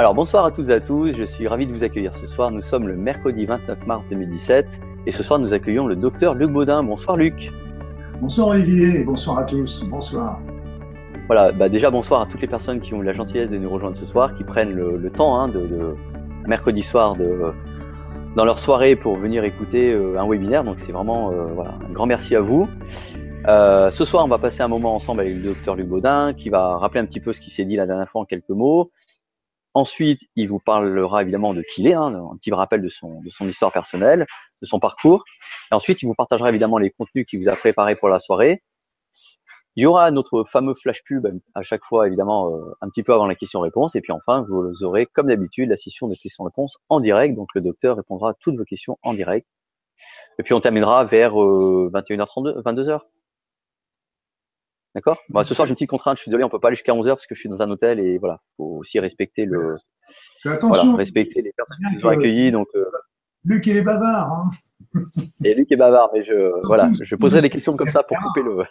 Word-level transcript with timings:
Alors 0.00 0.14
bonsoir 0.14 0.46
à 0.46 0.50
tous 0.50 0.70
et 0.70 0.72
à 0.72 0.80
tous, 0.80 1.14
je 1.14 1.24
suis 1.24 1.46
ravi 1.46 1.66
de 1.66 1.74
vous 1.74 1.84
accueillir 1.84 2.14
ce 2.14 2.26
soir. 2.26 2.50
Nous 2.50 2.62
sommes 2.62 2.88
le 2.88 2.96
mercredi 2.96 3.44
29 3.44 3.86
mars 3.86 4.02
2017 4.08 4.80
et 5.04 5.12
ce 5.12 5.22
soir 5.22 5.38
nous 5.38 5.52
accueillons 5.52 5.86
le 5.86 5.94
docteur 5.94 6.34
Luc 6.34 6.50
Baudin. 6.50 6.82
Bonsoir 6.82 7.18
Luc. 7.18 7.52
Bonsoir 8.18 8.48
Olivier, 8.48 9.04
bonsoir 9.04 9.40
à 9.40 9.44
tous, 9.44 9.84
bonsoir. 9.90 10.40
Voilà, 11.26 11.52
bah 11.52 11.68
déjà 11.68 11.90
bonsoir 11.90 12.22
à 12.22 12.26
toutes 12.26 12.40
les 12.40 12.46
personnes 12.46 12.80
qui 12.80 12.94
ont 12.94 13.02
eu 13.02 13.04
la 13.04 13.12
gentillesse 13.12 13.50
de 13.50 13.58
nous 13.58 13.68
rejoindre 13.68 13.94
ce 13.94 14.06
soir, 14.06 14.34
qui 14.36 14.42
prennent 14.42 14.72
le, 14.72 15.10
temps 15.10 15.38
hein, 15.38 15.48
de, 15.48 15.94
mercredi 16.46 16.82
soir 16.82 17.14
de, 17.14 17.52
dans 18.36 18.46
leur 18.46 18.58
soirée 18.58 18.96
pour 18.96 19.18
venir 19.18 19.44
écouter 19.44 19.92
euh, 19.92 20.18
un 20.18 20.26
webinaire. 20.26 20.64
Donc 20.64 20.76
c'est 20.78 20.92
vraiment 20.92 21.30
euh, 21.30 21.44
voilà, 21.54 21.74
un 21.86 21.92
grand 21.92 22.06
merci 22.06 22.34
à 22.34 22.40
vous. 22.40 22.70
Euh, 23.48 23.90
ce 23.90 24.06
soir, 24.06 24.24
on 24.24 24.28
va 24.28 24.38
passer 24.38 24.62
un 24.62 24.68
moment 24.68 24.94
ensemble 24.94 25.20
avec 25.20 25.34
le 25.34 25.42
docteur 25.42 25.76
Luc 25.76 25.88
Baudin 25.88 26.32
qui 26.32 26.48
va 26.48 26.78
rappeler 26.78 27.00
un 27.00 27.06
petit 27.06 27.20
peu 27.20 27.34
ce 27.34 27.40
qui 27.42 27.50
s'est 27.50 27.66
dit 27.66 27.76
la 27.76 27.84
dernière 27.84 28.08
fois 28.08 28.22
en 28.22 28.24
quelques 28.24 28.48
mots. 28.48 28.90
Ensuite, 29.74 30.22
il 30.34 30.48
vous 30.48 30.58
parlera 30.58 31.22
évidemment 31.22 31.54
de 31.54 31.62
qui 31.62 31.82
il 31.82 31.88
est, 31.88 31.94
hein, 31.94 32.12
un 32.12 32.36
petit 32.36 32.52
rappel 32.52 32.82
de 32.82 32.88
son, 32.88 33.20
de 33.20 33.30
son 33.30 33.48
histoire 33.48 33.72
personnelle, 33.72 34.26
de 34.60 34.66
son 34.66 34.80
parcours. 34.80 35.24
Ensuite, 35.70 36.02
il 36.02 36.06
vous 36.06 36.14
partagera 36.14 36.48
évidemment 36.48 36.78
les 36.78 36.90
contenus 36.90 37.24
qu'il 37.26 37.40
vous 37.40 37.48
a 37.48 37.54
préparés 37.54 37.94
pour 37.94 38.08
la 38.08 38.18
soirée. 38.18 38.62
Il 39.76 39.84
y 39.84 39.86
aura 39.86 40.10
notre 40.10 40.42
fameux 40.44 40.74
flash 40.74 41.02
pub 41.04 41.28
à 41.54 41.62
chaque 41.62 41.84
fois, 41.84 42.08
évidemment, 42.08 42.52
euh, 42.52 42.76
un 42.80 42.88
petit 42.88 43.04
peu 43.04 43.14
avant 43.14 43.28
la 43.28 43.36
question-réponse. 43.36 43.94
Et 43.94 44.00
puis 44.00 44.12
enfin, 44.12 44.44
vous 44.48 44.82
aurez, 44.82 45.06
comme 45.06 45.28
d'habitude, 45.28 45.70
la 45.70 45.76
session 45.76 46.08
de 46.08 46.16
questions-réponses 46.16 46.76
en 46.88 46.98
direct. 46.98 47.36
Donc 47.36 47.48
le 47.54 47.60
docteur 47.60 47.96
répondra 47.96 48.30
à 48.30 48.34
toutes 48.34 48.56
vos 48.56 48.64
questions 48.64 48.98
en 49.02 49.14
direct. 49.14 49.46
Et 50.38 50.42
puis 50.42 50.54
on 50.54 50.60
terminera 50.60 51.04
vers 51.04 51.34
21h32, 51.34 52.48
euh, 52.48 52.62
22h. 52.62 53.00
D'accord? 54.94 55.20
Bon, 55.28 55.44
Ce 55.44 55.54
soir, 55.54 55.66
j'ai 55.66 55.70
une 55.70 55.76
petite 55.76 55.90
contrainte. 55.90 56.16
Je 56.16 56.22
suis 56.22 56.30
désolé, 56.30 56.44
on 56.44 56.48
peut 56.48 56.58
pas 56.58 56.68
aller 56.68 56.76
jusqu'à 56.76 56.92
11h 56.92 57.08
parce 57.10 57.26
que 57.26 57.34
je 57.34 57.40
suis 57.40 57.48
dans 57.48 57.62
un 57.62 57.70
hôtel 57.70 58.00
et 58.00 58.18
voilà, 58.18 58.40
faut 58.56 58.78
aussi 58.78 58.98
respecter 58.98 59.44
le. 59.44 59.76
Voilà, 60.44 60.94
respecter 60.96 61.42
les 61.42 61.52
personnes 61.52 61.78
qui 61.88 61.96
nous 61.96 62.06
ont 62.06 62.10
accueillis. 62.10 62.50
Donc, 62.50 62.68
euh, 62.74 62.84
Luc, 63.44 63.66
il 63.66 63.76
est 63.76 63.82
bavard. 63.82 64.32
Hein 64.32 64.48
et 65.44 65.54
Luc 65.54 65.70
est 65.70 65.76
bavard, 65.76 66.10
mais 66.12 66.24
je, 66.24 66.66
voilà, 66.66 66.90
je 67.00 67.14
poserai 67.14 67.42
des 67.42 67.50
questions 67.50 67.76
comme 67.76 67.88
ça 67.88 68.02
pour 68.02 68.16
couper 68.18 68.42
le. 68.42 68.62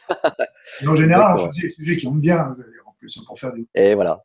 en 0.88 0.96
général, 0.96 1.36
on 1.36 1.38
choisit 1.38 1.64
les 1.64 1.70
sujets 1.70 1.98
qui 1.98 2.08
ont 2.08 2.16
bien, 2.16 2.56
en 2.86 2.94
plus, 3.00 3.18
pour 3.26 3.40
faire 3.40 3.54
des. 3.54 3.66
Et 3.76 3.96
voilà. 3.96 4.24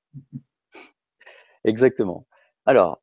Exactement. 1.64 2.26
Alors, 2.66 3.00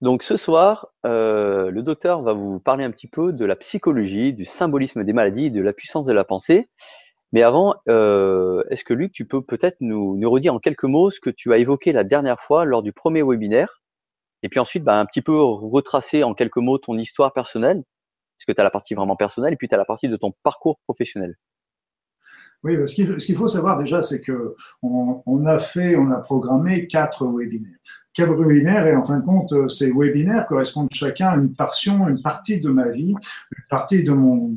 donc 0.00 0.22
ce 0.22 0.36
soir, 0.36 0.88
euh, 1.06 1.70
le 1.70 1.82
docteur 1.82 2.22
va 2.22 2.32
vous 2.32 2.60
parler 2.60 2.84
un 2.84 2.90
petit 2.90 3.08
peu 3.08 3.32
de 3.32 3.44
la 3.44 3.56
psychologie, 3.56 4.32
du 4.32 4.44
symbolisme 4.44 5.02
des 5.04 5.12
maladies, 5.12 5.50
de 5.50 5.60
la 5.60 5.72
puissance 5.72 6.06
de 6.06 6.12
la 6.12 6.24
pensée. 6.24 6.68
Mais 7.32 7.42
avant, 7.42 7.74
euh, 7.88 8.62
est-ce 8.70 8.84
que 8.84 8.94
Luc, 8.94 9.12
tu 9.12 9.26
peux 9.26 9.42
peut-être 9.42 9.76
nous, 9.80 10.18
redire 10.30 10.54
en 10.54 10.58
quelques 10.58 10.84
mots 10.84 11.10
ce 11.10 11.20
que 11.20 11.30
tu 11.30 11.52
as 11.52 11.58
évoqué 11.58 11.92
la 11.92 12.04
dernière 12.04 12.40
fois 12.40 12.64
lors 12.64 12.82
du 12.82 12.92
premier 12.92 13.22
webinaire? 13.22 13.82
Et 14.42 14.48
puis 14.48 14.60
ensuite, 14.60 14.84
bah, 14.84 14.98
un 14.98 15.04
petit 15.04 15.20
peu 15.20 15.38
retracer 15.38 16.22
en 16.22 16.32
quelques 16.32 16.56
mots 16.56 16.78
ton 16.78 16.96
histoire 16.96 17.32
personnelle, 17.32 17.82
puisque 18.38 18.54
tu 18.54 18.60
as 18.60 18.64
la 18.64 18.70
partie 18.70 18.94
vraiment 18.94 19.16
personnelle, 19.16 19.52
et 19.52 19.56
puis 19.56 19.68
tu 19.68 19.74
as 19.74 19.78
la 19.78 19.84
partie 19.84 20.08
de 20.08 20.16
ton 20.16 20.32
parcours 20.42 20.78
professionnel. 20.84 21.34
Oui, 22.64 22.76
ce 22.88 23.26
qu'il 23.26 23.36
faut 23.36 23.46
savoir 23.46 23.78
déjà, 23.78 24.02
c'est 24.02 24.20
que 24.20 24.56
on, 24.82 25.46
a 25.46 25.60
fait, 25.60 25.96
on 25.96 26.10
a 26.10 26.18
programmé 26.20 26.88
quatre 26.88 27.24
webinaires. 27.26 27.78
Quatre 28.14 28.34
webinaires, 28.34 28.86
et 28.86 28.96
en 28.96 29.04
fin 29.04 29.18
de 29.18 29.24
compte, 29.24 29.70
ces 29.70 29.92
webinaires 29.92 30.46
correspondent 30.48 30.88
chacun 30.92 31.28
à 31.28 31.36
une 31.36 31.54
portion, 31.54 32.08
une 32.08 32.20
partie 32.20 32.60
de 32.60 32.70
ma 32.70 32.90
vie, 32.90 33.10
une 33.10 33.64
partie 33.70 34.02
de 34.02 34.12
mon, 34.12 34.56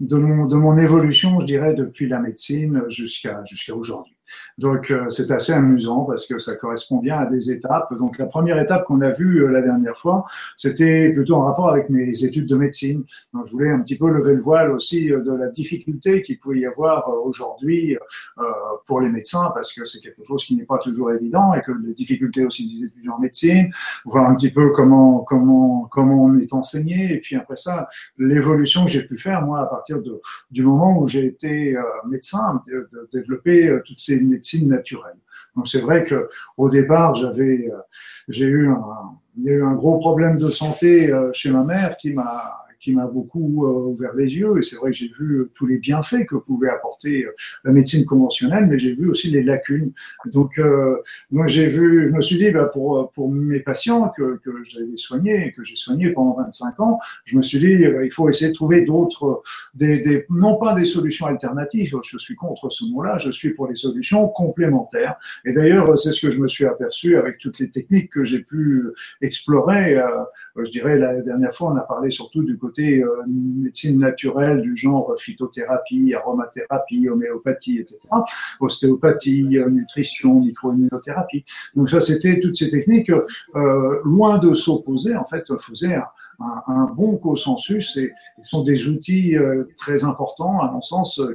de 0.00 0.16
mon, 0.16 0.46
de 0.46 0.56
mon 0.56 0.78
évolution, 0.78 1.40
je 1.40 1.46
dirais, 1.46 1.74
depuis 1.74 2.08
la 2.08 2.20
médecine 2.20 2.82
jusqu'à 2.88 3.42
jusqu'à 3.44 3.74
aujourd'hui. 3.74 4.16
Donc 4.58 4.90
euh, 4.90 5.08
c'est 5.10 5.30
assez 5.30 5.52
amusant 5.52 6.04
parce 6.04 6.26
que 6.26 6.38
ça 6.38 6.56
correspond 6.56 6.98
bien 6.98 7.16
à 7.16 7.26
des 7.26 7.50
étapes. 7.50 7.92
Donc 7.98 8.18
la 8.18 8.26
première 8.26 8.58
étape 8.58 8.84
qu'on 8.84 9.00
a 9.00 9.10
vue 9.10 9.44
euh, 9.44 9.50
la 9.50 9.62
dernière 9.62 9.96
fois, 9.96 10.24
c'était 10.56 11.10
plutôt 11.10 11.36
en 11.36 11.44
rapport 11.44 11.68
avec 11.70 11.88
mes 11.90 12.24
études 12.24 12.46
de 12.46 12.56
médecine. 12.56 13.04
Donc 13.32 13.46
je 13.46 13.52
voulais 13.52 13.70
un 13.70 13.80
petit 13.80 13.96
peu 13.96 14.10
lever 14.10 14.34
le 14.34 14.42
voile 14.42 14.70
aussi 14.70 15.10
euh, 15.10 15.22
de 15.22 15.32
la 15.32 15.50
difficulté 15.50 16.22
qu'il 16.22 16.38
pouvait 16.38 16.60
y 16.60 16.66
avoir 16.66 17.08
aujourd'hui 17.24 17.96
pour 18.86 19.00
les 19.00 19.08
médecins 19.08 19.50
parce 19.54 19.72
que 19.72 19.84
c'est 19.84 20.00
quelque 20.00 20.24
chose 20.24 20.44
qui 20.44 20.56
n'est 20.56 20.64
pas 20.64 20.78
toujours 20.78 21.12
évident 21.12 21.54
et 21.54 21.60
que 21.62 21.72
les 21.84 21.94
difficultés 21.94 22.44
aussi 22.44 22.66
des 22.66 22.86
étudiants 22.86 23.14
en 23.14 23.20
médecine, 23.20 23.70
voir 24.04 24.28
un 24.28 24.34
petit 24.34 24.50
peu 24.50 24.70
comment 24.70 25.20
comment 25.20 25.88
comment 25.90 26.24
on 26.24 26.36
est 26.36 26.52
enseigné 26.52 27.14
et 27.14 27.20
puis 27.20 27.36
après 27.36 27.56
ça 27.56 27.88
l'évolution 28.18 28.84
que 28.84 28.90
j'ai 28.90 29.02
pu 29.02 29.18
faire 29.18 29.44
moi 29.44 29.60
à 29.60 29.66
partir 29.66 30.00
de, 30.02 30.20
du 30.50 30.62
moment 30.62 30.98
où 30.98 31.08
j'ai 31.08 31.26
été 31.26 31.76
médecin, 32.08 32.62
de, 32.66 32.88
de 32.92 33.08
développer 33.12 33.78
toutes 33.84 34.00
ces 34.00 34.20
médecine 34.28 34.68
naturelle. 34.68 35.16
Donc 35.56 35.68
c'est 35.68 35.80
vrai 35.80 36.04
que 36.04 36.28
au 36.56 36.70
départ, 36.70 37.14
j'avais, 37.14 37.68
euh, 37.70 37.78
j'ai 38.28 38.46
eu 38.46 38.68
un, 38.68 39.18
il 39.36 39.44
y 39.44 39.50
a 39.50 39.54
eu 39.54 39.64
un 39.64 39.74
gros 39.74 39.98
problème 39.98 40.38
de 40.38 40.50
santé 40.50 41.12
euh, 41.12 41.30
chez 41.32 41.50
ma 41.50 41.62
mère 41.62 41.96
qui 41.96 42.12
m'a 42.12 42.61
qui 42.82 42.92
m'a 42.92 43.06
beaucoup 43.06 43.64
euh, 43.64 43.92
ouvert 43.92 44.12
les 44.14 44.36
yeux. 44.36 44.58
Et 44.58 44.62
c'est 44.62 44.76
vrai 44.76 44.90
que 44.90 44.96
j'ai 44.96 45.10
vu 45.18 45.38
euh, 45.38 45.50
tous 45.54 45.66
les 45.66 45.78
bienfaits 45.78 46.26
que 46.28 46.36
pouvait 46.36 46.68
apporter 46.68 47.24
euh, 47.24 47.30
la 47.64 47.72
médecine 47.72 48.04
conventionnelle, 48.04 48.66
mais 48.68 48.78
j'ai 48.78 48.92
vu 48.92 49.08
aussi 49.08 49.30
les 49.30 49.44
lacunes. 49.44 49.92
Donc, 50.26 50.60
moi, 51.30 51.46
j'ai 51.46 51.68
vu, 51.68 52.08
je 52.10 52.16
me 52.16 52.20
suis 52.20 52.36
dit, 52.36 52.50
bah, 52.50 52.64
pour, 52.64 53.10
pour 53.12 53.30
mes 53.30 53.60
patients 53.60 54.10
que, 54.16 54.38
que 54.38 54.50
j'avais 54.64 54.96
soignés, 54.96 55.52
que 55.52 55.62
j'ai 55.62 55.76
soignés 55.76 56.10
pendant 56.10 56.34
25 56.36 56.80
ans, 56.80 56.98
je 57.24 57.36
me 57.36 57.42
suis 57.42 57.60
dit, 57.60 57.84
il 58.04 58.10
faut 58.10 58.28
essayer 58.28 58.50
de 58.50 58.56
trouver 58.56 58.84
d'autres, 58.84 59.42
des, 59.74 60.00
des, 60.00 60.26
non 60.30 60.56
pas 60.58 60.74
des 60.74 60.84
solutions 60.84 61.26
alternatives, 61.26 61.94
je 62.02 62.18
suis 62.18 62.34
contre 62.34 62.70
ce 62.70 62.84
mot-là, 62.86 63.18
je 63.18 63.30
suis 63.30 63.50
pour 63.50 63.68
les 63.68 63.76
solutions 63.76 64.28
complémentaires. 64.28 65.16
Et 65.44 65.52
d'ailleurs, 65.52 65.96
c'est 65.98 66.10
ce 66.10 66.26
que 66.26 66.32
je 66.32 66.40
me 66.40 66.48
suis 66.48 66.64
aperçu 66.64 67.16
avec 67.16 67.38
toutes 67.38 67.60
les 67.60 67.70
techniques 67.70 68.10
que 68.10 68.24
j'ai 68.24 68.40
pu 68.40 68.84
explorer. 69.20 70.00
je 70.56 70.70
dirais, 70.70 70.98
la 70.98 71.20
dernière 71.20 71.54
fois, 71.54 71.72
on 71.72 71.76
a 71.76 71.84
parlé 71.84 72.10
surtout 72.10 72.42
du 72.42 72.58
côté 72.58 72.71
côté 72.72 73.02
euh, 73.02 73.08
médecine 73.26 73.98
naturelle 73.98 74.62
du 74.62 74.74
genre 74.76 75.14
phytothérapie, 75.18 76.14
aromathérapie, 76.14 77.08
homéopathie, 77.08 77.78
etc. 77.78 77.98
Ostéopathie, 78.60 79.58
nutrition, 79.70 80.40
microimmunothérapie. 80.40 81.44
Donc 81.76 81.90
ça, 81.90 82.00
c'était 82.00 82.40
toutes 82.40 82.56
ces 82.56 82.70
techniques, 82.70 83.10
euh, 83.10 84.00
loin 84.04 84.38
de 84.38 84.54
s'opposer, 84.54 85.14
en 85.16 85.26
fait, 85.26 85.44
faisaient 85.58 85.94
un, 85.94 86.06
un, 86.40 86.86
bon 86.94 87.16
consensus 87.18 87.96
et, 87.96 88.12
sont 88.42 88.64
des 88.64 88.88
outils 88.88 89.36
euh, 89.36 89.64
très 89.76 90.04
importants, 90.04 90.60
à 90.60 90.70
mon 90.70 90.80
sens, 90.80 91.20
euh, 91.20 91.34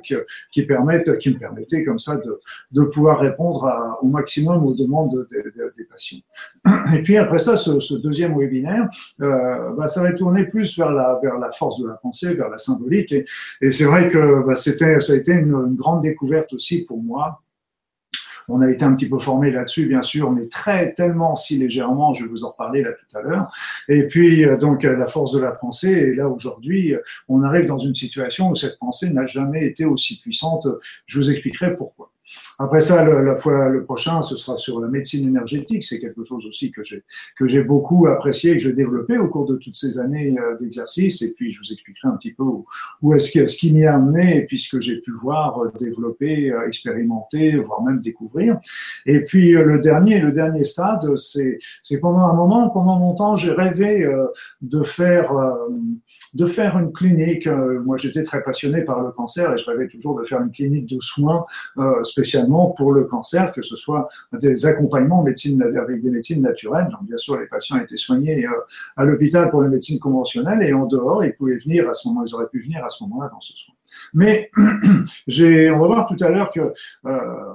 qui, 0.52 0.64
permettent, 0.64 1.18
qui 1.20 1.30
me 1.30 1.40
permettaient 1.40 1.84
comme 1.84 2.00
ça 2.00 2.18
de, 2.18 2.40
de 2.72 2.84
pouvoir 2.84 3.20
répondre 3.20 3.98
au 4.02 4.08
maximum 4.08 4.66
aux 4.66 4.74
demandes 4.74 5.28
des 5.78 5.84
patients. 5.86 6.20
Et 6.96 7.02
puis 7.02 7.18
après 7.18 7.40
ça, 7.40 7.58
ce, 7.58 7.96
deuxième 7.96 8.38
webinaire, 8.38 8.90
euh, 9.22 9.72
bah, 9.74 9.88
ça 9.88 10.04
va 10.04 10.14
tourner 10.14 10.46
plus 10.46 10.78
vers 10.78 10.92
la, 10.92 11.20
vers 11.22 11.38
la 11.38 11.52
force 11.52 11.80
de 11.80 11.88
la 11.88 11.96
pensée, 11.96 12.34
vers 12.34 12.50
la 12.50 12.58
symbolique. 12.58 13.12
Et, 13.12 13.26
et 13.62 13.72
c'est 13.72 13.86
vrai 13.86 14.10
que 14.10 14.46
bah, 14.46 14.56
c'était, 14.56 15.00
ça 15.00 15.14
a 15.14 15.16
été 15.16 15.32
une, 15.32 15.54
une 15.54 15.76
grande 15.76 16.02
découverte 16.02 16.54
aussi 16.54 16.84
pour 16.84 17.02
moi 17.02 17.42
on 18.48 18.62
a 18.62 18.70
été 18.72 18.84
un 18.86 18.96
petit 18.96 19.10
peu 19.10 19.20
formé 19.20 19.52
là-dessus, 19.52 19.88
bien 19.88 20.02
sûr, 20.02 20.32
mais 20.32 20.48
très, 20.48 20.94
tellement, 20.94 21.36
si 21.36 21.58
légèrement, 21.58 22.14
je 22.14 22.24
vais 22.24 22.30
vous 22.30 22.46
en 22.46 22.50
reparler 22.50 22.82
là 22.82 22.92
tout 22.92 23.18
à 23.18 23.22
l'heure. 23.22 23.52
Et 23.90 24.08
puis, 24.08 24.46
euh, 24.46 24.58
donc, 24.58 24.86
euh, 24.86 24.96
la 24.96 25.08
force 25.08 25.32
de 25.32 25.40
la 25.40 25.52
pensée, 25.52 25.92
et 25.92 26.16
là, 26.16 26.30
aujourd'hui, 26.30 26.94
euh, 26.94 27.00
on 27.28 27.44
arrive 27.44 27.66
dans 27.66 27.78
une 27.78 27.96
situation 27.96 28.50
où 28.50 28.56
cette 28.56 28.80
pensée 28.80 29.10
n'a 29.10 29.26
jamais 29.26 29.66
été 29.66 29.86
aussi 29.86 30.20
puissante. 30.20 30.68
Je 31.06 31.20
vous 31.20 31.30
expliquerai 31.30 31.76
pourquoi. 31.76 32.12
Après 32.60 32.82
ça, 32.82 33.04
le, 33.04 33.24
la 33.24 33.36
fois 33.36 33.70
le 33.70 33.84
prochain, 33.84 34.22
ce 34.22 34.36
sera 34.36 34.58
sur 34.58 34.80
la 34.80 34.90
médecine 34.90 35.28
énergétique. 35.28 35.84
C'est 35.84 36.00
quelque 36.00 36.24
chose 36.24 36.46
aussi 36.48 36.72
que 36.72 36.84
j'ai 36.84 37.04
que 37.38 37.48
j'ai 37.48 37.64
beaucoup 37.64 38.08
apprécié 38.08 38.54
et 38.54 38.58
que 38.58 38.64
j'ai 38.64 38.74
développé 38.74 39.18
au 39.18 39.28
cours 39.28 39.46
de 39.46 39.58
toutes 39.58 39.76
ces 39.76 40.00
années 40.00 40.36
euh, 40.40 40.58
d'exercice. 40.60 41.22
Et 41.22 41.34
puis, 41.34 41.52
je 41.52 41.60
vous 41.60 41.72
expliquerai 41.72 42.08
un 42.08 42.18
petit 42.18 42.34
peu 42.34 42.44
où, 42.44 43.14
est-ce 43.14 43.32
que 43.32 43.46
ce 43.48 43.58
qui 43.58 43.72
m'y 43.72 43.86
a 43.86 43.96
amené 43.96 44.38
et 44.38 44.46
puis 44.46 44.58
ce 44.58 44.76
que 44.76 44.82
j'ai 44.82 44.98
pu 44.98 45.12
voir, 45.12 45.60
euh, 45.60 45.72
développer, 45.80 46.52
euh, 46.52 46.68
expérimenter, 46.68 47.58
voire 47.58 47.84
même 47.84 48.02
découvrir. 48.02 48.60
Et 49.06 49.24
puis 49.24 49.52
le 49.52 49.80
dernier, 49.80 50.20
le 50.20 50.32
dernier 50.32 50.66
stade, 50.66 51.16
c'est 51.16 51.60
c'est 51.84 52.00
pendant 52.00 52.20
un 52.22 52.36
moment, 52.36 52.70
pendant 52.70 53.00
longtemps, 53.00 53.36
j'ai 53.36 53.52
rêvé 53.52 54.08
de 54.62 54.84
faire 54.84 55.32
de 56.34 56.48
faire 56.48 56.78
une 56.78 56.92
clinique. 56.92 57.48
Moi, 57.48 57.98
j'étais 57.98 58.24
très 58.24 58.44
passionné 58.44 58.82
par 58.82 59.02
le 59.02 59.12
cancer 59.12 59.54
et 59.54 59.58
je 59.58 59.66
rêvais 59.70 59.88
toujours 59.88 60.20
de 60.20 60.26
faire 60.26 60.42
une 60.42 60.52
clinique 60.52 60.88
de 60.88 61.00
soins 61.02 61.46
spécialement 62.18 62.72
pour 62.72 62.94
le 62.94 63.04
cancer, 63.04 63.52
que 63.52 63.62
ce 63.62 63.76
soit 63.76 64.10
des 64.34 64.66
accompagnements 64.66 65.22
médecine, 65.24 65.62
avec 65.62 66.02
des 66.02 66.10
médecines 66.10 66.42
naturelles. 66.42 66.88
Donc, 66.92 67.04
bien 67.04 67.18
sûr, 67.18 67.38
les 67.38 67.46
patients 67.46 67.80
étaient 67.80 67.98
soignés 67.98 68.46
euh, 68.46 68.52
à 68.96 69.06
l'hôpital 69.06 69.50
pour 69.52 69.62
les 69.62 69.70
médecines 69.70 70.00
conventionnelles 70.00 70.64
et 70.64 70.74
en 70.74 70.86
dehors, 70.86 71.24
ils 71.24 71.34
pouvaient 71.34 71.58
venir 71.58 71.88
à 71.88 71.94
ce 71.94 72.08
moment, 72.08 72.24
ils 72.26 72.34
auraient 72.34 72.50
pu 72.50 72.62
venir 72.62 72.84
à 72.84 72.90
ce 72.90 73.04
moment-là 73.04 73.30
dans 73.32 73.42
ce 73.42 73.54
soin. 73.56 73.76
Mais 74.14 74.50
j'ai, 75.28 75.70
on 75.70 75.80
va 75.80 75.88
voir 75.88 76.06
tout 76.08 76.18
à 76.22 76.30
l'heure 76.30 76.50
que 76.52 76.74
euh, 77.06 77.54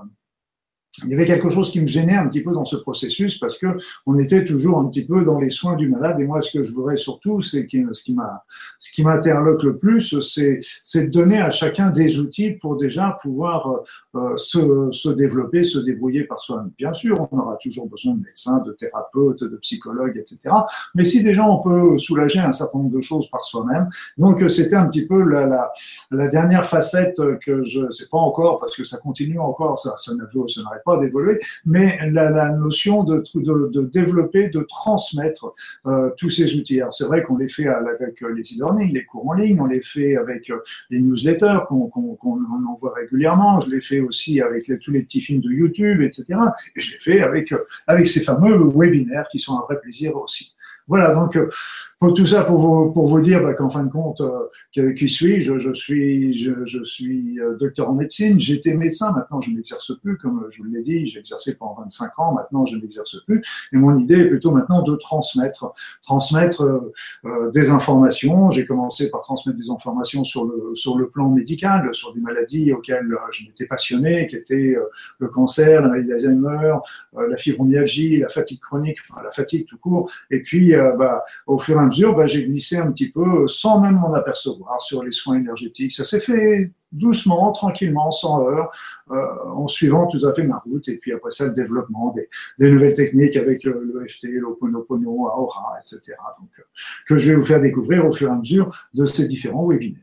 il 1.04 1.08
y 1.08 1.14
avait 1.14 1.24
quelque 1.24 1.48
chose 1.48 1.70
qui 1.70 1.80
me 1.80 1.86
gênait 1.86 2.16
un 2.16 2.28
petit 2.28 2.42
peu 2.42 2.52
dans 2.52 2.66
ce 2.66 2.76
processus 2.76 3.38
parce 3.38 3.56
que 3.58 3.66
on 4.06 4.18
était 4.18 4.44
toujours 4.44 4.78
un 4.78 4.86
petit 4.88 5.06
peu 5.06 5.24
dans 5.24 5.38
les 5.38 5.48
soins 5.48 5.74
du 5.74 5.88
malade. 5.88 6.20
Et 6.20 6.26
moi 6.26 6.42
ce 6.42 6.58
que 6.58 6.64
je 6.64 6.72
voudrais 6.72 6.96
surtout 6.96 7.40
c'est 7.40 7.66
ce 7.92 8.02
qui 8.02 8.14
m'a 8.14 8.44
ce 8.78 8.92
qui 8.92 9.02
m'interloque 9.02 9.62
le 9.62 9.78
plus 9.78 10.20
c'est 10.20 10.60
c'est 10.84 11.06
de 11.06 11.10
donner 11.10 11.38
à 11.38 11.50
chacun 11.50 11.90
des 11.90 12.18
outils 12.18 12.52
pour 12.52 12.76
déjà 12.76 13.16
pouvoir 13.22 13.80
euh, 14.14 14.36
se, 14.36 14.90
se 14.92 15.08
développer 15.08 15.64
se 15.64 15.78
débrouiller 15.78 16.24
par 16.24 16.40
soi-même. 16.42 16.70
Bien 16.76 16.92
sûr 16.92 17.26
on 17.30 17.38
aura 17.38 17.56
toujours 17.56 17.88
besoin 17.88 18.14
de 18.14 18.24
médecins 18.24 18.58
de 18.58 18.72
thérapeutes 18.72 19.44
de 19.44 19.56
psychologues 19.56 20.18
etc 20.18 20.54
mais 20.94 21.04
si 21.04 21.22
déjà 21.22 21.44
on 21.44 21.62
peut 21.62 21.98
soulager 21.98 22.40
un 22.40 22.52
certain 22.52 22.78
nombre 22.78 22.94
de 22.94 23.00
choses 23.00 23.30
par 23.30 23.44
soi-même. 23.44 23.88
Donc 24.18 24.42
c'était 24.50 24.76
un 24.76 24.88
petit 24.88 25.06
peu 25.06 25.22
la, 25.22 25.46
la, 25.46 25.72
la 26.10 26.28
dernière 26.28 26.66
facette 26.66 27.18
que 27.40 27.64
je 27.64 27.90
sais 27.90 28.08
pas 28.10 28.18
encore 28.18 28.60
parce 28.60 28.76
que 28.76 28.84
ça 28.84 28.98
continue 28.98 29.38
encore 29.38 29.78
ça 29.78 29.94
ça 29.98 30.12
n'arrête 30.14 30.81
pas 30.84 30.98
d'évoluer, 30.98 31.38
mais 31.64 31.98
la, 32.10 32.50
notion 32.50 33.04
de, 33.04 33.22
de, 33.34 33.82
développer, 33.82 34.48
de 34.48 34.60
transmettre 34.62 35.54
euh, 35.86 36.10
tous 36.16 36.30
ces 36.30 36.54
outils. 36.56 36.80
Alors 36.80 36.94
c'est 36.94 37.04
vrai 37.04 37.22
qu'on 37.22 37.36
les 37.36 37.48
fait 37.48 37.66
avec 37.66 38.20
les 38.20 38.42
e-learning, 38.42 38.92
les 38.92 39.04
cours 39.04 39.28
en 39.28 39.34
ligne, 39.34 39.60
on 39.60 39.66
les 39.66 39.82
fait 39.82 40.16
avec 40.16 40.50
euh, 40.50 40.58
les 40.90 41.00
newsletters 41.00 41.60
qu'on 41.68 41.90
envoie 42.68 42.94
régulièrement, 42.94 43.60
je 43.60 43.70
les 43.70 43.80
fais 43.80 44.00
aussi 44.00 44.40
avec 44.40 44.70
tous 44.80 44.90
les 44.90 45.02
petits 45.02 45.20
films 45.20 45.40
de 45.40 45.50
YouTube, 45.50 46.02
etc. 46.02 46.24
Et 46.76 46.80
je 46.80 46.92
les 46.92 46.98
fais 46.98 47.20
avec, 47.20 47.52
euh, 47.52 47.64
avec 47.86 48.06
ces 48.06 48.20
fameux 48.20 48.58
webinaires 48.74 49.28
qui 49.28 49.38
sont 49.38 49.58
un 49.58 49.62
vrai 49.62 49.80
plaisir 49.80 50.16
aussi. 50.16 50.54
Voilà, 50.92 51.14
donc 51.14 51.38
pour 52.02 52.14
tout 52.14 52.26
ça, 52.26 52.42
pour 52.42 52.58
vous, 52.58 52.90
pour 52.90 53.06
vous 53.06 53.20
dire 53.20 53.44
bah, 53.44 53.54
qu'en 53.54 53.70
fin 53.70 53.84
de 53.84 53.88
compte, 53.88 54.22
euh, 54.22 54.92
qui 54.94 55.08
suis-je? 55.08 55.56
Je, 55.56 55.72
suis, 55.72 56.32
je, 56.36 56.82
suis 56.82 57.38
euh, 57.38 57.56
docteur 57.56 57.90
en 57.90 57.94
médecine, 57.94 58.40
j'étais 58.40 58.74
médecin, 58.74 59.12
maintenant 59.12 59.40
je 59.40 59.52
n'exerce 59.52 59.96
plus, 60.00 60.18
comme 60.18 60.48
je 60.50 60.58
vous 60.58 60.64
l'ai 60.64 60.82
dit, 60.82 61.06
j'ai 61.06 61.20
exercé 61.20 61.54
pendant 61.56 61.76
25 61.82 62.18
ans, 62.18 62.34
maintenant 62.34 62.66
je 62.66 62.74
n'exerce 62.74 63.24
plus. 63.24 63.40
Et 63.72 63.76
mon 63.76 63.96
idée 63.96 64.16
est 64.16 64.26
plutôt 64.26 64.50
maintenant 64.50 64.82
de 64.82 64.96
transmettre, 64.96 65.74
transmettre 66.02 66.62
euh, 66.62 66.92
euh 67.24 67.52
des 67.52 67.70
informations. 67.70 68.50
J'ai 68.50 68.66
commencé 68.66 69.08
par 69.08 69.22
transmettre 69.22 69.60
des 69.60 69.70
informations 69.70 70.24
sur 70.24 70.44
le, 70.44 70.74
sur 70.74 70.98
le 70.98 71.08
plan 71.08 71.30
médical, 71.30 71.88
sur 71.94 72.12
des 72.14 72.20
maladies 72.20 72.72
auxquelles 72.72 73.16
je 73.30 73.44
m'étais 73.44 73.66
passionné, 73.66 74.26
qui 74.26 74.34
étaient 74.34 74.74
le 75.18 75.28
cancer, 75.28 75.82
la 75.82 75.86
maladie 75.86 76.08
d'Alzheimer, 76.08 76.74
la 77.16 77.36
fibromyalgie, 77.36 78.16
la 78.16 78.28
fatigue 78.28 78.58
chronique, 78.58 78.98
enfin 79.08 79.22
la 79.22 79.30
fatigue 79.30 79.66
tout 79.66 79.78
court. 79.78 80.10
Et 80.32 80.40
puis, 80.40 80.74
bah, 80.90 81.24
au 81.46 81.58
fur 81.58 81.76
et 81.76 81.80
à 81.80 81.86
mesure, 81.86 82.16
bah, 82.16 82.26
j'ai 82.26 82.44
glissé 82.44 82.76
un 82.76 82.90
petit 82.90 83.10
peu, 83.10 83.46
sans 83.46 83.80
même 83.80 83.96
m'en 83.96 84.12
apercevoir, 84.12 84.82
sur 84.82 85.02
les 85.02 85.12
soins 85.12 85.36
énergétiques. 85.36 85.92
Ça 85.92 86.04
s'est 86.04 86.20
fait 86.20 86.72
doucement, 86.92 87.52
tranquillement, 87.52 88.10
sans 88.10 88.46
heurts, 88.46 88.70
euh, 89.10 89.16
en 89.54 89.66
suivant 89.66 90.06
tout 90.08 90.24
à 90.26 90.34
fait 90.34 90.42
ma 90.42 90.58
route. 90.58 90.88
Et 90.88 90.98
puis 90.98 91.12
après 91.12 91.30
ça, 91.30 91.46
le 91.46 91.52
développement 91.52 92.14
des, 92.58 92.70
nouvelles 92.70 92.94
techniques 92.94 93.36
avec 93.36 93.64
le, 93.64 93.82
le 93.94 94.06
FT, 94.08 94.26
l'Oponopono, 94.40 95.26
Aura, 95.26 95.74
etc. 95.80 96.16
Donc, 96.40 96.50
euh, 96.58 96.62
que 97.06 97.18
je 97.18 97.30
vais 97.30 97.36
vous 97.36 97.44
faire 97.44 97.60
découvrir 97.60 98.06
au 98.06 98.12
fur 98.12 98.28
et 98.28 98.32
à 98.32 98.36
mesure 98.36 98.70
de 98.94 99.04
ces 99.04 99.26
différents 99.26 99.66
webinaires. 99.66 100.02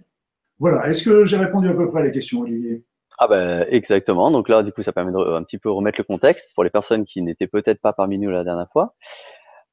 Voilà. 0.59 0.89
Est-ce 0.89 1.03
que 1.03 1.25
j'ai 1.25 1.37
répondu 1.37 1.69
à 1.69 1.73
peu 1.73 1.89
près 1.89 2.01
à 2.01 2.03
la 2.03 2.11
question, 2.11 2.41
Olivier? 2.41 2.83
Ah 3.21 3.27
ben 3.27 3.65
exactement. 3.69 4.31
Donc 4.31 4.47
là, 4.47 4.63
du 4.63 4.71
coup, 4.71 4.81
ça 4.81 4.93
permet 4.93 5.11
de 5.11 5.17
un 5.17 5.43
petit 5.43 5.57
peu 5.57 5.69
remettre 5.69 5.99
le 5.99 6.05
contexte 6.05 6.53
pour 6.55 6.63
les 6.63 6.69
personnes 6.69 7.03
qui 7.03 7.21
n'étaient 7.21 7.47
peut-être 7.47 7.81
pas 7.81 7.91
parmi 7.91 8.17
nous 8.17 8.29
la 8.29 8.45
dernière 8.45 8.69
fois. 8.71 8.95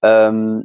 Euh, 0.05 0.61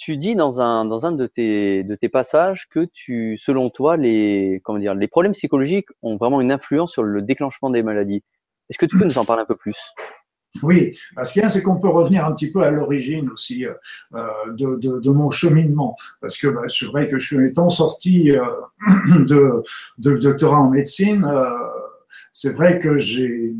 tu 0.00 0.16
dis 0.16 0.34
dans 0.34 0.62
un, 0.62 0.86
dans 0.86 1.04
un 1.04 1.12
de, 1.12 1.26
tes, 1.26 1.84
de 1.84 1.94
tes 1.94 2.08
passages 2.08 2.66
que 2.70 2.86
tu, 2.90 3.36
selon 3.36 3.68
toi, 3.68 3.98
les, 3.98 4.62
comment 4.64 4.78
dire, 4.78 4.94
les 4.94 5.08
problèmes 5.08 5.32
psychologiques 5.32 5.88
ont 6.00 6.16
vraiment 6.16 6.40
une 6.40 6.50
influence 6.50 6.92
sur 6.92 7.02
le 7.02 7.20
déclenchement 7.20 7.68
des 7.68 7.82
maladies. 7.82 8.24
Est-ce 8.70 8.78
que 8.78 8.86
tu 8.86 8.96
peux 8.96 9.04
nous 9.04 9.18
en 9.18 9.26
parler 9.26 9.42
un 9.42 9.46
peu 9.46 9.56
plus? 9.56 9.76
Oui, 10.62 10.98
parce 11.14 11.32
qu'il 11.32 11.42
y 11.42 11.44
a, 11.44 11.50
c'est 11.50 11.62
qu'on 11.62 11.78
peut 11.78 11.90
revenir 11.90 12.24
un 12.24 12.32
petit 12.32 12.50
peu 12.50 12.62
à 12.62 12.70
l'origine 12.70 13.28
aussi 13.28 13.66
euh, 13.66 13.74
de, 14.48 14.76
de, 14.76 15.00
de, 15.00 15.10
mon 15.10 15.30
cheminement. 15.30 15.96
Parce 16.22 16.38
que 16.38 16.48
bah, 16.48 16.62
c'est 16.68 16.86
vrai 16.86 17.06
que 17.06 17.18
je 17.18 17.26
suis 17.26 17.46
étant 17.46 17.68
sorti 17.68 18.32
euh, 18.32 18.42
de, 19.26 19.62
de 19.98 20.16
doctorat 20.16 20.60
en 20.60 20.70
médecine, 20.70 21.26
euh, 21.26 21.44
c'est 22.32 22.54
vrai 22.54 22.78
que 22.78 22.96
j'ai 22.96 23.54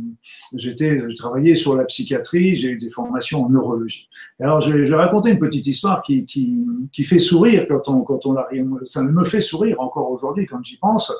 j'étais 0.54 1.00
travaillé 1.14 1.56
sur 1.56 1.74
la 1.74 1.84
psychiatrie, 1.84 2.56
j'ai 2.56 2.68
eu 2.68 2.78
des 2.78 2.90
formations 2.90 3.44
en 3.44 3.48
neurologie. 3.48 4.08
Alors 4.40 4.60
je, 4.60 4.72
vais 4.72 4.94
raconter 4.94 5.30
une 5.30 5.38
petite 5.38 5.66
histoire 5.66 6.02
qui, 6.02 6.26
qui, 6.26 7.04
fait 7.04 7.18
sourire 7.18 7.66
quand 7.68 7.88
on 7.88 8.02
quand 8.02 8.26
on 8.26 8.36
arrive. 8.36 8.68
Ça 8.84 9.02
me 9.02 9.24
fait 9.24 9.40
sourire 9.40 9.80
encore 9.80 10.10
aujourd'hui 10.10 10.46
quand 10.46 10.62
j'y 10.62 10.76
pense. 10.76 11.12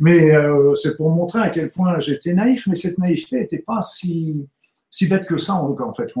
Mais 0.00 0.34
euh, 0.34 0.74
c'est 0.74 0.96
pour 0.96 1.10
montrer 1.10 1.40
à 1.40 1.50
quel 1.50 1.70
point 1.70 1.98
j'étais 2.00 2.34
naïf, 2.34 2.66
mais 2.66 2.74
cette 2.74 2.98
naïveté 2.98 3.38
n'était 3.38 3.58
pas 3.58 3.82
si 3.82 4.46
si 4.90 5.06
bête 5.06 5.26
que 5.26 5.38
ça 5.38 5.54
en 5.54 5.94
fait. 5.94 6.12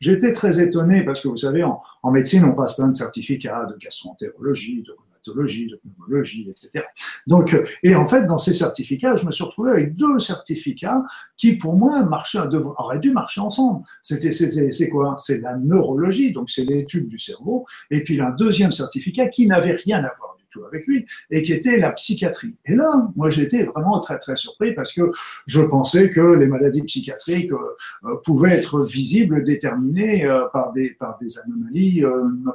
J'étais 0.00 0.32
très 0.32 0.60
étonné 0.60 1.04
parce 1.04 1.20
que 1.20 1.28
vous 1.28 1.36
savez, 1.36 1.64
en, 1.64 1.80
en 2.02 2.10
médecine, 2.10 2.44
on 2.44 2.52
passe 2.52 2.76
plein 2.76 2.88
de 2.88 2.94
certificats 2.94 3.66
de 3.66 3.76
gastroentérologie, 3.76 4.82
de 4.82 4.92
etc. 5.32 6.84
Donc, 7.26 7.54
euh, 7.54 7.64
et 7.82 7.94
en 7.94 8.06
fait, 8.06 8.26
dans 8.26 8.38
ces 8.38 8.54
certificats, 8.54 9.16
je 9.16 9.26
me 9.26 9.30
suis 9.30 9.44
retrouvé 9.44 9.70
avec 9.70 9.96
deux 9.96 10.18
certificats 10.18 11.02
qui, 11.36 11.56
pour 11.56 11.76
moi, 11.76 12.02
marchaient, 12.04 12.38
auraient 12.78 12.98
dû 12.98 13.12
marcher 13.12 13.40
ensemble. 13.40 13.84
C'était, 14.02 14.32
c'est 14.32 14.88
quoi? 14.88 15.16
C'est 15.18 15.40
la 15.40 15.56
neurologie, 15.56 16.32
donc 16.32 16.50
c'est 16.50 16.64
l'étude 16.64 17.08
du 17.08 17.18
cerveau, 17.18 17.66
et 17.90 18.04
puis 18.04 18.20
un 18.20 18.30
deuxième 18.30 18.72
certificat 18.72 19.28
qui 19.28 19.46
n'avait 19.46 19.72
rien 19.72 19.98
à 19.98 20.12
voir 20.18 20.33
avec 20.66 20.86
lui, 20.86 21.06
et 21.30 21.42
qui 21.42 21.52
était 21.52 21.78
la 21.78 21.90
psychiatrie. 21.92 22.54
Et 22.66 22.74
là, 22.74 23.08
moi, 23.16 23.30
j'étais 23.30 23.64
vraiment 23.64 24.00
très, 24.00 24.18
très 24.18 24.36
surpris 24.36 24.72
parce 24.72 24.92
que 24.92 25.12
je 25.46 25.60
pensais 25.60 26.10
que 26.10 26.20
les 26.20 26.46
maladies 26.46 26.82
psychiatriques 26.82 27.52
euh, 27.52 27.58
euh, 28.04 28.16
pouvaient 28.24 28.52
être 28.52 28.82
visibles, 28.82 29.44
déterminées 29.44 30.24
euh, 30.24 30.46
par, 30.52 30.72
des, 30.72 30.90
par 30.90 31.18
des 31.20 31.38
anomalies, 31.38 32.02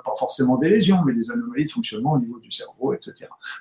pas 0.03 0.13
forcément 0.17 0.57
des 0.57 0.69
lésions, 0.69 1.03
mais 1.05 1.13
des 1.13 1.31
anomalies 1.31 1.65
de 1.65 1.71
fonctionnement 1.71 2.13
au 2.13 2.19
niveau 2.19 2.39
du 2.39 2.51
cerveau, 2.51 2.93
etc. 2.93 3.13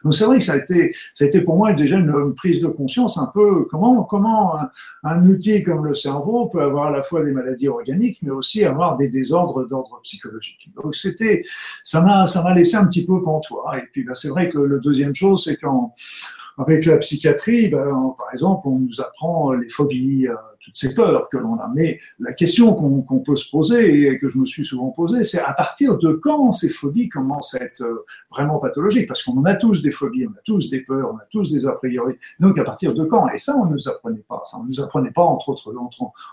Donc, 0.05 0.15
c'est 0.15 0.25
vrai 0.25 0.39
que 0.39 0.45
ça 0.45 0.55
a 0.55 0.57
été, 0.57 0.95
ça 1.15 1.25
a 1.25 1.29
été 1.29 1.41
pour 1.41 1.57
moi 1.57 1.73
déjà 1.73 1.97
une, 1.97 2.35
prise 2.35 2.61
de 2.61 2.69
conscience 2.69 3.19
un 3.19 3.31
peu 3.33 3.65
comment, 3.65 4.05
comment 4.05 4.55
un, 5.03 5.27
outil 5.29 5.63
comme 5.63 5.85
le 5.85 5.95
cerveau 5.95 6.47
peut 6.47 6.63
avoir 6.63 6.89
à 6.89 6.91
la 6.91 7.03
fois 7.03 7.25
des 7.25 7.33
maladies 7.33 7.69
organiques, 7.69 8.19
mais 8.23 8.31
aussi 8.31 8.65
avoir 8.65 8.97
des 8.97 9.09
désordres 9.09 9.67
d'ordre 9.67 10.01
psychologique. 10.03 10.71
Donc, 10.77 10.95
c'était, 10.95 11.43
ça 11.85 12.01
m'a, 12.01 12.27
ça 12.27 12.43
m'a 12.43 12.55
laissé 12.55 12.77
un 12.77 12.87
petit 12.87 13.05
peu 13.05 13.23
pantois. 13.23 13.79
Et 13.79 13.87
puis, 13.93 14.05
ben, 14.05 14.15
c'est 14.15 14.28
vrai 14.29 14.49
que 14.49 14.59
le 14.59 14.81
deuxième 14.81 15.15
chose, 15.15 15.45
c'est 15.45 15.57
qu'avec 15.57 16.85
la 16.87 16.97
psychiatrie, 16.99 17.69
ben, 17.69 18.15
par 18.17 18.33
exemple, 18.33 18.69
on 18.69 18.79
nous 18.79 19.01
apprend 19.01 19.53
les 19.53 19.69
phobies, 19.69 20.27
euh, 20.29 20.35
toutes 20.61 20.77
ces 20.77 20.95
peurs 20.95 21.29
que 21.29 21.37
l'on 21.37 21.55
a. 21.55 21.71
Mais 21.75 22.01
la 22.19 22.33
question 22.33 22.75
qu'on 22.75 23.21
peut 23.21 23.37
se 23.37 23.51
poser 23.51 24.09
et 24.09 24.19
que 24.19 24.29
je 24.29 24.39
me 24.39 24.45
suis 24.45 24.67
souvent 24.67 24.91
posée, 24.91 25.25
c'est 25.25 25.41
à 25.41 25.53
partir 25.55 25.99
de 25.99 26.13
quand 26.13 26.53
ces 26.53 26.69
phobies 26.69 27.09
commencent 27.09 27.55
à 27.55 27.63
être 27.63 27.83
euh, 27.83 28.05
vraiment 28.31 28.59
pathologiques? 28.59 29.07
Parce 29.07 29.23
qu'on 29.23 29.45
a 29.45 29.55
tous 29.55 29.83
des 29.83 29.91
phobies, 29.91 30.27
on 30.27 30.31
a 30.31 30.43
tous 30.45 30.69
des 30.71 30.81
peurs, 30.81 31.13
on 31.15 31.17
a 31.17 31.27
tous 31.31 31.53
des 31.53 31.67
a 31.67 31.73
priori. 31.73 32.15
Donc 32.41 32.59
à 32.59 32.65
partir 32.65 32.95
de 32.95 33.05
quand? 33.05 33.29
Et 33.31 33.39
ça, 33.39 33.57
on 33.57 33.67
ne 33.67 33.75
nous 33.75 33.89
apprenait 33.89 34.25
pas. 34.29 34.43
Ça, 34.45 34.59
on 34.59 34.65
ne 34.65 34.69
nous 34.69 34.81
apprenait 34.81 35.13
pas, 35.13 35.23
entre 35.23 35.51
autres, 35.51 35.73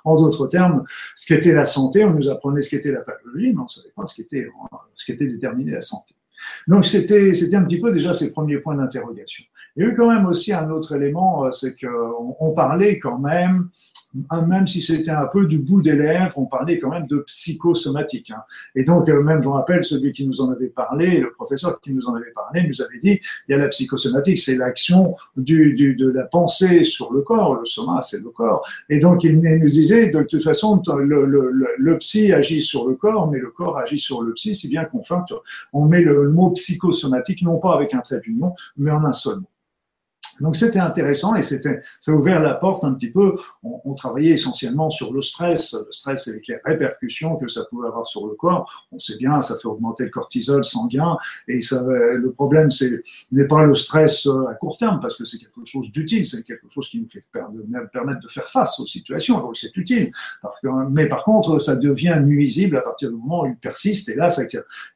en 0.04 0.16
d'autres 0.16 0.48
termes, 0.48 0.84
ce 1.16 1.28
qu'était 1.28 1.54
la 1.54 1.66
santé. 1.66 2.04
On 2.04 2.14
nous 2.14 2.30
apprenait 2.30 2.62
ce 2.62 2.70
qu'était 2.70 2.92
la 2.92 3.02
pathologie, 3.02 3.54
mais 3.54 3.60
on 3.60 3.64
ne 3.64 3.70
savait 3.70 3.94
pas 3.96 4.06
ce 4.06 4.16
qu'était 4.16 4.48
ce 4.96 5.06
qu'était 5.06 5.28
déterminé 5.28 5.72
la 5.72 5.82
santé. 5.82 6.15
Donc 6.68 6.86
c'était 6.86 7.56
un 7.56 7.64
petit 7.64 7.80
peu 7.80 7.92
déjà 7.92 8.14
ces 8.14 8.32
premiers 8.32 8.58
points 8.58 8.76
d'interrogation. 8.76 9.44
Il 9.76 9.84
y 9.84 9.86
a 9.86 9.90
eu 9.90 9.96
quand 9.96 10.08
même 10.08 10.26
aussi 10.26 10.54
un 10.54 10.70
autre 10.70 10.96
élément, 10.96 11.46
euh, 11.46 11.52
c'est 11.52 11.76
qu'on 11.80 12.36
on 12.40 12.52
parlait 12.52 12.98
quand 12.98 13.18
même, 13.18 13.70
même 14.48 14.68
si 14.68 14.82
c'était 14.82 15.12
un 15.12 15.28
peu 15.28 15.46
du 15.48 15.60
bout 15.60 15.82
des 15.82 15.96
lèvres, 15.96 16.38
on 16.38 16.46
parlait 16.46 16.80
quand 16.80 16.90
même 16.90 17.08
de 17.08 17.20
psychosomatique. 17.20 18.32
Hein. 18.32 18.44
Et 18.76 18.84
donc 18.84 19.10
euh, 19.10 19.22
même, 19.22 19.42
je 19.42 19.48
me 19.48 19.54
rappelle, 19.54 19.84
celui 19.84 20.12
qui 20.12 20.28
nous 20.28 20.42
en 20.42 20.52
avait 20.52 20.68
parlé, 20.68 21.20
le 21.20 21.32
professeur 21.32 21.80
qui 21.82 21.94
nous 21.94 22.06
en 22.08 22.16
avait 22.16 22.32
parlé, 22.32 22.68
nous 22.68 22.82
avait 22.82 23.00
dit, 23.04 23.20
il 23.48 23.52
y 23.52 23.54
a 23.54 23.58
la 23.58 23.68
psychosomatique, 23.68 24.40
c'est 24.40 24.56
l'action 24.56 25.16
du, 25.36 25.74
du, 25.74 25.96
de 25.96 26.10
la 26.10 26.26
pensée 26.26 26.84
sur 26.84 27.14
le 27.14 27.22
corps, 27.22 27.56
le 27.56 27.66
soma, 27.66 28.02
c'est 28.02 28.22
le 28.22 28.30
corps. 28.30 28.66
Et 28.90 29.00
donc 29.00 29.24
il 29.24 29.40
nous 29.40 29.70
disait, 29.70 30.10
de 30.10 30.24
toute 30.24 30.44
façon, 30.44 30.82
le, 30.98 31.26
le, 31.26 31.52
le, 31.78 31.98
psy 31.98 32.34
agit 32.34 32.62
sur 32.62 32.88
le 32.88 32.96
corps, 32.96 33.32
mais 33.32 33.40
le 33.40 33.50
corps 33.50 33.78
agit 33.78 34.00
sur 34.00 34.22
le 34.22 34.34
psy, 34.34 34.56
si 34.56 34.68
bien 34.68 34.86
qu'on 34.86 35.02
on 35.74 35.86
met 35.86 36.02
le 36.02 36.30
mot 36.30 36.52
psychosomatique, 36.52 37.42
non 37.42 37.58
pas 37.58 37.76
avec 37.76 37.94
un 37.94 38.00
trait 38.00 38.20
d'union, 38.20 38.54
mais 38.78 38.92
en 38.92 39.06
un 39.06 39.14
seul 39.14 39.38
mot. 39.38 39.50
Donc 40.42 40.56
c'était 40.56 40.80
intéressant 40.80 41.36
et 41.36 41.42
c'était, 41.42 41.82
ça 42.00 42.12
a 42.12 42.16
ouvert 42.16 42.42
la 42.42 42.56
porte 42.56 42.84
un 42.84 42.94
petit 42.94 43.12
peu. 43.12 43.36
On, 43.64 43.82
on, 43.86 43.94
travaillait 43.94 44.34
essentiellement 44.34 44.90
sur 44.90 45.14
le 45.14 45.22
stress, 45.22 45.74
le 45.74 45.92
stress 45.92 46.28
avec 46.28 46.48
les 46.48 46.58
répercussions 46.64 47.38
que 47.38 47.48
ça 47.48 47.66
pouvait 47.70 47.88
avoir 47.88 48.08
sur 48.08 48.28
le 48.28 48.34
corps. 48.34 48.88
On 48.92 49.00
sait 49.00 49.18
bien, 49.18 49.42
ça 49.42 49.58
fait 49.58 49.68
augmenter 49.68 50.04
le 50.04 50.10
cortisol 50.10 50.66
sanguin 50.66 51.18
et 51.48 51.62
ça, 51.62 51.84
le 51.84 52.32
problème 52.32 52.72
c'est 52.72 53.04
n'est 53.32 53.48
pas 53.48 53.64
le 53.64 53.76
stress 53.76 54.28
euh, 54.28 54.48
à 54.48 54.56
court 54.56 54.78
terme 54.78 55.00
parce 55.02 55.18
que 55.18 55.26
c'est 55.26 55.38
quelque 55.38 55.64
chose 55.66 55.92
d'utile, 55.92 56.26
c'est 56.26 56.44
quelque 56.44 56.70
chose 56.70 56.90
qui 56.90 57.00
nous 57.00 57.08
fait 57.08 57.24
permettre 57.92 58.22
de 58.22 58.28
faire 58.28 58.50
face 58.50 58.80
aux 58.80 58.86
situations, 58.86 59.40
donc 59.40 59.58
c'est 59.58 59.76
utile. 59.78 60.12
Mais 60.90 61.08
par 61.08 61.24
contre, 61.24 61.60
ça 61.60 61.76
devient 61.76 62.20
nuisible 62.24 62.78
à 62.78 62.82
partir 62.82 63.10
du 63.10 63.16
moment 63.16 63.44
où 63.44 63.48
il 63.48 63.58
persiste 63.58 64.10
et 64.10 64.16
là, 64.16 64.30
ça, 64.30 64.44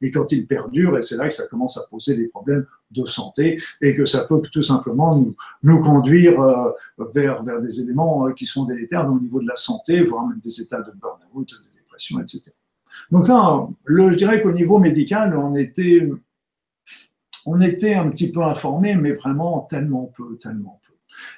et 0.00 0.10
quand 0.10 0.32
il 0.32 0.46
perdure 0.46 0.98
et 0.98 1.02
c'est 1.02 1.16
là 1.16 1.28
que 1.28 1.34
ça 1.34 1.46
commence 1.48 1.76
à 1.76 1.82
poser 1.90 2.16
des 2.16 2.28
problèmes 2.28 2.66
de 2.90 3.06
santé 3.06 3.60
et 3.80 3.94
que 3.94 4.04
ça 4.04 4.26
peut 4.26 4.40
tout 4.52 4.62
simplement 4.62 5.16
nous, 5.16 5.36
nous 5.62 5.80
conduire 5.80 6.40
euh, 6.40 6.70
vers, 7.14 7.42
vers 7.44 7.60
des 7.60 7.80
éléments 7.80 8.26
euh, 8.26 8.32
qui 8.32 8.46
sont 8.46 8.64
délétères 8.64 9.10
au 9.10 9.18
niveau 9.18 9.40
de 9.40 9.46
la 9.46 9.56
santé, 9.56 10.02
voire 10.02 10.26
même 10.26 10.40
des 10.40 10.60
états 10.60 10.80
de 10.80 10.92
burn-out, 10.92 11.48
de 11.48 11.78
dépression, 11.78 12.20
etc. 12.20 12.42
Donc 13.10 13.28
là, 13.28 13.66
le, 13.84 14.10
je 14.10 14.16
dirais 14.16 14.42
qu'au 14.42 14.52
niveau 14.52 14.78
médical, 14.78 15.36
on 15.36 15.54
était, 15.54 16.08
on 17.46 17.60
était 17.60 17.94
un 17.94 18.10
petit 18.10 18.30
peu 18.30 18.42
informé, 18.42 18.96
mais 18.96 19.12
vraiment 19.12 19.60
tellement 19.70 20.12
peu, 20.16 20.36
tellement. 20.36 20.79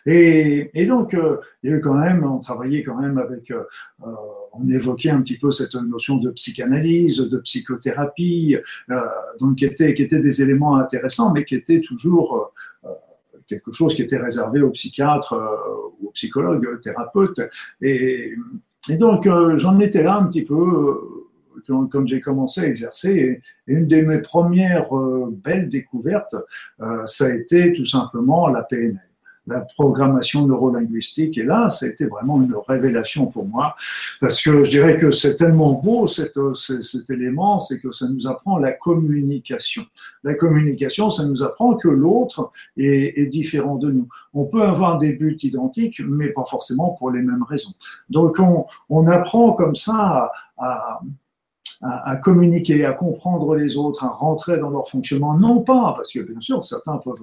Et, 0.06 0.86
donc, 0.86 1.14
euh, 1.14 1.38
quand 1.82 1.94
même, 1.94 2.24
on 2.24 2.40
travaillait 2.40 2.82
quand 2.82 3.00
même 3.00 3.18
avec, 3.18 3.50
euh, 3.50 3.62
euh, 4.06 4.10
on 4.52 4.68
évoquait 4.68 5.10
un 5.10 5.22
petit 5.22 5.38
peu 5.38 5.50
cette 5.50 5.74
notion 5.74 6.16
de 6.16 6.30
psychanalyse, 6.30 7.18
de 7.18 7.38
psychothérapie, 7.38 8.56
donc 9.40 9.56
qui 9.56 9.64
étaient, 9.64 9.92
des 9.94 10.42
éléments 10.42 10.76
intéressants, 10.76 11.32
mais 11.32 11.44
qui 11.44 11.54
étaient 11.54 11.80
toujours 11.80 12.52
quelque 13.48 13.72
chose 13.72 13.94
qui 13.94 14.02
était 14.02 14.18
réservé 14.18 14.60
aux 14.62 14.70
psychiatres 14.70 15.34
ou 16.00 16.08
aux 16.08 16.10
psychologues, 16.10 16.68
aux 16.74 16.76
thérapeutes. 16.76 17.40
Et, 17.80 18.34
et 18.90 18.96
donc, 18.96 19.28
j'en 19.56 19.78
étais 19.80 20.02
là 20.02 20.16
un 20.16 20.26
petit 20.26 20.44
peu 20.44 21.00
quand, 21.66 22.06
j'ai 22.06 22.20
commencé 22.20 22.60
à 22.60 22.66
exercer. 22.66 23.10
Et, 23.10 23.40
une 23.66 23.86
de 23.86 24.00
mes 24.02 24.18
premières 24.18 24.90
belles 25.30 25.68
découvertes, 25.68 26.36
ça 27.06 27.26
a 27.26 27.30
été 27.30 27.72
tout 27.72 27.86
simplement 27.86 28.48
la 28.48 28.64
PNL 28.64 29.11
la 29.46 29.60
programmation 29.60 30.46
neurolinguistique. 30.46 31.36
Et 31.38 31.42
là, 31.42 31.68
ça 31.68 31.86
a 31.86 31.88
été 31.88 32.06
vraiment 32.06 32.40
une 32.40 32.54
révélation 32.68 33.26
pour 33.26 33.46
moi, 33.46 33.74
parce 34.20 34.40
que 34.40 34.64
je 34.64 34.70
dirais 34.70 34.98
que 34.98 35.10
c'est 35.10 35.36
tellement 35.36 35.74
beau 35.74 36.06
cet, 36.06 36.38
cet 36.54 37.10
élément, 37.10 37.58
c'est 37.60 37.80
que 37.80 37.92
ça 37.92 38.08
nous 38.08 38.26
apprend 38.26 38.58
la 38.58 38.72
communication. 38.72 39.84
La 40.22 40.34
communication, 40.34 41.10
ça 41.10 41.26
nous 41.26 41.42
apprend 41.42 41.74
que 41.74 41.88
l'autre 41.88 42.52
est, 42.76 43.18
est, 43.18 43.26
différent 43.26 43.76
de 43.76 43.90
nous. 43.90 44.08
On 44.34 44.44
peut 44.44 44.62
avoir 44.62 44.98
des 44.98 45.16
buts 45.16 45.36
identiques, 45.42 46.00
mais 46.00 46.28
pas 46.28 46.44
forcément 46.48 46.90
pour 46.90 47.10
les 47.10 47.22
mêmes 47.22 47.42
raisons. 47.42 47.72
Donc, 48.10 48.38
on, 48.38 48.66
on 48.88 49.06
apprend 49.08 49.52
comme 49.52 49.74
ça 49.74 49.92
à, 49.96 50.32
à 50.58 51.00
à, 51.82 52.16
communiquer, 52.16 52.84
à 52.84 52.92
comprendre 52.92 53.56
les 53.56 53.76
autres, 53.76 54.04
à 54.04 54.08
rentrer 54.08 54.58
dans 54.58 54.70
leur 54.70 54.88
fonctionnement. 54.88 55.36
Non 55.36 55.62
pas, 55.62 55.94
parce 55.96 56.12
que 56.12 56.20
bien 56.20 56.40
sûr, 56.40 56.62
certains 56.64 56.98
peuvent 56.98 57.14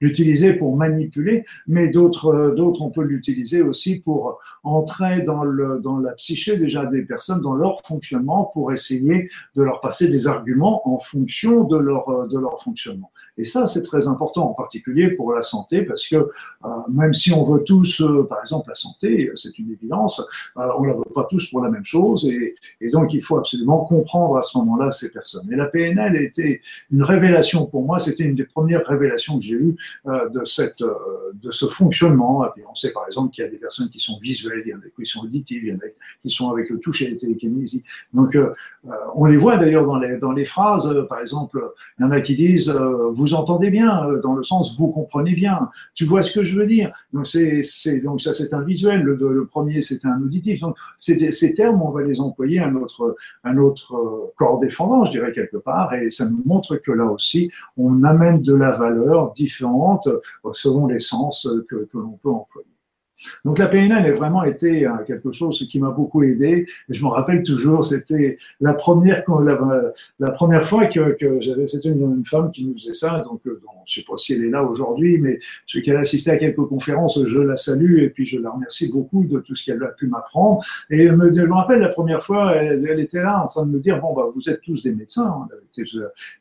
l'utiliser 0.00 0.54
pour 0.54 0.76
manipuler, 0.76 1.44
mais 1.66 1.90
d'autres, 1.90 2.54
d'autres, 2.56 2.82
on 2.82 2.90
peut 2.90 3.04
l'utiliser 3.04 3.62
aussi 3.62 4.00
pour 4.00 4.40
entrer 4.64 5.22
dans, 5.22 5.44
le, 5.44 5.80
dans 5.80 5.98
la 5.98 6.12
psyché 6.14 6.56
déjà 6.56 6.86
des 6.86 7.02
personnes, 7.02 7.40
dans 7.42 7.54
leur 7.54 7.80
fonctionnement, 7.86 8.50
pour 8.52 8.72
essayer 8.72 9.28
de 9.54 9.62
leur 9.62 9.80
passer 9.80 10.08
des 10.08 10.26
arguments 10.26 10.88
en 10.88 10.98
fonction 10.98 11.64
de 11.64 11.76
leur, 11.76 12.26
de 12.26 12.38
leur 12.38 12.62
fonctionnement. 12.62 13.10
Et 13.38 13.44
ça, 13.44 13.66
c'est 13.66 13.82
très 13.82 14.08
important, 14.08 14.50
en 14.50 14.54
particulier 14.54 15.10
pour 15.10 15.32
la 15.32 15.42
santé, 15.42 15.82
parce 15.82 16.06
que 16.08 16.16
euh, 16.16 16.68
même 16.90 17.14
si 17.14 17.32
on 17.32 17.44
veut 17.44 17.62
tous, 17.62 18.00
euh, 18.00 18.26
par 18.28 18.40
exemple, 18.40 18.68
la 18.68 18.74
santé, 18.74 19.30
c'est 19.36 19.56
une 19.58 19.70
évidence, 19.70 20.20
euh, 20.56 20.68
on 20.76 20.84
la 20.84 20.94
veut 20.94 21.04
pas 21.14 21.26
tous 21.30 21.48
pour 21.48 21.62
la 21.62 21.70
même 21.70 21.84
chose, 21.84 22.26
et, 22.28 22.56
et 22.80 22.90
donc 22.90 23.14
il 23.14 23.22
faut 23.22 23.38
absolument 23.38 23.84
comprendre 23.84 24.36
à 24.36 24.42
ce 24.42 24.58
moment-là 24.58 24.90
ces 24.90 25.12
personnes. 25.12 25.48
Et 25.52 25.56
la 25.56 25.66
PNL 25.66 26.16
était 26.16 26.60
une 26.90 27.04
révélation 27.04 27.66
pour 27.66 27.84
moi, 27.84 28.00
c'était 28.00 28.24
une 28.24 28.34
des 28.34 28.44
premières 28.44 28.84
révélations 28.84 29.38
que 29.38 29.44
j'ai 29.44 29.54
eues 29.54 29.76
de 30.06 30.44
cette, 30.44 30.82
de 30.82 31.50
ce 31.50 31.66
fonctionnement. 31.66 32.44
Et 32.56 32.62
on 32.68 32.74
sait 32.74 32.92
par 32.92 33.06
exemple 33.06 33.32
qu'il 33.32 33.44
y 33.44 33.46
a 33.46 33.50
des 33.50 33.58
personnes 33.58 33.88
qui 33.88 34.00
sont 34.00 34.18
visuelles, 34.20 34.62
il 34.66 34.70
y 34.70 34.74
en 34.74 34.78
a 34.78 34.88
qui 34.96 35.06
sont 35.06 35.20
auditives, 35.20 35.62
il 35.64 35.68
y 35.68 35.72
en 35.72 35.76
a 35.76 35.88
qui 36.22 36.30
sont 36.30 36.50
avec 36.50 36.70
le 36.70 36.78
toucher, 36.78 37.10
la 37.10 37.16
télékinésie. 37.16 37.84
Donc 38.12 38.36
on 39.14 39.26
les 39.26 39.36
voit 39.36 39.56
d'ailleurs 39.58 39.86
dans 39.86 39.98
les, 39.98 40.16
dans 40.16 40.32
les 40.32 40.44
phrases, 40.44 41.06
par 41.08 41.20
exemple, 41.20 41.72
il 41.98 42.04
y 42.04 42.08
en 42.08 42.10
a 42.10 42.20
qui 42.20 42.34
disent 42.34 42.70
vous 43.12 43.27
vous 43.28 43.34
entendez 43.34 43.70
bien, 43.70 44.06
euh, 44.06 44.20
dans 44.20 44.34
le 44.34 44.42
sens 44.42 44.76
vous 44.78 44.90
comprenez 44.90 45.34
bien, 45.34 45.70
tu 45.94 46.04
vois 46.04 46.22
ce 46.22 46.32
que 46.32 46.44
je 46.44 46.56
veux 46.56 46.66
dire. 46.66 46.92
Donc 47.12 47.26
c'est, 47.26 47.62
donc 48.00 48.20
ça 48.20 48.34
c'est 48.34 48.54
un 48.54 48.62
visuel, 48.62 49.02
le, 49.02 49.46
premier 49.46 49.82
c'est 49.82 50.04
un 50.06 50.20
auditif. 50.22 50.60
Donc 50.60 50.76
ces, 50.96 51.54
termes 51.54 51.82
on 51.82 51.90
va 51.90 52.02
les 52.02 52.20
employer 52.20 52.60
à 52.60 52.70
notre 52.70 53.16
à 53.44 53.52
notre 53.52 53.94
euh, 53.96 54.32
corps 54.36 54.58
défendant, 54.58 55.04
je 55.04 55.12
dirais 55.12 55.32
quelque 55.32 55.58
part, 55.58 55.94
et 55.94 56.10
ça 56.10 56.28
nous 56.28 56.42
montre 56.44 56.76
que 56.76 56.92
là 56.92 57.06
aussi 57.06 57.50
on 57.76 58.02
amène 58.04 58.42
de 58.42 58.54
la 58.54 58.72
valeur 58.72 59.32
différente 59.32 60.06
euh, 60.06 60.52
selon 60.52 60.86
les 60.86 61.00
sens 61.00 61.48
que 61.68 61.88
l'on 61.94 62.18
peut 62.22 62.30
employer. 62.30 62.77
Donc 63.44 63.58
la 63.58 63.68
PNL 63.68 64.06
a 64.06 64.12
vraiment 64.12 64.44
été 64.44 64.86
euh, 64.86 64.90
quelque 65.06 65.32
chose 65.32 65.66
qui 65.70 65.80
m'a 65.80 65.90
beaucoup 65.90 66.22
aidé. 66.22 66.66
je 66.88 67.02
me 67.02 67.08
rappelle 67.08 67.42
toujours, 67.42 67.84
c'était 67.84 68.38
la 68.60 68.74
première 68.74 69.24
la, 69.40 69.92
la 70.18 70.30
première 70.32 70.64
fois 70.64 70.86
que, 70.86 71.12
que 71.12 71.40
j'avais, 71.40 71.66
c'était 71.66 71.88
une, 71.88 72.22
femme 72.24 72.50
qui 72.50 72.66
nous 72.66 72.74
faisait 72.74 72.94
ça. 72.94 73.20
Donc, 73.20 73.40
euh, 73.46 73.60
je 73.86 73.94
sais 74.00 74.04
pas 74.08 74.16
si 74.16 74.34
elle 74.34 74.44
est 74.44 74.50
là 74.50 74.62
aujourd'hui, 74.62 75.18
mais 75.18 75.38
je 75.66 75.78
sais 75.78 75.82
qu'elle 75.82 75.96
a 75.96 76.00
assisté 76.00 76.30
à 76.30 76.36
quelques 76.36 76.66
conférences. 76.66 77.18
Je 77.26 77.38
la 77.38 77.56
salue 77.56 78.00
et 78.00 78.10
puis 78.10 78.26
je 78.26 78.38
la 78.38 78.50
remercie 78.50 78.90
beaucoup 78.90 79.24
de 79.24 79.38
tout 79.40 79.54
ce 79.54 79.64
qu'elle 79.64 79.82
a 79.82 79.88
pu 79.88 80.06
m'apprendre. 80.06 80.64
Et 80.90 81.04
elle 81.04 81.16
me, 81.16 81.32
je 81.32 81.42
me 81.42 81.54
rappelle 81.54 81.80
la 81.80 81.88
première 81.88 82.24
fois, 82.24 82.54
elle, 82.54 83.00
était 83.00 83.22
là 83.22 83.42
en 83.42 83.46
train 83.46 83.66
de 83.66 83.70
me 83.70 83.80
dire 83.80 84.00
bon 84.00 84.14
bah 84.14 84.26
vous 84.34 84.48
êtes 84.48 84.60
tous 84.60 84.82
des 84.82 84.92
médecins. 84.92 85.46
Hein, 85.50 85.82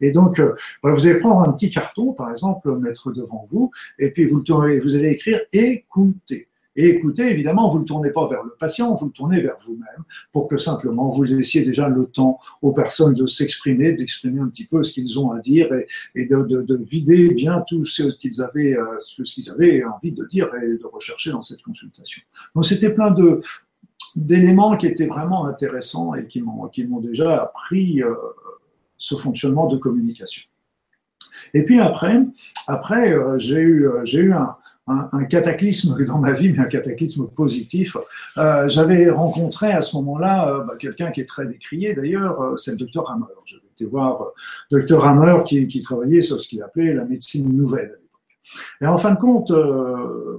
et 0.02 0.12
donc 0.12 0.40
euh, 0.40 0.56
bah, 0.84 0.92
vous 0.94 1.08
allez 1.08 1.20
prendre 1.20 1.48
un 1.48 1.54
petit 1.54 1.70
carton 1.70 2.14
par 2.14 2.32
exemple, 2.32 2.76
mettre 2.78 3.12
devant 3.12 3.48
vous, 3.52 3.72
et 4.00 4.12
puis 4.12 4.26
vous, 4.26 4.44
vous 4.48 4.96
allez 4.96 5.12
écrire 5.12 5.40
écoutez. 5.52 6.48
Et 6.80 6.90
écoutez, 6.90 7.32
évidemment, 7.32 7.72
vous 7.72 7.78
ne 7.78 7.80
le 7.80 7.88
tournez 7.88 8.12
pas 8.12 8.28
vers 8.30 8.44
le 8.44 8.52
patient, 8.52 8.94
vous 8.94 9.08
le 9.08 9.12
tournez 9.12 9.42
vers 9.42 9.58
vous-même 9.66 10.04
pour 10.32 10.48
que 10.48 10.58
simplement 10.58 11.10
vous 11.10 11.24
laissiez 11.24 11.66
déjà 11.66 11.90
le 11.90 12.06
temps 12.06 12.40
aux 12.62 12.72
personnes 12.72 13.16
de 13.16 13.26
s'exprimer, 13.26 13.94
d'exprimer 13.94 14.42
un 14.42 14.48
petit 14.48 14.68
peu 14.68 14.84
ce 14.84 14.94
qu'ils 14.94 15.20
ont 15.20 15.32
à 15.32 15.40
dire 15.40 15.70
et, 16.14 16.28
de, 16.28 16.76
vider 16.88 17.34
bien 17.34 17.66
tout 17.68 17.84
ce 17.84 18.04
qu'ils 18.20 18.44
avaient, 18.44 18.78
euh, 18.78 19.00
ce 19.00 19.24
qu'ils 19.24 19.50
avaient 19.50 19.84
envie 19.84 20.12
de 20.12 20.24
dire 20.26 20.50
et 20.62 20.78
de 20.78 20.86
rechercher 20.86 21.32
dans 21.32 21.42
cette 21.42 21.64
consultation. 21.64 22.22
Donc 22.54 22.66
c'était 22.66 22.92
plein 22.92 23.12
de 23.12 23.42
d'éléments 24.16 24.78
qui 24.78 24.86
étaient 24.86 25.08
vraiment 25.08 25.46
intéressants 25.46 26.14
et 26.14 26.28
qui 26.28 26.42
m'ont 26.42 26.68
qui 26.68 26.86
m'ont 26.86 27.00
déjà 27.00 27.42
appris 27.42 28.04
euh, 28.04 28.14
ce 28.98 29.16
fonctionnement 29.16 29.68
de 29.68 29.78
communication. 29.78 30.44
Et 31.56 31.64
puis 31.64 31.80
après, 31.80 32.22
après 32.68 33.14
euh, 33.14 33.40
j'ai 33.40 33.62
eu 33.62 33.88
j'ai 34.04 34.20
eu 34.20 34.34
un, 34.34 34.56
un, 34.88 35.26
cataclysme 35.26 36.04
dans 36.06 36.20
ma 36.20 36.34
vie, 36.34 36.52
mais 36.52 36.60
un 36.60 36.66
cataclysme 36.66 37.28
positif. 37.28 37.98
Euh, 38.38 38.68
j'avais 38.68 39.10
rencontré 39.10 39.72
à 39.72 39.82
ce 39.82 39.96
moment-là 39.98 40.54
euh, 40.54 40.64
bah, 40.64 40.76
quelqu'un 40.80 41.12
qui 41.12 41.22
est 41.22 41.26
très 41.26 41.46
décrié 41.46 41.94
d'ailleurs, 41.94 42.42
euh, 42.42 42.58
c'est 42.58 42.72
le 42.72 42.78
docteur 42.78 43.10
Hammer. 43.12 43.26
J'avais 43.46 43.68
été 43.76 43.86
voir 43.86 44.22
euh, 44.22 44.26
docteur 44.72 45.06
Hammer 45.06 45.44
qui, 45.46 45.68
qui, 45.68 45.82
travaillait 45.82 46.22
sur 46.22 46.40
ce 46.40 46.48
qu'il 46.48 46.62
appelait 46.64 46.94
la 46.94 47.06
médecine 47.06 47.56
nouvelle. 47.56 48.00
Et 48.82 48.88
en 48.88 48.98
fin 48.98 49.12
de 49.12 49.20
compte, 49.20 49.52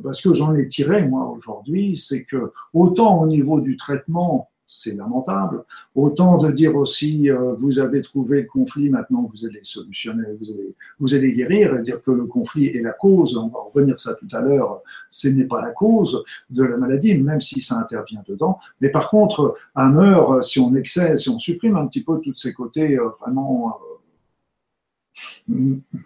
bah, 0.02 0.14
ce 0.14 0.26
que 0.26 0.34
j'en 0.34 0.54
ai 0.56 0.66
tiré 0.66 1.06
moi 1.06 1.28
aujourd'hui, 1.28 1.98
c'est 1.98 2.24
que 2.24 2.52
autant 2.72 3.20
au 3.20 3.26
niveau 3.26 3.60
du 3.60 3.76
traitement 3.76 4.48
c'est 4.68 4.94
lamentable. 4.94 5.64
Autant 5.94 6.36
de 6.36 6.52
dire 6.52 6.76
aussi, 6.76 7.30
euh, 7.30 7.54
vous 7.54 7.78
avez 7.78 8.02
trouvé 8.02 8.42
le 8.42 8.46
conflit, 8.46 8.90
maintenant 8.90 9.28
vous 9.32 9.46
allez 9.46 9.60
solutionner, 9.62 10.24
vous 10.38 10.50
allez, 10.50 10.74
vous 11.00 11.14
allez 11.14 11.32
guérir, 11.32 11.74
et 11.74 11.82
dire 11.82 12.02
que 12.02 12.10
le 12.10 12.26
conflit 12.26 12.66
est 12.66 12.82
la 12.82 12.92
cause, 12.92 13.36
on 13.38 13.48
va 13.48 13.60
revenir 13.72 13.98
ça 13.98 14.14
tout 14.14 14.28
à 14.30 14.40
l'heure, 14.40 14.82
ce 15.08 15.28
n'est 15.28 15.46
pas 15.46 15.62
la 15.62 15.70
cause 15.70 16.22
de 16.50 16.62
la 16.62 16.76
maladie, 16.76 17.18
même 17.18 17.40
si 17.40 17.62
ça 17.62 17.76
intervient 17.76 18.22
dedans. 18.28 18.58
Mais 18.82 18.90
par 18.90 19.08
contre, 19.08 19.54
un 19.74 19.96
heure, 19.96 20.44
si 20.44 20.60
on 20.60 20.74
excède, 20.76 21.16
si 21.16 21.30
on 21.30 21.38
supprime 21.38 21.76
un 21.76 21.86
petit 21.86 22.04
peu 22.04 22.20
tous 22.20 22.36
ces 22.36 22.52
côtés 22.52 22.98
euh, 22.98 23.08
vraiment 23.20 23.70
euh, 23.70 23.97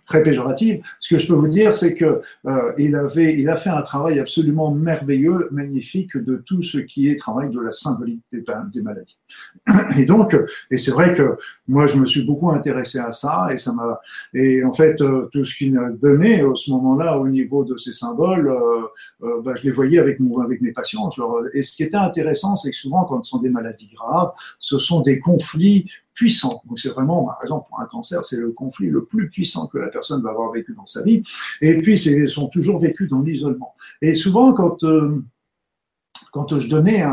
très 0.05 0.23
péjorative. 0.23 0.83
Ce 1.01 1.15
que 1.15 1.21
je 1.21 1.27
peux 1.27 1.35
vous 1.35 1.49
dire, 1.49 1.75
c'est 1.75 1.95
que 1.95 2.23
euh, 2.47 2.73
il 2.79 2.95
avait, 2.97 3.39
il 3.39 3.49
a 3.49 3.57
fait 3.57 3.71
un 3.71 3.83
travail 3.83 4.19
absolument 4.19 4.73
merveilleux, 4.73 5.49
magnifique 5.51 6.17
de 6.17 6.37
tout 6.37 6.63
ce 6.63 6.79
qui 6.79 7.09
est 7.09 7.17
travail 7.17 7.51
de 7.51 7.61
la 7.61 7.71
symbolique 7.71 8.23
des, 8.33 8.83
maladies. 8.83 9.19
Et 9.99 10.05
donc, 10.05 10.37
et 10.71 10.79
c'est 10.79 10.91
vrai 10.91 11.15
que 11.15 11.37
moi, 11.69 11.87
je 11.87 11.97
me 11.97 12.07
suis 12.07 12.23
beaucoup 12.23 12.51
intéressé 12.51 12.99
à 12.99 13.13
ça, 13.13 13.49
et 13.51 13.59
ça 13.59 13.73
m'a, 13.73 14.01
et 14.35 14.65
en 14.65 14.73
fait, 14.73 15.01
euh, 15.01 15.29
tout 15.33 15.45
ce 15.45 15.57
qu'il 15.57 15.79
donnait 16.01 16.41
à 16.41 16.55
ce 16.55 16.71
moment-là 16.71 17.19
au 17.19 17.29
niveau 17.29 17.65
de 17.65 17.77
ces 17.77 17.93
symboles, 17.93 18.49
euh, 18.49 19.43
bah, 19.43 19.55
je 19.57 19.65
les 19.65 19.71
voyais 19.71 19.99
avec 19.99 20.21
mon, 20.21 20.41
avec 20.41 20.61
mes 20.61 20.73
patients. 20.73 21.11
Et 21.55 21.63
ce 21.63 21.73
qui 21.73 21.83
était 21.83 21.97
intéressant, 21.97 22.57
c'est 22.57 22.71
que 22.71 22.77
souvent, 22.77 23.05
quand 23.05 23.23
ce 23.23 23.31
sont 23.31 23.39
des 23.39 23.49
maladies 23.49 23.91
graves, 23.95 24.33
ce 24.59 24.79
sont 24.79 25.01
des 25.01 25.21
conflits 25.21 25.87
puissant. 26.15 26.63
Donc 26.67 26.79
c'est 26.79 26.91
vraiment, 26.91 27.25
par 27.25 27.39
exemple, 27.43 27.69
pour 27.69 27.81
un 27.81 27.87
cancer, 27.87 28.25
c'est 28.25 28.37
le 28.37 28.51
conflit 28.51 28.89
le 28.89 29.05
plus 29.05 29.31
puissant 29.31 29.67
que 29.67 29.79
la 29.79 29.89
personne 29.89 30.23
va 30.23 30.31
avoir 30.31 30.53
vécu 30.53 30.75
dans 30.75 30.87
sa 30.87 31.03
vie. 31.03 31.23
Et 31.61 31.79
puis, 31.79 32.01
ils 32.01 32.29
sont 32.29 32.49
toujours 32.49 32.79
vécus 32.79 33.09
dans 33.09 33.21
l'isolement. 33.21 33.75
Et 34.01 34.15
souvent, 34.15 34.53
quand 34.53 34.83
euh, 34.85 35.23
quand 36.33 36.59
je 36.59 36.67
donnais, 36.67 37.05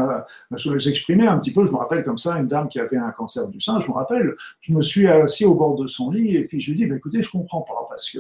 j'exprimais 0.78 1.28
un 1.28 1.40
petit 1.40 1.52
peu, 1.52 1.66
je 1.66 1.72
me 1.72 1.78
rappelle 1.78 2.06
comme 2.06 2.18
ça, 2.18 2.40
une 2.40 2.48
dame 2.48 2.70
qui 2.70 2.80
avait 2.80 2.98
un 2.98 3.12
cancer 3.12 3.50
du 3.50 3.60
sein, 3.60 3.80
je 3.80 3.88
me 3.90 3.94
rappelle, 3.94 4.36
je 4.62 4.72
me 4.72 4.82
suis 4.82 5.08
assis 5.08 5.46
au 5.46 5.56
bord 5.56 5.76
de 5.76 5.88
son 5.88 6.10
lit 6.10 6.38
et 6.38 6.46
puis 6.46 6.62
je 6.62 6.72
lui 6.72 6.78
dis, 6.78 6.86
bah, 6.86 6.96
écoutez, 6.96 7.22
je 7.22 7.30
comprends 7.30 7.62
pas 7.62 7.86
parce 7.90 8.10
que 8.10 8.20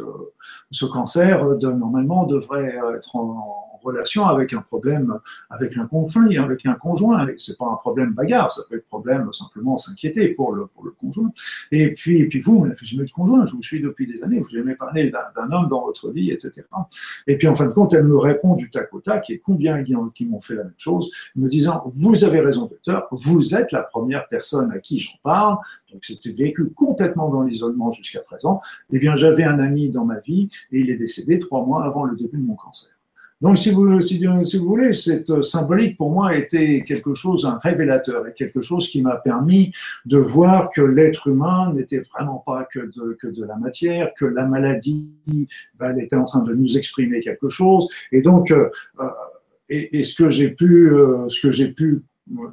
ce 0.71 0.85
cancer, 0.85 1.55
de, 1.57 1.71
normalement, 1.71 2.25
devrait 2.25 2.77
être 2.97 3.15
en 3.15 3.68
relation 3.81 4.25
avec 4.25 4.53
un 4.53 4.61
problème, 4.61 5.19
avec 5.49 5.77
un 5.77 5.85
conflit, 5.85 6.37
avec 6.37 6.65
un 6.65 6.73
conjoint. 6.73 7.27
C'est 7.37 7.57
pas 7.57 7.65
un 7.65 7.75
problème 7.75 8.13
bagarre, 8.13 8.51
ça 8.51 8.61
peut 8.69 8.77
être 8.77 8.87
problème 8.87 9.31
simplement 9.33 9.77
s'inquiéter 9.77 10.29
pour 10.29 10.53
le, 10.53 10.67
pour 10.67 10.83
le 10.85 10.91
conjoint. 10.91 11.31
Et 11.71 11.93
puis, 11.93 12.21
et 12.21 12.27
puis 12.27 12.41
vous, 12.41 12.59
vous 12.59 12.67
n'avez 12.67 12.85
jamais 12.85 13.05
de 13.05 13.11
conjoint, 13.11 13.45
je 13.45 13.53
vous 13.53 13.63
suis 13.63 13.81
depuis 13.81 14.07
des 14.07 14.23
années, 14.23 14.39
vous 14.39 14.49
jamais 14.49 14.75
parlé 14.75 15.11
d'un 15.11 15.51
homme 15.51 15.67
dans 15.67 15.85
votre 15.85 16.11
vie, 16.11 16.31
etc. 16.31 16.61
Et 17.27 17.37
puis 17.37 17.47
en 17.47 17.55
fin 17.55 17.65
de 17.65 17.73
compte, 17.73 17.93
elle 17.93 18.05
me 18.05 18.17
répond 18.17 18.55
du 18.55 18.69
tac 18.69 18.93
au 18.93 18.99
tac, 18.99 19.29
et 19.29 19.39
combien 19.39 19.83
qui 20.13 20.25
m'ont 20.25 20.41
fait 20.41 20.55
la 20.55 20.63
même 20.63 20.73
chose, 20.77 21.11
me 21.35 21.47
disant, 21.47 21.83
vous 21.93 22.23
avez 22.23 22.39
raison, 22.39 22.65
docteur, 22.65 23.07
vous 23.11 23.55
êtes 23.55 23.71
la 23.71 23.83
première 23.83 24.27
personne 24.27 24.71
à 24.71 24.79
qui 24.79 24.99
j'en 24.99 25.17
parle, 25.23 25.57
donc 25.91 26.03
c'était 26.03 26.31
vécu 26.31 26.69
complètement 26.69 27.29
dans 27.29 27.43
l'isolement 27.43 27.91
jusqu'à 27.91 28.21
présent. 28.21 28.61
Eh 28.91 28.99
bien, 28.99 29.15
j'avais 29.15 29.43
un 29.43 29.59
ami 29.59 29.89
dans 29.89 30.05
ma 30.05 30.19
vie, 30.19 30.49
et 30.71 30.79
il 30.79 30.89
est 30.89 30.97
décédé 30.97 31.39
trois 31.39 31.65
mois 31.65 31.85
avant 31.85 32.03
le 32.03 32.15
début 32.15 32.37
de 32.37 32.43
mon 32.43 32.55
cancer. 32.55 32.98
Donc, 33.41 33.57
si 33.57 33.71
vous, 33.71 34.01
si, 34.01 34.19
vous 34.25 34.65
voulez, 34.65 34.91
cette 34.91 35.43
symbolique 35.43 35.97
pour 35.97 36.11
moi 36.11 36.35
était 36.35 36.83
quelque 36.85 37.13
chose, 37.13 37.45
un 37.45 37.57
révélateur, 37.57 38.27
et 38.27 38.33
quelque 38.33 38.61
chose 38.61 38.89
qui 38.89 39.01
m'a 39.01 39.15
permis 39.15 39.71
de 40.05 40.17
voir 40.17 40.71
que 40.71 40.81
l'être 40.81 41.27
humain 41.27 41.73
n'était 41.73 42.01
vraiment 42.13 42.43
pas 42.45 42.67
que 42.71 42.79
de, 42.79 43.17
que 43.19 43.27
de 43.27 43.45
la 43.45 43.55
matière, 43.55 44.13
que 44.15 44.25
la 44.25 44.45
maladie, 44.45 45.09
ben, 45.77 45.91
elle 45.91 46.03
était 46.03 46.17
en 46.17 46.25
train 46.25 46.41
de 46.41 46.53
nous 46.53 46.77
exprimer 46.77 47.21
quelque 47.21 47.49
chose. 47.49 47.87
Et 48.11 48.21
donc, 48.21 48.51
euh, 48.51 48.69
euh 48.99 49.05
et, 49.71 49.99
et, 49.99 50.03
ce 50.03 50.15
que 50.15 50.31
j'ai 50.31 50.49
pu, 50.49 50.91
euh, 50.91 51.29
ce 51.29 51.41
que 51.45 51.51
j'ai 51.51 51.71
pu 51.71 52.01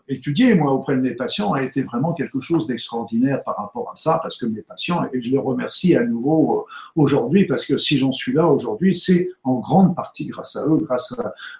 étudié, 0.08 0.54
moi, 0.54 0.72
auprès 0.72 0.96
de 0.96 1.02
mes 1.02 1.14
patients, 1.14 1.52
a 1.52 1.62
été 1.62 1.82
vraiment 1.82 2.12
quelque 2.12 2.40
chose 2.40 2.66
d'extraordinaire 2.66 3.42
par 3.44 3.56
rapport 3.56 3.90
à 3.92 3.96
ça, 3.96 4.18
parce 4.22 4.38
que 4.38 4.46
mes 4.46 4.62
patients, 4.62 5.04
et 5.12 5.20
je 5.20 5.30
les 5.30 5.38
remercie 5.38 5.94
à 5.96 6.04
nouveau 6.04 6.60
euh, 6.60 6.62
aujourd'hui, 6.94 7.46
parce 7.46 7.66
que 7.66 7.76
si 7.76 7.98
j'en 7.98 8.12
suis 8.12 8.32
là 8.32 8.46
aujourd'hui, 8.46 8.94
c'est 8.94 9.30
en 9.44 9.58
grande 9.60 9.94
partie 9.94 10.26
grâce 10.26 10.56
à 10.56 10.66
eux, 10.66 10.78
grâce 10.78 11.14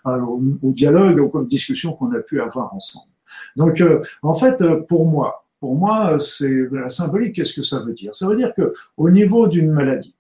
au, 0.05 0.73
dialogue, 0.73 1.19
aux 1.19 1.43
discussions 1.45 1.93
qu'on 1.93 2.13
a 2.13 2.21
pu 2.21 2.41
avoir 2.41 2.75
ensemble. 2.75 3.11
Donc, 3.57 3.81
euh, 3.81 4.03
en 4.23 4.35
fait, 4.35 4.61
euh, 4.63 4.81
pour 4.83 5.07
moi, 5.07 5.45
pour 5.61 5.75
moi, 5.75 6.19
c'est 6.21 6.69
la 6.71 6.91
symbolique. 6.91 7.37
Qu'est-ce 7.37 7.55
que 7.55 7.63
ça 7.63 7.81
veut 7.81 7.95
dire? 7.95 8.15
Ça 8.15 8.29
veut 8.29 8.37
dire 8.37 8.53
que 8.55 8.75
au 8.97 9.11
niveau 9.11 9.49
d'une 9.49 9.71
maladie, 9.71 10.15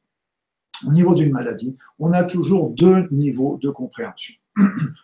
au 0.86 0.92
niveau 0.92 1.14
d'une 1.14 1.30
maladie, 1.30 1.76
on 1.98 2.12
a 2.12 2.24
toujours 2.24 2.70
deux 2.70 3.06
niveaux 3.10 3.58
de 3.62 3.70
compréhension. 3.70 4.34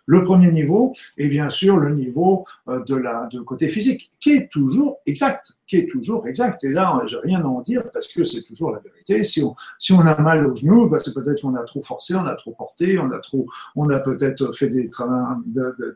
Le 0.07 0.25
premier 0.25 0.51
niveau 0.51 0.95
est 1.19 1.29
bien 1.29 1.51
sûr 1.51 1.77
le 1.77 1.95
niveau 1.95 2.45
euh, 2.69 2.83
de 2.85 2.97
la 2.97 3.29
de 3.31 3.41
côté 3.41 3.69
physique, 3.69 4.11
qui 4.21 4.33
est 4.33 4.51
toujours 4.51 4.99
exact, 5.07 5.53
qui 5.67 5.77
est 5.77 5.91
toujours 5.91 6.27
exact. 6.27 6.65
Et 6.65 6.71
là, 6.71 7.03
j'ai 7.07 7.19
rien 7.19 7.41
à 7.43 7.47
en 7.47 7.61
dire 7.61 7.83
parce 7.93 8.09
que 8.09 8.25
c'est 8.25 8.43
toujours 8.43 8.73
la 8.73 8.81
vérité. 8.81 9.23
Si 9.25 9.43
on, 9.43 9.55
si 9.79 9.93
on 9.93 10.01
a 10.01 10.21
mal 10.21 10.47
au 10.47 10.55
genou, 10.55 10.89
bah, 10.89 10.99
c'est 10.99 11.15
peut-être 11.15 11.43
qu'on 11.43 11.55
a 11.55 11.63
trop 11.65 11.83
forcé, 11.83 12.15
on 12.15 12.27
a 12.27 12.35
trop 12.35 12.53
porté, 12.53 12.99
on 12.99 13.11
a 13.11 13.19
trop, 13.19 13.47
on 13.77 13.89
a 13.91 14.01
peut-être 14.01 14.53
fait 14.53 14.69
des, 14.69 14.91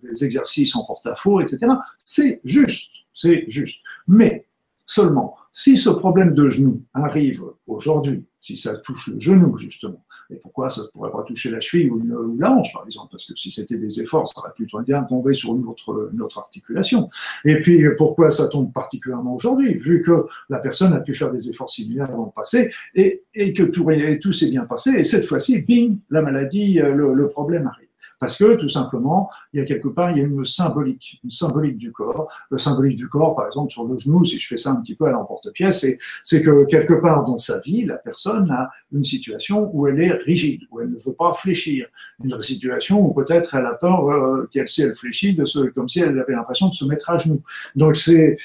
des 0.02 0.24
exercices 0.24 0.76
en 0.76 0.84
porte-à-faux, 0.84 1.40
etc. 1.40 1.72
C'est 2.04 2.40
juste, 2.44 2.90
c'est 3.14 3.44
juste. 3.48 3.82
Mais 4.06 4.46
seulement, 4.86 5.36
si 5.52 5.76
ce 5.76 5.90
problème 5.90 6.34
de 6.34 6.48
genou 6.48 6.82
arrive 6.94 7.42
aujourd'hui, 7.66 8.24
si 8.40 8.56
ça 8.56 8.76
touche 8.76 9.08
le 9.08 9.18
genou 9.18 9.56
justement, 9.56 10.04
et 10.30 10.36
pourquoi 10.36 10.70
ça 10.70 10.82
ne 10.82 10.86
pourrait 10.88 11.10
pas 11.10 11.22
toucher 11.22 11.50
la 11.50 11.60
cheville 11.60 11.90
ou, 11.90 12.02
la 12.38 12.50
hanche, 12.50 12.72
par 12.72 12.84
exemple? 12.84 13.08
Parce 13.12 13.26
que 13.26 13.36
si 13.36 13.50
c'était 13.50 13.76
des 13.76 14.00
efforts, 14.00 14.28
ça 14.28 14.40
aurait 14.40 14.52
plutôt 14.54 14.80
bien 14.80 15.02
tombé 15.04 15.34
sur 15.34 15.54
une 15.54 15.66
autre, 15.66 16.38
articulation. 16.38 17.08
Et 17.44 17.60
puis, 17.60 17.82
pourquoi 17.96 18.30
ça 18.30 18.48
tombe 18.48 18.72
particulièrement 18.72 19.34
aujourd'hui? 19.34 19.74
Vu 19.74 20.02
que 20.02 20.26
la 20.48 20.58
personne 20.58 20.92
a 20.92 21.00
pu 21.00 21.14
faire 21.14 21.30
des 21.30 21.48
efforts 21.48 21.70
similaires 21.70 22.10
dans 22.10 22.26
le 22.26 22.30
passé 22.30 22.70
et, 22.94 23.22
que 23.54 23.62
tout, 23.62 23.86
tout 24.20 24.32
s'est 24.32 24.50
bien 24.50 24.64
passé, 24.64 24.90
et 24.90 25.04
cette 25.04 25.24
fois-ci, 25.24 25.62
bing, 25.62 25.98
la 26.10 26.22
maladie, 26.22 26.80
euh, 26.80 26.92
le 26.92 27.28
problème 27.28 27.66
arrive. 27.66 27.85
Parce 28.18 28.38
que 28.38 28.56
tout 28.56 28.68
simplement, 28.68 29.30
il 29.52 29.60
y 29.60 29.62
a 29.62 29.66
quelque 29.66 29.88
part, 29.88 30.10
il 30.10 30.18
y 30.18 30.20
a 30.20 30.24
une 30.24 30.44
symbolique, 30.44 31.20
une 31.22 31.30
symbolique 31.30 31.76
du 31.76 31.92
corps. 31.92 32.28
Le 32.50 32.58
symbolique 32.58 32.96
du 32.96 33.08
corps, 33.08 33.36
par 33.36 33.46
exemple, 33.46 33.70
sur 33.70 33.84
le 33.84 33.98
genou, 33.98 34.24
si 34.24 34.38
je 34.38 34.46
fais 34.46 34.56
ça 34.56 34.70
un 34.70 34.76
petit 34.76 34.94
peu 34.94 35.06
à 35.06 35.10
l'emporte-pièce, 35.10 35.84
c'est 36.24 36.42
que 36.42 36.64
quelque 36.64 36.94
part 36.94 37.24
dans 37.24 37.38
sa 37.38 37.60
vie, 37.60 37.84
la 37.84 37.96
personne 37.96 38.50
a 38.50 38.70
une 38.92 39.04
situation 39.04 39.70
où 39.72 39.86
elle 39.86 40.00
est 40.00 40.12
rigide, 40.12 40.62
où 40.70 40.80
elle 40.80 40.90
ne 40.90 40.98
veut 40.98 41.12
pas 41.12 41.34
fléchir. 41.34 41.86
Une 42.24 42.40
situation 42.42 43.06
où 43.06 43.12
peut-être 43.12 43.54
elle 43.54 43.66
a 43.66 43.74
peur 43.74 44.08
euh, 44.08 44.48
qu'elle, 44.50 44.68
si 44.68 44.82
elle 44.82 44.94
fléchit, 44.94 45.34
de 45.34 45.44
se, 45.44 45.58
comme 45.58 45.88
si 45.88 46.00
elle 46.00 46.18
avait 46.18 46.32
l'impression 46.32 46.68
de 46.68 46.74
se 46.74 46.84
mettre 46.86 47.10
à 47.10 47.18
genoux. 47.18 47.42
Donc 47.74 47.96
c'est, 47.96 48.38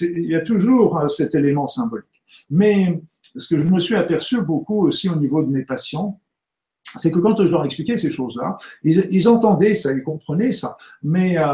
il 0.00 0.30
y 0.30 0.34
a 0.34 0.40
toujours 0.40 0.98
euh, 0.98 1.08
cet 1.08 1.34
élément 1.34 1.68
symbolique. 1.68 2.06
Mais 2.50 3.00
ce 3.36 3.54
que 3.54 3.60
je 3.60 3.68
me 3.68 3.78
suis 3.78 3.94
aperçu 3.94 4.40
beaucoup 4.40 4.86
aussi 4.86 5.08
au 5.08 5.16
niveau 5.16 5.42
de 5.42 5.50
mes 5.50 5.62
patients, 5.64 6.18
c'est 6.96 7.10
que 7.10 7.18
quand 7.18 7.36
je 7.36 7.50
leur 7.50 7.64
expliquais 7.64 7.96
ces 7.96 8.10
choses-là, 8.10 8.56
ils, 8.82 9.28
entendaient 9.28 9.74
ça, 9.74 9.92
ils 9.92 10.02
comprenaient 10.02 10.52
ça, 10.52 10.76
mais, 11.02 11.36
euh, 11.36 11.44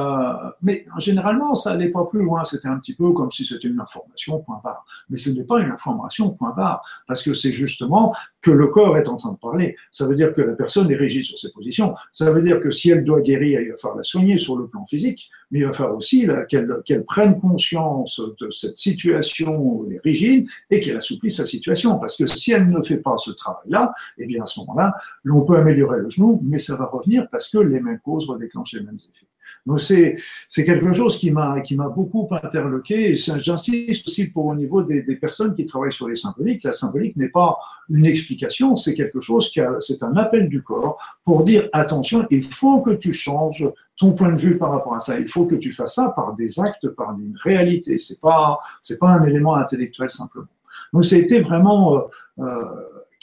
mais 0.63 0.87
généralement, 0.99 1.55
ça 1.55 1.71
n'allait 1.71 1.91
pas 1.91 2.05
plus 2.05 2.23
loin. 2.23 2.45
C'était 2.45 2.69
un 2.69 2.79
petit 2.79 2.95
peu 2.95 3.13
comme 3.13 3.31
si 3.31 3.45
c'était 3.45 3.69
une 3.69 3.81
information, 3.81 4.41
point 4.41 4.61
barre. 4.63 4.85
Mais 5.09 5.17
ce 5.17 5.31
n'est 5.31 5.45
pas 5.45 5.61
une 5.61 5.71
information, 5.71 6.31
point 6.31 6.53
barre, 6.57 6.83
parce 7.07 7.23
que 7.23 7.35
c'est 7.35 7.53
justement 7.53 8.15
que 8.43 8.51
le 8.51 8.69
corps 8.69 8.97
est 8.97 9.09
en 9.09 9.17
train 9.17 9.33
de 9.33 9.39
parler. 9.39 9.77
Ça 9.91 10.07
veut 10.07 10.15
dire 10.15 10.33
que 10.33 10.43
la 10.43 10.53
personne 10.53 10.91
est 10.91 10.97
rigide 10.97 11.25
sur 11.25 11.39
ses 11.39 11.51
positions. 11.53 11.95
Ça 12.13 12.31
veut 12.31 12.43
dire 12.43 12.61
que 12.61 12.71
si 12.71 12.91
elle 12.91 13.05
doit 13.05 13.21
guérir, 13.21 13.61
il 13.61 13.71
va 13.71 13.77
falloir 13.77 13.97
la 13.97 14.03
soigner 14.03 14.39
sur 14.39 14.57
le 14.57 14.69
plan 14.69 14.87
physique, 14.87 15.31
mais 15.51 15.61
il 15.61 15.67
va 15.67 15.73
falloir 15.73 15.97
aussi 15.97 16.29
qu'elle 16.49 17.05
prenne 17.05 17.41
conscience 17.41 18.21
de 18.41 18.51
cette 18.51 18.77
situation 18.77 19.87
rigide 20.05 20.47
et 20.71 20.81
qu'elle 20.81 20.97
assouplisse 20.97 21.39
sa 21.39 21.47
situation. 21.47 21.99
Parce 21.99 22.17
que 22.17 22.27
si 22.27 22.53
elle 22.53 22.69
ne 22.69 22.83
fait 22.83 22.99
pas 22.99 23.17
ce 23.19 23.31
travail-là, 23.31 23.93
eh 24.19 24.27
bien 24.27 24.43
à 24.43 24.47
ce 24.47 24.61
moment-là, 24.61 24.95
on 25.31 25.43
peut 25.43 25.57
améliorer 25.57 26.01
le 26.01 26.11
genou, 26.11 26.41
mais 26.45 26.59
ça 26.59 26.77
va 26.77 26.87
revenir 26.87 27.29
parce 27.31 27.51
que 27.51 27.59
les 27.59 27.81
mêmes 27.81 28.01
causes 28.01 28.27
vont 28.27 28.37
déclencher 28.37 28.79
les 28.79 28.87
mêmes 28.87 28.97
effets. 28.97 29.27
Donc 29.67 29.81
c'est 29.81 30.19
quelque 30.65 30.93
chose 30.93 31.19
qui 31.19 31.31
m'a 31.31 31.61
qui 31.63 31.75
m'a 31.75 31.89
beaucoup 31.89 32.29
interloqué. 32.31 33.17
J'insiste 33.17 34.07
aussi 34.07 34.27
pour 34.27 34.47
au 34.47 34.55
niveau 34.55 34.83
des, 34.83 35.03
des, 35.03 35.17
personnes 35.17 35.55
qui 35.55 35.65
travaillent 35.65 35.93
sur 35.93 36.09
les 36.09 36.17
symboliques. 36.17 36.63
La 36.65 36.73
symbolique 36.73 37.17
n'est 37.17 37.31
pas 37.31 37.57
une 37.89 38.05
explication, 38.05 38.77
c'est 38.77 38.95
quelque 38.95 39.21
chose 39.21 39.49
qui 39.51 39.61
c'est 39.81 40.03
un 40.03 40.17
appel 40.17 40.49
du 40.49 40.63
corps 40.63 40.99
pour 41.25 41.45
dire 41.45 41.69
attention, 41.73 42.27
il 42.31 42.45
faut 42.45 42.83
que 42.83 42.91
tu 42.91 43.13
changes 43.13 43.67
ton 43.97 44.13
point 44.13 44.33
de 44.33 44.41
vue 44.41 44.59
par 44.59 44.71
rapport 44.71 44.95
à 44.95 45.01
ça. 45.01 45.19
Il 45.19 45.29
faut 45.29 45.47
que 45.47 45.55
tu 45.55 45.73
fasses 45.73 45.95
ça 45.95 46.11
par 46.11 46.35
des 46.35 46.61
actes, 46.61 46.89
par 46.89 47.17
une 47.19 47.37
réalité. 47.43 47.99
C'est 47.99 48.21
pas 48.21 48.59
c'est 48.83 48.99
pas 48.99 49.09
un 49.09 49.25
élément 49.25 49.55
intellectuel 49.55 50.11
simplement. 50.11 50.47
Donc 50.93 51.05
c'était 51.07 51.41
vraiment 51.41 51.97
euh, 51.97 52.01
euh, 52.41 52.65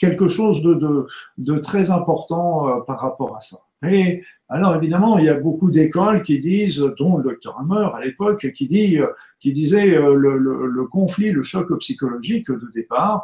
quelque 0.02 0.26
chose 0.26 0.62
de, 0.62 1.58
très 1.58 1.92
important 1.92 2.68
euh, 2.68 2.80
par 2.80 2.98
rapport 2.98 3.36
à 3.36 3.40
ça. 3.40 3.58
Et 3.88 4.24
alors 4.48 4.74
évidemment, 4.74 5.16
il 5.18 5.26
y 5.26 5.28
a 5.28 5.38
beaucoup 5.38 5.70
d'écoles 5.70 6.24
qui 6.24 6.40
disent, 6.40 6.84
dont 6.98 7.18
le 7.18 7.22
docteur 7.22 7.56
Hammer 7.60 7.88
à 7.94 8.00
l'époque, 8.04 8.50
qui 8.52 8.98
euh, 9.00 9.06
disait 9.44 9.96
euh, 9.96 10.14
le, 10.14 10.86
conflit, 10.86 11.30
le 11.30 11.44
choc 11.44 11.68
psychologique 11.78 12.50
de 12.50 12.68
départ 12.74 13.22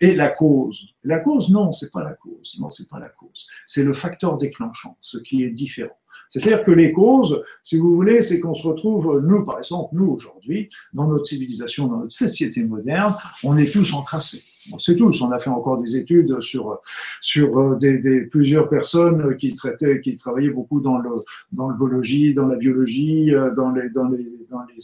est 0.00 0.14
la 0.14 0.28
cause. 0.28 0.88
La 1.04 1.20
cause, 1.20 1.48
non, 1.48 1.72
c'est 1.72 1.90
pas 1.90 2.02
la 2.02 2.12
cause. 2.12 2.58
Non, 2.60 2.68
c'est 2.68 2.88
pas 2.90 2.98
la 2.98 3.08
cause. 3.08 3.46
C'est 3.64 3.82
le 3.82 3.94
facteur 3.94 4.36
déclenchant, 4.36 4.98
ce 5.00 5.16
qui 5.16 5.42
est 5.42 5.50
différent. 5.50 5.98
C'est-à-dire 6.28 6.64
que 6.64 6.70
les 6.70 6.92
causes, 6.92 7.42
si 7.64 7.78
vous 7.78 7.94
voulez, 7.94 8.20
c'est 8.20 8.40
qu'on 8.40 8.52
se 8.52 8.66
retrouve, 8.68 9.22
nous, 9.26 9.42
par 9.42 9.56
exemple, 9.56 9.94
nous 9.94 10.08
aujourd'hui, 10.08 10.68
dans 10.92 11.08
notre 11.08 11.24
civilisation, 11.24 11.86
dans 11.86 12.00
notre 12.00 12.12
société 12.12 12.62
moderne, 12.62 13.14
on 13.42 13.56
est 13.56 13.72
tous 13.72 13.94
encrassés 13.94 14.44
on 14.72 14.78
sait 14.78 14.96
tous, 14.96 15.22
on 15.22 15.30
a 15.32 15.38
fait 15.38 15.50
encore 15.50 15.78
des 15.78 15.96
études 15.96 16.40
sur, 16.40 16.80
sur 17.20 17.58
euh, 17.58 18.28
plusieurs 18.30 18.68
personnes 18.68 19.36
qui 19.36 19.54
traitaient, 19.54 20.00
qui 20.00 20.16
travaillaient 20.16 20.50
beaucoup 20.50 20.80
dans 20.80 20.98
le, 20.98 21.10
dans 21.52 21.70
biologie, 21.70 22.34
dans 22.34 22.46
la 22.46 22.56
biologie, 22.56 23.34
euh, 23.34 23.54
dans 23.54 23.70
les, 23.70 23.88
dans 23.90 24.08
les, 24.08 24.26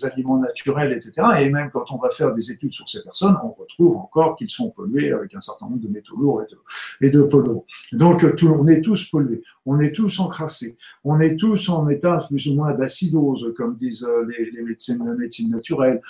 aliments 0.02 0.38
naturels, 0.38 0.92
etc. 0.92 1.12
Et 1.40 1.50
même 1.50 1.70
quand 1.72 1.84
on 1.92 1.98
va 1.98 2.10
faire 2.10 2.34
des 2.34 2.50
études 2.50 2.72
sur 2.72 2.88
ces 2.88 3.02
personnes, 3.02 3.36
on 3.44 3.52
retrouve 3.52 3.96
encore 3.96 4.36
qu'ils 4.36 4.50
sont 4.50 4.70
pollués 4.70 5.12
avec 5.12 5.34
un 5.34 5.40
certain 5.40 5.66
nombre 5.66 5.80
de 5.80 5.88
métaux 5.88 6.16
lourds 6.16 6.42
et 7.00 7.10
de, 7.10 7.22
polluants. 7.22 7.64
Donc, 7.92 8.34
tout, 8.34 8.48
on 8.48 8.66
est 8.66 8.80
tous 8.80 9.08
pollués, 9.08 9.42
on 9.66 9.78
est 9.78 9.92
tous 9.92 10.18
encrassés, 10.18 10.76
on 11.04 11.20
est 11.20 11.36
tous 11.36 11.68
en 11.68 11.88
état 11.88 12.18
plus 12.28 12.48
ou 12.48 12.54
moins 12.54 12.74
d'acidose, 12.74 13.52
comme 13.56 13.76
disent 13.76 14.04
euh, 14.04 14.26
les, 14.26 14.50
les 14.50 14.62
médecines, 14.62 15.00
la 15.06 15.14
médecine 15.14 15.50
naturelle. 15.50 16.02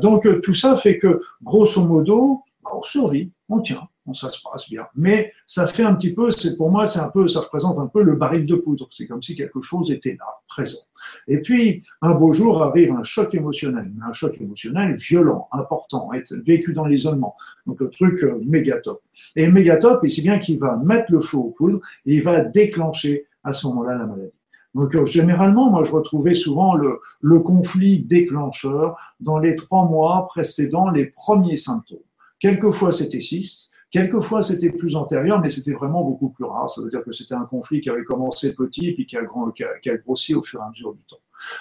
donc, 0.00 0.26
tout 0.40 0.54
ça 0.54 0.76
fait 0.76 0.98
que, 0.98 1.20
grosso 1.42 1.84
modo, 1.84 2.42
on 2.72 2.82
survit, 2.82 3.30
on 3.48 3.60
tient, 3.60 3.88
on, 4.06 4.12
ça 4.12 4.30
se 4.30 4.40
passe 4.42 4.68
bien. 4.68 4.86
Mais 4.94 5.32
ça 5.46 5.66
fait 5.66 5.82
un 5.82 5.94
petit 5.94 6.14
peu, 6.14 6.30
c'est 6.30 6.56
pour 6.56 6.70
moi, 6.70 6.86
c'est 6.86 6.98
un 7.00 7.08
peu, 7.08 7.28
ça 7.28 7.40
représente 7.40 7.78
un 7.78 7.86
peu 7.86 8.02
le 8.02 8.16
baril 8.16 8.46
de 8.46 8.56
poudre. 8.56 8.88
C'est 8.90 9.06
comme 9.06 9.22
si 9.22 9.36
quelque 9.36 9.60
chose 9.60 9.90
était 9.90 10.16
là, 10.18 10.26
présent. 10.48 10.78
Et 11.26 11.40
puis, 11.40 11.84
un 12.02 12.14
beau 12.14 12.32
jour 12.32 12.62
arrive 12.62 12.92
un 12.92 13.02
choc 13.02 13.34
émotionnel, 13.34 13.92
un 14.02 14.12
choc 14.12 14.40
émotionnel 14.40 14.96
violent, 14.96 15.48
important, 15.52 16.10
vécu 16.44 16.72
dans 16.72 16.86
l'isolement. 16.86 17.36
Donc 17.66 17.80
le 17.80 17.90
truc 17.90 18.22
euh, 18.24 18.40
méga 18.44 18.78
top. 18.78 19.02
Et 19.36 19.46
méga 19.48 19.76
top, 19.76 20.04
c'est 20.08 20.22
bien 20.22 20.38
qu'il 20.38 20.58
va 20.58 20.76
mettre 20.76 21.12
le 21.12 21.20
feu 21.20 21.38
aux 21.38 21.50
poudres 21.50 21.80
et 22.06 22.16
il 22.16 22.22
va 22.22 22.44
déclencher 22.44 23.26
à 23.44 23.52
ce 23.52 23.66
moment-là 23.68 23.96
la 23.96 24.06
maladie. 24.06 24.32
Donc 24.74 24.94
euh, 24.94 25.04
généralement, 25.06 25.70
moi 25.70 25.82
je 25.82 25.90
retrouvais 25.90 26.34
souvent 26.34 26.74
le, 26.74 27.00
le 27.20 27.40
conflit 27.40 28.00
déclencheur 28.02 28.96
dans 29.20 29.38
les 29.38 29.56
trois 29.56 29.88
mois 29.88 30.26
précédant 30.28 30.90
les 30.90 31.06
premiers 31.06 31.56
symptômes. 31.56 31.98
Quelquefois 32.40 32.92
c'était 32.92 33.20
six, 33.20 33.70
quelquefois 33.90 34.42
c'était 34.42 34.70
plus 34.70 34.96
antérieur, 34.96 35.40
mais 35.40 35.50
c'était 35.50 35.72
vraiment 35.72 36.04
beaucoup 36.04 36.30
plus 36.30 36.44
rare. 36.44 36.70
Ça 36.70 36.82
veut 36.82 36.90
dire 36.90 37.02
que 37.02 37.12
c'était 37.12 37.34
un 37.34 37.44
conflit 37.44 37.80
qui 37.80 37.90
avait 37.90 38.04
commencé 38.04 38.54
petit 38.54 38.92
puis 38.92 39.06
qui 39.06 39.16
a, 39.16 39.22
grossi 39.96 40.34
au 40.34 40.42
fur 40.42 40.60
et 40.60 40.64
à 40.64 40.70
mesure 40.70 40.94
du 40.94 41.02
temps. 41.02 41.18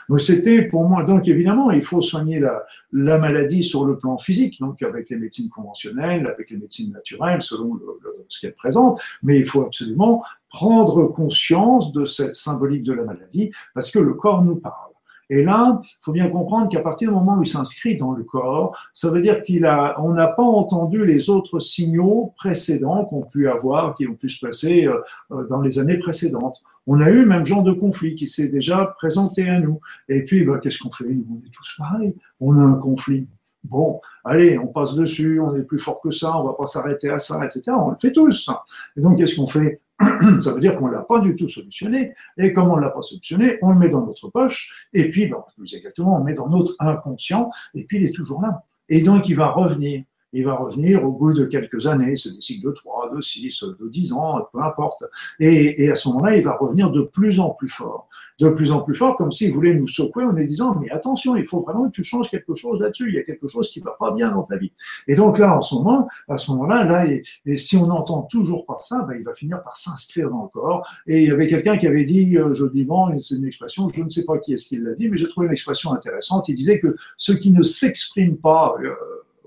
Donc 0.09 0.19
c'était 0.19 0.63
pour 0.63 0.89
moi, 0.89 1.03
donc 1.03 1.27
évidemment, 1.27 1.69
il 1.69 1.83
faut 1.83 2.01
soigner 2.01 2.39
la, 2.39 2.65
la, 2.91 3.19
maladie 3.19 3.61
sur 3.61 3.85
le 3.85 3.97
plan 3.97 4.17
physique, 4.17 4.59
donc 4.59 4.81
avec 4.81 5.09
les 5.09 5.17
médecines 5.17 5.49
conventionnelles, 5.49 6.25
avec 6.25 6.49
les 6.49 6.57
médecines 6.57 6.91
naturelles, 6.93 7.43
selon 7.43 7.75
le, 7.75 7.85
ce 8.27 8.41
qu'elles 8.41 8.55
présentent, 8.55 8.99
mais 9.21 9.39
il 9.39 9.45
faut 9.45 9.61
absolument 9.61 10.23
prendre 10.49 11.05
conscience 11.07 11.91
de 11.91 12.05
cette 12.05 12.33
symbolique 12.33 12.83
de 12.83 12.93
la 12.93 13.03
maladie, 13.03 13.51
parce 13.75 13.91
que 13.91 13.99
le 13.99 14.15
corps 14.15 14.43
nous 14.43 14.55
parle. 14.55 14.91
Et 15.29 15.43
là, 15.43 15.81
il 15.83 15.97
faut 16.01 16.13
bien 16.13 16.29
comprendre 16.29 16.69
qu'à 16.69 16.79
partir 16.79 17.09
du 17.09 17.15
moment 17.15 17.37
où 17.37 17.43
il 17.43 17.47
s'inscrit 17.47 17.97
dans 17.97 18.11
le 18.11 18.23
corps, 18.23 18.77
ça 18.93 19.09
veut 19.09 19.21
dire 19.21 19.43
qu'il 19.43 19.65
a, 19.65 19.99
on 20.01 20.13
n'a 20.13 20.27
pas 20.27 20.43
entendu 20.43 21.05
les 21.05 21.29
autres 21.29 21.59
signaux 21.59 22.33
précédents 22.37 23.03
qu'on 23.05 23.23
pu 23.23 23.49
avoir, 23.49 23.95
qui 23.95 24.07
ont 24.07 24.15
pu 24.15 24.29
se 24.29 24.45
passer 24.45 24.85
euh, 24.85 25.01
euh, 25.31 25.45
dans 25.47 25.61
les 25.61 25.79
années 25.79 25.97
précédentes. 25.97 26.57
On 26.85 27.01
a 27.01 27.09
eu 27.09 27.21
le 27.21 27.25
même 27.25 27.45
genre 27.45 27.63
de 27.63 27.73
conflit 27.73 28.15
qui 28.15 28.27
s'est 28.27 28.47
déjà 28.47 28.95
présenté 28.97 29.49
à 29.49 29.59
nous. 29.59 29.81
Et 30.07 30.23
puis, 30.23 30.45
bah, 30.45 30.59
qu'est-ce 30.61 30.79
qu'on 30.79 30.91
fait? 30.91 31.05
On 31.05 31.45
est 31.45 31.51
tous 31.51 31.75
pareils. 31.77 32.15
On 32.39 32.57
a 32.57 32.61
un 32.61 32.75
conflit. 32.75 33.27
Bon, 33.65 33.99
allez, 34.23 34.57
on 34.57 34.67
passe 34.67 34.95
dessus, 34.95 35.41
on 35.41 35.53
est 35.55 35.63
plus 35.63 35.79
fort 35.79 35.99
que 35.99 36.11
ça, 36.11 36.37
on 36.37 36.45
va 36.45 36.53
pas 36.53 36.67
s'arrêter 36.67 37.09
à 37.09 37.19
ça, 37.19 37.43
etc. 37.43 37.63
On 37.77 37.89
le 37.89 37.97
fait 37.97 38.13
tous. 38.13 38.49
Et 38.95 39.01
donc, 39.01 39.17
qu'est-ce 39.17 39.35
qu'on 39.35 39.47
fait? 39.47 39.81
ça 40.39 40.51
veut 40.53 40.59
dire 40.59 40.75
qu'on 40.75 40.87
ne 40.87 40.93
l'a 40.93 41.03
pas 41.03 41.19
du 41.21 41.35
tout 41.35 41.49
solutionné. 41.49 42.13
Et 42.37 42.53
comme 42.53 42.69
on 42.69 42.77
ne 42.77 42.81
l'a 42.81 42.89
pas 42.89 43.01
solutionné, 43.01 43.57
on 43.61 43.71
le 43.71 43.79
met 43.79 43.89
dans 43.89 44.05
notre 44.05 44.29
poche. 44.29 44.87
Et 44.93 45.09
puis, 45.09 45.31
plus 45.55 45.75
exactement, 45.75 46.19
on 46.19 46.23
met 46.23 46.35
dans 46.35 46.49
notre 46.49 46.75
inconscient. 46.79 47.49
Et 47.73 47.85
puis, 47.85 47.97
il 47.97 48.05
est 48.05 48.13
toujours 48.13 48.41
là. 48.41 48.63
Et 48.89 49.01
donc, 49.01 49.27
il 49.27 49.35
va 49.35 49.49
revenir 49.49 50.03
il 50.37 50.45
va 50.45 50.55
revenir 50.55 51.03
au 51.03 51.11
bout 51.11 51.33
de 51.33 51.45
quelques 51.45 51.87
années, 51.87 52.15
c'est 52.15 52.35
des 52.35 52.41
cycles 52.41 52.67
de 52.67 52.71
3, 52.71 53.11
de 53.15 53.21
6, 53.21 53.63
de 53.79 53.89
10 53.89 54.13
ans, 54.13 54.47
peu 54.53 54.61
importe. 54.61 55.03
Et, 55.39 55.83
et 55.83 55.91
à 55.91 55.95
ce 55.95 56.09
moment-là, 56.09 56.37
il 56.37 56.43
va 56.43 56.55
revenir 56.55 56.91
de 56.91 57.01
plus 57.01 57.39
en 57.39 57.49
plus 57.49 57.69
fort. 57.69 58.07
De 58.39 58.49
plus 58.49 58.71
en 58.71 58.81
plus 58.81 58.93
fort, 58.93 59.15
comme 59.15 59.31
s'il 59.31 59.51
voulait 59.51 59.73
nous 59.73 59.87
secouer 59.87 60.23
en 60.23 60.33
nous 60.33 60.45
disant, 60.45 60.75
mais 60.79 60.91
attention, 60.91 61.35
il 61.35 61.45
faut 61.45 61.61
vraiment 61.61 61.87
que 61.89 61.95
tu 61.95 62.03
changes 62.03 62.29
quelque 62.29 62.53
chose 62.53 62.79
là-dessus, 62.79 63.09
il 63.09 63.15
y 63.15 63.17
a 63.17 63.23
quelque 63.23 63.47
chose 63.47 63.71
qui 63.71 63.79
va 63.79 63.95
pas 63.99 64.11
bien 64.11 64.31
dans 64.31 64.43
ta 64.43 64.57
vie. 64.57 64.71
Et 65.07 65.15
donc 65.15 65.39
là, 65.39 65.57
en 65.57 65.61
ce 65.61 65.73
moment, 65.73 66.07
à 66.27 66.37
ce 66.37 66.51
moment-là, 66.51 66.83
là, 66.83 67.07
et, 67.07 67.57
si 67.57 67.75
on 67.77 67.89
entend 67.89 68.23
toujours 68.23 68.65
par 68.65 68.81
ça, 68.81 69.03
ben, 69.07 69.15
il 69.17 69.23
va 69.23 69.33
finir 69.33 69.63
par 69.63 69.75
s'inscrire 69.75 70.29
dans 70.29 70.43
le 70.43 70.49
corps. 70.49 70.87
Et 71.07 71.23
il 71.23 71.27
y 71.27 71.31
avait 71.31 71.47
quelqu'un 71.47 71.77
qui 71.77 71.87
avait 71.87 72.05
dit, 72.05 72.37
euh, 72.37 72.53
joliment, 72.53 73.09
c'est 73.19 73.35
une 73.35 73.45
expression, 73.45 73.89
je 73.89 74.03
ne 74.03 74.09
sais 74.09 74.25
pas 74.25 74.37
qui 74.37 74.53
est-ce 74.53 74.67
qui 74.67 74.77
l'a 74.77 74.93
dit, 74.93 75.09
mais 75.09 75.17
j'ai 75.17 75.27
trouvé 75.27 75.47
une 75.47 75.53
expression 75.53 75.93
intéressante. 75.93 76.47
Il 76.47 76.55
disait 76.55 76.79
que 76.79 76.95
ce 77.17 77.31
qui 77.31 77.51
ne 77.51 77.63
s'exprime 77.63 78.37
pas, 78.37 78.75
euh, 78.83 78.93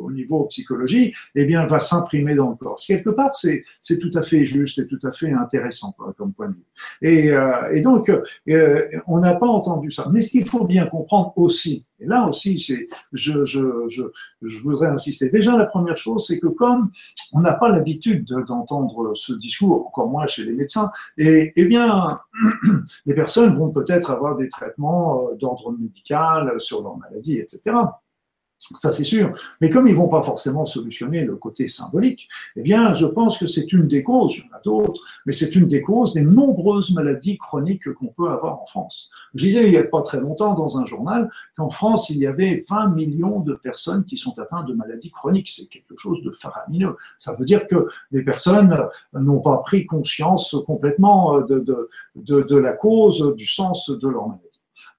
au 0.01 0.11
niveau 0.11 0.45
psychologie, 0.45 1.13
eh 1.35 1.45
bien, 1.45 1.67
va 1.67 1.79
s'imprimer 1.79 2.35
dans 2.35 2.51
le 2.51 2.57
corps. 2.57 2.81
Quelque 2.87 3.11
part, 3.11 3.35
c'est, 3.35 3.65
tout 4.01 4.11
à 4.15 4.23
fait 4.23 4.45
juste 4.45 4.79
et 4.79 4.87
tout 4.87 4.99
à 5.03 5.13
fait 5.13 5.33
intéressant 5.33 5.95
comme 6.17 6.33
point 6.33 6.49
de 6.49 6.55
vue. 6.55 6.67
Et, 7.03 7.31
euh, 7.31 7.83
donc, 7.83 8.11
euh, 8.49 8.89
on 9.07 9.21
n'a 9.21 9.35
pas 9.35 9.47
entendu 9.47 9.91
ça. 9.91 10.09
Mais 10.11 10.23
ce 10.23 10.31
qu'il 10.31 10.49
faut 10.49 10.65
bien 10.65 10.87
comprendre 10.87 11.33
aussi, 11.37 11.85
et 12.01 12.07
là 12.07 12.27
aussi, 12.27 12.59
c'est, 12.59 12.87
je, 13.13 14.61
voudrais 14.63 14.89
insister. 14.89 15.29
Déjà, 15.29 15.57
la 15.57 15.67
première 15.67 15.97
chose, 15.97 16.27
c'est 16.27 16.39
que 16.39 16.47
comme 16.47 16.91
on 17.33 17.41
n'a 17.41 17.53
pas 17.53 17.69
l'habitude 17.69 18.27
d'entendre 18.47 19.15
ce 19.15 19.35
discours, 19.35 19.89
encore 19.89 20.09
moins 20.09 20.27
chez 20.27 20.45
les 20.45 20.53
médecins, 20.53 20.91
et 21.19 21.53
eh 21.55 21.65
bien, 21.67 22.19
les 23.07 23.15
personnes 23.15 23.55
vont 23.55 23.71
peut-être 23.71 24.11
avoir 24.11 24.37
des 24.37 24.49
traitements 24.49 25.29
euh, 25.29 25.35
d'ordre 25.37 25.73
médical 25.73 26.59
sur 26.59 26.83
leur 26.83 26.97
maladie, 26.97 27.39
etc. 27.39 27.77
Ça, 28.61 28.93
c'est 28.93 29.05
sûr. 29.05 29.33
Mais 29.63 29.71
comme 29.71 29.89
ils 29.89 29.95
vont 29.97 30.09
pas 30.09 30.23
forcément 30.23 30.67
solutionner 30.67 31.23
le 31.25 31.37
côté 31.37 31.67
symbolique, 31.67 32.29
eh 32.57 32.63
bien, 32.63 32.93
je 32.93 33.07
pense 33.07 33.39
que 33.39 33.47
c'est 33.47 33.73
une 33.73 33.89
des 33.89 34.03
causes, 34.03 34.37
il 34.37 34.41
y 34.41 34.53
en 34.53 34.57
a 34.57 34.61
d'autres, 34.61 35.03
mais 35.25 35.33
c'est 35.33 35.57
une 35.57 35.67
des 35.67 35.81
causes 35.81 36.13
des 36.13 36.23
nombreuses 36.23 36.93
maladies 36.93 37.39
chroniques 37.39 37.91
qu'on 37.95 38.09
peut 38.09 38.29
avoir 38.29 38.61
en 38.61 38.67
France. 38.67 39.11
Je 39.35 39.47
disais 39.47 39.67
il 39.67 39.73
y 39.73 39.79
a 39.79 39.85
pas 39.85 40.03
très 40.03 40.21
longtemps 40.21 40.53
dans 40.53 40.79
un 40.79 40.85
journal 40.85 41.31
qu'en 41.57 41.71
France, 41.71 42.11
il 42.11 42.19
y 42.19 42.27
avait 42.27 42.63
20 42.69 42.89
millions 42.89 43.41
de 43.41 43.55
personnes 43.55 44.05
qui 44.05 44.19
sont 44.19 44.39
atteintes 44.39 44.67
de 44.67 44.75
maladies 44.75 45.11
chroniques. 45.11 45.49
C'est 45.49 45.69
quelque 45.69 45.97
chose 45.97 46.23
de 46.23 46.31
faramineux. 46.31 46.97
Ça 47.19 47.35
veut 47.35 47.47
dire 47.47 47.67
que 47.67 47.89
les 48.11 48.23
personnes 48.23 48.77
n'ont 49.15 49.41
pas 49.41 49.59
pris 49.59 49.87
conscience 49.87 50.55
complètement 50.67 51.41
de, 51.41 51.61
de, 51.61 51.89
de, 52.17 52.43
de 52.43 52.57
la 52.57 52.73
cause, 52.73 53.35
du 53.37 53.47
sens 53.47 53.91
de 53.91 54.09
leur 54.09 54.29
maladie. 54.29 54.50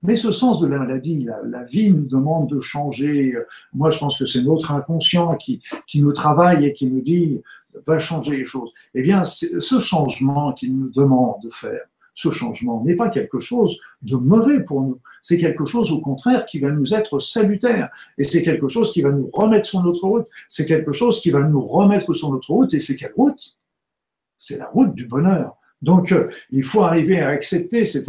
Mais 0.04 0.16
ce 0.16 0.32
sens 0.32 0.60
de 0.60 0.68
la 0.68 0.80
maladie, 0.80 1.28
la, 1.46 1.64
vie 1.64 1.92
nous 1.92 2.06
demande 2.06 2.50
de 2.50 2.60
changer. 2.60 3.36
Moi, 3.74 3.92
je 3.92 4.00
pense 4.00 4.18
que 4.18 4.26
c'est 4.26 4.44
notre 4.44 4.72
inconscient 4.72 5.36
qui, 5.36 5.62
qui 5.86 6.02
nous 6.02 6.12
travaille 6.12 6.66
et 6.66 6.74
qui 6.74 6.88
nous 6.88 7.02
dit 7.02 7.42
va 7.86 8.00
changer 8.00 8.38
les 8.38 8.46
choses. 8.46 8.72
Eh 8.96 9.02
bien, 9.02 9.24
ce 9.24 9.80
changement 9.80 10.54
qu'il 10.54 10.78
nous 10.78 10.90
demande 10.90 11.42
de 11.44 11.50
faire, 11.50 11.86
ce 12.14 12.30
changement 12.30 12.84
n'est 12.84 12.96
pas 12.96 13.10
quelque 13.10 13.40
chose 13.40 13.80
de 14.02 14.16
mauvais 14.16 14.62
pour 14.62 14.82
nous. 14.82 15.00
C'est 15.22 15.38
quelque 15.38 15.66
chose, 15.66 15.92
au 15.92 16.02
contraire, 16.02 16.46
qui 16.46 16.60
va 16.60 16.70
nous 16.70 16.94
être 16.94 17.20
salutaire. 17.20 17.90
Et 18.18 18.24
c'est 18.24 18.42
quelque 18.42 18.68
chose 18.68 18.92
qui 18.92 19.02
va 19.02 19.12
nous 19.12 19.30
remettre 19.32 19.68
sur 19.68 19.84
notre 19.84 20.06
route. 20.08 20.28
C'est 20.50 20.66
quelque 20.66 20.92
chose 20.92 21.22
qui 21.22 21.32
va 21.32 21.42
nous 21.42 21.62
remettre 21.62 22.14
sur 22.14 22.32
notre 22.32 22.52
route. 22.52 22.74
Et 22.74 22.80
c'est 22.80 22.96
quelle 22.96 23.14
route? 23.16 23.58
C'est 24.38 24.58
la 24.58 24.68
route 24.68 24.94
du 24.94 25.08
bonheur. 25.08 25.56
Donc, 25.82 26.12
euh, 26.12 26.30
il 26.52 26.64
faut 26.64 26.84
arriver 26.84 27.20
à 27.20 27.30
accepter 27.30 27.86
cette, 27.86 28.06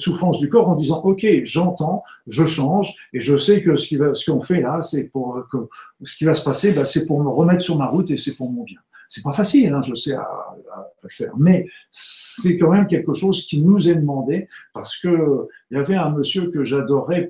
souffrance 0.00 0.38
du 0.38 0.48
corps 0.48 0.68
en 0.68 0.74
disant, 0.74 1.00
OK, 1.02 1.24
j'entends, 1.44 2.02
je 2.26 2.44
change, 2.46 2.94
et 3.12 3.20
je 3.20 3.36
sais 3.36 3.62
que 3.62 3.76
ce 3.76 4.30
qu'on 4.30 4.40
fait 4.40 4.60
là, 4.60 4.80
c'est 4.80 5.08
pour 5.08 5.46
que 5.50 5.58
ce 6.02 6.16
qui 6.16 6.24
va 6.24 6.34
se 6.34 6.44
passer, 6.44 6.72
bah, 6.72 6.84
c'est 6.84 7.06
pour 7.06 7.22
me 7.22 7.28
remettre 7.28 7.62
sur 7.62 7.78
ma 7.78 7.86
route 7.86 8.10
et 8.10 8.18
c'est 8.18 8.34
pour 8.34 8.50
mon 8.50 8.64
bien. 8.64 8.80
C'est 9.08 9.22
pas 9.22 9.32
facile, 9.32 9.72
hein, 9.72 9.82
je 9.82 9.94
sais, 9.94 10.14
à, 10.14 10.22
à, 10.22 11.08
faire, 11.08 11.34
mais 11.38 11.68
c'est 11.92 12.58
quand 12.58 12.72
même 12.72 12.88
quelque 12.88 13.14
chose 13.14 13.46
qui 13.46 13.62
nous 13.62 13.88
est 13.88 13.94
demandé 13.94 14.48
parce 14.74 14.98
que 14.98 15.46
il 15.70 15.76
y 15.76 15.80
avait 15.80 15.94
un 15.94 16.10
monsieur 16.10 16.50
que 16.50 16.64
j'adorais, 16.64 17.28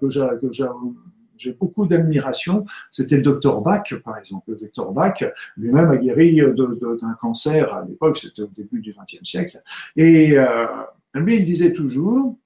que 0.00 0.08
j'avais 0.08 0.38
j'ai 1.38 1.52
beaucoup 1.52 1.86
d'admiration. 1.86 2.64
C'était 2.90 3.16
le 3.16 3.22
docteur 3.22 3.60
Bach, 3.60 3.94
par 4.04 4.18
exemple. 4.18 4.50
Le 4.50 4.56
docteur 4.56 4.92
Bach 4.92 5.24
lui-même 5.56 5.90
a 5.90 5.96
guéri 5.96 6.40
d'un 6.40 7.14
cancer 7.20 7.72
à 7.74 7.84
l'époque, 7.84 8.18
c'était 8.18 8.42
au 8.42 8.50
début 8.56 8.80
du 8.80 8.94
XXe 8.94 9.28
siècle. 9.28 9.62
Et 9.96 10.36
euh, 10.36 10.66
lui, 11.14 11.36
il 11.36 11.44
disait 11.44 11.72
toujours, 11.72 12.36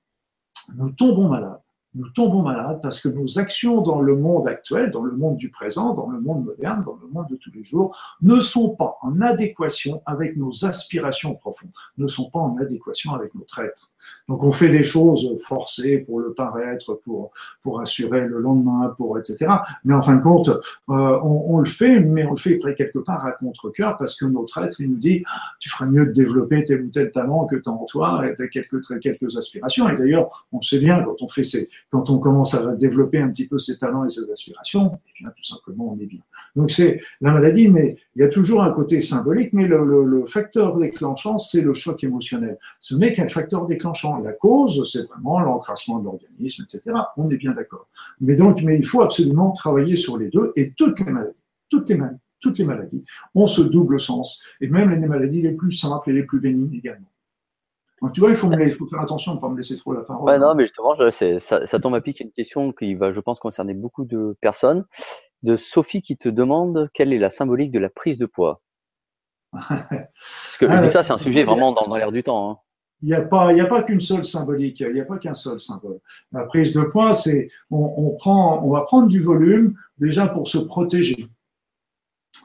nous 0.76 0.90
tombons 0.90 1.28
malades. 1.28 1.60
Nous 1.94 2.08
tombons 2.08 2.40
malades 2.40 2.80
parce 2.80 3.02
que 3.02 3.10
nos 3.10 3.38
actions 3.38 3.82
dans 3.82 4.00
le 4.00 4.16
monde 4.16 4.48
actuel, 4.48 4.90
dans 4.90 5.02
le 5.02 5.14
monde 5.14 5.36
du 5.36 5.50
présent, 5.50 5.92
dans 5.92 6.08
le 6.08 6.20
monde 6.20 6.46
moderne, 6.46 6.82
dans 6.82 6.96
le 6.96 7.06
monde 7.06 7.26
de 7.28 7.36
tous 7.36 7.50
les 7.52 7.62
jours, 7.62 7.94
ne 8.22 8.40
sont 8.40 8.70
pas 8.70 8.96
en 9.02 9.20
adéquation 9.20 10.02
avec 10.06 10.38
nos 10.38 10.64
aspirations 10.64 11.34
profondes, 11.34 11.72
ne 11.98 12.06
sont 12.06 12.30
pas 12.30 12.38
en 12.38 12.56
adéquation 12.56 13.12
avec 13.12 13.34
notre 13.34 13.58
être. 13.58 13.91
Donc 14.28 14.44
on 14.44 14.52
fait 14.52 14.68
des 14.68 14.84
choses 14.84 15.36
forcées 15.42 15.98
pour 15.98 16.20
le 16.20 16.32
paraître, 16.32 16.94
pour 17.04 17.32
pour 17.62 17.80
assurer 17.80 18.26
le 18.26 18.40
lendemain, 18.40 18.94
pour 18.96 19.18
etc. 19.18 19.46
Mais 19.84 19.94
en 19.94 20.02
fin 20.02 20.16
de 20.16 20.22
compte, 20.22 20.48
euh, 20.48 21.18
on, 21.22 21.58
le 21.58 21.64
fait, 21.66 22.00
mais 22.00 22.24
on 22.24 22.32
le 22.32 22.36
fait 22.36 22.58
quelque 22.76 22.98
part 22.98 23.24
à 23.26 23.32
contre-cœur 23.32 23.96
parce 23.96 24.16
que 24.16 24.24
notre 24.24 24.62
être 24.64 24.80
il 24.80 24.90
nous 24.90 24.98
dit 24.98 25.22
tu 25.60 25.70
ferais 25.70 25.86
mieux 25.86 26.06
de 26.06 26.12
développer 26.12 26.64
tel 26.64 26.82
ou 26.82 26.90
tel 26.90 27.10
talent 27.10 27.46
que 27.46 27.56
tu 27.56 27.68
as 27.68 27.72
en 27.72 27.84
toi 27.84 28.22
et 28.28 28.34
tu 28.34 28.42
as 28.42 28.48
quelques 28.48 29.00
quelques 29.00 29.36
aspirations. 29.36 29.88
Et 29.88 29.96
d'ailleurs, 29.96 30.46
on 30.52 30.60
sait 30.60 30.78
bien 30.78 31.02
quand 31.02 31.22
on 31.22 31.28
fait 31.28 31.42
quand 31.90 32.10
on 32.10 32.18
commence 32.18 32.54
à 32.54 32.74
développer 32.74 33.18
un 33.18 33.28
petit 33.28 33.46
peu 33.46 33.58
ses 33.58 33.78
talents 33.78 34.04
et 34.04 34.10
ses 34.10 34.30
aspirations, 34.30 34.98
eh 35.08 35.22
bien 35.22 35.32
tout 35.36 35.44
simplement 35.44 35.94
on 35.96 36.02
est 36.02 36.06
bien. 36.06 36.20
Donc 36.56 36.70
c'est 36.70 37.00
la 37.20 37.32
maladie, 37.32 37.68
mais 37.68 37.96
il 38.14 38.20
y 38.20 38.24
a 38.24 38.28
toujours 38.28 38.62
un 38.62 38.70
côté 38.72 39.00
symbolique, 39.00 39.52
mais 39.52 39.66
le, 39.66 39.84
le, 39.86 40.04
le 40.04 40.26
facteur 40.26 40.76
déclenchant 40.76 41.38
c'est 41.38 41.62
le 41.62 41.72
choc 41.74 42.02
émotionnel. 42.04 42.58
Ce 42.78 42.94
n'est 42.94 43.14
qu'un 43.14 43.28
facteur 43.28 43.66
déclenchant 43.66 43.91
la 44.22 44.32
cause, 44.32 44.90
c'est 44.90 45.06
vraiment 45.08 45.40
l'encrassement 45.40 45.98
de 45.98 46.04
l'organisme, 46.04 46.64
etc. 46.64 46.96
On 47.16 47.30
est 47.30 47.36
bien 47.36 47.52
d'accord. 47.52 47.88
Mais 48.20 48.36
donc, 48.36 48.62
mais 48.62 48.78
il 48.78 48.86
faut 48.86 49.02
absolument 49.02 49.52
travailler 49.52 49.96
sur 49.96 50.18
les 50.18 50.28
deux 50.28 50.52
et 50.56 50.72
toutes 50.72 51.00
les 51.00 51.12
maladies, 51.12 51.36
toutes 51.68 51.88
les 51.88 51.96
maladies, 51.96 52.20
toutes 52.40 52.58
les 52.58 52.64
maladies 52.64 53.04
ont 53.34 53.46
ce 53.46 53.62
double 53.62 54.00
sens 54.00 54.42
et 54.60 54.68
même 54.68 54.90
les 54.90 55.06
maladies 55.06 55.42
les 55.42 55.52
plus 55.52 55.72
simples 55.72 56.10
et 56.10 56.12
les 56.12 56.24
plus 56.24 56.40
bénignes 56.40 56.74
également. 56.74 57.06
Donc, 58.02 58.12
tu 58.12 58.20
vois, 58.20 58.30
il 58.30 58.36
faut, 58.36 58.50
il 58.52 58.72
faut 58.72 58.86
faire 58.88 59.00
attention 59.00 59.32
de 59.32 59.36
ne 59.36 59.40
pas 59.40 59.48
me 59.48 59.56
laisser 59.56 59.78
trop 59.78 59.92
la 59.92 60.00
parole. 60.00 60.28
Ouais, 60.28 60.36
non, 60.36 60.56
mais 60.56 60.64
justement, 60.64 60.96
ça, 61.12 61.66
ça 61.66 61.78
tombe 61.78 61.94
à 61.94 62.00
pic 62.00 62.18
une 62.18 62.32
question 62.32 62.72
qui 62.72 62.94
va, 62.94 63.12
je 63.12 63.20
pense, 63.20 63.38
concerner 63.38 63.74
beaucoup 63.74 64.04
de 64.04 64.36
personnes. 64.40 64.84
De 65.44 65.54
Sophie 65.54 66.02
qui 66.02 66.16
te 66.16 66.28
demande 66.28 66.90
quelle 66.94 67.12
est 67.12 67.18
la 67.18 67.30
symbolique 67.30 67.70
de 67.70 67.78
la 67.78 67.90
prise 67.90 68.18
de 68.18 68.26
poids? 68.26 68.60
Parce 69.52 70.56
que 70.58 70.68
je 70.68 70.82
dis 70.82 70.90
ça, 70.90 71.04
c'est 71.04 71.12
un 71.12 71.18
sujet 71.18 71.44
vraiment 71.44 71.72
dans, 71.72 71.86
dans 71.86 71.96
l'air 71.96 72.10
du 72.10 72.24
temps. 72.24 72.50
Hein 72.50 72.58
il 73.02 73.08
n'y 73.08 73.14
a 73.14 73.22
pas, 73.22 73.52
il 73.52 73.60
a 73.60 73.66
pas 73.66 73.82
qu'une 73.82 74.00
seule 74.00 74.24
symbolique, 74.24 74.80
il 74.80 74.92
n'y 74.92 75.00
a 75.00 75.04
pas 75.04 75.18
qu'un 75.18 75.34
seul 75.34 75.60
symbole. 75.60 75.98
La 76.30 76.44
prise 76.44 76.72
de 76.72 76.82
poids, 76.82 77.14
c'est, 77.14 77.48
on, 77.70 77.94
on, 77.96 78.10
prend, 78.10 78.64
on 78.64 78.70
va 78.70 78.82
prendre 78.82 79.08
du 79.08 79.20
volume 79.20 79.74
déjà 79.98 80.26
pour 80.28 80.46
se 80.48 80.58
protéger. 80.58 81.28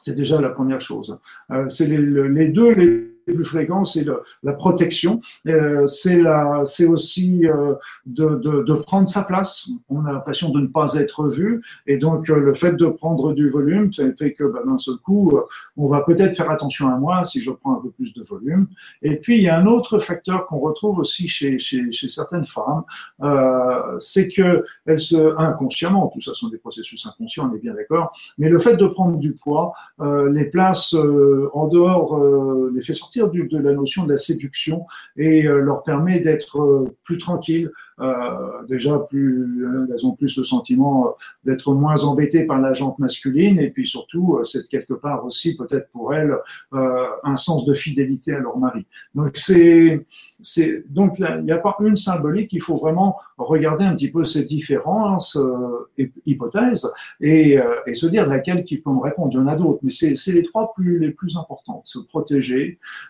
C'est 0.04 0.16
déjà 0.16 0.42
la 0.42 0.50
première 0.50 0.82
chose. 0.82 1.18
Euh, 1.52 1.70
c'est 1.70 1.86
les, 1.86 1.98
les, 2.30 2.50
deux 2.50 3.17
plus 3.34 3.46
fréquents, 3.46 3.84
c'est 3.84 4.06
la 4.44 4.54
protection, 4.54 5.20
euh, 5.48 5.86
c'est 5.88 6.86
aussi 6.86 7.48
euh, 7.48 7.76
de, 8.06 8.74
prendre 8.82 9.08
sa 9.08 9.24
place. 9.24 9.68
On 9.90 10.06
a 10.06 10.14
l'impression 10.14 10.50
de 10.50 10.62
ne 10.62 10.68
pas 10.68 10.96
être 10.96 11.28
vu, 11.28 11.64
et 11.86 11.98
donc 11.98 12.30
euh, 12.30 12.40
le 12.40 12.54
fait 12.54 12.74
de 12.74 12.86
prendre 12.86 13.34
du 13.34 13.50
volume, 13.50 13.92
ça 13.92 14.04
fait 14.18 14.34
que 14.34 14.44
ben, 14.44 14.62
d'un 14.66 14.78
seul 14.78 14.96
coup, 14.98 15.40
on 15.76 15.88
va 15.88 16.04
peut-être 16.04 16.36
faire 16.38 16.50
attention 16.50 16.88
à 16.88 16.98
moi 16.98 17.24
si 17.24 17.42
je 17.42 17.52
prends 17.52 17.78
un 17.78 17.82
peu 17.82 17.90
plus 17.90 18.14
de 18.14 18.24
volume. 18.24 18.68
Et 19.02 19.18
puis 19.18 19.38
il 19.38 19.44
y 19.44 19.50
a 19.50 19.58
un 19.58 19.66
autre 19.66 20.00
facteur 20.00 20.48
qu'on 20.48 20.60
retrouve 20.60 21.00
aussi 21.00 21.28
chez, 21.28 21.58
certaines 22.10 22.46
femmes, 22.46 22.84
c'est 24.00 24.30
que 24.30 24.64
elles 24.86 25.00
se 25.00 25.38
inconsciemment, 25.38 26.08
tout 26.08 26.22
ça 26.22 26.34
sont 26.34 26.50
des 26.50 26.58
processus 26.58 27.06
inconscients, 27.06 27.50
on 27.52 27.56
est 27.56 27.60
bien 27.60 27.74
d'accord, 27.74 28.12
mais 28.38 28.50
le 28.50 28.60
fait 28.60 28.76
de 28.76 28.88
prendre 28.88 29.18
du 29.18 29.34
poids 29.34 29.74
les 30.32 30.46
place 30.46 30.94
en 31.54 31.68
dehors, 31.68 32.70
les 32.74 32.82
fait 32.82 32.94
sortir 32.94 33.17
de 33.26 33.58
la 33.58 33.74
notion 33.74 34.06
de 34.06 34.12
la 34.12 34.18
séduction 34.18 34.86
et 35.16 35.48
euh, 35.48 35.62
leur 35.62 35.84
permet 35.84 36.20
d'être 36.20 36.60
euh, 36.60 36.96
plus 37.04 37.18
tranquilles, 37.18 37.72
euh, 38.00 38.64
déjà 38.68 39.00
plus, 39.00 39.66
elles 39.92 40.06
ont 40.06 40.14
plus 40.14 40.38
le 40.38 40.44
sentiment 40.44 41.16
d'être 41.44 41.74
moins 41.74 42.04
embêtées 42.04 42.46
par 42.46 42.60
la 42.60 42.74
jante 42.74 43.00
masculine 43.00 43.60
et 43.60 43.70
puis 43.70 43.88
surtout 43.88 44.40
c'est 44.44 44.68
quelque 44.70 44.94
part 44.94 45.26
aussi 45.26 45.56
peut-être 45.56 45.90
pour 45.90 46.14
elles 46.14 46.36
un 46.72 47.36
sens 47.36 47.66
de 47.66 47.74
fidélité 47.74 48.34
à 48.34 48.40
leur 48.40 48.58
mari. 48.58 48.86
Donc 49.16 49.38
c'est 49.38 50.06
donc 50.90 51.20
il 51.20 51.44
n'y 51.44 51.52
a 51.52 51.58
pas 51.58 51.76
une 51.80 51.98
symbolique, 51.98 52.54
il 52.54 52.62
faut 52.62 52.78
vraiment 52.78 53.18
regarder 53.38 53.86
un 53.86 53.96
petit 53.96 54.12
peu 54.12 54.24
ces 54.24 54.46
différences 54.46 55.38
hypothèses 56.26 56.88
et, 57.22 57.58
et, 57.86 57.94
se 57.96 58.08
dire 58.08 58.28
laquelle 58.28 58.64
qui 58.64 58.78
peut 58.78 58.92
me 58.92 59.00
répondre. 59.00 59.30
Il 59.34 59.38
y 59.38 59.40
en 59.40 59.48
a 59.48 59.56
d'autres, 59.56 59.80
mais 59.84 59.92
c'est 59.92 60.32
les 60.32 60.44
trois 60.44 60.74
plus 60.74 61.00
les 61.00 61.12
plus 61.12 61.38
importantes 61.38 61.88
se 61.88 62.00
protéger, 62.00 62.48
euh, 62.68 63.07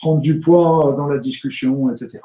prendre 0.00 0.20
du 0.20 0.38
poids 0.38 0.94
dans 0.96 1.06
la 1.06 1.18
discussion, 1.18 1.90
etc. 1.90 2.20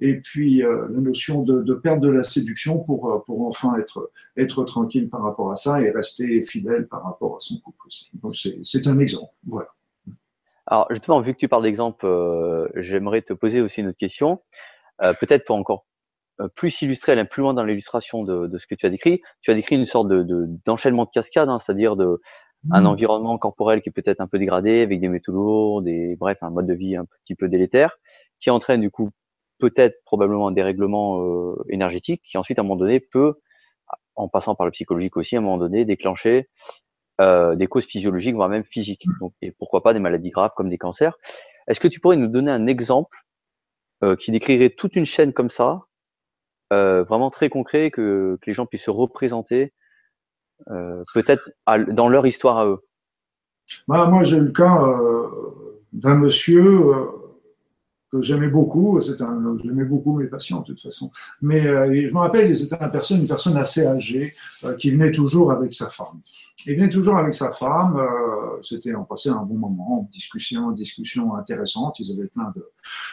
Et 0.00 0.20
puis 0.20 0.62
euh, 0.62 0.86
la 0.90 1.00
notion 1.00 1.42
de, 1.42 1.62
de, 1.62 1.74
perte 1.74 2.00
de 2.00 2.10
la 2.10 2.22
séduction 2.22 2.78
pour, 2.78 3.10
euh, 3.10 3.18
pour 3.24 3.46
enfin 3.46 3.76
être, 3.78 4.10
être 4.36 4.62
tranquille 4.64 5.08
par 5.08 5.22
rapport 5.22 5.50
à 5.50 5.56
ça 5.56 5.80
et 5.80 5.90
rester 5.90 6.44
fidèle 6.44 6.86
par 6.86 7.02
rapport 7.02 7.36
à 7.36 7.40
son 7.40 7.58
couple 7.60 7.86
aussi. 7.86 8.10
Donc 8.22 8.36
c'est 8.36 8.86
un 8.86 8.98
exemple. 8.98 9.32
Voilà. 9.46 9.68
Alors 10.66 10.86
justement, 10.90 11.20
vu 11.20 11.32
que 11.32 11.38
tu 11.38 11.48
parles 11.48 11.62
d'exemple, 11.62 12.06
j'aimerais 12.76 13.22
te 13.22 13.32
poser 13.32 13.60
aussi 13.60 13.80
une 13.80 13.88
autre 13.88 13.98
question. 13.98 14.40
Peut-être 14.98 15.44
pour 15.44 15.56
encore 15.56 15.86
plus 16.54 16.82
illustrer, 16.82 17.12
aller 17.12 17.24
plus 17.24 17.42
loin 17.42 17.52
dans 17.52 17.64
l'illustration 17.64 18.24
de, 18.24 18.50
ce 18.56 18.66
que 18.66 18.74
tu 18.74 18.86
as 18.86 18.90
décrit. 18.90 19.20
Tu 19.42 19.50
as 19.50 19.54
décrit 19.54 19.76
une 19.76 19.86
sorte 19.86 20.08
de 20.08 20.48
d'enchaînement 20.64 21.04
de, 21.04 21.10
cascade, 21.10 21.50
hein, 21.50 21.58
c'est-à-dire 21.58 21.96
de 21.96 22.18
un 22.70 22.82
mmh. 22.82 22.86
environnement 22.86 23.38
corporel 23.38 23.82
qui 23.82 23.90
peut 23.90 24.02
être 24.04 24.20
un 24.20 24.26
peu 24.26 24.38
dégradé 24.38 24.82
avec 24.82 25.00
des 25.00 25.08
métaux 25.08 25.32
lourds, 25.32 25.82
des 25.82 26.16
bref, 26.16 26.38
un 26.42 26.50
mode 26.50 26.66
de 26.66 26.74
vie 26.74 26.96
un 26.96 27.04
petit 27.04 27.34
peu 27.34 27.48
délétère, 27.48 27.98
qui 28.40 28.50
entraîne 28.50 28.80
du 28.80 28.90
coup 28.90 29.10
peut-être 29.58 30.02
probablement 30.04 30.48
un 30.48 30.52
dérèglement 30.52 31.20
euh, 31.20 31.64
énergétique, 31.68 32.22
qui 32.24 32.38
ensuite 32.38 32.58
à 32.58 32.62
un 32.62 32.64
moment 32.64 32.76
donné 32.76 33.00
peut, 33.00 33.34
en 34.16 34.28
passant 34.28 34.54
par 34.54 34.66
le 34.66 34.72
psychologique 34.72 35.16
aussi, 35.16 35.36
à 35.36 35.38
un 35.38 35.42
moment 35.42 35.58
donné 35.58 35.84
déclencher 35.84 36.48
euh, 37.20 37.54
des 37.54 37.66
causes 37.66 37.86
physiologiques, 37.86 38.34
voire 38.34 38.48
même 38.48 38.64
physiques. 38.64 39.06
Donc, 39.20 39.34
et 39.42 39.52
pourquoi 39.52 39.82
pas 39.82 39.92
des 39.92 40.00
maladies 40.00 40.30
graves 40.30 40.52
comme 40.56 40.68
des 40.68 40.78
cancers. 40.78 41.16
Est-ce 41.68 41.80
que 41.80 41.88
tu 41.88 42.00
pourrais 42.00 42.16
nous 42.16 42.28
donner 42.28 42.50
un 42.50 42.66
exemple 42.66 43.18
euh, 44.02 44.16
qui 44.16 44.30
décrirait 44.30 44.70
toute 44.70 44.96
une 44.96 45.06
chaîne 45.06 45.32
comme 45.32 45.50
ça, 45.50 45.82
euh, 46.72 47.04
vraiment 47.04 47.30
très 47.30 47.48
concret, 47.48 47.90
que, 47.90 48.36
que 48.40 48.50
les 48.50 48.54
gens 48.54 48.66
puissent 48.66 48.84
se 48.84 48.90
représenter 48.90 49.72
peut-être 50.66 51.50
dans 51.90 52.08
leur 52.08 52.26
histoire 52.26 52.58
à 52.58 52.66
eux. 52.66 52.78
Bah, 53.88 54.06
Moi, 54.06 54.22
j'ai 54.22 54.40
le 54.40 54.50
cas 54.50 54.82
euh, 54.82 55.28
d'un 55.92 56.16
monsieur 56.16 56.64
euh, 56.64 57.06
j'aimais 58.20 58.48
beaucoup. 58.48 59.00
J'aimais 59.00 59.84
beaucoup 59.84 60.18
mes 60.18 60.26
patients, 60.26 60.60
de 60.60 60.66
toute 60.66 60.80
façon. 60.80 61.10
Mais 61.42 61.62
je 61.62 62.12
me 62.12 62.18
rappelle, 62.18 62.56
c'était 62.56 62.76
une 62.80 62.90
personne, 62.90 63.20
une 63.20 63.28
personne 63.28 63.56
assez 63.56 63.86
âgée 63.86 64.34
qui 64.78 64.90
venait 64.90 65.12
toujours 65.12 65.52
avec 65.52 65.74
sa 65.74 65.88
femme. 65.88 66.20
Il 66.66 66.76
venait 66.76 66.88
toujours 66.88 67.16
avec 67.16 67.34
sa 67.34 67.52
femme. 67.52 68.00
c'était, 68.62 68.94
on 68.94 69.04
passait 69.04 69.30
un 69.30 69.42
bon 69.42 69.56
moment, 69.56 70.08
discussion, 70.12 70.70
discussion 70.70 71.34
intéressante. 71.34 71.98
Ils 71.98 72.12
avaient 72.12 72.28
plein 72.28 72.52
de, 72.54 72.64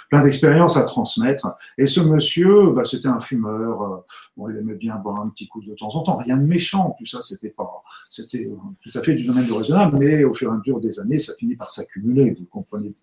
plein 0.09 0.21
d'expériences 0.21 0.77
à 0.77 0.83
transmettre. 0.83 1.55
Et 1.77 1.85
ce 1.85 2.01
monsieur, 2.01 2.71
bah, 2.71 2.83
c'était 2.85 3.07
un 3.07 3.19
fumeur. 3.19 4.03
bon, 4.37 4.49
il 4.49 4.57
aimait 4.57 4.75
bien 4.75 4.95
boire 4.97 5.21
un 5.21 5.29
petit 5.29 5.47
coup 5.47 5.61
de 5.61 5.73
temps 5.73 5.93
en 5.95 6.03
temps. 6.03 6.17
Rien 6.17 6.37
de 6.37 6.45
méchant, 6.45 6.95
tout 6.97 7.05
ça, 7.05 7.21
c'était 7.21 7.49
pas, 7.49 7.83
c'était 8.09 8.49
tout 8.83 8.97
à 8.97 9.01
fait 9.01 9.15
du 9.15 9.25
domaine 9.25 9.45
du 9.45 9.53
raisonnable. 9.53 9.97
Mais 9.97 10.23
au 10.23 10.33
fur 10.33 10.49
et 10.49 10.53
à 10.53 10.57
mesure 10.57 10.79
des 10.79 10.99
années, 10.99 11.19
ça 11.19 11.33
finit 11.33 11.55
par 11.55 11.71
s'accumuler. 11.71 12.35
Vous 12.37 12.45
comprenez 12.45 12.93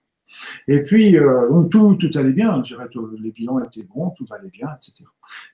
et 0.66 0.82
puis, 0.82 1.16
euh, 1.16 1.62
tout, 1.70 1.94
tout 1.94 2.10
allait 2.18 2.32
bien, 2.32 2.62
je 2.62 2.74
dirais, 2.74 2.88
les 3.20 3.30
bilans 3.30 3.62
étaient 3.62 3.84
bons, 3.84 4.10
tout 4.10 4.26
allait 4.30 4.50
bien, 4.50 4.68
etc. 4.76 5.04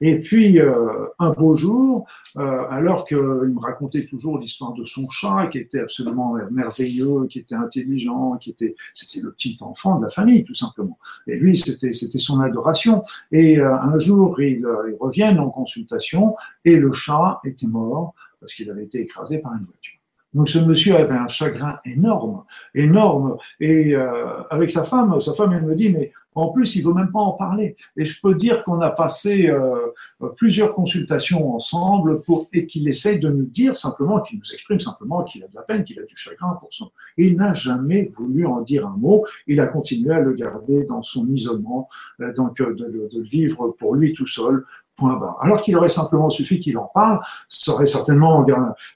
Et 0.01 0.21
puis, 0.21 0.61
euh, 0.61 1.07
un 1.19 1.31
beau 1.33 1.57
jour, 1.57 2.07
euh, 2.37 2.63
alors 2.71 3.07
qu'il 3.07 3.19
me 3.19 3.61
racontait 3.61 4.05
toujours 4.05 4.39
l'histoire 4.39 4.73
de 4.73 4.85
son 4.85 5.09
chat, 5.09 5.49
qui 5.49 5.59
était 5.59 5.81
absolument 5.81 6.37
merveilleux, 6.51 7.27
qui 7.27 7.41
était 7.41 7.55
intelligent, 7.55 8.37
qui 8.37 8.51
était, 8.51 8.75
c'était 8.93 9.21
le 9.21 9.33
petit 9.33 9.57
enfant 9.61 9.99
de 9.99 10.05
la 10.05 10.11
famille, 10.11 10.45
tout 10.45 10.55
simplement. 10.55 10.99
Et 11.27 11.37
lui, 11.37 11.59
c'était, 11.59 11.93
c'était 11.93 12.19
son 12.19 12.41
adoration. 12.41 13.03
Et 13.33 13.59
euh, 13.59 13.77
un 13.77 13.99
jour, 13.99 14.41
ils, 14.41 14.67
ils 14.89 14.97
reviennent 15.01 15.39
en 15.39 15.51
consultation, 15.51 16.37
et 16.65 16.77
le 16.77 16.93
chat 16.93 17.39
était 17.45 17.67
mort 17.67 18.15
parce 18.41 18.55
qu'il 18.55 18.71
avait 18.71 18.85
été 18.85 19.01
écrasé 19.01 19.39
par 19.39 19.55
une 19.55 19.65
voiture. 19.65 19.94
Donc 20.35 20.49
ce 20.49 20.59
monsieur 20.59 20.97
avait 20.97 21.15
un 21.15 21.29
chagrin 21.29 21.79
énorme, 21.85 22.45
énorme. 22.75 23.37
Et 23.61 23.95
euh, 23.95 24.43
avec 24.51 24.71
sa 24.71 24.83
femme, 24.83 25.19
sa 25.21 25.33
femme, 25.33 25.53
elle 25.53 25.65
me 25.65 25.75
dit, 25.75 25.91
mais 25.91 26.13
en 26.35 26.49
plus, 26.49 26.75
il 26.77 26.85
veut 26.85 26.93
même 26.93 27.13
pas 27.13 27.21
en 27.21 27.33
parler. 27.33 27.77
Et 27.97 28.05
je 28.05 28.21
peux 28.21 28.35
dire 28.35 28.65
qu'on 28.65 28.81
a 28.81 28.91
passé 28.91 29.49
euh, 29.49 29.93
plusieurs 30.37 30.75
consultations 30.75 31.55
ensemble 31.55 32.23
pour, 32.23 32.49
et 32.53 32.67
qu'il 32.67 32.89
essaye 32.89 33.21
de 33.21 33.29
nous 33.29 33.45
dire 33.45 33.77
simplement, 33.77 34.21
qu'il 34.21 34.39
nous 34.39 34.53
exprime 34.53 34.81
simplement 34.81 35.23
qu'il 35.23 35.45
a 35.45 35.49
de 35.49 35.55
la 35.55 35.63
peine, 35.63 35.85
qu'il 35.85 35.99
a 36.01 36.03
du 36.03 36.17
chagrin 36.17 36.57
pour 36.61 36.73
son. 36.73 36.91
il 37.17 37.37
n'a 37.37 37.53
jamais 37.53 38.13
voulu 38.17 38.47
en 38.47 38.63
dire 38.63 38.87
un 38.87 38.97
mot. 38.97 39.25
Il 39.47 39.61
a 39.61 39.67
continué 39.67 40.13
à 40.13 40.21
le 40.21 40.33
garder 40.33 40.85
dans 40.85 41.03
son 41.03 41.29
isolement, 41.29 41.89
euh, 42.21 42.33
donc 42.33 42.57
de, 42.59 42.73
de, 42.73 43.09
de, 43.13 43.23
vivre 43.23 43.69
pour 43.79 43.95
lui 43.95 44.13
tout 44.13 44.27
seul, 44.27 44.65
point 44.97 45.17
barre. 45.17 45.39
Alors 45.41 45.63
qu'il 45.63 45.77
aurait 45.77 45.89
simplement 45.89 46.31
suffi 46.31 46.61
qu'il 46.61 46.79
en 46.79 46.91
parle, 46.95 47.21
ça 47.49 47.73
aurait 47.73 47.87
certainement, 47.87 48.47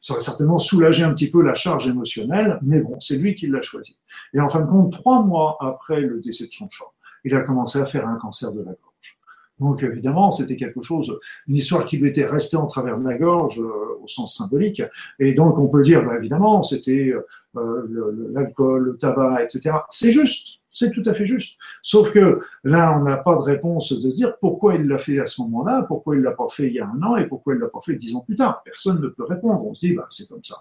ça 0.01 0.15
aurait 0.15 0.23
certainement 0.23 0.59
soulagé 0.59 1.05
un 1.05 1.13
petit 1.13 1.31
peu 1.31 1.43
la 1.43 1.55
charge 1.55 1.89
émotionnelle, 1.89 2.59
mais 2.63 2.81
bon, 2.81 2.99
c'est 3.01 3.17
lui 3.17 3.35
qui 3.35 3.47
l'a 3.47 3.63
choisi. 3.63 3.99
Et 4.35 4.41
en 4.41 4.49
fin 4.49 4.61
de 4.61 4.67
compte, 4.67 4.93
trois 4.93 5.23
mois 5.23 5.57
après 5.61 6.01
le 6.01 6.21
décès 6.21 6.47
de 6.47 6.53
son 6.53 6.69
chat, 6.69 6.85
il 7.25 7.35
a 7.35 7.43
commencé 7.43 7.79
à 7.79 7.85
faire 7.85 8.07
un 8.07 8.17
cancer 8.17 8.53
de 8.53 8.61
la 8.61 8.73
gorge. 8.73 9.19
Donc 9.59 9.83
évidemment, 9.83 10.31
c'était 10.31 10.57
quelque 10.57 10.83
chose, 10.83 11.19
une 11.49 11.57
histoire 11.57 11.85
qui 11.85 11.97
lui 11.97 12.09
était 12.09 12.27
restée 12.27 12.57
en 12.57 12.67
travers 12.67 12.99
de 12.99 13.05
la 13.09 13.19
gorge 13.19 13.61
euh, 13.61 14.01
au 14.01 14.07
sens 14.07 14.37
symbolique. 14.37 14.83
Et 15.19 15.35
donc 15.35 15.59
on 15.59 15.67
peut 15.67 15.83
dire, 15.83 16.05
bah, 16.05 16.17
évidemment, 16.17 16.63
c'était 16.63 17.13
euh, 17.57 18.29
l'alcool, 18.33 18.85
le 18.85 18.97
tabac, 18.97 19.43
etc. 19.43 19.77
C'est 19.91 20.13
juste. 20.13 20.58
C'est 20.79 20.93
tout 20.93 21.03
à 21.07 21.13
fait 21.13 21.27
juste. 21.27 21.59
Sauf 21.83 22.13
que 22.13 22.39
là, 22.63 22.97
on 22.97 23.03
n'a 23.03 23.17
pas 23.17 23.35
de 23.35 23.41
réponse 23.41 23.93
de 23.93 24.13
dire 24.13 24.39
pourquoi 24.41 24.77
il 24.77 24.87
l'a 24.87 24.99
fait 24.99 25.19
à 25.19 25.27
ce 25.27 25.43
moment-là, 25.43 25.83
pourquoi 25.89 26.15
il 26.15 26.23
l'a 26.23 26.31
pas 26.31 26.47
fait 26.51 26.69
il 26.69 26.75
y 26.75 26.79
a 26.79 26.87
un 26.87 27.03
an 27.03 27.17
et 27.17 27.27
pourquoi 27.27 27.55
il 27.55 27.61
l'a 27.61 27.67
pas 27.67 27.81
fait 27.85 27.97
dix 27.97 28.15
ans 28.15 28.21
plus 28.21 28.37
tard. 28.37 28.63
Personne 28.65 29.01
ne 29.01 29.09
peut 29.09 29.25
répondre. 29.25 29.67
On 29.67 29.75
se 29.75 29.81
dit, 29.81 29.95
bah, 29.95 30.07
c'est 30.09 30.29
comme 30.29 30.45
ça. 30.45 30.55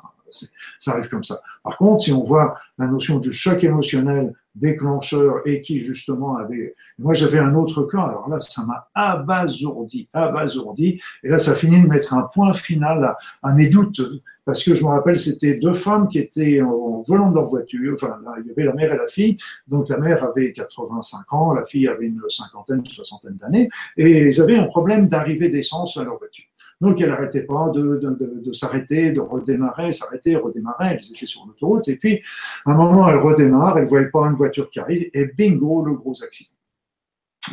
Ça 0.79 0.91
arrive 0.91 1.09
comme 1.09 1.23
ça. 1.23 1.39
Par 1.63 1.77
contre, 1.77 2.03
si 2.03 2.11
on 2.11 2.23
voit 2.23 2.57
la 2.77 2.87
notion 2.87 3.19
du 3.19 3.31
choc 3.31 3.63
émotionnel 3.63 4.33
déclencheur 4.59 5.41
et 5.45 5.61
qui 5.61 5.79
justement 5.79 6.37
avait. 6.37 6.75
Moi, 6.99 7.13
j'avais 7.13 7.39
un 7.39 7.53
autre 7.55 7.83
cas. 7.83 8.01
Alors 8.01 8.27
là, 8.29 8.39
ça 8.39 8.65
m'a 8.65 8.87
abasourdi, 8.93 10.09
abasourdi. 10.13 10.99
Et 11.23 11.29
là, 11.29 11.39
ça 11.39 11.53
finit 11.53 11.81
de 11.81 11.87
mettre 11.87 12.13
un 12.13 12.23
point 12.23 12.53
final 12.53 13.15
à, 13.43 13.53
mes 13.53 13.67
doutes 13.67 14.01
parce 14.45 14.63
que 14.63 14.73
je 14.73 14.83
me 14.83 14.89
rappelle, 14.89 15.19
c'était 15.19 15.57
deux 15.57 15.73
femmes 15.73 16.07
qui 16.07 16.19
étaient 16.19 16.61
en 16.61 17.03
volant 17.05 17.29
de 17.29 17.35
leur 17.35 17.47
voiture. 17.47 17.93
Enfin, 17.95 18.17
là, 18.23 18.35
il 18.39 18.47
y 18.47 18.51
avait 18.51 18.63
la 18.63 18.73
mère 18.73 18.93
et 18.93 18.97
la 18.97 19.07
fille. 19.07 19.37
Donc 19.67 19.89
la 19.89 19.97
mère 19.97 20.23
avait 20.23 20.53
85 20.53 21.33
ans, 21.33 21.53
la 21.53 21.65
fille 21.65 21.87
avait 21.87 22.07
une 22.07 22.21
cinquantaine, 22.29 22.85
soixantaine 22.85 23.35
d'années, 23.35 23.69
et 23.97 24.29
ils 24.29 24.41
avaient 24.41 24.57
un 24.57 24.67
problème 24.67 25.07
d'arrivée 25.07 25.49
d'essence 25.49 25.97
à 25.97 26.03
leur 26.03 26.17
voiture. 26.17 26.46
Donc, 26.79 27.01
elle 27.01 27.09
n'arrêtait 27.09 27.43
pas 27.43 27.71
de, 27.71 28.51
s'arrêter, 28.53 29.11
de 29.11 29.19
redémarrer, 29.19 29.93
s'arrêter, 29.93 30.35
redémarrer. 30.35 30.89
Elles 30.91 31.11
étaient 31.11 31.25
sur 31.25 31.45
l'autoroute. 31.45 31.87
Et 31.87 31.95
puis, 31.95 32.21
à 32.65 32.71
un 32.71 32.75
moment, 32.75 33.09
elle 33.09 33.17
redémarre, 33.17 33.77
elle 33.77 33.85
ne 33.85 33.89
voyait 33.89 34.09
pas 34.09 34.27
une 34.27 34.35
voiture 34.35 34.69
qui 34.69 34.79
arrive, 34.79 35.09
et 35.13 35.27
bingo, 35.27 35.83
le 35.83 35.93
gros 35.93 36.23
accident. 36.23 36.51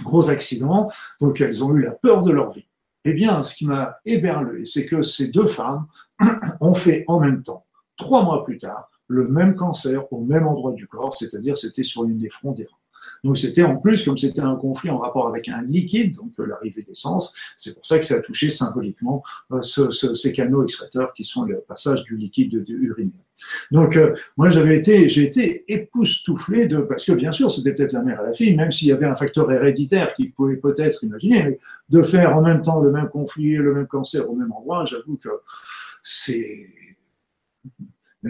Gros 0.02 0.28
accident. 0.28 0.90
Donc, 1.20 1.40
elles 1.40 1.64
ont 1.64 1.74
eu 1.74 1.80
la 1.80 1.92
peur 1.92 2.22
de 2.22 2.32
leur 2.32 2.52
vie. 2.52 2.66
Eh 3.06 3.12
bien, 3.12 3.42
ce 3.42 3.54
qui 3.54 3.66
m'a 3.66 3.96
éberlé, 4.04 4.66
c'est 4.66 4.86
que 4.86 5.02
ces 5.02 5.28
deux 5.28 5.46
femmes 5.46 5.86
ont 6.60 6.74
fait 6.74 7.04
en 7.06 7.20
même 7.20 7.42
temps, 7.42 7.66
trois 7.96 8.24
mois 8.24 8.44
plus 8.44 8.58
tard, 8.58 8.90
le 9.08 9.28
même 9.28 9.54
cancer 9.54 10.10
au 10.12 10.20
même 10.20 10.46
endroit 10.46 10.72
du 10.72 10.86
corps, 10.86 11.14
c'est-à-dire 11.14 11.56
c'était 11.58 11.82
sur 11.82 12.04
une 12.04 12.18
des 12.18 12.30
fronts 12.30 12.52
des 12.52 12.64
reins. 12.64 12.83
Donc 13.24 13.38
c'était 13.38 13.62
en 13.62 13.76
plus, 13.76 14.04
comme 14.04 14.18
c'était 14.18 14.42
un 14.42 14.54
conflit 14.54 14.90
en 14.90 14.98
rapport 14.98 15.26
avec 15.26 15.48
un 15.48 15.62
liquide, 15.62 16.14
donc 16.14 16.32
euh, 16.38 16.46
l'arrivée 16.46 16.82
d'essence, 16.82 17.34
c'est 17.56 17.74
pour 17.74 17.84
ça 17.84 17.98
que 17.98 18.04
ça 18.04 18.16
a 18.16 18.20
touché 18.20 18.50
symboliquement 18.50 19.22
euh, 19.50 19.62
ces 19.62 20.32
canaux 20.32 20.62
excréteurs 20.62 21.12
qui 21.14 21.24
sont 21.24 21.44
le 21.44 21.60
passage 21.66 22.04
du 22.04 22.16
liquide 22.16 22.62
de, 22.62 22.72
urinaire. 22.72 23.12
Donc 23.70 23.96
euh, 23.96 24.14
moi 24.36 24.50
j'avais 24.50 24.76
été, 24.78 25.08
j'ai 25.08 25.24
été 25.24 25.64
époustouflé 25.72 26.68
de, 26.68 26.78
parce 26.78 27.04
que 27.04 27.12
bien 27.12 27.32
sûr 27.32 27.50
c'était 27.50 27.72
peut-être 27.72 27.92
la 27.92 28.02
mère 28.02 28.20
et 28.20 28.26
la 28.26 28.32
fille, 28.34 28.54
même 28.54 28.70
s'il 28.70 28.88
y 28.88 28.92
avait 28.92 29.06
un 29.06 29.16
facteur 29.16 29.50
héréditaire 29.50 30.12
qui 30.14 30.28
pouvait 30.28 30.56
peut-être 30.56 31.02
imaginer, 31.02 31.42
mais 31.42 31.58
de 31.88 32.02
faire 32.02 32.36
en 32.36 32.42
même 32.42 32.60
temps 32.60 32.80
le 32.80 32.92
même 32.92 33.08
conflit, 33.08 33.56
le 33.56 33.74
même 33.74 33.86
cancer 33.86 34.30
au 34.30 34.36
même 34.36 34.52
endroit, 34.52 34.84
j'avoue 34.84 35.16
que 35.16 35.30
c'est 36.02 36.68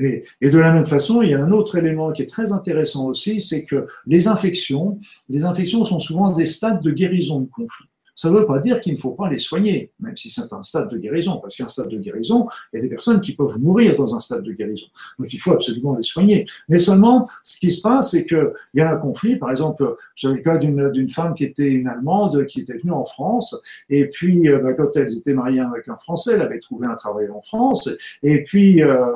et, 0.00 0.24
de 0.42 0.58
la 0.58 0.72
même 0.72 0.86
façon, 0.86 1.22
il 1.22 1.30
y 1.30 1.34
a 1.34 1.42
un 1.42 1.52
autre 1.52 1.76
élément 1.76 2.12
qui 2.12 2.22
est 2.22 2.26
très 2.26 2.52
intéressant 2.52 3.06
aussi, 3.06 3.40
c'est 3.40 3.64
que 3.64 3.86
les 4.06 4.28
infections, 4.28 4.98
les 5.28 5.44
infections 5.44 5.84
sont 5.84 6.00
souvent 6.00 6.32
des 6.32 6.46
stades 6.46 6.82
de 6.82 6.90
guérison 6.90 7.40
de 7.40 7.48
conflit. 7.50 7.86
Ça 8.16 8.30
ne 8.30 8.38
veut 8.38 8.46
pas 8.46 8.60
dire 8.60 8.80
qu'il 8.80 8.92
ne 8.92 8.98
faut 8.98 9.12
pas 9.12 9.28
les 9.28 9.38
soigner, 9.38 9.92
même 9.98 10.16
si 10.16 10.30
c'est 10.30 10.52
un 10.52 10.62
stade 10.62 10.88
de 10.88 10.98
guérison, 10.98 11.38
parce 11.38 11.56
qu'un 11.56 11.68
stade 11.68 11.88
de 11.88 11.98
guérison, 11.98 12.46
il 12.72 12.76
y 12.76 12.78
a 12.78 12.82
des 12.82 12.88
personnes 12.88 13.20
qui 13.20 13.34
peuvent 13.34 13.58
mourir 13.58 13.96
dans 13.96 14.14
un 14.14 14.20
stade 14.20 14.44
de 14.44 14.52
guérison. 14.52 14.86
Donc 15.18 15.32
il 15.32 15.38
faut 15.38 15.52
absolument 15.52 15.96
les 15.96 16.04
soigner. 16.04 16.46
Mais 16.68 16.78
seulement, 16.78 17.28
ce 17.42 17.58
qui 17.58 17.72
se 17.72 17.80
passe, 17.80 18.12
c'est 18.12 18.24
qu'il 18.24 18.52
y 18.74 18.80
a 18.80 18.92
un 18.92 18.96
conflit. 18.98 19.36
Par 19.36 19.50
exemple, 19.50 19.96
j'avais 20.14 20.36
le 20.36 20.42
cas 20.42 20.58
d'une 20.58 21.10
femme 21.10 21.34
qui 21.34 21.44
était 21.44 21.72
une 21.72 21.88
Allemande, 21.88 22.46
qui 22.46 22.60
était 22.60 22.78
venue 22.78 22.92
en 22.92 23.04
France, 23.04 23.56
et 23.90 24.06
puis 24.06 24.48
euh, 24.48 24.58
bah, 24.58 24.74
quand 24.74 24.96
elle 24.96 25.16
était 25.16 25.34
mariée 25.34 25.60
avec 25.60 25.88
un 25.88 25.96
Français, 25.96 26.34
elle 26.34 26.42
avait 26.42 26.60
trouvé 26.60 26.86
un 26.86 26.94
travail 26.94 27.28
en 27.30 27.42
France, 27.42 27.88
et 28.22 28.44
puis... 28.44 28.82
Euh, 28.82 29.12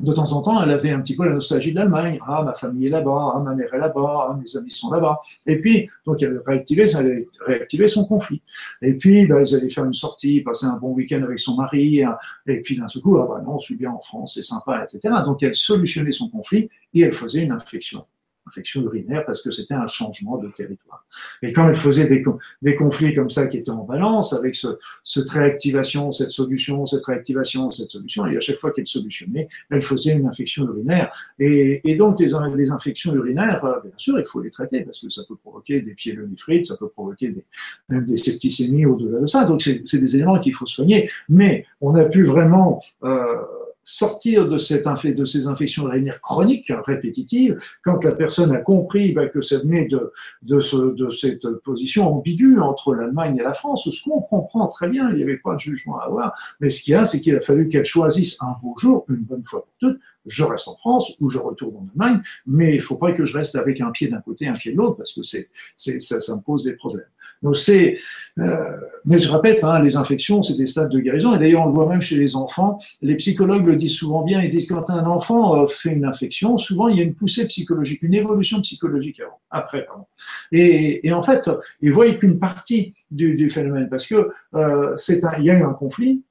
de 0.00 0.12
temps 0.12 0.32
en 0.32 0.42
temps, 0.42 0.62
elle 0.62 0.70
avait 0.70 0.90
un 0.90 1.00
petit 1.00 1.16
peu 1.16 1.26
la 1.26 1.34
nostalgie 1.34 1.72
de 1.72 1.76
l'Allemagne. 1.76 2.18
Ah, 2.26 2.42
ma 2.44 2.54
famille 2.54 2.86
est 2.86 2.90
là-bas, 2.90 3.32
ah, 3.34 3.40
ma 3.40 3.54
mère 3.54 3.72
est 3.72 3.78
là-bas, 3.78 4.28
ah, 4.30 4.38
mes 4.38 4.56
amis 4.56 4.70
sont 4.70 4.90
là-bas. 4.90 5.20
Et 5.46 5.60
puis, 5.60 5.88
donc, 6.06 6.22
elle 6.22 6.40
réactivait, 6.46 6.90
elle 6.96 7.26
réactivé 7.44 7.88
son 7.88 8.04
conflit. 8.04 8.42
Et 8.82 8.94
puis, 8.94 9.26
bah, 9.26 9.42
ils 9.42 9.54
allaient 9.54 9.70
faire 9.70 9.84
une 9.84 9.94
sortie, 9.94 10.40
passer 10.40 10.66
un 10.66 10.76
bon 10.76 10.92
week-end 10.92 11.22
avec 11.22 11.38
son 11.38 11.56
mari. 11.56 12.02
Hein. 12.02 12.16
Et 12.46 12.60
puis, 12.60 12.76
d'un 12.76 12.88
seul 12.88 13.02
coup, 13.02 13.18
ah, 13.18 13.26
bah 13.28 13.42
non, 13.44 13.58
je 13.58 13.64
suis 13.64 13.76
bien 13.76 13.90
en 13.90 14.00
France, 14.00 14.34
c'est 14.34 14.44
sympa, 14.44 14.84
etc. 14.84 15.14
Donc, 15.24 15.42
elle 15.42 15.54
solutionnait 15.54 16.12
son 16.12 16.28
conflit 16.28 16.68
et 16.94 17.00
elle 17.00 17.12
faisait 17.12 17.42
une 17.42 17.52
infection 17.52 18.04
infection 18.48 18.82
urinaire 18.82 19.24
parce 19.24 19.42
que 19.42 19.50
c'était 19.50 19.74
un 19.74 19.86
changement 19.86 20.38
de 20.38 20.48
territoire. 20.48 21.04
Et 21.42 21.52
quand 21.52 21.68
elle 21.68 21.74
faisait 21.74 22.08
des, 22.08 22.76
conflits 22.76 23.14
comme 23.14 23.30
ça 23.30 23.46
qui 23.46 23.58
étaient 23.58 23.70
en 23.70 23.84
balance 23.84 24.32
avec 24.32 24.54
ce, 24.54 24.68
cette 25.04 25.30
réactivation, 25.30 26.12
cette 26.12 26.30
solution, 26.30 26.86
cette 26.86 27.04
réactivation, 27.04 27.70
cette 27.70 27.90
solution, 27.90 28.26
et 28.26 28.36
à 28.36 28.40
chaque 28.40 28.58
fois 28.58 28.72
qu'elle 28.72 28.86
solutionnait, 28.86 29.48
elle 29.70 29.82
faisait 29.82 30.14
une 30.14 30.26
infection 30.26 30.64
urinaire. 30.66 31.12
Et, 31.38 31.94
donc 31.96 32.18
les, 32.20 32.30
les, 32.56 32.70
infections 32.70 33.14
urinaires, 33.14 33.64
euh, 33.64 33.80
bien 33.82 33.92
sûr, 33.96 34.18
il 34.18 34.26
faut 34.26 34.40
les 34.40 34.50
traiter 34.50 34.82
parce 34.82 35.00
que 35.00 35.08
ça 35.08 35.22
peut 35.28 35.36
provoquer 35.36 35.80
des 35.80 35.94
pyélonéphrite, 35.94 36.66
ça 36.66 36.76
peut 36.76 36.88
provoquer 36.88 37.28
des, 37.28 37.44
même 37.88 38.04
des 38.04 38.16
septicémies 38.16 38.86
au-delà 38.86 39.20
de 39.20 39.26
ça. 39.26 39.44
Donc 39.44 39.62
c'est 39.62 39.98
des 39.98 40.16
éléments 40.16 40.38
qu'il 40.38 40.54
faut 40.54 40.66
soigner. 40.66 41.10
Mais 41.28 41.66
on 41.80 41.94
a 41.94 42.04
pu 42.04 42.24
vraiment 42.24 42.82
euh, 43.04 43.42
sortir 43.90 44.46
de, 44.46 44.58
cette, 44.58 44.84
de 44.84 45.24
ces 45.24 45.46
infections 45.46 45.88
urinaires 45.88 46.20
chroniques, 46.20 46.70
répétitives, 46.84 47.58
quand 47.82 48.04
la 48.04 48.12
personne 48.12 48.52
a 48.52 48.58
compris 48.58 49.12
bah, 49.12 49.28
que 49.28 49.40
ça 49.40 49.60
venait 49.60 49.86
de, 49.86 50.12
de, 50.42 50.60
ce, 50.60 50.94
de 50.94 51.08
cette 51.08 51.48
position 51.64 52.06
ambiguë 52.06 52.60
entre 52.60 52.94
l'Allemagne 52.94 53.38
et 53.38 53.42
la 53.42 53.54
France, 53.54 53.88
ce 53.90 54.04
qu'on 54.04 54.20
comprend 54.20 54.66
très 54.66 54.90
bien, 54.90 55.08
il 55.08 55.16
n'y 55.16 55.22
avait 55.22 55.38
pas 55.38 55.54
de 55.54 55.60
jugement 55.60 55.98
à 56.00 56.04
avoir, 56.04 56.34
mais 56.60 56.68
ce 56.68 56.82
qu'il 56.82 56.92
y 56.92 56.96
a, 56.96 57.06
c'est 57.06 57.18
qu'il 57.18 57.34
a 57.34 57.40
fallu 57.40 57.68
qu'elle 57.68 57.86
choisisse 57.86 58.36
un 58.42 58.56
beau 58.62 58.74
jour, 58.76 59.06
une 59.08 59.22
bonne 59.22 59.44
fois 59.44 59.64
pour 59.64 59.74
toutes, 59.78 59.98
je 60.26 60.44
reste 60.44 60.68
en 60.68 60.76
France 60.76 61.14
ou 61.20 61.30
je 61.30 61.38
retourne 61.38 61.76
en 61.76 61.86
Allemagne, 61.88 62.20
mais 62.46 62.74
il 62.74 62.76
ne 62.76 62.82
faut 62.82 62.98
pas 62.98 63.12
que 63.12 63.24
je 63.24 63.34
reste 63.38 63.56
avec 63.56 63.80
un 63.80 63.90
pied 63.90 64.08
d'un 64.08 64.20
côté, 64.20 64.46
un 64.46 64.52
pied 64.52 64.72
de 64.72 64.76
l'autre, 64.76 64.98
parce 64.98 65.14
que 65.14 65.22
c'est, 65.22 65.48
ça, 65.76 66.20
ça 66.20 66.36
me 66.36 66.42
pose 66.42 66.64
des 66.64 66.74
problèmes. 66.74 67.06
Donc 67.42 67.56
c'est, 67.56 67.98
euh, 68.38 68.76
mais 69.04 69.18
je 69.18 69.30
répète, 69.30 69.64
hein, 69.64 69.80
les 69.80 69.96
infections, 69.96 70.42
c'est 70.42 70.56
des 70.56 70.66
stades 70.66 70.90
de 70.90 70.98
guérison. 70.98 71.34
Et 71.34 71.38
d'ailleurs, 71.38 71.62
on 71.62 71.66
le 71.66 71.72
voit 71.72 71.88
même 71.88 72.02
chez 72.02 72.16
les 72.16 72.36
enfants. 72.36 72.78
Les 73.00 73.14
psychologues 73.16 73.66
le 73.66 73.76
disent 73.76 73.94
souvent 73.94 74.22
bien. 74.22 74.42
Ils 74.42 74.50
disent 74.50 74.68
quand 74.68 74.90
un 74.90 75.06
enfant 75.06 75.62
euh, 75.62 75.66
fait 75.66 75.90
une 75.90 76.04
infection, 76.04 76.58
souvent 76.58 76.88
il 76.88 76.96
y 76.96 77.00
a 77.00 77.04
une 77.04 77.14
poussée 77.14 77.46
psychologique, 77.46 78.02
une 78.02 78.14
évolution 78.14 78.60
psychologique 78.60 79.20
avant, 79.20 79.40
après. 79.50 79.84
Pardon. 79.86 80.06
Et, 80.52 81.06
et 81.06 81.12
en 81.12 81.22
fait, 81.22 81.50
ils 81.80 81.92
voient 81.92 82.12
qu'une 82.14 82.38
partie 82.38 82.94
du, 83.10 83.36
du, 83.36 83.50
phénomène, 83.50 83.88
parce 83.88 84.06
que 84.06 84.30
euh, 84.54 84.96
c'est 84.96 85.24
un, 85.24 85.38
il 85.38 85.44
y 85.44 85.50
a 85.50 85.54
eu 85.54 85.62
un 85.62 85.72
conflit, 85.72 86.22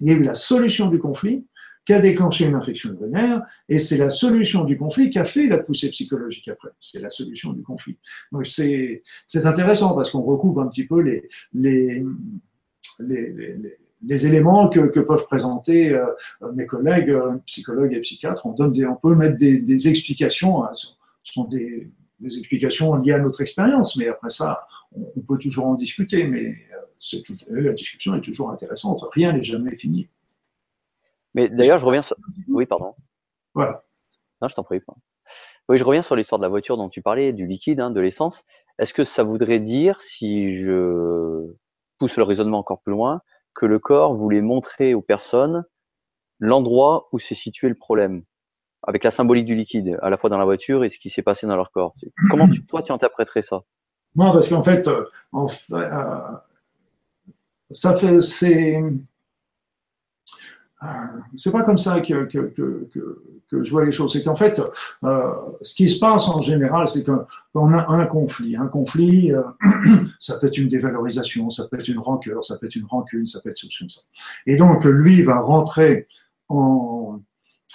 il 0.00 0.08
y 0.08 0.10
a 0.10 0.14
eu 0.14 0.22
la 0.22 0.34
solution 0.34 0.88
du 0.88 0.98
conflit, 0.98 1.44
qui 1.84 1.92
a 1.92 2.00
déclenché 2.00 2.46
une 2.46 2.54
infection 2.54 2.92
urinaire, 2.92 3.42
et 3.68 3.78
c'est 3.78 3.96
la 3.96 4.10
solution 4.10 4.64
du 4.64 4.76
conflit 4.76 5.10
qui 5.10 5.18
a 5.18 5.24
fait 5.24 5.46
la 5.46 5.58
poussée 5.58 5.90
psychologique 5.90 6.48
après. 6.48 6.70
C'est 6.80 7.00
la 7.00 7.10
solution 7.10 7.52
du 7.52 7.62
conflit. 7.62 7.98
Donc 8.30 8.46
c'est 8.46 9.02
intéressant 9.34 9.94
parce 9.94 10.10
qu'on 10.10 10.22
recoupe 10.22 10.58
un 10.58 10.68
petit 10.68 10.86
peu 10.86 11.00
les, 11.00 11.28
les, 11.52 12.04
les, 13.00 14.26
éléments 14.26 14.68
que, 14.68 15.00
peuvent 15.00 15.24
présenter 15.24 15.92
euh, 15.92 16.06
mes 16.54 16.66
collègues 16.66 17.16
psychologues 17.46 17.94
et 17.94 18.00
psychiatres. 18.00 18.46
On, 18.46 18.52
donne 18.52 18.72
des, 18.72 18.86
on 18.86 18.96
peut 18.96 19.16
mettre 19.16 19.36
des, 19.36 19.88
explications, 19.88 20.64
hein, 20.64 20.70
ce 20.74 20.94
sont 21.24 21.44
des, 21.44 21.90
explications 22.24 22.94
liées 22.94 23.14
à 23.14 23.18
notre 23.18 23.40
expérience, 23.40 23.96
mais 23.96 24.06
après 24.06 24.30
ça, 24.30 24.60
on, 24.94 25.20
peut 25.20 25.38
toujours 25.38 25.66
en 25.66 25.74
discuter, 25.74 26.24
mais 26.28 26.54
euh, 26.72 27.18
la 27.50 27.72
discussion 27.72 28.14
est 28.14 28.20
toujours 28.20 28.50
intéressante. 28.50 29.04
Rien 29.12 29.32
n'est 29.32 29.42
jamais 29.42 29.74
fini. 29.76 30.08
Mais 31.34 31.48
d'ailleurs, 31.48 31.78
je 31.78 31.86
reviens 31.86 32.02
sur. 32.02 32.16
Oui, 32.48 32.66
pardon. 32.66 32.94
Voilà. 33.54 33.84
Non, 34.40 34.48
je 34.48 34.54
t'en 34.54 34.64
prie. 34.64 34.80
Oui, 35.68 35.78
je 35.78 35.84
reviens 35.84 36.02
sur 36.02 36.16
l'histoire 36.16 36.38
de 36.38 36.44
la 36.44 36.48
voiture 36.48 36.76
dont 36.76 36.88
tu 36.88 37.02
parlais, 37.02 37.32
du 37.32 37.46
liquide, 37.46 37.80
hein, 37.80 37.90
de 37.90 38.00
l'essence. 38.00 38.44
Est-ce 38.78 38.92
que 38.94 39.04
ça 39.04 39.22
voudrait 39.22 39.60
dire, 39.60 40.00
si 40.00 40.58
je 40.58 41.54
pousse 41.98 42.16
le 42.16 42.24
raisonnement 42.24 42.58
encore 42.58 42.80
plus 42.80 42.92
loin, 42.92 43.22
que 43.54 43.66
le 43.66 43.78
corps 43.78 44.14
voulait 44.16 44.40
montrer 44.40 44.94
aux 44.94 45.02
personnes 45.02 45.64
l'endroit 46.40 47.08
où 47.12 47.18
s'est 47.18 47.36
situé 47.36 47.68
le 47.68 47.76
problème, 47.76 48.24
avec 48.82 49.04
la 49.04 49.12
symbolique 49.12 49.44
du 49.44 49.54
liquide, 49.54 49.98
à 50.02 50.10
la 50.10 50.16
fois 50.16 50.30
dans 50.30 50.38
la 50.38 50.44
voiture 50.44 50.82
et 50.82 50.90
ce 50.90 50.98
qui 50.98 51.10
s'est 51.10 51.22
passé 51.22 51.46
dans 51.46 51.56
leur 51.56 51.70
corps? 51.70 51.94
Comment 52.30 52.48
tu, 52.48 52.66
toi, 52.66 52.82
tu 52.82 52.90
interpréterais 52.90 53.42
ça? 53.42 53.62
Non, 54.16 54.32
parce 54.32 54.48
qu'en 54.48 54.62
fait, 54.62 54.88
euh, 54.88 55.04
en 55.30 55.48
fait 55.48 55.72
euh, 55.72 56.18
ça 57.70 57.96
fait, 57.96 58.20
c'est 58.20 58.82
c'est 61.36 61.52
pas 61.52 61.62
comme 61.62 61.78
ça 61.78 62.00
que, 62.00 62.24
que, 62.24 62.38
que, 62.38 62.88
que, 63.50 63.62
je 63.62 63.70
vois 63.70 63.84
les 63.84 63.92
choses. 63.92 64.12
C'est 64.12 64.24
qu'en 64.24 64.36
fait, 64.36 64.60
euh, 65.04 65.34
ce 65.60 65.74
qui 65.74 65.88
se 65.88 65.98
passe 65.98 66.28
en 66.28 66.40
général, 66.40 66.88
c'est 66.88 67.04
qu'on 67.04 67.74
a 67.74 67.86
un 67.88 68.06
conflit. 68.06 68.56
Un 68.56 68.66
conflit, 68.66 69.32
euh, 69.32 69.42
ça 70.20 70.38
peut 70.38 70.48
être 70.48 70.58
une 70.58 70.68
dévalorisation, 70.68 71.50
ça 71.50 71.68
peut 71.68 71.78
être 71.78 71.88
une 71.88 71.98
rancœur, 71.98 72.44
ça 72.44 72.58
peut 72.58 72.66
être 72.66 72.76
une 72.76 72.86
rancune, 72.86 73.26
ça 73.26 73.40
peut 73.40 73.50
être 73.50 73.62
comme 73.78 73.90
ça. 73.90 74.00
Et 74.46 74.56
donc, 74.56 74.84
lui 74.84 75.22
va 75.22 75.40
rentrer 75.40 76.08
en, 76.48 77.20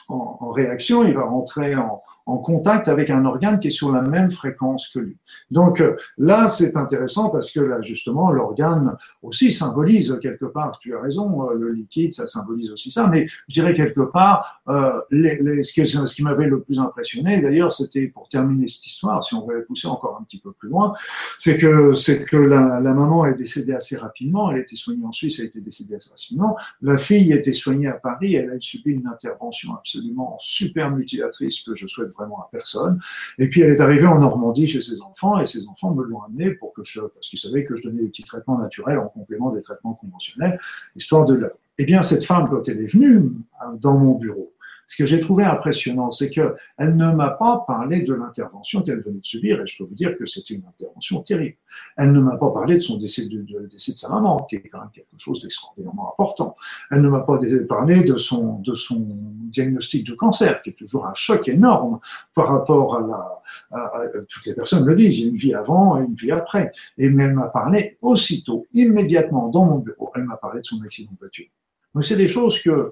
en, 0.09 0.37
en 0.41 0.51
réaction, 0.51 1.05
il 1.05 1.13
va 1.13 1.23
rentrer 1.23 1.75
en, 1.75 2.01
en 2.27 2.37
contact 2.37 2.89
avec 2.89 3.09
un 3.09 3.23
organe 3.25 3.59
qui 3.59 3.69
est 3.69 3.71
sur 3.71 3.91
la 3.91 4.01
même 4.01 4.31
fréquence 4.31 4.89
que 4.89 4.99
lui. 4.99 5.17
Donc 5.49 5.79
euh, 5.79 5.95
là, 6.17 6.49
c'est 6.49 6.75
intéressant 6.75 7.29
parce 7.29 7.51
que 7.51 7.61
là, 7.61 7.81
justement, 7.81 8.31
l'organe 8.31 8.97
aussi 9.23 9.53
symbolise 9.53 10.19
quelque 10.21 10.45
part, 10.45 10.77
tu 10.79 10.93
as 10.95 11.01
raison, 11.01 11.49
euh, 11.49 11.55
le 11.55 11.71
liquide, 11.71 12.13
ça 12.13 12.27
symbolise 12.27 12.71
aussi 12.71 12.91
ça, 12.91 13.07
mais 13.07 13.27
je 13.47 13.53
dirais 13.53 13.73
quelque 13.73 14.01
part, 14.01 14.61
euh, 14.67 14.99
les, 15.09 15.41
les, 15.41 15.63
ce, 15.63 15.71
qui, 15.71 15.87
ce 15.87 16.15
qui 16.15 16.23
m'avait 16.23 16.47
le 16.47 16.61
plus 16.61 16.79
impressionné, 16.79 17.41
d'ailleurs, 17.41 17.71
c'était 17.71 18.07
pour 18.07 18.27
terminer 18.27 18.67
cette 18.67 18.87
histoire, 18.87 19.23
si 19.23 19.33
on 19.33 19.47
veut 19.47 19.63
pousser 19.63 19.87
encore 19.87 20.17
un 20.19 20.23
petit 20.25 20.39
peu 20.39 20.51
plus 20.51 20.69
loin, 20.69 20.93
c'est 21.37 21.57
que, 21.57 21.93
c'est 21.93 22.25
que 22.25 22.35
la, 22.35 22.81
la, 22.81 22.93
maman 22.93 23.25
est 23.25 23.35
décédée 23.35 23.73
assez 23.73 23.95
rapidement, 23.95 24.51
elle 24.51 24.57
a 24.57 24.61
été 24.61 24.75
soignée 24.75 25.05
en 25.05 25.13
Suisse, 25.13 25.39
elle 25.39 25.45
a 25.45 25.47
été 25.47 25.61
décédée 25.61 25.95
assez 25.95 26.09
rapidement, 26.09 26.57
la 26.81 26.97
fille 26.97 27.31
était 27.31 27.53
soignée 27.53 27.87
à 27.87 27.93
Paris, 27.93 28.35
elle 28.35 28.49
a 28.49 28.59
subi 28.59 28.91
une 28.91 29.07
intervention 29.07 29.75
absolument 29.75 30.37
super 30.41 30.91
mutilatrice 30.91 31.61
que 31.61 31.73
je 31.73 31.87
souhaite 31.87 32.11
vraiment 32.17 32.39
à 32.39 32.49
personne. 32.51 32.99
Et 33.37 33.49
puis 33.49 33.61
elle 33.61 33.71
est 33.71 33.81
arrivée 33.81 34.07
en 34.07 34.19
Normandie 34.19 34.67
chez 34.67 34.81
ses 34.81 35.01
enfants 35.01 35.39
et 35.39 35.45
ses 35.45 35.67
enfants 35.67 35.93
me 35.93 36.03
l'ont 36.03 36.21
amenée 36.21 36.51
pour 36.51 36.73
que 36.73 36.83
je, 36.83 37.01
parce 37.01 37.29
qu'ils 37.29 37.39
savaient 37.39 37.65
que 37.65 37.75
je 37.75 37.83
donnais 37.83 38.01
des 38.01 38.09
petits 38.09 38.23
traitements 38.23 38.57
naturels 38.57 38.99
en 38.99 39.07
complément 39.07 39.51
des 39.51 39.61
traitements 39.61 39.93
conventionnels, 39.93 40.59
histoire 40.95 41.25
de. 41.25 41.51
Eh 41.79 41.85
bien, 41.85 42.01
cette 42.01 42.25
femme, 42.25 42.47
quand 42.49 42.67
elle 42.67 42.81
est 42.81 42.91
venue 42.91 43.31
dans 43.79 43.99
mon 43.99 44.15
bureau, 44.15 44.51
ce 44.87 44.95
que 44.95 45.05
j'ai 45.05 45.19
trouvé 45.19 45.43
impressionnant, 45.43 46.11
c'est 46.11 46.29
qu'elle 46.29 46.55
ne 46.79 47.11
m'a 47.11 47.31
pas 47.31 47.63
parlé 47.67 48.03
de 48.03 48.13
l'intervention 48.13 48.81
qu'elle 48.81 49.01
venait 49.01 49.19
de 49.19 49.25
subir, 49.25 49.61
et 49.61 49.67
je 49.67 49.77
peux 49.77 49.83
vous 49.83 49.95
dire 49.95 50.17
que 50.17 50.25
c'était 50.25 50.53
une 50.53 50.65
intervention 50.65 51.21
terrible. 51.21 51.57
Elle 51.97 52.13
ne 52.13 52.21
m'a 52.21 52.37
pas 52.37 52.51
parlé 52.51 52.75
de 52.75 52.79
son 52.79 52.97
décès 52.97 53.25
de, 53.25 53.45
décès 53.69 53.91
de 53.91 53.97
sa 53.97 54.09
maman, 54.09 54.47
qui 54.49 54.55
est 54.55 54.69
quand 54.69 54.79
même 54.79 54.89
quelque 54.93 55.07
chose 55.17 55.41
d'extraordinairement 55.41 56.13
important. 56.13 56.55
Elle 56.89 57.01
ne 57.01 57.09
m'a 57.09 57.21
pas 57.21 57.37
parlé 57.67 58.03
de 58.03 58.15
son, 58.15 58.59
de 58.59 58.75
son 58.75 59.05
diagnostic 59.51 60.07
de 60.07 60.15
cancer, 60.15 60.61
qui 60.61 60.69
est 60.69 60.77
toujours 60.77 61.05
un 61.05 61.13
choc 61.13 61.49
énorme 61.49 61.99
par 62.33 62.47
rapport 62.47 62.95
à 62.95 63.01
la, 63.01 63.77
à, 63.77 64.07
toutes 64.29 64.45
les 64.45 64.53
personnes 64.53 64.85
le 64.85 64.95
disent, 64.95 65.19
il 65.19 65.23
y 65.23 65.25
a 65.25 65.29
une 65.29 65.37
vie 65.37 65.53
avant 65.53 65.99
et 65.99 66.05
une 66.05 66.15
vie 66.15 66.31
après. 66.31 66.71
Et 66.97 67.09
mais 67.09 67.25
elle 67.25 67.35
m'a 67.35 67.47
parlé 67.47 67.97
aussitôt, 68.01 68.65
immédiatement 68.73 69.49
dans 69.49 69.65
mon 69.65 69.79
bureau, 69.79 70.11
elle 70.15 70.23
m'a 70.23 70.37
parlé 70.37 70.61
de 70.61 70.65
son 70.65 70.81
accident 70.83 71.11
de 71.11 71.19
voiture. 71.19 71.47
Donc 71.93 72.03
c'est 72.03 72.15
des 72.15 72.27
choses 72.27 72.61
que 72.61 72.91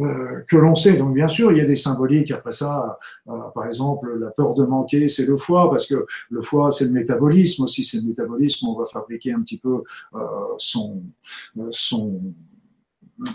euh, 0.00 0.40
que 0.48 0.56
l'on 0.56 0.74
sait. 0.74 0.96
Donc 0.96 1.14
bien 1.14 1.28
sûr, 1.28 1.52
il 1.52 1.58
y 1.58 1.60
a 1.60 1.64
des 1.64 1.76
symboliques. 1.76 2.30
Après 2.30 2.52
ça, 2.52 2.98
euh, 3.28 3.32
par 3.54 3.66
exemple, 3.66 4.18
la 4.18 4.30
peur 4.30 4.54
de 4.54 4.64
manquer, 4.64 5.08
c'est 5.08 5.26
le 5.26 5.36
foie, 5.36 5.70
parce 5.70 5.86
que 5.86 6.06
le 6.30 6.42
foie, 6.42 6.70
c'est 6.70 6.86
le 6.86 6.92
métabolisme 6.92 7.64
aussi. 7.64 7.84
C'est 7.84 7.98
le 7.98 8.08
métabolisme. 8.08 8.66
On 8.68 8.78
va 8.78 8.86
fabriquer 8.86 9.32
un 9.32 9.42
petit 9.42 9.58
peu 9.58 9.82
euh, 10.14 10.18
son, 10.58 11.02
son 11.70 12.20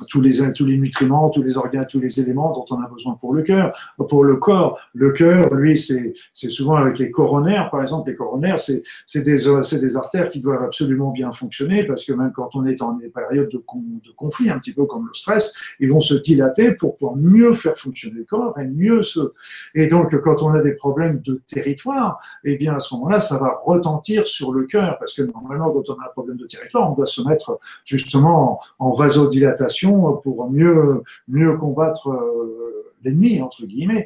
tous 0.09 0.21
les, 0.21 0.51
tous 0.53 0.65
les 0.65 0.77
nutriments, 0.77 1.29
tous 1.29 1.43
les 1.43 1.57
organes, 1.57 1.85
tous 1.89 1.99
les 1.99 2.19
éléments 2.19 2.53
dont 2.53 2.65
on 2.71 2.81
a 2.81 2.87
besoin 2.87 3.13
pour 3.15 3.33
le 3.33 3.43
cœur, 3.43 3.75
pour 4.09 4.23
le 4.23 4.35
corps. 4.37 4.79
Le 4.93 5.11
cœur, 5.11 5.53
lui, 5.53 5.77
c'est, 5.77 6.13
souvent 6.33 6.75
avec 6.75 6.99
les 6.99 7.11
coronaires, 7.11 7.69
par 7.69 7.81
exemple, 7.81 8.09
les 8.09 8.15
coronaires, 8.15 8.59
c'est, 8.59 8.83
des, 9.15 9.37
des 9.79 9.97
artères 9.97 10.29
qui 10.29 10.39
doivent 10.39 10.63
absolument 10.63 11.11
bien 11.11 11.31
fonctionner 11.31 11.83
parce 11.83 12.05
que 12.05 12.13
même 12.13 12.31
quand 12.33 12.55
on 12.55 12.65
est 12.65 12.81
en 12.81 12.93
des 12.93 13.09
périodes 13.09 13.49
de, 13.49 13.57
de 13.57 14.11
conflit, 14.15 14.49
un 14.49 14.59
petit 14.59 14.73
peu 14.73 14.85
comme 14.85 15.07
le 15.07 15.13
stress, 15.13 15.53
ils 15.79 15.91
vont 15.91 16.01
se 16.01 16.15
dilater 16.15 16.71
pour 16.71 16.97
pouvoir 16.97 17.17
mieux 17.17 17.53
faire 17.53 17.77
fonctionner 17.77 18.19
le 18.19 18.25
corps 18.25 18.57
et 18.59 18.67
mieux 18.67 19.03
se, 19.03 19.33
et 19.73 19.87
donc, 19.87 20.19
quand 20.21 20.41
on 20.41 20.53
a 20.53 20.61
des 20.61 20.73
problèmes 20.73 21.21
de 21.21 21.41
territoire, 21.47 22.19
eh 22.43 22.57
bien, 22.57 22.75
à 22.75 22.79
ce 22.79 22.93
moment-là, 22.95 23.19
ça 23.19 23.37
va 23.37 23.61
retentir 23.63 24.27
sur 24.27 24.51
le 24.51 24.65
cœur 24.65 24.97
parce 24.99 25.13
que 25.13 25.23
normalement, 25.23 25.71
quand 25.71 25.89
on 25.89 25.99
a 25.99 26.05
un 26.05 26.11
problème 26.11 26.37
de 26.37 26.45
territoire, 26.45 26.91
on 26.91 26.95
doit 26.95 27.05
se 27.05 27.21
mettre 27.27 27.59
justement 27.83 28.61
en, 28.79 28.87
en 28.87 28.93
vasodilatation 28.93 29.74
pour 30.23 30.49
mieux, 30.49 31.03
mieux 31.27 31.57
combattre 31.57 32.09
euh, 32.09 32.75
l'ennemi, 33.03 33.41
entre 33.41 33.65
guillemets. 33.65 34.05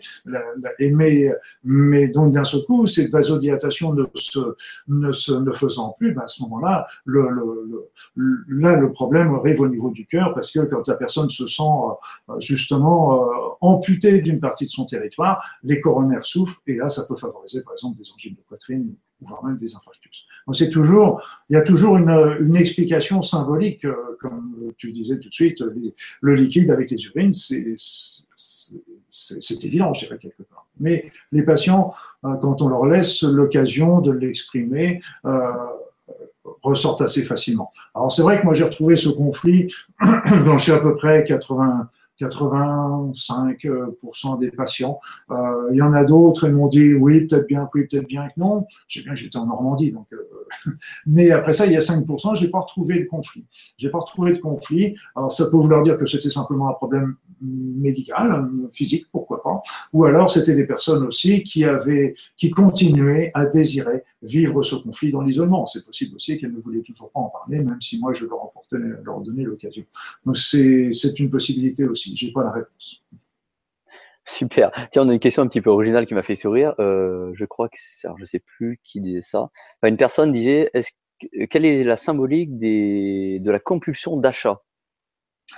mais, 1.63 2.07
donc, 2.09 2.33
d'un 2.33 2.43
seul 2.43 2.61
coup, 2.63 2.85
cette 2.85 3.11
vasodilatation 3.11 3.93
ne 3.93 4.05
se, 4.15 4.55
ne 4.87 5.11
se 5.11 5.31
ne 5.31 5.51
faisant 5.51 5.95
plus, 5.97 6.13
ben, 6.13 6.23
à 6.23 6.27
ce 6.27 6.43
moment-là, 6.43 6.87
le, 7.05 7.29
le, 7.29 8.45
là, 8.49 8.75
le 8.75 8.91
problème 8.91 9.33
arrive 9.33 9.61
au 9.61 9.67
niveau 9.67 9.91
du 9.91 10.05
cœur 10.05 10.33
parce 10.33 10.51
que 10.51 10.59
quand 10.59 10.87
la 10.87 10.95
personne 10.95 11.29
se 11.29 11.47
sent 11.47 11.63
euh, 12.29 12.39
justement 12.39 13.23
euh, 13.23 13.27
amputée 13.61 14.21
d'une 14.21 14.39
partie 14.39 14.65
de 14.65 14.71
son 14.71 14.85
territoire, 14.85 15.43
les 15.63 15.81
coronaires 15.81 16.25
souffrent 16.25 16.61
et 16.67 16.75
là, 16.75 16.89
ça 16.89 17.05
peut 17.07 17.17
favoriser, 17.17 17.63
par 17.63 17.73
exemple, 17.73 17.97
des 17.97 18.11
angines 18.11 18.35
de 18.35 18.41
poitrine 18.41 18.93
voire 19.21 19.43
même 19.43 19.57
des 19.57 19.75
infarctus. 19.75 20.25
Donc 20.45 20.55
c'est 20.55 20.69
toujours, 20.69 21.21
il 21.49 21.53
y 21.53 21.57
a 21.57 21.61
toujours 21.61 21.97
une, 21.97 22.09
une 22.39 22.55
explication 22.55 23.21
symbolique, 23.21 23.85
euh, 23.85 24.17
comme 24.19 24.55
tu 24.77 24.91
disais 24.91 25.19
tout 25.19 25.29
de 25.29 25.33
suite, 25.33 25.63
le 26.21 26.35
liquide 26.35 26.71
avec 26.71 26.91
les 26.91 27.03
urines, 27.05 27.33
c'est 27.33 27.75
évident, 29.63 29.93
je 29.93 30.05
dirais 30.05 30.17
quelque 30.17 30.43
part. 30.43 30.65
Mais 30.79 31.11
les 31.31 31.43
patients, 31.43 31.93
euh, 32.25 32.35
quand 32.35 32.61
on 32.61 32.69
leur 32.69 32.85
laisse 32.85 33.23
l'occasion 33.23 34.01
de 34.01 34.11
l'exprimer, 34.11 35.01
euh, 35.25 35.51
ressortent 36.61 37.01
assez 37.01 37.23
facilement. 37.23 37.71
Alors 37.95 38.11
c'est 38.11 38.21
vrai 38.21 38.39
que 38.39 38.45
moi 38.45 38.53
j'ai 38.53 38.63
retrouvé 38.63 38.95
ce 38.95 39.09
conflit 39.09 39.73
dans 40.45 40.57
chez 40.57 40.73
à 40.73 40.79
peu 40.79 40.95
près 40.95 41.23
80 41.25 41.89
85% 42.19 44.39
des 44.39 44.51
patients. 44.51 44.99
Euh, 45.31 45.69
il 45.71 45.77
y 45.77 45.81
en 45.81 45.93
a 45.93 46.05
d'autres, 46.05 46.47
ils 46.47 46.53
m'ont 46.53 46.67
dit 46.67 46.93
oui, 46.95 47.27
peut-être 47.27 47.47
bien 47.47 47.65
que 47.65 47.79
oui, 47.79 47.87
peut-être 47.87 48.07
bien 48.07 48.27
que 48.27 48.33
non. 48.37 48.65
Je 48.87 48.99
sais 48.99 49.03
bien 49.03 49.13
que 49.13 49.19
j'étais 49.19 49.37
en 49.37 49.45
Normandie, 49.45 49.91
donc. 49.91 50.07
Euh, 50.13 50.17
mais 51.05 51.31
après 51.31 51.53
ça, 51.53 51.65
il 51.65 51.73
y 51.73 51.77
a 51.77 51.79
5%, 51.79 52.35
j'ai 52.35 52.49
pas 52.49 52.59
retrouvé 52.59 52.99
le 52.99 53.05
conflit. 53.05 53.45
J'ai 53.77 53.89
pas 53.89 53.99
retrouvé 53.99 54.33
de 54.33 54.39
conflit. 54.39 54.95
Alors 55.15 55.31
ça 55.31 55.45
peut 55.45 55.57
vouloir 55.57 55.83
dire 55.83 55.97
que 55.97 56.05
c'était 56.05 56.29
simplement 56.29 56.69
un 56.69 56.73
problème 56.73 57.15
médical, 57.41 58.49
physique, 58.73 59.05
pourquoi 59.11 59.41
pas. 59.41 59.61
Ou 59.93 60.05
alors 60.05 60.29
c'était 60.29 60.55
des 60.55 60.65
personnes 60.65 61.05
aussi 61.05 61.43
qui 61.43 61.63
avaient, 61.63 62.15
qui 62.37 62.49
continuaient 62.49 63.31
à 63.33 63.45
désirer 63.45 64.03
vivre 64.21 64.63
ce 64.63 64.75
conflit 64.75 65.11
dans 65.11 65.21
l'isolement. 65.21 65.65
C'est 65.65 65.85
possible 65.85 66.15
aussi 66.15 66.37
qu'elles 66.37 66.53
ne 66.53 66.59
voulaient 66.59 66.81
toujours 66.81 67.11
pas 67.11 67.19
en 67.19 67.29
parler, 67.29 67.59
même 67.59 67.81
si 67.81 67.99
moi 67.99 68.13
je 68.13 68.25
leur, 68.25 68.43
apportais, 68.43 68.77
leur 68.77 69.21
donnais 69.21 69.43
l'occasion. 69.43 69.83
Donc 70.25 70.37
c'est 70.37 71.19
une 71.19 71.29
possibilité 71.29 71.85
aussi. 71.85 72.15
J'ai 72.15 72.31
pas 72.31 72.43
la 72.43 72.51
réponse. 72.51 73.03
Super. 74.25 74.71
Tiens, 74.91 75.05
on 75.05 75.09
a 75.09 75.13
une 75.13 75.19
question 75.19 75.41
un 75.41 75.47
petit 75.47 75.61
peu 75.61 75.71
originale 75.71 76.05
qui 76.05 76.13
m'a 76.13 76.21
fait 76.21 76.35
sourire. 76.35 76.75
Euh, 76.79 77.31
je 77.33 77.45
crois 77.45 77.67
que, 77.67 77.77
alors 78.03 78.17
je 78.19 78.25
sais 78.25 78.39
plus 78.39 78.79
qui 78.83 79.01
disait 79.01 79.21
ça. 79.21 79.49
une 79.83 79.97
personne 79.97 80.31
disait, 80.31 80.69
est-ce, 80.73 80.91
quelle 81.49 81.65
est 81.65 81.83
la 81.83 81.97
symbolique 81.97 82.57
des, 82.59 83.39
de 83.39 83.51
la 83.51 83.59
compulsion 83.59 84.17
d'achat? 84.17 84.61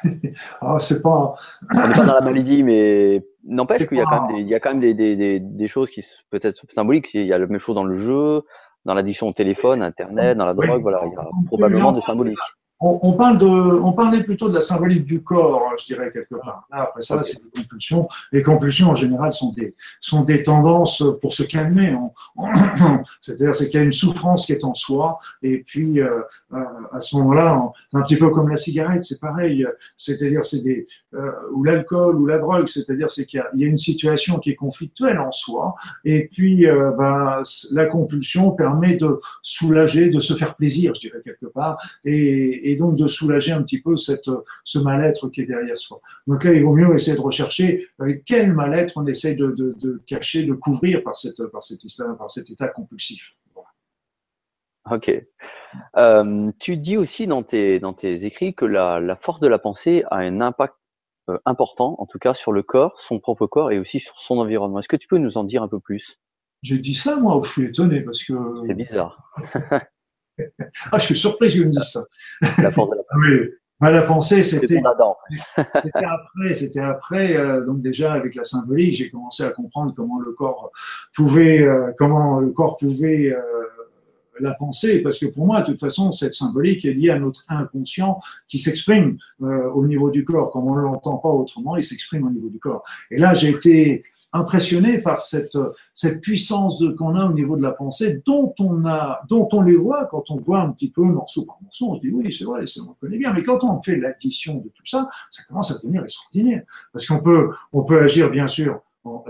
ah, 0.61 0.77
c'est 0.79 1.01
pas. 1.01 1.35
On 1.73 1.87
n'est 1.87 1.93
pas 1.93 2.05
dans 2.05 2.13
la 2.13 2.21
maladie, 2.21 2.63
mais 2.63 3.25
n'empêche 3.43 3.87
qu'il 3.87 3.97
y 3.97 4.01
a 4.01 4.05
quand 4.05 4.27
même 4.27 4.35
des, 4.35 4.41
il 4.41 4.47
y 4.47 4.55
a 4.55 4.59
quand 4.59 4.69
même 4.69 4.79
des, 4.79 4.93
des, 4.93 5.39
des, 5.39 5.67
choses 5.67 5.89
qui 5.89 6.03
peut-être 6.29 6.63
symboliques. 6.71 7.13
Il 7.13 7.25
y 7.25 7.33
a 7.33 7.37
la 7.37 7.47
même 7.47 7.59
chose 7.59 7.75
dans 7.75 7.83
le 7.83 7.95
jeu, 7.95 8.43
dans 8.85 8.93
l'addiction 8.93 9.27
au 9.27 9.33
téléphone, 9.33 9.81
Internet, 9.83 10.37
dans 10.37 10.45
la 10.45 10.53
drogue. 10.53 10.81
Voilà, 10.81 11.01
il 11.05 11.13
y 11.13 11.15
a 11.15 11.27
probablement 11.47 11.91
des 11.91 12.01
symboliques 12.01 12.37
on, 12.81 13.13
parle 13.13 13.37
de, 13.37 13.45
on 13.45 13.93
parlait 13.93 14.23
plutôt 14.23 14.49
de 14.49 14.55
la 14.55 14.61
symbolique 14.61 15.05
du 15.05 15.21
corps, 15.21 15.67
hein, 15.67 15.75
je 15.79 15.85
dirais 15.85 16.11
quelque 16.11 16.35
part. 16.35 16.67
après 16.71 17.01
ça, 17.01 17.23
c'est 17.23 17.37
des 17.41 17.61
compulsions. 17.61 18.07
Les 18.31 18.41
compulsions, 18.41 18.89
en 18.89 18.95
général, 18.95 19.31
sont 19.33 19.51
des, 19.51 19.75
sont 19.99 20.23
des 20.23 20.43
tendances 20.43 21.03
pour 21.21 21.33
se 21.33 21.43
calmer. 21.43 21.95
C'est-à-dire, 23.21 23.55
c'est 23.55 23.69
qu'il 23.69 23.79
y 23.79 23.83
a 23.83 23.85
une 23.85 23.91
souffrance 23.91 24.47
qui 24.47 24.53
est 24.53 24.63
en 24.63 24.73
soi, 24.73 25.19
et 25.43 25.59
puis 25.59 25.99
euh, 25.99 26.21
euh, 26.53 26.57
à 26.91 26.99
ce 26.99 27.15
moment-là, 27.17 27.71
un 27.93 28.01
petit 28.01 28.15
peu 28.15 28.31
comme 28.31 28.49
la 28.49 28.55
cigarette, 28.55 29.03
c'est 29.03 29.19
pareil. 29.19 29.65
C'est-à-dire, 29.95 30.43
c'est 30.43 30.63
des 30.63 30.87
euh, 31.13 31.31
ou 31.53 31.63
l'alcool 31.63 32.15
ou 32.15 32.25
la 32.25 32.39
drogue. 32.39 32.67
C'est-à-dire, 32.67 33.11
c'est 33.11 33.25
qu'il 33.25 33.43
y, 33.55 33.63
a 33.63 33.67
une 33.67 33.77
situation 33.77 34.39
qui 34.39 34.51
est 34.51 34.55
conflictuelle 34.55 35.19
en 35.19 35.31
soi, 35.31 35.75
et 36.03 36.27
puis 36.27 36.65
bah, 36.97 37.43
la 37.71 37.85
compulsion 37.85 38.51
permet 38.51 38.95
de 38.97 39.19
soulager, 39.43 40.09
de 40.09 40.19
se 40.19 40.33
faire 40.33 40.55
plaisir, 40.55 40.93
je 40.95 41.01
dirais 41.01 41.21
quelque 41.23 41.45
part, 41.45 41.77
et 42.05 42.70
et 42.70 42.70
donc 42.75 42.95
de 42.95 43.07
soulager 43.07 43.51
un 43.51 43.61
petit 43.63 43.81
peu 43.81 43.97
cette, 43.97 44.29
ce 44.63 44.79
mal-être 44.79 45.29
qui 45.29 45.41
est 45.41 45.45
derrière 45.45 45.77
soi. 45.77 46.01
Donc 46.27 46.43
là, 46.43 46.53
il 46.53 46.63
vaut 46.63 46.73
mieux 46.73 46.93
essayer 46.95 47.15
de 47.15 47.21
rechercher 47.21 47.87
quel 48.25 48.53
mal-être 48.53 48.93
on 48.97 49.05
essaye 49.07 49.35
de, 49.35 49.51
de, 49.51 49.75
de, 49.79 50.01
cacher, 50.05 50.43
de 50.43 50.53
couvrir 50.53 51.03
par, 51.03 51.15
cette, 51.15 51.43
par, 51.47 51.63
cet, 51.63 51.85
état, 51.85 52.05
par 52.17 52.29
cet 52.29 52.49
état 52.49 52.67
compulsif. 52.67 53.35
Ok. 54.89 55.11
Euh, 55.97 56.51
tu 56.59 56.77
dis 56.77 56.97
aussi 56.97 57.27
dans 57.27 57.43
tes, 57.43 57.79
dans 57.79 57.93
tes 57.93 58.25
écrits 58.25 58.55
que 58.55 58.65
la, 58.65 58.99
la 58.99 59.15
force 59.15 59.39
de 59.39 59.47
la 59.47 59.59
pensée 59.59 60.03
a 60.09 60.17
un 60.17 60.41
impact 60.41 60.73
euh, 61.29 61.37
important, 61.45 61.95
en 61.99 62.07
tout 62.07 62.17
cas 62.17 62.33
sur 62.33 62.51
le 62.51 62.63
corps, 62.63 62.99
son 62.99 63.19
propre 63.19 63.45
corps 63.45 63.71
et 63.71 63.77
aussi 63.77 63.99
sur 63.99 64.17
son 64.19 64.39
environnement. 64.39 64.79
Est-ce 64.79 64.87
que 64.87 64.95
tu 64.95 65.07
peux 65.07 65.19
nous 65.19 65.37
en 65.37 65.43
dire 65.43 65.61
un 65.61 65.67
peu 65.67 65.79
plus? 65.79 66.17
J'ai 66.63 66.79
dit 66.79 66.95
ça, 66.95 67.15
moi, 67.17 67.41
je 67.43 67.51
suis 67.51 67.65
étonné 67.65 68.01
parce 68.01 68.23
que. 68.23 68.33
C'est 68.65 68.73
bizarre. 68.73 69.31
ah, 70.91 70.97
je 70.97 71.05
suis 71.05 71.15
surpris 71.15 71.47
que 71.47 71.53
je 71.55 71.63
me 71.63 71.69
dise 71.69 71.83
ça. 71.83 72.03
La 72.57 72.71
pensée. 72.71 72.97
oui. 73.17 73.49
la 73.81 74.01
pensée, 74.03 74.43
c'était 74.43 74.81
après, 75.57 76.55
c'était 76.55 76.79
après. 76.79 77.35
Euh, 77.35 77.65
donc 77.65 77.81
déjà 77.81 78.13
avec 78.13 78.35
la 78.35 78.43
symbolique, 78.43 78.95
j'ai 78.95 79.09
commencé 79.09 79.43
à 79.43 79.49
comprendre 79.49 79.93
comment 79.95 80.19
le 80.19 80.31
corps 80.33 80.71
pouvait, 81.15 81.63
euh, 81.63 81.91
comment 81.97 82.39
le 82.39 82.51
corps 82.51 82.77
pouvait 82.77 83.33
euh, 83.33 83.41
la 84.39 84.53
penser, 84.53 85.01
parce 85.01 85.19
que 85.19 85.27
pour 85.27 85.45
moi, 85.45 85.61
de 85.61 85.67
toute 85.67 85.79
façon, 85.79 86.11
cette 86.11 86.33
symbolique 86.33 86.83
est 86.85 86.93
liée 86.93 87.11
à 87.11 87.19
notre 87.19 87.43
inconscient 87.47 88.19
qui 88.47 88.57
s'exprime 88.57 89.17
au 89.39 89.85
niveau 89.85 90.09
du 90.09 90.25
corps. 90.25 90.49
Comme 90.51 90.67
on 90.67 90.75
ne 90.75 90.81
l'entend 90.81 91.17
pas 91.17 91.29
autrement, 91.29 91.77
il 91.77 91.83
s'exprime 91.83 92.25
au 92.25 92.31
niveau 92.31 92.49
du 92.49 92.57
corps. 92.57 92.83
Et 93.11 93.19
là, 93.19 93.35
j'ai 93.35 93.49
été 93.49 94.03
impressionné 94.33 94.99
par 94.99 95.21
cette, 95.21 95.57
cette 95.93 96.21
puissance 96.21 96.81
qu'on 96.97 97.15
a 97.15 97.25
au 97.25 97.33
niveau 97.33 97.57
de 97.57 97.61
la 97.61 97.71
pensée, 97.71 98.21
dont 98.25 98.53
on 98.59 98.85
a, 98.85 99.21
dont 99.27 99.47
on 99.51 99.61
les 99.61 99.75
voit 99.75 100.05
quand 100.05 100.31
on 100.31 100.37
voit 100.37 100.61
un 100.61 100.71
petit 100.71 100.89
peu 100.89 101.03
morceau 101.03 101.45
par 101.45 101.57
morceau. 101.61 101.89
On 101.89 101.95
se 101.95 102.01
dit 102.01 102.09
oui, 102.09 102.33
c'est 102.33 102.45
vrai, 102.45 102.63
on 102.87 102.93
connaît 102.93 103.17
bien. 103.17 103.33
Mais 103.33 103.43
quand 103.43 103.63
on 103.63 103.81
fait 103.81 103.97
l'addition 103.97 104.55
de 104.55 104.69
tout 104.69 104.85
ça, 104.85 105.09
ça 105.29 105.43
commence 105.47 105.71
à 105.71 105.75
devenir 105.75 106.03
extraordinaire. 106.03 106.63
Parce 106.93 107.05
qu'on 107.05 107.19
peut, 107.19 107.49
on 107.73 107.83
peut 107.83 108.01
agir, 108.01 108.29
bien 108.29 108.47
sûr, 108.47 108.81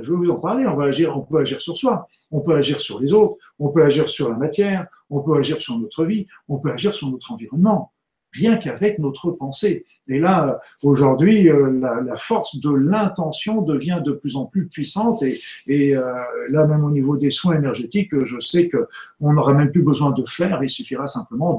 je 0.02 0.12
vais 0.12 0.18
vous 0.18 0.30
en 0.30 0.36
parler, 0.36 0.68
on 0.68 0.76
va 0.76 0.86
agir, 0.86 1.18
on 1.18 1.22
peut 1.22 1.40
agir 1.40 1.62
sur 1.62 1.78
soi, 1.78 2.08
on 2.30 2.42
peut 2.42 2.56
agir 2.56 2.80
sur 2.80 3.00
les 3.00 3.14
autres, 3.14 3.38
on 3.58 3.70
peut 3.70 3.84
agir 3.84 4.10
sur 4.10 4.30
la 4.30 4.36
matière, 4.36 4.88
on 5.10 5.22
peut 5.22 5.38
agir 5.38 5.62
sur 5.62 5.80
notre 5.80 6.06
vie, 6.06 6.28
on 6.50 6.58
peut 6.58 6.72
agir 6.72 6.94
sur 6.94 7.10
notre 7.10 7.32
environnement 7.32 7.92
rien 8.34 8.58
qu'avec 8.58 9.00
notre 9.00 9.32
pensée. 9.32 9.86
Et 10.08 10.20
là, 10.20 10.60
aujourd'hui, 10.84 11.50
euh, 11.50 11.80
la, 11.80 12.16
force 12.16 12.60
de 12.60 12.72
l'intention 12.72 13.62
devient 13.62 14.02
de 14.04 14.12
plus 14.12 14.36
en 14.36 14.46
plus 14.46 14.68
puissante. 14.68 15.22
Et, 15.24 15.40
et 15.68 15.96
euh, 15.96 16.04
là, 16.50 16.66
même 16.66 16.84
au 16.84 16.92
niveau 16.92 17.18
des 17.18 17.32
soins 17.32 17.56
énergétiques, 17.56 18.24
je 18.24 18.40
sais 18.40 18.68
que 18.68 18.88
on 19.20 19.34
n'aura 19.34 19.54
même 19.54 19.72
plus 19.72 19.84
besoin 19.84 20.12
de 20.12 20.24
faire. 20.26 20.64
Il 20.64 20.70
suffira 20.70 21.08
simplement 21.08 21.58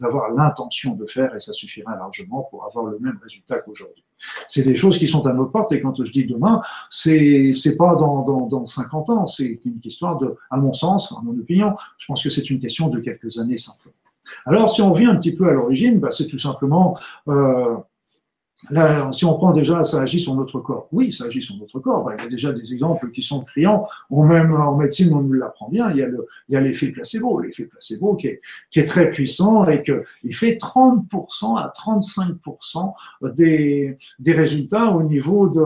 d'avoir 0.00 0.30
de, 0.30 0.36
l'intention 0.36 0.94
de 0.94 1.06
faire, 1.06 1.34
et 1.34 1.40
ça 1.40 1.52
suffira 1.52 1.96
largement 1.96 2.48
pour 2.50 2.64
avoir 2.64 2.86
le 2.86 2.98
même 2.98 3.18
résultat 3.22 3.58
qu'aujourd'hui. 3.58 4.04
C'est 4.46 4.62
des 4.62 4.76
choses 4.76 4.98
qui 4.98 5.08
sont 5.08 5.26
à 5.26 5.32
notre 5.32 5.50
porte. 5.50 5.72
Et 5.72 5.80
quand 5.80 6.02
je 6.04 6.12
dis 6.12 6.26
demain, 6.26 6.62
c'est 6.90 7.52
c'est 7.54 7.76
pas 7.76 7.96
dans, 7.96 8.22
dans, 8.22 8.46
dans 8.46 8.66
50 8.66 9.10
ans. 9.10 9.26
C'est 9.26 9.60
une 9.64 9.80
histoire 9.82 10.18
de, 10.18 10.36
à 10.50 10.58
mon 10.58 10.72
sens, 10.72 11.12
à 11.12 11.22
mon 11.22 11.38
opinion, 11.38 11.74
je 11.98 12.06
pense 12.06 12.22
que 12.22 12.30
c'est 12.30 12.48
une 12.50 12.60
question 12.60 12.88
de 12.88 13.00
quelques 13.00 13.38
années 13.38 13.58
simplement. 13.58 13.94
Alors, 14.46 14.70
si 14.70 14.82
on 14.82 14.92
revient 14.92 15.06
un 15.06 15.16
petit 15.16 15.34
peu 15.34 15.48
à 15.48 15.52
l'origine, 15.52 15.98
bah, 15.98 16.08
c'est 16.10 16.26
tout 16.26 16.38
simplement 16.38 16.98
euh, 17.28 17.76
Là, 18.70 19.10
si 19.12 19.24
on 19.24 19.34
prend 19.34 19.52
déjà, 19.52 19.82
ça 19.82 20.02
agit 20.02 20.20
sur 20.20 20.36
notre 20.36 20.60
corps. 20.60 20.88
Oui, 20.92 21.12
ça 21.12 21.24
agit 21.24 21.42
sur 21.42 21.56
notre 21.56 21.80
corps. 21.80 22.10
Il 22.16 22.22
y 22.22 22.26
a 22.26 22.30
déjà 22.30 22.52
des 22.52 22.72
exemples 22.72 23.10
qui 23.10 23.22
sont 23.22 23.42
criants. 23.42 23.88
Ou 24.10 24.24
même 24.24 24.54
en 24.54 24.76
médecine, 24.76 25.12
on 25.12 25.22
nous 25.22 25.32
l'apprend 25.32 25.68
bien. 25.68 25.90
Il 25.90 25.96
y 25.96 26.02
a 26.02 26.06
le, 26.06 26.26
il 26.48 26.54
y 26.54 26.56
a 26.56 26.60
l'effet 26.60 26.88
placebo, 26.88 27.40
l'effet 27.40 27.64
placebo 27.64 28.14
qui 28.14 28.28
est, 28.28 28.40
qui 28.70 28.80
est 28.80 28.86
très 28.86 29.10
puissant 29.10 29.66
et 29.68 29.82
que 29.82 30.04
il 30.22 30.34
fait 30.34 30.56
30% 30.56 31.58
à 31.58 31.72
35% 31.76 32.92
des, 33.34 33.98
des 34.18 34.32
résultats 34.32 34.90
au 34.92 35.02
niveau 35.02 35.48
de, 35.48 35.60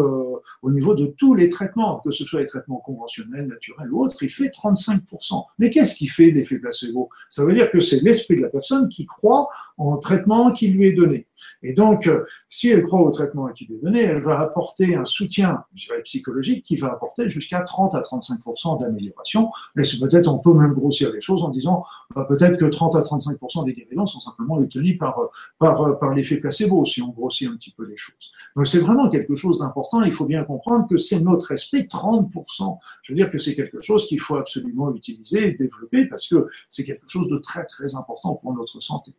au 0.63 0.71
niveau 0.71 0.95
de 0.95 1.07
tous 1.07 1.35
les 1.35 1.49
traitements, 1.49 2.01
que 2.01 2.11
ce 2.11 2.25
soit 2.25 2.41
les 2.41 2.47
traitements 2.47 2.79
conventionnels, 2.79 3.47
naturels 3.47 3.93
ou 3.93 4.05
autres. 4.05 4.23
Il 4.23 4.31
fait 4.31 4.49
35%. 4.49 5.45
Mais 5.59 5.71
qu'est-ce 5.71 5.97
qui 5.97 6.09
fait 6.09 6.31
l'effet 6.31 6.59
placebo? 6.59 7.11
Ça 7.29 7.45
veut 7.45 7.53
dire 7.53 7.71
que 7.71 7.81
c'est 7.81 8.03
l'esprit 8.03 8.37
de 8.37 8.43
la 8.43 8.49
personne 8.49 8.89
qui 8.89 9.05
croit 9.05 9.49
en 9.79 9.97
traitement 9.99 10.53
qui 10.53 10.69
lui 10.69 10.87
est 10.87 10.93
donné. 10.93 11.27
Et 11.63 11.75
donc, 11.75 12.07
euh, 12.07 12.25
si 12.49 12.71
elle 12.71 12.83
croit 12.83 13.03
au 13.03 13.11
traitement 13.11 13.47
qui 13.49 13.67
lui 13.67 13.77
est 13.77 13.83
donné, 13.83 14.03
elle 14.03 14.23
va 14.23 14.41
apporter 14.41 14.95
un 14.95 15.05
soutien 15.05 15.65
je 15.75 15.87
dirais, 15.87 16.03
psychologique 16.03 16.65
qui 16.65 16.77
va 16.77 16.89
apporter 16.89 17.29
jusqu'à 17.29 17.61
30 17.61 17.95
à 17.95 18.01
35 18.01 18.39
d'amélioration. 18.81 19.51
Et 19.77 19.83
peut-être, 20.01 20.29
on 20.29 20.39
peut 20.39 20.55
même 20.55 20.73
grossir 20.73 21.13
les 21.13 21.21
choses 21.21 21.43
en 21.43 21.51
disant 21.51 21.85
bah, 22.15 22.25
peut-être 22.29 22.59
que 22.59 22.65
30 22.65 22.97
à 22.97 23.03
35 23.03 23.39
des 23.65 23.75
guérisons 23.75 24.07
sont 24.07 24.21
simplement 24.21 24.57
obtenues 24.57 24.97
par, 24.97 25.19
par, 25.59 25.99
par 25.99 26.15
l'effet 26.15 26.37
placebo, 26.37 26.85
si 26.87 27.03
on 27.03 27.09
grossit 27.09 27.49
un 27.49 27.57
petit 27.57 27.73
peu 27.77 27.85
les 27.87 27.97
choses. 27.97 28.33
Donc, 28.55 28.67
c'est 28.67 28.81
vraiment 28.81 29.11
quelque 29.11 29.35
chose 29.35 29.59
d'important. 29.59 30.03
Il 30.03 30.13
faut 30.13 30.27
bien 30.27 30.45
comprendre 30.45 30.87
que 30.89 30.97
c'est 30.97 31.21
notre 31.21 31.53
esprit 31.53 31.89
30 31.89 32.33
Je 33.03 33.13
veux 33.13 33.17
dire 33.17 33.31
que 33.31 33.39
c'est 33.39 33.55
quelque 33.55 33.81
chose 33.83 34.07
qu'il 34.07 34.21
faut 34.21 34.37
absolument 34.37 34.95
utiliser 34.95 35.53
développer 35.53 36.07
parce 36.07 36.29
que 36.29 36.49
c'est 36.71 36.85
quelque 36.85 37.09
chose 37.09 37.29
de 37.29 37.39
très, 37.39 37.65
très 37.67 37.95
important 37.95 38.35
pour 38.35 38.55
notre 38.55 38.81
santé. 38.81 39.13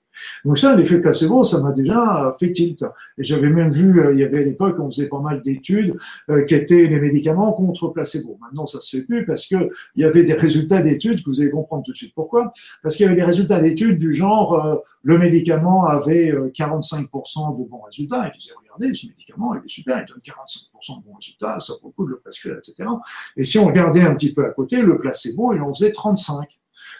Donc 0.45 0.57
ça, 0.57 0.75
l'effet 0.75 0.99
placebo, 0.99 1.43
ça 1.43 1.61
m'a 1.61 1.71
déjà 1.71 2.35
fait 2.39 2.51
tilt. 2.51 2.83
Et 3.17 3.23
j'avais 3.23 3.49
même 3.49 3.71
vu, 3.71 3.99
euh, 3.99 4.13
il 4.13 4.19
y 4.19 4.23
avait 4.23 4.39
à 4.39 4.43
l'époque, 4.43 4.77
on 4.79 4.89
faisait 4.89 5.09
pas 5.09 5.21
mal 5.21 5.41
d'études 5.41 5.95
euh, 6.29 6.43
qui 6.45 6.55
étaient 6.55 6.87
les 6.87 6.99
médicaments 6.99 7.53
contre 7.53 7.89
placebo. 7.89 8.37
Maintenant, 8.41 8.67
ça 8.67 8.79
se 8.79 8.97
fait 8.97 9.03
plus 9.03 9.25
parce 9.25 9.47
que 9.47 9.69
il 9.95 10.01
y 10.01 10.05
avait 10.05 10.23
des 10.23 10.33
résultats 10.33 10.81
d'études 10.81 11.23
que 11.23 11.29
vous 11.29 11.41
allez 11.41 11.49
comprendre 11.49 11.83
tout 11.83 11.91
de 11.91 11.97
suite 11.97 12.13
pourquoi. 12.13 12.51
Parce 12.83 12.95
qu'il 12.95 13.05
y 13.05 13.07
avait 13.07 13.17
des 13.17 13.23
résultats 13.23 13.59
d'études 13.59 13.97
du 13.97 14.13
genre, 14.13 14.65
euh, 14.65 14.75
le 15.03 15.17
médicament 15.17 15.85
avait 15.85 16.31
45% 16.31 17.57
de 17.57 17.69
bons 17.69 17.81
résultats. 17.81 18.27
Et 18.27 18.31
puis, 18.31 18.49
regardez, 18.59 18.93
ce 18.93 19.07
médicament, 19.07 19.55
il 19.55 19.65
est 19.65 19.69
super, 19.69 19.99
il 20.01 20.05
donne 20.05 20.21
45% 20.23 20.99
de 20.99 21.05
bons 21.05 21.15
résultats, 21.15 21.57
ça 21.59 21.73
vaut 21.81 21.89
le 21.89 21.93
coup 21.93 22.05
de 22.05 22.11
le 22.11 22.19
prescrire, 22.19 22.57
etc. 22.57 22.89
Et 23.35 23.43
si 23.43 23.57
on 23.59 23.65
regardait 23.65 24.01
un 24.01 24.13
petit 24.13 24.33
peu 24.33 24.45
à 24.45 24.49
côté, 24.49 24.77
le 24.81 24.97
placebo, 24.97 25.53
il 25.53 25.61
en 25.61 25.73
faisait 25.73 25.91
35. 25.91 26.47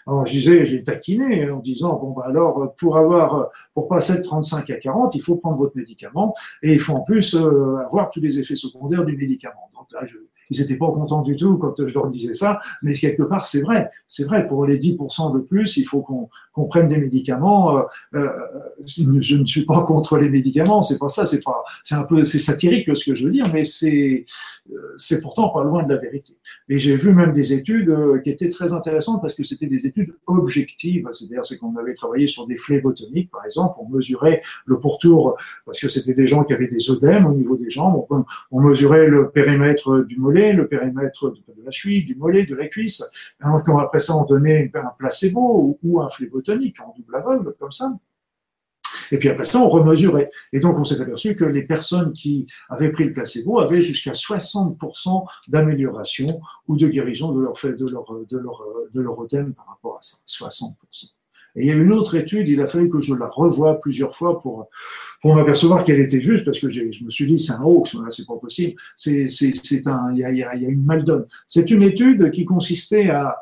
Alors 0.05 0.25
je 0.25 0.31
disais, 0.31 0.65
j'ai 0.65 0.83
taquiné 0.83 1.49
en 1.49 1.59
disant 1.59 1.99
bon 1.99 2.11
bah 2.11 2.23
alors 2.25 2.73
pour 2.77 2.97
avoir 2.97 3.49
pour 3.73 3.87
passer 3.87 4.17
de 4.17 4.23
35 4.23 4.69
à 4.69 4.75
40, 4.75 5.15
il 5.15 5.21
faut 5.21 5.35
prendre 5.35 5.57
votre 5.57 5.75
médicament 5.75 6.35
et 6.63 6.73
il 6.73 6.79
faut 6.79 6.93
en 6.93 7.01
plus 7.01 7.35
euh, 7.35 7.77
avoir 7.85 8.09
tous 8.09 8.19
les 8.19 8.39
effets 8.39 8.55
secondaires 8.55 9.05
du 9.05 9.15
médicament. 9.15 9.69
Donc 9.73 9.87
là, 9.91 10.05
je, 10.05 10.17
ils 10.49 10.59
n'étaient 10.59 10.77
pas 10.77 10.87
contents 10.87 11.21
du 11.21 11.35
tout 11.35 11.57
quand 11.57 11.73
je 11.77 11.93
leur 11.93 12.09
disais 12.09 12.33
ça, 12.33 12.59
mais 12.81 12.93
quelque 12.93 13.23
part 13.23 13.45
c'est 13.45 13.61
vrai, 13.61 13.89
c'est 14.07 14.23
vrai. 14.23 14.47
Pour 14.47 14.65
les 14.65 14.79
10% 14.79 15.33
de 15.33 15.39
plus, 15.39 15.77
il 15.77 15.83
faut 15.83 16.01
qu'on 16.01 16.29
qu'on 16.57 16.65
prenne 16.65 16.87
des 16.87 16.97
médicaments. 16.97 17.77
Euh, 17.77 17.83
euh, 18.15 18.29
je 18.83 19.35
ne 19.35 19.45
suis 19.45 19.63
pas 19.63 19.83
contre 19.83 20.17
les 20.17 20.29
médicaments, 20.29 20.81
c'est 20.81 20.97
pas 20.97 21.07
ça, 21.07 21.27
c'est 21.27 21.43
pas, 21.43 21.63
c'est 21.83 21.93
un 21.93 22.03
peu, 22.03 22.25
c'est 22.25 22.39
satirique 22.39 22.89
ce 22.95 23.05
que 23.05 23.15
je 23.15 23.25
veux 23.25 23.31
dire, 23.31 23.45
mais 23.53 23.63
c'est, 23.63 24.25
euh, 24.71 24.95
c'est 24.97 25.21
pourtant 25.21 25.49
pas 25.49 25.63
loin 25.63 25.83
de 25.83 25.93
la 25.93 25.99
vérité. 25.99 26.33
Et 26.67 26.79
j'ai 26.79 26.95
vu 26.95 27.13
même 27.13 27.31
des 27.31 27.53
études 27.53 27.95
qui 28.23 28.31
étaient 28.31 28.49
très 28.49 28.73
intéressantes 28.73 29.21
parce 29.21 29.35
que 29.35 29.43
c'était 29.43 29.67
des 29.67 29.85
études 29.85 30.15
objectives, 30.25 31.07
c'est-à-dire 31.13 31.45
c'est 31.45 31.57
qu'on 31.57 31.75
avait 31.75 31.93
travaillé 31.93 32.25
sur 32.25 32.47
des 32.47 32.57
phlébotoniques, 32.57 33.29
par 33.29 33.45
exemple, 33.45 33.75
on 33.79 33.87
mesurait 33.89 34.41
le 34.65 34.79
pourtour 34.79 35.37
parce 35.65 35.79
que 35.79 35.89
c'était 35.89 36.15
des 36.15 36.25
gens 36.25 36.43
qui 36.43 36.53
avaient 36.53 36.69
des 36.69 36.89
œdèmes 36.89 37.27
au 37.27 37.33
niveau 37.33 37.55
des 37.55 37.69
jambes, 37.69 38.03
on, 38.51 38.61
mesurait 38.61 39.07
le 39.07 39.29
périmètre 39.29 39.99
du 39.99 40.17
mollet, 40.17 40.53
le 40.53 40.67
périmètre 40.67 41.29
de 41.29 41.63
la 41.63 41.71
cheville, 41.71 42.03
du 42.03 42.15
mollet, 42.15 42.47
de 42.47 42.55
la 42.55 42.67
cuisse. 42.67 43.03
quand 43.39 43.77
après 43.77 43.99
ça 43.99 44.15
on 44.15 44.25
donnait 44.25 44.71
un 44.73 44.91
placebo 44.97 45.77
ou 45.83 46.01
un 46.01 46.09
en 46.51 46.93
double 46.97 47.15
aveugle, 47.15 47.55
comme 47.59 47.71
ça. 47.71 47.91
Et 49.11 49.17
puis 49.17 49.29
après 49.29 49.43
ça, 49.43 49.59
on 49.59 49.69
remesurait. 49.69 50.29
Et 50.53 50.59
donc, 50.59 50.77
on 50.77 50.83
s'est 50.83 50.99
aperçu 51.01 51.35
que 51.35 51.45
les 51.45 51.63
personnes 51.63 52.13
qui 52.13 52.47
avaient 52.69 52.91
pris 52.91 53.05
le 53.05 53.13
placebo 53.13 53.59
avaient 53.59 53.81
jusqu'à 53.81 54.11
60% 54.11 55.25
d'amélioration 55.49 56.27
ou 56.67 56.77
de 56.77 56.87
guérison 56.87 57.31
de 57.31 57.41
leur, 57.41 57.53
de 57.63 57.91
leur, 57.91 58.05
de 58.29 58.37
leur, 58.37 58.63
de 58.93 59.01
leur 59.01 59.15
par 59.55 59.67
rapport 59.67 59.97
à 59.97 60.01
ça. 60.01 60.17
60%. 60.27 60.73
Et 61.55 61.61
il 61.61 61.67
y 61.67 61.71
a 61.71 61.75
une 61.75 61.91
autre 61.91 62.13
étude, 62.13 62.47
il 62.47 62.61
a 62.61 62.67
fallu 62.67 62.87
que 62.87 63.01
je 63.01 63.15
la 63.15 63.27
revoie 63.27 63.81
plusieurs 63.81 64.15
fois 64.15 64.39
pour, 64.39 64.69
pour 65.23 65.33
m'apercevoir 65.33 65.83
qu'elle 65.83 65.99
était 65.99 66.19
juste, 66.19 66.45
parce 66.45 66.59
que 66.59 66.69
je 66.69 67.03
me 67.03 67.09
suis 67.09 67.25
dit, 67.25 67.39
c'est 67.39 67.53
un 67.53 67.63
hoax, 67.63 67.97
c'est 68.11 68.27
pas 68.27 68.37
possible. 68.37 68.79
C'est, 68.95 69.29
c'est, 69.29 69.53
c'est 69.63 69.87
un, 69.87 70.11
il 70.11 70.19
y 70.19 70.23
a, 70.23 70.31
il 70.31 70.37
y 70.37 70.43
a, 70.43 70.53
une 70.53 70.83
maldonne. 70.83 71.25
C'est 71.47 71.71
une 71.71 71.81
étude 71.81 72.29
qui 72.29 72.45
consistait 72.45 73.09
à, 73.09 73.41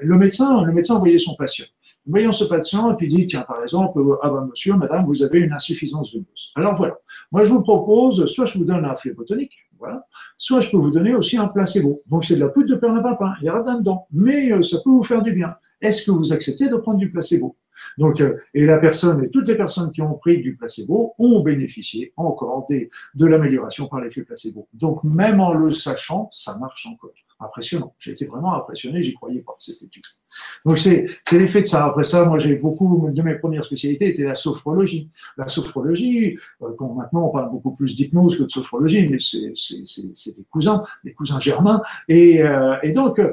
le 0.00 0.16
médecin, 0.16 0.62
le 0.62 0.72
médecin 0.72 1.00
voyait 1.00 1.18
son 1.18 1.34
patient 1.34 1.66
voyons 2.06 2.32
ce 2.32 2.44
patient 2.44 2.92
et 2.92 2.96
puis 2.96 3.08
dit, 3.08 3.26
tiens, 3.26 3.42
par 3.42 3.62
exemple, 3.62 4.00
ah 4.22 4.30
ben 4.30 4.46
monsieur, 4.46 4.74
madame, 4.74 5.04
vous 5.06 5.22
avez 5.22 5.40
une 5.40 5.52
insuffisance 5.52 6.12
veineuse. 6.12 6.52
Alors 6.54 6.74
voilà, 6.76 6.96
moi 7.32 7.44
je 7.44 7.50
vous 7.50 7.62
propose, 7.62 8.26
soit 8.26 8.46
je 8.46 8.58
vous 8.58 8.64
donne 8.64 8.84
un 8.84 8.94
phlébotonique, 8.94 9.54
voilà, 9.78 10.06
soit 10.38 10.60
je 10.60 10.70
peux 10.70 10.76
vous 10.76 10.90
donner 10.90 11.14
aussi 11.14 11.36
un 11.36 11.48
placebo. 11.48 12.02
Donc 12.06 12.24
c'est 12.24 12.36
de 12.36 12.40
la 12.40 12.48
poudre 12.48 12.68
de 12.68 12.76
perlimpinpin, 12.76 13.34
il 13.40 13.46
y 13.46 13.48
a 13.48 13.62
rien 13.62 13.78
dedans, 13.78 14.06
mais 14.12 14.52
euh, 14.52 14.62
ça 14.62 14.78
peut 14.82 14.90
vous 14.90 15.04
faire 15.04 15.22
du 15.22 15.32
bien. 15.32 15.54
Est-ce 15.80 16.06
que 16.06 16.10
vous 16.10 16.32
acceptez 16.32 16.68
de 16.68 16.76
prendre 16.76 16.98
du 16.98 17.10
placebo? 17.10 17.56
Donc, 17.98 18.20
euh, 18.20 18.38
et 18.54 18.64
la 18.64 18.78
personne 18.78 19.24
et 19.24 19.30
toutes 19.30 19.48
les 19.48 19.54
personnes 19.54 19.92
qui 19.92 20.00
ont 20.00 20.14
pris 20.14 20.40
du 20.40 20.56
placebo 20.56 21.14
ont 21.18 21.40
bénéficié 21.40 22.14
encore 22.16 22.64
des, 22.68 22.90
de 23.14 23.26
l'amélioration 23.26 23.86
par 23.86 24.00
l'effet 24.00 24.22
placebo. 24.22 24.68
Donc, 24.72 25.04
même 25.04 25.40
en 25.40 25.52
le 25.52 25.72
sachant, 25.72 26.28
ça 26.32 26.56
marche 26.58 26.86
encore 26.86 27.10
impressionnant. 27.40 27.94
J'ai 27.98 28.12
été 28.12 28.26
vraiment 28.26 28.54
impressionné, 28.54 29.02
j'y 29.02 29.14
croyais 29.14 29.40
pas, 29.40 29.54
cette 29.58 29.82
étude. 29.82 30.02
Donc 30.64 30.78
c'est, 30.78 31.06
l'effet 31.32 31.62
de 31.62 31.66
ça. 31.66 31.84
Après 31.84 32.04
ça, 32.04 32.24
moi 32.24 32.38
j'ai 32.38 32.56
beaucoup, 32.56 33.08
de 33.10 33.22
mes 33.22 33.34
premières 33.36 33.64
spécialités 33.64 34.08
était 34.08 34.24
la 34.24 34.34
sophrologie. 34.34 35.10
La 35.36 35.48
sophrologie, 35.48 36.38
euh, 36.62 36.68
maintenant 36.96 37.28
on 37.28 37.30
parle 37.30 37.50
beaucoup 37.50 37.72
plus 37.72 37.94
d'hypnose 37.94 38.38
que 38.38 38.44
de 38.44 38.50
sophrologie, 38.50 39.08
mais 39.08 39.18
c'est, 39.18 40.34
des 40.34 40.44
cousins, 40.50 40.84
des 41.04 41.12
cousins 41.12 41.40
germains. 41.40 41.82
Et, 42.08 42.42
euh, 42.42 42.76
et 42.82 42.92
donc 42.92 43.18
euh, 43.18 43.32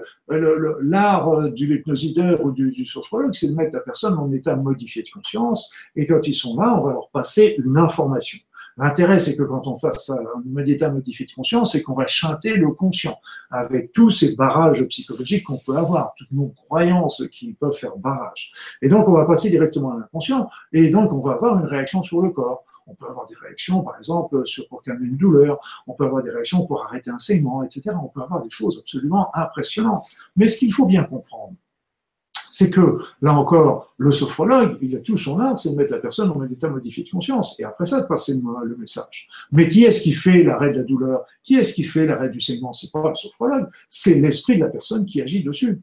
l'art 0.82 1.50
du 1.52 1.78
hypnosideur 1.78 2.44
ou 2.44 2.52
du, 2.52 2.72
du 2.72 2.86
sophrologue, 2.86 3.34
c'est 3.34 3.48
de 3.48 3.56
mettre 3.56 3.74
la 3.74 3.82
personne 3.82 4.16
en 4.16 4.32
état 4.32 4.56
modifié 4.56 5.04
de 5.04 5.10
conscience, 5.10 5.72
et 5.96 6.06
quand 6.06 6.28
ils 6.28 6.34
sont 6.34 6.60
là, 6.60 6.76
on 6.78 6.84
va 6.86 6.94
leur 6.94 7.10
passer 7.10 7.56
une 7.64 7.78
information. 7.78 8.40
L'intérêt, 8.78 9.20
c'est 9.20 9.36
que 9.36 9.44
quand 9.44 9.68
on 9.68 9.78
fasse 9.78 10.10
un 10.10 10.42
méditat 10.46 10.90
modifié 10.90 11.26
de 11.26 11.32
conscience, 11.32 11.74
c'est 11.74 11.82
qu'on 11.82 11.94
va 11.94 12.08
chanter 12.08 12.54
le 12.54 12.72
conscient 12.72 13.20
avec 13.52 13.92
tous 13.92 14.10
ces 14.10 14.36
barrages 14.36 14.84
psychologiques 14.86 15.46
qu'on 15.46 15.58
peut 15.58 15.76
avoir, 15.76 16.14
toutes 16.18 16.32
nos 16.32 16.50
croyances 16.50 17.24
qui 17.32 17.54
peuvent 17.54 17.78
faire 17.78 17.96
barrage. 17.98 18.52
Et 18.82 18.90
donc, 18.90 19.08
on 19.08 19.14
va 19.14 19.26
passer 19.26 19.50
directement 19.50 19.92
à 19.92 20.00
l'inconscient 20.00 20.50
et 20.72 20.90
donc 20.90 21.12
on 21.12 21.20
va 21.20 21.34
avoir 21.34 21.60
une 21.60 21.66
réaction 21.66 22.04
sur 22.04 22.22
le 22.22 22.30
corps. 22.30 22.64
On 22.86 22.96
peut 22.96 23.08
avoir 23.08 23.26
des 23.26 23.36
réactions, 23.36 23.82
par 23.82 23.98
exemple, 23.98 24.46
sur, 24.46 24.68
pour 24.68 24.82
calmer 24.82 25.08
une 25.08 25.16
douleur. 25.16 25.60
On 25.88 25.94
peut 25.94 26.04
avoir 26.04 26.22
des 26.22 26.32
réactions 26.32 26.66
pour 26.66 26.84
arrêter 26.84 27.12
un 27.12 27.20
saignement, 27.20 27.64
etc. 27.64 27.92
On 28.02 28.08
peut 28.08 28.22
avoir 28.22 28.42
des 28.42 28.50
choses 28.50 28.78
absolument 28.80 29.34
impressionnantes. 29.36 30.06
Mais 30.36 30.50
ce 30.50 30.58
qu'il 30.58 30.74
faut 30.74 30.86
bien 30.86 31.04
comprendre, 31.04 31.54
c'est 32.56 32.70
que, 32.70 33.00
là 33.24 33.34
encore, 33.34 33.96
le 33.98 34.12
sophrologue, 34.12 34.78
il 34.80 34.96
a 34.96 35.00
tout 35.00 35.18
son 35.18 35.40
art, 35.40 35.58
c'est 35.58 35.72
de 35.72 35.76
mettre 35.76 35.92
la 35.92 35.98
personne 35.98 36.30
en 36.30 36.46
état 36.46 36.70
modifié 36.70 37.04
de 37.04 37.10
conscience, 37.10 37.60
et 37.60 37.64
après 37.64 37.88
ça, 37.88 38.00
de 38.00 38.06
passer 38.06 38.36
le 38.36 38.78
message. 38.78 39.28
Mais 39.52 39.68
qui 39.68 39.86
est-ce 39.86 40.04
qui 40.04 40.12
fait 40.12 40.44
l'arrêt 40.44 40.72
de 40.72 40.78
la 40.78 40.84
douleur? 40.84 41.26
Qui 41.42 41.56
est-ce 41.56 41.74
qui 41.74 41.84
fait 41.84 42.06
l'arrêt 42.06 42.30
du 42.30 42.40
saignement? 42.40 42.72
C'est 42.72 42.92
pas 42.92 43.10
le 43.10 43.16
sophrologue, 43.16 43.70
c'est 43.90 44.20
l'esprit 44.20 44.58
de 44.58 44.60
la 44.60 44.70
personne 44.70 45.04
qui 45.04 45.20
agit 45.20 45.44
dessus. 45.44 45.82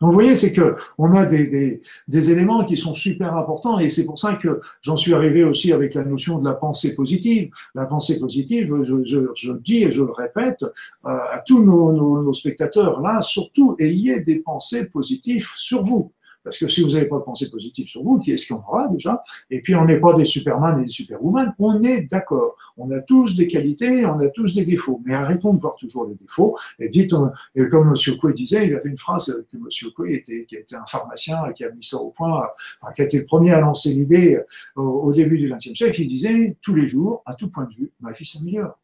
Donc 0.00 0.10
vous 0.10 0.14
voyez, 0.14 0.36
c'est 0.36 0.52
que 0.52 0.76
on 0.98 1.14
a 1.14 1.26
des, 1.26 1.82
des, 2.08 2.30
éléments 2.30 2.64
qui 2.64 2.76
sont 2.76 2.94
super 2.94 3.36
importants 3.36 3.78
et 3.78 3.90
c'est 3.90 4.04
pour 4.04 4.18
ça 4.18 4.34
que 4.34 4.60
j'en 4.82 4.96
suis 4.96 5.14
arrivé 5.14 5.44
aussi 5.44 5.72
avec 5.72 5.94
la 5.94 6.04
notion 6.04 6.38
de 6.38 6.44
la 6.44 6.54
pensée 6.54 6.94
positive. 6.94 7.50
La 7.74 7.86
pensée 7.86 8.18
positive, 8.18 8.82
je, 8.82 9.04
je, 9.04 9.20
je 9.34 9.52
dis 9.52 9.84
et 9.84 9.92
je 9.92 10.02
le 10.02 10.12
répète 10.12 10.62
euh, 10.62 10.68
à 11.04 11.42
tous 11.46 11.62
nos, 11.62 11.92
nos 11.92 12.32
spectateurs 12.32 13.00
là, 13.00 13.22
surtout 13.22 13.76
ayez 13.78 14.20
des 14.20 14.36
pensées 14.36 14.88
positives 14.88 15.48
sur 15.56 15.84
vous. 15.84 16.12
Parce 16.42 16.58
que 16.58 16.68
si 16.68 16.82
vous 16.82 16.90
n'avez 16.90 17.06
pas 17.06 17.18
de 17.18 17.22
pensée 17.22 17.50
positive 17.50 17.88
sur 17.88 18.02
vous, 18.02 18.18
qui 18.18 18.32
est-ce 18.32 18.52
qu'on 18.52 18.60
aura 18.60 18.88
déjà? 18.88 19.22
Et 19.50 19.60
puis 19.60 19.74
on 19.74 19.84
n'est 19.84 20.00
pas 20.00 20.14
des 20.14 20.24
Superman 20.24 20.80
et 20.80 20.84
des 20.84 20.90
Superwoman, 20.90 21.54
on 21.58 21.82
est 21.82 22.02
d'accord. 22.02 22.56
On 22.76 22.90
a 22.90 23.00
tous 23.00 23.36
des 23.36 23.46
qualités, 23.46 24.06
on 24.06 24.18
a 24.20 24.28
tous 24.30 24.54
des 24.54 24.64
défauts. 24.64 25.02
Mais 25.04 25.14
arrêtons 25.14 25.52
de 25.52 25.60
voir 25.60 25.76
toujours 25.76 26.06
les 26.06 26.14
défauts. 26.14 26.56
Et 26.78 26.88
dites, 26.88 27.14
et 27.54 27.68
comme 27.68 27.88
M. 27.88 28.16
Coué 28.18 28.32
disait, 28.32 28.66
il 28.66 28.74
avait 28.74 28.88
une 28.88 28.98
phrase 28.98 29.44
que 29.50 29.56
M. 29.56 29.92
Coué 29.94 30.14
était, 30.14 30.46
qui 30.46 30.56
était 30.56 30.76
un 30.76 30.86
pharmacien 30.86 31.52
qui 31.52 31.64
a 31.64 31.70
mis 31.70 31.84
ça 31.84 31.98
au 31.98 32.10
point, 32.10 32.42
qui 32.94 33.02
a 33.02 33.04
été 33.04 33.18
le 33.18 33.26
premier 33.26 33.52
à 33.52 33.60
lancer 33.60 33.90
l'idée 33.90 34.40
au, 34.76 35.12
début 35.12 35.38
du 35.38 35.52
XXe 35.52 35.74
siècle, 35.74 36.00
il 36.00 36.08
disait 36.08 36.56
tous 36.62 36.74
les 36.74 36.88
jours, 36.88 37.22
à 37.26 37.34
tout 37.34 37.50
point 37.50 37.64
de 37.64 37.74
vue, 37.74 37.92
ma 38.00 38.14
fille 38.14 38.26
s'améliore. 38.26 38.78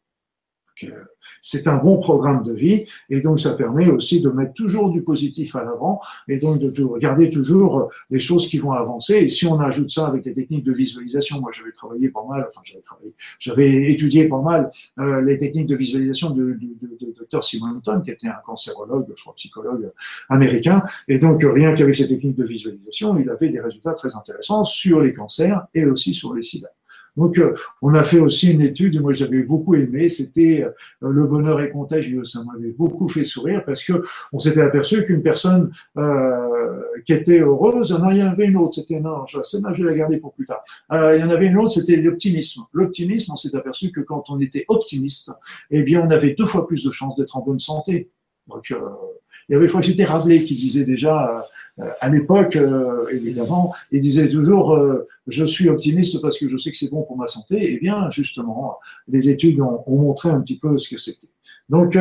C'est 1.41 1.67
un 1.67 1.77
bon 1.77 1.97
programme 1.99 2.43
de 2.43 2.53
vie 2.53 2.85
et 3.09 3.21
donc 3.21 3.39
ça 3.39 3.55
permet 3.55 3.87
aussi 3.87 4.21
de 4.21 4.29
mettre 4.29 4.53
toujours 4.53 4.91
du 4.91 5.01
positif 5.01 5.55
à 5.55 5.63
l'avant 5.63 6.01
et 6.27 6.37
donc 6.37 6.59
de 6.59 6.83
regarder 6.83 7.29
toujours 7.29 7.89
les 8.09 8.19
choses 8.19 8.47
qui 8.47 8.57
vont 8.57 8.71
avancer. 8.71 9.15
Et 9.15 9.29
si 9.29 9.45
on 9.45 9.59
ajoute 9.59 9.91
ça 9.91 10.07
avec 10.07 10.25
les 10.25 10.33
techniques 10.33 10.63
de 10.63 10.73
visualisation, 10.73 11.41
moi 11.41 11.51
j'avais 11.53 11.71
travaillé 11.71 12.09
pas 12.09 12.23
mal, 12.27 12.45
enfin 12.49 12.61
j'avais 12.63 12.81
travaillé, 12.81 13.13
j'avais 13.39 13.91
étudié 13.91 14.27
pas 14.27 14.41
mal 14.41 14.71
euh, 14.99 15.21
les 15.21 15.37
techniques 15.37 15.67
de 15.67 15.75
visualisation 15.75 16.31
de, 16.31 16.43
de, 16.43 16.69
de, 16.81 16.97
de 16.99 17.27
Dr. 17.31 17.41
Qui 18.03 18.11
était 18.11 18.27
un 18.27 18.41
cancérologue, 18.45 19.07
je 19.15 19.21
crois 19.21 19.33
psychologue 19.35 19.91
américain, 20.29 20.83
et 21.07 21.19
donc 21.19 21.41
rien 21.43 21.73
qu'avec 21.73 21.95
ces 21.95 22.07
techniques 22.07 22.35
de 22.35 22.45
visualisation, 22.45 23.17
il 23.17 23.29
avait 23.29 23.49
des 23.49 23.59
résultats 23.59 23.93
très 23.93 24.15
intéressants 24.15 24.63
sur 24.63 25.01
les 25.01 25.13
cancers 25.13 25.65
et 25.73 25.85
aussi 25.85 26.13
sur 26.13 26.33
les 26.33 26.43
sida. 26.43 26.69
Donc, 27.17 27.39
euh, 27.39 27.55
on 27.81 27.93
a 27.95 28.03
fait 28.03 28.19
aussi 28.19 28.53
une 28.53 28.61
étude, 28.61 29.01
moi 29.01 29.11
j'avais 29.13 29.41
beaucoup 29.41 29.75
aimé, 29.75 30.07
c'était 30.07 30.63
euh, 30.63 31.11
le 31.11 31.25
bonheur 31.25 31.59
est 31.59 31.71
contagieux. 31.71 32.23
Ça 32.23 32.43
m'avait 32.43 32.71
beaucoup 32.71 33.07
fait 33.07 33.23
sourire 33.23 33.63
parce 33.65 33.83
que 33.83 34.03
on 34.31 34.39
s'était 34.39 34.61
aperçu 34.61 35.03
qu'une 35.03 35.23
personne 35.23 35.71
euh, 35.97 36.81
qui 37.05 37.13
était 37.13 37.39
heureuse, 37.39 37.91
non, 37.91 38.11
il 38.11 38.17
y 38.17 38.23
en 38.23 38.27
avait 38.27 38.45
une 38.45 38.57
autre, 38.57 38.75
c'était 38.75 38.99
non, 38.99 39.25
je, 39.25 39.39
je 39.41 39.83
vais 39.83 39.89
la 39.89 39.97
garder 39.97 40.17
pour 40.17 40.33
plus 40.33 40.45
tard. 40.45 40.63
il 40.91 41.19
y 41.19 41.23
en 41.23 41.29
avait 41.29 41.47
une 41.47 41.57
autre, 41.57 41.71
c'était 41.71 41.95
l'optimisme. 41.95 42.63
L'optimisme, 42.71 43.31
on 43.33 43.35
s'est 43.35 43.55
aperçu 43.55 43.91
que 43.91 44.01
quand 44.01 44.29
on 44.29 44.39
était 44.39 44.65
optimiste, 44.67 45.31
eh 45.71 45.83
bien, 45.83 46.01
on 46.05 46.11
avait 46.11 46.33
deux 46.33 46.45
fois 46.45 46.67
plus 46.67 46.83
de 46.83 46.91
chances 46.91 47.15
d'être 47.15 47.35
en 47.35 47.41
bonne 47.41 47.59
santé. 47.59 48.11
Il 49.49 49.53
y 49.53 49.55
avait, 49.55 49.65
je 49.65 49.71
crois 49.71 49.81
que 49.81 49.87
c'était 49.87 50.03
Rabelais 50.03 50.43
qui 50.43 50.55
disait 50.55 50.83
déjà, 50.83 51.45
euh, 51.79 51.89
à 52.01 52.09
l'époque, 52.09 52.55
euh, 52.55 53.07
évidemment, 53.11 53.73
il 53.91 54.01
disait 54.01 54.29
toujours, 54.29 54.73
euh, 54.73 55.07
je 55.27 55.45
suis 55.45 55.69
optimiste 55.69 56.21
parce 56.21 56.37
que 56.37 56.49
je 56.49 56.57
sais 56.57 56.71
que 56.71 56.77
c'est 56.77 56.89
bon 56.91 57.03
pour 57.03 57.17
ma 57.17 57.27
santé. 57.27 57.73
Eh 57.73 57.77
bien, 57.79 58.09
justement, 58.09 58.79
les 59.07 59.29
études 59.29 59.61
ont, 59.61 59.83
montré 59.87 60.29
un 60.29 60.41
petit 60.41 60.59
peu 60.59 60.77
ce 60.77 60.89
que 60.89 60.97
c'était. 60.97 61.29
Donc, 61.69 61.97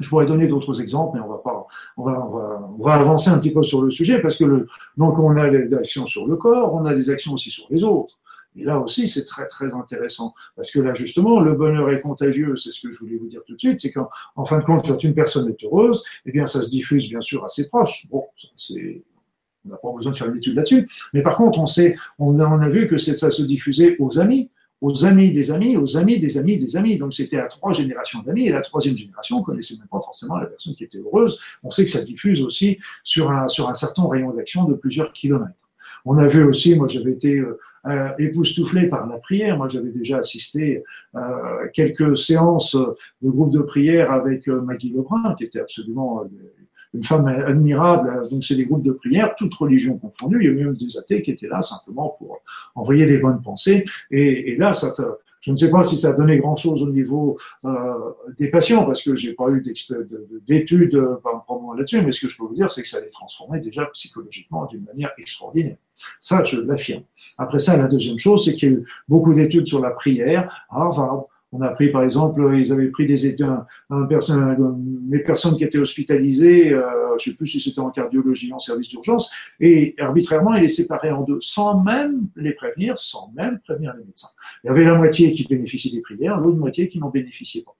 je 0.00 0.08
pourrais 0.08 0.26
donner 0.26 0.48
d'autres 0.48 0.80
exemples, 0.80 1.18
mais 1.18 1.24
on 1.24 1.28
va 1.28 1.38
pas, 1.38 1.66
on 1.96 2.04
va, 2.04 2.26
on 2.26 2.30
va, 2.30 2.70
on 2.78 2.84
va, 2.84 2.94
avancer 2.94 3.30
un 3.30 3.38
petit 3.38 3.52
peu 3.52 3.62
sur 3.62 3.82
le 3.82 3.90
sujet 3.90 4.20
parce 4.20 4.36
que 4.36 4.44
le, 4.44 4.66
donc 4.96 5.18
on 5.18 5.36
a 5.36 5.48
des 5.50 5.74
actions 5.74 6.06
sur 6.06 6.26
le 6.26 6.36
corps, 6.36 6.74
on 6.74 6.84
a 6.86 6.94
des 6.94 7.10
actions 7.10 7.34
aussi 7.34 7.50
sur 7.50 7.66
les 7.70 7.84
autres. 7.84 8.18
Et 8.56 8.64
là 8.64 8.80
aussi, 8.80 9.08
c'est 9.08 9.24
très, 9.24 9.46
très 9.46 9.72
intéressant. 9.72 10.34
Parce 10.56 10.70
que 10.70 10.80
là, 10.80 10.94
justement, 10.94 11.40
le 11.40 11.54
bonheur 11.54 11.90
est 11.90 12.00
contagieux. 12.00 12.56
C'est 12.56 12.70
ce 12.70 12.86
que 12.86 12.92
je 12.92 12.98
voulais 12.98 13.16
vous 13.16 13.28
dire 13.28 13.40
tout 13.46 13.54
de 13.54 13.58
suite. 13.58 13.80
C'est 13.80 13.90
qu'en 13.90 14.44
fin 14.44 14.58
de 14.58 14.64
compte, 14.64 14.86
quand 14.86 15.02
une 15.02 15.14
personne 15.14 15.48
est 15.48 15.64
heureuse, 15.64 16.02
eh 16.26 16.32
bien, 16.32 16.46
ça 16.46 16.60
se 16.62 16.68
diffuse, 16.68 17.08
bien 17.08 17.20
sûr, 17.20 17.44
à 17.44 17.48
ses 17.48 17.68
proches. 17.68 18.06
Bon, 18.10 18.24
c'est, 18.56 19.02
on 19.64 19.70
n'a 19.70 19.76
pas 19.76 19.92
besoin 19.92 20.12
de 20.12 20.16
faire 20.16 20.28
une 20.28 20.36
étude 20.36 20.54
là-dessus. 20.54 20.88
Mais 21.14 21.22
par 21.22 21.36
contre, 21.36 21.58
on 21.58 21.66
sait, 21.66 21.96
on 22.18 22.38
a, 22.38 22.68
vu 22.68 22.88
que 22.88 22.98
ça 22.98 23.30
se 23.30 23.42
diffusait 23.42 23.96
aux 23.98 24.18
amis, 24.18 24.50
aux 24.80 25.04
amis 25.04 25.32
des 25.32 25.50
amis, 25.50 25.76
aux 25.76 25.96
amis 25.96 26.18
des 26.18 26.36
amis 26.36 26.58
des 26.58 26.76
amis. 26.76 26.98
Donc 26.98 27.14
c'était 27.14 27.38
à 27.38 27.46
trois 27.46 27.72
générations 27.72 28.20
d'amis. 28.20 28.48
Et 28.48 28.52
la 28.52 28.60
troisième 28.60 28.98
génération, 28.98 29.38
on 29.38 29.42
connaissait 29.42 29.76
même 29.78 29.88
pas 29.88 30.00
forcément 30.00 30.36
la 30.36 30.46
personne 30.46 30.74
qui 30.74 30.84
était 30.84 30.98
heureuse. 30.98 31.38
On 31.62 31.70
sait 31.70 31.84
que 31.84 31.90
ça 31.90 32.02
diffuse 32.02 32.42
aussi 32.42 32.78
sur 33.02 33.30
un, 33.30 33.48
sur 33.48 33.70
un 33.70 33.74
certain 33.74 34.06
rayon 34.08 34.32
d'action 34.32 34.64
de 34.64 34.74
plusieurs 34.74 35.12
kilomètres. 35.12 35.54
On 36.04 36.18
a 36.18 36.26
vu 36.26 36.42
aussi, 36.42 36.74
moi 36.74 36.88
j'avais 36.88 37.12
été 37.12 37.40
euh, 37.86 37.92
euh, 37.92 38.08
époustouflé 38.18 38.88
par 38.88 39.06
la 39.06 39.18
prière. 39.18 39.56
Moi, 39.56 39.68
j'avais 39.68 39.90
déjà 39.90 40.18
assisté 40.18 40.82
euh, 41.14 41.20
quelques 41.72 42.16
séances 42.16 42.76
de 42.76 43.30
groupe 43.30 43.52
de 43.52 43.62
prière 43.62 44.12
avec 44.12 44.48
euh, 44.48 44.60
Maggie 44.60 44.92
Lebrun, 44.92 45.34
qui 45.36 45.44
était 45.44 45.60
absolument 45.60 46.24
une 46.94 47.04
femme 47.04 47.26
admirable. 47.26 48.28
Donc, 48.28 48.44
c'est 48.44 48.54
des 48.54 48.66
groupes 48.66 48.84
de 48.84 48.92
prière, 48.92 49.34
toutes 49.36 49.54
religions 49.54 49.98
confondues. 49.98 50.38
Il 50.42 50.46
y 50.46 50.60
a 50.60 50.64
même 50.64 50.74
des 50.74 50.98
athées 50.98 51.22
qui 51.22 51.30
étaient 51.30 51.48
là 51.48 51.62
simplement 51.62 52.16
pour 52.18 52.40
envoyer 52.74 53.06
des 53.06 53.18
bonnes 53.18 53.42
pensées. 53.42 53.84
Et, 54.10 54.52
et 54.52 54.56
là, 54.56 54.74
ça 54.74 54.92
te, 54.92 55.02
je 55.42 55.50
ne 55.50 55.56
sais 55.56 55.70
pas 55.70 55.82
si 55.82 55.98
ça 55.98 56.10
a 56.10 56.12
donné 56.12 56.38
grand-chose 56.38 56.82
au 56.82 56.88
niveau 56.88 57.36
euh, 57.64 58.12
des 58.38 58.50
patients, 58.50 58.84
parce 58.86 59.02
que 59.02 59.16
j'ai 59.16 59.34
pas 59.34 59.50
eu 59.50 59.60
d'études 60.46 60.94
euh, 60.94 61.16
là-dessus, 61.76 62.00
mais 62.00 62.12
ce 62.12 62.20
que 62.20 62.28
je 62.28 62.36
peux 62.38 62.44
vous 62.44 62.54
dire, 62.54 62.70
c'est 62.70 62.82
que 62.82 62.88
ça 62.88 63.00
les 63.00 63.10
transformait 63.10 63.60
déjà 63.60 63.84
psychologiquement 63.86 64.66
d'une 64.66 64.84
manière 64.84 65.10
extraordinaire. 65.18 65.76
Ça, 66.20 66.44
je 66.44 66.60
l'affirme. 66.60 67.02
Après 67.38 67.58
ça, 67.58 67.76
la 67.76 67.88
deuxième 67.88 68.18
chose, 68.18 68.44
c'est 68.44 68.54
qu'il 68.54 68.72
y 68.72 68.72
a 68.72 68.78
eu 68.78 68.84
beaucoup 69.08 69.34
d'études 69.34 69.66
sur 69.66 69.80
la 69.80 69.90
prière 69.90 70.64
on 71.52 71.60
a 71.60 71.68
pris, 71.70 71.90
par 71.90 72.02
exemple, 72.02 72.50
ils 72.54 72.72
avaient 72.72 72.88
pris 72.88 73.06
des 73.06 73.42
un, 73.42 73.66
les 75.10 75.18
personnes 75.20 75.56
qui 75.56 75.64
étaient 75.64 75.78
hospitalisées, 75.78 76.72
euh, 76.72 76.82
je 77.18 77.28
ne 77.28 77.32
sais 77.32 77.36
plus 77.36 77.46
si 77.46 77.60
c'était 77.60 77.80
en 77.80 77.90
cardiologie, 77.90 78.52
en 78.52 78.58
service 78.58 78.88
d'urgence, 78.88 79.30
et 79.60 79.94
arbitrairement, 79.98 80.54
ils 80.54 80.62
les 80.62 80.68
séparaient 80.68 81.10
en 81.10 81.22
deux, 81.22 81.38
sans 81.40 81.80
même 81.82 82.28
les 82.36 82.54
prévenir, 82.54 82.98
sans 82.98 83.30
même 83.36 83.60
prévenir 83.60 83.94
les 83.98 84.04
médecins. 84.04 84.30
Il 84.64 84.68
y 84.68 84.70
avait 84.70 84.84
la 84.84 84.94
moitié 84.94 85.32
qui 85.34 85.46
bénéficiait 85.46 85.92
des 85.92 86.00
prières, 86.00 86.38
l'autre 86.38 86.58
moitié 86.58 86.88
qui 86.88 86.98
n'en 86.98 87.10
bénéficiait 87.10 87.62
pas. 87.62 87.76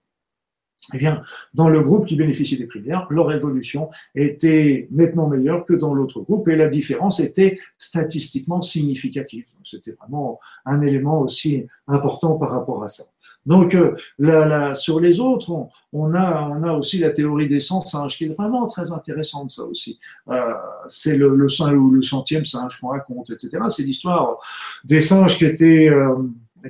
Eh 0.94 0.98
bien, 0.98 1.22
dans 1.54 1.68
le 1.68 1.82
groupe 1.82 2.06
qui 2.06 2.16
bénéficiait 2.16 2.58
des 2.58 2.66
prières, 2.66 3.06
leur 3.08 3.32
évolution 3.32 3.90
était 4.16 4.88
nettement 4.90 5.28
meilleure 5.28 5.64
que 5.64 5.74
dans 5.74 5.94
l'autre 5.94 6.20
groupe 6.20 6.48
et 6.48 6.56
la 6.56 6.68
différence 6.68 7.20
était 7.20 7.60
statistiquement 7.78 8.62
significative. 8.62 9.44
C'était 9.62 9.92
vraiment 9.92 10.40
un 10.64 10.82
élément 10.82 11.20
aussi 11.20 11.66
important 11.86 12.36
par 12.36 12.50
rapport 12.50 12.82
à 12.82 12.88
ça. 12.88 13.04
Donc, 13.44 13.74
euh, 13.74 14.74
sur 14.74 15.00
les 15.00 15.20
autres, 15.20 15.68
on, 15.92 16.14
a, 16.14 16.48
on 16.48 16.62
a 16.62 16.72
aussi 16.72 16.98
la 16.98 17.10
théorie 17.10 17.48
des 17.48 17.60
100 17.60 17.84
singes, 17.86 18.16
qui 18.16 18.24
est 18.24 18.34
vraiment 18.34 18.66
très 18.66 18.92
intéressante, 18.92 19.50
ça 19.50 19.64
aussi. 19.64 19.98
Euh, 20.30 20.52
c'est 20.88 21.16
le, 21.16 21.34
le, 21.34 21.48
le 21.90 22.02
centième 22.02 22.44
singe 22.44 22.78
qu'on 22.80 22.88
raconte, 22.88 23.30
etc. 23.30 23.50
C'est 23.68 23.82
l'histoire 23.82 24.38
des 24.84 25.02
singes 25.02 25.36
qui 25.36 25.44
étaient... 25.44 25.88
Euh, 25.88 26.16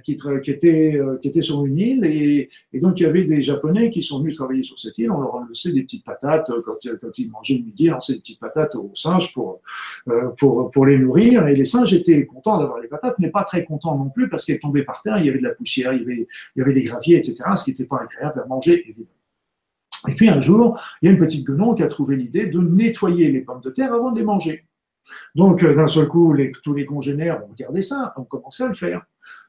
qui, 0.01 0.17
qui, 0.17 0.51
était, 0.51 0.97
euh, 0.97 1.19
qui 1.19 1.29
était 1.29 1.43
sur 1.43 1.65
une 1.65 1.79
île 1.79 2.05
et, 2.05 2.51
donc 2.75 2.99
il 3.01 3.03
y 3.03 3.07
avait 3.07 3.25
des 3.25 3.43
Japonais 3.43 3.91
qui 3.91 4.03
sont 4.03 4.21
venus 4.21 4.37
travailler 4.37 4.63
sur 4.63 4.79
cette 4.79 4.97
île. 4.99 5.11
On 5.11 5.21
leur 5.21 5.45
laissé 5.49 5.73
des 5.73 5.83
petites 5.83 6.05
patates 6.05 6.51
euh, 6.51 6.63
quand, 6.65 7.19
ils 7.19 7.31
mangeaient 7.31 7.59
le 7.59 7.65
midi, 7.65 7.91
on 7.91 7.97
laissait 7.97 8.15
des 8.15 8.21
petites 8.21 8.41
patates 8.41 8.75
aux 8.75 8.93
singes 8.95 9.33
pour, 9.33 9.61
euh, 10.09 10.87
les 10.87 10.99
nourrir. 10.99 11.47
Et 11.49 11.55
les 11.55 11.65
singes 11.65 11.93
étaient 11.93 12.25
contents 12.27 12.59
d'avoir 12.59 12.81
les 12.81 12.89
patates, 12.89 13.17
mais 13.19 13.31
pas 13.31 13.45
très 13.45 13.65
contents 13.65 13.97
non 13.97 14.11
plus 14.11 14.29
parce 14.29 14.45
qu'elles 14.45 14.61
tombaient 14.61 14.85
par 14.85 15.01
terre. 15.01 15.19
Il 15.19 15.27
y 15.27 15.29
avait 15.29 15.39
de 15.39 15.45
la 15.45 15.55
poussière, 15.55 15.93
il 15.93 16.27
y 16.57 16.63
avait, 16.63 16.73
des 16.73 16.85
graviers, 16.85 17.19
etc. 17.19 17.37
Ce 17.57 17.65
qui 17.65 17.71
n'était 17.71 17.85
pas 17.85 18.01
agréable 18.01 18.41
à 18.45 18.47
manger, 18.47 18.81
évidemment. 18.81 19.09
Et 20.09 20.15
puis 20.15 20.29
un 20.29 20.41
jour, 20.41 20.81
il 21.01 21.07
y 21.07 21.09
a 21.09 21.13
une 21.13 21.21
petite 21.21 21.47
guenon 21.47 21.75
qui 21.75 21.83
a 21.83 21.89
trouvé 21.89 22.17
l'idée 22.17 22.47
de 22.47 22.59
nettoyer 22.59 23.31
les 23.31 23.41
pommes 23.41 23.61
de 23.61 23.71
terre 23.71 23.93
avant 23.93 24.11
de 24.11 24.19
les 24.19 24.25
manger. 24.25 24.65
Donc 25.35 25.65
d'un 25.65 25.87
seul 25.87 26.09
coup, 26.09 26.37
tous 26.63 26.75
les 26.75 26.87
congénères 26.87 27.45
ont 27.45 27.49
regardé 27.49 27.83
ça, 27.83 28.13
ont 28.17 28.25
commencé 28.25 28.63
à 28.63 28.69
le 28.69 28.75
faire. 28.75 29.03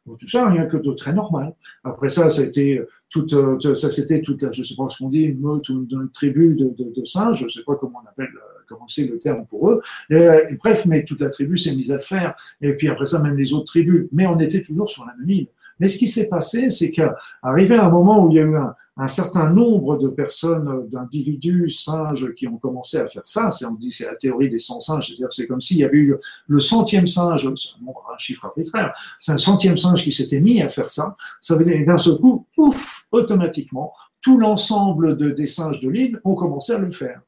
Donc 0.06 0.18
tout 0.18 0.28
ça, 0.28 0.49
rien 0.49 0.66
que 0.66 0.78
de 0.78 0.91
très 0.93 1.14
normal. 1.14 1.54
Après 1.84 2.10
ça, 2.10 2.30
c'était 2.30 2.86
toute, 3.10 3.34
euh, 3.34 3.76
ça 3.76 3.89
c'était 3.89 4.22
toute, 4.22 4.51
je 4.51 4.64
sais 4.64 4.76
pas 4.76 4.89
ce 4.89 4.97
qu'on 4.97 5.10
dit, 5.10 5.24
une 5.24 5.39
meute 5.39 5.70
ou 5.70 5.88
une, 5.89 6.10
tribu 6.12 6.56
de, 6.56 6.66
de, 6.78 6.91
de, 6.93 7.06
singes, 7.06 7.43
je 7.43 7.47
sais 7.47 7.64
pas 7.64 7.76
comment 7.76 8.01
on 8.04 8.10
appelle, 8.10 8.34
euh, 8.36 8.62
comment 8.68 8.88
c'est 8.88 9.10
le 9.10 9.18
terme 9.18 9.45
pour 9.45 9.70
eux. 9.70 9.82
Bref, 10.10 10.86
mais 10.86 11.06
toute 11.06 11.22
la 11.22 11.30
tribu 11.30 11.58
s'est 11.58 11.76
mise 11.76 11.91
à 11.91 11.99
faire. 11.99 12.36
Et 12.62 12.74
puis 12.74 12.89
après 12.89 13.06
ça, 13.06 13.20
même 13.20 13.38
les 13.38 13.54
autres 13.54 13.66
tribus. 13.66 14.08
Mais 14.12 14.28
on 14.28 14.39
était 14.39 14.62
toujours 14.62 14.89
sur 14.89 15.06
la 15.06 15.16
même 15.16 15.30
île. 15.30 15.47
Mais 15.80 15.88
ce 15.88 15.97
qui 15.97 16.08
s'est 16.08 16.28
passé, 16.28 16.70
c'est 16.70 16.91
qu'arrivé 16.91 17.76
à 17.76 17.86
un 17.86 17.89
moment 17.89 18.26
où 18.26 18.30
il 18.30 18.36
y 18.36 18.39
a 18.39 18.43
eu 18.43 18.56
un, 18.56 18.76
un 18.95 19.07
certain 19.07 19.49
nombre 19.49 19.97
de 19.97 20.07
personnes, 20.07 20.87
d'individus, 20.87 21.69
singes, 21.69 22.33
qui 22.35 22.47
ont 22.47 22.57
commencé 22.57 22.97
à 22.97 23.07
faire 23.07 23.23
ça. 23.25 23.49
C'est, 23.49 23.65
on 23.65 23.73
dit, 23.73 23.91
c'est 23.91 24.05
la 24.05 24.15
théorie 24.15 24.49
des 24.49 24.59
100 24.59 24.81
singes. 24.81 25.07
C'est-à-dire, 25.07 25.29
c'est 25.31 25.47
comme 25.47 25.61
s'il 25.61 25.77
y 25.77 25.83
avait 25.83 25.97
eu 25.97 26.15
le 26.47 26.59
centième 26.59 27.07
singe, 27.07 27.49
c'est 27.55 27.69
un, 27.79 28.17
chiffre 28.17 28.45
arbitraire, 28.45 28.93
c'est 29.19 29.31
un 29.31 29.37
centième 29.37 29.77
singe 29.77 30.03
qui 30.03 30.11
s'était 30.11 30.39
mis 30.39 30.61
à 30.61 30.69
faire 30.69 30.91
ça. 30.91 31.15
Ça 31.41 31.55
veut 31.55 31.65
dire, 31.65 31.83
d'un 31.85 31.97
seul 31.97 32.17
coup, 32.17 32.45
pouf, 32.55 33.07
automatiquement, 33.11 33.93
tout 34.21 34.37
l'ensemble 34.37 35.17
de, 35.17 35.31
des 35.31 35.47
singes 35.47 35.79
de 35.79 35.89
l'île 35.89 36.21
ont 36.23 36.35
commencé 36.35 36.73
à 36.73 36.77
le 36.77 36.91
faire. 36.91 37.21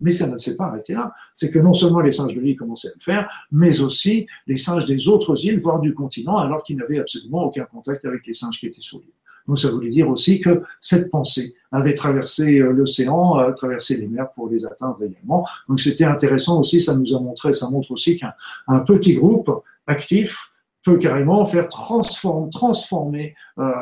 Mais 0.00 0.10
ça 0.10 0.26
ne 0.26 0.36
s'est 0.36 0.56
pas 0.56 0.64
arrêté 0.64 0.94
là. 0.94 1.12
C'est 1.32 1.52
que 1.52 1.60
non 1.60 1.72
seulement 1.72 2.00
les 2.00 2.10
singes 2.10 2.34
de 2.34 2.40
l'île 2.40 2.56
commençaient 2.56 2.88
à 2.88 2.94
le 2.96 3.02
faire, 3.02 3.46
mais 3.52 3.80
aussi 3.80 4.26
les 4.48 4.56
singes 4.56 4.86
des 4.86 5.06
autres 5.06 5.46
îles, 5.46 5.60
voire 5.60 5.78
du 5.78 5.94
continent, 5.94 6.38
alors 6.38 6.64
qu'ils 6.64 6.76
n'avaient 6.76 6.98
absolument 6.98 7.44
aucun 7.44 7.64
contact 7.64 8.04
avec 8.04 8.26
les 8.26 8.34
singes 8.34 8.58
qui 8.58 8.66
étaient 8.66 8.80
sur 8.80 8.98
l'île. 8.98 9.12
Donc 9.46 9.58
ça 9.58 9.70
voulait 9.70 9.90
dire 9.90 10.08
aussi 10.08 10.40
que 10.40 10.62
cette 10.80 11.10
pensée 11.10 11.54
avait 11.70 11.94
traversé 11.94 12.60
euh, 12.60 12.72
l'océan, 12.72 13.34
a 13.34 13.52
traversé 13.52 13.96
les 13.96 14.06
mers 14.06 14.30
pour 14.32 14.48
les 14.48 14.64
atteindre 14.64 15.02
également. 15.02 15.46
Donc 15.68 15.80
c'était 15.80 16.04
intéressant 16.04 16.60
aussi, 16.60 16.80
ça 16.80 16.94
nous 16.94 17.14
a 17.14 17.20
montré, 17.20 17.52
ça 17.52 17.68
montre 17.70 17.90
aussi 17.90 18.16
qu'un 18.18 18.80
petit 18.80 19.14
groupe 19.14 19.50
actif 19.86 20.52
peut 20.84 20.98
carrément 20.98 21.44
faire 21.44 21.68
transformer, 21.68 23.34
euh, 23.58 23.72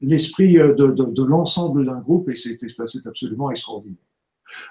l'esprit 0.00 0.54
de, 0.54 0.72
de, 0.72 1.22
l'ensemble 1.24 1.84
d'un 1.84 1.98
groupe 1.98 2.28
et 2.28 2.34
c'est 2.34 2.58
absolument 3.06 3.50
extraordinaire. 3.50 3.98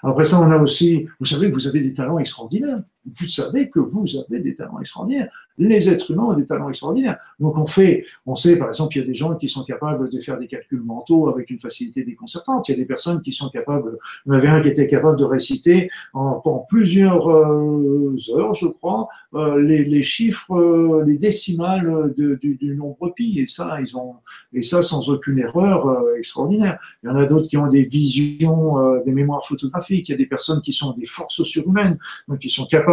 Après 0.03 0.25
ça, 0.25 0.39
on 0.39 0.51
a 0.51 0.57
aussi, 0.57 1.07
vous 1.19 1.25
savez 1.25 1.49
vous 1.49 1.67
avez 1.67 1.81
des 1.81 1.93
talents 1.93 2.19
extraordinaires. 2.19 2.83
Vous 3.05 3.27
savez 3.27 3.69
que 3.69 3.79
vous 3.79 4.05
avez 4.17 4.39
des 4.39 4.55
talents 4.55 4.79
extraordinaires. 4.79 5.29
Les 5.57 5.89
êtres 5.89 6.11
humains 6.11 6.23
ont 6.23 6.33
des 6.33 6.45
talents 6.45 6.69
extraordinaires. 6.69 7.17
Donc 7.39 7.57
on 7.57 7.65
fait, 7.65 8.05
on 8.25 8.35
sait 8.35 8.57
par 8.57 8.69
exemple, 8.69 8.95
il 8.95 8.99
y 8.99 9.03
a 9.03 9.07
des 9.07 9.15
gens 9.15 9.35
qui 9.35 9.49
sont 9.49 9.63
capables 9.63 10.09
de 10.09 10.19
faire 10.19 10.37
des 10.37 10.47
calculs 10.47 10.81
mentaux 10.81 11.27
avec 11.29 11.49
une 11.49 11.59
facilité 11.59 12.03
déconcertante. 12.03 12.69
Il 12.69 12.73
y 12.73 12.75
a 12.75 12.77
des 12.77 12.85
personnes 12.85 13.21
qui 13.21 13.33
sont 13.33 13.49
capables, 13.49 13.97
il 14.25 14.29
y 14.29 14.35
en 14.35 14.37
avait 14.37 14.47
un 14.47 14.61
qui 14.61 14.69
était 14.69 14.87
capable 14.87 15.17
de 15.17 15.23
réciter 15.23 15.89
en, 16.13 16.41
plusieurs 16.69 17.29
euh, 17.29 18.15
heures, 18.35 18.53
je 18.53 18.67
crois, 18.67 19.07
euh, 19.33 19.59
les, 19.61 20.03
chiffres, 20.03 20.53
euh, 20.53 21.03
les 21.05 21.17
décimales 21.17 22.13
du, 22.15 22.37
du, 22.37 22.75
nombre 22.75 23.13
pi. 23.15 23.39
Et 23.39 23.47
ça, 23.47 23.79
ils 23.81 23.97
ont, 23.97 24.15
et 24.53 24.63
ça 24.63 24.83
sans 24.83 25.09
aucune 25.09 25.39
erreur 25.39 26.03
extraordinaire. 26.17 26.79
Il 27.03 27.07
y 27.07 27.09
en 27.09 27.15
a 27.15 27.25
d'autres 27.25 27.47
qui 27.47 27.57
ont 27.57 27.67
des 27.67 27.83
visions, 27.83 29.01
des 29.03 29.11
mémoires 29.11 29.45
photographiques. 29.47 30.09
Il 30.09 30.11
y 30.11 30.15
a 30.15 30.17
des 30.17 30.27
personnes 30.27 30.61
qui 30.61 30.73
sont 30.73 30.93
des 30.93 31.05
forces 31.05 31.43
surhumaines, 31.43 31.97
donc 32.27 32.39
qui 32.39 32.49
sont 32.49 32.65
capables 32.65 32.90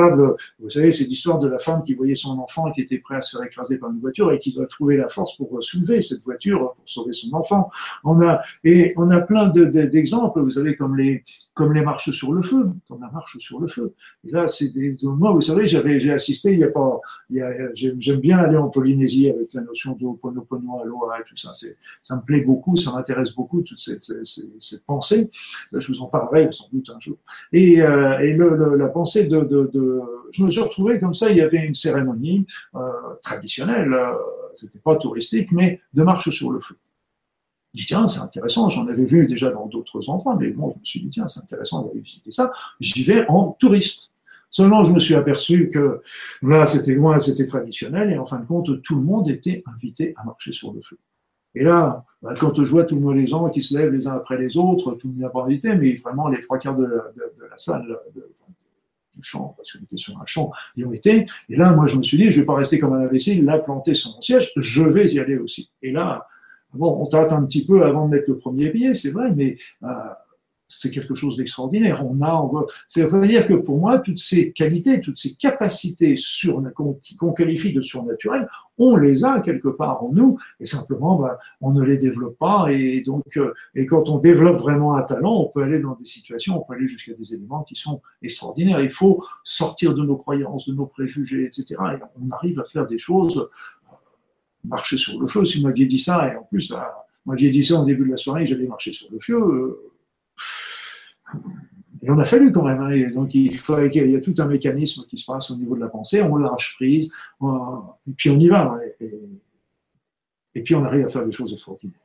vous 0.58 0.70
savez, 0.70 0.92
c'est 0.92 1.04
l'histoire 1.04 1.38
de 1.38 1.48
la 1.48 1.58
femme 1.58 1.82
qui 1.82 1.94
voyait 1.94 2.14
son 2.14 2.38
enfant 2.38 2.70
qui 2.72 2.82
était 2.82 2.98
prêt 2.98 3.16
à 3.16 3.20
se 3.20 3.36
faire 3.36 3.46
écraser 3.46 3.78
par 3.78 3.90
une 3.90 4.00
voiture 4.00 4.32
et 4.32 4.38
qui 4.38 4.52
doit 4.52 4.66
trouver 4.66 4.96
la 4.96 5.08
force 5.08 5.36
pour 5.36 5.62
soulever 5.62 6.00
cette 6.00 6.22
voiture 6.22 6.74
pour 6.74 6.84
sauver 6.86 7.12
son 7.12 7.34
enfant. 7.34 7.70
On 8.04 8.20
a 8.22 8.40
et 8.64 8.94
on 8.96 9.10
a 9.10 9.20
plein 9.20 9.48
d'exemples, 9.48 10.40
vous 10.40 10.52
savez, 10.52 10.76
comme 10.76 10.96
les 10.96 11.24
comme 11.54 11.72
les 11.72 11.82
marches 11.82 12.10
sur 12.12 12.32
le 12.32 12.42
feu, 12.42 12.70
comme 12.88 13.00
la 13.00 13.10
marche 13.10 13.36
sur 13.38 13.58
le 13.60 13.66
feu. 13.68 13.92
Et 14.26 14.30
là, 14.30 14.46
c'est 14.46 14.72
des 14.72 14.96
moi, 15.02 15.32
vous 15.32 15.40
savez, 15.40 15.66
j'avais 15.66 15.98
j'ai 15.98 16.12
assisté 16.12 16.52
il 16.52 16.60
y 16.60 16.64
a 16.64 16.68
pas, 16.68 17.00
j'aime 17.74 18.20
bien 18.20 18.38
aller 18.38 18.56
en 18.56 18.68
Polynésie 18.68 19.28
avec 19.28 19.52
la 19.54 19.62
notion 19.62 19.96
d'Ho'oponopono, 19.96 20.80
aloha 20.80 21.20
et 21.20 21.24
tout 21.28 21.36
ça. 21.36 21.50
C'est 21.54 21.76
ça 22.02 22.16
me 22.16 22.22
plaît 22.22 22.42
beaucoup, 22.42 22.76
ça 22.76 22.92
m'intéresse 22.92 23.34
beaucoup 23.34 23.62
toute 23.62 23.78
cette, 23.78 24.04
cette, 24.04 24.84
pensée. 24.86 25.30
Je 25.72 25.86
vous 25.88 26.02
en 26.02 26.06
parlerai 26.06 26.48
sans 26.52 26.68
doute 26.72 26.90
un 26.94 27.00
jour. 27.00 27.16
Et, 27.52 27.82
euh, 27.82 28.18
et 28.20 28.36
la 28.36 28.88
pensée 28.88 29.26
de, 29.26 29.40
de, 29.40 29.70
de 29.72 29.87
je 30.32 30.42
me 30.42 30.50
suis 30.50 30.60
retrouvé 30.60 30.98
comme 30.98 31.14
ça, 31.14 31.30
il 31.30 31.36
y 31.36 31.40
avait 31.40 31.64
une 31.64 31.74
cérémonie 31.74 32.46
euh, 32.74 32.80
traditionnelle, 33.22 33.92
euh, 33.92 34.12
c'était 34.54 34.78
pas 34.78 34.96
touristique, 34.96 35.52
mais 35.52 35.80
de 35.94 36.02
marche 36.02 36.30
sur 36.30 36.50
le 36.50 36.60
feu. 36.60 36.76
Je 37.74 37.80
dis, 37.80 37.86
tiens, 37.86 38.08
c'est 38.08 38.20
intéressant, 38.20 38.68
j'en 38.68 38.86
avais 38.88 39.04
vu 39.04 39.26
déjà 39.26 39.50
dans 39.50 39.66
d'autres 39.66 40.08
endroits, 40.08 40.36
mais 40.40 40.50
bon, 40.50 40.70
je 40.70 40.78
me 40.78 40.84
suis 40.84 41.00
dit, 41.00 41.10
tiens, 41.10 41.28
c'est 41.28 41.40
intéressant 41.40 41.82
d'aller 41.82 42.00
visiter 42.00 42.30
ça. 42.30 42.52
J'y 42.80 43.04
vais 43.04 43.26
en 43.28 43.52
touriste. 43.58 44.10
Seulement, 44.50 44.84
je 44.84 44.92
me 44.92 44.98
suis 44.98 45.14
aperçu 45.14 45.68
que 45.68 46.00
là, 46.40 46.66
c'était 46.66 46.94
loin, 46.94 47.18
c'était 47.20 47.46
traditionnel, 47.46 48.10
et 48.10 48.18
en 48.18 48.24
fin 48.24 48.38
de 48.38 48.46
compte, 48.46 48.82
tout 48.82 48.96
le 48.96 49.02
monde 49.02 49.28
était 49.28 49.62
invité 49.66 50.14
à 50.16 50.24
marcher 50.24 50.52
sur 50.52 50.72
le 50.72 50.80
feu. 50.80 50.98
Et 51.54 51.64
là, 51.64 52.04
bah, 52.22 52.34
quand 52.38 52.54
je 52.62 52.70
vois 52.70 52.84
tous 52.84 53.12
les 53.12 53.26
gens 53.26 53.48
qui 53.50 53.62
se 53.62 53.76
lèvent 53.76 53.92
les 53.92 54.06
uns 54.06 54.14
après 54.14 54.38
les 54.38 54.56
autres, 54.56 54.92
tout 54.92 55.08
le 55.08 55.14
monde 55.14 55.22
n'a 55.22 55.28
pas 55.28 55.42
invité, 55.42 55.74
mais 55.74 55.96
vraiment 55.96 56.28
les 56.28 56.40
trois 56.42 56.58
quarts 56.58 56.76
de 56.76 56.84
la, 56.84 57.58
salle, 57.58 57.98
champ, 59.22 59.54
parce 59.56 59.72
qu'on 59.72 59.82
était 59.82 59.96
sur 59.96 60.20
un 60.20 60.26
champ, 60.26 60.52
y 60.76 60.84
ont 60.84 60.92
été. 60.92 61.26
Et 61.48 61.56
là, 61.56 61.72
moi, 61.72 61.86
je 61.86 61.96
me 61.96 62.02
suis 62.02 62.16
dit, 62.16 62.30
je 62.30 62.40
vais 62.40 62.46
pas 62.46 62.54
rester 62.54 62.78
comme 62.78 62.92
un 62.92 63.06
imbécile, 63.06 63.44
là, 63.44 63.58
planté 63.58 63.94
sur 63.94 64.14
mon 64.14 64.22
siège, 64.22 64.52
je 64.56 64.82
vais 64.82 65.06
y 65.06 65.18
aller 65.18 65.38
aussi. 65.38 65.70
Et 65.82 65.92
là, 65.92 66.26
bon, 66.74 66.98
on 67.00 67.06
tâte 67.06 67.32
un 67.32 67.44
petit 67.44 67.64
peu 67.64 67.84
avant 67.84 68.06
de 68.06 68.10
mettre 68.10 68.28
le 68.28 68.38
premier 68.38 68.70
billet, 68.70 68.94
c'est 68.94 69.10
vrai, 69.10 69.32
mais 69.34 69.56
euh, 69.82 69.88
c'est 70.68 70.90
quelque 70.90 71.14
chose 71.14 71.36
d'extraordinaire. 71.36 72.04
On 72.06 72.22
a, 72.22 72.66
c'est-à-dire 72.88 73.46
que 73.46 73.54
pour 73.54 73.78
moi, 73.78 73.98
toutes 73.98 74.18
ces 74.18 74.52
qualités, 74.52 75.00
toutes 75.00 75.16
ces 75.16 75.34
capacités 75.34 76.16
qu'on, 76.74 77.32
qualifie 77.32 77.72
de 77.72 77.80
surnaturelles, 77.80 78.48
on 78.76 78.96
les 78.96 79.24
a 79.24 79.40
quelque 79.40 79.68
part 79.68 80.04
en 80.04 80.12
nous, 80.12 80.38
et 80.60 80.66
simplement, 80.66 81.16
bah, 81.16 81.38
on 81.60 81.72
ne 81.72 81.82
les 81.82 81.98
développe 81.98 82.38
pas. 82.38 82.66
Et 82.70 83.02
donc, 83.02 83.36
euh, 83.36 83.54
et 83.74 83.86
quand 83.86 84.10
on 84.10 84.18
développe 84.18 84.58
vraiment 84.58 84.94
un 84.94 85.02
talent, 85.02 85.34
on 85.34 85.48
peut 85.48 85.62
aller 85.62 85.80
dans 85.80 85.94
des 85.94 86.04
situations, 86.04 86.60
on 86.60 86.64
peut 86.64 86.74
aller 86.74 86.88
jusqu'à 86.88 87.14
des 87.14 87.34
éléments 87.34 87.62
qui 87.62 87.74
sont 87.74 88.02
extraordinaires. 88.22 88.80
Il 88.80 88.90
faut 88.90 89.24
sortir 89.44 89.94
de 89.94 90.02
nos 90.02 90.16
croyances, 90.16 90.68
de 90.68 90.74
nos 90.74 90.86
préjugés, 90.86 91.44
etc. 91.44 91.76
Et 91.94 92.02
on 92.22 92.30
arrive 92.30 92.60
à 92.60 92.64
faire 92.64 92.86
des 92.86 92.98
choses, 92.98 93.38
euh, 93.38 93.94
marcher 94.64 94.98
sur 94.98 95.18
le 95.18 95.26
feu. 95.26 95.44
Si 95.46 95.60
vous 95.60 95.66
m'aviez 95.66 95.86
dit 95.86 95.98
ça, 95.98 96.30
et 96.30 96.36
en 96.36 96.42
plus, 96.44 96.70
vous 96.72 97.32
m'aviez 97.32 97.50
dit 97.50 97.64
ça 97.64 97.80
au 97.80 97.84
début 97.86 98.04
de 98.04 98.10
la 98.10 98.16
soirée, 98.18 98.44
j'allais 98.44 98.66
marcher 98.66 98.92
sur 98.92 99.10
le 99.10 99.18
feu. 99.18 99.78
Et 102.02 102.10
on 102.10 102.18
a 102.18 102.24
fallu 102.24 102.52
quand 102.52 102.62
même. 102.62 102.80
Hein. 102.80 103.10
donc 103.12 103.34
il, 103.34 103.56
faut, 103.56 103.78
il 103.78 104.10
y 104.10 104.16
a 104.16 104.20
tout 104.20 104.34
un 104.38 104.46
mécanisme 104.46 105.04
qui 105.06 105.18
se 105.18 105.26
passe 105.26 105.50
au 105.50 105.56
niveau 105.56 105.74
de 105.74 105.80
la 105.80 105.88
pensée. 105.88 106.22
On 106.22 106.36
lâche 106.36 106.76
prise, 106.76 107.10
et 107.42 108.12
puis 108.16 108.30
on 108.30 108.38
y 108.38 108.48
va. 108.48 108.78
Et, 109.00 109.12
et, 110.54 110.62
puis 110.62 110.74
on 110.74 110.84
arrive 110.84 111.06
à 111.06 111.08
faire 111.08 111.24
des 111.24 111.32
choses 111.32 111.52
extraordinaires. 111.52 111.98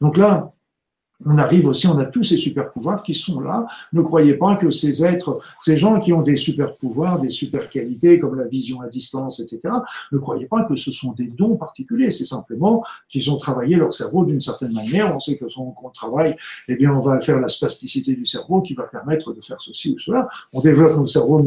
Donc 0.00 0.16
là, 0.16 0.52
on 1.26 1.38
arrive 1.38 1.66
aussi, 1.68 1.86
on 1.86 1.98
a 1.98 2.06
tous 2.06 2.24
ces 2.24 2.36
super 2.36 2.70
pouvoirs 2.70 3.02
qui 3.02 3.14
sont 3.14 3.40
là. 3.40 3.66
Ne 3.92 4.02
croyez 4.02 4.34
pas 4.34 4.56
que 4.56 4.70
ces 4.70 5.04
êtres, 5.04 5.40
ces 5.60 5.76
gens 5.76 6.00
qui 6.00 6.12
ont 6.12 6.22
des 6.22 6.36
super 6.36 6.76
pouvoirs, 6.76 7.20
des 7.20 7.30
super 7.30 7.68
qualités 7.68 8.18
comme 8.18 8.36
la 8.36 8.46
vision 8.46 8.80
à 8.80 8.88
distance, 8.88 9.40
etc., 9.40 9.60
ne 10.12 10.18
croyez 10.18 10.46
pas 10.46 10.64
que 10.64 10.76
ce 10.76 10.90
sont 10.90 11.12
des 11.12 11.28
dons 11.28 11.56
particuliers. 11.56 12.10
C'est 12.10 12.26
simplement 12.26 12.84
qu'ils 13.08 13.30
ont 13.30 13.36
travaillé 13.36 13.76
leur 13.76 13.92
cerveau 13.92 14.24
d'une 14.24 14.40
certaine 14.40 14.72
manière. 14.72 15.14
On 15.14 15.20
sait 15.20 15.36
que 15.36 15.48
son 15.48 15.70
qu'on 15.72 15.90
travaille, 15.90 16.36
eh 16.68 16.74
bien, 16.74 16.92
on 16.94 17.00
va 17.00 17.20
faire 17.20 17.38
la 17.38 17.48
spasticité 17.48 18.14
du 18.14 18.26
cerveau 18.26 18.62
qui 18.62 18.74
va 18.74 18.84
permettre 18.84 19.32
de 19.32 19.40
faire 19.40 19.60
ceci 19.60 19.94
ou 19.94 19.98
cela. 19.98 20.28
On 20.52 20.60
développe 20.60 20.96
nos 20.96 21.06
cerveaux 21.06 21.42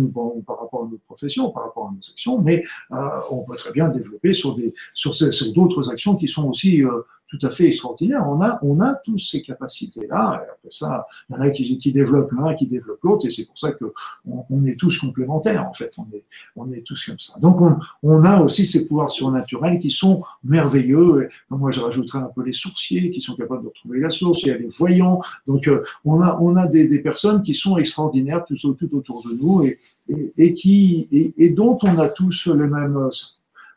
par 0.45 0.59
rapport 0.59 0.83
à 0.83 0.87
nos 0.87 0.99
professions, 1.07 1.49
par 1.49 1.63
rapport 1.63 1.87
à 1.87 1.91
nos 1.91 2.11
actions, 2.11 2.39
mais 2.39 2.63
euh, 2.91 2.95
on 3.31 3.39
peut 3.39 3.55
très 3.55 3.71
bien 3.71 3.87
le 3.87 3.93
développer 3.93 4.33
sur 4.33 4.55
des, 4.55 4.73
sur 4.93 5.13
d'autres 5.53 5.91
actions 5.91 6.15
qui 6.15 6.27
sont 6.27 6.49
aussi 6.49 6.83
euh, 6.83 7.01
tout 7.33 7.45
à 7.45 7.49
fait 7.49 7.67
extraordinaire. 7.67 8.25
On 8.27 8.41
a, 8.41 8.59
on 8.61 8.79
a 8.81 8.95
tous 8.95 9.17
ces 9.17 9.41
capacités-là. 9.41 10.43
Après 10.53 10.69
ça, 10.69 11.07
il 11.29 11.35
y 11.35 11.39
en 11.39 11.41
a 11.41 11.49
qui, 11.49 11.77
qui 11.79 11.91
développent 11.91 12.31
l'un, 12.31 12.53
qui 12.53 12.67
développent 12.67 13.01
l'autre, 13.03 13.25
et 13.25 13.31
c'est 13.31 13.47
pour 13.47 13.57
ça 13.57 13.71
que 13.71 13.85
on, 14.25 14.63
est 14.65 14.79
tous 14.79 14.99
complémentaires, 14.99 15.67
en 15.67 15.73
fait. 15.73 15.91
On 15.97 16.05
est, 16.15 16.23
on 16.55 16.71
est 16.71 16.81
tous 16.81 17.05
comme 17.05 17.19
ça. 17.19 17.39
Donc, 17.39 17.59
on, 17.61 17.77
on 18.03 18.23
a 18.23 18.41
aussi 18.41 18.65
ces 18.65 18.87
pouvoirs 18.87 19.11
surnaturels 19.11 19.79
qui 19.79 19.91
sont 19.91 20.23
merveilleux. 20.43 21.29
Moi, 21.49 21.71
je 21.71 21.79
rajouterais 21.79 22.19
un 22.19 22.29
peu 22.35 22.43
les 22.43 22.53
sourciers, 22.53 23.09
qui 23.09 23.21
sont 23.21 23.35
capables 23.35 23.63
de 23.63 23.69
retrouver 23.69 23.99
la 23.99 24.09
source. 24.09 24.43
Il 24.43 24.49
y 24.49 24.51
a 24.51 24.57
les 24.57 24.67
voyants. 24.67 25.21
Donc, 25.47 25.67
euh, 25.67 25.83
on 26.05 26.21
a, 26.21 26.37
on 26.39 26.55
a 26.55 26.67
des, 26.67 26.87
des 26.87 26.99
personnes 26.99 27.41
qui 27.41 27.55
sont 27.55 27.77
extraordinaires 27.77 28.45
tout, 28.45 28.55
autour 28.95 29.23
de 29.23 29.33
nous 29.41 29.63
et, 29.63 29.79
et, 30.37 30.53
qui, 30.53 31.07
et, 31.37 31.49
dont 31.49 31.77
on 31.81 31.97
a 31.97 32.09
tous 32.09 32.47
le 32.47 32.67
même 32.67 33.09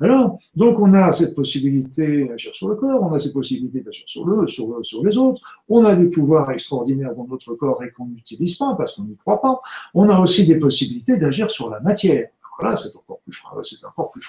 alors, 0.00 0.38
donc 0.54 0.78
on 0.78 0.92
a 0.92 1.12
cette 1.12 1.34
possibilité 1.34 2.26
d'agir 2.26 2.54
sur 2.54 2.68
le 2.68 2.74
corps, 2.74 3.02
on 3.02 3.14
a 3.14 3.18
cette 3.18 3.32
possibilité 3.32 3.80
d'agir 3.80 4.04
sur, 4.06 4.26
le, 4.26 4.46
sur, 4.46 4.84
sur 4.84 5.04
les 5.04 5.16
autres, 5.16 5.40
on 5.68 5.84
a 5.84 5.94
des 5.94 6.08
pouvoirs 6.08 6.50
extraordinaires 6.50 7.14
dans 7.14 7.26
notre 7.26 7.54
corps 7.54 7.82
et 7.82 7.90
qu'on 7.90 8.06
n'utilise 8.06 8.56
pas 8.56 8.74
parce 8.76 8.96
qu'on 8.96 9.04
n'y 9.04 9.16
croit 9.16 9.40
pas, 9.40 9.60
on 9.94 10.08
a 10.10 10.20
aussi 10.20 10.46
des 10.46 10.58
possibilités 10.58 11.16
d'agir 11.16 11.50
sur 11.50 11.70
la 11.70 11.80
matière. 11.80 12.28
Voilà, 12.58 12.74
c'est 12.76 12.94
encore 12.96 13.20
plus, 13.20 13.38
c'est 13.62 13.84
encore 13.84 14.10
plus, 14.10 14.26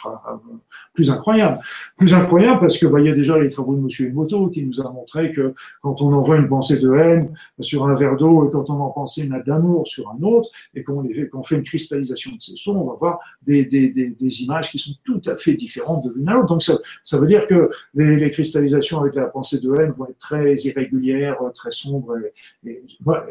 plus 0.93 1.11
incroyable. 1.11 1.59
Plus 1.97 2.13
incroyable 2.13 2.59
parce 2.59 2.77
que, 2.77 2.85
bah, 2.85 2.99
il 2.99 3.05
y 3.05 3.09
a 3.09 3.15
déjà 3.15 3.39
les 3.39 3.49
travaux 3.49 3.75
de 3.75 3.79
Monsieur 3.79 4.07
Emoto 4.07 4.49
qui 4.49 4.65
nous 4.65 4.81
a 4.81 4.91
montré 4.91 5.31
que 5.31 5.53
quand 5.81 6.01
on 6.01 6.11
envoie 6.11 6.35
une 6.35 6.49
pensée 6.49 6.79
de 6.79 6.91
haine 6.93 7.33
sur 7.61 7.87
un 7.87 7.95
verre 7.95 8.17
d'eau 8.17 8.47
et 8.47 8.51
quand 8.51 8.69
on 8.69 8.81
en 8.81 8.89
pense 8.89 9.17
une 9.17 9.41
d'amour 9.45 9.87
sur 9.87 10.09
un 10.09 10.21
autre 10.23 10.49
et 10.73 10.83
qu'on 10.83 11.43
fait 11.43 11.55
une 11.55 11.63
cristallisation 11.63 12.31
de 12.35 12.41
ces 12.41 12.57
sons, 12.57 12.75
on 12.75 12.85
va 12.85 12.95
voir 12.95 13.19
des, 13.41 13.65
des, 13.65 13.91
des, 13.91 14.43
images 14.43 14.71
qui 14.71 14.79
sont 14.79 14.93
tout 15.03 15.21
à 15.25 15.37
fait 15.37 15.53
différentes 15.53 16.03
de 16.03 16.11
l'une 16.13 16.27
à 16.27 16.33
l'autre. 16.33 16.47
Donc, 16.47 16.63
ça, 16.63 16.77
ça 17.03 17.17
veut 17.17 17.27
dire 17.27 17.47
que 17.47 17.69
les, 17.93 18.17
les, 18.17 18.31
cristallisations 18.31 18.99
avec 18.99 19.15
la 19.15 19.27
pensée 19.27 19.59
de 19.59 19.73
haine 19.73 19.93
vont 19.97 20.05
être 20.05 20.17
très 20.17 20.55
irrégulières, 20.55 21.37
très 21.53 21.71
sombres 21.71 22.13
et, 22.65 22.83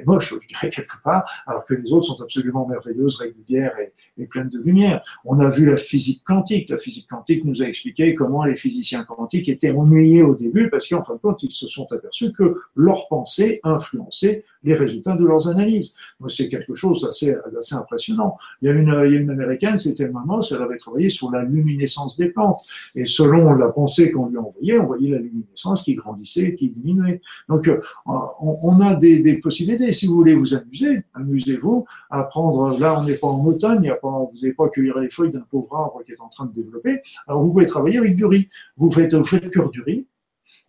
moches, 0.06 0.34
je 0.40 0.46
dirais 0.48 0.70
quelque 0.70 0.96
part, 1.04 1.28
alors 1.46 1.64
que 1.64 1.74
les 1.74 1.92
autres 1.92 2.06
sont 2.06 2.22
absolument 2.22 2.66
merveilleuses, 2.66 3.16
régulières 3.16 3.74
et 4.16 4.26
pleines 4.26 4.48
de 4.48 4.60
lumière. 4.62 4.85
On 5.24 5.38
a 5.40 5.50
vu 5.50 5.64
la 5.66 5.76
physique 5.76 6.22
quantique. 6.24 6.68
La 6.68 6.78
physique 6.78 7.08
quantique 7.08 7.44
nous 7.44 7.62
a 7.62 7.66
expliqué 7.66 8.14
comment 8.14 8.44
les 8.44 8.56
physiciens 8.56 9.04
quantiques 9.04 9.48
étaient 9.48 9.70
ennuyés 9.70 10.22
au 10.22 10.34
début 10.34 10.70
parce 10.70 10.88
qu'en 10.88 11.02
fin 11.04 11.14
de 11.14 11.18
compte, 11.18 11.42
ils 11.42 11.52
se 11.52 11.68
sont 11.68 11.86
aperçus 11.92 12.32
que 12.32 12.56
leurs 12.74 13.08
pensées 13.08 13.60
influençaient 13.64 14.44
les 14.62 14.74
résultats 14.74 15.14
de 15.14 15.24
leurs 15.24 15.48
analyses. 15.48 15.94
C'est 16.28 16.48
quelque 16.48 16.74
chose 16.74 17.02
d'assez, 17.02 17.34
assez 17.58 17.74
impressionnant. 17.74 18.36
Il 18.60 18.66
y 18.66 18.70
a 18.70 18.74
une, 18.74 18.90
a 18.90 19.04
une 19.04 19.30
américaine, 19.30 19.76
c'était 19.76 20.08
maman, 20.08 20.40
elle 20.50 20.62
avait 20.62 20.76
travaillé 20.76 21.08
sur 21.08 21.30
la 21.30 21.42
luminescence 21.42 22.16
des 22.16 22.28
plantes. 22.28 22.60
Et 22.94 23.04
selon 23.04 23.54
la 23.54 23.68
pensée 23.68 24.10
qu'on 24.10 24.26
lui 24.28 24.38
envoyait, 24.38 24.78
on 24.78 24.86
voyait 24.86 25.10
la 25.10 25.18
luminescence 25.18 25.82
qui 25.82 25.94
grandissait, 25.94 26.54
qui 26.54 26.70
diminuait. 26.70 27.20
Donc, 27.48 27.68
euh, 27.68 27.80
on, 28.06 28.80
a 28.80 28.94
des, 28.94 29.22
des, 29.22 29.36
possibilités. 29.38 29.92
Si 29.92 30.06
vous 30.06 30.14
voulez 30.14 30.34
vous 30.34 30.54
amuser, 30.54 31.02
amusez-vous 31.14 31.86
à 32.10 32.24
prendre, 32.24 32.78
là, 32.78 32.98
on 32.98 33.04
n'est 33.04 33.14
pas 33.14 33.28
en 33.28 33.44
automne, 33.44 33.80
il 33.82 33.86
y 33.86 33.90
a 33.90 33.94
pas, 33.94 34.08
vous 34.08 34.32
n'avez 34.34 34.54
pas 34.54 34.68
les 34.82 35.10
feuilles 35.10 35.30
d'un 35.30 35.40
pauvre 35.40 35.74
arbre 35.74 36.02
qui 36.04 36.12
est 36.12 36.20
en 36.20 36.28
train 36.28 36.46
de 36.46 36.52
développer. 36.52 37.00
Alors, 37.26 37.42
vous 37.42 37.52
pouvez 37.52 37.66
travailler 37.66 37.98
avec 37.98 38.16
du 38.16 38.24
riz. 38.24 38.48
Vous 38.76 38.90
faites, 38.90 39.14
vous 39.14 39.24
faites 39.24 39.50
cuire 39.50 39.70
du 39.70 39.82
riz. 39.82 40.06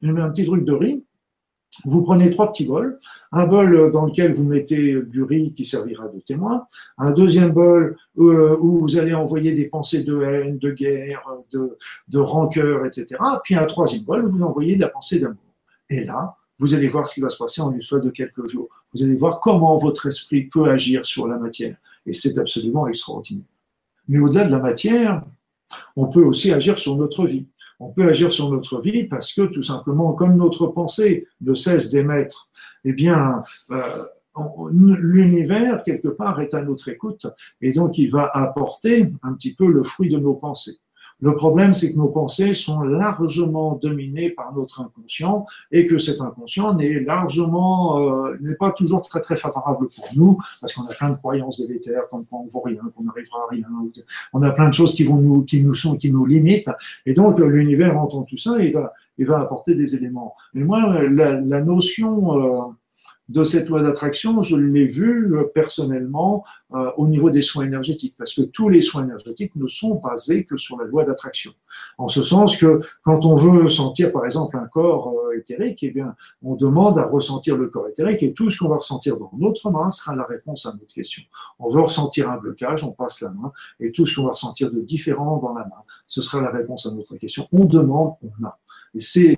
Vous 0.01 0.09
mettez 0.09 0.21
un 0.21 0.29
petit 0.31 0.45
truc 0.45 0.63
de 0.63 0.73
riz 0.73 1.03
vous 1.85 2.01
prenez 2.01 2.31
trois 2.31 2.51
petits 2.51 2.65
bols, 2.65 2.97
un 3.31 3.45
bol 3.45 3.91
dans 3.91 4.05
lequel 4.05 4.33
vous 4.33 4.45
mettez 4.45 4.99
du 5.01 5.23
riz 5.23 5.53
qui 5.53 5.65
servira 5.65 6.07
de 6.07 6.19
témoin, 6.19 6.67
un 6.97 7.11
deuxième 7.11 7.51
bol 7.51 7.97
euh, 8.17 8.57
où 8.59 8.79
vous 8.79 8.97
allez 8.97 9.13
envoyer 9.13 9.53
des 9.53 9.65
pensées 9.65 10.03
de 10.03 10.21
haine, 10.21 10.57
de 10.57 10.71
guerre, 10.71 11.23
de, 11.51 11.77
de 12.07 12.19
rancœur, 12.19 12.85
etc. 12.85 13.21
Puis 13.43 13.55
un 13.55 13.65
troisième 13.65 14.03
bol 14.03 14.25
où 14.25 14.31
vous 14.31 14.43
envoyez 14.43 14.75
de 14.75 14.81
la 14.81 14.89
pensée 14.89 15.19
d'amour. 15.19 15.37
Et 15.89 16.03
là, 16.03 16.35
vous 16.59 16.73
allez 16.73 16.87
voir 16.87 17.07
ce 17.07 17.15
qui 17.15 17.21
va 17.21 17.29
se 17.29 17.37
passer 17.37 17.61
en 17.61 17.71
une 17.71 17.81
soit 17.81 17.99
de 17.99 18.09
quelques 18.09 18.47
jours. 18.47 18.69
Vous 18.93 19.03
allez 19.03 19.15
voir 19.15 19.39
comment 19.39 19.77
votre 19.77 20.07
esprit 20.07 20.43
peut 20.43 20.69
agir 20.69 21.05
sur 21.05 21.27
la 21.27 21.37
matière. 21.37 21.77
Et 22.05 22.13
c'est 22.13 22.37
absolument 22.39 22.87
extraordinaire. 22.87 23.45
Mais 24.07 24.19
au-delà 24.19 24.45
de 24.45 24.51
la 24.51 24.59
matière, 24.59 25.23
on 25.95 26.07
peut 26.07 26.23
aussi 26.23 26.51
agir 26.51 26.79
sur 26.79 26.95
notre 26.95 27.25
vie. 27.25 27.47
On 27.79 27.89
peut 27.89 28.07
agir 28.07 28.31
sur 28.31 28.51
notre 28.51 28.81
vie 28.81 29.03
parce 29.03 29.33
que 29.33 29.43
tout 29.43 29.61
simplement, 29.61 30.13
comme 30.13 30.35
notre 30.35 30.67
pensée 30.67 31.27
ne 31.41 31.53
cesse 31.53 31.91
d'émettre, 31.91 32.49
eh 32.85 32.93
bien, 32.93 33.43
euh, 33.71 34.05
l'univers, 34.71 35.83
quelque 35.83 36.07
part, 36.07 36.41
est 36.41 36.53
à 36.53 36.61
notre 36.61 36.89
écoute 36.89 37.27
et 37.61 37.73
donc 37.73 37.97
il 37.97 38.09
va 38.11 38.25
apporter 38.33 39.11
un 39.23 39.33
petit 39.33 39.53
peu 39.53 39.71
le 39.71 39.83
fruit 39.83 40.09
de 40.09 40.17
nos 40.17 40.33
pensées. 40.33 40.77
Le 41.19 41.35
problème, 41.35 41.73
c'est 41.73 41.93
que 41.93 41.97
nos 41.97 42.09
pensées 42.09 42.53
sont 42.53 42.81
largement 42.83 43.75
dominées 43.75 44.29
par 44.29 44.53
notre 44.53 44.81
inconscient 44.81 45.45
et 45.71 45.87
que 45.87 45.97
cet 45.97 46.21
inconscient 46.21 46.73
n'est 46.75 46.99
largement, 46.99 47.99
euh, 47.99 48.37
n'est 48.39 48.55
pas 48.55 48.71
toujours 48.71 49.01
très 49.01 49.21
très 49.21 49.35
favorable 49.35 49.87
pour 49.89 50.05
nous 50.15 50.37
parce 50.61 50.73
qu'on 50.73 50.85
a 50.85 50.93
plein 50.93 51.09
de 51.09 51.15
croyances 51.15 51.59
délétères, 51.59 52.03
comme 52.11 52.25
quoi 52.25 52.39
on 52.39 52.45
ne 52.45 52.49
vaut 52.49 52.61
rien, 52.61 52.81
qu'on 52.95 53.03
n'arrivera 53.03 53.39
à 53.39 53.51
rien. 53.51 53.67
On 54.33 54.41
a 54.43 54.51
plein 54.51 54.69
de 54.69 54.73
choses 54.73 54.93
qui 54.93 55.03
vont 55.03 55.17
nous, 55.17 55.43
qui 55.43 55.63
nous 55.63 55.73
sont, 55.73 55.97
qui 55.97 56.11
nous 56.11 56.25
limitent. 56.25 56.69
Et 57.05 57.13
donc, 57.13 57.39
l'univers 57.39 57.99
entend 57.99 58.23
tout 58.23 58.37
ça 58.37 58.59
et 58.59 58.71
va, 58.71 58.93
il 59.17 59.25
va 59.25 59.39
apporter 59.39 59.73
des 59.73 59.95
éléments. 59.95 60.35
Mais 60.53 60.63
moi, 60.63 61.01
la, 61.09 61.39
la 61.41 61.61
notion, 61.61 62.37
euh, 62.37 62.61
de 63.29 63.43
cette 63.43 63.67
loi 63.67 63.81
d'attraction, 63.81 64.41
je 64.41 64.55
l'ai 64.55 64.85
vu 64.85 65.35
euh, 65.35 65.43
personnellement 65.43 66.45
euh, 66.73 66.91
au 66.97 67.07
niveau 67.07 67.29
des 67.29 67.41
soins 67.41 67.65
énergétiques, 67.65 68.15
parce 68.17 68.33
que 68.33 68.41
tous 68.41 68.69
les 68.69 68.81
soins 68.81 69.03
énergétiques 69.03 69.55
ne 69.55 69.67
sont 69.67 69.95
basés 69.95 70.45
que 70.45 70.55
sur 70.55 70.77
la 70.79 70.85
loi 70.85 71.03
d'attraction. 71.03 71.51
En 71.97 72.07
ce 72.07 72.23
sens 72.23 72.55
que 72.55 72.79
quand 73.03 73.25
on 73.25 73.35
veut 73.35 73.67
sentir, 73.67 74.11
par 74.11 74.25
exemple, 74.25 74.57
un 74.57 74.67
corps 74.67 75.13
euh, 75.13 75.37
éthérique, 75.37 75.79
eh 75.83 75.91
bien, 75.91 76.15
on 76.41 76.55
demande 76.55 76.97
à 76.99 77.05
ressentir 77.05 77.57
le 77.57 77.67
corps 77.67 77.87
éthérique, 77.89 78.23
et 78.23 78.33
tout 78.33 78.49
ce 78.49 78.59
qu'on 78.59 78.69
va 78.69 78.77
ressentir 78.77 79.17
dans 79.17 79.31
notre 79.37 79.71
main 79.71 79.89
sera 79.89 80.15
la 80.15 80.23
réponse 80.23 80.65
à 80.65 80.71
notre 80.71 80.93
question. 80.93 81.23
On 81.59 81.69
veut 81.69 81.81
ressentir 81.81 82.29
un 82.29 82.37
blocage, 82.37 82.83
on 82.83 82.91
passe 82.91 83.21
la 83.21 83.31
main, 83.31 83.51
et 83.79 83.91
tout 83.91 84.05
ce 84.05 84.15
qu'on 84.15 84.23
va 84.23 84.31
ressentir 84.31 84.71
de 84.71 84.79
différent 84.79 85.37
dans 85.37 85.53
la 85.53 85.65
main, 85.65 85.83
ce 86.07 86.21
sera 86.21 86.41
la 86.41 86.49
réponse 86.49 86.85
à 86.85 86.91
notre 86.91 87.15
question. 87.17 87.47
On 87.51 87.65
demande, 87.65 88.13
on 88.23 88.45
a. 88.45 88.57
C'est, 88.99 89.37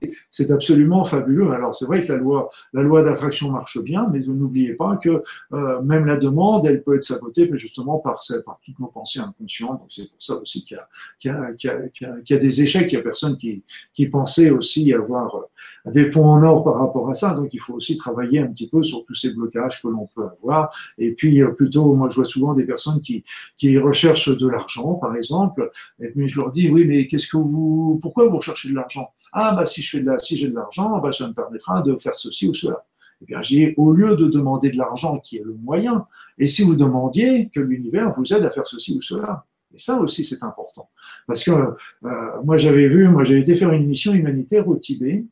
absolument 0.52 1.04
fabuleux. 1.04 1.52
Alors 1.52 1.76
c'est 1.76 1.86
vrai 1.86 2.02
que 2.02 2.12
la 2.12 2.18
loi, 2.18 2.50
la 2.74 2.82
loi 2.82 3.04
d'attraction 3.04 3.52
marche 3.52 3.78
bien, 3.84 4.08
mais 4.12 4.20
n'oubliez 4.20 4.74
pas 4.74 4.98
que 4.98 5.22
euh, 5.54 5.82
même 5.82 6.06
la 6.06 6.18
demande, 6.18 6.66
elle 6.66 6.82
peut 6.82 6.96
être 6.96 7.04
sabotée 7.04 7.50
justement 7.54 8.00
par, 8.00 8.22
par 8.46 8.60
toutes 8.66 8.80
nos 8.80 8.88
pensées 8.88 9.20
inconscientes. 9.20 9.80
Donc 9.80 9.88
c'est 9.90 10.10
pour 10.10 10.22
ça 10.22 10.36
aussi 10.36 10.64
qu'il 10.64 10.80
y 11.26 11.30
a, 11.30 12.40
des 12.40 12.62
échecs. 12.62 12.92
Il 12.92 12.96
y 12.96 13.00
a 13.00 13.02
personne 13.02 13.38
qui, 13.38 13.64
pensait 14.10 14.50
aussi 14.50 14.94
avoir 14.94 15.36
euh, 15.36 15.92
des 15.92 16.10
points 16.10 16.26
en 16.26 16.44
or 16.44 16.64
par 16.64 16.76
rapport 16.76 17.10
à 17.10 17.14
ça. 17.14 17.34
Donc 17.34 17.54
il 17.54 17.60
faut 17.60 17.74
aussi 17.74 17.98
travailler 17.98 18.40
un 18.40 18.48
petit 18.48 18.70
peu 18.70 18.82
sur 18.82 19.04
tous 19.06 19.14
ces 19.14 19.34
blocages 19.34 19.82
que 19.82 19.88
l'on 19.88 20.08
peut 20.16 20.26
avoir. 20.42 20.72
Et 20.98 21.14
puis 21.14 21.42
euh, 21.42 21.50
plutôt, 21.50 21.94
moi 21.94 22.08
je 22.10 22.16
vois 22.16 22.26
souvent 22.26 22.54
des 22.54 22.64
personnes 22.64 23.02
qui, 23.02 23.24
qui 23.58 23.78
recherchent 23.78 24.36
de 24.36 24.48
l'argent, 24.48 24.96
par 24.96 25.16
exemple. 25.16 25.70
Et 26.00 26.08
puis 26.08 26.28
je 26.30 26.40
leur 26.40 26.52
dis, 26.52 26.70
oui, 26.70 26.86
mais 26.86 27.08
qu'est-ce 27.08 27.28
que 27.28 27.38
vous, 27.38 28.00
pourquoi 28.02 28.28
vous 28.28 28.38
recherchez 28.38 28.70
de 28.70 28.76
l'argent? 28.76 29.14
Ah, 29.32 29.49
bah, 29.54 29.66
si 29.66 29.82
je 29.82 29.90
fais 29.90 30.02
de 30.02 30.06
la, 30.06 30.20
si 30.20 30.38
j'ai 30.38 30.50
de 30.50 30.56
l'argent, 30.56 31.00
bah, 31.00 31.12
ça 31.12 31.28
me 31.28 31.34
permettra 31.34 31.82
de 31.82 31.96
faire 31.98 32.18
ceci 32.18 32.48
ou 32.48 32.54
cela. 32.54 32.86
Eh 33.22 33.26
bien, 33.26 33.42
j'ai 33.42 33.74
au 33.78 33.94
lieu 33.94 34.16
de 34.16 34.28
demander 34.28 34.72
de 34.72 34.78
l'argent 34.78 35.20
qui 35.20 35.38
est 35.38 35.44
le 35.44 35.54
moyen, 35.54 36.08
et 36.38 36.48
si 36.48 36.64
vous 36.64 36.76
demandiez 36.76 37.50
que 37.50 37.60
l'univers 37.60 38.14
vous 38.16 38.34
aide 38.34 38.46
à 38.46 38.50
faire 38.50 38.66
ceci 38.66 38.98
ou 38.98 39.02
cela. 39.02 39.46
Et 39.74 39.78
ça 39.78 40.00
aussi, 40.00 40.26
c'est 40.26 40.42
important. 40.42 40.90
Parce 41.28 41.44
que 41.44 41.52
euh, 41.52 42.42
moi, 42.44 42.58
j'avais 42.58 42.88
vu, 42.88 43.08
moi, 43.08 43.24
j'avais 43.24 43.42
été 43.42 43.56
faire 43.56 43.72
une 43.72 43.88
mission 43.88 44.14
humanitaire 44.14 44.68
au 44.68 44.76
Tibet, 44.78 45.26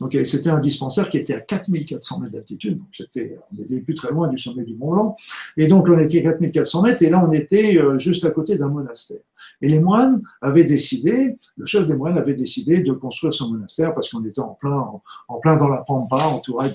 donc 0.00 0.16
c'était 0.24 0.50
un 0.50 0.60
dispensaire 0.60 1.10
qui 1.10 1.18
était 1.18 1.34
à 1.34 1.40
4400 1.40 2.20
mètres 2.20 2.32
d'altitude, 2.32 2.78
donc 2.78 2.86
on 3.16 3.56
n'était 3.56 3.80
plus 3.80 3.94
très 3.94 4.10
loin 4.10 4.28
du 4.28 4.38
sommet 4.38 4.64
du 4.64 4.74
Mont 4.74 4.90
Blanc, 4.90 5.16
et 5.56 5.66
donc 5.66 5.88
on 5.88 5.98
était 5.98 6.18
à 6.26 6.32
4400 6.32 6.82
mètres, 6.82 7.02
et 7.02 7.10
là 7.10 7.24
on 7.26 7.32
était 7.32 7.78
euh, 7.78 7.98
juste 7.98 8.24
à 8.24 8.30
côté 8.30 8.56
d'un 8.56 8.68
monastère. 8.68 9.20
Et 9.60 9.68
les 9.68 9.78
moines 9.78 10.22
avaient 10.40 10.64
décidé, 10.64 11.36
le 11.56 11.66
chef 11.66 11.86
des 11.86 11.94
moines 11.94 12.18
avait 12.18 12.34
décidé 12.34 12.80
de 12.80 12.92
construire 12.92 13.32
son 13.32 13.50
monastère 13.52 13.94
parce 13.94 14.10
qu'on 14.10 14.24
était 14.24 14.40
en 14.40 14.54
plein, 14.54 14.84
en, 15.28 15.38
plein 15.38 15.56
dans 15.56 15.68
la 15.68 15.82
pampa, 15.82 16.16
entouré 16.16 16.68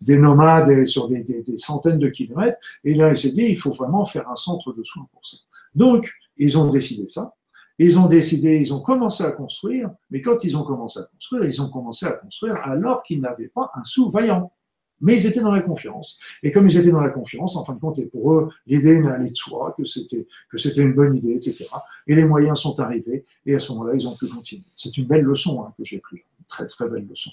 des 0.00 0.18
nomades 0.18 0.84
sur 0.86 1.08
des, 1.08 1.22
des 1.22 1.58
centaines 1.58 1.98
de 1.98 2.08
kilomètres, 2.08 2.58
et 2.84 2.94
là 2.94 3.10
il 3.10 3.16
s'est 3.16 3.32
dit, 3.32 3.42
il 3.42 3.56
faut 3.56 3.72
vraiment 3.72 4.04
faire 4.04 4.28
un 4.28 4.36
centre 4.36 4.72
de 4.72 4.82
soins 4.84 5.06
pour 5.12 5.24
ça. 5.24 5.38
Donc, 5.74 6.10
ils 6.36 6.56
ont 6.56 6.70
décidé 6.70 7.08
ça. 7.08 7.34
Ils 7.78 7.98
ont 7.98 8.06
décidé, 8.06 8.60
ils 8.60 8.74
ont 8.74 8.80
commencé 8.80 9.22
à 9.22 9.30
construire, 9.30 9.90
mais 10.10 10.20
quand 10.20 10.42
ils 10.42 10.56
ont 10.56 10.64
commencé 10.64 10.98
à 10.98 11.04
construire, 11.04 11.44
ils 11.44 11.62
ont 11.62 11.70
commencé 11.70 12.06
à 12.06 12.12
construire 12.12 12.56
alors 12.64 13.02
qu'ils 13.04 13.20
n'avaient 13.20 13.48
pas 13.48 13.70
un 13.74 13.84
sous 13.84 14.10
vaillant. 14.10 14.52
Mais 15.00 15.16
ils 15.16 15.26
étaient 15.26 15.40
dans 15.40 15.52
la 15.52 15.62
confiance. 15.62 16.18
Et 16.42 16.52
comme 16.52 16.68
ils 16.68 16.76
étaient 16.76 16.90
dans 16.90 17.00
la 17.00 17.10
confiance, 17.10 17.56
en 17.56 17.64
fin 17.64 17.74
de 17.74 17.80
compte, 17.80 17.98
et 17.98 18.06
pour 18.06 18.32
eux, 18.32 18.48
l'idée 18.66 19.00
n'allait 19.00 19.30
de 19.30 19.36
soi, 19.36 19.74
que 19.76 19.84
c'était, 19.84 20.26
que 20.50 20.58
c'était 20.58 20.82
une 20.82 20.94
bonne 20.94 21.16
idée, 21.16 21.34
etc. 21.34 21.66
Et 22.06 22.14
les 22.14 22.24
moyens 22.24 22.58
sont 22.60 22.78
arrivés, 22.80 23.24
et 23.46 23.54
à 23.54 23.58
ce 23.58 23.72
moment-là, 23.72 23.94
ils 23.94 24.08
ont 24.08 24.16
pu 24.16 24.26
continuer. 24.26 24.64
C'est 24.76 24.96
une 24.96 25.06
belle 25.06 25.22
leçon 25.22 25.62
hein, 25.62 25.72
que 25.76 25.84
j'ai 25.84 25.98
prise 25.98 26.20
très 26.48 26.66
très 26.66 26.88
belle 26.88 27.06
leçon. 27.08 27.30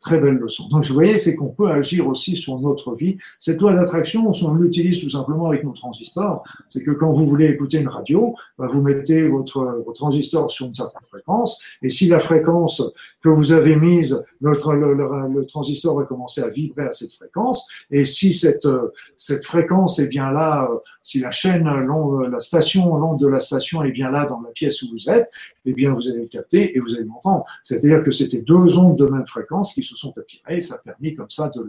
Très 0.00 0.20
belle 0.20 0.34
leçon. 0.34 0.68
Donc 0.68 0.84
vous 0.86 0.94
voyez, 0.94 1.18
c'est 1.18 1.34
qu'on 1.34 1.48
peut 1.48 1.70
agir 1.70 2.06
aussi 2.06 2.36
sur 2.36 2.58
notre 2.58 2.94
vie. 2.94 3.16
Cette 3.38 3.60
loi 3.60 3.72
d'attraction, 3.72 4.30
on 4.30 4.54
l'utilise 4.54 5.00
tout 5.00 5.10
simplement 5.10 5.48
avec 5.48 5.64
nos 5.64 5.72
transistors. 5.72 6.42
C'est 6.68 6.82
que 6.82 6.90
quand 6.90 7.12
vous 7.12 7.26
voulez 7.26 7.46
écouter 7.46 7.78
une 7.78 7.88
radio, 7.88 8.34
bah, 8.58 8.68
vous 8.70 8.82
mettez 8.82 9.28
votre, 9.28 9.82
votre, 9.84 9.92
transistor 9.92 10.50
sur 10.50 10.66
une 10.66 10.74
certaine 10.74 11.06
fréquence, 11.08 11.58
et 11.80 11.88
si 11.88 12.08
la 12.08 12.18
fréquence 12.18 12.82
que 13.22 13.30
vous 13.30 13.52
avez 13.52 13.76
mise, 13.76 14.22
notre, 14.42 14.74
le, 14.74 14.92
le, 14.92 15.46
transistor 15.46 15.96
va 15.96 16.04
commencer 16.04 16.42
à 16.42 16.48
vibrer 16.48 16.82
à 16.82 16.92
cette 16.92 17.05
fréquence, 17.14 17.66
et 17.90 18.04
si 18.04 18.32
cette, 18.32 18.68
cette 19.16 19.44
fréquence 19.44 19.98
est 19.98 20.08
bien 20.08 20.30
là, 20.30 20.68
si 21.02 21.20
la 21.20 21.30
chaîne, 21.30 21.64
la 21.64 22.40
station, 22.40 22.96
l'onde 22.96 23.20
de 23.20 23.28
la 23.28 23.40
station 23.40 23.82
est 23.84 23.92
bien 23.92 24.10
là 24.10 24.26
dans 24.26 24.40
la 24.40 24.50
pièce 24.50 24.82
où 24.82 24.90
vous 24.90 25.10
êtes, 25.10 25.28
eh 25.64 25.72
bien 25.72 25.92
vous 25.92 26.08
allez 26.08 26.22
le 26.22 26.26
capter 26.26 26.76
et 26.76 26.80
vous 26.80 26.94
allez 26.94 27.04
m'entendre. 27.04 27.44
C'est-à-dire 27.62 28.02
que 28.02 28.10
c'était 28.10 28.42
deux 28.42 28.78
ondes 28.78 28.96
de 28.96 29.06
même 29.06 29.26
fréquence 29.26 29.72
qui 29.74 29.82
se 29.82 29.96
sont 29.96 30.16
attirées, 30.18 30.58
et 30.58 30.60
ça 30.60 30.76
a 30.76 30.78
permis 30.78 31.14
comme 31.14 31.30
ça 31.30 31.50
de 31.54 31.66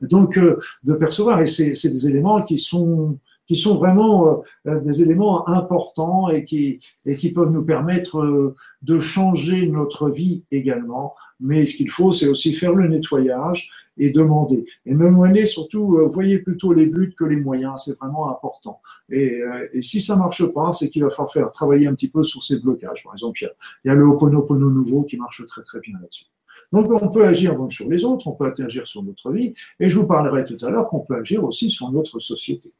donc 0.00 0.38
euh, 0.38 0.58
de 0.84 0.94
percevoir. 0.94 1.40
Et 1.40 1.46
c'est 1.46 1.72
des 1.72 2.06
éléments 2.08 2.42
qui 2.42 2.58
sont 2.58 3.18
qui 3.46 3.56
sont 3.56 3.78
vraiment 3.78 4.44
euh, 4.68 4.80
des 4.80 5.02
éléments 5.02 5.48
importants 5.48 6.28
et 6.28 6.44
qui, 6.44 6.78
et 7.04 7.16
qui 7.16 7.32
peuvent 7.32 7.50
nous 7.50 7.64
permettre 7.64 8.20
euh, 8.20 8.54
de 8.82 9.00
changer 9.00 9.66
notre 9.66 10.08
vie 10.08 10.44
également. 10.52 11.16
Mais 11.40 11.66
ce 11.66 11.76
qu'il 11.76 11.90
faut, 11.90 12.12
c'est 12.12 12.28
aussi 12.28 12.52
faire 12.52 12.74
le 12.74 12.88
nettoyage 12.88 13.70
et 13.96 14.10
demander. 14.10 14.64
Et 14.86 14.94
demander 14.94 15.46
surtout, 15.46 15.98
voyez 16.12 16.38
plutôt 16.38 16.72
les 16.72 16.86
buts 16.86 17.14
que 17.16 17.24
les 17.24 17.36
moyens, 17.36 17.82
c'est 17.84 17.98
vraiment 17.98 18.30
important. 18.30 18.80
Et, 19.10 19.40
et, 19.72 19.82
si 19.82 20.00
ça 20.00 20.16
marche 20.16 20.44
pas, 20.52 20.72
c'est 20.72 20.88
qu'il 20.88 21.02
va 21.02 21.10
falloir 21.10 21.32
faire 21.32 21.50
travailler 21.50 21.86
un 21.86 21.94
petit 21.94 22.10
peu 22.10 22.22
sur 22.22 22.42
ces 22.42 22.60
blocages. 22.60 23.02
Par 23.04 23.14
exemple, 23.14 23.38
il 23.40 23.44
y 23.44 23.48
a, 23.48 23.52
il 23.84 23.88
y 23.88 23.90
a 23.90 23.94
le 23.94 24.04
Ho'oponopono 24.04 24.70
nouveau 24.70 25.02
qui 25.02 25.16
marche 25.16 25.44
très 25.46 25.62
très 25.62 25.80
bien 25.80 25.98
là-dessus. 26.00 26.26
Donc 26.72 26.90
on 26.90 27.08
peut 27.08 27.24
agir 27.24 27.56
donc 27.56 27.72
sur 27.72 27.88
les 27.88 28.04
autres, 28.04 28.26
on 28.28 28.32
peut 28.32 28.52
agir 28.58 28.86
sur 28.86 29.02
notre 29.02 29.32
vie, 29.32 29.54
et 29.80 29.88
je 29.88 29.98
vous 29.98 30.06
parlerai 30.06 30.44
tout 30.44 30.56
à 30.64 30.70
l'heure 30.70 30.88
qu'on 30.88 31.00
peut 31.00 31.16
agir 31.16 31.42
aussi 31.44 31.68
sur 31.68 31.90
notre 31.90 32.18
société. 32.18 32.72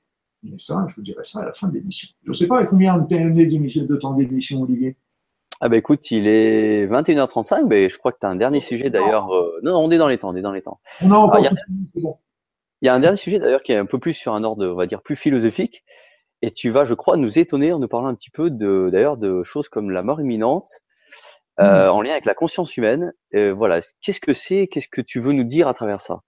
Mais 0.43 0.59
ça, 0.59 0.87
je 0.89 0.95
vous 0.95 1.03
dirai 1.03 1.25
ça 1.25 1.41
à 1.41 1.47
la 1.47 1.53
fin 1.53 1.69
de 1.69 1.75
l'émission. 1.75 2.09
Je 2.25 2.31
ne 2.31 2.35
sais 2.35 2.47
pas 2.47 2.65
combien 2.67 2.99
de 2.99 3.97
temps 3.97 4.15
d'émission, 4.15 4.63
Olivier? 4.63 4.97
Ah 5.61 5.69
bah 5.69 5.77
écoute, 5.77 6.11
il 6.11 6.27
est 6.27 6.87
21h35, 6.87 7.67
mais 7.67 7.91
je 7.91 7.99
crois 7.99 8.13
que 8.13 8.19
tu 8.19 8.27
as 8.27 8.31
un 8.31 8.37
dernier 8.37 8.61
sujet 8.61 8.89
d'ailleurs. 8.89 9.35
Euh, 9.35 9.61
non, 9.63 9.77
on 9.77 9.91
est 9.91 9.99
dans 9.99 10.09
les 10.09 10.19
temps, 10.19 10.31
on 10.31 10.37
est 10.37 10.43
dans 10.43 10.53
les 10.53 10.63
temps. 10.63 10.81
Non, 11.03 11.31
il, 11.39 11.51
y 12.83 12.89
a, 12.89 12.95
un 12.95 13.01
dernier 13.01 13.17
sujet 13.17 13.39
d'ailleurs 13.39 13.63
qui 13.63 13.73
est 13.73 13.77
un 13.77 13.85
peu 13.85 13.99
plus 13.99 14.15
sur 14.15 14.35
un 14.35 14.43
ordre, 14.43 14.67
on 14.67 14.75
va 14.75 14.87
dire, 14.87 15.03
plus 15.03 15.17
philosophique. 15.17 15.85
Et 16.43 16.51
tu 16.51 16.71
vas, 16.71 16.87
je 16.87 16.95
crois, 16.95 17.19
nous 17.19 17.39
étonner 17.39 17.73
en 17.73 17.79
nous 17.79 17.89
parlant 17.89 18.09
un 18.09 18.15
petit 18.15 18.31
peu 18.31 18.51
de, 18.51 18.89
d'ailleurs, 18.91 19.19
de 19.19 19.43
choses 19.43 19.69
comme 19.69 19.91
la 19.91 20.03
mort 20.03 20.21
imminente 20.23 20.71
euh, 21.61 21.89
mmh. 21.89 21.91
en 21.91 22.03
lien 22.03 22.13
avec 22.13 22.25
la 22.25 22.35
conscience 22.35 22.77
humaine. 22.79 23.13
voilà, 23.33 23.81
qu'est-ce 24.01 24.21
que 24.21 24.33
c'est 24.33 24.67
Qu'est-ce 24.67 24.89
que 24.89 25.03
tu 25.03 25.21
veux 25.21 25.33
nous 25.33 25.45
dire 25.45 25.69
à 25.69 25.75
travers 25.75 26.01
ça? 26.01 26.23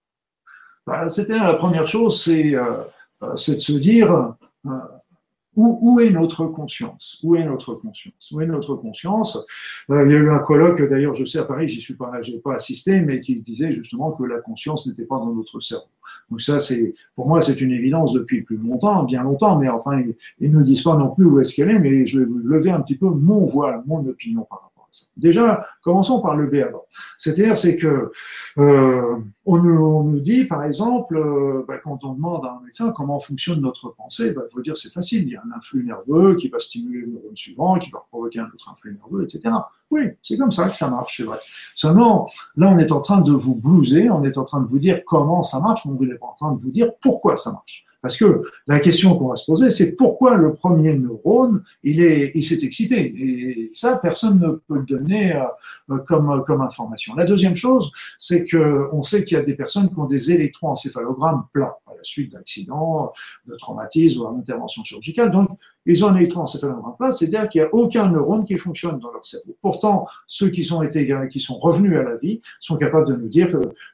Bah, 0.85 1.09
C'était 1.09 1.39
la 1.39 1.55
première 1.55 1.87
chose, 1.87 2.23
c'est 2.23 2.55
euh, 2.55 2.83
euh, 3.23 3.31
de 3.31 3.37
se 3.37 3.73
dire 3.73 4.35
où, 5.55 5.79
où, 5.81 5.99
est 5.99 6.09
notre 6.09 6.45
conscience? 6.45 7.19
Où 7.23 7.35
est 7.35 7.43
notre 7.43 7.75
conscience? 7.75 8.31
Où 8.31 8.41
est 8.41 8.45
notre 8.45 8.75
conscience? 8.75 9.37
Il 9.89 9.95
y 9.95 10.15
a 10.15 10.17
eu 10.17 10.29
un 10.29 10.39
colloque, 10.39 10.81
d'ailleurs, 10.89 11.15
je 11.15 11.25
sais 11.25 11.39
à 11.39 11.45
Paris, 11.45 11.67
j'y 11.67 11.81
suis 11.81 11.95
pas, 11.95 12.21
j'ai 12.21 12.39
pas 12.39 12.55
assisté, 12.55 13.01
mais 13.01 13.21
qui 13.21 13.35
disait 13.35 13.71
justement 13.71 14.11
que 14.11 14.23
la 14.23 14.39
conscience 14.39 14.87
n'était 14.87 15.05
pas 15.05 15.17
dans 15.17 15.33
notre 15.33 15.59
cerveau. 15.59 15.85
Donc 16.29 16.41
ça, 16.41 16.59
c'est 16.59 16.93
pour 17.15 17.27
moi, 17.27 17.41
c'est 17.41 17.61
une 17.61 17.71
évidence 17.71 18.13
depuis 18.13 18.41
plus 18.41 18.57
longtemps, 18.57 19.03
bien 19.03 19.23
longtemps, 19.23 19.57
mais 19.59 19.69
enfin, 19.69 20.01
ils, 20.39 20.49
ne 20.49 20.57
nous 20.57 20.63
disent 20.63 20.83
pas 20.83 20.95
non 20.95 21.13
plus 21.13 21.25
où 21.25 21.39
est-ce 21.39 21.55
qu'elle 21.55 21.69
est, 21.69 21.79
mais 21.79 22.05
je 22.05 22.19
vais 22.19 22.25
lever 22.43 22.71
un 22.71 22.81
petit 22.81 22.97
peu 22.97 23.07
mon 23.07 23.45
voile, 23.45 23.83
mon 23.85 24.05
opinion 24.07 24.45
par 24.49 24.59
rapport. 24.59 24.72
Déjà, 25.17 25.65
commençons 25.81 26.21
par 26.21 26.35
le 26.35 26.47
B 26.47 26.55
avant. 26.55 26.85
C'est-à-dire, 27.17 27.57
c'est 27.57 27.77
que 27.77 28.11
euh, 28.57 29.15
on, 29.45 29.57
nous, 29.57 30.19
dit, 30.19 30.45
par 30.45 30.63
exemple, 30.63 31.17
euh, 31.17 31.63
bah, 31.67 31.77
quand 31.83 32.03
on 32.03 32.13
demande 32.13 32.45
à 32.45 32.57
un 32.59 32.65
médecin 32.65 32.91
comment 32.91 33.19
fonctionne 33.19 33.61
notre 33.61 33.89
pensée, 33.89 34.31
bah, 34.31 34.41
il 34.49 34.53
faut 34.53 34.61
dire 34.61 34.77
c'est 34.77 34.91
facile. 34.91 35.23
Il 35.23 35.29
y 35.29 35.35
a 35.35 35.41
un 35.41 35.57
influx 35.57 35.83
nerveux 35.83 36.35
qui 36.35 36.49
va 36.49 36.59
stimuler 36.59 37.01
le 37.01 37.07
neurone 37.13 37.35
suivant, 37.35 37.79
qui 37.79 37.89
va 37.91 38.03
provoquer 38.09 38.39
un 38.39 38.45
autre 38.45 38.69
influx 38.71 38.93
nerveux, 38.93 39.23
etc. 39.23 39.55
Oui, 39.91 40.09
c'est 40.23 40.37
comme 40.37 40.51
ça 40.51 40.69
que 40.69 40.75
ça 40.75 40.89
marche, 40.89 41.17
c'est 41.17 41.23
vrai. 41.23 41.37
Seulement, 41.75 42.29
là, 42.55 42.69
on 42.69 42.77
est 42.77 42.91
en 42.91 43.01
train 43.01 43.21
de 43.21 43.31
vous 43.31 43.55
blouser, 43.55 44.09
on 44.09 44.23
est 44.23 44.37
en 44.37 44.43
train 44.43 44.61
de 44.61 44.67
vous 44.67 44.79
dire 44.79 45.03
comment 45.05 45.43
ça 45.43 45.59
marche, 45.59 45.85
mais 45.85 45.93
on 45.99 46.03
n'est 46.03 46.15
pas 46.15 46.27
en 46.27 46.33
train 46.33 46.51
de 46.53 46.59
vous 46.59 46.71
dire 46.71 46.91
pourquoi 47.01 47.37
ça 47.37 47.51
marche. 47.51 47.85
Parce 48.03 48.17
que 48.17 48.43
la 48.67 48.81
question 48.81 49.17
qu'on 49.17 49.29
va 49.29 49.37
se 49.37 49.45
poser, 49.45 49.71
c'est 49.71 49.95
pourquoi 49.95 50.35
le 50.35 50.53
premier 50.55 50.93
neurone, 50.93 51.63
il 51.83 52.01
est, 52.01 52.33
il 52.35 52.43
s'est 52.43 52.59
excité. 52.61 52.99
Et 52.99 53.71
ça, 53.73 53.95
personne 53.95 54.41
ne 54.41 54.49
peut 54.49 54.75
le 54.75 54.83
donner 54.83 55.33
euh, 55.89 55.99
comme, 55.99 56.43
comme 56.45 56.61
information. 56.61 57.15
La 57.15 57.25
deuxième 57.25 57.55
chose, 57.55 57.93
c'est 58.19 58.43
que 58.43 58.89
on 58.91 59.03
sait 59.03 59.23
qu'il 59.23 59.37
y 59.37 59.39
a 59.39 59.43
des 59.43 59.55
personnes 59.55 59.87
qui 59.87 59.97
ont 59.97 60.05
des 60.05 60.33
électroencéphalogrammes 60.33 61.45
plats 61.53 61.77
à 61.87 61.95
la 61.95 62.03
suite 62.03 62.33
d'accidents, 62.33 63.13
de 63.47 63.55
traumatismes 63.55 64.21
ou 64.21 64.35
d'interventions 64.35 64.83
chirurgicales. 64.83 65.31
Donc, 65.31 65.57
ils 65.85 66.05
ont 66.05 66.09
un 66.09 66.15
électroencéphalogramme 66.15 66.95
plat, 66.97 67.11
c'est-à-dire 67.11 67.49
qu'il 67.49 67.61
n'y 67.61 67.67
a 67.67 67.73
aucun 67.73 68.09
neurone 68.09 68.45
qui 68.45 68.57
fonctionne 68.57 68.99
dans 68.99 69.11
leur 69.11 69.25
cerveau. 69.25 69.55
Pourtant, 69.61 70.07
ceux 70.27 70.49
qui 70.49 70.63
sont 70.63 70.81
été, 70.81 71.11
qui 71.29 71.39
sont 71.39 71.57
revenus 71.57 71.97
à 71.97 72.03
la 72.03 72.15
vie 72.17 72.41
sont 72.59 72.77
capables 72.77 73.07
de 73.07 73.15
nous 73.15 73.27
dire 73.27 73.49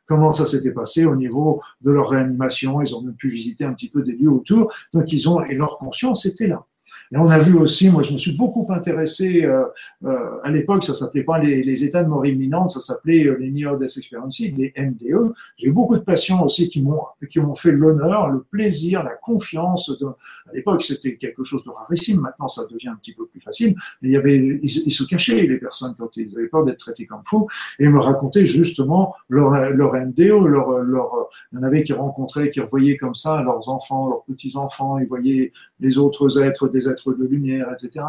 comment 0.06 0.34
ça 0.34 0.46
s'était 0.46 0.72
passé 0.72 1.06
au 1.06 1.16
niveau 1.16 1.62
de 1.82 1.92
leur 1.92 2.10
réanimation. 2.10 2.82
Ils 2.82 2.96
ont 2.96 3.02
même 3.02 3.16
pu 3.16 3.30
visiter 3.30 3.66
un 3.66 3.74
petit 3.74 3.90
peu 3.90 4.04
des 4.04 4.14
lieux 4.14 4.32
autour. 4.32 4.72
Donc, 4.94 5.12
ils 5.12 5.30
ont, 5.30 5.44
et 5.44 5.56
leur 5.56 5.78
conscience 5.78 6.26
était 6.26 6.48
là. 6.48 6.64
Et 7.12 7.18
on 7.18 7.30
a 7.30 7.40
vu 7.40 7.56
aussi, 7.56 7.90
moi 7.90 8.04
je 8.04 8.14
me 8.14 8.18
suis 8.18 8.36
beaucoup 8.36 8.66
intéressé, 8.70 9.44
euh, 9.44 9.66
euh, 10.06 10.38
à 10.44 10.52
l'époque 10.52 10.84
ça 10.84 10.94
s'appelait 10.94 11.24
pas 11.24 11.40
les, 11.40 11.64
les, 11.64 11.84
états 11.84 12.04
de 12.04 12.10
mort 12.10 12.26
imminente, 12.26 12.72
ça 12.72 12.82
s'appelait 12.82 13.26
euh, 13.26 13.38
les 13.38 13.50
Near 13.52 13.78
Death 13.78 13.98
Experiences, 13.98 14.40
les 14.40 14.74
NDE. 14.78 15.34
J'ai 15.58 15.72
beaucoup 15.72 15.98
de 15.98 16.04
patients 16.04 16.44
aussi 16.44 16.70
qui 16.70 16.82
m'ont 16.82 17.02
qui 17.30 17.40
m'ont 17.40 17.56
fait 17.56 17.72
l'honneur, 17.72 18.30
le 18.30 18.42
plaisir, 18.42 19.04
la 19.04 19.16
confiance. 19.16 19.90
De, 20.00 20.06
à 20.06 20.54
l'époque 20.54 20.84
c'était 20.84 21.16
quelque 21.16 21.44
chose 21.44 21.64
de 21.64 21.70
rarissime, 21.72 22.22
maintenant 22.22 22.48
ça 22.48 22.64
devient 22.70 22.90
un 22.90 22.96
petit 22.96 23.14
peu 23.14 23.26
plus 23.26 23.42
facile. 23.42 23.76
Mais 24.02 24.10
il 24.10 24.12
y 24.12 24.18
avait, 24.18 24.38
ils, 24.38 24.92
se 24.92 25.04
cachaient 25.04 25.42
les 25.42 25.58
personnes 25.58 25.96
quand 25.98 26.16
ils 26.18 26.36
avaient 26.38 26.48
peur 26.48 26.66
d'être 26.66 26.78
traités 26.78 27.06
comme 27.06 27.22
fous 27.26 27.48
et 27.80 27.88
me 27.88 28.00
racontaient 28.00 28.46
justement 28.46 29.16
leur, 29.30 29.52
leur 29.72 29.96
NDE, 29.96 30.46
leur, 30.46 30.80
leur, 30.80 31.30
il 31.52 31.58
y 31.58 31.62
en 31.62 31.64
avait 31.64 31.84
qui 31.84 31.94
rencontraient, 31.94 32.52
qui 32.52 32.60
revoyaient 32.60 32.98
comme 32.98 33.16
ça 33.16 33.42
leurs 33.42 33.70
enfants, 33.70 34.10
leurs 34.10 34.24
petits 34.24 34.56
enfants, 34.56 35.00
ils 35.00 35.08
voyaient 35.08 35.52
les 35.80 35.98
autres 35.98 36.42
êtres, 36.42 36.68
êtres 36.88 37.14
de 37.14 37.26
lumière, 37.26 37.74
etc. 37.74 38.06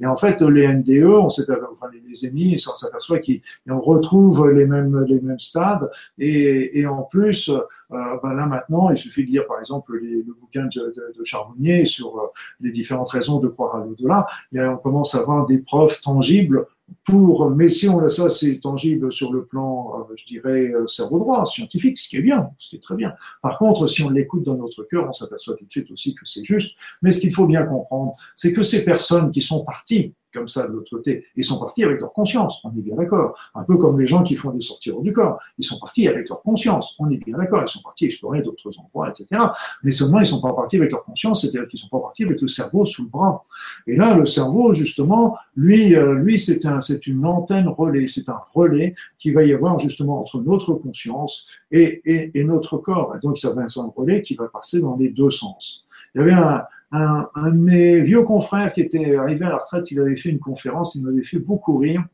Et, 0.00 0.06
en 0.06 0.16
fait, 0.16 0.40
les 0.42 0.68
NDE, 0.68 1.04
on 1.04 1.30
s'est, 1.30 1.50
enfin, 1.50 1.90
les 2.08 2.26
émis, 2.26 2.62
on 2.70 2.76
s'aperçoit 2.76 3.18
qu'on 3.18 3.80
retrouve 3.80 4.50
les 4.50 4.66
mêmes, 4.66 5.04
les 5.08 5.20
mêmes 5.20 5.38
stades. 5.38 5.90
Et, 6.18 6.86
en 6.86 7.02
plus, 7.02 7.50
euh, 7.92 8.18
ben 8.22 8.34
là 8.34 8.46
maintenant, 8.46 8.90
il 8.90 8.96
suffit 8.96 9.24
de 9.24 9.30
lire 9.30 9.46
par 9.46 9.60
exemple 9.60 9.92
le 9.94 10.34
bouquin 10.40 10.64
de, 10.64 10.94
de, 11.16 11.24
Charbonnier 11.24 11.84
sur 11.84 12.18
euh, 12.18 12.26
les 12.60 12.70
différentes 12.70 13.10
raisons 13.10 13.38
de 13.38 13.48
croire 13.48 13.76
à 13.76 13.84
l'au-delà. 13.84 14.26
Et 14.52 14.60
on 14.60 14.76
commence 14.76 15.14
à 15.14 15.20
avoir 15.20 15.46
des 15.46 15.58
preuves 15.58 16.00
tangibles 16.00 16.66
pour, 17.04 17.50
mais 17.50 17.68
si 17.68 17.88
on 17.88 18.00
a 18.00 18.08
ça, 18.08 18.30
c'est 18.30 18.60
tangible 18.60 19.10
sur 19.10 19.32
le 19.32 19.44
plan, 19.44 20.00
euh, 20.10 20.14
je 20.16 20.24
dirais, 20.26 20.70
euh, 20.72 20.86
cerveau 20.86 21.18
droit, 21.18 21.44
scientifique, 21.46 21.98
ce 21.98 22.08
qui 22.08 22.16
est 22.16 22.22
bien, 22.22 22.50
ce 22.58 22.70
qui 22.70 22.76
est 22.76 22.80
très 22.80 22.96
bien. 22.96 23.14
Par 23.42 23.58
contre, 23.58 23.86
si 23.86 24.02
on 24.02 24.10
l'écoute 24.10 24.44
dans 24.44 24.56
notre 24.56 24.84
cœur, 24.84 25.08
on 25.08 25.12
s'aperçoit 25.12 25.56
tout 25.56 25.64
de 25.64 25.70
suite 25.70 25.90
aussi 25.90 26.14
que 26.14 26.26
c'est 26.26 26.44
juste. 26.44 26.76
Mais 27.00 27.12
ce 27.12 27.20
qu'il 27.20 27.34
faut 27.34 27.46
bien 27.46 27.64
comprendre, 27.64 28.14
c'est 28.36 28.52
que 28.52 28.62
ces 28.62 28.84
personnes 28.84 29.30
qui 29.30 29.42
sont 29.42 29.64
parties 29.64 30.14
comme 30.32 30.48
ça 30.48 30.66
de 30.66 30.72
l'autre 30.72 30.90
côté. 30.90 31.24
Ils 31.36 31.44
sont 31.44 31.58
partis 31.58 31.84
avec 31.84 32.00
leur 32.00 32.12
conscience, 32.12 32.60
on 32.64 32.70
est 32.70 32.80
bien 32.80 32.96
d'accord. 32.96 33.36
Un 33.54 33.64
peu 33.64 33.76
comme 33.76 34.00
les 34.00 34.06
gens 34.06 34.22
qui 34.22 34.36
font 34.36 34.50
des 34.50 34.60
sorties 34.60 34.90
hors 34.90 35.02
du 35.02 35.12
corps. 35.12 35.38
Ils 35.58 35.64
sont 35.64 35.78
partis 35.78 36.08
avec 36.08 36.28
leur 36.28 36.42
conscience, 36.42 36.96
on 36.98 37.10
est 37.10 37.16
bien 37.16 37.36
d'accord. 37.36 37.62
Ils 37.66 37.70
sont 37.70 37.82
partis 37.82 38.06
explorer 38.06 38.42
d'autres 38.42 38.70
endroits, 38.78 39.10
etc. 39.10 39.42
Mais 39.82 39.92
seulement, 39.92 40.20
ils 40.20 40.26
sont 40.26 40.40
pas 40.40 40.52
partis 40.52 40.76
avec 40.76 40.90
leur 40.90 41.04
conscience, 41.04 41.42
c'est-à-dire 41.42 41.68
qu'ils 41.68 41.78
sont 41.78 41.88
pas 41.88 42.00
partis 42.00 42.24
avec 42.24 42.40
le 42.40 42.48
cerveau 42.48 42.84
sous 42.84 43.04
le 43.04 43.08
bras. 43.08 43.42
Et 43.86 43.96
là, 43.96 44.16
le 44.16 44.24
cerveau, 44.24 44.74
justement, 44.74 45.36
lui, 45.56 45.94
euh, 45.94 46.14
lui, 46.14 46.38
c'est 46.38 46.64
un, 46.66 46.80
une 47.06 47.26
antenne 47.26 47.68
relais, 47.68 48.06
c'est 48.06 48.28
un 48.28 48.40
relais 48.54 48.94
qui 49.18 49.32
va 49.32 49.44
y 49.44 49.52
avoir 49.52 49.78
justement 49.78 50.20
entre 50.20 50.40
notre 50.40 50.74
conscience 50.74 51.46
et, 51.70 52.00
et, 52.04 52.38
et 52.38 52.44
notre 52.44 52.78
corps. 52.78 53.14
Et 53.16 53.20
donc, 53.20 53.38
ça 53.38 53.52
va 53.52 53.64
être 53.64 53.78
un 53.78 53.92
relais 53.94 54.22
qui 54.22 54.34
va 54.34 54.48
passer 54.48 54.80
dans 54.80 54.96
les 54.96 55.08
deux 55.08 55.30
sens. 55.30 55.84
Il 56.14 56.18
y 56.18 56.20
avait 56.22 56.32
un, 56.32 56.62
un, 56.92 57.28
de 57.34 57.58
mes 57.58 58.00
vieux 58.02 58.22
confrères 58.22 58.72
qui 58.72 58.82
était 58.82 59.16
arrivé 59.16 59.44
à 59.46 59.50
la 59.50 59.56
retraite, 59.58 59.90
il 59.90 60.00
avait 60.00 60.16
fait 60.16 60.28
une 60.28 60.38
conférence, 60.38 60.94
il 60.94 61.04
m'avait 61.04 61.24
fait 61.24 61.38
beaucoup 61.38 61.78
rire, 61.78 62.04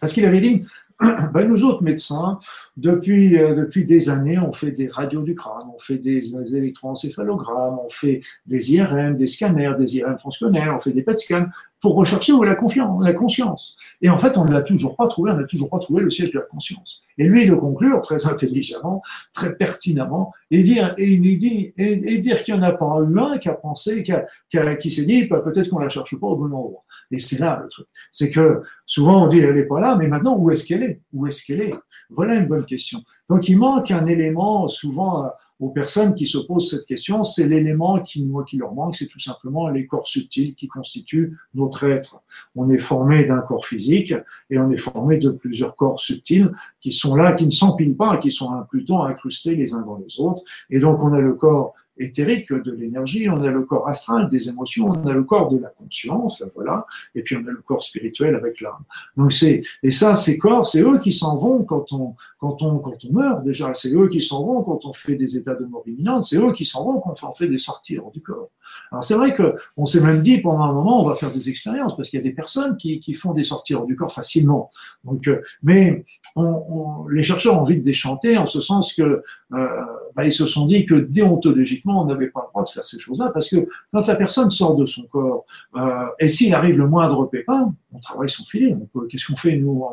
parce 0.00 0.12
qu'il 0.12 0.24
avait 0.24 0.40
dit, 0.40 0.64
ben 1.00 1.46
nous 1.46 1.64
autres 1.64 1.82
médecins, 1.82 2.38
depuis, 2.76 3.36
euh, 3.38 3.54
depuis 3.54 3.84
des 3.84 4.08
années, 4.08 4.38
on 4.38 4.52
fait 4.52 4.70
des 4.70 4.88
radios 4.88 5.22
du 5.22 5.34
crâne, 5.34 5.66
on 5.74 5.78
fait 5.78 5.98
des, 5.98 6.34
électroencéphalogrammes, 6.56 7.78
on 7.84 7.90
fait 7.90 8.22
des 8.46 8.72
IRM, 8.72 9.16
des 9.16 9.26
scanners, 9.26 9.74
des 9.78 9.96
IRM 9.98 10.18
fonctionnels, 10.18 10.70
on 10.70 10.78
fait 10.78 10.92
des 10.92 11.02
PET 11.02 11.18
scans 11.18 11.46
pour 11.86 11.94
rechercher 11.94 12.32
où 12.32 12.42
est 12.42 12.48
la, 12.48 12.56
confiance, 12.56 13.00
la 13.00 13.12
conscience. 13.12 13.76
Et 14.02 14.10
en 14.10 14.18
fait, 14.18 14.36
on 14.36 14.44
ne 14.44 14.50
l'a 14.50 14.62
toujours 14.62 14.96
pas 14.96 15.06
trouvé, 15.06 15.30
on 15.30 15.36
n'a 15.36 15.44
toujours 15.44 15.70
pas 15.70 15.78
trouvé 15.78 16.02
le 16.02 16.10
siège 16.10 16.32
de 16.32 16.40
la 16.40 16.44
conscience. 16.44 17.00
Et 17.16 17.28
lui, 17.28 17.46
de 17.46 17.54
conclure 17.54 18.00
très 18.00 18.26
intelligemment, 18.26 19.02
très 19.32 19.54
pertinemment, 19.54 20.32
et 20.50 20.64
dire, 20.64 20.94
et 20.98 21.12
il 21.12 21.38
dit, 21.38 21.72
et, 21.76 22.18
dire 22.18 22.42
qu'il 22.42 22.54
n'y 22.54 22.60
en 22.60 22.64
a 22.64 22.72
pas 22.72 23.00
eu 23.08 23.20
un 23.20 23.38
qui 23.38 23.48
a 23.48 23.54
pensé, 23.54 24.02
qui, 24.02 24.10
a, 24.10 24.26
s'est 24.50 25.04
dit, 25.04 25.28
bah, 25.28 25.38
peut-être 25.44 25.70
qu'on 25.70 25.78
la 25.78 25.88
cherche 25.88 26.18
pas 26.18 26.26
au 26.26 26.34
bon 26.34 26.46
endroit. 26.46 26.82
Et 27.12 27.20
c'est 27.20 27.38
là 27.38 27.60
le 27.62 27.68
truc. 27.68 27.86
C'est 28.10 28.30
que 28.30 28.62
souvent 28.84 29.22
on 29.22 29.26
dit 29.28 29.38
elle 29.38 29.54
n'est 29.54 29.62
pas 29.62 29.78
là, 29.78 29.94
mais 29.94 30.08
maintenant 30.08 30.36
où 30.36 30.50
est-ce 30.50 30.64
qu'elle 30.64 30.82
est? 30.82 31.00
Où 31.12 31.28
est-ce 31.28 31.44
qu'elle 31.44 31.60
est? 31.60 31.74
Voilà 32.10 32.34
une 32.34 32.48
bonne 32.48 32.64
question. 32.64 33.00
Donc 33.28 33.48
il 33.48 33.58
manque 33.58 33.92
un 33.92 34.06
élément 34.06 34.66
souvent 34.66 35.30
aux 35.58 35.70
personnes 35.70 36.14
qui 36.14 36.26
se 36.26 36.38
posent 36.38 36.70
cette 36.70 36.86
question, 36.86 37.24
c'est 37.24 37.48
l'élément 37.48 38.00
qui, 38.00 38.28
qui 38.46 38.56
leur 38.58 38.74
manque, 38.74 38.96
c'est 38.96 39.06
tout 39.06 39.18
simplement 39.18 39.68
les 39.68 39.86
corps 39.86 40.06
subtils 40.06 40.54
qui 40.54 40.68
constituent 40.68 41.38
notre 41.54 41.84
être. 41.84 42.20
On 42.54 42.68
est 42.68 42.78
formé 42.78 43.24
d'un 43.24 43.40
corps 43.40 43.64
physique 43.64 44.14
et 44.50 44.58
on 44.58 44.70
est 44.70 44.76
formé 44.76 45.18
de 45.18 45.30
plusieurs 45.30 45.74
corps 45.74 46.00
subtils 46.00 46.52
qui 46.80 46.92
sont 46.92 47.16
là, 47.16 47.32
qui 47.32 47.46
ne 47.46 47.50
s'empilent 47.50 47.96
pas, 47.96 48.18
qui 48.18 48.30
sont 48.30 48.50
plutôt 48.68 49.00
incrustés 49.02 49.54
les 49.54 49.72
uns 49.72 49.82
dans 49.82 49.96
les 49.96 50.20
autres. 50.20 50.42
Et 50.68 50.78
donc 50.78 51.02
on 51.02 51.12
a 51.14 51.20
le 51.20 51.34
corps 51.34 51.74
éthérique 51.98 52.52
de 52.52 52.72
l'énergie, 52.72 53.28
on 53.28 53.42
a 53.42 53.50
le 53.50 53.62
corps 53.62 53.88
astral 53.88 54.28
des 54.28 54.48
émotions, 54.48 54.88
on 54.88 55.06
a 55.06 55.12
le 55.12 55.24
corps 55.24 55.48
de 55.50 55.58
la 55.58 55.68
conscience, 55.68 56.42
voilà, 56.54 56.86
et 57.14 57.22
puis 57.22 57.36
on 57.36 57.46
a 57.46 57.50
le 57.50 57.62
corps 57.64 57.82
spirituel 57.82 58.34
avec 58.34 58.60
l'âme. 58.60 58.84
Donc 59.16 59.32
c'est 59.32 59.62
et 59.82 59.90
ça, 59.90 60.16
ces 60.16 60.38
corps, 60.38 60.66
c'est 60.66 60.82
eux 60.82 60.98
qui 60.98 61.12
s'en 61.12 61.36
vont 61.36 61.64
quand 61.64 61.92
on 61.92 62.14
quand 62.38 62.62
on 62.62 62.78
quand 62.78 63.04
on 63.08 63.12
meurt 63.12 63.44
déjà, 63.44 63.72
c'est 63.74 63.92
eux 63.94 64.08
qui 64.08 64.20
s'en 64.20 64.44
vont 64.44 64.62
quand 64.62 64.84
on 64.84 64.92
fait 64.92 65.16
des 65.16 65.36
états 65.36 65.54
de 65.54 65.64
mort 65.64 65.84
imminente, 65.86 66.24
c'est 66.24 66.36
eux 66.36 66.52
qui 66.52 66.64
s'en 66.64 66.84
vont 66.84 67.00
quand 67.00 67.22
on 67.22 67.32
fait 67.32 67.48
des 67.48 67.58
sorties 67.58 67.98
hors 67.98 68.10
du 68.10 68.20
corps. 68.20 68.50
Alors 68.92 69.04
c'est 69.04 69.14
vrai 69.14 69.34
que 69.34 69.56
on 69.76 69.86
s'est 69.86 70.00
même 70.00 70.22
dit 70.22 70.38
pendant 70.38 70.64
un 70.64 70.72
moment, 70.72 71.02
on 71.02 71.08
va 71.08 71.16
faire 71.16 71.30
des 71.30 71.48
expériences 71.50 71.96
parce 71.96 72.10
qu'il 72.10 72.18
y 72.18 72.22
a 72.22 72.24
des 72.24 72.34
personnes 72.34 72.76
qui, 72.76 73.00
qui 73.00 73.14
font 73.14 73.32
des 73.32 73.44
sorties 73.44 73.74
hors 73.74 73.86
du 73.86 73.96
corps 73.96 74.12
facilement. 74.12 74.70
Donc, 75.04 75.28
euh, 75.28 75.40
mais 75.62 76.04
on, 76.34 76.42
on, 76.44 77.08
les 77.08 77.22
chercheurs 77.22 77.54
ont 77.54 77.60
envie 77.60 77.76
de 77.76 77.84
déchanter 77.84 78.36
en 78.36 78.46
ce 78.46 78.60
sens 78.60 78.94
que 78.94 79.22
euh, 79.52 79.68
bah, 80.14 80.24
ils 80.24 80.32
se 80.32 80.46
sont 80.46 80.66
dit 80.66 80.86
que 80.86 80.94
déontologiquement, 80.94 82.02
on 82.02 82.06
n'avait 82.06 82.28
pas 82.28 82.40
le 82.40 82.48
droit 82.50 82.64
de 82.64 82.68
faire 82.68 82.84
ces 82.84 82.98
choses-là 82.98 83.30
parce 83.32 83.48
que 83.48 83.68
quand 83.92 84.06
la 84.06 84.16
personne 84.16 84.50
sort 84.50 84.74
de 84.74 84.86
son 84.86 85.04
corps 85.04 85.44
euh, 85.76 86.06
et 86.18 86.28
s'il 86.28 86.54
arrive 86.54 86.76
le 86.76 86.88
moindre 86.88 87.26
pépin, 87.26 87.72
on 87.92 88.00
travaille 88.00 88.28
sans 88.28 88.44
filet. 88.44 88.74
Qu'est-ce 89.08 89.26
qu'on 89.26 89.36
fait 89.36 89.56
nous 89.56 89.84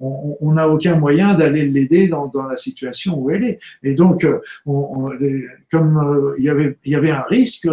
On 0.00 0.52
n'a 0.52 0.68
aucun 0.68 0.96
moyen 0.96 1.34
d'aller 1.34 1.66
l'aider 1.66 2.08
dans, 2.08 2.28
dans, 2.28 2.44
la 2.44 2.56
situation 2.56 3.18
où 3.18 3.30
elle 3.30 3.44
est. 3.44 3.58
Et 3.82 3.94
donc, 3.94 4.24
euh, 4.24 4.40
on, 4.66 5.08
les, 5.08 5.46
comme 5.70 5.96
euh, 5.98 6.34
il 6.38 6.44
y 6.44 6.48
avait 6.48 6.78
y 6.84 6.94
avait 6.94 7.10
un 7.10 7.22
risque, 7.22 7.68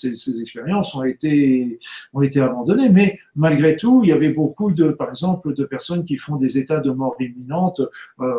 ces, 0.00 0.14
ces, 0.14 0.40
expériences 0.40 0.94
ont 0.94 1.04
été 1.04 1.78
ont 2.12 2.22
été 2.22 2.40
abandonnées. 2.40 2.90
Mais 2.90 3.18
malgré 3.34 3.76
tout, 3.76 4.00
il 4.02 4.10
y 4.10 4.12
avait 4.12 4.30
beaucoup 4.30 4.72
de, 4.72 4.88
par 4.90 5.10
exemple, 5.10 5.54
de 5.54 5.64
personnes 5.64 6.04
qui 6.04 6.16
font 6.16 6.36
des 6.36 6.58
états 6.58 6.80
de 6.80 6.90
mort 6.90 7.16
imminente 7.20 7.80
euh, 8.20 8.32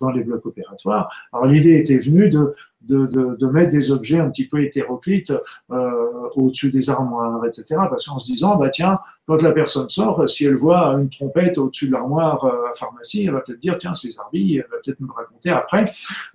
dans 0.00 0.10
les 0.10 0.24
blocs 0.24 0.46
opératoires. 0.46 1.08
Alors 1.32 1.46
l'idée 1.46 1.78
était 1.78 1.98
venue 1.98 2.28
de 2.28 2.54
de, 2.86 3.06
de, 3.06 3.36
de, 3.36 3.46
mettre 3.46 3.70
des 3.70 3.90
objets 3.90 4.18
un 4.18 4.30
petit 4.30 4.46
peu 4.46 4.62
hétéroclites 4.62 5.32
euh, 5.70 5.90
au-dessus 6.36 6.70
des 6.70 6.90
armoires, 6.90 7.44
etc. 7.46 7.64
Parce 7.90 8.06
qu'en 8.06 8.18
se 8.18 8.30
disant, 8.30 8.56
bah 8.56 8.70
tiens, 8.70 8.98
quand 9.26 9.40
la 9.40 9.52
personne 9.52 9.88
sort, 9.88 10.28
si 10.28 10.44
elle 10.44 10.56
voit 10.56 10.88
une 10.94 11.08
trompette 11.08 11.56
au-dessus 11.56 11.86
de 11.86 11.92
l'armoire 11.92 12.44
euh, 12.44 12.70
à 12.70 12.74
pharmacie, 12.74 13.24
elle 13.24 13.32
va 13.32 13.40
peut-être 13.40 13.60
dire, 13.60 13.78
tiens, 13.78 13.94
c'est 13.94 14.10
Zarbi, 14.10 14.56
elle 14.56 14.66
va 14.70 14.76
peut-être 14.84 15.00
me 15.00 15.10
raconter 15.12 15.50
après. 15.50 15.84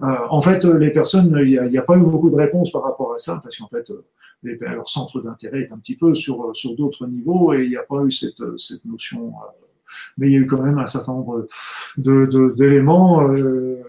Euh, 0.01 0.05
en 0.29 0.41
fait, 0.41 0.65
les 0.65 0.89
personnes, 0.89 1.35
il 1.41 1.69
n'y 1.69 1.77
a, 1.77 1.81
a, 1.81 1.83
pas 1.83 1.97
eu 1.97 2.01
beaucoup 2.01 2.29
de 2.29 2.35
réponses 2.35 2.71
par 2.71 2.83
rapport 2.83 3.13
à 3.13 3.17
ça, 3.19 3.39
parce 3.43 3.57
qu'en 3.57 3.67
fait, 3.67 3.89
euh, 3.91 4.05
les, 4.43 4.57
leur 4.57 4.89
centre 4.89 5.21
d'intérêt 5.21 5.61
est 5.61 5.71
un 5.71 5.77
petit 5.77 5.95
peu 5.95 6.15
sur, 6.15 6.55
sur 6.55 6.75
d'autres 6.75 7.05
niveaux 7.05 7.53
et 7.53 7.63
il 7.63 7.69
n'y 7.69 7.77
a 7.77 7.83
pas 7.83 8.01
eu 8.03 8.11
cette, 8.11 8.57
cette 8.57 8.85
notion. 8.85 9.27
Euh, 9.27 9.65
mais 10.17 10.29
il 10.29 10.33
y 10.33 10.35
a 10.35 10.39
eu 10.39 10.47
quand 10.47 10.61
même 10.61 10.77
un 10.77 10.87
certain 10.87 11.13
nombre 11.13 11.47
d'éléments 11.97 13.27
de, 13.27 13.79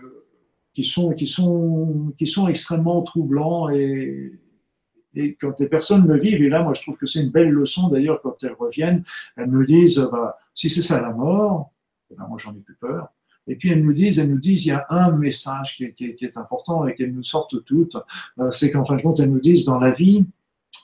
qui 0.72 0.84
sont, 0.84 1.10
qui 1.12 1.26
sont, 1.26 2.12
qui 2.16 2.26
sont 2.26 2.48
extrêmement 2.48 3.02
troublants 3.02 3.68
et, 3.70 4.40
et 5.14 5.34
quand 5.34 5.58
les 5.58 5.68
personnes 5.68 6.06
le 6.06 6.18
vivent, 6.18 6.42
et 6.42 6.48
là, 6.48 6.62
moi, 6.62 6.72
je 6.74 6.82
trouve 6.82 6.96
que 6.96 7.06
c'est 7.06 7.20
une 7.22 7.30
belle 7.30 7.50
leçon, 7.50 7.88
d'ailleurs, 7.88 8.20
quand 8.22 8.42
elles 8.44 8.54
reviennent, 8.58 9.04
elles 9.36 9.50
me 9.50 9.64
disent, 9.64 10.08
bah, 10.12 10.38
si 10.54 10.70
c'est 10.70 10.82
ça 10.82 11.00
la 11.00 11.12
mort, 11.12 11.72
eh 12.10 12.14
ben, 12.14 12.26
moi, 12.28 12.38
j'en 12.38 12.54
ai 12.54 12.60
plus 12.60 12.76
peur. 12.76 13.08
Et 13.46 13.56
puis 13.56 13.70
elles 13.70 13.82
nous 13.82 13.92
disent, 13.92 14.18
elles 14.18 14.30
nous 14.30 14.38
disent, 14.38 14.64
il 14.66 14.68
y 14.68 14.72
a 14.72 14.86
un 14.90 15.12
message 15.12 15.76
qui 15.76 15.84
est, 15.84 15.92
qui 15.94 16.14
qui 16.14 16.24
est 16.24 16.36
important 16.36 16.86
et 16.86 16.94
qu'elles 16.94 17.12
nous 17.12 17.24
sortent 17.24 17.64
toutes, 17.64 17.96
euh, 18.38 18.50
c'est 18.50 18.70
qu'en 18.70 18.84
fin 18.84 18.96
de 18.96 19.02
compte, 19.02 19.18
elles 19.18 19.30
nous 19.30 19.40
disent, 19.40 19.64
dans 19.64 19.78
la 19.78 19.90
vie, 19.90 20.24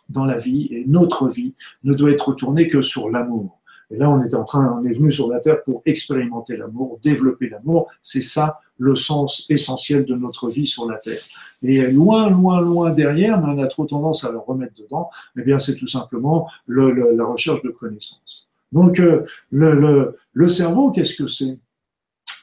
dans 0.09 0.24
la 0.24 0.39
vie, 0.39 0.68
et 0.70 0.84
notre 0.87 1.28
vie 1.28 1.55
ne 1.84 1.95
doit 1.95 2.11
être 2.11 2.32
tournée 2.34 2.68
que 2.68 2.82
sur 2.82 3.11
l'amour. 3.11 3.56
Et 3.91 3.97
là, 3.97 4.11
on 4.11 4.20
est 4.20 4.34
en 4.34 4.45
train, 4.45 4.78
on 4.80 4.84
est 4.84 4.93
venu 4.93 5.12
sur 5.12 5.30
la 5.30 5.39
Terre 5.39 5.62
pour 5.62 5.82
expérimenter 5.84 6.57
l'amour, 6.57 6.99
développer 7.03 7.49
l'amour. 7.49 7.89
C'est 8.03 8.22
ça 8.22 8.59
le 8.78 8.97
sens 8.97 9.47
essentiel 9.49 10.05
de 10.05 10.14
notre 10.14 10.51
vie 10.51 10.66
sur 10.66 10.91
la 10.91 10.99
Terre. 10.99 11.20
Et 11.62 11.91
loin, 11.91 12.28
loin, 12.30 12.61
loin 12.61 12.91
derrière, 12.91 13.41
mais 13.41 13.53
on 13.53 13.62
a 13.62 13.66
trop 13.68 13.87
tendance 13.87 14.24
à 14.24 14.32
le 14.32 14.39
remettre 14.39 14.74
dedans, 14.74 15.11
eh 15.39 15.43
bien, 15.43 15.59
c'est 15.59 15.76
tout 15.76 15.87
simplement 15.87 16.49
la 16.66 17.24
recherche 17.24 17.62
de 17.62 17.70
connaissances. 17.70 18.51
Donc, 18.72 18.99
euh, 19.01 19.24
le, 19.51 20.49
cerveau, 20.49 20.91
qu'est-ce 20.91 21.14
que 21.14 21.28
c'est? 21.28 21.59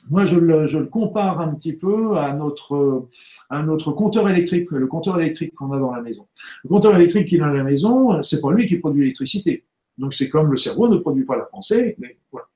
Moi, 0.09 0.25
je 0.25 0.37
le, 0.37 0.67
je 0.67 0.79
le, 0.79 0.85
compare 0.85 1.39
un 1.39 1.53
petit 1.53 1.73
peu 1.73 2.17
à 2.17 2.33
notre, 2.33 3.07
à 3.49 3.61
notre 3.63 3.91
compteur 3.91 4.29
électrique, 4.29 4.71
le 4.71 4.87
compteur 4.87 5.19
électrique 5.19 5.53
qu'on 5.53 5.71
a 5.71 5.79
dans 5.79 5.91
la 5.91 6.01
maison. 6.01 6.27
Le 6.63 6.69
compteur 6.69 6.95
électrique 6.95 7.27
qu'il 7.27 7.41
a 7.41 7.47
dans 7.47 7.53
la 7.53 7.63
maison, 7.63 8.21
c'est 8.23 8.41
pas 8.41 8.51
lui 8.51 8.65
qui 8.65 8.77
produit 8.77 9.01
l'électricité. 9.01 9.65
Donc, 9.97 10.13
c'est 10.13 10.29
comme 10.29 10.51
le 10.51 10.57
cerveau 10.57 10.87
ne 10.87 10.97
produit 10.97 11.25
pas 11.25 11.37
la 11.37 11.43
pensée, 11.43 11.95
mais 11.99 12.17
voilà. 12.31 12.47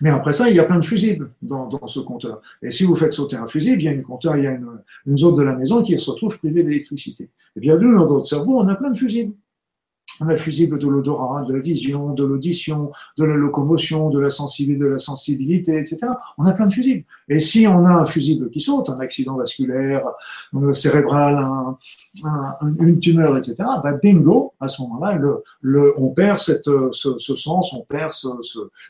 Mais 0.00 0.10
après 0.10 0.32
ça, 0.32 0.50
il 0.50 0.56
y 0.56 0.60
a 0.60 0.64
plein 0.64 0.78
de 0.78 0.84
fusibles 0.84 1.30
dans, 1.42 1.86
ce 1.86 2.00
compteur. 2.00 2.42
Et 2.62 2.70
si 2.70 2.84
vous 2.84 2.96
faites 2.96 3.12
sauter 3.12 3.36
un 3.36 3.46
fusible, 3.46 3.80
il 3.80 3.84
y 3.84 3.88
a 3.88 3.92
une 3.92 4.02
compteur, 4.02 4.36
il 4.36 4.44
y 4.44 4.46
a 4.46 4.58
une 5.06 5.18
zone 5.18 5.36
de 5.36 5.42
la 5.42 5.54
maison 5.54 5.82
qui 5.82 5.98
se 5.98 6.10
retrouve 6.10 6.36
privée 6.38 6.64
d'électricité. 6.64 7.30
Et 7.56 7.60
bien, 7.60 7.76
nous, 7.76 7.96
dans 7.96 8.12
notre 8.12 8.26
cerveau, 8.26 8.58
on 8.58 8.66
a 8.68 8.74
plein 8.74 8.90
de 8.90 8.98
fusibles. 8.98 9.34
On 10.20 10.28
a 10.28 10.32
le 10.32 10.38
fusible 10.38 10.78
de 10.78 10.86
l'odorat, 10.86 11.42
de 11.42 11.54
la 11.54 11.60
vision, 11.60 12.12
de 12.12 12.24
l'audition, 12.24 12.92
de 13.18 13.24
la 13.24 13.34
locomotion, 13.34 14.10
de 14.10 14.20
la 14.20 14.30
sensibilité, 14.30 14.84
de 14.84 14.90
la 14.90 14.98
sensibilité, 14.98 15.78
etc. 15.78 16.06
On 16.38 16.46
a 16.46 16.52
plein 16.52 16.66
de 16.66 16.72
fusibles. 16.72 17.04
Et 17.28 17.40
si 17.40 17.66
on 17.66 17.84
a 17.84 17.90
un 17.90 18.06
fusible 18.06 18.50
qui 18.50 18.60
saute, 18.60 18.88
un 18.90 19.00
accident 19.00 19.36
vasculaire, 19.36 20.04
euh, 20.54 20.72
cérébral, 20.72 21.36
un, 21.36 21.78
un, 22.24 22.56
une 22.80 23.00
tumeur, 23.00 23.36
etc., 23.36 23.56
bah 23.58 23.94
bingo, 24.02 24.52
à 24.60 24.68
ce 24.68 24.82
moment-là, 24.82 25.14
le, 25.14 25.42
le, 25.60 25.94
on 25.98 26.10
perd 26.10 26.38
cette, 26.38 26.64
ce, 26.92 27.18
ce, 27.18 27.36
sens, 27.36 27.72
on 27.72 27.82
perd 27.82 28.12
ce, 28.12 28.28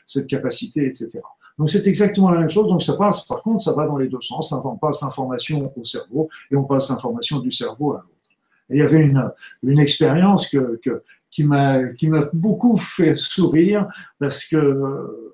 cette 0.05 0.27
capacité, 0.27 0.85
etc. 0.85 1.21
Donc 1.57 1.69
c'est 1.69 1.87
exactement 1.87 2.31
la 2.31 2.39
même 2.39 2.49
chose. 2.49 2.67
Donc 2.67 2.83
ça 2.83 2.93
passe, 2.97 3.25
par 3.25 3.41
contre, 3.41 3.63
ça 3.63 3.73
va 3.73 3.87
dans 3.87 3.97
les 3.97 4.09
deux 4.09 4.21
sens. 4.21 4.51
On 4.51 4.77
passe 4.77 5.01
l'information 5.01 5.71
au 5.75 5.83
cerveau 5.83 6.29
et 6.51 6.55
on 6.55 6.65
passe 6.65 6.89
l'information 6.89 7.39
du 7.39 7.51
cerveau 7.51 7.93
à 7.93 7.97
l'autre. 7.97 8.14
Il 8.69 8.77
y 8.77 8.81
avait 8.81 9.03
une, 9.63 9.79
expérience 9.79 10.53
qui 11.29 11.43
m'a 11.43 11.79
beaucoup 12.33 12.77
fait 12.77 13.15
sourire 13.15 13.87
parce 14.19 14.45
que 14.45 15.25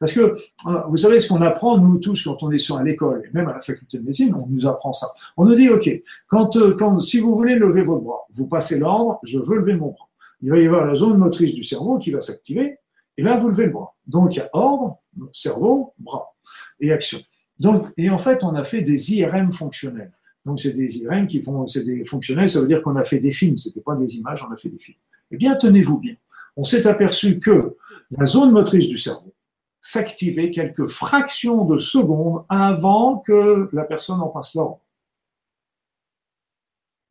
parce 0.00 0.12
que 0.12 0.20
euh, 0.20 0.80
vous 0.88 0.96
savez 0.96 1.20
ce 1.20 1.28
qu'on 1.28 1.42
apprend 1.42 1.78
nous 1.78 1.98
tous 1.98 2.24
quand 2.24 2.42
on 2.42 2.50
est 2.50 2.58
sur 2.58 2.76
à 2.76 2.82
l'école 2.82 3.22
et 3.26 3.30
même 3.32 3.48
à 3.48 3.54
la 3.54 3.62
faculté 3.62 3.98
de 3.98 4.04
médecine, 4.04 4.34
on 4.34 4.46
nous 4.46 4.66
apprend 4.66 4.92
ça. 4.92 5.08
On 5.36 5.44
nous 5.44 5.54
dit 5.54 5.68
ok, 5.68 5.88
quand 6.26 6.56
euh, 6.56 6.76
quand 6.78 7.00
si 7.00 7.20
vous 7.20 7.34
voulez 7.34 7.54
lever 7.56 7.82
votre 7.82 8.02
bras, 8.02 8.20
vous 8.30 8.46
passez 8.46 8.78
l'ordre, 8.78 9.18
je 9.22 9.38
veux 9.38 9.58
lever 9.58 9.74
mon 9.74 9.90
bras. 9.90 10.08
Il 10.42 10.50
va 10.50 10.58
y 10.58 10.66
avoir 10.66 10.86
la 10.86 10.94
zone 10.94 11.18
motrice 11.18 11.54
du 11.54 11.64
cerveau 11.64 11.98
qui 11.98 12.10
va 12.10 12.20
s'activer 12.20 12.78
et 13.16 13.22
là 13.22 13.38
vous 13.38 13.48
levez 13.48 13.66
le 13.66 13.72
bras. 13.72 13.94
Donc 14.06 14.34
il 14.34 14.38
y 14.38 14.42
a 14.42 14.50
ordre, 14.52 14.98
cerveau, 15.32 15.94
bras 15.98 16.34
et 16.80 16.92
action. 16.92 17.18
Donc 17.58 17.86
et 17.96 18.10
en 18.10 18.18
fait 18.18 18.42
on 18.42 18.54
a 18.54 18.64
fait 18.64 18.82
des 18.82 19.12
IRM 19.14 19.52
fonctionnels. 19.52 20.12
Donc, 20.44 20.60
c'est 20.60 20.74
des 20.74 20.98
IRM 20.98 21.26
qui 21.26 21.42
font, 21.42 21.66
c'est 21.66 21.84
des 21.84 22.04
fonctionnels, 22.04 22.50
ça 22.50 22.60
veut 22.60 22.66
dire 22.66 22.82
qu'on 22.82 22.96
a 22.96 23.04
fait 23.04 23.18
des 23.18 23.32
films, 23.32 23.56
c'était 23.56 23.80
pas 23.80 23.96
des 23.96 24.16
images, 24.16 24.44
on 24.48 24.52
a 24.52 24.56
fait 24.56 24.68
des 24.68 24.78
films. 24.78 24.98
Eh 25.30 25.36
bien, 25.36 25.56
tenez-vous 25.56 25.98
bien. 25.98 26.16
On 26.56 26.64
s'est 26.64 26.86
aperçu 26.86 27.40
que 27.40 27.76
la 28.10 28.26
zone 28.26 28.52
motrice 28.52 28.88
du 28.88 28.98
cerveau 28.98 29.34
s'activait 29.80 30.50
quelques 30.50 30.86
fractions 30.86 31.64
de 31.64 31.78
secondes 31.78 32.44
avant 32.48 33.18
que 33.18 33.68
la 33.72 33.84
personne 33.84 34.20
en 34.20 34.28
passe 34.28 34.54
l'ordre. 34.54 34.80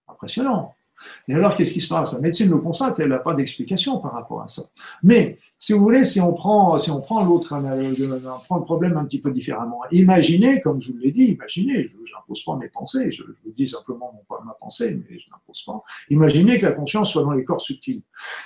Impressionnant. 0.08 0.76
Et 1.28 1.36
alors, 1.36 1.56
qu'est-ce 1.56 1.74
qui 1.74 1.82
se 1.82 1.88
passe? 1.88 2.14
La 2.14 2.20
médecine 2.20 2.50
le 2.50 2.58
constate, 2.58 3.00
elle 3.00 3.10
n'a 3.10 3.20
pas 3.20 3.34
d'explication 3.34 4.00
par 4.00 4.14
rapport 4.14 4.42
à 4.42 4.48
ça. 4.48 4.64
Mais, 5.02 5.38
si 5.60 5.74
vous 5.74 5.80
voulez, 5.80 6.04
si 6.04 6.20
on 6.20 6.34
prend, 6.34 6.78
si 6.78 6.92
on 6.92 7.02
prend 7.02 7.24
l'autre, 7.24 7.54
on 7.54 8.40
prend 8.40 8.58
le 8.58 8.64
problème 8.64 8.98
un 8.98 9.06
petit 9.06 9.22
peu 9.22 9.32
différemment. 9.32 9.82
Imaginez, 9.92 10.60
comme 10.62 10.82
je 10.82 10.92
vous 10.92 10.98
l'ai 10.98 11.12
dit, 11.12 11.26
imaginez, 11.26 11.88
je 11.88 12.14
n'impose 12.14 12.44
pas 12.44 12.56
mes 12.58 12.68
pensées, 12.68 13.12
je, 13.12 13.24
vous 13.24 13.52
dis 13.56 13.68
simplement 13.68 14.14
mon, 14.14 14.46
ma 14.46 14.54
pensée, 14.54 14.94
mais 14.96 15.18
je 15.18 15.30
n'impose 15.30 15.64
pas. 15.66 15.84
Imaginez 16.10 16.58
que 16.58 16.66
la 16.66 16.74
conscience 16.74 17.12
soit 17.12 17.24
dans 17.24 17.32
les 17.32 17.46
corps 17.46 17.62
subtils. 17.62 18.02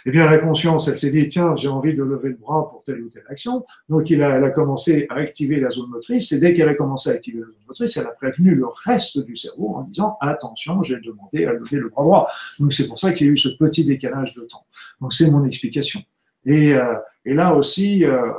Eh 0.05 0.11
bien, 0.11 0.29
la 0.29 0.37
conscience, 0.37 0.87
elle 0.87 0.99
s'est 0.99 1.11
dit, 1.11 1.27
tiens, 1.27 1.55
j'ai 1.55 1.67
envie 1.69 1.93
de 1.93 2.03
lever 2.03 2.29
le 2.29 2.35
bras 2.35 2.67
pour 2.69 2.83
telle 2.83 3.01
ou 3.01 3.09
telle 3.09 3.25
action. 3.29 3.65
Donc, 3.89 4.09
il 4.09 4.21
elle 4.21 4.43
a 4.43 4.49
commencé 4.49 5.05
à 5.09 5.15
activer 5.15 5.59
la 5.59 5.69
zone 5.69 5.89
motrice, 5.89 6.31
et 6.31 6.39
dès 6.39 6.53
qu'elle 6.53 6.69
a 6.69 6.75
commencé 6.75 7.09
à 7.09 7.13
activer 7.13 7.39
la 7.39 7.45
zone 7.45 7.55
motrice, 7.67 7.97
elle 7.97 8.05
a 8.05 8.11
prévenu 8.11 8.55
le 8.55 8.67
reste 8.85 9.19
du 9.19 9.35
cerveau 9.35 9.75
en 9.75 9.83
disant, 9.83 10.17
attention, 10.21 10.83
j'ai 10.83 10.99
demandé 10.99 11.45
à 11.45 11.53
lever 11.53 11.77
le 11.77 11.89
bras 11.89 12.03
droit. 12.03 12.27
Donc 12.59 12.73
c'est 12.73 12.87
pour 12.87 12.99
ça 12.99 13.13
qu'il 13.13 13.27
y 13.27 13.29
a 13.29 13.33
eu 13.33 13.37
ce 13.37 13.49
petit 13.49 13.85
décalage 13.85 14.33
de 14.33 14.41
temps. 14.41 14.65
Donc 15.01 15.13
c'est 15.13 15.29
mon 15.29 15.45
explication. 15.45 16.01
Et, 16.45 16.73
euh, 16.73 16.95
là 17.25 17.55
aussi, 17.55 18.05
euh, 18.05 18.31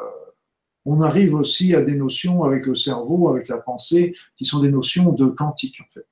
on 0.85 1.03
arrive 1.03 1.35
aussi 1.35 1.75
à 1.75 1.83
des 1.83 1.95
notions 1.95 2.45
avec 2.45 2.67
le 2.67 2.75
cerveau, 2.75 3.29
avec 3.29 3.49
la 3.49 3.59
pensée, 3.59 4.15
qui 4.37 4.45
sont 4.45 4.61
des 4.61 4.71
notions 4.71 5.13
de 5.13 5.27
quantique 5.27 5.81
en 5.81 5.93
fait. 5.93 6.07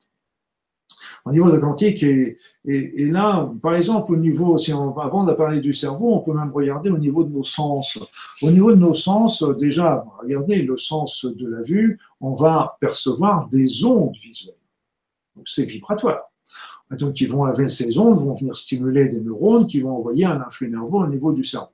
Au 1.24 1.32
niveau 1.32 1.50
de 1.50 1.58
quantique, 1.58 2.04
et 2.04 2.38
là, 3.10 3.52
par 3.62 3.74
exemple, 3.74 4.12
au 4.12 4.16
niveau, 4.16 4.58
si 4.58 4.72
on, 4.72 4.96
avant 4.98 5.24
de 5.24 5.32
parler 5.32 5.60
du 5.60 5.72
cerveau, 5.72 6.14
on 6.14 6.20
peut 6.20 6.32
même 6.32 6.52
regarder 6.52 6.90
au 6.90 6.98
niveau 6.98 7.24
de 7.24 7.32
nos 7.32 7.42
sens. 7.42 7.98
Au 8.42 8.50
niveau 8.50 8.70
de 8.70 8.76
nos 8.76 8.94
sens, 8.94 9.42
déjà, 9.58 10.04
regardez 10.20 10.62
le 10.62 10.76
sens 10.76 11.24
de 11.24 11.48
la 11.48 11.62
vue, 11.62 11.98
on 12.20 12.34
va 12.34 12.76
percevoir 12.80 13.48
des 13.48 13.84
ondes 13.84 14.16
visuelles. 14.22 14.54
Donc 15.36 15.48
c'est 15.48 15.64
vibratoire. 15.64 16.30
Donc, 16.90 17.14
qui 17.14 17.26
vont, 17.26 17.44
avec 17.44 17.68
ces 17.68 17.98
ondes, 17.98 18.18
vont 18.18 18.34
venir 18.34 18.56
stimuler 18.56 19.08
des 19.08 19.20
neurones 19.20 19.66
qui 19.66 19.80
vont 19.80 19.96
envoyer 19.96 20.24
un 20.24 20.40
influx 20.40 20.70
nerveux 20.70 20.98
au 20.98 21.06
niveau 21.06 21.32
du 21.32 21.44
cerveau. 21.44 21.72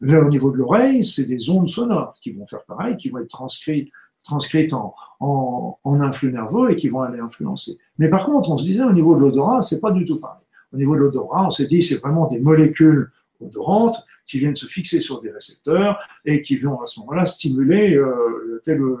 Là, 0.00 0.24
au 0.24 0.28
niveau 0.28 0.50
de 0.50 0.56
l'oreille, 0.56 1.04
c'est 1.04 1.24
des 1.24 1.50
ondes 1.50 1.68
sonores 1.68 2.14
qui 2.20 2.32
vont 2.32 2.46
faire 2.46 2.64
pareil, 2.64 2.96
qui 2.96 3.10
vont 3.10 3.18
être 3.18 3.28
transcrites, 3.28 3.90
transcrites 4.24 4.72
en, 4.72 4.94
en, 5.20 5.78
en, 5.84 6.00
influx 6.00 6.32
nerveux 6.32 6.72
et 6.72 6.76
qui 6.76 6.88
vont 6.88 7.02
aller 7.02 7.20
influencer. 7.20 7.78
Mais 7.98 8.08
par 8.08 8.26
contre, 8.26 8.50
on 8.50 8.56
se 8.56 8.64
disait 8.64 8.82
au 8.82 8.92
niveau 8.92 9.14
de 9.14 9.20
l'odorat, 9.20 9.62
c'est 9.62 9.80
pas 9.80 9.92
du 9.92 10.04
tout 10.04 10.18
pareil. 10.18 10.42
Au 10.72 10.76
niveau 10.76 10.94
de 10.94 11.00
l'odorat, 11.00 11.46
on 11.46 11.50
s'est 11.50 11.66
dit 11.66 11.82
c'est 11.82 12.00
vraiment 12.00 12.26
des 12.26 12.40
molécules 12.40 13.10
odorantes 13.40 14.04
qui 14.26 14.38
viennent 14.38 14.56
se 14.56 14.66
fixer 14.66 15.00
sur 15.00 15.20
des 15.20 15.30
récepteurs 15.30 15.98
et 16.24 16.42
qui 16.42 16.56
vont 16.56 16.80
à 16.80 16.86
ce 16.86 17.00
moment-là 17.00 17.24
stimuler 17.24 17.96
euh, 17.96 18.60
tel 18.64 18.78
le 18.78 18.96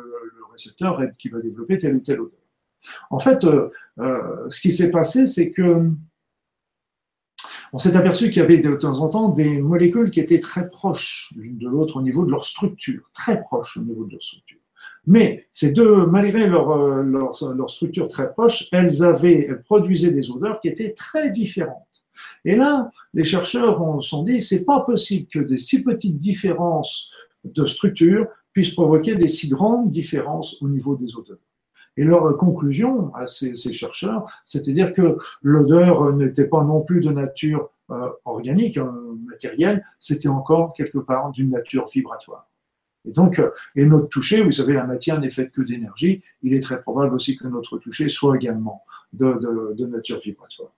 récepteur 0.52 1.00
qui 1.18 1.28
va 1.28 1.40
développer 1.40 1.78
telle 1.78 1.96
ou 1.96 2.00
telle 2.00 2.20
odeur. 2.20 2.39
En 3.10 3.18
fait, 3.18 3.44
euh, 3.44 3.70
euh, 3.98 4.48
ce 4.48 4.60
qui 4.60 4.72
s'est 4.72 4.90
passé, 4.90 5.26
c'est 5.26 5.50
que 5.50 5.90
on 7.72 7.78
s'est 7.78 7.96
aperçu 7.96 8.30
qu'il 8.30 8.38
y 8.38 8.44
avait 8.44 8.58
de 8.58 8.74
temps 8.74 8.98
en 9.00 9.08
temps 9.08 9.28
des 9.28 9.60
molécules 9.60 10.10
qui 10.10 10.18
étaient 10.18 10.40
très 10.40 10.68
proches 10.68 11.32
l'une 11.36 11.56
de 11.58 11.68
l'autre 11.68 11.98
au 11.98 12.02
niveau 12.02 12.24
de 12.24 12.30
leur 12.30 12.44
structure, 12.44 13.08
très 13.14 13.40
proches 13.42 13.76
au 13.76 13.82
niveau 13.82 14.04
de 14.06 14.12
leur 14.12 14.22
structure. 14.22 14.58
Mais 15.06 15.46
ces 15.52 15.72
deux, 15.72 16.06
malgré 16.06 16.46
leur, 16.46 16.70
euh, 16.70 17.66
structure 17.68 18.08
très 18.08 18.32
proche, 18.32 18.68
elles 18.72 19.04
avaient, 19.04 19.46
elles 19.48 19.62
produisaient 19.62 20.10
des 20.10 20.30
odeurs 20.30 20.60
qui 20.60 20.68
étaient 20.68 20.92
très 20.92 21.30
différentes. 21.30 22.04
Et 22.44 22.56
là, 22.56 22.90
les 23.14 23.24
chercheurs 23.24 24.02
se 24.02 24.08
sont 24.08 24.24
dit, 24.24 24.42
c'est 24.42 24.64
pas 24.64 24.80
possible 24.80 25.28
que 25.28 25.38
des 25.38 25.58
si 25.58 25.82
petites 25.82 26.18
différences 26.18 27.10
de 27.44 27.64
structure 27.64 28.26
puissent 28.52 28.74
provoquer 28.74 29.14
des 29.14 29.28
si 29.28 29.48
grandes 29.48 29.90
différences 29.90 30.60
au 30.60 30.68
niveau 30.68 30.96
des 30.96 31.16
odeurs. 31.16 31.38
Et 32.00 32.04
leur 32.04 32.34
conclusion 32.38 33.14
à 33.14 33.26
ces, 33.26 33.54
chercheurs, 33.54 34.24
c'est-à-dire 34.46 34.94
que 34.94 35.18
l'odeur 35.42 36.14
n'était 36.14 36.48
pas 36.48 36.64
non 36.64 36.80
plus 36.80 37.00
de 37.00 37.10
nature 37.10 37.68
euh, 37.90 38.08
organique, 38.24 38.78
euh, 38.78 38.90
matérielle, 39.26 39.84
c'était 39.98 40.28
encore 40.28 40.72
quelque 40.72 40.96
part 40.96 41.30
d'une 41.30 41.50
nature 41.50 41.88
vibratoire. 41.88 42.48
Et 43.06 43.12
donc, 43.12 43.38
euh, 43.38 43.50
et 43.76 43.84
notre 43.84 44.08
toucher, 44.08 44.42
vous 44.42 44.50
savez, 44.50 44.72
la 44.72 44.84
matière 44.84 45.20
n'est 45.20 45.30
faite 45.30 45.50
que 45.52 45.60
d'énergie, 45.60 46.22
il 46.42 46.54
est 46.54 46.60
très 46.60 46.80
probable 46.80 47.14
aussi 47.14 47.36
que 47.36 47.46
notre 47.46 47.76
toucher 47.76 48.08
soit 48.08 48.36
également 48.36 48.82
de 49.12 49.84
nature 49.84 50.20
vibratoire. 50.20 50.72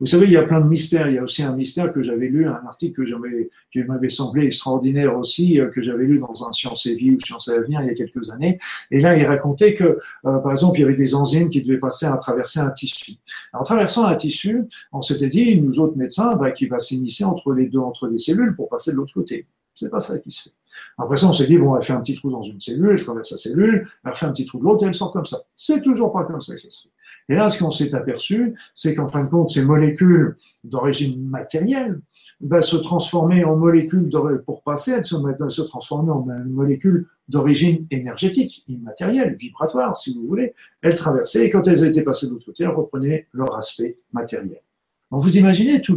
Vous 0.00 0.06
savez, 0.06 0.26
il 0.26 0.32
y 0.32 0.36
a 0.36 0.44
plein 0.44 0.60
de 0.60 0.68
mystères. 0.68 1.08
Il 1.08 1.14
y 1.14 1.18
a 1.18 1.22
aussi 1.24 1.42
un 1.42 1.54
mystère 1.54 1.92
que 1.92 2.02
j'avais 2.02 2.28
lu, 2.28 2.46
un 2.46 2.62
article 2.66 3.04
que 3.04 3.48
qui 3.72 3.82
m'avait 3.82 4.10
semblé 4.10 4.46
extraordinaire 4.46 5.16
aussi, 5.18 5.60
euh, 5.60 5.70
que 5.70 5.82
j'avais 5.82 6.04
lu 6.04 6.20
dans 6.20 6.46
un 6.46 6.52
Science 6.52 6.86
et 6.86 6.94
Vie 6.94 7.10
ou 7.10 7.20
Science 7.20 7.48
et 7.48 7.52
Avenir 7.52 7.82
il 7.82 7.88
y 7.88 7.90
a 7.90 7.94
quelques 7.94 8.30
années. 8.30 8.60
Et 8.92 9.00
là, 9.00 9.16
il 9.16 9.24
racontait 9.26 9.74
que, 9.74 9.84
euh, 9.84 10.38
par 10.38 10.52
exemple, 10.52 10.78
il 10.78 10.82
y 10.82 10.84
avait 10.84 10.96
des 10.96 11.14
enzymes 11.16 11.48
qui 11.48 11.62
devaient 11.62 11.78
passer 11.78 12.06
à 12.06 12.16
traverser 12.16 12.60
un 12.60 12.70
tissu. 12.70 13.14
en 13.52 13.64
traversant 13.64 14.04
un 14.04 14.14
tissu, 14.14 14.64
on 14.92 15.02
s'était 15.02 15.30
dit, 15.30 15.60
nous 15.60 15.80
autres 15.80 15.96
médecins, 15.96 16.36
bah, 16.36 16.52
qu'il 16.52 16.68
va 16.68 16.78
s'initier 16.78 17.24
entre 17.24 17.52
les 17.52 17.66
deux, 17.68 17.80
entre 17.80 18.06
les 18.06 18.18
cellules 18.18 18.54
pour 18.54 18.68
passer 18.68 18.92
de 18.92 18.96
l'autre 18.96 19.14
côté. 19.14 19.46
C'est 19.74 19.90
pas 19.90 20.00
ça 20.00 20.18
qui 20.18 20.30
se 20.30 20.44
fait. 20.44 20.54
Après 20.96 21.16
ça, 21.16 21.26
on 21.26 21.32
s'est 21.32 21.46
dit, 21.46 21.58
bon, 21.58 21.76
elle 21.76 21.82
fait 21.82 21.92
un 21.92 22.00
petit 22.00 22.14
trou 22.14 22.30
dans 22.30 22.42
une 22.42 22.60
cellule, 22.60 22.90
elle 22.92 23.04
traverse 23.04 23.32
la 23.32 23.38
cellule, 23.38 23.88
elle 24.04 24.14
fait 24.14 24.26
un 24.26 24.32
petit 24.32 24.46
trou 24.46 24.58
de 24.58 24.64
l'autre 24.64 24.84
et 24.84 24.86
elle 24.86 24.94
sort 24.94 25.12
comme 25.12 25.26
ça. 25.26 25.38
C'est 25.56 25.82
toujours 25.82 26.12
pas 26.12 26.24
comme 26.24 26.40
ça 26.40 26.54
que 26.54 26.60
ça 26.60 26.70
se 26.70 26.82
fait. 26.82 26.90
Et 27.28 27.34
là, 27.34 27.50
ce 27.50 27.62
qu'on 27.62 27.70
s'est 27.70 27.94
aperçu, 27.94 28.54
c'est 28.74 28.94
qu'en 28.94 29.08
fin 29.08 29.22
de 29.22 29.28
compte, 29.28 29.50
ces 29.50 29.62
molécules 29.62 30.36
d'origine 30.64 31.22
matérielle 31.28 32.00
bah, 32.40 32.62
se 32.62 32.76
transformer 32.76 33.44
en 33.44 33.56
molécules 33.56 34.08
pour 34.46 34.62
passer, 34.62 34.92
elles 34.92 35.04
se, 35.04 35.62
transformer 35.62 36.10
en 36.10 36.26
molécules 36.46 37.06
d'origine 37.28 37.86
énergétique, 37.90 38.64
immatérielle, 38.66 39.36
vibratoire, 39.36 39.96
si 39.96 40.14
vous 40.14 40.26
voulez. 40.26 40.54
Elles 40.80 40.94
traversaient 40.94 41.44
et 41.44 41.50
quand 41.50 41.66
elles 41.68 41.84
étaient 41.84 42.02
passées 42.02 42.26
de 42.26 42.32
l'autre 42.32 42.46
côté, 42.46 42.64
elles 42.64 42.70
reprenaient 42.70 43.26
leur 43.32 43.54
aspect 43.56 43.98
matériel. 44.12 44.62
Vous 45.10 45.36
imaginez 45.36 45.82
tous 45.82 45.96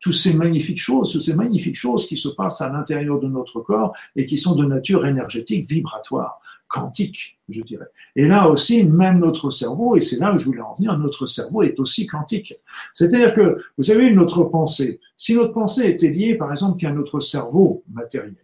toutes 0.00 0.14
ces 0.14 0.34
magnifiques 0.34 0.80
choses, 0.80 1.12
toutes 1.12 1.22
ces 1.22 1.34
magnifiques 1.34 1.76
choses 1.76 2.06
qui 2.06 2.18
se 2.18 2.28
passent 2.28 2.60
à 2.60 2.70
l'intérieur 2.70 3.20
de 3.20 3.26
notre 3.26 3.60
corps 3.60 3.96
et 4.16 4.26
qui 4.26 4.36
sont 4.36 4.54
de 4.54 4.66
nature 4.66 5.06
énergétique, 5.06 5.66
vibratoire, 5.66 6.40
quantique, 6.74 7.38
je 7.48 7.62
dirais. 7.62 7.86
Et 8.16 8.26
là 8.26 8.48
aussi, 8.48 8.84
même 8.84 9.20
notre 9.20 9.50
cerveau, 9.50 9.96
et 9.96 10.00
c'est 10.00 10.18
là 10.18 10.34
où 10.34 10.38
je 10.38 10.46
voulais 10.46 10.60
en 10.60 10.74
venir, 10.74 10.98
notre 10.98 11.26
cerveau 11.26 11.62
est 11.62 11.78
aussi 11.78 12.04
quantique. 12.06 12.54
C'est-à-dire 12.92 13.32
que, 13.32 13.58
vous 13.78 13.84
savez, 13.84 14.10
notre 14.12 14.42
pensée, 14.42 14.98
si 15.16 15.36
notre 15.36 15.52
pensée 15.52 15.88
était 15.88 16.10
liée, 16.10 16.34
par 16.34 16.50
exemple, 16.50 16.80
qu'à 16.80 16.90
notre 16.90 17.20
cerveau 17.20 17.84
matériel, 17.92 18.34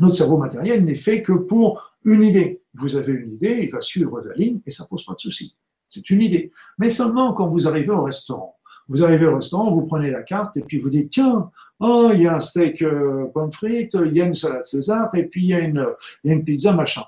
notre 0.00 0.16
cerveau 0.16 0.38
matériel 0.38 0.82
n'est 0.82 0.96
fait 0.96 1.22
que 1.22 1.32
pour 1.32 1.94
une 2.04 2.22
idée. 2.22 2.62
Vous 2.74 2.96
avez 2.96 3.12
une 3.12 3.32
idée, 3.32 3.60
il 3.64 3.70
va 3.70 3.82
suivre 3.82 4.20
la 4.22 4.34
ligne 4.34 4.60
et 4.66 4.70
ça 4.70 4.86
pose 4.88 5.04
pas 5.04 5.14
de 5.14 5.20
souci. 5.20 5.54
C'est 5.88 6.08
une 6.08 6.22
idée. 6.22 6.52
Mais 6.78 6.88
seulement 6.88 7.34
quand 7.34 7.48
vous 7.48 7.68
arrivez 7.68 7.90
au 7.90 8.02
restaurant. 8.02 8.56
Vous 8.88 9.02
arrivez 9.02 9.26
au 9.26 9.36
restaurant, 9.36 9.70
vous 9.72 9.82
prenez 9.82 10.10
la 10.10 10.22
carte 10.22 10.56
et 10.56 10.62
puis 10.62 10.78
vous 10.78 10.90
dites 10.90 11.10
tiens, 11.10 11.50
oh, 11.80 12.10
il 12.14 12.22
y 12.22 12.26
a 12.26 12.36
un 12.36 12.40
steak 12.40 12.82
euh, 12.82 13.26
pomme 13.34 13.52
frite, 13.52 13.96
il 14.06 14.16
y 14.16 14.22
a 14.22 14.26
une 14.26 14.36
salade 14.36 14.64
César 14.64 15.10
et 15.14 15.24
puis 15.24 15.42
il 15.42 15.48
y 15.48 15.54
a 15.54 15.60
une, 15.60 15.86
il 16.22 16.28
y 16.28 16.30
a 16.30 16.36
une 16.36 16.44
pizza 16.44 16.72
machin. 16.72 17.02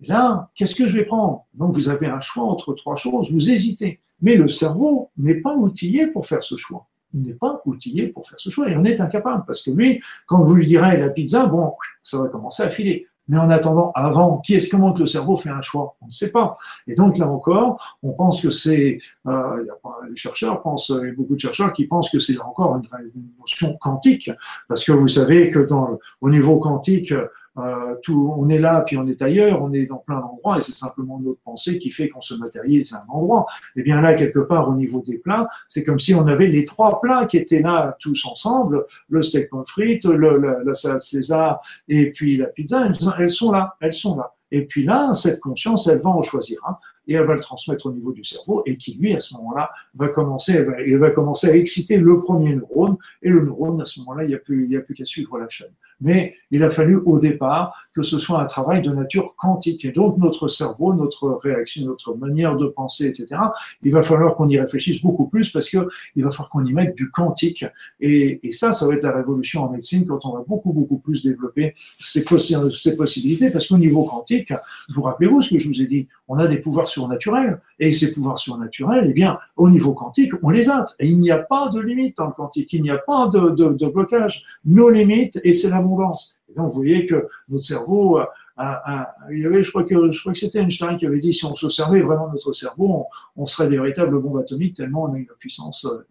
Là, 0.00 0.50
qu'est-ce 0.54 0.74
que 0.74 0.86
je 0.86 0.98
vais 0.98 1.04
prendre? 1.04 1.46
Donc 1.54 1.72
vous 1.72 1.88
avez 1.88 2.06
un 2.06 2.20
choix 2.20 2.44
entre 2.44 2.74
trois 2.74 2.96
choses, 2.96 3.32
vous 3.32 3.50
hésitez. 3.50 4.00
Mais 4.20 4.36
le 4.36 4.48
cerveau 4.48 5.10
n'est 5.16 5.40
pas 5.40 5.54
outillé 5.54 6.06
pour 6.06 6.26
faire 6.26 6.42
ce 6.42 6.56
choix. 6.56 6.86
Il 7.14 7.22
n'est 7.22 7.34
pas 7.34 7.62
outillé 7.64 8.08
pour 8.08 8.28
faire 8.28 8.38
ce 8.38 8.50
choix 8.50 8.68
et 8.68 8.76
on 8.76 8.84
est 8.84 9.00
incapable 9.00 9.44
parce 9.46 9.62
que 9.62 9.70
lui, 9.70 10.02
quand 10.26 10.42
vous 10.44 10.54
lui 10.54 10.66
direz 10.66 10.98
la 10.98 11.08
pizza, 11.10 11.46
bon, 11.46 11.72
ça 12.02 12.18
va 12.18 12.28
commencer 12.28 12.62
à 12.62 12.70
filer. 12.70 13.06
Mais 13.28 13.38
en 13.38 13.50
attendant, 13.50 13.90
avant, 13.94 14.38
qui 14.38 14.54
est-ce 14.54 14.70
comment 14.70 14.92
que 14.92 15.00
le 15.00 15.06
cerveau 15.06 15.36
fait 15.36 15.50
un 15.50 15.60
choix? 15.60 15.96
On 16.00 16.06
ne 16.06 16.12
sait 16.12 16.30
pas. 16.30 16.58
Et 16.86 16.94
donc 16.94 17.18
là 17.18 17.28
encore, 17.28 17.98
on 18.02 18.12
pense 18.12 18.40
que 18.40 18.50
c'est, 18.50 19.00
euh, 19.26 19.64
les 20.08 20.16
chercheurs 20.16 20.62
pensent, 20.62 20.92
il 21.02 21.08
y 21.08 21.10
a 21.10 21.14
beaucoup 21.14 21.34
de 21.34 21.40
chercheurs 21.40 21.72
qui 21.72 21.86
pensent 21.86 22.10
que 22.10 22.20
c'est 22.20 22.38
encore 22.38 22.76
une, 22.76 22.84
une, 23.14 23.30
notion 23.40 23.76
quantique, 23.78 24.30
parce 24.68 24.84
que 24.84 24.92
vous 24.92 25.08
savez 25.08 25.50
que 25.50 25.58
dans, 25.58 25.98
au 26.20 26.30
niveau 26.30 26.58
quantique, 26.58 27.12
euh, 27.58 27.94
tout, 28.02 28.32
on 28.36 28.48
est 28.48 28.58
là 28.58 28.82
puis 28.82 28.96
on 28.96 29.06
est 29.06 29.20
ailleurs, 29.22 29.62
on 29.62 29.72
est 29.72 29.86
dans 29.86 29.96
plein 29.96 30.20
d'endroits 30.20 30.58
et 30.58 30.62
c'est 30.62 30.72
simplement 30.72 31.18
notre 31.20 31.40
pensée 31.40 31.78
qui 31.78 31.90
fait 31.90 32.08
qu'on 32.08 32.20
se 32.20 32.34
matérialise 32.34 32.92
à 32.92 32.98
un 32.98 33.12
endroit. 33.12 33.46
Et 33.76 33.80
eh 33.80 33.82
bien 33.82 34.00
là, 34.00 34.14
quelque 34.14 34.40
part 34.40 34.68
au 34.68 34.74
niveau 34.74 35.02
des 35.06 35.18
plats, 35.18 35.48
c'est 35.68 35.84
comme 35.84 35.98
si 35.98 36.14
on 36.14 36.26
avait 36.26 36.48
les 36.48 36.64
trois 36.64 37.00
plats 37.00 37.26
qui 37.26 37.38
étaient 37.38 37.62
là 37.62 37.96
tous 38.00 38.26
ensemble, 38.26 38.84
le 39.08 39.22
steak 39.22 39.50
pommes 39.50 39.66
frites, 39.66 40.04
le, 40.04 40.62
la 40.64 40.74
salade 40.74 41.00
César 41.00 41.60
et 41.88 42.12
puis 42.12 42.36
la 42.36 42.46
pizza, 42.46 42.86
elles, 43.18 43.30
sont 43.30 43.52
là, 43.52 43.76
elles 43.80 43.92
sont 43.92 44.16
là. 44.16 44.34
Et 44.50 44.66
puis 44.66 44.84
là, 44.84 45.12
cette 45.14 45.40
conscience, 45.40 45.86
elle 45.88 46.00
va 46.00 46.10
en 46.10 46.22
choisir 46.22 46.60
un 46.66 46.76
et 47.08 47.14
elle 47.14 47.26
va 47.26 47.34
le 47.34 47.40
transmettre 47.40 47.86
au 47.86 47.92
niveau 47.92 48.12
du 48.12 48.24
cerveau 48.24 48.62
et 48.66 48.76
qui, 48.76 48.94
lui, 48.94 49.14
à 49.14 49.20
ce 49.20 49.34
moment-là, 49.34 49.70
va 49.94 50.08
commencer, 50.08 50.52
elle 50.52 50.66
va, 50.66 50.80
elle 50.80 50.98
va 50.98 51.10
commencer 51.10 51.48
à 51.48 51.56
exciter 51.56 51.98
le 51.98 52.20
premier 52.20 52.54
neurone 52.54 52.96
et 53.22 53.28
le 53.28 53.44
neurone, 53.44 53.80
à 53.80 53.84
ce 53.84 54.00
moment-là, 54.00 54.24
il 54.24 54.28
n'y 54.28 54.34
a 54.34 54.38
plus, 54.38 54.68
il 54.68 54.76
a 54.76 54.80
plus 54.80 54.94
qu'à 54.94 55.04
suivre 55.04 55.38
la 55.38 55.48
chaîne. 55.48 55.72
Mais 56.00 56.36
il 56.50 56.62
a 56.62 56.70
fallu 56.70 56.96
au 56.96 57.18
départ 57.18 57.85
que 57.96 58.02
ce 58.02 58.18
soit 58.18 58.42
un 58.42 58.44
travail 58.44 58.82
de 58.82 58.90
nature 58.90 59.34
quantique. 59.36 59.86
Et 59.86 59.90
donc 59.90 60.18
notre 60.18 60.48
cerveau, 60.48 60.92
notre 60.92 61.40
réaction, 61.42 61.86
notre 61.86 62.14
manière 62.14 62.54
de 62.56 62.66
penser, 62.66 63.06
etc., 63.06 63.40
il 63.82 63.90
va 63.90 64.02
falloir 64.02 64.34
qu'on 64.34 64.50
y 64.50 64.60
réfléchisse 64.60 65.00
beaucoup 65.00 65.26
plus 65.28 65.50
parce 65.50 65.70
que 65.70 65.88
il 66.14 66.22
va 66.22 66.30
falloir 66.30 66.50
qu'on 66.50 66.66
y 66.66 66.74
mette 66.74 66.94
du 66.94 67.10
quantique. 67.10 67.64
Et, 68.00 68.38
ça, 68.52 68.72
ça 68.72 68.86
va 68.86 68.94
être 68.94 69.02
la 69.02 69.12
révolution 69.12 69.64
en 69.64 69.70
médecine 69.70 70.06
quand 70.06 70.26
on 70.26 70.34
va 70.34 70.44
beaucoup, 70.46 70.74
beaucoup 70.74 70.98
plus 70.98 71.22
développer 71.22 71.74
ces, 71.98 72.22
possibilités 72.22 73.50
parce 73.50 73.66
qu'au 73.66 73.78
niveau 73.78 74.04
quantique, 74.04 74.52
je 74.88 74.94
vous 74.94 75.02
rappelez-vous 75.02 75.40
ce 75.40 75.54
que 75.54 75.58
je 75.58 75.68
vous 75.68 75.80
ai 75.80 75.86
dit, 75.86 76.06
on 76.28 76.38
a 76.38 76.46
des 76.46 76.60
pouvoirs 76.60 76.88
surnaturels. 76.88 77.60
Et 77.78 77.92
ces 77.92 78.12
pouvoirs 78.12 78.38
surnaturels, 78.38 79.06
eh 79.08 79.12
bien, 79.14 79.38
au 79.56 79.70
niveau 79.70 79.94
quantique, 79.94 80.32
on 80.42 80.50
les 80.50 80.68
a. 80.68 80.86
Et 80.98 81.08
il 81.08 81.18
n'y 81.18 81.30
a 81.30 81.38
pas 81.38 81.70
de 81.70 81.80
limite 81.80 82.20
en 82.20 82.30
quantique, 82.30 82.72
il 82.74 82.82
n'y 82.82 82.90
a 82.90 82.98
pas 82.98 83.28
de 83.28 83.86
blocage. 83.86 84.44
Nos 84.66 84.90
limites, 84.90 85.40
et 85.44 85.54
c'est 85.54 85.70
l'abondance. 85.70 86.35
Et 86.48 86.54
donc, 86.54 86.68
vous 86.68 86.80
voyez 86.80 87.06
que 87.06 87.28
notre 87.48 87.64
cerveau, 87.64 88.18
a, 88.18 88.32
a, 88.56 89.14
il 89.30 89.40
y 89.40 89.46
avait, 89.46 89.62
je 89.62 89.70
crois 89.70 89.84
que, 89.84 90.12
je 90.12 90.20
crois 90.20 90.32
que 90.32 90.38
c'était 90.38 90.60
Einstein 90.60 90.96
qui 90.96 91.06
avait 91.06 91.20
dit, 91.20 91.34
si 91.34 91.44
on 91.44 91.54
se 91.54 91.68
servait 91.68 92.00
vraiment 92.00 92.28
de 92.28 92.32
notre 92.32 92.52
cerveau, 92.52 93.08
on, 93.36 93.42
on 93.42 93.46
serait 93.46 93.68
des 93.68 93.76
véritables 93.76 94.18
bombes 94.20 94.38
atomiques 94.38 94.76
tellement 94.76 95.04
on 95.04 95.14
a 95.14 95.18
une 95.18 95.26
puissance 95.38 95.84
euh, 95.84 96.06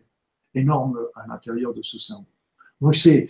énorme 0.54 1.00
à 1.16 1.26
l'intérieur 1.28 1.74
de 1.74 1.82
ce 1.82 2.00
cerveau. 2.00 2.26
Donc 2.82 2.96
c'est 2.96 3.30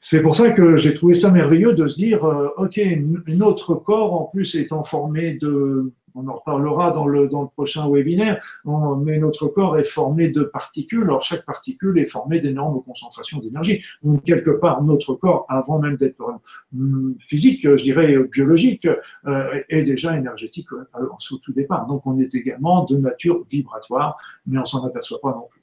c'est 0.00 0.22
pour 0.22 0.36
ça 0.36 0.50
que 0.50 0.76
j'ai 0.76 0.94
trouvé 0.94 1.14
ça 1.14 1.30
merveilleux 1.30 1.74
de 1.74 1.86
se 1.86 1.96
dire, 1.96 2.24
euh, 2.24 2.48
ok, 2.56 2.80
notre 3.28 3.74
corps 3.74 4.14
en 4.14 4.24
plus 4.24 4.54
étant 4.54 4.84
formé 4.84 5.34
de 5.34 5.92
on 6.16 6.26
en 6.28 6.34
reparlera 6.34 6.90
dans 6.90 7.06
le, 7.06 7.28
dans 7.28 7.42
le 7.42 7.48
prochain 7.48 7.88
webinaire, 7.90 8.42
mais 8.64 9.18
notre 9.18 9.46
corps 9.48 9.78
est 9.78 9.84
formé 9.84 10.30
de 10.30 10.44
particules. 10.44 11.02
Alors, 11.02 11.22
chaque 11.22 11.44
particule 11.44 11.98
est 11.98 12.06
formée 12.06 12.40
d'énormes 12.40 12.82
concentrations 12.82 13.38
d'énergie. 13.38 13.84
Donc, 14.02 14.24
quelque 14.24 14.50
part, 14.50 14.82
notre 14.82 15.14
corps, 15.14 15.44
avant 15.48 15.78
même 15.78 15.96
d'être 15.96 16.22
euh, 16.22 17.14
physique, 17.18 17.62
je 17.62 17.82
dirais 17.82 18.16
biologique, 18.32 18.88
euh, 19.26 19.60
est 19.68 19.84
déjà 19.84 20.16
énergétique 20.16 20.68
euh, 20.72 21.06
au 21.30 21.36
tout 21.36 21.52
départ. 21.52 21.86
Donc, 21.86 22.06
on 22.06 22.18
est 22.18 22.34
également 22.34 22.84
de 22.84 22.96
nature 22.96 23.44
vibratoire, 23.50 24.16
mais 24.46 24.58
on 24.58 24.64
s'en 24.64 24.84
aperçoit 24.86 25.20
pas 25.20 25.32
non 25.32 25.46
plus. 25.50 25.62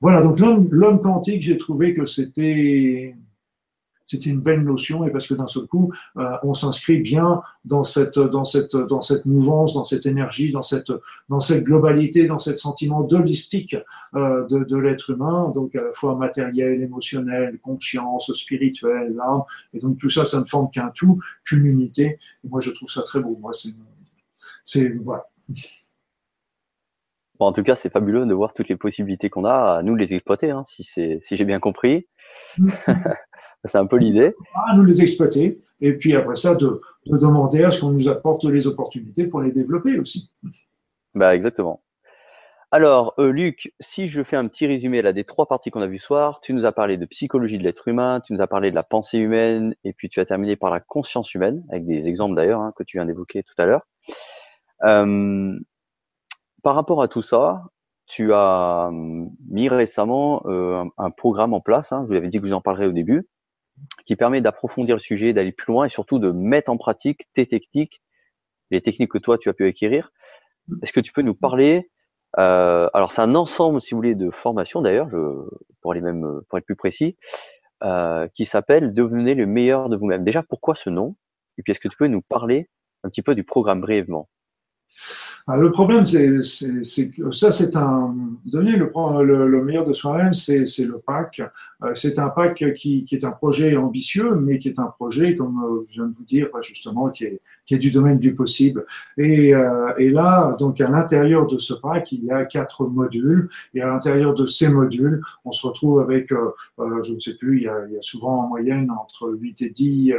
Voilà, 0.00 0.22
donc 0.22 0.38
l'homme 0.40 1.00
quantique, 1.00 1.42
j'ai 1.42 1.58
trouvé 1.58 1.92
que 1.92 2.06
c'était 2.06 3.14
c'était 4.10 4.30
une 4.30 4.40
belle 4.40 4.62
notion 4.62 5.04
et 5.06 5.10
parce 5.10 5.28
que 5.28 5.34
d'un 5.34 5.46
seul 5.46 5.66
coup, 5.66 5.92
euh, 6.16 6.36
on 6.42 6.52
s'inscrit 6.52 6.98
bien 6.98 7.42
dans 7.64 7.84
cette, 7.84 8.18
dans, 8.18 8.44
cette, 8.44 8.74
dans 8.74 9.00
cette 9.00 9.24
mouvance, 9.24 9.74
dans 9.74 9.84
cette 9.84 10.04
énergie, 10.04 10.50
dans 10.50 10.62
cette, 10.62 10.90
dans 11.28 11.38
cette 11.38 11.62
globalité, 11.62 12.26
dans 12.26 12.40
cet 12.40 12.58
sentiment 12.58 13.06
holistique 13.08 13.76
euh, 14.16 14.44
de, 14.48 14.64
de 14.64 14.76
l'être 14.76 15.10
humain, 15.10 15.52
donc 15.54 15.76
à 15.76 15.82
la 15.82 15.92
fois 15.92 16.16
matériel, 16.16 16.82
émotionnel, 16.82 17.60
conscience, 17.60 18.32
spirituel, 18.34 19.14
l'âme. 19.14 19.42
Et 19.74 19.78
donc 19.78 19.98
tout 19.98 20.10
ça, 20.10 20.24
ça 20.24 20.40
ne 20.40 20.44
forme 20.44 20.70
qu'un 20.70 20.90
tout, 20.92 21.20
qu'une 21.44 21.66
unité. 21.66 22.18
Et 22.42 22.48
moi, 22.48 22.60
je 22.60 22.70
trouve 22.70 22.90
ça 22.90 23.02
très 23.02 23.20
beau. 23.20 23.38
Moi, 23.40 23.52
c'est, 23.52 23.70
c'est 24.64 24.88
voilà. 25.04 25.28
Bon, 27.38 27.46
en 27.46 27.52
tout 27.52 27.62
cas, 27.62 27.76
c'est 27.76 27.90
fabuleux 27.90 28.26
de 28.26 28.34
voir 28.34 28.52
toutes 28.52 28.68
les 28.68 28.76
possibilités 28.76 29.30
qu'on 29.30 29.44
a 29.44 29.76
à 29.78 29.82
nous 29.82 29.94
les 29.94 30.12
exploiter, 30.12 30.50
hein, 30.50 30.62
si, 30.66 30.84
c'est, 30.84 31.20
si 31.22 31.36
j'ai 31.36 31.46
bien 31.46 31.60
compris. 31.60 32.08
C'est 33.64 33.78
un 33.78 33.86
peu 33.86 33.96
l'idée. 33.96 34.34
À 34.54 34.76
nous 34.76 34.84
les 34.84 35.02
exploiter, 35.02 35.60
et 35.80 35.92
puis 35.92 36.14
après 36.14 36.36
ça, 36.36 36.54
de, 36.54 36.80
de 37.06 37.18
demander 37.18 37.64
à 37.64 37.70
ce 37.70 37.80
qu'on 37.80 37.90
nous 37.90 38.08
apporte 38.08 38.44
les 38.44 38.66
opportunités 38.66 39.26
pour 39.26 39.40
les 39.40 39.52
développer 39.52 39.98
aussi. 39.98 40.30
Bah, 41.14 41.34
exactement. 41.34 41.82
Alors, 42.72 43.14
euh, 43.18 43.32
Luc, 43.32 43.74
si 43.80 44.06
je 44.06 44.22
fais 44.22 44.36
un 44.36 44.46
petit 44.46 44.66
résumé 44.68 45.02
là 45.02 45.12
des 45.12 45.24
trois 45.24 45.46
parties 45.46 45.70
qu'on 45.70 45.80
a 45.82 45.88
vues 45.88 45.98
ce 45.98 46.06
soir, 46.06 46.40
tu 46.40 46.52
nous 46.54 46.64
as 46.64 46.70
parlé 46.70 46.98
de 46.98 47.04
psychologie 47.04 47.58
de 47.58 47.64
l'être 47.64 47.88
humain, 47.88 48.20
tu 48.24 48.32
nous 48.32 48.40
as 48.40 48.46
parlé 48.46 48.70
de 48.70 48.76
la 48.76 48.84
pensée 48.84 49.18
humaine, 49.18 49.74
et 49.82 49.92
puis 49.92 50.08
tu 50.08 50.20
as 50.20 50.26
terminé 50.26 50.54
par 50.54 50.70
la 50.70 50.78
conscience 50.78 51.34
humaine, 51.34 51.64
avec 51.70 51.84
des 51.84 52.06
exemples 52.06 52.36
d'ailleurs 52.36 52.60
hein, 52.60 52.72
que 52.76 52.84
tu 52.84 52.96
viens 52.96 53.06
d'évoquer 53.06 53.42
tout 53.42 53.54
à 53.58 53.66
l'heure. 53.66 53.82
Euh, 54.84 55.58
par 56.62 56.76
rapport 56.76 57.02
à 57.02 57.08
tout 57.08 57.22
ça, 57.22 57.64
tu 58.06 58.32
as 58.32 58.90
mis 59.48 59.68
récemment 59.68 60.42
euh, 60.46 60.84
un, 60.84 60.90
un, 60.96 61.10
programme 61.10 61.54
en 61.54 61.60
place, 61.60 61.90
hein, 61.90 62.04
je 62.04 62.12
vous 62.12 62.16
avais 62.16 62.28
dit 62.28 62.38
que 62.38 62.46
vous 62.46 62.52
en 62.52 62.60
parlerez 62.60 62.86
au 62.86 62.92
début, 62.92 63.26
qui 64.04 64.16
permet 64.16 64.40
d'approfondir 64.40 64.96
le 64.96 65.00
sujet, 65.00 65.32
d'aller 65.32 65.52
plus 65.52 65.72
loin 65.72 65.86
et 65.86 65.88
surtout 65.88 66.18
de 66.18 66.30
mettre 66.30 66.70
en 66.70 66.76
pratique 66.76 67.28
tes 67.34 67.46
techniques, 67.46 68.02
les 68.70 68.80
techniques 68.80 69.10
que 69.10 69.18
toi 69.18 69.38
tu 69.38 69.48
as 69.48 69.52
pu 69.52 69.66
acquérir. 69.66 70.10
Est-ce 70.82 70.92
que 70.92 71.00
tu 71.00 71.12
peux 71.12 71.22
nous 71.22 71.34
parler 71.34 71.90
euh, 72.38 72.88
Alors 72.94 73.12
c'est 73.12 73.22
un 73.22 73.34
ensemble, 73.34 73.80
si 73.80 73.92
vous 73.92 73.98
voulez, 73.98 74.14
de 74.14 74.30
formations 74.30 74.82
d'ailleurs, 74.82 75.08
pour 75.80 75.92
aller 75.92 76.00
même 76.00 76.40
pour 76.48 76.58
être 76.58 76.66
plus 76.66 76.76
précis, 76.76 77.16
euh, 77.82 78.28
qui 78.34 78.44
s'appelle 78.44 78.92
Devenez 78.92 79.34
le 79.34 79.46
meilleur 79.46 79.88
de 79.88 79.96
vous-même. 79.96 80.22
Déjà, 80.22 80.42
pourquoi 80.42 80.74
ce 80.74 80.90
nom? 80.90 81.16
Et 81.56 81.62
puis 81.62 81.72
est-ce 81.72 81.80
que 81.80 81.88
tu 81.88 81.96
peux 81.96 82.08
nous 82.08 82.20
parler 82.20 82.68
un 83.04 83.08
petit 83.08 83.22
peu 83.22 83.34
du 83.34 83.42
programme 83.42 83.80
brièvement? 83.80 84.28
Ah, 85.46 85.56
le 85.56 85.72
problème, 85.72 86.04
c'est 86.04 87.10
que 87.10 87.30
ça, 87.30 87.50
c'est 87.50 87.76
un. 87.76 88.14
Donner 88.44 88.72
le, 88.72 88.90
le, 89.22 89.48
le, 89.48 89.64
meilleur 89.64 89.84
de 89.84 89.92
soi-même, 89.92 90.34
c'est 90.34 90.64
le 90.78 90.98
PAC. 90.98 91.42
Euh, 91.82 91.94
c'est 91.94 92.18
un 92.18 92.28
PAC 92.28 92.74
qui, 92.74 93.04
qui, 93.04 93.14
est 93.14 93.24
un 93.24 93.30
projet 93.30 93.76
ambitieux, 93.76 94.34
mais 94.34 94.58
qui 94.58 94.68
est 94.68 94.78
un 94.78 94.86
projet, 94.86 95.34
comme 95.34 95.62
euh, 95.62 95.86
je 95.88 95.94
viens 95.94 96.06
de 96.06 96.14
vous 96.16 96.24
dire, 96.24 96.48
justement, 96.62 97.10
qui 97.10 97.24
est, 97.24 97.40
qui 97.66 97.74
est 97.74 97.78
du 97.78 97.90
domaine 97.90 98.18
du 98.18 98.34
possible. 98.34 98.84
Et, 99.16 99.54
euh, 99.54 99.92
et 99.98 100.10
là, 100.10 100.56
donc, 100.58 100.80
à 100.80 100.88
l'intérieur 100.88 101.46
de 101.46 101.58
ce 101.58 101.74
PAC, 101.74 102.12
il 102.12 102.24
y 102.24 102.30
a 102.30 102.44
quatre 102.44 102.86
modules. 102.86 103.48
Et 103.74 103.82
à 103.82 103.88
l'intérieur 103.88 104.34
de 104.34 104.46
ces 104.46 104.68
modules, 104.68 105.20
on 105.44 105.52
se 105.52 105.66
retrouve 105.66 106.00
avec, 106.00 106.30
je 106.78 107.12
ne 107.12 107.18
sais 107.18 107.34
plus, 107.34 107.58
il 107.58 107.62
y, 107.64 107.68
a, 107.68 107.86
il 107.88 107.94
y, 107.94 107.98
a, 107.98 108.02
souvent 108.02 108.44
en 108.44 108.48
moyenne 108.48 108.90
entre 108.90 109.30
8 109.30 109.62
et 109.62 109.70
10 109.70 110.14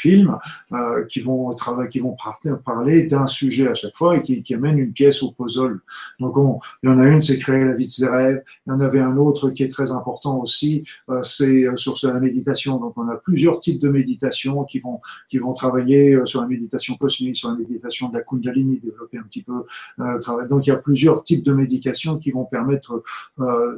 films 0.00 0.38
euh, 0.72 1.04
qui 1.06 1.20
vont 1.20 1.54
travailler, 1.54 1.88
qui 1.88 2.00
vont 2.00 2.16
parler 2.64 3.04
d'un 3.04 3.26
sujet 3.26 3.68
à 3.68 3.74
chaque 3.74 3.96
fois 3.96 4.16
et 4.16 4.22
qui, 4.22 4.42
qui 4.42 4.54
amènent 4.54 4.78
une 4.78 4.92
pièce 4.92 5.22
au 5.22 5.32
puzzle. 5.32 5.80
Donc, 6.18 6.36
on, 6.36 6.60
il 6.82 6.90
y 6.90 6.92
en 6.92 6.98
a 7.00 7.06
une, 7.06 7.20
c'est 7.20 7.38
créer 7.38 7.64
la 7.64 7.74
vie 7.74 7.86
de 7.86 7.90
ses 7.90 8.08
rêves. 8.08 8.42
Il 8.66 8.70
y 8.70 8.72
en 8.72 8.80
avait 8.80 9.00
un 9.00 9.16
autre 9.16 9.50
qui 9.50 9.62
est 9.62 9.68
très 9.68 9.92
important 9.92 10.38
aussi, 10.38 10.84
euh, 11.08 11.22
c'est 11.22 11.64
euh, 11.64 11.76
sur 11.76 11.96
la 12.02 12.20
méditation. 12.20 12.78
Donc, 12.78 12.94
on 12.96 13.08
a 13.08 13.16
plusieurs 13.16 13.60
types 13.60 13.80
de 13.80 13.88
méditation 13.88 14.64
qui 14.64 14.80
vont 14.80 15.00
qui 15.28 15.38
vont 15.38 15.52
travailler 15.52 16.14
euh, 16.14 16.26
sur 16.26 16.40
la 16.40 16.46
méditation 16.46 16.96
cosmique, 16.96 17.36
sur 17.36 17.50
la 17.50 17.56
méditation 17.56 18.08
de 18.08 18.14
la 18.14 18.22
Kundalini, 18.22 18.80
développer 18.80 19.18
un 19.18 19.22
petit 19.24 19.42
peu. 19.42 19.64
Euh, 20.00 20.18
travail. 20.18 20.48
Donc, 20.48 20.66
il 20.66 20.70
y 20.70 20.72
a 20.72 20.76
plusieurs 20.76 21.22
types 21.22 21.44
de 21.44 21.52
méditation 21.52 22.18
qui 22.18 22.30
vont 22.30 22.44
permettre 22.44 23.02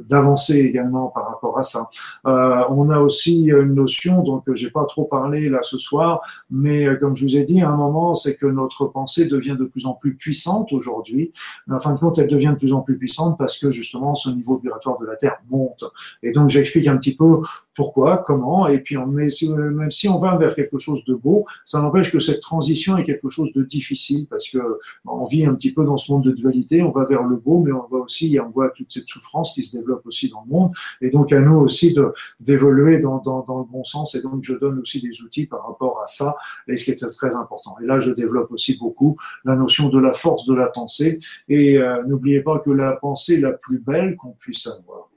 d'avancer 0.09 0.59
également 0.59 1.07
par 1.07 1.27
rapport 1.27 1.57
à 1.57 1.63
ça. 1.63 1.89
on 2.25 2.89
a 2.89 2.99
aussi 2.99 3.45
une 3.45 3.73
notion, 3.73 4.23
donc 4.23 4.43
j'ai 4.53 4.69
pas 4.69 4.85
trop 4.85 5.05
parlé 5.05 5.49
là 5.49 5.59
ce 5.61 5.77
soir 5.77 6.12
mais 6.49 6.87
euh, 6.87 6.95
comme 6.95 7.15
je 7.15 7.23
vous 7.23 7.35
ai 7.35 7.43
dit, 7.43 7.61
à 7.61 7.69
un 7.69 7.77
moment, 7.77 8.15
c'est 8.15 8.35
que 8.35 8.45
notre 8.45 8.85
pensée 8.85 9.25
devient 9.25 9.55
de 9.57 9.65
plus 9.65 9.85
en 9.85 9.93
plus 9.93 10.15
puissante 10.15 10.71
aujourd'hui. 10.73 11.33
En 11.69 11.79
fin 11.79 11.93
de 11.93 11.99
compte, 11.99 12.19
elle 12.19 12.27
devient 12.27 12.51
de 12.53 12.57
plus 12.57 12.73
en 12.73 12.81
plus 12.81 12.97
puissante 12.97 13.37
parce 13.37 13.57
que 13.57 13.71
justement, 13.71 14.15
ce 14.15 14.29
niveau 14.29 14.57
vibratoire 14.57 14.99
de 14.99 15.05
la 15.05 15.15
Terre 15.15 15.39
monte. 15.49 15.83
Et 16.21 16.31
donc, 16.31 16.49
j'explique 16.49 16.87
un 16.87 16.97
petit 16.97 17.15
peu 17.15 17.41
pourquoi, 17.75 18.17
comment, 18.17 18.67
et 18.67 18.79
puis 18.79 18.97
on, 18.97 19.07
même 19.07 19.91
si 19.91 20.07
on 20.07 20.19
va 20.19 20.37
vers 20.37 20.55
quelque 20.55 20.77
chose 20.79 21.03
de 21.05 21.15
beau, 21.15 21.45
ça 21.65 21.81
n'empêche 21.81 22.11
que 22.11 22.19
cette 22.19 22.41
transition 22.41 22.97
est 22.97 23.03
quelque 23.03 23.29
chose 23.29 23.51
de 23.53 23.63
difficile 23.63 24.27
parce 24.29 24.49
que 24.49 24.59
on 25.05 25.25
vit 25.25 25.45
un 25.45 25.55
petit 25.55 25.73
peu 25.73 25.85
dans 25.85 25.97
ce 25.97 26.11
monde 26.11 26.23
de 26.23 26.31
dualité, 26.31 26.81
on 26.83 26.91
va 26.91 27.05
vers 27.05 27.23
le 27.23 27.35
beau, 27.37 27.61
mais 27.61 27.71
on 27.71 27.87
va 27.87 27.97
aussi, 27.97 28.37
on 28.43 28.49
voit 28.49 28.69
toute 28.69 28.91
cette 28.91 29.07
souffrance 29.07 29.53
qui 29.53 29.63
se 29.63 29.75
développe 29.77 30.05
aussi 30.05 30.29
dans 30.29 30.43
le 30.45 30.51
monde, 30.51 30.71
et 31.01 31.09
donc 31.09 31.31
à 31.31 31.39
nous 31.39 31.55
aussi 31.55 31.93
de 31.93 32.13
d'évoluer 32.39 32.99
dans, 32.99 33.19
dans, 33.19 33.41
dans 33.43 33.59
le 33.59 33.65
bon 33.65 33.83
sens, 33.83 34.15
et 34.15 34.21
donc 34.21 34.43
je 34.43 34.53
donne 34.53 34.79
aussi 34.79 35.01
des 35.01 35.21
outils 35.21 35.45
par 35.45 35.65
rapport 35.67 36.01
à 36.03 36.07
ça, 36.07 36.35
et 36.67 36.77
ce 36.77 36.85
qui 36.85 36.91
est 36.91 37.07
très 37.07 37.35
important. 37.35 37.75
Et 37.81 37.85
là, 37.85 37.99
je 37.99 38.11
développe 38.11 38.51
aussi 38.51 38.77
beaucoup 38.77 39.17
la 39.45 39.55
notion 39.55 39.89
de 39.89 39.99
la 39.99 40.13
force 40.13 40.45
de 40.45 40.53
la 40.53 40.67
pensée, 40.67 41.19
et 41.49 41.77
euh, 41.77 42.03
n'oubliez 42.05 42.41
pas 42.41 42.59
que 42.59 42.71
la 42.71 42.93
pensée 42.93 43.39
la 43.39 43.53
plus 43.53 43.79
belle 43.79 44.15
qu'on 44.15 44.31
puisse 44.31 44.67
avoir, 44.67 45.09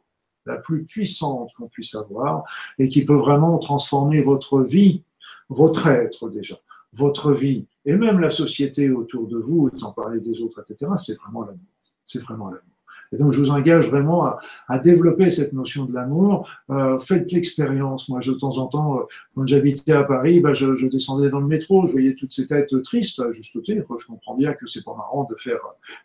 la 0.47 0.57
plus 0.57 0.85
puissante 0.85 1.51
qu'on 1.57 1.69
puisse 1.69 1.95
avoir 1.95 2.45
et 2.79 2.89
qui 2.89 3.05
peut 3.05 3.17
vraiment 3.17 3.59
transformer 3.59 4.23
votre 4.23 4.63
vie, 4.63 5.03
votre 5.49 5.87
être 5.89 6.29
déjà, 6.29 6.57
votre 6.93 7.33
vie 7.33 7.67
et 7.85 7.97
même 7.97 8.21
la 8.21 8.31
société 8.31 8.91
autour 8.91 9.29
de 9.29 9.39
vous, 9.39 9.71
sans 9.77 9.93
parler 9.93 10.21
des 10.21 10.43
autres, 10.43 10.61
etc. 10.61 10.93
C'est 10.97 11.19
vraiment 11.19 11.43
l'amour. 11.43 11.61
C'est 12.05 12.21
vraiment 12.21 12.47
l'amour. 12.47 12.76
Et 13.13 13.17
donc, 13.17 13.33
je 13.33 13.39
vous 13.39 13.51
engage 13.51 13.89
vraiment 13.89 14.25
à, 14.25 14.39
à 14.69 14.79
développer 14.79 15.31
cette 15.31 15.53
notion 15.53 15.85
de 15.85 15.95
l'amour. 15.95 16.49
Euh, 16.71 16.99
faites 16.99 17.33
l'expérience. 17.33 18.09
Moi, 18.09 18.21
de 18.21 18.33
temps 18.33 18.59
en 18.59 18.67
temps, 18.67 18.99
euh, 18.99 19.03
quand 19.35 19.47
j'habitais 19.47 19.93
à 19.93 20.05
Paris, 20.05 20.41
bah, 20.41 20.55
je, 20.55 20.75
je, 20.75 20.87
descendais 20.87 21.31
dans 21.31 21.41
le 21.41 21.47
métro, 21.47 21.87
je 21.87 21.93
voyais 21.93 22.15
toutes 22.15 22.33
ces 22.33 22.47
têtes 22.47 22.83
tristes, 22.83 23.23
juste 23.33 23.55
au 23.57 23.61
titre. 23.61 23.97
Je 23.99 24.07
comprends 24.07 24.35
bien 24.35 24.53
que 24.55 24.67
c'est 24.67 24.85
pas 24.85 24.95
marrant 24.95 25.25
de 25.25 25.35
faire 25.37 25.59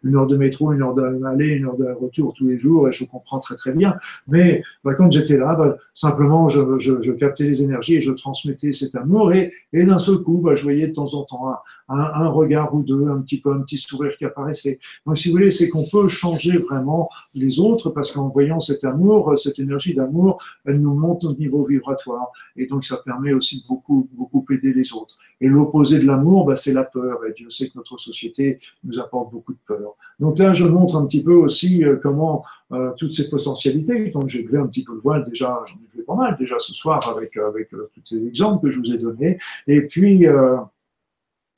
une 0.03 0.15
heure 0.15 0.27
de 0.27 0.37
métro, 0.37 0.71
une 0.71 0.81
heure 0.81 0.93
d'aller, 0.93 1.49
une 1.49 1.65
heure 1.65 1.77
de 1.77 1.91
retour 1.91 2.33
tous 2.33 2.47
les 2.47 2.57
jours, 2.57 2.87
et 2.87 2.91
je 2.91 3.05
comprends 3.05 3.39
très 3.39 3.55
très 3.55 3.71
bien. 3.71 3.95
Mais 4.27 4.63
bah, 4.83 4.93
quand 4.95 5.11
j'étais 5.11 5.37
là, 5.37 5.55
bah, 5.55 5.77
simplement, 5.93 6.47
je, 6.47 6.79
je, 6.79 7.01
je, 7.01 7.11
captais 7.11 7.43
les 7.43 7.61
énergies 7.61 7.95
et 7.95 8.01
je 8.01 8.11
transmettais 8.11 8.73
cet 8.73 8.95
amour. 8.95 9.33
Et, 9.33 9.53
et 9.73 9.85
d'un 9.85 9.99
seul 9.99 10.17
coup, 10.17 10.37
bah, 10.37 10.55
je 10.55 10.63
voyais 10.63 10.87
de 10.87 10.93
temps 10.93 11.13
en 11.13 11.23
temps 11.23 11.55
un, 11.91 12.25
un 12.25 12.29
regard 12.29 12.73
ou 12.73 12.83
deux, 12.83 13.07
un 13.07 13.21
petit 13.21 13.39
peu, 13.41 13.51
un 13.51 13.61
petit 13.61 13.77
sourire 13.77 14.15
qui 14.17 14.25
apparaissait. 14.25 14.79
Donc, 15.05 15.17
si 15.17 15.29
vous 15.29 15.35
voulez, 15.35 15.51
c'est 15.51 15.69
qu'on 15.69 15.85
peut 15.87 16.07
changer 16.07 16.57
vraiment 16.57 17.09
les 17.33 17.59
autres 17.59 17.89
parce 17.89 18.11
qu'en 18.11 18.29
voyant 18.29 18.59
cet 18.59 18.83
amour, 18.83 19.37
cette 19.37 19.59
énergie 19.59 19.93
d'amour, 19.93 20.41
elle 20.65 20.79
nous 20.79 20.93
monte 20.93 21.23
au 21.23 21.33
niveau 21.33 21.63
vibratoire 21.65 22.31
et 22.55 22.67
donc 22.67 22.83
ça 22.83 22.97
permet 22.97 23.33
aussi 23.33 23.61
de 23.61 23.67
beaucoup 23.67 24.07
beaucoup 24.13 24.45
aider 24.51 24.73
les 24.73 24.93
autres. 24.93 25.17
Et 25.39 25.47
l'opposé 25.47 25.99
de 25.99 26.05
l'amour, 26.05 26.45
bah, 26.45 26.55
c'est 26.55 26.73
la 26.73 26.83
peur 26.83 27.25
et 27.25 27.33
Dieu 27.33 27.49
sait 27.49 27.69
que 27.69 27.77
notre 27.77 27.97
société 27.97 28.59
nous 28.83 28.99
apporte 28.99 29.31
beaucoup 29.31 29.53
de 29.53 29.59
peur. 29.65 29.95
Donc 30.19 30.37
là, 30.37 30.53
je 30.53 30.65
montre 30.65 30.95
un 30.95 31.05
petit 31.05 31.23
peu 31.23 31.33
aussi 31.33 31.83
euh, 31.83 31.97
comment 32.01 32.43
euh, 32.71 32.91
toutes 32.97 33.13
ces 33.13 33.29
potentialités. 33.29 34.09
Donc 34.09 34.27
j'ai 34.27 34.43
levé 34.43 34.57
un 34.57 34.67
petit 34.67 34.83
peu 34.83 34.93
le 34.93 34.99
voile 34.99 35.25
déjà, 35.25 35.61
j'en 35.65 35.75
ai 35.75 35.97
vu 35.97 36.03
pas 36.03 36.15
mal 36.15 36.37
déjà 36.37 36.57
ce 36.59 36.73
soir 36.73 37.07
avec 37.09 37.37
avec 37.37 37.73
euh, 37.73 37.89
tous 37.93 38.01
ces 38.05 38.27
exemples 38.27 38.67
que 38.67 38.69
je 38.69 38.79
vous 38.79 38.91
ai 38.93 38.97
donnés. 38.97 39.39
Et 39.67 39.81
puis 39.81 40.25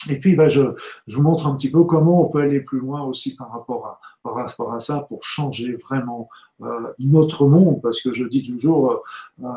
et 0.09 0.19
puis, 0.19 0.35
bah, 0.35 0.47
je, 0.47 0.61
je, 1.07 1.15
vous 1.15 1.21
montre 1.21 1.47
un 1.47 1.55
petit 1.55 1.71
peu 1.71 1.83
comment 1.83 2.25
on 2.25 2.29
peut 2.29 2.41
aller 2.41 2.59
plus 2.59 2.79
loin 2.79 3.03
aussi 3.03 3.35
par 3.35 3.51
rapport 3.51 3.85
à, 3.85 3.99
par 4.23 4.35
rapport 4.35 4.73
à 4.73 4.79
ça 4.79 5.05
pour 5.07 5.23
changer 5.23 5.75
vraiment 5.75 6.29
euh, 6.61 6.93
notre 6.99 7.47
monde, 7.47 7.81
parce 7.81 8.01
que 8.01 8.13
je 8.13 8.25
dis 8.25 8.45
toujours, 8.45 8.91
euh, 8.91 9.45
euh, 9.45 9.49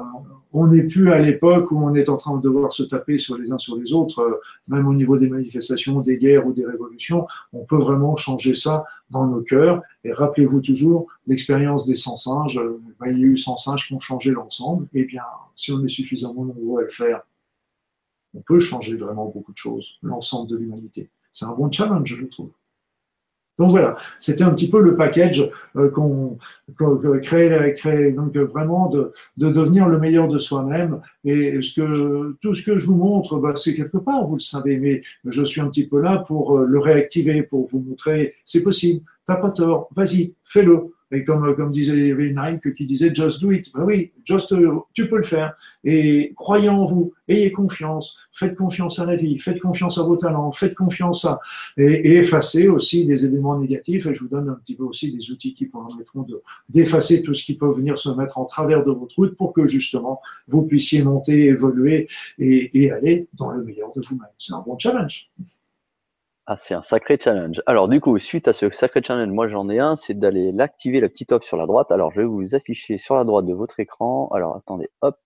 on 0.53 0.67
n'est 0.67 0.87
plus 0.87 1.13
à 1.13 1.21
l'époque 1.21 1.71
où 1.71 1.83
on 1.83 1.95
est 1.95 2.09
en 2.09 2.17
train 2.17 2.37
de 2.37 2.43
devoir 2.43 2.73
se 2.73 2.83
taper 2.83 3.19
sur 3.19 3.39
les 3.39 3.53
uns 3.53 3.59
sur 3.59 3.77
les 3.77 3.93
autres, 3.93 4.21
euh, 4.21 4.41
même 4.69 4.89
au 4.89 4.95
niveau 4.95 5.19
des 5.19 5.29
manifestations, 5.29 6.01
des 6.01 6.17
guerres 6.17 6.47
ou 6.47 6.53
des 6.53 6.67
révolutions, 6.67 7.27
on 7.53 7.65
peut 7.65 7.77
vraiment 7.77 8.17
changer 8.17 8.55
ça 8.55 8.85
dans 9.11 9.27
nos 9.27 9.41
cœurs. 9.41 9.83
Et 10.05 10.13
rappelez-vous 10.13 10.61
toujours 10.61 11.07
l'expérience 11.27 11.87
des 11.87 11.97
100 11.97 12.17
singes, 12.17 12.61
bah, 12.99 13.09
il 13.11 13.19
y 13.19 13.23
a 13.23 13.27
eu 13.27 13.39
100 13.39 13.59
singes 13.59 13.87
qui 13.87 13.95
ont 13.95 14.01
changé 14.01 14.31
l'ensemble, 14.33 14.87
et 14.95 15.01
eh 15.01 15.05
bien, 15.05 15.23
si 15.55 15.73
on 15.73 15.83
est 15.85 15.89
suffisamment 15.89 16.45
nombreux 16.45 16.81
à 16.81 16.85
le 16.85 16.91
faire, 16.91 17.23
on 18.37 18.43
peut 18.43 18.59
changer 18.59 18.97
vraiment 18.97 19.27
beaucoup 19.27 19.53
de 19.53 19.57
choses, 19.57 19.99
l'ensemble 20.03 20.51
de 20.51 20.57
l'humanité. 20.57 21.11
C'est 21.33 21.47
un 21.47 21.53
bon 21.53 21.71
challenge, 21.71 22.17
je 22.17 22.27
trouve. 22.27 22.51
Donc 23.59 23.71
voilà, 23.71 23.97
c'était 24.21 24.45
un 24.45 24.51
petit 24.51 24.69
peu 24.69 24.83
le 24.83 24.97
package 24.97 25.51
euh, 25.77 25.91
qu'on 25.91 26.37
crée, 27.23 27.75
crée, 27.75 28.13
donc 28.13 28.37
vraiment 28.37 28.91
de, 28.91 29.13
de, 29.39 29.51
devenir 29.51 29.89
le 29.89 29.99
meilleur 29.99 30.29
de 30.29 30.39
soi-même. 30.39 31.01
Et 31.25 31.63
ce 31.63 31.81
que, 31.81 32.37
tout 32.43 32.53
ce 32.53 32.63
que 32.63 32.77
je 32.77 32.87
vous 32.87 32.97
montre, 32.97 33.39
bah, 33.39 33.55
c'est 33.57 33.75
quelque 33.75 33.97
part, 33.97 34.27
vous 34.27 34.35
le 34.35 34.41
savez, 34.41 34.77
mais 34.77 35.01
je 35.25 35.43
suis 35.43 35.63
un 35.63 35.69
petit 35.69 35.89
peu 35.89 36.03
là 36.03 36.19
pour 36.19 36.59
euh, 36.59 36.67
le 36.67 36.79
réactiver, 36.79 37.43
pour 37.43 37.67
vous 37.67 37.81
montrer, 37.81 38.35
c'est 38.45 38.63
possible, 38.63 39.03
t'as 39.25 39.37
pas 39.37 39.51
tort, 39.51 39.89
vas-y, 39.97 40.35
fais-le. 40.45 40.93
Et 41.13 41.25
comme, 41.25 41.55
comme 41.55 41.73
disait 41.73 42.15
Nike 42.15 42.75
qui 42.75 42.87
disait 42.87 43.15
just 43.15 43.41
do 43.41 43.53
it. 43.53 43.73
Ben 43.73 43.85
oui, 43.85 44.13
just, 44.25 44.55
tu 44.93 45.09
peux 45.09 45.19
le 45.19 45.23
faire. 45.23 45.55
Et 45.85 46.33
croyez 46.37 46.69
en 46.69 46.85
vous, 46.85 47.13
ayez 47.29 47.53
confiance, 47.53 48.17
faites 48.33 48.57
confiance 48.57 48.99
à 48.99 49.07
la 49.07 49.17
vie, 49.17 49.39
faites 49.39 49.61
confiance 49.61 49.99
à 49.99 50.03
vos 50.03 50.17
talents, 50.17 50.51
faites 50.53 50.75
confiance 50.75 51.25
à, 51.25 51.41
et, 51.77 51.85
et 51.85 52.17
effacez 52.17 52.69
aussi 52.69 53.07
des 53.07 53.25
éléments 53.25 53.59
négatifs. 53.59 54.07
Et 54.07 54.15
je 54.15 54.21
vous 54.21 54.29
donne 54.29 54.49
un 54.49 54.55
petit 54.55 54.75
peu 54.75 54.85
aussi 54.85 55.17
des 55.17 55.31
outils 55.31 55.55
qui 55.55 55.67
permettront 55.67 56.23
de, 56.23 56.43
d'effacer 56.69 57.23
tout 57.23 57.35
ce 57.35 57.45
qui 57.45 57.57
peut 57.57 57.71
venir 57.71 57.99
se 57.99 58.11
mettre 58.11 58.39
en 58.39 58.45
travers 58.45 58.85
de 58.85 58.91
votre 58.91 59.15
route 59.17 59.37
pour 59.37 59.53
que 59.53 59.67
justement 59.67 60.21
vous 60.49 60.63
puissiez 60.63 61.03
monter, 61.03 61.47
évoluer 61.47 62.09
et 62.39 62.91
aller 62.91 63.29
dans 63.35 63.51
le 63.51 63.63
meilleur 63.63 63.93
de 63.93 64.01
vous-même. 64.01 64.29
C'est 64.39 64.55
un 64.55 64.61
bon 64.61 64.79
challenge. 64.79 65.31
Ah, 66.49 66.57
c'est 66.57 66.75
un 66.75 66.83
sacré 66.83 67.19
challenge. 67.21 67.61
Alors, 67.67 67.89
du 67.89 68.01
coup, 68.01 68.19
suite 68.19 68.47
à 68.49 68.53
ce 68.53 68.71
sacré 68.71 69.01
challenge, 69.03 69.31
moi 69.33 69.49
j'en 69.49 69.69
ai 69.69 69.81
un, 69.81 69.97
c'est 69.97 70.15
d'aller 70.15 70.53
l'activer, 70.53 71.01
le 71.01 71.09
petit 71.09 71.27
top 71.27 71.43
sur 71.45 71.57
la 71.57 71.67
droite. 71.67 71.91
Alors, 71.91 72.13
je 72.13 72.21
vais 72.21 72.27
vous 72.27 72.55
afficher 72.55 72.99
sur 72.99 73.17
la 73.17 73.25
droite 73.25 73.47
de 73.47 73.55
votre 73.55 73.81
écran. 73.81 74.29
Alors, 74.33 74.57
attendez, 74.57 74.89
hop. 75.03 75.17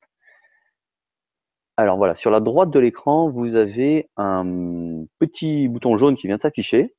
Alors 1.77 1.97
voilà, 1.97 2.15
sur 2.15 2.31
la 2.31 2.41
droite 2.41 2.71
de 2.71 2.79
l'écran, 2.79 3.31
vous 3.31 3.55
avez 3.55 4.11
un 4.17 4.45
petit 5.19 5.69
bouton 5.69 5.97
jaune 5.97 6.15
qui 6.15 6.27
vient 6.27 6.39
s'afficher, 6.39 6.95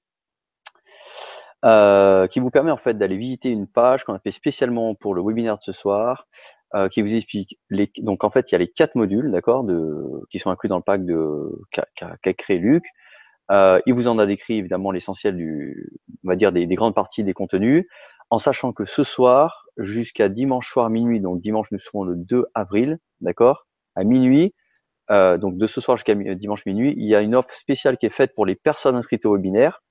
euh, 1.66 2.28
qui 2.28 2.40
vous 2.40 2.50
permet 2.50 2.72
en 2.72 2.78
fait 2.78 2.96
d'aller 2.98 3.18
visiter 3.18 3.52
une 3.52 3.68
page 3.68 4.04
qu'on 4.04 4.14
a 4.14 4.20
fait 4.20 4.32
spécialement 4.32 4.96
pour 4.96 5.14
le 5.14 5.22
webinaire 5.22 5.58
de 5.58 5.64
ce 5.64 5.72
soir, 5.72 6.28
euh, 6.76 6.90
qui 6.90 7.02
vous 7.04 7.14
explique 7.14 7.60
les. 7.70 7.92
Donc 8.00 8.24
en 8.24 8.32
fait, 8.32 8.52
il 8.52 8.54
y 8.54 8.56
a 8.56 8.60
les 8.60 8.70
quatre 8.70 8.96
modules, 8.96 9.32
d'accord, 9.32 9.64
de 9.64 10.26
qui 10.32 10.40
sont 10.40 10.50
inclus 10.50 10.70
dans 10.70 10.78
le 10.78 10.84
pack 10.84 11.06
de 11.06 11.52
qu'a 11.72 12.34
créé 12.34 12.58
Luc. 12.58 12.86
Euh, 13.52 13.80
il 13.86 13.94
vous 13.94 14.08
en 14.08 14.18
a 14.18 14.26
décrit 14.26 14.58
évidemment 14.58 14.92
l'essentiel 14.92 15.36
du, 15.36 15.92
on 16.24 16.30
va 16.30 16.36
dire 16.36 16.52
des, 16.52 16.68
des, 16.68 16.76
grandes 16.76 16.96
parties 16.96 17.24
des 17.24 17.34
contenus, 17.34 17.86
en 18.30 18.40
sachant 18.40 18.72
que 18.72 18.86
ce 18.86 19.04
soir 19.04 19.66
jusqu'à 19.78 20.30
dimanche 20.30 20.72
soir 20.72 20.90
minuit, 20.90 21.20
donc 21.20 21.42
dimanche 21.42 21.68
nous 21.72 21.80
serons 21.80 22.04
le 22.04 22.16
2 22.16 22.46
avril, 22.54 22.98
d'accord, 23.20 23.68
à 23.96 24.04
minuit, 24.04 24.54
euh, 25.12 25.38
donc 25.38 25.58
de 25.58 25.68
ce 25.68 25.82
soir 25.82 25.98
jusqu'à 25.98 26.16
dimanche 26.16 26.66
minuit, 26.66 26.94
il 26.98 27.06
y 27.06 27.16
a 27.16 27.22
une 27.22 27.36
offre 27.36 27.54
spéciale 27.54 27.98
qui 27.98 28.06
est 28.06 28.12
faite 28.12 28.34
pour 28.36 28.46
les 28.46 28.56
personnes 28.56 28.96
inscrites 28.96 29.26
au 29.26 29.36
webinaire. 29.36 29.82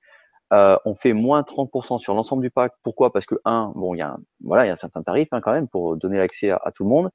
Euh, 0.51 0.77
on 0.83 0.95
fait 0.95 1.13
moins 1.13 1.43
30% 1.43 1.99
sur 1.99 2.13
l'ensemble 2.13 2.41
du 2.41 2.49
pack. 2.49 2.73
Pourquoi? 2.83 3.13
Parce 3.13 3.25
que 3.25 3.35
un, 3.45 3.71
bon, 3.75 3.93
il 3.93 3.99
y 3.99 4.01
a 4.01 4.09
un, 4.09 4.17
voilà, 4.43 4.65
il 4.65 4.67
y 4.67 4.69
a 4.69 4.73
un 4.73 4.77
certain 4.77 5.01
tarif 5.03 5.27
hein, 5.31 5.39
quand 5.41 5.53
même 5.53 5.67
pour 5.67 5.95
donner 5.95 6.17
l'accès 6.17 6.49
à, 6.49 6.59
à, 6.63 6.71
tout 6.71 6.83
le 6.83 6.89
monde. 6.89 7.09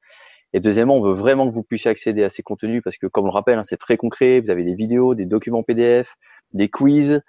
Et 0.52 0.60
deuxièmement, 0.60 0.94
on 0.94 1.02
veut 1.02 1.12
vraiment 1.12 1.48
que 1.48 1.52
vous 1.52 1.64
puissiez 1.64 1.90
accéder 1.90 2.24
à 2.24 2.30
ces 2.30 2.42
contenus 2.42 2.80
parce 2.82 2.96
que, 2.96 3.06
comme 3.06 3.24
on 3.24 3.28
le 3.28 3.32
rappelle, 3.32 3.58
hein, 3.58 3.64
c'est 3.64 3.76
très 3.76 3.96
concret. 3.96 4.40
Vous 4.40 4.50
avez 4.50 4.64
des 4.64 4.74
vidéos, 4.74 5.14
des 5.14 5.26
documents 5.26 5.62
PDF, 5.62 6.14
des 6.56 6.68
quiz. 6.68 7.22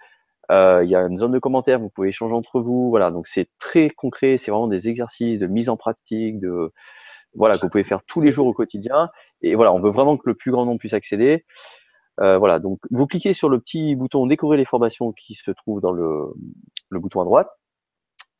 Euh, 0.51 0.81
il 0.83 0.89
y 0.89 0.95
a 0.95 1.01
une 1.01 1.17
zone 1.17 1.33
de 1.33 1.39
commentaires, 1.39 1.79
vous 1.79 1.89
pouvez 1.89 2.09
échanger 2.09 2.33
entre 2.33 2.61
vous. 2.61 2.89
Voilà, 2.89 3.11
donc 3.11 3.27
c'est 3.27 3.49
très 3.59 3.89
concret. 3.89 4.37
C'est 4.37 4.51
vraiment 4.51 4.67
des 4.67 4.89
exercices 4.89 5.39
de 5.39 5.47
mise 5.47 5.69
en 5.69 5.77
pratique, 5.77 6.39
de 6.39 6.71
voilà 7.35 7.57
que 7.57 7.63
vous 7.63 7.69
pouvez 7.69 7.83
faire 7.83 8.03
tous 8.03 8.21
les 8.21 8.31
jours 8.31 8.47
au 8.47 8.53
quotidien. 8.53 9.09
Et 9.41 9.55
voilà, 9.55 9.73
on 9.73 9.79
veut 9.79 9.91
vraiment 9.91 10.17
que 10.17 10.23
le 10.25 10.35
plus 10.35 10.51
grand 10.51 10.65
nombre 10.65 10.79
puisse 10.79 10.93
accéder. 10.93 11.45
Euh, 12.19 12.37
voilà, 12.37 12.59
donc 12.59 12.79
vous 12.89 13.05
cliquez 13.05 13.33
sur 13.33 13.49
le 13.49 13.59
petit 13.59 13.95
bouton 13.95 14.25
découvrir 14.25 14.57
les 14.57 14.65
formations 14.65 15.11
qui 15.11 15.35
se 15.35 15.51
trouve 15.51 15.81
dans 15.81 15.91
le, 15.91 16.33
le 16.89 16.99
bouton 16.99 17.21
à 17.21 17.25
droite. 17.25 17.49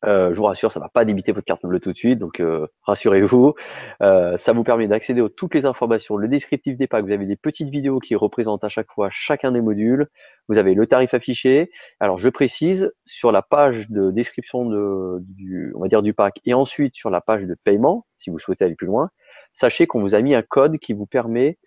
Euh, 0.06 0.32
je 0.32 0.38
vous 0.38 0.44
rassure, 0.44 0.72
ça 0.72 0.80
va 0.80 0.90
pas 0.90 1.06
débiter 1.06 1.32
votre 1.32 1.46
carte 1.46 1.66
bleue 1.66 1.80
tout 1.80 1.92
de 1.92 1.98
suite, 1.98 2.20
donc 2.20 2.40
euh, 2.40 2.68
rassurez-vous. 2.84 3.56
Euh, 4.04 4.38
ça 4.38 4.54
vous 4.54 4.64
permet 4.64 4.88
d'accéder 4.88 5.22
à 5.22 5.28
toutes 5.36 5.56
les 5.56 5.66
informations, 5.66 6.18
le 6.18 6.28
descriptif 6.28 6.78
des 6.78 6.88
packs. 6.88 7.04
Vous 7.04 7.12
avez 7.12 7.26
des 7.26 7.36
petites 7.36 7.70
vidéos 7.70 8.00
qui 8.00 8.16
représentent 8.16 8.64
à 8.64 8.70
chaque 8.70 8.92
fois 8.92 9.10
chacun 9.12 9.52
des 9.52 9.62
modules. 9.62 10.08
Vous 10.50 10.58
avez 10.58 10.76
le 10.76 10.86
tarif 10.86 11.14
affiché. 11.14 11.72
Alors 12.00 12.20
je 12.20 12.30
précise 12.30 12.92
sur 13.06 13.32
la 13.32 13.42
page 13.42 13.90
de 13.90 14.12
description 14.12 14.66
de, 14.70 15.18
du, 15.22 15.74
on 15.76 15.82
va 15.82 15.88
dire 15.88 16.04
du 16.04 16.14
pack, 16.14 16.40
et 16.46 16.54
ensuite 16.54 16.96
sur 16.96 17.10
la 17.10 17.22
page 17.22 17.46
de 17.46 17.56
paiement, 17.56 18.06
si 18.18 18.30
vous 18.30 18.38
souhaitez 18.38 18.66
aller 18.66 18.76
plus 18.76 18.88
loin, 18.88 19.10
sachez 19.54 19.88
qu'on 19.88 20.02
vous 20.02 20.14
a 20.14 20.22
mis 20.22 20.36
un 20.36 20.44
code 20.44 20.78
qui 20.78 20.94
vous 20.94 21.08
permet 21.08 21.58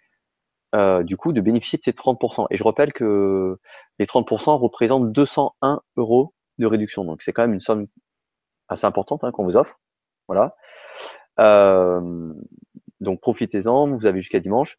du 1.02 1.16
coup 1.16 1.32
de 1.32 1.40
bénéficier 1.40 1.78
de 1.78 1.85
ces 1.85 1.90
30%. 1.90 2.47
Et 2.51 2.57
je 2.57 2.62
rappelle 2.62 2.93
que 2.93 3.59
les 3.98 4.07
30% 4.07 4.57
représentent 4.57 5.11
201 5.11 5.81
euros 5.97 6.32
de 6.59 6.66
réduction. 6.66 7.05
Donc 7.05 7.23
c'est 7.23 7.32
quand 7.32 7.43
même 7.43 7.55
une 7.55 7.61
somme 7.61 7.86
assez 8.72 8.86
importante 8.86 9.24
hein, 9.24 9.32
qu'on 9.32 9.44
vous 9.44 9.56
offre. 9.56 9.80
Voilà. 10.28 10.55
Euh, 11.38 12.32
donc 13.01 13.20
profitez-en, 13.20 13.97
vous 13.97 14.06
avez 14.06 14.20
jusqu'à 14.20 14.40
dimanche. 14.40 14.78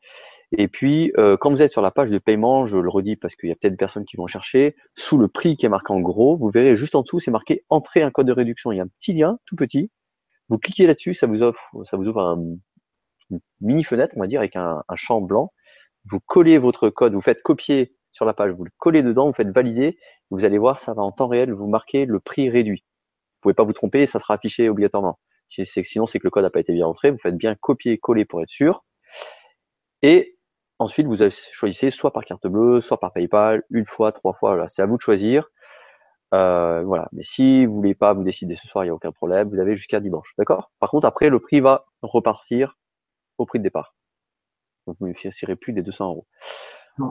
Et 0.58 0.68
puis, 0.68 1.12
euh, 1.18 1.38
quand 1.38 1.50
vous 1.50 1.62
êtes 1.62 1.72
sur 1.72 1.82
la 1.82 1.92
page 1.92 2.10
de 2.10 2.18
paiement, 2.18 2.66
je 2.66 2.78
le 2.78 2.90
redis 2.90 3.16
parce 3.16 3.36
qu'il 3.36 3.50
y 3.50 3.52
a 3.52 3.56
peut-être 3.56 3.78
personnes 3.78 4.06
qui 4.06 4.18
vont 4.18 4.28
chercher, 4.28 4.76
sous 4.96 5.18
le 5.18 5.28
prix 5.28 5.56
qui 5.56 5.66
est 5.66 5.70
marqué 5.70 5.94
en 5.94 6.02
gros, 6.02 6.38
vous 6.38 6.50
verrez 6.50 6.76
juste 6.76 6.96
en 6.96 7.02
dessous, 7.02 7.20
c'est 7.20 7.32
marqué 7.32 7.64
entrer 7.70 8.02
un 8.02 8.12
code 8.12 8.28
de 8.28 8.34
réduction. 8.34 8.72
Il 8.72 8.78
y 8.78 8.80
a 8.80 8.84
un 8.84 8.88
petit 9.00 9.14
lien, 9.14 9.40
tout 9.46 9.56
petit. 9.56 9.92
Vous 10.50 10.58
cliquez 10.58 10.88
là-dessus, 10.88 11.14
ça 11.14 11.28
vous 11.28 11.42
offre, 11.42 11.72
ça 11.86 11.96
vous 11.96 12.06
ouvre 12.08 12.22
un, 12.22 12.58
une 13.30 13.40
mini 13.62 13.84
fenêtre, 13.84 14.14
on 14.18 14.20
va 14.20 14.28
dire, 14.28 14.42
avec 14.42 14.56
un, 14.56 14.84
champ 14.96 15.22
blanc. 15.22 15.54
Vous 16.06 16.20
collez 16.20 16.58
votre 16.58 16.90
code, 16.90 17.14
vous 17.14 17.22
faites 17.22 17.42
copier 17.42 17.96
sur 18.12 18.26
la 18.26 18.34
page, 18.34 18.52
vous 18.52 18.66
le 18.66 18.72
collez 18.78 19.04
dedans, 19.04 19.28
vous 19.28 19.34
faites 19.34 19.50
valider. 19.50 19.98
Vous 20.30 20.44
allez 20.44 20.58
voir, 20.58 20.80
ça 20.80 20.94
va 20.94 21.02
en 21.02 21.12
temps 21.12 21.28
réel 21.28 21.54
vous 21.54 21.68
marquer 21.68 22.06
le 22.06 22.20
prix 22.20 22.50
réduit 22.50 22.84
pouvez 23.42 23.54
pas 23.54 23.64
vous 23.64 23.74
tromper, 23.74 24.06
ça 24.06 24.20
sera 24.20 24.36
affiché 24.36 24.70
obligatoirement. 24.70 25.20
sinon, 25.50 26.06
c'est 26.06 26.20
que 26.20 26.26
le 26.26 26.32
code 26.32 26.44
n'a 26.44 26.50
pas 26.50 26.60
été 26.60 26.74
bien 26.74 26.88
entré. 26.88 27.12
Vous 27.12 27.18
faites 27.18 27.38
bien 27.38 27.56
copier-coller 27.56 28.26
pour 28.26 28.42
être 28.42 28.50
sûr. 28.50 28.84
Et 30.02 30.38
ensuite, 30.80 31.08
vous 31.08 31.18
choisissez 31.54 31.92
soit 31.92 32.12
par 32.12 32.24
carte 32.26 32.48
bleue, 32.48 32.82
soit 32.82 33.00
par 33.00 33.14
PayPal, 33.14 33.64
une 33.70 33.86
fois, 33.86 34.12
trois 34.12 34.34
fois. 34.34 34.52
Voilà, 34.52 34.70
c'est 34.70 34.82
à 34.82 34.86
vous 34.86 34.98
de 34.98 35.02
choisir. 35.02 35.50
Euh, 36.34 36.84
voilà. 36.84 37.10
Mais 37.12 37.24
si 37.24 37.66
vous 37.66 37.76
voulez 37.76 37.96
pas 37.96 38.14
vous 38.14 38.24
décider 38.24 38.56
ce 38.56 38.68
soir, 38.68 38.84
il 38.84 38.88
n'y 38.88 38.92
a 38.92 38.96
aucun 38.96 39.12
problème. 39.12 39.50
Vous 39.50 39.60
avez 39.60 39.76
jusqu'à 39.76 40.00
dimanche. 40.00 40.34
D'accord? 40.38 40.72
Par 40.80 40.90
contre, 40.90 41.06
après, 41.08 41.30
le 41.30 41.40
prix 41.40 41.60
va 41.60 41.86
repartir 42.02 42.78
au 43.38 43.46
prix 43.46 43.60
de 43.60 43.64
départ. 43.64 43.96
Donc, 44.88 44.96
vous 45.00 45.06
ne 45.06 45.12
bénéficierez 45.12 45.56
plus 45.56 45.74
des 45.74 45.84
200 45.84 46.08
euros. 46.08 46.28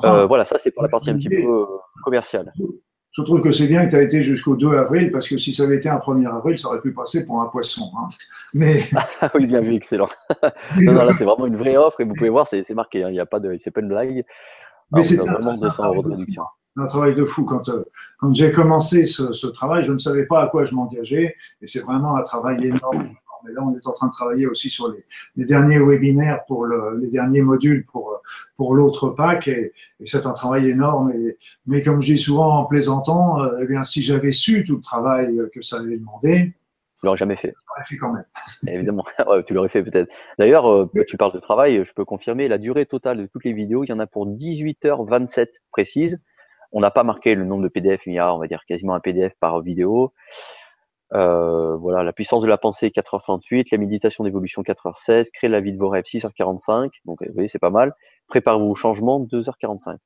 Euh, 0.04 0.26
voilà, 0.26 0.44
ça, 0.44 0.58
c'est 0.58 0.70
pour 0.70 0.82
la 0.82 0.88
partie 0.88 1.10
un 1.10 1.16
petit 1.16 1.28
peu 1.28 1.36
euh, 1.36 1.66
commerciale. 2.04 2.52
Je 3.12 3.22
trouve 3.22 3.40
que 3.40 3.50
c'est 3.50 3.66
bien 3.66 3.86
que 3.86 3.90
tu 3.90 3.96
as 3.96 4.02
été 4.02 4.22
jusqu'au 4.22 4.54
2 4.54 4.72
avril, 4.74 5.10
parce 5.10 5.28
que 5.28 5.36
si 5.36 5.52
ça 5.52 5.64
avait 5.64 5.76
été 5.76 5.88
un 5.88 5.98
1er 5.98 6.28
avril, 6.28 6.58
ça 6.58 6.68
aurait 6.68 6.80
pu 6.80 6.92
passer 6.92 7.26
pour 7.26 7.42
un 7.42 7.46
poisson. 7.46 7.90
Hein. 7.98 8.08
Mais... 8.54 8.84
oui, 9.34 9.46
bien 9.46 9.60
vu, 9.60 9.74
excellent. 9.74 10.08
non, 10.76 10.92
non, 10.92 11.04
là, 11.04 11.12
c'est 11.12 11.24
vraiment 11.24 11.46
une 11.46 11.56
vraie 11.56 11.76
offre 11.76 12.00
et 12.00 12.04
vous 12.04 12.14
pouvez 12.14 12.30
voir, 12.30 12.46
c'est 12.46 12.68
marqué, 12.70 13.02
hein. 13.02 13.08
il 13.08 13.14
n'y 13.14 13.20
a 13.20 13.26
pas 13.26 13.40
de, 13.40 13.56
c'est 13.58 13.72
pas 13.72 13.80
une 13.80 13.88
blague. 13.88 14.24
Mais 14.92 15.02
c'est 15.02 15.16
vraiment 15.16 15.52
200 15.52 15.86
euros 15.86 16.02
de 16.02 16.10
réduction. 16.10 16.44
Un 16.76 16.86
travail 16.86 17.14
de 17.14 17.24
fou. 17.24 17.44
Quand, 17.44 17.68
euh, 17.68 17.84
quand 18.18 18.32
j'ai 18.32 18.52
commencé 18.52 19.04
ce, 19.04 19.32
ce, 19.32 19.48
travail, 19.48 19.82
je 19.84 19.92
ne 19.92 19.98
savais 19.98 20.24
pas 20.24 20.42
à 20.42 20.46
quoi 20.46 20.64
je 20.64 20.74
m'engageais 20.74 21.36
et 21.60 21.66
c'est 21.66 21.80
vraiment 21.80 22.16
un 22.16 22.22
travail 22.22 22.64
énorme 22.64 23.10
mais 23.44 23.52
là, 23.52 23.62
on 23.64 23.72
est 23.74 23.86
en 23.86 23.92
train 23.92 24.08
de 24.08 24.12
travailler 24.12 24.46
aussi 24.46 24.70
sur 24.70 24.90
les, 24.90 25.04
les 25.36 25.46
derniers 25.46 25.78
webinaires 25.78 26.44
pour 26.46 26.64
le, 26.64 26.98
les 27.00 27.10
derniers 27.10 27.42
modules 27.42 27.84
pour, 27.86 28.20
pour 28.56 28.74
l'autre 28.74 29.10
pack. 29.10 29.48
Et, 29.48 29.72
et 30.00 30.06
c'est 30.06 30.26
un 30.26 30.32
travail 30.32 30.68
énorme. 30.68 31.12
Et, 31.12 31.38
mais 31.66 31.82
comme 31.82 32.00
je 32.02 32.12
dis 32.12 32.18
souvent 32.18 32.58
en 32.58 32.64
plaisantant, 32.64 33.42
euh, 33.42 33.60
eh 33.62 33.66
bien, 33.66 33.84
si 33.84 34.02
j'avais 34.02 34.32
su 34.32 34.64
tout 34.64 34.76
le 34.76 34.80
travail 34.80 35.38
que 35.52 35.62
ça 35.62 35.78
avait 35.78 35.98
demandé, 35.98 36.54
tu 37.00 37.06
l'aurais 37.06 37.16
jamais 37.16 37.36
fait. 37.36 37.54
l'aurais 37.68 37.84
fait 37.84 37.96
quand 37.96 38.12
même. 38.12 38.26
Évidemment, 38.66 39.04
ouais, 39.26 39.42
tu 39.44 39.54
l'aurais 39.54 39.70
fait 39.70 39.82
peut-être. 39.82 40.12
D'ailleurs, 40.38 40.70
euh, 40.70 40.90
tu 41.08 41.16
parles 41.16 41.32
de 41.32 41.38
travail, 41.38 41.82
je 41.84 41.92
peux 41.94 42.04
confirmer 42.04 42.46
la 42.46 42.58
durée 42.58 42.84
totale 42.84 43.18
de 43.18 43.26
toutes 43.26 43.44
les 43.44 43.54
vidéos. 43.54 43.84
Il 43.84 43.88
y 43.88 43.92
en 43.92 43.98
a 43.98 44.06
pour 44.06 44.28
18h27 44.28 45.48
précises. 45.70 46.20
On 46.72 46.80
n'a 46.80 46.90
pas 46.90 47.02
marqué 47.02 47.34
le 47.34 47.44
nombre 47.44 47.62
de 47.62 47.68
PDF, 47.68 48.02
il 48.06 48.14
y 48.14 48.18
a, 48.18 48.32
on 48.34 48.38
va 48.38 48.46
dire, 48.46 48.62
quasiment 48.68 48.94
un 48.94 49.00
PDF 49.00 49.32
par 49.40 49.60
vidéo. 49.60 50.12
Euh, 51.12 51.76
voilà, 51.76 52.04
la 52.04 52.12
puissance 52.12 52.42
de 52.42 52.48
la 52.48 52.58
pensée 52.58 52.88
4h38, 52.88 53.68
la 53.72 53.78
méditation 53.78 54.22
d'évolution 54.24 54.62
4h16, 54.62 55.30
créer 55.32 55.50
la 55.50 55.60
vie 55.60 55.72
de 55.72 55.78
vos 55.78 55.88
rêves 55.88 56.04
6h45, 56.04 56.90
donc 57.04 57.18
vous 57.26 57.32
voyez 57.34 57.48
c'est 57.48 57.58
pas 57.58 57.70
mal. 57.70 57.94
Préparez-vous 58.28 58.66
au 58.66 58.74
changement 58.74 59.20
2h45. 59.20 59.96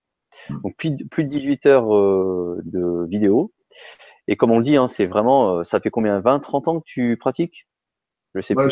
Hmm. 0.48 0.60
Donc 0.62 0.76
plus, 0.76 0.96
plus 1.10 1.24
de 1.24 1.28
18 1.28 1.66
heures 1.66 1.94
euh, 1.94 2.60
de 2.64 3.06
vidéo. 3.08 3.52
Et 4.28 4.36
comme 4.36 4.50
on 4.50 4.58
le 4.58 4.64
dit, 4.64 4.76
hein, 4.76 4.88
c'est 4.88 5.06
vraiment, 5.06 5.58
euh, 5.58 5.64
ça 5.64 5.80
fait 5.80 5.90
combien 5.90 6.20
20, 6.20 6.38
30 6.40 6.68
ans 6.68 6.80
que 6.80 6.86
tu 6.86 7.16
pratiques? 7.18 7.68
Je 8.34 8.40
sais 8.40 8.54
pas. 8.54 8.68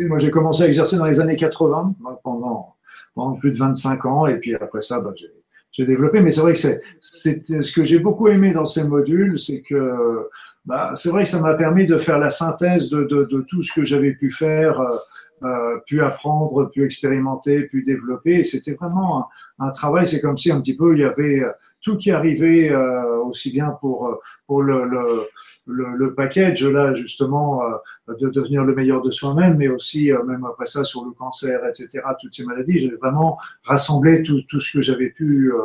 Moi 0.00 0.18
j'ai 0.18 0.30
commencé 0.30 0.62
à 0.62 0.66
exercer 0.66 0.96
dans 0.96 1.06
les 1.06 1.20
années 1.20 1.36
80, 1.36 1.96
pendant, 2.22 2.76
pendant 3.14 3.34
plus 3.36 3.50
de 3.50 3.56
25 3.56 4.04
ans, 4.04 4.26
et 4.26 4.38
puis 4.38 4.54
après 4.54 4.82
ça, 4.82 5.00
bah, 5.00 5.12
j'ai 5.16 5.32
j'ai 5.76 5.84
développé. 5.84 6.20
Mais 6.20 6.30
c'est 6.30 6.40
vrai 6.40 6.52
que 6.52 6.58
c'est, 6.58 6.80
ce 7.00 7.72
que 7.72 7.84
j'ai 7.84 7.98
beaucoup 7.98 8.28
aimé 8.28 8.52
dans 8.52 8.66
ces 8.66 8.84
modules, 8.84 9.38
c'est 9.38 9.60
que 9.60 10.28
bah, 10.64 10.92
c'est 10.94 11.10
vrai 11.10 11.24
que 11.24 11.28
ça 11.28 11.40
m'a 11.40 11.54
permis 11.54 11.86
de 11.86 11.98
faire 11.98 12.18
la 12.18 12.30
synthèse 12.30 12.90
de, 12.90 13.04
de, 13.04 13.24
de 13.24 13.40
tout 13.42 13.62
ce 13.62 13.72
que 13.72 13.84
j'avais 13.84 14.12
pu 14.12 14.30
faire, 14.30 14.80
euh, 14.80 14.96
euh 15.44 15.78
pu 15.86 16.02
apprendre, 16.02 16.70
pu 16.70 16.84
expérimenter, 16.84 17.64
pu 17.64 17.82
développer. 17.82 18.42
C'était 18.42 18.72
vraiment 18.72 19.28
un, 19.58 19.66
un 19.66 19.70
travail. 19.70 20.06
C'est 20.06 20.20
comme 20.20 20.36
si 20.36 20.50
un 20.50 20.60
petit 20.60 20.76
peu 20.76 20.94
il 20.94 21.00
y 21.00 21.04
avait 21.04 21.44
tout 21.86 21.96
qui 21.96 22.10
arrivait 22.10 22.68
euh, 22.72 23.22
aussi 23.22 23.52
bien 23.52 23.70
pour 23.80 24.18
pour 24.48 24.60
le, 24.60 24.84
le 24.84 25.28
le, 25.66 25.96
le, 25.96 26.14
package 26.14 26.64
là 26.64 26.94
justement 26.94 27.62
euh, 27.62 28.14
de 28.20 28.28
devenir 28.30 28.64
le 28.64 28.74
meilleur 28.74 29.02
de 29.02 29.10
soi-même, 29.10 29.56
mais 29.56 29.68
aussi 29.68 30.12
euh, 30.12 30.22
même 30.24 30.44
après 30.44 30.66
ça 30.66 30.84
sur 30.84 31.04
le 31.04 31.10
cancer, 31.10 31.60
etc. 31.66 32.04
Toutes 32.20 32.34
ces 32.34 32.44
maladies, 32.44 32.78
j'ai 32.78 32.94
vraiment 32.96 33.38
rassemblé 33.64 34.22
tout, 34.22 34.42
tout 34.48 34.60
ce 34.60 34.72
que 34.72 34.80
j'avais 34.80 35.10
pu 35.10 35.52
euh, 35.52 35.60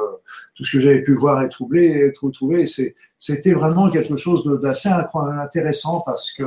tout 0.56 0.64
ce 0.64 0.78
que 0.78 0.82
j'avais 0.84 1.02
pu 1.02 1.14
voir 1.14 1.44
et 1.44 1.50
troubler 1.50 2.06
et 2.08 2.12
trouver. 2.12 2.66
C'était 3.18 3.54
vraiment 3.54 3.90
quelque 3.90 4.16
chose 4.16 4.44
d'assez 4.62 4.90
intéressant 4.90 6.02
parce 6.02 6.32
que 6.32 6.44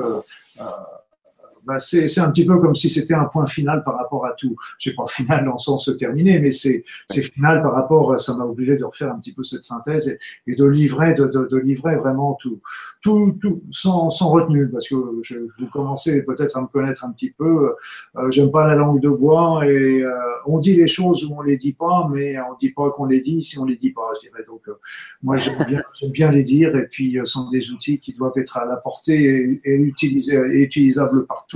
bah 1.66 1.80
c'est 1.80 2.18
un 2.18 2.30
petit 2.30 2.46
peu 2.46 2.58
comme 2.58 2.74
si 2.74 2.90
c'était 2.90 3.14
un 3.14 3.24
point 3.24 3.46
final 3.46 3.82
par 3.84 3.96
rapport 3.96 4.26
à 4.26 4.32
tout. 4.32 4.56
Je 4.78 4.90
sais 4.90 4.96
pas 4.96 5.06
final 5.06 5.44
dans 5.44 5.52
le 5.52 5.58
sens 5.58 5.90
terminé, 5.98 6.38
mais 6.38 6.50
c'est 6.50 6.84
final 7.10 7.62
par 7.62 7.72
rapport. 7.72 8.18
Ça 8.20 8.34
m'a 8.36 8.44
obligé 8.44 8.76
de 8.76 8.84
refaire 8.84 9.12
un 9.12 9.18
petit 9.18 9.32
peu 9.32 9.42
cette 9.42 9.64
synthèse 9.64 10.08
et, 10.08 10.18
et 10.46 10.54
de 10.54 10.64
livrer, 10.64 11.14
de, 11.14 11.26
de, 11.26 11.48
de, 11.50 11.56
livrer 11.58 11.96
vraiment 11.96 12.34
tout, 12.40 12.60
tout, 13.00 13.36
tout 13.40 13.62
sans, 13.70 14.10
sans 14.10 14.30
retenue, 14.30 14.68
parce 14.68 14.88
que 14.88 14.96
je, 15.22 15.36
vous 15.58 15.66
commencez 15.68 16.24
peut-être 16.24 16.56
à 16.56 16.60
me 16.60 16.66
connaître 16.66 17.04
un 17.04 17.12
petit 17.12 17.30
peu. 17.30 17.74
Euh, 18.16 18.30
J'aime 18.30 18.50
pas 18.50 18.66
la 18.66 18.74
langue 18.74 19.00
de 19.00 19.08
bois 19.08 19.66
et 19.66 20.02
euh, 20.02 20.10
on 20.46 20.58
dit 20.60 20.74
les 20.74 20.86
choses 20.86 21.24
où 21.24 21.34
on 21.36 21.42
les 21.42 21.56
dit 21.56 21.72
pas, 21.72 22.08
mais 22.12 22.38
on 22.40 22.54
dit 22.58 22.70
pas 22.70 22.90
qu'on 22.90 23.06
les 23.06 23.20
dit 23.20 23.42
si 23.42 23.58
on 23.58 23.64
les 23.64 23.76
dit 23.76 23.90
pas. 23.90 24.10
Je 24.16 24.28
dirais 24.28 24.44
donc. 24.46 24.62
Euh, 24.68 24.74
moi, 25.22 25.36
j'aime 25.36 25.64
bien, 25.66 25.82
bien 26.12 26.30
les 26.30 26.44
dire 26.44 26.76
et 26.76 26.86
puis 26.86 27.18
euh, 27.18 27.24
ce 27.24 27.32
sont 27.32 27.50
des 27.50 27.70
outils 27.70 27.98
qui 27.98 28.12
doivent 28.12 28.36
être 28.36 28.56
à 28.56 28.64
la 28.64 28.76
portée 28.76 29.60
et, 29.64 29.72
et 29.72 29.74
utilisés 29.76 30.36
et 30.36 30.62
utilisables 30.62 31.26
partout 31.26 31.53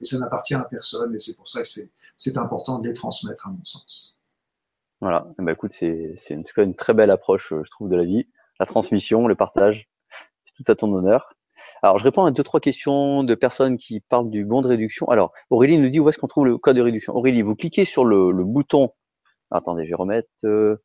et 0.00 0.04
ça 0.04 0.18
n'appartient 0.18 0.54
à 0.54 0.64
personne 0.64 1.14
et 1.14 1.18
c'est 1.18 1.36
pour 1.36 1.48
ça 1.48 1.62
que 1.62 1.68
c'est 2.16 2.38
important 2.38 2.78
de 2.78 2.88
les 2.88 2.94
transmettre 2.94 3.46
à 3.46 3.50
mon 3.50 3.64
sens. 3.64 4.18
Voilà, 5.00 5.26
bah 5.38 5.52
écoute, 5.52 5.72
c'est 5.72 6.16
en 6.32 6.42
tout 6.42 6.54
cas 6.54 6.64
une 6.64 6.74
très 6.74 6.94
belle 6.94 7.10
approche, 7.10 7.50
je 7.50 7.70
trouve, 7.70 7.88
de 7.90 7.96
la 7.96 8.04
vie. 8.04 8.26
La 8.60 8.66
transmission, 8.66 9.26
le 9.26 9.34
partage, 9.34 9.88
tout 10.56 10.64
à 10.68 10.74
ton 10.74 10.92
honneur. 10.94 11.34
Alors, 11.82 11.98
je 11.98 12.04
réponds 12.04 12.24
à 12.24 12.30
deux, 12.30 12.42
trois 12.42 12.60
questions 12.60 13.22
de 13.22 13.34
personnes 13.34 13.76
qui 13.76 14.00
parlent 14.00 14.30
du 14.30 14.44
bon 14.44 14.62
de 14.62 14.68
réduction. 14.68 15.08
Alors, 15.08 15.32
Aurélie 15.50 15.78
nous 15.78 15.88
dit 15.88 16.00
où 16.00 16.08
est-ce 16.08 16.18
qu'on 16.18 16.26
trouve 16.26 16.46
le 16.46 16.58
code 16.58 16.76
de 16.76 16.82
réduction? 16.82 17.14
Aurélie, 17.14 17.42
vous 17.42 17.54
cliquez 17.54 17.84
sur 17.84 18.04
le, 18.04 18.32
bouton. 18.44 18.90
Attendez, 19.50 19.84
je 19.84 19.90
vais 19.90 19.96
remettre 19.96 20.28
euh, 20.44 20.76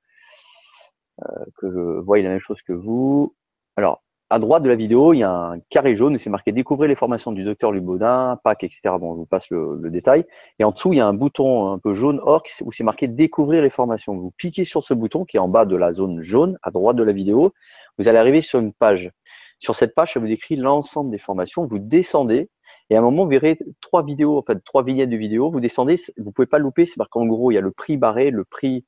euh, 1.22 1.46
que 1.58 1.72
je 1.72 2.00
voie 2.02 2.22
la 2.22 2.30
même 2.30 2.40
chose 2.40 2.62
que 2.62 2.74
vous. 2.74 3.36
Alors, 3.76 4.04
à 4.30 4.38
droite 4.38 4.62
de 4.62 4.70
la 4.70 4.76
vidéo, 4.76 5.14
il 5.14 5.20
y 5.20 5.24
a 5.24 5.32
un 5.32 5.60
carré 5.70 5.96
jaune 5.96 6.16
et 6.16 6.20
c'est 6.20 6.30
marqué 6.30 6.52
découvrir 6.52 6.88
les 6.88 6.96
formations 6.96 7.32
du 7.32 7.44
docteur 7.44 7.72
Lubaudin, 7.72 8.40
PAC, 8.44 8.64
etc. 8.64 8.82
Bon, 9.00 9.16
je 9.16 9.20
vous 9.22 9.26
passe 9.26 9.50
le, 9.50 9.90
détail. 9.90 10.26
Et 10.60 10.64
en 10.64 10.72
dessous, 10.72 10.94
il 10.94 10.98
y 10.98 11.00
a 11.00 11.08
un 11.08 11.14
bouton 11.14 11.72
un 11.72 11.80
peu 11.80 11.94
jaune 11.94 12.20
orc 12.22 12.44
où 12.62 12.72
c'est 12.72 12.84
marqué 12.84 13.08
découvrir 13.08 13.64
les 13.64 13.72
formations. 13.72 14.16
Vous 14.16 14.32
cliquez 14.38 14.66
sur 14.66 14.84
ce 14.84 14.94
bouton 14.94 15.26
qui 15.26 15.38
est 15.38 15.40
en 15.40 15.50
bas 15.50 15.66
de 15.66 15.76
la 15.76 15.94
zone 15.94 16.22
jaune, 16.22 16.60
à 16.62 16.70
droite 16.70 16.96
de 16.96 17.04
la 17.04 17.12
vidéo. 17.12 17.54
Vous 17.98 18.08
allez 18.08 18.20
arriver 18.20 18.42
sur 18.42 18.60
une 18.60 18.72
page. 18.72 19.12
Sur 19.58 19.76
cette 19.76 19.96
page, 19.96 20.14
ça 20.14 20.20
vous 20.20 20.28
décrit 20.28 20.56
l'ensemble 20.56 21.10
des 21.10 21.18
formations. 21.18 21.66
Vous 21.66 21.80
descendez 21.80 22.50
et 22.92 22.96
à 22.96 23.00
un 23.00 23.02
moment, 23.02 23.24
vous 23.24 23.30
verrez 23.30 23.58
trois 23.82 24.04
vidéos, 24.04 24.38
en 24.38 24.42
fait, 24.42 24.64
trois 24.64 24.84
vignettes 24.84 25.10
de 25.10 25.18
vidéos. 25.18 25.52
Vous 25.52 25.60
descendez, 25.60 25.96
vous 26.18 26.32
pouvez 26.32 26.48
pas 26.48 26.60
louper. 26.60 26.86
C'est 26.86 26.98
marqué 26.98 27.20
en 27.20 27.26
gros, 27.26 27.52
il 27.52 27.56
y 27.56 27.58
a 27.58 27.62
le 27.62 27.72
prix 27.72 27.98
barré, 27.98 28.32
le 28.32 28.46
prix 28.46 28.86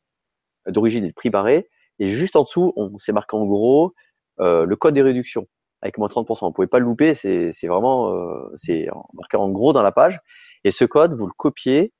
d'origine 0.68 1.04
et 1.04 1.08
le 1.08 1.14
prix 1.14 1.30
barré. 1.30 1.68
Et 2.00 2.10
juste 2.10 2.36
en 2.36 2.44
dessous, 2.44 2.74
on 2.76 2.98
s'est 2.98 3.12
marqué 3.12 3.36
en 3.36 3.46
gros, 3.46 3.94
euh, 4.42 4.66
le 4.66 4.76
code 4.76 4.94
des 4.94 5.02
réductions 5.02 5.48
avec 5.82 5.98
moins 5.98 6.08
30%. 6.08 6.46
Vous 6.46 6.52
pouvez 6.52 6.68
pas 6.68 6.80
le 6.80 6.86
louper, 6.86 7.16
c'est 7.16 7.54
vraiment 7.68 8.14
euh, 8.14 8.52
c'est 8.56 8.88
marqué 9.14 9.38
en 9.38 9.50
gros 9.50 9.74
dans 9.74 9.84
la 9.84 9.92
page. 9.92 10.20
Et 10.64 10.72
ce 10.72 10.86
code, 10.86 11.14
vous 11.14 11.26
le 11.26 11.34
copiez 11.36 11.92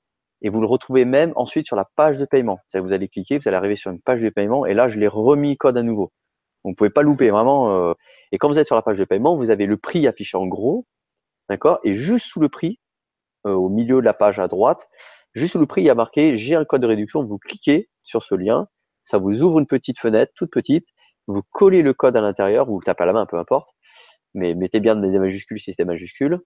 et 0.42 0.50
vous 0.50 0.62
le 0.62 0.68
retrouvez 0.68 1.06
même 1.06 1.34
ensuite 1.36 1.68
sur 1.68 1.76
la 1.76 1.86
page 1.96 2.18
de 2.18 2.26
paiement. 2.26 2.60
C'est-à-dire 2.68 2.88
vous 2.88 2.94
allez 2.94 3.08
cliquer, 3.08 3.38
vous 3.38 3.48
allez 3.48 3.58
arriver 3.58 3.76
sur 3.76 3.92
une 3.92 4.02
page 4.02 4.22
de 4.22 4.30
paiement 4.30 4.66
et 4.66 4.74
là 4.74 4.88
je 4.88 5.00
l'ai 5.00 5.08
remis 5.08 5.58
code 5.58 5.78
à 5.78 5.84
nouveau. 5.84 6.12
Vous 6.64 6.72
ne 6.72 6.76
pouvez 6.76 6.90
pas 6.90 7.04
louper 7.04 7.30
vraiment. 7.32 7.70
Euh, 7.70 7.94
Et 8.32 8.38
quand 8.38 8.48
vous 8.50 8.60
êtes 8.60 8.68
sur 8.68 8.76
la 8.76 8.82
page 8.82 8.98
de 8.98 9.06
paiement, 9.06 9.36
vous 9.36 9.50
avez 9.50 9.66
le 9.66 9.78
prix 9.78 10.08
affiché 10.08 10.38
en 10.38 10.48
gros, 10.48 10.86
d'accord? 11.50 11.80
Et 11.84 11.94
juste 11.96 12.28
sous 12.28 12.40
le 12.40 12.50
prix, 12.50 12.80
euh, 13.48 13.54
au 13.54 13.70
milieu 13.70 13.98
de 13.98 14.06
la 14.06 14.14
page 14.14 14.40
à 14.40 14.48
droite, 14.48 14.88
juste 15.34 15.54
sous 15.54 15.60
le 15.60 15.66
prix, 15.68 15.82
il 15.82 15.86
y 15.86 15.90
a 15.90 15.96
marqué 15.96 16.38
j'ai 16.38 16.56
un 16.56 16.66
code 16.66 16.82
de 16.82 16.88
réduction. 16.88 17.26
Vous 17.26 17.40
cliquez 17.40 17.90
sur 18.04 18.24
ce 18.24 18.36
lien, 18.36 18.68
ça 19.06 19.18
vous 19.18 19.42
ouvre 19.42 19.60
une 19.60 19.68
petite 19.68 20.00
fenêtre, 20.00 20.34
toute 20.36 20.52
petite. 20.52 20.88
Vous 21.32 21.44
collez 21.52 21.82
le 21.82 21.94
code 21.94 22.16
à 22.18 22.22
l'intérieur, 22.22 22.66
vous 22.68 22.82
tapez 22.82 23.04
à 23.04 23.06
la 23.06 23.14
main, 23.14 23.26
peu 23.26 23.38
importe, 23.38 23.70
mais 24.34 24.54
mettez 24.56 24.80
bien 24.80 24.96
des 24.96 25.20
majuscules 25.20 25.60
si 25.60 25.72
c'est 25.72 25.84
des 25.84 25.88
majuscules. 25.88 26.40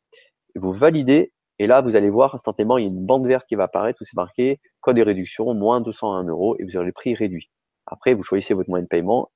Vous 0.55 0.71
validez 0.71 1.33
et 1.59 1.67
là, 1.67 1.81
vous 1.81 1.95
allez 1.95 2.09
voir 2.09 2.35
instantanément, 2.35 2.77
il 2.77 2.83
y 2.83 2.85
a 2.85 2.89
une 2.89 3.05
bande 3.05 3.25
verte 3.27 3.45
qui 3.47 3.55
va 3.55 3.63
apparaître 3.63 4.01
où 4.01 4.05
c'est 4.05 4.15
marqué 4.15 4.59
code 4.81 4.97
de 4.97 5.01
réduction, 5.01 5.53
moins 5.53 5.81
201 5.81 6.25
euros, 6.25 6.57
et 6.59 6.65
vous 6.65 6.75
aurez 6.75 6.87
le 6.87 6.91
prix 6.91 7.15
réduit. 7.15 7.49
Après, 7.85 8.13
vous 8.13 8.23
choisissez 8.23 8.53
votre 8.53 8.69
moyen 8.69 8.83
de 8.83 8.89
paiement 8.89 9.31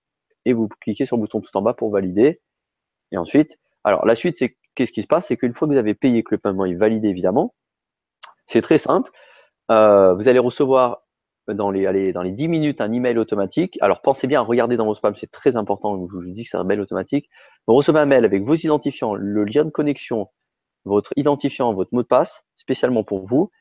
et 0.46 0.54
vous 0.54 0.68
cliquez 0.82 1.06
sur 1.06 1.16
le 1.16 1.22
bouton 1.22 1.40
tout 1.40 1.56
en 1.56 1.62
bas 1.62 1.74
pour 1.74 1.92
valider. 1.92 2.42
Et 3.12 3.18
ensuite, 3.18 3.58
alors 3.84 4.06
la 4.06 4.16
suite, 4.16 4.36
c'est 4.38 4.58
qu'est-ce 4.76 4.92
qui 4.92 5.02
se 5.02 5.08
passe 5.08 5.28
C'est 5.28 5.38
qu'une 5.38 5.54
fois 5.54 5.68
que 5.68 5.74
vous 5.74 5.80
avez 5.80 5.96
payé, 5.96 6.24
que 6.24 6.36
le 6.36 6.40
paiement 6.40 6.66
est 6.66 6.76
validé, 6.76 7.08
évidemment, 7.08 7.56
c'est 8.48 8.62
très 8.62 8.78
simple. 8.78 9.12
Euh, 9.72 10.14
vous 10.14 10.28
allez 10.28 10.40
recevoir 10.40 11.04
dans 11.54 11.72
les, 11.72 12.14
dans 12.14 12.22
les 12.22 12.32
10 12.32 12.48
minutes 12.48 12.82
un 12.82 12.92
email 12.92 13.18
automatique. 13.18 13.78
Alors 13.82 14.02
pensez 14.02 14.28
bien 14.28 14.40
à 14.40 14.44
regarder 14.44 14.78
dans 14.78 14.86
vos 14.86 14.96
spams, 14.96 15.16
c'est 15.16 15.32
très 15.32 15.56
important. 15.56 15.96
Je 16.08 16.14
vous 16.14 16.32
dis 16.32 16.44
que 16.44 16.50
c'est 16.50 16.58
un 16.58 16.64
mail 16.64 16.82
automatique. 16.82 17.30
Vous 17.68 17.74
recevez 17.74 18.00
un 18.00 18.06
mail 18.06 18.26
avec 18.26 18.44
vos 18.44 18.56
identifiants, 18.56 19.16
le 19.16 19.44
lien 19.44 19.66
de 19.66 19.70
connexion, 19.70 20.28
votre 20.86 21.14
identifiant, 21.16 21.74
votre 21.74 21.94
mot 21.94 22.02
de 22.02 22.08
passe, 22.08 22.44
spécialement 22.56 23.04
pour 23.04 23.26
vous. 23.26 23.52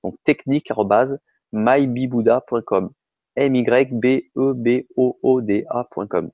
Donc, 0.03 0.15
technique.mybibouda.com. 0.24 2.91
M-Y-B-E-B-O-O-D-A.com. 3.36 6.32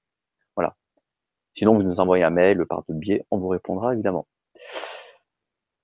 Sinon, 1.60 1.76
vous 1.76 1.84
nous 1.84 2.00
envoyez 2.00 2.24
un 2.24 2.30
mail 2.30 2.66
par 2.68 2.80
d'autres 2.80 3.00
biais, 3.00 3.26
on 3.32 3.38
vous 3.38 3.50
répondra 3.50 3.94
évidemment. 3.94 4.26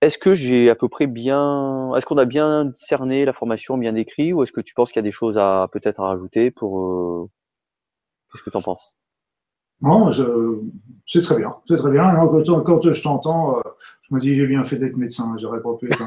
Est-ce 0.01 0.17
que 0.17 0.33
j'ai 0.33 0.69
à 0.69 0.75
peu 0.75 0.87
près 0.87 1.07
bien, 1.07 1.93
est-ce 1.95 2.05
qu'on 2.05 2.17
a 2.17 2.25
bien 2.25 2.71
cerné 2.75 3.25
la 3.25 3.33
formation, 3.33 3.77
bien 3.77 3.91
décrit, 3.91 4.31
ou 4.31 4.43
est-ce 4.43 4.53
que 4.53 4.61
tu 4.61 4.73
penses 4.73 4.91
qu'il 4.91 4.99
y 4.99 4.99
a 4.99 5.03
des 5.03 5.11
choses 5.11 5.37
à 5.37 5.67
peut-être 5.73 5.99
à 5.99 6.05
rajouter 6.05 6.51
pour, 6.51 6.81
euh, 6.81 7.29
qu'est-ce 8.35 8.43
que 8.43 8.49
tu 8.49 8.57
en 8.57 8.61
penses? 8.61 8.93
Non, 9.81 10.11
c'est 11.05 11.21
très 11.21 11.37
bien, 11.37 11.55
c'est 11.67 11.77
très 11.77 11.91
bien. 11.91 12.15
quand, 12.15 12.91
je 12.91 13.01
t'entends, 13.01 13.57
euh, 13.57 13.61
je 14.09 14.15
me 14.15 14.19
dis, 14.19 14.35
j'ai 14.35 14.45
bien 14.45 14.63
fait 14.63 14.75
d'être 14.77 14.97
médecin, 14.97 15.35
j'aurais 15.37 15.61
pas 15.61 15.73
pu 15.79 15.87
être. 15.87 16.01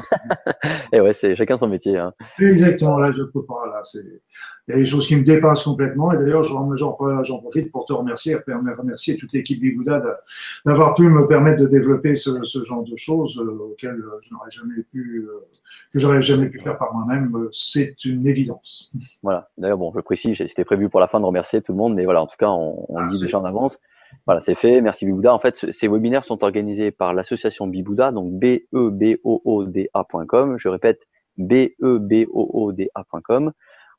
Et 0.65 0.69
eh 0.93 1.01
ouais, 1.01 1.11
c'est 1.11 1.35
chacun 1.35 1.57
son 1.57 1.67
métier. 1.67 1.97
Hein. 1.97 2.13
Exactement, 2.39 2.97
là, 2.97 3.11
je 3.11 3.23
peux 3.23 3.43
pas. 3.43 3.65
Là, 3.67 3.81
il 3.93 4.71
y 4.71 4.73
a 4.73 4.77
des 4.77 4.85
choses 4.85 5.07
qui 5.07 5.15
me 5.15 5.23
dépassent 5.23 5.63
complètement. 5.63 6.13
Et 6.13 6.17
d'ailleurs, 6.17 6.43
j'en, 6.43 6.75
j'en, 6.77 6.93
profite 6.93 7.71
pour 7.71 7.85
te 7.85 7.93
remercier, 7.93 8.37
remercier 8.47 9.17
toute 9.17 9.33
l'équipe 9.33 9.59
Bigouda 9.59 10.21
d'avoir 10.65 10.95
pu 10.95 11.03
me 11.03 11.27
permettre 11.27 11.61
de 11.61 11.67
développer 11.67 12.15
ce, 12.15 12.43
ce 12.43 12.63
genre 12.63 12.83
de 12.83 12.95
choses 12.95 13.37
euh, 13.39 13.71
auxquelles 13.71 14.01
je 14.21 14.33
n'aurais 14.33 14.51
jamais 14.51 14.83
pu, 14.91 15.27
euh, 15.27 15.45
que 15.91 15.99
j'aurais 15.99 16.21
jamais 16.21 16.47
pu 16.47 16.59
faire 16.59 16.77
par 16.77 16.93
moi-même. 16.93 17.49
C'est 17.51 18.05
une 18.05 18.25
évidence. 18.27 18.91
Voilà. 19.23 19.49
D'ailleurs, 19.57 19.77
bon, 19.77 19.91
je 19.93 19.99
précise, 19.99 20.37
c'était 20.37 20.65
prévu 20.65 20.87
pour 20.87 21.01
la 21.01 21.07
fin 21.07 21.19
de 21.19 21.25
remercier 21.25 21.61
tout 21.61 21.73
le 21.73 21.77
monde, 21.77 21.95
mais 21.95 22.05
voilà, 22.05 22.21
en 22.21 22.27
tout 22.27 22.37
cas, 22.37 22.49
on, 22.49 22.85
on 22.87 22.97
ah, 22.97 23.07
dit 23.07 23.21
déjà 23.21 23.39
en 23.39 23.45
avance. 23.45 23.79
Voilà, 24.25 24.41
c'est 24.41 24.55
fait. 24.55 24.81
Merci 24.81 25.05
Bibouda. 25.05 25.33
En 25.33 25.39
fait, 25.39 25.71
ces 25.71 25.87
webinaires 25.87 26.23
sont 26.23 26.43
organisés 26.43 26.91
par 26.91 27.13
l'association 27.13 27.67
Bibouda, 27.67 28.11
donc 28.11 28.33
B-E-B-O-O-D-A.com. 28.33 29.07
Je 30.57 30.67
répète, 30.69 31.01
B-E-B-O-O-D-A.com. 31.37 31.91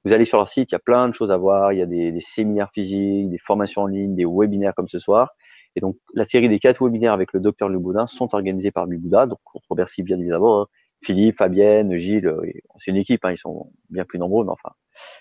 Vous 0.05 0.13
allez 0.13 0.25
sur 0.25 0.39
leur 0.39 0.49
site, 0.49 0.71
il 0.71 0.75
y 0.75 0.77
a 0.77 0.81
plein 0.81 1.09
de 1.09 1.15
choses 1.15 1.31
à 1.31 1.37
voir. 1.37 1.73
Il 1.73 1.79
y 1.79 1.83
a 1.83 1.87
des, 1.87 2.19
séminaires 2.21 2.71
physiques, 2.73 3.29
des 3.29 3.39
formations 3.39 3.83
en 3.83 3.87
ligne, 3.87 4.17
des 4.17 4.25
webinaires 4.25 4.75
comme 4.75 4.89
ce 4.89 4.99
soir. 4.99 5.35
Et 5.77 5.81
donc, 5.81 5.97
la 6.15 6.25
série 6.25 6.49
des 6.49 6.59
quatre 6.59 6.83
webinaires 6.83 7.13
avec 7.13 7.33
le 7.33 7.41
docteur 7.41 7.69
Leboudin 7.69 8.07
sont 8.07 8.35
organisés 8.35 8.71
par 8.71 8.87
Bibouda. 8.87 9.27
Donc, 9.27 9.39
on 9.55 9.61
remercie 9.69 10.03
bien 10.03 10.19
évidemment 10.19 10.63
hein, 10.63 10.67
Philippe, 11.03 11.37
Fabienne, 11.37 11.97
Gilles. 11.97 12.27
Euh, 12.27 12.41
c'est 12.79 12.91
une 12.91 12.97
équipe, 12.97 13.25
hein, 13.25 13.33
ils 13.33 13.39
sont 13.39 13.73
bien 13.91 14.05
plus 14.05 14.19
nombreux, 14.19 14.45
mais 14.45 14.53
enfin, 14.53 14.71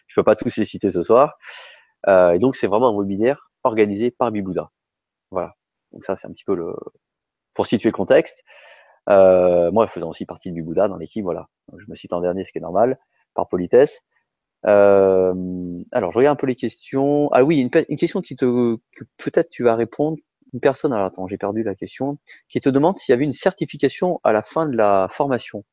je 0.08 0.16
peux 0.16 0.24
pas 0.24 0.36
tous 0.36 0.56
les 0.56 0.66
citer 0.66 0.90
ce 0.92 1.04
soir. 1.04 1.38
Euh, 2.08 2.32
et 2.32 2.40
donc, 2.40 2.56
c'est 2.56 2.68
vraiment 2.68 2.90
un 2.90 2.98
webinaire 2.98 3.52
organisé 3.64 4.12
par 4.12 4.32
Bibouda. 4.32 4.72
Voilà. 5.32 5.56
Donc 5.92 6.06
ça, 6.06 6.16
c'est 6.16 6.28
un 6.28 6.32
petit 6.32 6.46
peu 6.46 6.56
le 6.56 6.74
pour 7.54 7.68
situer 7.68 7.90
le 7.90 7.94
contexte. 7.94 8.44
Euh, 9.10 9.72
moi, 9.72 9.88
faisant 9.88 10.10
aussi 10.10 10.26
partie 10.26 10.52
du 10.52 10.64
Bouddha 10.64 10.88
dans 10.88 10.98
l'équipe, 10.98 11.24
voilà. 11.24 11.48
je 11.78 11.86
me 11.88 11.96
cite 11.96 12.14
en 12.14 12.22
dernier, 12.22 12.44
ce 12.44 12.52
qui 12.52 12.60
est 12.60 12.62
normal, 12.62 13.00
par 13.34 13.48
politesse. 13.48 14.04
Euh, 14.66 15.34
alors, 15.92 16.12
je 16.12 16.18
regarde 16.18 16.38
un 16.38 16.40
peu 16.40 16.48
les 16.48 16.56
questions. 16.56 17.30
Ah 17.32 17.44
oui, 17.44 17.60
une, 17.60 17.70
question 17.70 18.22
qui 18.22 18.36
te, 18.36 18.46
que 18.76 19.04
peut-être 19.18 19.50
tu 19.50 19.64
vas 19.64 19.76
répondre. 19.76 20.18
Une 20.54 20.60
personne, 20.60 20.94
alors 20.94 21.06
attends, 21.06 21.28
j'ai 21.28 21.38
perdu 21.38 21.62
la 21.64 21.76
question, 21.76 22.18
qui 22.50 22.60
te 22.60 22.70
demande 22.70 22.98
s'il 22.98 23.14
y 23.14 23.16
avait 23.16 23.24
une 23.24 23.32
certification 23.32 24.20
à 24.24 24.34
la 24.34 24.42
fin 24.42 24.68
de 24.68 24.76
la 24.76 25.08
formation. 25.12 25.64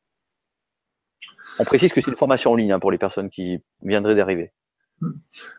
On 1.58 1.64
précise 1.64 1.92
que 1.92 2.02
c'est 2.02 2.10
une 2.10 2.16
formation 2.16 2.50
en 2.50 2.56
ligne 2.56 2.72
hein, 2.72 2.78
pour 2.78 2.90
les 2.90 2.98
personnes 2.98 3.30
qui 3.30 3.62
viendraient 3.82 4.14
d'arriver. 4.14 4.52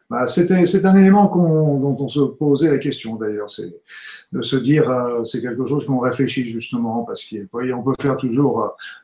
Bah, 0.10 0.26
c'est 0.26 0.50
un 0.86 0.96
élément 0.96 1.26
dont 1.26 1.98
on 2.00 2.08
se 2.08 2.22
posait 2.22 2.72
la 2.72 2.78
question 2.78 3.16
d'ailleurs, 3.16 3.52
c'est 3.52 3.74
de 4.32 4.42
se 4.42 4.56
dire, 4.56 4.90
euh, 4.90 5.24
c'est 5.24 5.42
quelque 5.42 5.66
chose 5.66 5.86
qu'on 5.86 6.00
réfléchit 6.00 6.50
justement, 6.50 7.04
parce 7.04 7.24
qu'on 7.26 7.84
peut 7.84 7.94
faire 8.00 8.18
toujours, 8.18 8.62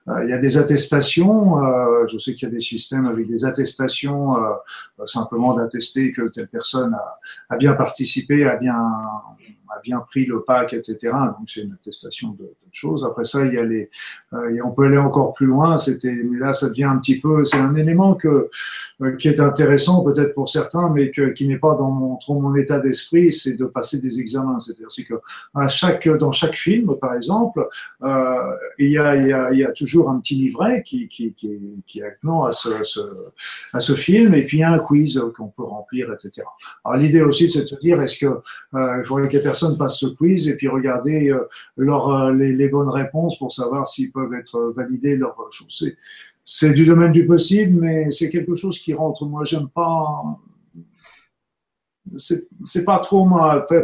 euh, 0.08 0.14
euh, 0.14 0.24
il 0.24 0.30
y 0.30 0.34
a 0.34 0.38
des 0.40 0.58
attestations, 0.58 1.58
je 2.08 2.18
sais 2.18 2.34
qu'il 2.36 2.48
y 2.48 2.52
a 2.52 2.56
des 2.56 2.62
systèmes 2.62 3.06
avec 3.06 3.28
des 3.28 3.46
attestations, 3.46 4.36
simplement 5.06 5.56
d'attester 5.56 6.12
que 6.14 6.30
telle 6.30 6.48
personne 6.48 6.94
a, 6.94 7.20
a, 7.50 7.58
bien 7.58 7.74
participé, 7.74 8.46
a 8.46 8.56
bien, 8.56 8.76
a 8.76 9.80
bien 9.84 10.00
pris 10.00 10.26
le 10.26 10.42
pack, 10.42 10.74
etc. 10.74 10.98
Donc 11.12 11.48
c'est 11.48 11.62
une 11.62 11.74
attestation 11.74 12.32
de, 12.32 12.44
de, 12.44 12.72
choses. 12.72 13.06
Après 13.06 13.24
ça, 13.24 13.46
il 13.46 13.54
y 13.54 13.58
a 13.58 13.64
les, 13.64 13.90
on 14.64 14.72
peut 14.72 14.86
aller 14.86 14.98
encore 14.98 15.34
plus 15.34 15.46
loin, 15.46 15.78
c'était, 15.78 16.12
mais 16.12 16.40
là 16.40 16.54
ça 16.54 16.70
devient 16.70 16.86
un 16.86 16.98
petit 16.98 17.20
peu, 17.20 17.44
c'est 17.46 17.58
un 17.58 17.76
élément 17.76 18.16
que, 18.16 18.50
qui 19.20 19.28
est 19.28 19.40
intéressant 19.40 20.04
peut-être 20.04 20.34
pour 20.34 20.50
certains, 20.50 20.90
mais 20.94 21.12
qui 21.12 21.48
n'est 21.48 21.58
pas 21.58 21.76
dans 21.76 22.20
mon, 22.30 22.56
état 22.56 22.80
d'esprit, 22.80 23.32
c'est 23.32 23.58
de 23.58 23.66
passer 23.66 24.00
des 24.00 24.20
examens. 24.20 24.60
C'est-à-dire 24.60 24.92
c'est 24.92 25.06
que 25.06 26.18
dans 26.18 26.32
chaque 26.32 26.56
film, 26.56 26.96
par 27.00 27.16
exemple, 27.16 27.68
euh, 28.04 28.36
il, 28.80 28.92
y 28.92 28.98
a, 28.98 29.72
toujours 29.72 30.10
un 30.10 30.20
petit 30.20 30.36
livret 30.36 30.84
qui, 30.84 31.10
est 31.96 32.04
attenant 32.04 32.46
à 32.46 32.52
ce, 32.52 33.94
film, 33.96 34.34
et 34.34 34.44
puis 34.44 34.58
il 34.58 34.62
y 34.62 34.64
a 34.64 34.72
un 34.72 34.80
quiz 34.80 35.22
qu'on 35.36 35.48
peut 35.48 35.64
remplir, 35.64 36.12
etc. 36.14 36.46
Alors 36.86 37.00
l'idée 37.00 37.22
aussi, 37.22 37.50
c'est 37.50 37.62
de 37.62 37.68
se 37.68 37.76
dire, 37.76 38.02
est-ce 38.02 38.20
que 38.20 38.42
euh, 38.76 39.04
faudrait 39.04 39.28
que 39.28 39.38
les 39.38 39.44
personnes 39.44 39.78
passent 39.78 40.00
ce 40.00 40.08
quiz 40.08 40.48
et 40.48 40.56
puis 40.56 40.68
regarder 40.68 41.30
euh, 41.30 41.48
euh, 41.80 42.34
les, 42.34 42.54
les, 42.54 42.70
bonnes 42.70 42.90
réponses 42.90 43.38
pour 43.38 43.52
savoir 43.52 43.88
s'ils 43.88 44.12
peuvent 44.12 44.34
être 44.34 44.74
validés 44.76 45.16
leur 45.16 45.36
c'est 46.46 46.74
du 46.74 46.86
domaine 46.86 47.12
du 47.12 47.26
possible, 47.26 47.80
mais 47.80 48.12
c'est 48.12 48.30
quelque 48.30 48.56
chose 48.56 48.80
qui 48.80 48.94
rentre. 48.94 49.26
Moi, 49.26 49.46
j'aime 49.46 49.70
pas 49.70 50.24
c'est 52.18 52.86
pas 52.86 53.00
trop 53.00 53.28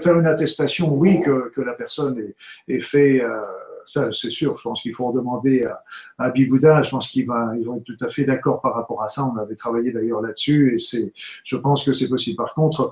faire 0.02 0.20
une 0.20 0.26
attestation, 0.26 0.94
oui, 0.94 1.22
que, 1.22 1.62
la 1.62 1.74
personne 1.74 2.34
est, 2.68 2.80
fait. 2.80 3.22
Euh, 3.22 3.42
ça, 3.86 4.12
c'est 4.12 4.30
sûr. 4.30 4.58
Je 4.58 4.64
pense 4.64 4.82
qu'il 4.82 4.94
faut 4.94 5.06
en 5.06 5.12
demander 5.12 5.64
à, 5.64 5.84
à 6.18 6.32
Bibouda. 6.32 6.84
Je 6.84 6.92
pense 6.92 7.10
qu'ils 7.10 7.26
vont 7.26 7.78
être 7.78 7.84
tout 7.84 7.98
à 8.02 8.10
fait 8.10 8.24
d'accord 8.24 8.62
par 8.62 8.74
rapport 8.76 9.02
à 9.02 9.08
ça. 9.08 9.26
On 9.26 9.36
avait 9.38 9.56
travaillé 9.56 9.92
d'ailleurs 9.92 10.22
là-dessus, 10.22 10.76
et 10.76 10.80
c'est, 10.80 11.12
je 11.44 11.56
pense 11.56 11.84
que 11.84 11.94
c'est 11.94 12.10
possible. 12.10 12.36
Par 12.36 12.54
contre, 12.54 12.92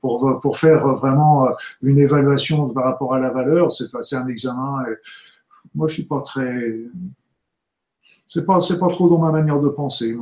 pour, 0.00 0.58
faire 0.58 0.86
vraiment 0.86 1.48
une 1.82 1.98
évaluation 1.98 2.68
par 2.70 2.84
rapport 2.84 3.14
à 3.14 3.20
la 3.20 3.30
valeur, 3.30 3.72
c'est 3.72 3.90
passer 3.90 4.16
un 4.16 4.26
examen. 4.26 4.84
Moi, 5.74 5.88
je 5.88 5.94
suis 5.94 6.06
pas 6.06 6.20
très, 6.20 6.76
c'est 8.26 8.44
pas, 8.44 8.58
pas 8.58 8.88
trop 8.90 9.08
dans 9.08 9.18
ma 9.18 9.30
manière 9.30 9.60
de 9.60 9.68
penser. 9.68 10.16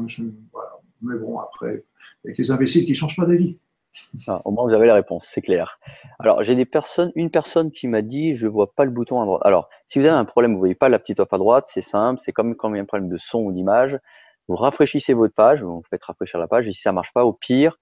Mais 1.02 1.16
bon, 1.16 1.39
après, 1.39 1.85
il 2.24 2.31
y 2.31 2.32
a 2.32 2.36
des 2.36 2.51
imbéciles 2.51 2.85
qui 2.85 2.94
changent 2.94 3.16
pas 3.16 3.27
d'avis. 3.27 3.59
Ah, 4.27 4.41
au 4.45 4.51
moins, 4.51 4.66
vous 4.66 4.75
avez 4.75 4.87
la 4.87 4.95
réponse, 4.95 5.27
c'est 5.31 5.41
clair. 5.41 5.79
Alors, 6.19 6.43
j'ai 6.45 6.55
des 6.55 6.65
personnes, 6.65 7.12
une 7.15 7.31
personne 7.31 7.70
qui 7.70 7.89
m'a 7.89 8.03
dit, 8.03 8.35
je 8.35 8.47
vois 8.47 8.73
pas 8.75 8.85
le 8.85 8.91
bouton 8.91 9.20
à 9.20 9.25
droite. 9.25 9.43
Alors, 9.45 9.69
si 9.87 9.99
vous 9.99 10.07
avez 10.07 10.15
un 10.15 10.25
problème, 10.25 10.53
vous 10.53 10.59
voyez 10.59 10.75
pas 10.75 10.89
la 10.89 10.99
petite 10.99 11.20
offre 11.20 11.35
à 11.35 11.39
droite, 11.39 11.65
c'est 11.69 11.83
simple, 11.83 12.20
c'est 12.23 12.33
comme 12.33 12.57
quand 12.57 12.70
il 12.70 12.77
y 12.77 12.79
a 12.79 12.83
un 12.83 12.87
problème 12.87 13.09
de 13.09 13.19
son 13.19 13.41
ou 13.41 13.53
d'image. 13.53 13.99
Vous 14.49 14.57
rafraîchissez 14.57 15.12
votre 15.12 15.35
page, 15.35 15.62
vous 15.62 15.83
faites 15.91 16.05
rafraîchir 16.05 16.41
la 16.41 16.49
page, 16.49 16.66
et 16.69 16.73
si 16.73 16.81
ça 16.81 16.93
marche 16.93 17.12
pas, 17.12 17.25
au 17.25 17.33
pire, 17.33 17.79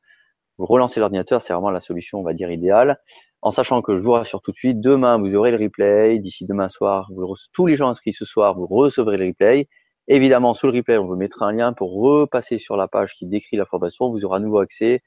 vous 0.59 0.67
relancez 0.67 1.01
l'ordinateur, 1.01 1.43
c'est 1.43 1.53
vraiment 1.53 1.71
la 1.71 1.81
solution, 1.81 2.21
on 2.21 2.23
va 2.23 2.33
dire, 2.33 2.51
idéale. 2.51 2.99
En 3.43 3.51
sachant 3.53 3.83
que 3.83 3.97
je 3.97 4.03
vous 4.03 4.13
rassure 4.13 4.41
tout 4.43 4.51
de 4.51 4.57
suite, 4.57 4.81
demain, 4.81 5.19
vous 5.19 5.35
aurez 5.37 5.51
le 5.51 5.59
replay. 5.63 6.19
D'ici 6.19 6.47
demain 6.47 6.69
soir, 6.69 7.11
tous 7.53 7.67
les 7.67 7.77
gens 7.77 7.89
inscrits 7.89 8.15
ce 8.15 8.25
soir, 8.25 8.57
vous 8.57 8.67
recevrez 8.67 9.17
le 9.17 9.27
replay. 9.27 9.69
Évidemment, 10.09 10.55
sous 10.55 10.67
le 10.67 10.73
replay, 10.73 10.99
on 10.99 11.07
vous 11.07 11.17
mettra 11.17 11.47
un 11.47 11.53
lien 11.53 11.73
pour 11.73 11.93
repasser 11.93 12.59
sur 12.59 12.77
la 12.77 12.89
page 12.89 13.13
qui 13.15 13.27
décrit 13.27 13.57
la 13.57 13.67
formation. 13.67 14.11
Vous 14.11 14.25
aurez 14.25 14.39
à 14.39 14.41
nouveau 14.41 14.59
accès 14.59 15.03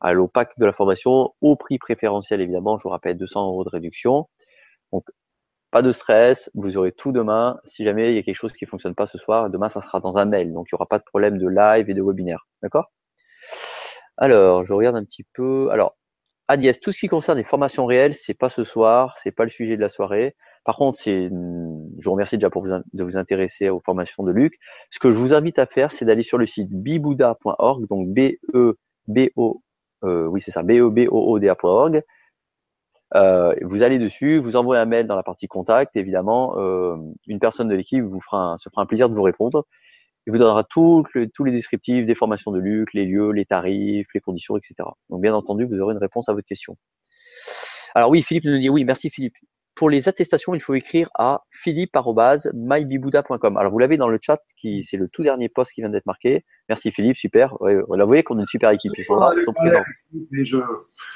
à 0.00 0.12
l'OPAC 0.12 0.58
de 0.58 0.66
la 0.66 0.72
formation 0.72 1.32
au 1.40 1.56
prix 1.56 1.78
préférentiel, 1.78 2.40
évidemment. 2.40 2.78
Je 2.78 2.84
vous 2.84 2.90
rappelle, 2.90 3.16
200 3.16 3.46
euros 3.46 3.64
de 3.64 3.70
réduction. 3.70 4.28
Donc, 4.92 5.04
pas 5.70 5.82
de 5.82 5.92
stress. 5.92 6.50
Vous 6.54 6.76
aurez 6.76 6.92
tout 6.92 7.12
demain. 7.12 7.58
Si 7.64 7.84
jamais 7.84 8.12
il 8.12 8.16
y 8.16 8.18
a 8.18 8.22
quelque 8.22 8.36
chose 8.36 8.52
qui 8.52 8.66
fonctionne 8.66 8.94
pas 8.94 9.06
ce 9.06 9.18
soir, 9.18 9.50
demain, 9.50 9.68
ça 9.68 9.82
sera 9.82 10.00
dans 10.00 10.16
un 10.16 10.26
mail. 10.26 10.52
Donc, 10.52 10.68
il 10.70 10.74
n'y 10.74 10.76
aura 10.76 10.86
pas 10.86 10.98
de 10.98 11.04
problème 11.04 11.38
de 11.38 11.48
live 11.48 11.90
et 11.90 11.94
de 11.94 12.02
webinaire. 12.02 12.46
D'accord? 12.62 12.92
Alors, 14.16 14.64
je 14.64 14.72
regarde 14.72 14.96
un 14.96 15.04
petit 15.04 15.24
peu. 15.34 15.70
Alors, 15.70 15.96
Adiès, 16.48 16.78
tout 16.80 16.92
ce 16.92 17.00
qui 17.00 17.08
concerne 17.08 17.38
les 17.38 17.44
formations 17.44 17.86
réelles, 17.86 18.14
c'est 18.14 18.34
pas 18.34 18.50
ce 18.50 18.64
soir, 18.64 19.16
c'est 19.22 19.32
pas 19.32 19.44
le 19.44 19.50
sujet 19.50 19.76
de 19.76 19.80
la 19.80 19.88
soirée. 19.88 20.36
Par 20.64 20.76
contre, 20.76 20.98
c'est, 20.98 21.28
je 21.28 22.04
vous 22.04 22.12
remercie 22.12 22.38
déjà 22.38 22.50
pour 22.50 22.64
vous, 22.64 22.70
de 22.70 23.04
vous 23.04 23.16
intéresser 23.16 23.68
aux 23.68 23.80
formations 23.80 24.22
de 24.24 24.32
Luc. 24.32 24.54
Ce 24.90 24.98
que 24.98 25.10
je 25.10 25.18
vous 25.18 25.34
invite 25.34 25.58
à 25.58 25.66
faire, 25.66 25.92
c'est 25.92 26.04
d'aller 26.04 26.22
sur 26.22 26.38
le 26.38 26.46
site 26.46 26.70
bibouda.org, 26.70 27.86
donc 27.88 28.08
B 28.08 28.34
E 28.54 28.78
B 29.08 29.28
O, 29.36 29.62
euh, 30.06 30.26
oui 30.26 30.40
c'est 30.40 30.50
ça, 30.50 30.62
B 30.62 30.72
E 30.72 30.90
B 30.90 31.06
O 31.10 31.32
O 31.32 31.38
D 31.38 31.48
A.org. 31.48 32.02
Euh, 33.14 33.54
vous 33.62 33.82
allez 33.82 33.98
dessus, 33.98 34.38
vous 34.38 34.56
envoyez 34.56 34.82
un 34.82 34.86
mail 34.86 35.06
dans 35.06 35.16
la 35.16 35.22
partie 35.22 35.46
contact, 35.46 35.96
évidemment, 35.96 36.58
euh, 36.58 36.96
une 37.28 37.38
personne 37.38 37.68
de 37.68 37.74
l'équipe 37.74 38.04
vous 38.04 38.20
fera, 38.20 38.56
se 38.58 38.68
fera 38.68 38.82
un 38.82 38.86
plaisir 38.86 39.08
de 39.08 39.14
vous 39.14 39.22
répondre. 39.22 39.64
Il 40.26 40.32
vous 40.32 40.38
donnera 40.38 40.64
tous 40.64 41.04
les 41.14 41.52
descriptifs 41.52 42.04
des 42.04 42.16
formations 42.16 42.50
de 42.50 42.58
Luc, 42.58 42.92
les 42.94 43.04
lieux, 43.06 43.30
les 43.30 43.44
tarifs, 43.44 44.08
les 44.12 44.20
conditions, 44.20 44.56
etc. 44.56 44.74
Donc, 45.08 45.20
bien 45.20 45.34
entendu, 45.34 45.66
vous 45.66 45.80
aurez 45.80 45.94
une 45.94 46.00
réponse 46.00 46.28
à 46.28 46.32
votre 46.32 46.48
question. 46.48 46.76
Alors 47.94 48.10
oui, 48.10 48.22
Philippe 48.22 48.44
nous 48.44 48.58
dit 48.58 48.68
oui, 48.68 48.84
merci 48.84 49.08
Philippe. 49.08 49.36
Pour 49.76 49.90
les 49.90 50.08
attestations, 50.08 50.54
il 50.54 50.60
faut 50.60 50.74
écrire 50.74 51.10
à 51.14 51.42
philippe.mybibouda.com. 51.50 53.56
Alors 53.56 53.70
vous 53.70 53.78
l'avez 53.78 53.96
dans 53.96 54.08
le 54.08 54.18
chat, 54.20 54.40
qui 54.56 54.82
c'est 54.82 54.96
le 54.96 55.08
tout 55.08 55.22
dernier 55.22 55.48
post 55.48 55.72
qui 55.72 55.82
vient 55.82 55.90
d'être 55.90 56.06
marqué. 56.06 56.44
Merci 56.68 56.90
Philippe, 56.90 57.16
super. 57.16 57.60
Ouais, 57.60 57.76
vous 57.76 58.06
voyez 58.06 58.22
qu'on 58.22 58.38
a 58.38 58.40
une 58.40 58.46
super 58.46 58.70
équipe. 58.70 58.92
Ils 58.96 59.04
sont 59.04 59.16
là, 59.16 59.32
ils 59.36 59.44
sont 59.44 59.52
présents. 59.52 59.84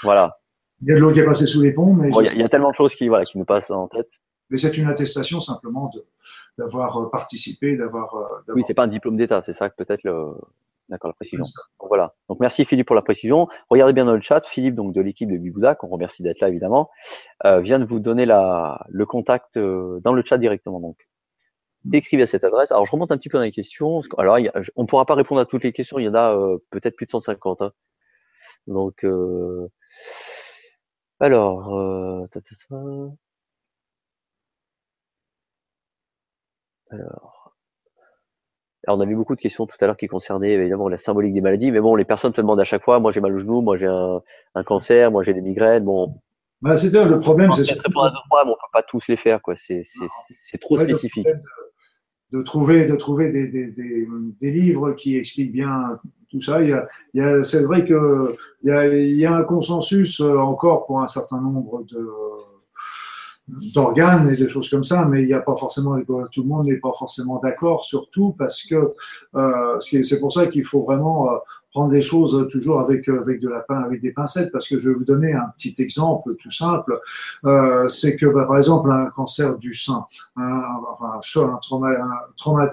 Voilà. 0.02 0.36
Il 0.82 0.88
y 0.88 0.92
a 0.92 0.94
de 0.94 1.00
l'eau 1.00 1.12
qui 1.12 1.20
est 1.20 1.24
passée 1.24 1.46
sous 1.46 1.62
les 1.62 1.72
ponts, 1.72 1.94
mais 1.94 2.08
il, 2.08 2.14
y 2.14 2.28
a, 2.28 2.32
il 2.32 2.38
y, 2.38 2.42
a, 2.42 2.48
tellement 2.48 2.70
de 2.70 2.76
choses 2.76 2.94
qui 2.94 3.08
voilà 3.08 3.24
qui 3.24 3.38
nous 3.38 3.44
passent 3.44 3.70
en 3.70 3.88
tête 3.88 4.08
mais 4.50 4.58
c'est 4.58 4.76
une 4.76 4.88
attestation 4.88 5.40
simplement 5.40 5.90
d'avoir 6.58 6.98
euh, 6.98 7.10
participé, 7.10 7.76
d'avoir. 7.76 8.14
Euh, 8.14 8.52
oui, 8.54 8.62
c'est 8.66 8.74
pas 8.74 8.84
un 8.84 8.88
diplôme 8.88 9.16
d'État, 9.16 9.42
c'est 9.42 9.52
ça 9.52 9.70
peut-être 9.70 10.02
le. 10.02 10.34
D'accord, 10.90 11.08
la 11.08 11.14
précision. 11.14 11.44
Donc, 11.44 11.88
voilà. 11.88 12.14
Donc 12.28 12.40
merci 12.40 12.64
Philippe 12.64 12.88
pour 12.88 12.96
la 12.96 13.02
précision. 13.02 13.48
Regardez 13.70 13.92
bien 13.92 14.04
dans 14.04 14.14
le 14.14 14.20
chat, 14.20 14.44
Philippe 14.44 14.74
donc 14.74 14.92
de 14.92 15.00
l'équipe 15.00 15.30
de 15.30 15.36
Bibouda, 15.36 15.76
qu'on 15.76 15.86
remercie 15.86 16.24
d'être 16.24 16.40
là 16.40 16.48
évidemment, 16.48 16.90
euh, 17.46 17.60
vient 17.60 17.78
de 17.78 17.84
vous 17.84 18.00
donner 18.00 18.26
la, 18.26 18.84
le 18.88 19.06
contact 19.06 19.56
euh, 19.56 20.00
dans 20.02 20.12
le 20.12 20.24
chat 20.24 20.36
directement. 20.36 20.80
Donc 20.80 21.08
écrivez 21.92 22.24
à 22.24 22.26
cette 22.26 22.42
adresse. 22.42 22.72
Alors 22.72 22.86
je 22.86 22.92
remonte 22.92 23.12
un 23.12 23.18
petit 23.18 23.28
peu 23.28 23.38
dans 23.38 23.44
les 23.44 23.52
questions. 23.52 24.00
Alors 24.18 24.38
on 24.74 24.82
ne 24.82 24.86
pourra 24.88 25.06
pas 25.06 25.14
répondre 25.14 25.40
à 25.40 25.46
toutes 25.46 25.62
les 25.62 25.72
questions. 25.72 25.98
Il 26.00 26.04
y 26.06 26.08
en 26.08 26.14
a 26.14 26.36
euh, 26.36 26.58
peut-être 26.70 26.96
plus 26.96 27.06
de 27.06 27.12
150. 27.12 27.62
Hein. 27.62 27.72
Donc 28.66 29.04
alors. 31.20 32.28
Alors, 36.92 37.39
on 38.88 39.00
a 39.00 39.06
vu 39.06 39.14
beaucoup 39.14 39.34
de 39.34 39.40
questions 39.40 39.66
tout 39.66 39.76
à 39.80 39.86
l'heure 39.86 39.96
qui 39.96 40.06
concernaient 40.06 40.52
évidemment 40.52 40.88
la 40.88 40.96
symbolique 40.96 41.34
des 41.34 41.40
maladies, 41.40 41.70
mais 41.70 41.80
bon, 41.80 41.96
les 41.96 42.04
personnes 42.04 42.32
te 42.32 42.40
demandent 42.40 42.60
à 42.60 42.64
chaque 42.64 42.82
fois, 42.82 42.98
moi 43.00 43.12
j'ai 43.12 43.20
mal 43.20 43.34
au 43.34 43.38
genou, 43.38 43.60
moi 43.60 43.76
j'ai 43.76 43.86
un, 43.86 44.62
cancer, 44.64 45.10
moi 45.10 45.22
j'ai 45.22 45.34
des 45.34 45.42
migraines, 45.42 45.84
bon. 45.84 46.14
Bah, 46.62 46.76
c'est 46.76 46.92
le 46.92 47.20
problème, 47.20 47.52
c'est. 47.52 47.62
Répondre 47.72 48.06
à 48.06 48.10
deux 48.10 48.16
fois, 48.28 48.44
mais 48.44 48.50
on 48.50 48.54
peut 48.54 48.70
pas 48.72 48.82
tous 48.82 49.08
les 49.08 49.16
faire, 49.16 49.40
quoi. 49.40 49.54
C'est, 49.56 49.82
trop 50.60 50.78
spécifique. 50.78 51.26
De, 52.32 52.42
trouver, 52.42 52.86
de 52.86 52.94
trouver 52.96 53.30
des, 53.30 53.48
des, 53.48 53.72
des, 53.72 54.50
livres 54.50 54.92
qui 54.92 55.16
expliquent 55.16 55.52
bien 55.52 55.98
tout 56.30 56.40
ça. 56.40 56.62
Il 56.62 56.68
y 57.14 57.20
a, 57.20 57.42
c'est 57.44 57.62
vrai 57.62 57.84
que 57.84 58.36
il 58.62 58.68
y, 58.68 58.72
a, 58.72 58.86
il 58.86 59.16
y 59.16 59.26
a 59.26 59.34
un 59.34 59.42
consensus 59.42 60.20
euh, 60.20 60.36
encore 60.36 60.86
pour 60.86 61.00
un 61.00 61.08
certain 61.08 61.40
nombre 61.40 61.82
de 61.84 62.08
d'organes 63.74 64.30
et 64.30 64.36
de 64.36 64.48
choses 64.48 64.68
comme 64.68 64.84
ça, 64.84 65.04
mais 65.04 65.22
il 65.22 65.26
n'y 65.26 65.34
a 65.34 65.40
pas 65.40 65.56
forcément, 65.56 65.98
tout 66.00 66.42
le 66.42 66.48
monde 66.48 66.66
n'est 66.66 66.78
pas 66.78 66.92
forcément 66.98 67.38
d'accord 67.38 67.84
surtout 67.84 68.34
parce 68.38 68.64
que 68.64 68.92
euh, 69.34 69.80
c'est 69.80 70.20
pour 70.20 70.32
ça 70.32 70.46
qu'il 70.46 70.64
faut 70.64 70.82
vraiment 70.82 71.30
euh, 71.30 71.36
prendre 71.70 71.90
des 71.90 72.02
choses 72.02 72.48
toujours 72.50 72.80
avec 72.80 73.08
avec 73.08 73.40
de 73.40 73.48
la 73.48 73.64
avec 73.68 74.00
des 74.00 74.12
pincettes 74.12 74.50
parce 74.52 74.68
que 74.68 74.78
je 74.78 74.88
vais 74.88 74.94
vous 74.94 75.04
donner 75.04 75.32
un 75.32 75.52
petit 75.56 75.74
exemple 75.78 76.34
tout 76.36 76.50
simple 76.50 76.98
euh, 77.44 77.88
c'est 77.88 78.16
que 78.16 78.26
bah, 78.26 78.46
par 78.46 78.56
exemple 78.56 78.90
un 78.90 79.06
cancer 79.06 79.56
du 79.56 79.74
sein 79.74 80.04
un, 80.36 80.62
enfin, 80.92 81.12
un, 81.16 81.58
trauma, 81.58 81.90
un 81.90 82.32
trauma 82.36 82.68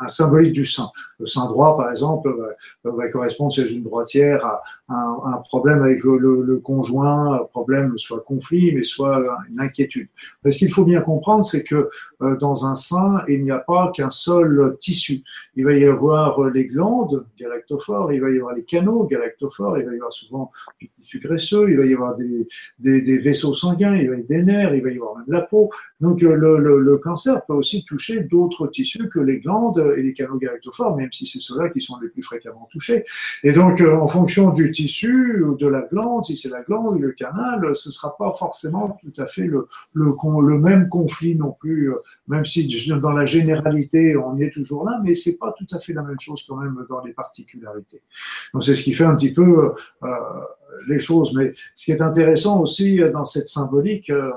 un 0.00 0.08
symbolique 0.08 0.52
du 0.52 0.64
sein. 0.64 0.90
Le 1.18 1.26
sein 1.26 1.46
droit, 1.46 1.76
par 1.76 1.90
exemple, 1.90 2.32
va, 2.84 3.08
correspondre 3.08 3.52
chez 3.52 3.72
une 3.72 3.82
droitière 3.82 4.44
à, 4.44 4.62
un, 4.88 5.42
problème 5.48 5.82
avec 5.82 6.02
le, 6.02 6.56
conjoint, 6.58 7.34
un 7.34 7.44
problème 7.44 7.96
soit 7.98 8.20
conflit, 8.20 8.74
mais 8.74 8.84
soit 8.84 9.22
une 9.50 9.60
inquiétude. 9.60 10.08
Mais 10.44 10.50
ce 10.50 10.58
qu'il 10.58 10.72
faut 10.72 10.84
bien 10.84 11.00
comprendre, 11.00 11.44
c'est 11.44 11.62
que 11.62 11.90
euh, 12.22 12.36
dans 12.36 12.66
un 12.66 12.74
sein, 12.74 13.22
il 13.28 13.44
n'y 13.44 13.50
a 13.50 13.58
pas 13.58 13.92
qu'un 13.94 14.10
seul 14.10 14.76
tissu. 14.80 15.22
Il 15.56 15.64
va 15.64 15.74
y 15.74 15.84
avoir 15.84 16.42
les 16.50 16.66
glandes 16.66 17.26
galactophores, 17.38 18.12
il 18.12 18.20
va 18.20 18.30
y 18.30 18.36
avoir 18.36 18.54
les 18.54 18.64
canaux 18.64 19.04
galactophores, 19.04 19.78
il 19.78 19.86
va 19.86 19.92
y 19.92 19.96
avoir 19.96 20.12
souvent 20.12 20.50
du 20.80 20.88
tissu 20.88 21.20
graisseux, 21.20 21.70
il 21.70 21.76
va 21.78 21.84
y 21.84 21.94
avoir 21.94 22.16
des, 22.16 22.48
des, 22.78 23.18
vaisseaux 23.18 23.54
sanguins, 23.54 23.94
il 23.94 24.08
va 24.08 24.16
y 24.16 24.18
avoir 24.18 24.28
des 24.28 24.42
nerfs, 24.42 24.74
il 24.74 24.82
va 24.82 24.90
y 24.90 24.96
avoir 24.96 25.16
même 25.16 25.26
la 25.28 25.42
peau. 25.42 25.70
Donc 26.00 26.22
euh, 26.22 26.34
le, 26.34 26.80
le 26.80 26.98
cancer 26.98 27.44
peut 27.44 27.54
aussi 27.54 27.84
toucher 27.84 28.22
d'autres 28.22 28.66
tissus 28.68 29.08
que 29.08 29.20
les 29.20 29.40
glandes 29.40 29.94
et 29.96 30.02
les 30.02 30.14
canaux 30.14 30.38
galactophores, 30.38 30.96
même 30.96 31.12
si 31.12 31.26
c'est 31.26 31.40
ceux-là 31.40 31.68
qui 31.70 31.80
sont 31.80 31.98
les 32.00 32.08
plus 32.08 32.22
fréquemment 32.22 32.68
touchés. 32.70 33.04
Et 33.42 33.52
donc, 33.52 33.80
euh, 33.80 33.96
en 33.96 34.08
fonction 34.08 34.50
du 34.50 34.72
tissu 34.78 35.44
de 35.58 35.66
la 35.66 35.82
glande, 35.82 36.24
si 36.24 36.36
c'est 36.36 36.50
la 36.50 36.62
glande 36.62 37.00
le 37.00 37.10
canal, 37.10 37.74
ce 37.74 37.88
ne 37.88 37.92
sera 37.92 38.16
pas 38.16 38.32
forcément 38.32 38.96
tout 39.02 39.20
à 39.20 39.26
fait 39.26 39.46
le, 39.46 39.66
le, 39.92 40.58
même 40.58 40.88
conflit 40.88 41.34
non 41.34 41.50
plus, 41.50 41.90
euh, 41.90 41.96
même 42.28 42.46
si 42.46 42.60
dans 42.88 43.10
la 43.10 43.26
généralité, 43.26 44.16
on 44.16 44.38
est 44.38 44.52
toujours 44.52 44.84
là, 44.88 45.00
mais 45.02 45.16
c'est 45.16 45.36
pas 45.36 45.52
tout 45.58 45.66
à 45.72 45.80
fait 45.80 45.92
la 45.92 46.02
même 46.02 46.20
chose 46.20 46.44
quand 46.46 46.56
même 46.56 46.86
dans 46.88 47.02
les 47.04 47.12
particularités. 47.12 48.02
Donc, 48.54 48.62
c'est 48.62 48.76
ce 48.76 48.84
qui 48.84 48.92
fait 48.92 49.04
un 49.04 49.16
petit 49.16 49.34
peu 49.34 49.74
euh, 50.04 50.08
les 50.86 51.00
choses. 51.00 51.34
Mais 51.34 51.54
ce 51.74 51.86
qui 51.86 51.90
est 51.90 52.00
intéressant 52.00 52.60
aussi 52.60 53.00
dans 53.12 53.24
cette 53.24 53.48
symbolique, 53.48 54.10
euh, 54.10 54.30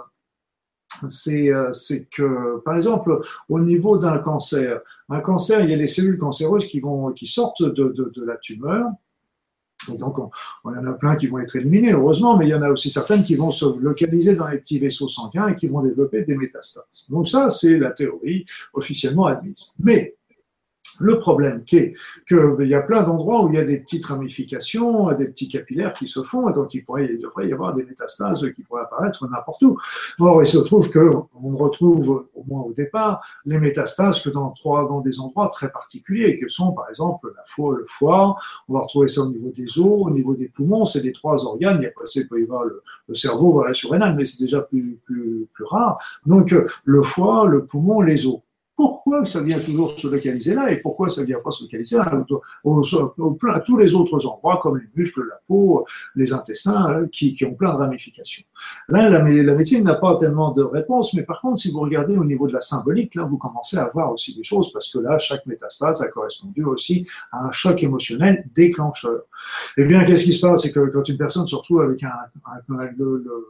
c'est 1.10 2.08
que, 2.12 2.60
par 2.66 2.76
exemple, 2.78 3.22
au 3.48 3.60
niveau 3.60 4.00
d'un 4.00 4.18
cancer, 4.18 4.82
un 5.10 5.20
cancer, 5.20 5.62
il 5.62 5.70
y 5.70 5.74
a 5.74 5.78
les 5.78 5.88
cellules 5.88 6.18
cancéreuses 6.18 6.66
qui, 6.66 6.80
vont, 6.80 7.12
qui 7.12 7.28
sortent 7.28 7.64
de, 7.64 7.94
de 7.96 8.26
la 8.26 8.38
tumeur. 8.38 8.88
Et 9.94 9.98
donc, 9.98 10.18
il 10.66 10.72
y 10.72 10.78
en 10.78 10.86
a 10.86 10.94
plein 10.94 11.16
qui 11.16 11.28
vont 11.28 11.40
être 11.40 11.56
éliminés, 11.56 11.94
heureusement, 11.94 12.38
mais 12.38 12.48
il 12.48 12.50
y 12.50 12.54
en 12.54 12.62
a 12.62 12.70
aussi 12.70 12.92
certaines 12.92 13.24
qui 13.24 13.36
vont 13.36 13.52
se 13.52 13.66
localiser 13.80 14.36
dans 14.36 14.48
les 14.48 14.58
petits 14.58 14.80
vaisseaux 14.80 15.08
sanguins 15.08 15.48
et 15.50 15.56
qui 15.56 15.68
vont 15.68 15.82
développer 15.82 16.24
des 16.24 16.36
métastases. 16.36 17.08
Donc 17.10 17.28
ça, 17.28 17.50
c'est 17.50 17.78
la 17.78 17.92
théorie 17.92 18.46
officiellement 18.74 19.26
admise. 19.26 19.74
Mais 19.80 20.16
le 21.02 21.20
problème 21.20 21.64
qui 21.64 21.94
qu'il 22.28 22.68
y 22.68 22.76
a 22.76 22.82
plein 22.82 23.04
d'endroits 23.04 23.44
où 23.44 23.50
il 23.50 23.56
y 23.56 23.60
a 23.60 23.66
des 23.66 23.80
petites 23.80 24.06
ramifications, 24.06 25.12
des 25.14 25.26
petits 25.26 25.50
capillaires 25.50 25.94
qui 25.94 26.08
se 26.08 26.22
font, 26.22 26.50
et 26.50 26.54
donc 26.54 26.74
il, 26.74 26.86
pourrait, 26.86 27.08
devrait 27.22 27.48
y 27.48 27.54
avoir 27.54 27.74
des 27.74 27.84
métastases 27.84 28.48
qui 28.56 28.64
pourraient 28.64 28.84
apparaître 28.84 29.28
n'importe 29.28 29.62
où. 29.64 29.78
Or, 30.20 30.44
il 30.44 30.48
se 30.48 30.60
trouve 30.60 30.92
qu'on 30.92 31.56
retrouve, 31.58 32.28
au 32.36 32.44
moins 32.44 32.62
au 32.62 32.74
départ, 32.74 33.22
les 33.46 33.58
métastases 33.58 34.22
que 34.22 34.30
dans, 34.30 34.52
trois, 34.52 34.88
dans 34.88 35.02
des 35.02 35.20
endroits 35.20 35.50
très 35.50 35.72
particuliers, 35.72 36.38
que 36.38 36.48
sont 36.48 36.72
par 36.74 36.90
exemple 36.90 37.32
la 37.36 37.44
foie, 37.46 37.76
le 37.78 37.86
foie, 37.88 38.36
on 38.68 38.74
va 38.74 38.82
retrouver 38.82 39.08
ça 39.08 39.22
au 39.22 39.30
niveau 39.30 39.52
des 39.52 39.80
os, 39.80 40.08
au 40.08 40.12
niveau 40.12 40.36
des 40.36 40.48
poumons, 40.48 40.86
c'est 40.86 41.02
les 41.02 41.12
trois 41.12 41.46
organes, 41.46 41.78
il, 41.82 41.84
y 41.84 41.88
a, 41.88 41.92
il 42.16 42.28
peut 42.28 42.40
y 42.40 42.44
avoir 42.44 42.64
le, 42.66 42.82
cerveau, 43.14 43.52
voilà, 43.52 43.74
surrénal, 43.74 44.16
mais 44.16 44.24
c'est 44.24 44.42
déjà 44.42 44.62
plus, 44.62 44.98
plus, 45.06 45.48
plus 45.54 45.66
rare. 45.66 45.98
Donc, 46.26 46.56
le 46.86 47.04
foie, 47.04 47.46
le 47.46 47.66
poumon, 47.66 48.02
les 48.02 48.26
os. 48.26 48.40
Pourquoi 48.82 49.24
ça 49.26 49.42
vient 49.42 49.60
toujours 49.60 49.92
se 49.92 50.08
localiser 50.08 50.56
là 50.56 50.72
et 50.72 50.78
pourquoi 50.78 51.08
ça 51.08 51.24
vient 51.24 51.38
pas 51.40 51.52
se 51.52 51.64
localiser 51.66 52.00
à 52.00 52.24
tous 53.64 53.78
les 53.78 53.94
autres 53.94 54.26
endroits 54.26 54.60
comme 54.60 54.80
les 54.80 54.90
muscles, 54.96 55.22
la 55.30 55.40
peau, 55.48 55.86
les 56.16 56.34
intestins, 56.34 56.88
hein, 56.88 57.06
qui, 57.12 57.38
ont 57.46 57.54
plein 57.54 57.74
de 57.74 57.78
ramifications. 57.78 58.44
Là, 58.90 59.08
la, 59.08 59.24
médecine 59.24 59.84
n'a 59.84 59.94
pas 59.94 60.18
tellement 60.18 60.52
de 60.52 60.64
réponses, 60.64 61.14
mais 61.14 61.22
par 61.22 61.42
contre, 61.42 61.60
si 61.60 61.70
vous 61.70 61.82
regardez 61.82 62.18
au 62.18 62.26
niveau 62.26 62.48
de 62.48 62.54
la 62.54 62.62
symbolique, 62.62 63.14
là, 63.14 63.24
vous 63.24 63.38
commencez 63.38 63.78
à 63.78 63.88
voir 63.94 64.12
aussi 64.12 64.36
des 64.36 64.44
choses 64.44 64.74
parce 64.74 64.92
que 64.92 64.98
là, 64.98 65.20
chaque 65.20 65.46
métastase 65.46 66.02
a 66.02 66.08
correspondu 66.08 66.64
aussi 66.64 67.08
à 67.32 67.46
un 67.46 67.52
choc 67.52 67.84
émotionnel 67.84 68.50
déclencheur. 68.56 69.22
Eh 69.78 69.84
bien, 69.84 70.06
qu'est-ce 70.06 70.24
qui 70.24 70.34
se 70.34 70.42
passe? 70.42 70.64
C'est 70.64 70.72
que 70.72 70.88
quand 70.88 71.08
une 71.08 71.18
personne 71.18 71.46
se 71.46 71.56
retrouve 71.56 71.82
avec 71.82 72.02
un, 72.02 72.10
le, 72.98 73.24
le 73.24 73.46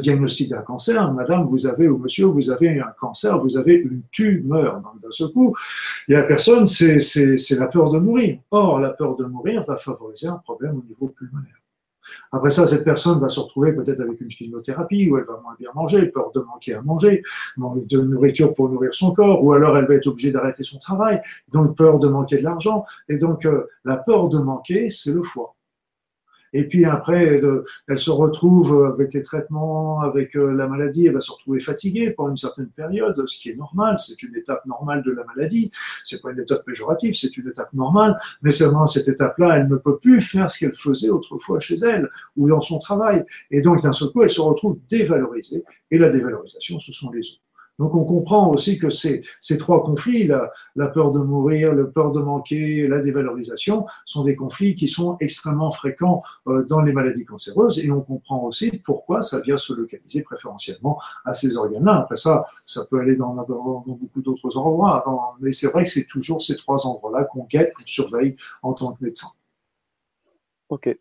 diagnostic 0.00 0.50
d'un 0.50 0.62
cancer, 0.62 1.12
madame, 1.12 1.46
vous 1.46 1.66
avez, 1.66 1.88
ou 1.88 1.98
monsieur, 1.98 2.26
vous 2.26 2.50
avez 2.50 2.80
un 2.80 2.92
cancer, 2.98 3.38
vous 3.38 3.56
avez 3.56 3.74
une 3.74 4.02
tumeur. 4.10 4.80
D'un 5.02 5.10
seul 5.10 5.28
coup, 5.28 5.54
il 6.08 6.18
y 6.18 6.26
personne, 6.26 6.66
c'est 6.66 7.56
la 7.58 7.66
peur 7.66 7.90
de 7.90 7.98
mourir. 7.98 8.38
Or, 8.50 8.80
la 8.80 8.90
peur 8.90 9.16
de 9.16 9.24
mourir 9.24 9.64
va 9.64 9.76
favoriser 9.76 10.28
un 10.28 10.38
problème 10.38 10.78
au 10.78 10.84
niveau 10.88 11.08
pulmonaire. 11.08 11.54
Après 12.32 12.50
ça, 12.50 12.66
cette 12.66 12.84
personne 12.84 13.18
va 13.18 13.28
se 13.28 13.40
retrouver 13.40 13.72
peut-être 13.72 14.00
avec 14.00 14.20
une 14.20 14.30
chimiothérapie, 14.30 15.08
où 15.10 15.16
elle 15.16 15.24
va 15.24 15.40
moins 15.42 15.56
bien 15.58 15.70
manger, 15.74 16.06
peur 16.06 16.30
de 16.34 16.40
manquer 16.40 16.74
à 16.74 16.82
manger, 16.82 17.22
manque 17.56 17.86
de 17.86 18.00
nourriture 18.00 18.52
pour 18.52 18.68
nourrir 18.68 18.92
son 18.92 19.12
corps, 19.12 19.42
ou 19.42 19.52
alors 19.52 19.76
elle 19.78 19.86
va 19.86 19.94
être 19.94 20.06
obligée 20.06 20.30
d'arrêter 20.30 20.64
son 20.64 20.78
travail, 20.78 21.20
donc 21.52 21.76
peur 21.76 21.98
de 21.98 22.08
manquer 22.08 22.36
de 22.38 22.42
l'argent. 22.42 22.84
Et 23.08 23.18
donc, 23.18 23.46
euh, 23.46 23.66
la 23.84 23.96
peur 23.96 24.28
de 24.28 24.38
manquer, 24.38 24.90
c'est 24.90 25.12
le 25.12 25.22
foie. 25.22 25.54
Et 26.56 26.68
puis 26.68 26.84
après, 26.84 27.42
elle, 27.88 27.98
se 27.98 28.12
retrouve 28.12 28.84
avec 28.94 29.12
les 29.12 29.22
traitements, 29.22 30.00
avec 30.00 30.36
euh, 30.36 30.52
la 30.52 30.68
maladie, 30.68 31.08
elle 31.08 31.14
va 31.14 31.20
se 31.20 31.32
retrouver 31.32 31.58
fatiguée 31.58 32.12
pendant 32.12 32.30
une 32.30 32.36
certaine 32.36 32.68
période, 32.68 33.20
ce 33.26 33.38
qui 33.38 33.50
est 33.50 33.56
normal, 33.56 33.96
c'est 33.98 34.22
une 34.22 34.36
étape 34.36 34.64
normale 34.64 35.02
de 35.02 35.10
la 35.10 35.24
maladie. 35.24 35.72
C'est 36.04 36.22
pas 36.22 36.30
une 36.30 36.38
étape 36.38 36.64
péjorative, 36.64 37.14
c'est 37.14 37.36
une 37.36 37.48
étape 37.48 37.72
normale. 37.72 38.16
Mais 38.42 38.52
seulement 38.52 38.86
cette 38.86 39.08
étape-là, 39.08 39.58
elle 39.58 39.68
ne 39.68 39.76
peut 39.76 39.98
plus 39.98 40.20
faire 40.20 40.48
ce 40.48 40.60
qu'elle 40.60 40.76
faisait 40.76 41.10
autrefois 41.10 41.58
chez 41.58 41.76
elle 41.76 42.08
ou 42.36 42.48
dans 42.48 42.60
son 42.60 42.78
travail. 42.78 43.24
Et 43.50 43.60
donc 43.60 43.82
d'un 43.82 43.92
seul 43.92 44.10
coup, 44.10 44.22
elle 44.22 44.30
se 44.30 44.40
retrouve 44.40 44.78
dévalorisée. 44.88 45.64
Et 45.90 45.98
la 45.98 46.10
dévalorisation, 46.10 46.78
ce 46.78 46.92
sont 46.92 47.10
les 47.10 47.32
autres. 47.32 47.43
Donc 47.78 47.94
on 47.94 48.04
comprend 48.04 48.50
aussi 48.50 48.78
que 48.78 48.88
ces, 48.88 49.22
trois 49.58 49.82
conflits, 49.82 50.26
la, 50.26 50.52
la, 50.76 50.88
peur 50.88 51.10
de 51.10 51.18
mourir, 51.18 51.74
la 51.74 51.84
peur 51.84 52.12
de 52.12 52.20
manquer, 52.20 52.86
la 52.86 53.00
dévalorisation, 53.00 53.86
sont 54.04 54.24
des 54.24 54.36
conflits 54.36 54.74
qui 54.74 54.88
sont 54.88 55.16
extrêmement 55.20 55.72
fréquents 55.72 56.22
euh, 56.46 56.64
dans 56.64 56.80
les 56.82 56.92
maladies 56.92 57.24
cancéreuses 57.24 57.80
et 57.80 57.90
on 57.90 58.00
comprend 58.00 58.44
aussi 58.44 58.70
pourquoi 58.84 59.22
ça 59.22 59.40
vient 59.40 59.56
se 59.56 59.72
localiser 59.72 60.22
préférentiellement 60.22 61.00
à 61.24 61.34
ces 61.34 61.56
organes-là. 61.56 61.96
Après 61.96 62.16
ça, 62.16 62.46
ça 62.64 62.84
peut 62.88 63.00
aller 63.00 63.16
dans, 63.16 63.34
dans 63.34 63.84
beaucoup 63.86 64.22
d'autres 64.22 64.56
endroits, 64.56 65.04
mais 65.40 65.52
c'est 65.52 65.68
vrai 65.68 65.84
que 65.84 65.90
c'est 65.90 66.06
toujours 66.06 66.42
ces 66.42 66.56
trois 66.56 66.86
endroits-là 66.86 67.24
qu'on 67.24 67.44
guette, 67.44 67.72
qu'on 67.74 67.86
surveille 67.86 68.36
en 68.62 68.72
tant 68.72 68.92
que 68.94 69.04
médecin. 69.04 69.28
Ok. 70.68 70.96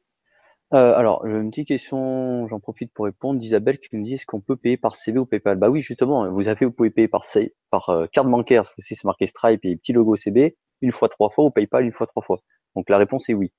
Euh, 0.73 0.95
alors, 0.95 1.23
une 1.25 1.51
petite 1.51 1.67
question, 1.67 2.47
j'en 2.47 2.59
profite 2.59 2.91
pour 2.93 3.05
répondre, 3.05 3.39
d'Isabelle 3.39 3.77
qui 3.77 3.95
nous 3.95 4.03
dit 4.03 4.15
est-ce 4.15 4.25
qu'on 4.25 4.41
peut 4.41 4.55
payer 4.55 4.75
par 4.75 4.95
CB 4.95 5.19
ou 5.19 5.25
PayPal? 5.27 5.57
Bah 5.57 5.69
oui, 5.69 5.81
justement, 5.81 6.31
vous 6.31 6.47
avez, 6.47 6.65
vous 6.65 6.71
pouvez 6.71 6.89
payer 6.89 7.07
par, 7.07 7.23
par 7.69 7.89
euh, 7.89 8.07
carte 8.07 8.27
bancaire, 8.27 8.63
parce 8.63 8.87
que 8.87 8.95
c'est 8.95 9.03
marqué 9.03 9.27
Stripe 9.27 9.63
et 9.65 9.75
petit 9.75 9.93
logo 9.93 10.15
CB, 10.15 10.57
une 10.81 10.91
fois 10.91 11.09
trois 11.09 11.29
fois, 11.29 11.45
ou 11.45 11.51
PayPal 11.51 11.85
une 11.85 11.91
fois 11.91 12.07
trois 12.07 12.23
fois. 12.23 12.41
Donc 12.75 12.89
la 12.89 12.97
réponse 12.97 13.29
est 13.29 13.35
oui. 13.35 13.51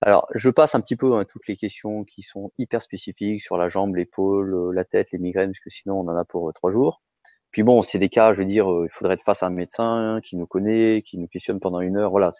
Alors, 0.00 0.28
je 0.36 0.48
passe 0.48 0.76
un 0.76 0.80
petit 0.80 0.94
peu 0.94 1.14
à 1.14 1.18
hein, 1.18 1.24
toutes 1.24 1.48
les 1.48 1.56
questions 1.56 2.04
qui 2.04 2.22
sont 2.22 2.52
hyper 2.56 2.82
spécifiques 2.82 3.42
sur 3.42 3.56
la 3.56 3.68
jambe, 3.68 3.96
l'épaule, 3.96 4.54
euh, 4.54 4.72
la 4.72 4.84
tête, 4.84 5.10
les 5.10 5.18
migraines, 5.18 5.50
parce 5.50 5.60
que 5.60 5.70
sinon 5.70 5.98
on 6.00 6.08
en 6.08 6.16
a 6.16 6.24
pour 6.24 6.52
trois 6.54 6.70
jours. 6.70 7.02
Puis 7.50 7.64
bon, 7.64 7.82
c'est 7.82 7.98
des 7.98 8.10
cas, 8.10 8.32
je 8.32 8.38
veux 8.38 8.44
dire, 8.44 8.68
il 8.84 8.90
faudrait 8.92 9.14
être 9.14 9.24
face 9.24 9.42
à 9.42 9.46
un 9.46 9.50
médecin 9.50 10.20
qui 10.22 10.36
nous 10.36 10.46
connaît, 10.46 11.02
qui 11.02 11.18
nous 11.18 11.26
questionne 11.26 11.58
pendant 11.58 11.80
une 11.80 11.96
heure. 11.96 12.10
Voilà, 12.10 12.30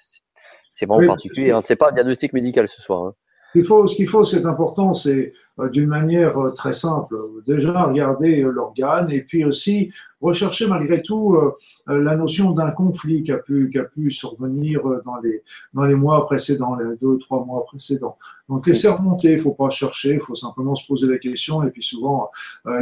c'est 0.77 0.87
vraiment 0.87 1.09
particulier. 1.09 1.51
Hein. 1.51 1.63
C'est 1.65 1.77
pas 1.77 1.89
un 1.89 1.93
diagnostic 1.93 2.33
médical 2.33 2.69
ce 2.69 2.81
soir. 2.81 3.03
Hein. 3.03 3.15
Il 3.55 3.65
faut, 3.65 3.87
ce 3.87 3.97
qu'il 3.97 4.09
faut, 4.09 4.25
c'est 4.25 4.45
important, 4.45 4.93
c'est 4.93 5.33
euh, 5.59 5.71
d'une 5.71 5.87
manière 5.87 6.39
euh, 6.39 6.51
très 6.51 6.75
simple, 6.75 7.17
déjà 7.47 7.85
regarder 7.85 8.43
euh, 8.43 8.51
l'organe 8.51 9.11
et 9.11 9.23
puis 9.23 9.45
aussi 9.45 9.91
rechercher 10.21 10.67
malgré 10.67 11.01
tout 11.03 11.39
la 11.87 12.17
notion 12.17 12.51
d'un 12.51 12.73
conflit 12.73 13.23
qui 13.23 13.31
a 13.31 13.39
pu, 13.39 13.69
qui 13.71 13.79
a 13.79 13.85
pu 13.85 14.11
survenir 14.11 14.83
dans 15.05 15.19
les, 15.21 15.45
dans 15.73 15.85
les 15.85 15.95
mois 15.95 16.27
précédents, 16.27 16.75
les 16.75 16.97
deux, 16.97 17.19
trois 17.19 17.45
mois 17.45 17.65
précédents. 17.65 18.19
Donc 18.49 18.67
laisser 18.67 18.89
remonter, 18.89 19.35
il 19.35 19.39
faut 19.39 19.55
pas 19.55 19.69
chercher, 19.69 20.15
il 20.15 20.21
faut 20.21 20.35
simplement 20.35 20.75
se 20.75 20.85
poser 20.89 21.07
la 21.07 21.19
question 21.19 21.63
et 21.63 21.71
puis 21.71 21.85
souvent 21.85 22.33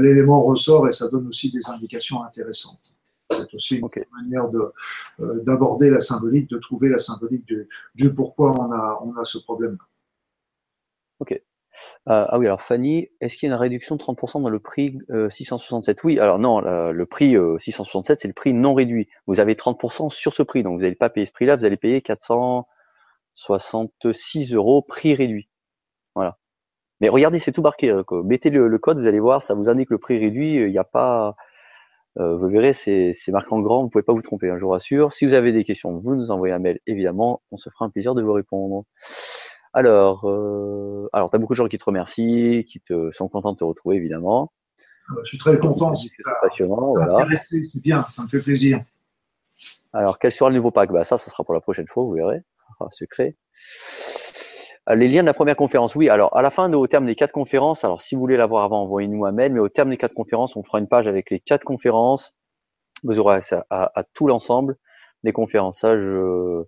l'élément 0.01 0.43
ressort 0.45 0.89
et 0.89 0.93
ça 0.93 1.11
donne 1.11 1.29
aussi 1.29 1.53
des 1.53 1.69
indications 1.69 2.25
intéressantes. 2.25 2.95
C'est 3.31 3.55
aussi 3.55 3.77
une 3.77 3.89
manière 4.17 4.49
d'aborder 5.19 5.91
la 5.91 6.01
symbolique, 6.01 6.49
de 6.49 6.57
trouver 6.57 6.89
la 6.89 6.99
symbolique 6.99 7.45
du, 7.47 7.69
du 7.95 8.15
pourquoi 8.15 8.59
on 8.59 8.73
a, 8.73 8.99
on 9.05 9.15
a 9.21 9.25
ce 9.27 9.37
problème-là. 9.37 9.85
Ok. 11.21 11.41
Euh, 12.09 12.25
ah 12.29 12.39
oui, 12.39 12.47
alors 12.47 12.63
Fanny, 12.63 13.09
est-ce 13.21 13.37
qu'il 13.37 13.49
y 13.49 13.53
a 13.53 13.55
une 13.55 13.61
réduction 13.61 13.97
de 13.97 14.03
30% 14.03 14.43
dans 14.43 14.49
le 14.49 14.61
prix 14.61 14.99
667 15.31 15.99
euh, 15.99 16.01
Oui, 16.05 16.19
alors 16.19 16.39
non, 16.39 16.61
le 16.61 17.07
prix 17.07 17.37
667, 17.59 18.19
euh, 18.19 18.21
c'est 18.21 18.29
le 18.29 18.35
prix 18.35 18.53
non 18.55 18.75
réduit. 18.75 19.09
Vous 19.27 19.41
avez 19.41 19.55
30% 19.55 20.11
sur 20.11 20.35
ce 20.35 20.43
prix, 20.43 20.63
donc 20.63 20.77
vous 20.77 20.83
n'allez 20.83 20.95
pas 20.95 21.11
payer 21.11 21.27
ce 21.27 21.33
prix-là, 21.33 21.57
vous 21.57 21.65
allez 21.65 21.77
payer 21.77 22.03
466 22.03 24.55
euros 24.55 24.83
prix 24.83 25.15
réduit. 25.15 25.49
Voilà. 26.15 26.39
Mais 27.01 27.09
regardez, 27.09 27.39
c'est 27.39 27.53
tout 27.53 27.63
marqué. 27.63 27.95
Mettez 28.25 28.51
le, 28.51 28.79
code, 28.79 28.99
vous 28.99 29.07
allez 29.07 29.21
voir, 29.21 29.43
ça 29.43 29.55
vous 29.55 29.69
indique 29.69 29.91
le 29.91 29.99
prix 29.99 30.19
réduit. 30.19 30.57
Il 30.57 30.71
n'y 30.71 30.79
a 30.79 30.85
pas, 30.85 31.37
vous 32.17 32.49
verrez, 32.49 32.73
c'est 32.73 33.13
marqué 33.29 33.53
en 33.53 33.61
grand, 33.61 33.81
vous 33.81 33.87
ne 33.87 33.91
pouvez 33.91 34.05
pas 34.05 34.15
vous 34.15 34.23
tromper, 34.23 34.49
hein, 34.49 34.57
je 34.59 34.65
vous 34.65 34.71
rassure. 34.71 35.13
Si 35.13 35.27
vous 35.27 35.35
avez 35.35 35.53
des 35.53 35.65
questions, 35.65 35.99
vous 35.99 36.15
nous 36.15 36.31
envoyez 36.31 36.55
un 36.55 36.59
mail, 36.59 36.81
évidemment, 36.87 37.43
on 37.51 37.59
se 37.59 37.69
fera 37.69 37.85
un 37.85 37.91
plaisir 37.91 38.15
de 38.15 38.23
vous 38.23 38.33
répondre. 38.33 38.87
Alors, 39.77 40.25
euh, 40.25 41.07
alors 41.13 41.29
tu 41.29 41.37
as 41.37 41.39
beaucoup 41.39 41.53
de 41.53 41.59
gens 41.59 41.69
qui 41.69 41.77
te 41.77 41.85
remercient, 41.85 42.65
qui 42.65 42.81
te 42.81 43.11
sont 43.13 43.29
contents 43.29 43.53
de 43.53 43.59
te 43.59 43.65
retrouver, 43.65 43.97
évidemment. 43.97 44.51
Euh, 45.11 45.21
je 45.23 45.29
suis 45.29 45.39
très 45.39 45.59
content. 45.59 45.95
C'est 45.95 46.09
passionnant. 46.41 46.95
Voilà. 46.95 47.29
C'est 47.37 47.61
bien, 47.83 48.07
ça 48.09 48.23
me 48.23 48.29
fait 48.29 48.41
plaisir. 48.41 48.83
Alors, 49.93 50.19
quel 50.19 50.33
sera 50.33 50.49
le 50.49 50.57
nouveau 50.57 50.71
pack? 50.71 50.91
Bah, 50.91 51.05
Ça, 51.05 51.19
ça 51.19 51.31
sera 51.31 51.45
pour 51.45 51.53
la 51.53 51.61
prochaine 51.61 51.87
fois, 51.89 52.05
vous 52.05 52.15
verrez. 52.15 52.43
Ah, 52.81 52.87
secret. 52.91 53.37
Euh, 54.89 54.95
les 54.95 55.09
liens 55.09 55.21
de 55.21 55.27
la 55.27 55.35
première 55.35 55.57
conférence, 55.57 55.95
oui. 55.95 56.09
Alors, 56.09 56.35
à 56.35 56.41
la 56.41 56.51
fin, 56.51 56.73
au 56.73 56.87
terme 56.87 57.05
des 57.05 57.15
quatre 57.15 57.33
conférences, 57.33 57.85
alors 57.85 58.01
si 58.01 58.15
vous 58.15 58.23
voulez 58.23 58.39
l'avoir 58.39 58.65
avant, 58.65 58.81
envoyez-nous 58.81 59.27
un 59.27 59.33
mail, 59.33 59.53
mais 59.53 59.61
au 59.61 59.69
terme 59.69 59.91
des 59.91 59.99
quatre 59.99 60.15
conférences, 60.15 60.57
on 60.57 60.63
fera 60.63 60.79
une 60.79 60.89
page 60.89 61.07
avec 61.07 61.31
les 61.31 61.39
quatre 61.39 61.65
conférences. 61.65 62.35
Vous 63.03 63.19
aurez 63.19 63.35
accès 63.35 63.59
à, 63.69 64.05
tout 64.15 64.27
l'ensemble 64.27 64.79
des 65.23 65.35
conférences. 65.35 65.81
Ça, 65.81 66.01
je, 66.01 66.65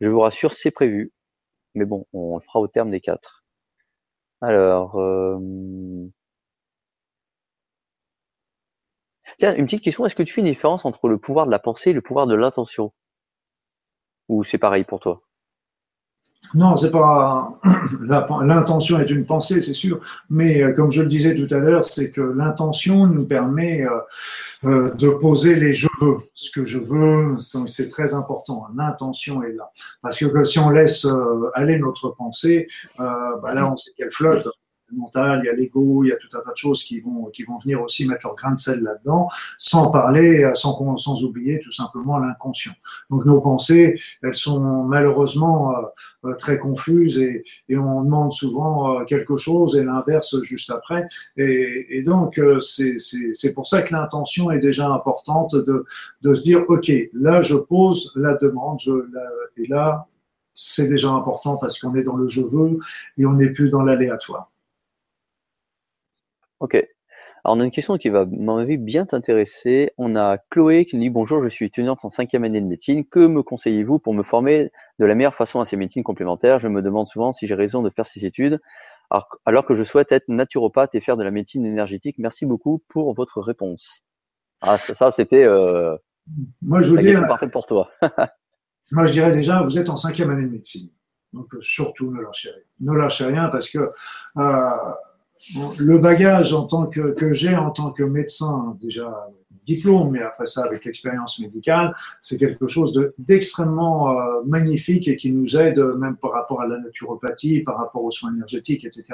je 0.00 0.08
vous 0.08 0.20
rassure, 0.20 0.52
c'est 0.52 0.70
prévu. 0.70 1.12
Mais 1.74 1.84
bon, 1.84 2.06
on 2.12 2.36
le 2.36 2.40
fera 2.42 2.60
au 2.60 2.66
terme 2.68 2.90
des 2.90 3.00
quatre. 3.00 3.44
Alors, 4.40 4.96
euh, 5.00 5.38
tiens, 9.38 9.54
une 9.54 9.66
petite 9.66 9.84
question. 9.84 10.04
Est-ce 10.04 10.16
que 10.16 10.24
tu 10.24 10.32
fais 10.32 10.40
une 10.40 10.48
différence 10.48 10.84
entre 10.84 11.06
le 11.06 11.18
pouvoir 11.18 11.46
de 11.46 11.52
la 11.52 11.60
pensée 11.60 11.90
et 11.90 11.92
le 11.92 12.00
pouvoir 12.02 12.26
de 12.26 12.34
l'intention? 12.34 12.92
Ou 14.28 14.44
c'est 14.44 14.58
pareil 14.58 14.84
pour 14.84 15.00
toi? 15.00 15.23
Non, 16.54 16.76
c'est 16.76 16.90
pas 16.90 17.58
l'intention 18.00 19.00
est 19.00 19.10
une 19.10 19.26
pensée, 19.26 19.60
c'est 19.60 19.74
sûr, 19.74 20.00
mais 20.30 20.62
euh, 20.62 20.72
comme 20.72 20.92
je 20.92 21.02
le 21.02 21.08
disais 21.08 21.34
tout 21.34 21.52
à 21.52 21.58
l'heure, 21.58 21.84
c'est 21.84 22.10
que 22.10 22.20
l'intention 22.20 23.06
nous 23.06 23.24
permet 23.24 23.82
euh, 23.82 23.98
euh, 24.64 24.94
de 24.94 25.10
poser 25.10 25.56
les 25.56 25.74
je 25.74 25.88
veux. 26.00 26.18
Ce 26.32 26.50
que 26.50 26.64
je 26.64 26.78
veux, 26.78 27.36
c'est 27.66 27.88
très 27.88 28.14
important. 28.14 28.66
L'intention 28.76 29.42
est 29.42 29.52
là, 29.52 29.70
parce 30.00 30.18
que 30.18 30.44
si 30.44 30.58
on 30.58 30.70
laisse 30.70 31.06
aller 31.54 31.78
notre 31.78 32.10
pensée, 32.10 32.68
bah 32.98 33.54
là 33.54 33.70
on 33.70 33.76
sait 33.76 33.90
qu'elle 33.96 34.12
flotte 34.12 34.48
mental, 34.96 35.40
il 35.42 35.46
y 35.46 35.50
a 35.50 35.52
l'ego, 35.52 36.04
il 36.04 36.08
y 36.08 36.12
a 36.12 36.16
tout 36.16 36.28
un 36.36 36.40
tas 36.40 36.52
de 36.52 36.56
choses 36.56 36.82
qui 36.82 37.00
vont, 37.00 37.26
qui 37.26 37.44
vont 37.44 37.58
venir 37.58 37.82
aussi 37.82 38.06
mettre 38.06 38.26
leur 38.26 38.36
grain 38.36 38.52
de 38.52 38.58
sel 38.58 38.80
là-dedans, 38.80 39.28
sans 39.58 39.90
parler, 39.90 40.50
sans, 40.54 40.96
sans 40.96 41.24
oublier 41.24 41.60
tout 41.60 41.72
simplement 41.72 42.18
l'inconscient. 42.18 42.72
Donc 43.10 43.24
nos 43.24 43.40
pensées, 43.40 43.98
elles 44.22 44.34
sont 44.34 44.84
malheureusement 44.84 45.76
euh, 45.76 45.82
euh, 46.26 46.34
très 46.34 46.58
confuses 46.58 47.18
et, 47.18 47.44
et, 47.68 47.76
on 47.76 48.04
demande 48.04 48.32
souvent 48.32 49.00
euh, 49.00 49.04
quelque 49.04 49.36
chose 49.36 49.76
et 49.76 49.84
l'inverse 49.84 50.40
juste 50.42 50.70
après. 50.70 51.06
Et, 51.36 51.98
et 51.98 52.02
donc 52.02 52.40
c'est 52.60 53.54
pour 53.54 53.66
ça 53.66 53.82
que 53.82 53.92
l'intention 53.92 54.50
est 54.50 54.60
déjà 54.60 54.88
importante 54.88 55.54
de, 55.54 55.84
de 56.22 56.34
se 56.34 56.42
dire, 56.42 56.64
OK, 56.68 56.90
là 57.12 57.42
je 57.42 57.56
pose 57.56 58.12
la 58.16 58.36
demande, 58.36 58.80
je, 58.80 58.92
et 59.56 59.66
là 59.66 60.06
c'est 60.54 60.88
déjà 60.88 61.10
important 61.10 61.56
parce 61.56 61.78
qu'on 61.78 61.94
est 61.94 62.02
dans 62.04 62.16
le 62.16 62.28
je 62.28 62.40
veux 62.40 62.78
et 63.18 63.26
on 63.26 63.34
n'est 63.34 63.50
plus 63.50 63.70
dans 63.70 63.82
l'aléatoire. 63.82 64.50
Ok. 66.60 66.74
Alors, 67.44 67.56
on 67.56 67.60
a 67.60 67.64
une 67.64 67.70
question 67.70 67.96
qui 67.96 68.08
va, 68.08 68.26
m'en 68.26 68.64
bien 68.64 69.06
t'intéresser. 69.06 69.92
On 69.98 70.16
a 70.16 70.38
Chloé 70.50 70.84
qui 70.84 70.96
nous 70.96 71.02
dit 71.02 71.10
Bonjour, 71.10 71.42
je 71.42 71.48
suis 71.48 71.66
étudiante 71.66 72.04
en 72.04 72.08
cinquième 72.08 72.44
année 72.44 72.60
de 72.60 72.66
médecine. 72.66 73.04
Que 73.04 73.26
me 73.26 73.42
conseillez-vous 73.42 73.98
pour 73.98 74.14
me 74.14 74.22
former 74.22 74.70
de 74.98 75.06
la 75.06 75.14
meilleure 75.14 75.34
façon 75.34 75.60
à 75.60 75.66
ces 75.66 75.76
médecines 75.76 76.02
complémentaires? 76.02 76.58
Je 76.58 76.68
me 76.68 76.82
demande 76.82 77.06
souvent 77.06 77.32
si 77.32 77.46
j'ai 77.46 77.54
raison 77.54 77.82
de 77.82 77.90
faire 77.90 78.06
ces 78.06 78.24
études, 78.24 78.60
alors, 79.44 79.66
que 79.66 79.74
je 79.74 79.82
souhaite 79.82 80.12
être 80.12 80.28
naturopathe 80.28 80.94
et 80.94 81.00
faire 81.00 81.16
de 81.16 81.22
la 81.22 81.30
médecine 81.30 81.64
énergétique. 81.66 82.16
Merci 82.18 82.46
beaucoup 82.46 82.82
pour 82.88 83.14
votre 83.14 83.40
réponse. 83.40 84.02
Ah, 84.60 84.78
ça, 84.78 85.10
c'était. 85.10 85.44
Euh, 85.44 85.96
moi, 86.62 86.82
je 86.82 86.90
vous 86.90 86.96
dis. 86.96 87.12
parfaite 87.28 87.50
pour 87.50 87.66
toi. 87.66 87.90
moi, 88.92 89.06
je 89.06 89.12
dirais 89.12 89.32
déjà, 89.32 89.62
vous 89.62 89.78
êtes 89.78 89.88
en 89.88 89.96
cinquième 89.96 90.30
année 90.30 90.44
de 90.44 90.50
médecine. 90.50 90.90
Donc, 91.32 91.54
surtout, 91.60 92.10
ne 92.10 92.20
lâchez 92.20 92.50
rien. 92.50 92.62
Ne 92.80 92.92
lâchez 92.96 93.24
rien 93.24 93.48
parce 93.48 93.68
que 93.68 93.92
le 95.78 95.98
bagage 95.98 96.54
en 96.54 96.66
tant 96.66 96.86
que, 96.86 97.12
que 97.12 97.32
j'ai 97.32 97.54
en 97.54 97.70
tant 97.70 97.90
que 97.90 98.02
médecin, 98.02 98.76
déjà 98.80 99.28
diplôme, 99.66 100.10
mais 100.10 100.22
après 100.22 100.46
ça, 100.46 100.64
avec 100.64 100.84
l'expérience 100.84 101.38
médicale, 101.38 101.94
c'est 102.20 102.38
quelque 102.38 102.66
chose 102.66 102.92
d'extrêmement 103.18 104.10
euh, 104.10 104.42
magnifique 104.46 105.08
et 105.08 105.16
qui 105.16 105.32
nous 105.32 105.56
aide 105.56 105.78
même 105.98 106.16
par 106.16 106.32
rapport 106.32 106.60
à 106.60 106.66
la 106.66 106.78
naturopathie, 106.78 107.60
par 107.60 107.78
rapport 107.78 108.04
aux 108.04 108.10
soins 108.10 108.34
énergétiques, 108.34 108.84
etc. 108.84 109.04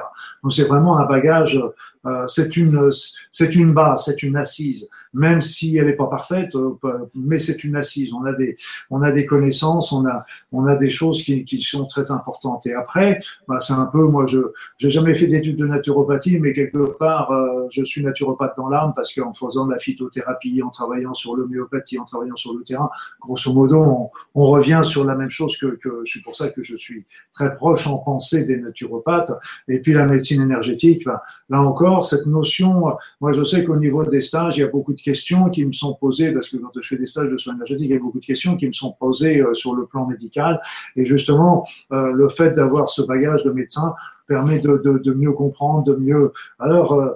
Donc 0.42 0.52
c'est 0.52 0.64
vraiment 0.64 0.98
un 0.98 1.06
bagage, 1.06 1.60
euh, 2.06 2.26
c'est 2.26 2.56
une, 2.56 2.90
c'est 3.30 3.54
une 3.54 3.72
base, 3.72 4.04
c'est 4.06 4.22
une 4.22 4.36
assise 4.36 4.88
même 5.12 5.40
si 5.40 5.76
elle 5.76 5.86
n'est 5.86 5.94
pas 5.94 6.06
parfaite, 6.06 6.54
euh, 6.54 6.78
mais 7.14 7.38
c'est 7.38 7.64
une 7.64 7.76
assise. 7.76 8.12
On 8.12 8.24
a 8.24 8.32
des, 8.32 8.56
on 8.90 9.02
a 9.02 9.10
des 9.12 9.26
connaissances, 9.26 9.92
on 9.92 10.06
a, 10.06 10.24
on 10.52 10.66
a 10.66 10.76
des 10.76 10.90
choses 10.90 11.22
qui, 11.22 11.44
qui 11.44 11.60
sont 11.62 11.86
très 11.86 12.10
importantes. 12.10 12.66
Et 12.66 12.74
après, 12.74 13.18
bah, 13.48 13.60
c'est 13.60 13.72
un 13.72 13.86
peu, 13.86 14.04
moi, 14.04 14.26
je, 14.26 14.38
j'ai 14.78 14.90
jamais 14.90 15.14
fait 15.14 15.26
d'études 15.26 15.56
de 15.56 15.66
naturopathie, 15.66 16.38
mais 16.38 16.52
quelque 16.52 16.96
part, 16.98 17.30
euh, 17.32 17.66
je 17.70 17.82
suis 17.82 18.04
naturopathe 18.04 18.56
dans 18.56 18.68
l'âme 18.68 18.92
parce 18.94 19.12
qu'en 19.12 19.34
faisant 19.34 19.66
de 19.66 19.72
la 19.72 19.78
phytothérapie, 19.78 20.62
en 20.62 20.70
travaillant 20.70 21.14
sur 21.14 21.34
l'homéopathie, 21.36 21.98
en 21.98 22.04
travaillant 22.04 22.36
sur 22.36 22.54
le 22.54 22.62
terrain, 22.62 22.90
grosso 23.20 23.52
modo, 23.52 23.82
on, 23.82 24.10
on 24.34 24.46
revient 24.46 24.82
sur 24.84 25.04
la 25.04 25.14
même 25.14 25.30
chose 25.30 25.56
que, 25.56 25.76
que 25.76 26.02
c'est 26.06 26.22
pour 26.22 26.36
ça 26.36 26.48
que 26.48 26.62
je 26.62 26.76
suis 26.76 27.04
très 27.32 27.54
proche 27.54 27.86
en 27.86 27.98
pensée 27.98 28.44
des 28.44 28.58
naturopathes. 28.58 29.32
Et 29.68 29.80
puis 29.80 29.92
la 29.92 30.06
médecine 30.06 30.42
énergétique, 30.42 31.04
bah, 31.04 31.22
là 31.48 31.60
encore, 31.60 32.04
cette 32.04 32.26
notion, 32.26 32.84
moi, 33.20 33.32
je 33.32 33.42
sais 33.42 33.64
qu'au 33.64 33.76
niveau 33.76 34.04
des 34.04 34.22
stages, 34.22 34.56
il 34.58 34.60
y 34.60 34.64
a 34.64 34.68
beaucoup 34.68 34.92
questions 35.02 35.50
qui 35.50 35.64
me 35.64 35.72
sont 35.72 35.94
posées, 35.94 36.32
parce 36.32 36.48
que 36.48 36.56
quand 36.56 36.70
je 36.74 36.86
fais 36.86 36.96
des 36.96 37.06
stages 37.06 37.30
de 37.30 37.38
soins 37.38 37.54
énergétiques, 37.54 37.86
il 37.86 37.92
y 37.92 37.96
a 37.96 37.98
beaucoup 37.98 38.20
de 38.20 38.26
questions 38.26 38.56
qui 38.56 38.66
me 38.66 38.72
sont 38.72 38.92
posées 38.98 39.40
euh, 39.40 39.54
sur 39.54 39.74
le 39.74 39.86
plan 39.86 40.06
médical. 40.06 40.60
Et 40.96 41.04
justement, 41.04 41.66
euh, 41.92 42.12
le 42.12 42.28
fait 42.28 42.52
d'avoir 42.52 42.88
ce 42.88 43.02
bagage 43.02 43.44
de 43.44 43.50
médecin 43.50 43.94
permet 44.26 44.60
de, 44.60 44.78
de, 44.78 44.98
de, 44.98 45.12
mieux 45.12 45.32
comprendre, 45.32 45.84
de 45.84 45.96
mieux, 45.96 46.32
alors, 46.58 46.92
euh, 46.92 47.10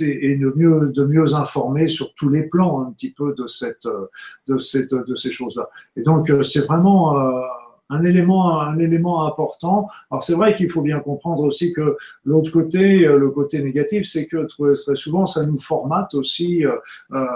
et 0.00 0.36
de 0.36 0.52
mieux, 0.56 0.90
de 0.94 1.04
mieux 1.04 1.34
informer 1.34 1.86
sur 1.86 2.14
tous 2.14 2.28
les 2.28 2.44
plans 2.44 2.82
un 2.82 2.90
petit 2.92 3.12
peu 3.12 3.34
de 3.36 3.46
cette, 3.46 3.86
de 4.48 4.58
cette, 4.58 4.92
de 4.92 5.14
ces 5.14 5.30
choses-là. 5.30 5.68
Et 5.96 6.02
donc, 6.02 6.32
c'est 6.42 6.66
vraiment, 6.66 7.14
un 7.90 8.04
élément, 8.04 8.60
un 8.60 8.78
élément 8.78 9.26
important. 9.26 9.88
Alors 10.10 10.22
c'est 10.22 10.34
vrai 10.34 10.54
qu'il 10.54 10.70
faut 10.70 10.82
bien 10.82 11.00
comprendre 11.00 11.42
aussi 11.42 11.72
que 11.72 11.96
l'autre 12.24 12.50
côté, 12.50 13.06
euh, 13.06 13.18
le 13.18 13.30
côté 13.30 13.62
négatif, 13.62 14.06
c'est 14.08 14.26
que 14.26 14.46
très 14.46 14.96
souvent 14.96 15.26
ça 15.26 15.44
nous 15.44 15.58
formate 15.58 16.14
aussi 16.14 16.64
euh, 16.64 16.76
euh, 17.12 17.26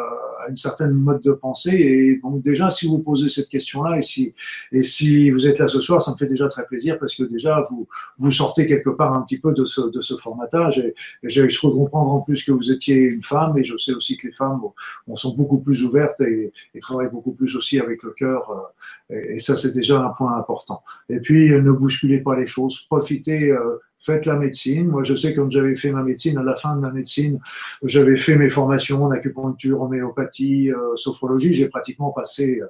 une 0.49 0.57
certaine 0.57 0.93
mode 0.93 1.23
de 1.23 1.33
pensée. 1.33 1.77
Et 1.77 2.21
donc 2.23 2.43
déjà, 2.43 2.71
si 2.71 2.87
vous 2.87 2.99
posez 2.99 3.29
cette 3.29 3.49
question-là 3.49 3.99
et 3.99 4.03
si 4.03 4.35
et 4.73 4.83
si 4.83 5.31
vous 5.31 5.47
êtes 5.47 5.59
là 5.59 5.69
ce 5.69 5.81
soir, 5.81 6.03
ça 6.03 6.12
me 6.12 6.16
fait 6.16 6.27
déjà 6.27 6.49
très 6.49 6.66
plaisir 6.66 6.99
parce 6.99 7.15
que 7.15 7.25
déjà 7.25 7.66
vous 7.71 7.89
vous 8.19 8.33
sortez 8.33 8.66
quelque 8.66 8.91
part 8.91 9.15
un 9.15 9.23
petit 9.23 9.39
peu 9.39 9.53
de 9.53 9.65
ce 9.65 9.81
de 9.91 10.01
ce 10.01 10.15
formatage. 10.16 10.79
Et, 10.79 10.95
et 11.23 11.29
je 11.29 11.57
trouve 11.57 11.75
comprendre 11.75 12.12
en 12.12 12.21
plus 12.21 12.45
que 12.45 12.53
vous 12.53 12.73
étiez 12.73 12.97
une 12.97 13.23
femme 13.23 13.57
et 13.59 13.65
je 13.65 13.77
sais 13.77 13.95
aussi 13.95 14.16
que 14.16 14.29
les 14.29 14.33
femmes 14.33 14.61
bon, 15.07 15.16
sont 15.16 15.35
beaucoup 15.35 15.59
plus 15.59 15.85
ouvertes 15.85 16.21
et, 16.21 16.53
et, 16.75 16.79
travaillent 16.81 17.11
beaucoup 17.11 17.33
plus 17.33 17.57
aussi 17.57 17.81
avec 17.81 18.03
le 18.03 18.11
cœur. 18.11 18.73
Et, 19.11 19.37
et 19.37 19.41
ça, 19.41 19.57
c'est 19.57 19.73
déjà 19.73 20.01
un 20.01 20.11
point 20.11 20.37
important. 20.37 20.83
Et 21.09 21.21
puis, 21.21 21.51
ne 21.51 21.73
bousculez 21.73 22.21
pas 22.21 22.37
les 22.37 22.47
choses, 22.47 22.81
profitez, 22.89 23.51
euh, 23.51 23.81
faites 24.05 24.26
la 24.26 24.36
médecine. 24.36 24.89
Moi, 24.89 25.02
je 25.02 25.14
sais 25.14 25.35
quand 25.35 25.51
j'avais 25.51 25.74
fait 25.74 25.90
ma 25.90 26.02
médecine, 26.02 26.39
à 26.39 26.43
la 26.43 26.55
fin 26.55 26.74
de 26.76 26.81
ma 26.81 26.90
médecine, 26.90 27.39
j'avais 27.82 28.16
fait 28.16 28.36
mes 28.36 28.51
formations 28.51 29.05
en 29.05 29.10
acupuncture, 29.10 29.81
homéopathie, 29.81 30.72
euh, 30.72 30.97
sophrologie. 30.97 31.52
J'ai 31.52 31.68
pratiquement 31.68 32.10
passé 32.10 32.60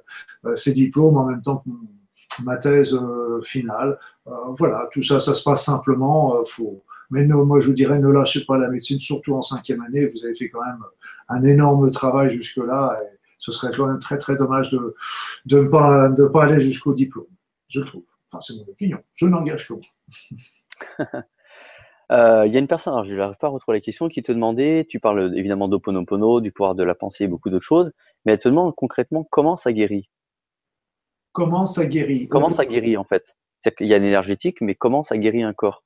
ces 0.55 0.73
diplômes 0.73 1.17
en 1.17 1.25
même 1.25 1.41
temps 1.41 1.57
que 1.57 1.69
ma 2.43 2.57
thèse 2.57 2.99
finale. 3.43 3.97
voilà, 4.57 4.89
tout 4.91 5.01
ça, 5.01 5.19
ça 5.19 5.33
se 5.33 5.43
passe 5.43 5.63
simplement. 5.65 6.43
faut, 6.45 6.83
mais 7.11 7.25
moi, 7.25 7.59
je 7.59 7.67
vous 7.67 7.73
dirais, 7.73 7.99
ne 7.99 8.09
lâchez 8.09 8.43
pas 8.45 8.57
la 8.57 8.69
médecine, 8.69 8.99
surtout 8.99 9.35
en 9.35 9.41
cinquième 9.41 9.81
année. 9.81 10.05
Vous 10.07 10.25
avez 10.25 10.35
fait 10.35 10.49
quand 10.49 10.65
même 10.65 10.83
un 11.29 11.43
énorme 11.43 11.91
travail 11.91 12.35
jusque-là. 12.35 12.99
Ce 13.37 13.51
serait 13.51 13.75
quand 13.75 13.87
même 13.87 13.99
très, 13.99 14.17
très 14.17 14.37
dommage 14.37 14.69
de, 14.71 14.95
ne 15.45 15.63
pas, 15.63 16.09
de 16.09 16.25
pas 16.25 16.45
aller 16.45 16.59
jusqu'au 16.59 16.93
diplôme 16.93 17.27
je 17.75 17.81
trouve. 17.81 18.05
Enfin, 18.31 18.41
c'est 18.41 18.55
mon 18.55 18.71
opinion. 18.71 18.99
Je 19.15 19.25
n'engage 19.25 19.67
que 19.67 19.73
moi. 19.73 19.81
Euh, 22.11 22.45
il 22.45 22.53
y 22.53 22.55
a 22.55 22.59
une 22.59 22.67
personne, 22.67 22.93
alors 22.93 23.05
je 23.05 23.15
n'arrive 23.15 23.37
pas 23.37 23.47
à 23.47 23.49
retrouver 23.49 23.77
la 23.77 23.81
question, 23.81 24.09
qui 24.09 24.21
te 24.21 24.31
demandait, 24.31 24.85
tu 24.87 24.99
parles 24.99 25.35
évidemment 25.35 25.67
d'Oponopono, 25.67 26.39
du 26.39 26.51
pouvoir 26.51 26.75
de 26.75 26.83
la 26.83 26.93
pensée 26.93 27.23
et 27.23 27.27
beaucoup 27.27 27.49
d'autres 27.49 27.65
choses, 27.65 27.91
mais 28.25 28.33
elle 28.33 28.39
te 28.39 28.47
demande 28.47 28.75
concrètement 28.75 29.23
comment 29.23 29.55
ça 29.55 29.73
guérit. 29.73 30.07
Comment 31.31 31.65
ça 31.65 31.85
guérit? 31.85 32.27
Comment 32.27 32.51
ça 32.51 32.65
guérit 32.65 32.95
en 32.95 33.05
fait? 33.05 33.35
C'est 33.61 33.75
qu'il 33.75 33.87
y 33.87 33.95
a 33.95 33.97
l'énergétique, 33.97 34.61
mais 34.61 34.75
comment 34.75 35.01
ça 35.01 35.17
guérit 35.17 35.41
un 35.41 35.53
corps 35.53 35.83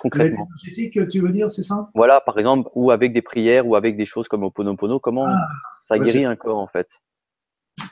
concrètement? 0.00 0.48
L'énergétique, 0.64 1.08
tu 1.10 1.20
veux 1.20 1.32
dire, 1.32 1.50
c'est 1.52 1.62
ça? 1.62 1.90
Voilà, 1.94 2.20
par 2.20 2.38
exemple, 2.38 2.70
ou 2.74 2.90
avec 2.90 3.12
des 3.12 3.22
prières, 3.22 3.66
ou 3.66 3.76
avec 3.76 3.96
des 3.96 4.06
choses 4.06 4.26
comme 4.26 4.44
Oponopono, 4.44 5.00
comment 5.00 5.26
ah, 5.26 5.48
ça 5.86 5.98
guérit 5.98 6.24
un 6.24 6.36
corps 6.36 6.58
en 6.58 6.66
fait? 6.66 6.88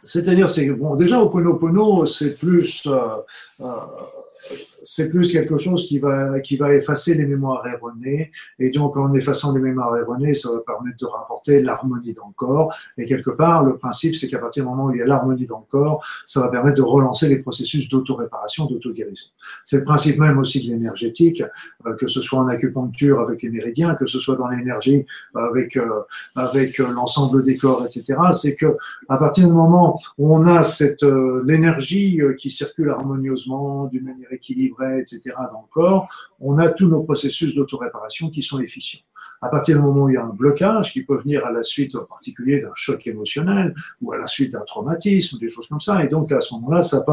C'est-à-dire, 0.02 0.48
c'est 0.48 0.70
bon, 0.70 0.96
déjà 0.96 1.20
au 1.20 1.28
Pono 1.28 2.06
c'est 2.06 2.36
plus 2.36 2.86
euh, 2.86 2.98
euh, 3.60 3.66
c'est 4.82 5.08
plus 5.10 5.32
quelque 5.32 5.56
chose 5.56 5.86
qui 5.86 5.98
va, 5.98 6.40
qui 6.40 6.56
va 6.56 6.74
effacer 6.74 7.14
les 7.14 7.26
mémoires 7.26 7.66
erronées. 7.66 8.30
Et 8.58 8.70
donc, 8.70 8.96
en 8.96 9.12
effaçant 9.12 9.52
les 9.54 9.60
mémoires 9.60 9.96
erronées, 9.96 10.34
ça 10.34 10.52
va 10.52 10.60
permettre 10.60 10.98
de 10.98 11.06
rapporter 11.06 11.60
l'harmonie 11.60 12.12
dans 12.12 12.28
le 12.28 12.34
corps. 12.34 12.74
Et 12.96 13.04
quelque 13.06 13.30
part, 13.30 13.64
le 13.64 13.76
principe, 13.76 14.14
c'est 14.14 14.28
qu'à 14.28 14.38
partir 14.38 14.64
du 14.64 14.70
moment 14.70 14.86
où 14.86 14.94
il 14.94 14.98
y 14.98 15.02
a 15.02 15.06
l'harmonie 15.06 15.46
dans 15.46 15.58
le 15.58 15.64
corps, 15.68 16.04
ça 16.24 16.40
va 16.40 16.48
permettre 16.48 16.76
de 16.76 16.82
relancer 16.82 17.28
les 17.28 17.38
processus 17.38 17.88
d'auto-réparation, 17.88 18.66
d'auto-guérison. 18.66 19.26
C'est 19.64 19.78
le 19.78 19.84
principe 19.84 20.18
même 20.18 20.38
aussi 20.38 20.64
de 20.64 20.72
l'énergétique, 20.72 21.42
euh, 21.86 21.94
que 21.94 22.06
ce 22.06 22.20
soit 22.20 22.38
en 22.38 22.48
acupuncture 22.48 23.20
avec 23.20 23.42
les 23.42 23.50
méridiens, 23.50 23.94
que 23.94 24.06
ce 24.06 24.18
soit 24.20 24.36
dans 24.36 24.48
l'énergie 24.48 25.04
avec, 25.34 25.76
euh, 25.76 26.02
avec 26.36 26.78
euh, 26.80 26.92
l'ensemble 26.92 27.42
des 27.42 27.56
corps, 27.56 27.84
etc. 27.84 28.18
C'est 28.32 28.54
que 28.54 28.76
à 29.08 29.18
partir 29.18 29.48
du 29.48 29.52
moment 29.52 30.00
où 30.18 30.34
on 30.34 30.46
a 30.46 30.62
cette, 30.62 31.04
l'énergie 31.44 32.20
qui 32.38 32.50
circule 32.50 32.90
harmonieusement 32.90 33.86
d'une 33.86 34.04
manière 34.04 34.25
équilibré, 34.30 35.00
etc. 35.00 35.34
dans 35.52 35.62
le 35.62 35.70
corps, 35.70 36.08
on 36.40 36.58
a 36.58 36.68
tous 36.68 36.88
nos 36.88 37.02
processus 37.02 37.54
d'autoréparation 37.54 38.30
qui 38.30 38.42
sont 38.42 38.60
efficients. 38.60 39.00
À 39.42 39.48
partir 39.48 39.76
du 39.76 39.82
moment 39.82 40.04
où 40.04 40.08
il 40.08 40.14
y 40.14 40.16
a 40.16 40.24
un 40.24 40.32
blocage 40.32 40.92
qui 40.92 41.02
peut 41.02 41.18
venir 41.18 41.44
à 41.44 41.52
la 41.52 41.62
suite 41.62 41.94
en 41.94 42.04
particulier 42.04 42.60
d'un 42.60 42.72
choc 42.74 43.06
émotionnel 43.06 43.74
ou 44.00 44.12
à 44.12 44.18
la 44.18 44.26
suite 44.26 44.52
d'un 44.52 44.64
traumatisme, 44.64 45.38
des 45.38 45.50
choses 45.50 45.68
comme 45.68 45.80
ça, 45.80 46.02
et 46.02 46.08
donc 46.08 46.32
à 46.32 46.40
ce 46.40 46.54
moment-là, 46.54 46.82
ça, 46.82 47.04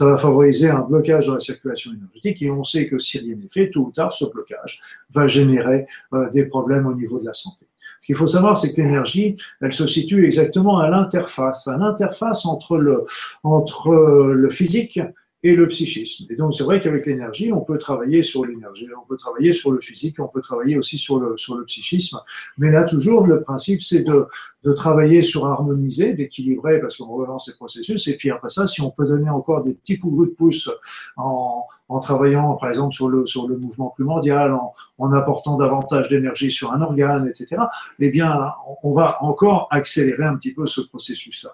va 0.00 0.18
favoriser 0.18 0.68
un 0.68 0.80
blocage 0.80 1.26
dans 1.26 1.34
la 1.34 1.40
circulation 1.40 1.92
énergétique 1.92 2.42
et 2.42 2.50
on 2.50 2.64
sait 2.64 2.86
que 2.86 2.98
si 2.98 3.18
rien 3.18 3.36
n'est 3.36 3.48
fait, 3.48 3.70
tôt 3.70 3.80
ou 3.80 3.92
tard, 3.92 4.12
ce 4.12 4.26
blocage 4.26 4.80
va 5.10 5.26
générer 5.26 5.86
euh, 6.12 6.28
des 6.30 6.44
problèmes 6.44 6.86
au 6.86 6.94
niveau 6.94 7.18
de 7.18 7.24
la 7.24 7.34
santé. 7.34 7.66
Ce 8.00 8.06
qu'il 8.06 8.16
faut 8.16 8.26
savoir, 8.26 8.56
c'est 8.56 8.72
que 8.72 8.80
l'énergie, 8.80 9.36
elle 9.60 9.72
se 9.72 9.86
situe 9.86 10.24
exactement 10.24 10.78
à 10.78 10.88
l'interface, 10.88 11.68
à 11.68 11.76
l'interface 11.76 12.46
entre 12.46 12.78
le, 12.78 13.04
entre 13.42 13.92
le 13.92 14.50
physique 14.50 15.00
et 15.42 15.54
le 15.56 15.68
psychisme. 15.68 16.26
Et 16.28 16.36
donc, 16.36 16.54
c'est 16.54 16.64
vrai 16.64 16.80
qu'avec 16.80 17.06
l'énergie, 17.06 17.50
on 17.52 17.60
peut 17.60 17.78
travailler 17.78 18.22
sur 18.22 18.44
l'énergie, 18.44 18.86
on 19.00 19.06
peut 19.06 19.16
travailler 19.16 19.52
sur 19.52 19.72
le 19.72 19.80
physique, 19.80 20.20
on 20.20 20.28
peut 20.28 20.42
travailler 20.42 20.76
aussi 20.76 20.98
sur 20.98 21.18
le, 21.18 21.36
sur 21.38 21.54
le 21.54 21.64
psychisme. 21.64 22.18
Mais 22.58 22.70
là, 22.70 22.84
toujours, 22.84 23.26
le 23.26 23.40
principe, 23.40 23.80
c'est 23.82 24.02
de, 24.02 24.26
de 24.64 24.72
travailler 24.72 25.22
sur 25.22 25.46
harmoniser, 25.46 26.12
d'équilibrer, 26.12 26.78
parce 26.80 26.98
qu'on 26.98 27.06
relance 27.06 27.46
ces 27.46 27.56
processus. 27.56 28.06
Et 28.08 28.16
puis 28.16 28.30
après 28.30 28.50
ça, 28.50 28.66
si 28.66 28.82
on 28.82 28.90
peut 28.90 29.06
donner 29.06 29.30
encore 29.30 29.62
des 29.62 29.74
petits 29.74 29.98
coups 29.98 30.28
de 30.28 30.34
pouce 30.34 30.70
en, 31.16 31.64
en 31.88 32.00
travaillant, 32.00 32.54
par 32.56 32.68
exemple, 32.68 32.94
sur 32.94 33.08
le, 33.08 33.24
sur 33.24 33.48
le 33.48 33.56
mouvement 33.56 33.88
primordial, 33.88 34.52
en, 34.52 34.74
en 34.98 35.12
apportant 35.12 35.56
davantage 35.56 36.10
d'énergie 36.10 36.50
sur 36.50 36.72
un 36.72 36.82
organe, 36.82 37.26
etc., 37.26 37.62
eh 37.98 38.10
bien, 38.10 38.52
on 38.82 38.92
va 38.92 39.16
encore 39.22 39.68
accélérer 39.70 40.24
un 40.24 40.36
petit 40.36 40.52
peu 40.52 40.66
ce 40.66 40.82
processus-là. 40.82 41.50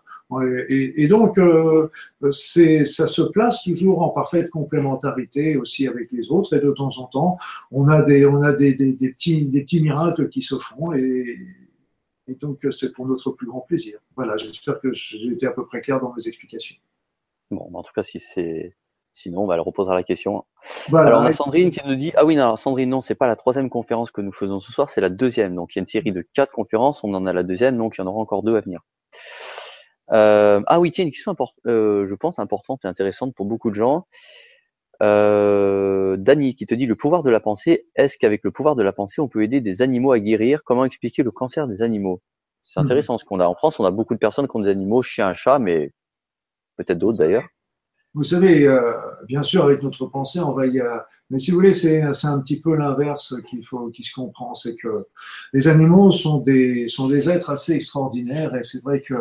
Et, 0.69 1.05
et, 1.05 1.09
donc, 1.09 1.39
euh, 1.39 1.89
ça 2.31 3.07
se 3.07 3.23
place 3.23 3.63
toujours 3.63 4.03
en 4.03 4.09
parfaite 4.09 4.51
complémentarité 4.51 5.57
aussi 5.57 5.87
avec 5.87 6.11
les 6.11 6.31
autres. 6.31 6.57
Et 6.57 6.61
de 6.61 6.71
temps 6.73 6.99
en 6.99 7.05
temps, 7.05 7.39
on 7.71 7.89
a 7.89 8.03
des, 8.03 8.27
on 8.27 8.43
a 8.43 8.53
des, 8.53 8.75
des, 8.75 8.93
des 8.95 9.13
petits, 9.13 9.47
des 9.47 9.63
petits 9.63 9.81
miracles 9.81 10.29
qui 10.29 10.43
se 10.43 10.57
font. 10.57 10.93
Et, 10.95 11.39
et 12.27 12.35
donc, 12.35 12.67
c'est 12.71 12.93
pour 12.93 13.07
notre 13.07 13.31
plus 13.31 13.47
grand 13.47 13.61
plaisir. 13.61 13.99
Voilà, 14.17 14.37
j'espère 14.37 14.81
que 14.81 14.93
j'ai 14.93 15.29
été 15.29 15.47
à 15.47 15.53
peu 15.53 15.65
près 15.65 15.81
clair 15.81 16.01
dans 16.01 16.13
mes 16.13 16.27
explications. 16.27 16.77
Bon, 17.53 17.71
en 17.73 17.83
tout 17.85 17.93
cas, 17.95 18.03
si 18.03 18.19
c'est 18.19 18.75
Sinon, 19.17 19.47
bah, 19.47 19.55
elle 19.55 19.63
reposera 19.63 19.95
la 19.95 20.03
question. 20.03 20.45
Alors, 20.93 21.23
on 21.23 21.25
a 21.25 21.33
Sandrine 21.33 21.71
qui 21.71 21.81
nous 21.87 21.95
dit 21.95 22.13
Ah 22.17 22.27
oui, 22.27 22.37
non, 22.37 22.55
Sandrine, 22.59 22.91
non, 22.91 23.01
c'est 23.01 23.15
pas 23.15 23.27
la 23.27 23.35
troisième 23.35 23.71
conférence 23.71 24.11
que 24.11 24.21
nous 24.21 24.31
faisons 24.31 24.61
ce 24.61 24.71
soir, 24.71 24.91
c'est 24.91 25.01
la 25.01 25.09
deuxième. 25.09 25.55
Donc, 25.55 25.75
il 25.75 25.79
y 25.79 25.81
a 25.81 25.85
une 25.85 25.87
série 25.87 26.13
de 26.13 26.21
quatre 26.21 26.53
conférences, 26.53 27.03
on 27.03 27.15
en 27.15 27.25
a 27.25 27.33
la 27.33 27.43
deuxième, 27.43 27.79
donc 27.79 27.97
il 27.97 28.03
y 28.03 28.05
en 28.05 28.09
aura 28.09 28.21
encore 28.21 28.43
deux 28.43 28.57
à 28.57 28.61
venir. 28.61 28.83
Euh, 30.13 30.61
ah 30.67 30.81
oui, 30.81 30.91
tiens, 30.91 31.05
une 31.05 31.11
question 31.11 31.33
importante, 31.33 31.67
euh, 31.67 32.07
je 32.07 32.15
pense 32.15 32.39
importante 32.39 32.85
et 32.85 32.89
intéressante 32.89 33.35
pour 33.35 33.47
beaucoup 33.47 33.71
de 33.71 33.75
gens. 33.75 34.07
Euh, 35.03 36.17
Dany 36.17 36.55
qui 36.55 36.65
te 36.65 36.75
dit 36.75 36.87
le 36.87 36.95
pouvoir 36.95 37.23
de 37.23 37.31
la 37.31 37.41
pensée. 37.41 37.87
Est-ce 37.97 38.17
qu'avec 38.19 38.45
le 38.45 38.51
pouvoir 38.51 38.77
de 38.77 38.83
la 38.83 38.93
pensée, 38.93 39.21
on 39.21 39.29
peut 39.29 39.43
aider 39.43 39.61
des 39.61 39.83
animaux 39.83 40.13
à 40.13 40.21
guérir? 40.21 40.63
Comment 40.65 40.85
expliquer 40.85 41.23
le 41.23 41.31
cancer 41.31 41.67
des 41.69 41.83
animaux? 41.83 42.23
C'est 42.63 42.81
intéressant 42.81 43.17
ce 43.17 43.25
qu'on 43.25 43.39
a. 43.39 43.47
En 43.47 43.55
France, 43.55 43.79
on 43.79 43.85
a 43.85 43.93
beaucoup 43.93 44.15
de 44.15 44.19
personnes 44.19 44.49
qui 44.49 44.57
ont 44.57 44.61
des 44.61 44.71
animaux, 44.71 45.03
chiens, 45.03 45.35
chats, 45.35 45.61
mais 45.61 45.93
peut-être 46.77 46.99
d'autres 46.99 47.19
d'ailleurs. 47.19 47.47
Vous 48.15 48.25
savez, 48.25 48.67
euh, 48.67 48.95
bien 49.27 49.43
sûr, 49.43 49.65
avec 49.65 49.83
notre 49.83 50.07
pensée, 50.07 50.41
on 50.41 50.53
va 50.53 50.67
y, 50.67 50.83
mais 51.31 51.41
si 51.41 51.51
vous 51.51 51.57
voulez, 51.57 51.73
c'est 51.73 52.03
un 52.03 52.39
petit 52.41 52.61
peu 52.61 52.77
l'inverse 52.77 53.35
qu'il 53.49 53.67
faut, 53.67 53.89
qui 53.89 54.05
se 54.05 54.15
comprend, 54.15 54.55
c'est 54.55 54.77
que 54.77 55.07
les 55.53 55.67
animaux 55.67 56.13
sont 56.13 56.39
des 56.39 56.89
sont 56.89 57.09
des 57.09 57.29
êtres 57.29 57.51
assez 57.51 57.73
extraordinaires 57.73 58.55
et 58.55 58.63
c'est 58.63 58.83
vrai 58.83 59.01
que 59.01 59.15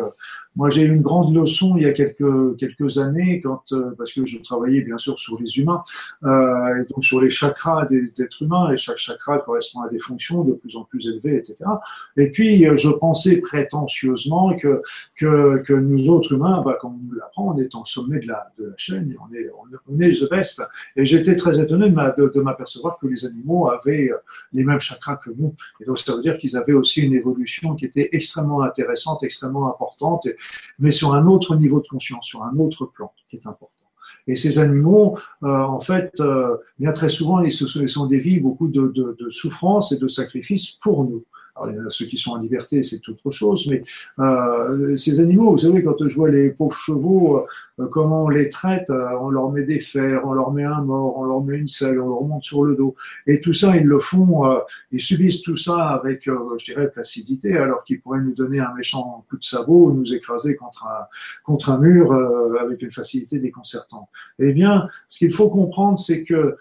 moi 0.54 0.70
j'ai 0.70 0.82
eu 0.82 0.94
une 0.94 1.02
grande 1.02 1.34
leçon 1.34 1.76
il 1.76 1.82
y 1.82 1.86
a 1.86 1.92
quelques 1.92 2.56
quelques 2.58 2.98
années 2.98 3.40
quand 3.40 3.62
euh, 3.72 3.90
parce 3.98 4.12
que 4.12 4.24
je 4.24 4.38
travaillais 4.38 4.82
bien 4.82 4.98
sûr 4.98 5.18
sur 5.18 5.40
les 5.40 5.58
humains 5.58 5.82
euh, 6.24 6.82
et 6.82 6.86
donc 6.92 7.04
sur 7.04 7.20
les 7.20 7.28
chakras 7.28 7.86
des, 7.86 8.12
êtres 8.20 8.42
humains 8.42 8.72
et 8.72 8.76
chaque 8.76 8.98
chakra 8.98 9.38
correspond 9.38 9.80
à 9.82 9.88
des 9.88 9.98
fonctions 9.98 10.44
de 10.44 10.52
plus 10.52 10.76
en 10.76 10.84
plus 10.84 11.08
élevées, 11.08 11.36
etc. 11.36 11.56
Et 12.16 12.30
puis 12.30 12.68
euh, 12.68 12.76
je 12.76 12.88
pensais 12.88 13.38
prétentieusement 13.38 14.56
que 14.56 14.80
que, 15.16 15.58
que 15.58 15.72
nous 15.72 16.08
autres 16.08 16.32
humains, 16.34 16.62
bah, 16.64 16.78
comme 16.80 16.94
on 16.94 17.08
nous 17.08 17.14
l'apprend, 17.14 17.54
on 17.54 17.58
est 17.58 17.74
en 17.74 17.84
sommet 17.84 18.20
de 18.20 18.28
la 18.28 18.52
de 18.56 18.66
la 18.66 18.76
chaîne, 18.76 19.14
on 19.28 19.34
est 19.34 19.50
on 19.88 20.00
est 20.00 20.12
the 20.12 20.30
best. 20.30 20.62
Et 20.96 21.04
j'étais 21.04 21.34
très 21.34 21.60
étonné 21.60 21.90
de, 21.96 22.40
m'apercevoir 22.40 22.98
que 22.98 23.06
les 23.06 23.24
animaux 23.24 23.68
avaient 23.68 24.10
euh, 24.10 24.16
les 24.52 24.64
mêmes 24.64 24.80
chakras 24.80 25.16
que 25.16 25.30
nous. 25.30 25.54
Et 25.80 25.84
donc, 25.84 25.98
ça 25.98 26.14
veut 26.14 26.22
dire 26.22 26.38
qu'ils 26.38 26.56
avaient 26.56 26.72
aussi 26.72 27.02
une 27.02 27.14
évolution 27.14 27.74
qui 27.74 27.84
était 27.84 28.08
extrêmement 28.12 28.62
intéressante, 28.62 29.22
extrêmement 29.22 29.68
importante, 29.68 30.28
mais 30.78 30.90
sur 30.90 31.14
un 31.14 31.26
autre 31.26 31.56
niveau 31.56 31.80
de 31.80 31.88
conscience, 31.88 32.26
sur 32.26 32.42
un 32.42 32.56
autre 32.58 32.86
plan 32.86 33.12
qui 33.28 33.36
est 33.36 33.46
important. 33.46 33.70
Et 34.28 34.36
ces 34.36 34.58
animaux, 34.58 35.18
euh, 35.42 35.48
en 35.48 35.80
fait, 35.80 36.12
euh, 36.20 36.56
bien 36.78 36.92
très 36.92 37.08
souvent, 37.08 37.40
ils, 37.40 37.52
sont 37.52 38.06
des 38.06 38.18
vies 38.18 38.40
beaucoup 38.40 38.68
de, 38.68 38.88
de, 38.88 39.16
de 39.18 39.30
souffrance 39.30 39.92
et 39.92 39.98
de 39.98 40.08
sacrifices 40.08 40.70
pour 40.82 41.04
nous. 41.04 41.24
Alors, 41.56 41.70
il 41.70 41.76
y 41.76 41.80
en 41.80 41.86
a 41.86 41.90
ceux 41.90 42.06
qui 42.06 42.18
sont 42.18 42.32
en 42.32 42.36
liberté, 42.36 42.82
c'est 42.82 43.08
autre 43.08 43.30
chose, 43.30 43.66
mais 43.68 43.82
euh, 44.18 44.96
ces 44.96 45.20
animaux, 45.20 45.52
vous 45.52 45.58
savez, 45.58 45.82
quand 45.82 46.06
je 46.06 46.14
vois 46.14 46.30
les 46.30 46.50
pauvres 46.50 46.76
chevaux, 46.76 47.46
euh, 47.80 47.86
comment 47.90 48.24
on 48.24 48.28
les 48.28 48.48
traite, 48.48 48.90
euh, 48.90 49.08
on 49.20 49.30
leur 49.30 49.50
met 49.50 49.64
des 49.64 49.80
fers, 49.80 50.26
on 50.26 50.32
leur 50.32 50.52
met 50.52 50.64
un 50.64 50.82
mort, 50.82 51.16
on 51.18 51.24
leur 51.24 51.42
met 51.42 51.56
une 51.56 51.68
selle, 51.68 52.00
on 52.00 52.08
leur 52.08 52.22
monte 52.22 52.44
sur 52.44 52.64
le 52.64 52.74
dos. 52.74 52.94
Et 53.26 53.40
tout 53.40 53.52
ça, 53.52 53.76
ils 53.76 53.86
le 53.86 53.98
font, 53.98 54.50
euh, 54.50 54.58
ils 54.92 55.00
subissent 55.00 55.42
tout 55.42 55.56
ça 55.56 55.88
avec, 55.88 56.24
je 56.26 56.64
dirais, 56.64 56.90
placidité, 56.90 57.56
alors 57.56 57.84
qu'ils 57.84 58.00
pourraient 58.00 58.22
nous 58.22 58.34
donner 58.34 58.60
un 58.60 58.74
méchant 58.74 59.24
coup 59.28 59.36
de 59.38 59.44
sabot 59.44 59.86
ou 59.86 59.92
nous 59.92 60.14
écraser 60.14 60.56
contre 60.56 60.86
un, 60.86 61.06
contre 61.44 61.70
un 61.70 61.78
mur 61.78 62.12
avec 62.60 62.82
une 62.82 62.92
facilité 62.92 63.38
déconcertante. 63.38 64.08
Eh 64.38 64.52
bien, 64.52 64.88
ce 65.08 65.18
qu'il 65.18 65.32
faut 65.32 65.48
comprendre, 65.48 65.98
c'est 65.98 66.22
que 66.22 66.34
euh, 66.36 66.56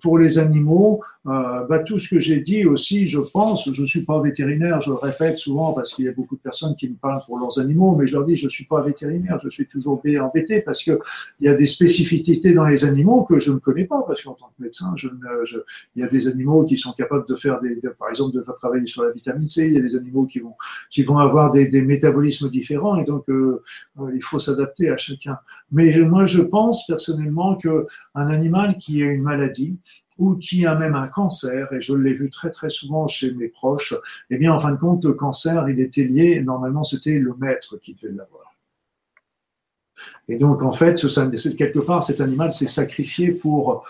pour 0.00 0.18
les 0.18 0.38
animaux, 0.38 1.00
euh, 1.28 1.66
bah, 1.66 1.80
tout 1.80 1.98
ce 1.98 2.08
que 2.08 2.20
j'ai 2.20 2.40
dit 2.40 2.64
aussi, 2.64 3.06
je 3.06 3.18
pense, 3.18 3.70
je 3.70 3.82
ne 3.82 3.86
suis 3.86 4.04
pas 4.04 4.18
vétérinaire, 4.22 4.80
je 4.80 4.90
le 4.90 4.96
répète 4.96 5.36
souvent 5.36 5.74
parce 5.74 5.94
qu'il 5.94 6.06
y 6.06 6.08
a 6.08 6.12
beaucoup 6.12 6.36
de 6.36 6.40
personnes 6.40 6.74
qui 6.76 6.88
me 6.88 6.94
parlent 6.94 7.22
pour 7.26 7.38
leurs 7.38 7.58
animaux, 7.58 7.94
mais 7.96 8.06
je 8.06 8.14
leur 8.14 8.24
dis 8.24 8.36
je 8.36 8.46
ne 8.46 8.50
suis 8.50 8.64
pas 8.64 8.80
vétérinaire, 8.80 9.38
je 9.42 9.50
suis 9.50 9.66
toujours 9.66 10.00
embêté 10.20 10.62
parce 10.62 10.82
qu'il 10.82 10.98
y 11.40 11.48
a 11.48 11.54
des 11.54 11.66
spécificités 11.66 12.54
dans 12.54 12.64
les 12.64 12.84
animaux 12.84 13.24
que 13.24 13.38
je 13.38 13.52
ne 13.52 13.58
connais 13.58 13.84
pas, 13.84 14.02
parce 14.06 14.22
qu'en 14.22 14.32
tant 14.32 14.50
que 14.56 14.62
médecin, 14.62 14.94
il 15.96 16.00
y 16.00 16.02
a 16.02 16.08
des 16.08 16.28
animaux 16.28 16.64
qui 16.64 16.78
sont 16.78 16.92
capables 16.92 17.26
de 17.28 17.34
faire 17.34 17.60
des, 17.60 17.78
par 17.98 18.08
exemple, 18.08 18.34
de 18.34 18.42
travailler 18.58 18.86
sur 18.86 19.02
la 19.02 19.10
vitamine 19.10 19.48
C, 19.48 19.66
il 19.66 19.74
y 19.74 19.78
a 19.78 19.82
des 19.82 19.96
animaux 19.96 20.26
qui 20.26 20.40
vont, 20.40 21.18
avoir 21.18 21.50
des, 21.50 21.68
des 21.68 21.82
métabolismes 21.82 22.48
différents 22.48 22.96
et 22.96 23.04
donc 23.04 23.28
euh, 23.28 23.62
il 24.14 24.22
faut 24.22 24.38
s'adapter 24.38 24.88
à 24.88 24.96
chacun. 24.96 25.36
Mais 25.70 25.98
moi, 26.00 26.26
je 26.26 26.40
pense 26.42 26.86
personnellement 26.86 27.56
que 27.56 27.86
un 28.14 28.28
animal 28.28 28.78
qui 28.78 29.02
a 29.02 29.06
une 29.06 29.22
maladie 29.22 29.78
ou 30.18 30.34
qui 30.34 30.66
a 30.66 30.74
même 30.74 30.94
un 30.94 31.06
cancer, 31.06 31.72
et 31.72 31.80
je 31.80 31.94
l'ai 31.94 32.12
vu 32.12 32.30
très 32.30 32.50
très 32.50 32.70
souvent 32.70 33.06
chez 33.06 33.32
mes 33.34 33.48
proches, 33.48 33.94
eh 34.30 34.38
bien 34.38 34.52
en 34.52 34.60
fin 34.60 34.72
de 34.72 34.76
compte, 34.76 35.04
le 35.04 35.12
cancer, 35.12 35.68
il 35.68 35.80
était 35.80 36.04
lié, 36.04 36.40
normalement 36.40 36.84
c'était 36.84 37.18
le 37.18 37.34
maître 37.38 37.76
qui 37.76 37.94
devait 37.94 38.14
l'avoir. 38.14 38.56
Et 40.28 40.38
donc 40.38 40.62
en 40.62 40.72
fait, 40.72 40.96
quelque 41.56 41.78
part, 41.78 42.02
cet 42.02 42.20
animal 42.20 42.52
s'est 42.52 42.66
sacrifié 42.68 43.32
pour 43.32 43.84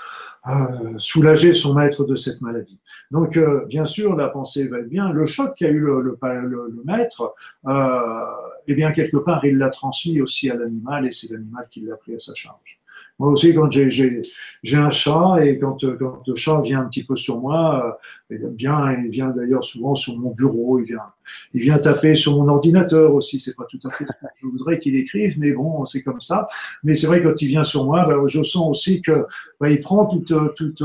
euh, 0.47 0.95
soulager 0.99 1.53
son 1.53 1.75
maître 1.75 2.05
de 2.05 2.15
cette 2.15 2.41
maladie. 2.41 2.81
Donc 3.11 3.37
euh, 3.37 3.65
bien 3.67 3.85
sûr, 3.85 4.17
la 4.17 4.29
pensée 4.29 4.69
va 4.69 4.79
être 4.79 4.89
bien. 4.89 5.11
Le 5.13 5.27
choc 5.27 5.55
qu'a 5.57 5.69
eu 5.69 5.81
le, 5.81 6.01
le, 6.01 6.83
maître, 6.85 7.35
euh, 7.67 8.25
eh 8.69 8.75
bien 8.75 8.93
quelque 8.93 9.17
part, 9.17 9.45
il 9.45 9.57
l'a 9.59 9.71
transmis 9.71 10.21
aussi 10.21 10.51
à 10.51 10.55
l'animal, 10.55 11.07
et 11.07 11.11
c'est 11.11 11.31
l'animal 11.33 11.67
qui 11.71 11.81
l'a 11.81 11.97
pris 11.97 12.15
à 12.15 12.19
sa 12.19 12.35
charge. 12.35 12.79
Moi 13.19 13.33
aussi, 13.33 13.53
quand 13.53 13.69
j'ai 13.71 14.13
un 14.75 14.91
chat 14.91 15.39
et 15.45 15.59
quand, 15.59 15.85
quand, 15.99 16.23
le 16.25 16.35
chat 16.37 16.61
vient 16.61 16.81
un 16.83 16.85
petit 16.85 17.03
peu 17.03 17.17
sur 17.17 17.41
moi, 17.41 17.99
euh, 18.31 18.37
il 18.37 18.45
aime 18.45 18.55
bien, 18.55 18.93
il 18.93 19.11
vient 19.11 19.31
d'ailleurs 19.31 19.65
souvent 19.65 19.97
sur 19.97 20.17
mon 20.21 20.31
bureau, 20.31 20.79
il 20.79 20.85
vient, 20.85 21.03
il 21.53 21.63
vient 21.63 21.79
taper 21.79 22.15
sur 22.15 22.37
mon 22.37 22.47
ordinateur 22.49 23.13
aussi. 23.13 23.41
C'est 23.41 23.57
pas 23.57 23.67
tout 23.69 23.81
à 23.85 23.91
fait 23.91 24.05
ce 24.05 24.13
que 24.13 24.29
je 24.41 24.47
voudrais 24.47 24.79
qu'il 24.79 24.95
écrive, 24.95 25.37
mais 25.37 25.51
bon, 25.51 25.85
c'est 25.85 26.03
comme 26.03 26.21
ça. 26.21 26.47
Mais 26.85 26.95
c'est 26.95 27.09
vrai 27.09 27.21
quand 27.21 27.43
il 27.43 27.49
vient 27.49 27.65
sur 27.65 27.87
moi, 27.87 28.07
bah, 28.07 28.15
je 28.27 28.43
sens 28.45 28.69
aussi 28.71 29.03
que 29.03 29.27
bah, 29.61 29.69
il 29.69 29.81
prend 29.81 30.07
toutes, 30.07 30.55
toutes, 30.55 30.85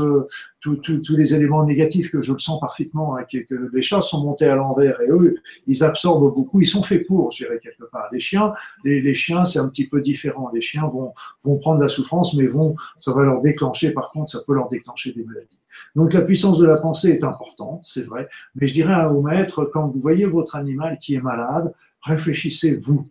tous 0.82 1.16
les 1.16 1.34
éléments 1.34 1.64
négatifs 1.64 2.10
que 2.10 2.22
je 2.22 2.32
le 2.32 2.38
sens 2.38 2.60
parfaitement, 2.60 3.16
hein, 3.16 3.24
que, 3.24 3.70
les 3.72 3.82
chats 3.82 4.00
sont 4.00 4.22
montés 4.24 4.46
à 4.46 4.54
l'envers 4.54 5.00
et 5.00 5.10
eux, 5.10 5.36
ils 5.66 5.84
absorbent 5.84 6.34
beaucoup, 6.34 6.60
ils 6.60 6.66
sont 6.66 6.82
faits 6.82 7.06
pour, 7.06 7.32
je 7.32 7.44
dirais 7.44 7.58
quelque 7.58 7.84
part. 7.84 8.08
Les 8.12 8.20
chiens, 8.20 8.54
les, 8.84 9.14
chiens, 9.14 9.44
c'est 9.44 9.58
un 9.58 9.68
petit 9.68 9.86
peu 9.88 10.00
différent. 10.00 10.50
Les 10.54 10.60
chiens 10.60 10.86
vont, 10.86 11.12
prendre 11.60 11.80
la 11.80 11.88
souffrance, 11.88 12.34
mais 12.34 12.46
vont, 12.46 12.76
ça 12.96 13.12
va 13.12 13.22
leur 13.22 13.40
déclencher, 13.40 13.92
par 13.92 14.10
contre, 14.10 14.30
ça 14.32 14.40
peut 14.46 14.54
leur 14.54 14.68
déclencher 14.68 15.12
des 15.12 15.24
maladies. 15.24 15.58
Donc 15.96 16.12
la 16.12 16.22
puissance 16.22 16.58
de 16.58 16.66
la 16.66 16.76
pensée 16.76 17.10
est 17.10 17.24
importante, 17.24 17.84
c'est 17.84 18.06
vrai, 18.06 18.28
mais 18.54 18.66
je 18.66 18.74
dirais 18.74 18.94
à 18.94 19.08
vos 19.08 19.22
maîtres, 19.22 19.64
quand 19.64 19.88
vous 19.88 20.00
voyez 20.00 20.24
votre 20.24 20.56
animal 20.56 20.98
qui 20.98 21.14
est 21.14 21.20
malade, 21.20 21.74
réfléchissez-vous. 22.02 23.08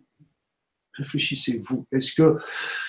Réfléchissez-vous. 0.94 1.86
Est-ce 1.90 2.14
que 2.14 2.36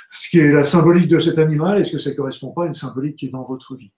ce 0.09 0.29
qui 0.29 0.39
est 0.39 0.51
la 0.51 0.63
symbolique 0.63 1.07
de 1.07 1.19
cet 1.19 1.39
animal, 1.39 1.81
est-ce 1.81 1.93
que 1.93 1.99
ça 1.99 2.13
correspond 2.13 2.51
pas 2.51 2.65
à 2.65 2.67
une 2.67 2.73
symbolique 2.73 3.15
qui 3.17 3.25
est 3.27 3.29
dans 3.29 3.43
votre 3.43 3.75
vie? 3.75 3.91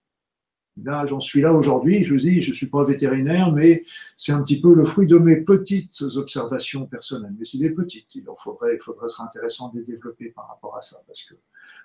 Là, 0.83 1.05
j'en 1.05 1.19
suis 1.19 1.41
là 1.41 1.53
aujourd'hui. 1.53 2.03
Je 2.03 2.13
vous 2.13 2.19
dis, 2.19 2.41
je 2.41 2.53
suis 2.53 2.67
pas 2.67 2.83
vétérinaire, 2.83 3.51
mais 3.51 3.83
c'est 4.15 4.31
un 4.31 4.43
petit 4.43 4.61
peu 4.61 4.73
le 4.73 4.83
fruit 4.83 5.07
de 5.07 5.17
mes 5.17 5.37
petites 5.37 6.01
observations 6.15 6.85
personnelles. 6.85 7.33
Mais 7.37 7.45
c'est 7.45 7.57
des 7.57 7.71
petites. 7.71 8.13
Il 8.15 8.25
faudrait, 8.37 8.75
il 8.75 8.81
faudrait 8.81 9.07
être 9.07 9.21
intéressant 9.21 9.69
de 9.71 9.79
les 9.79 9.85
développer 9.85 10.29
par 10.29 10.47
rapport 10.47 10.77
à 10.77 10.81
ça, 10.81 10.97
parce 11.07 11.23
que 11.23 11.35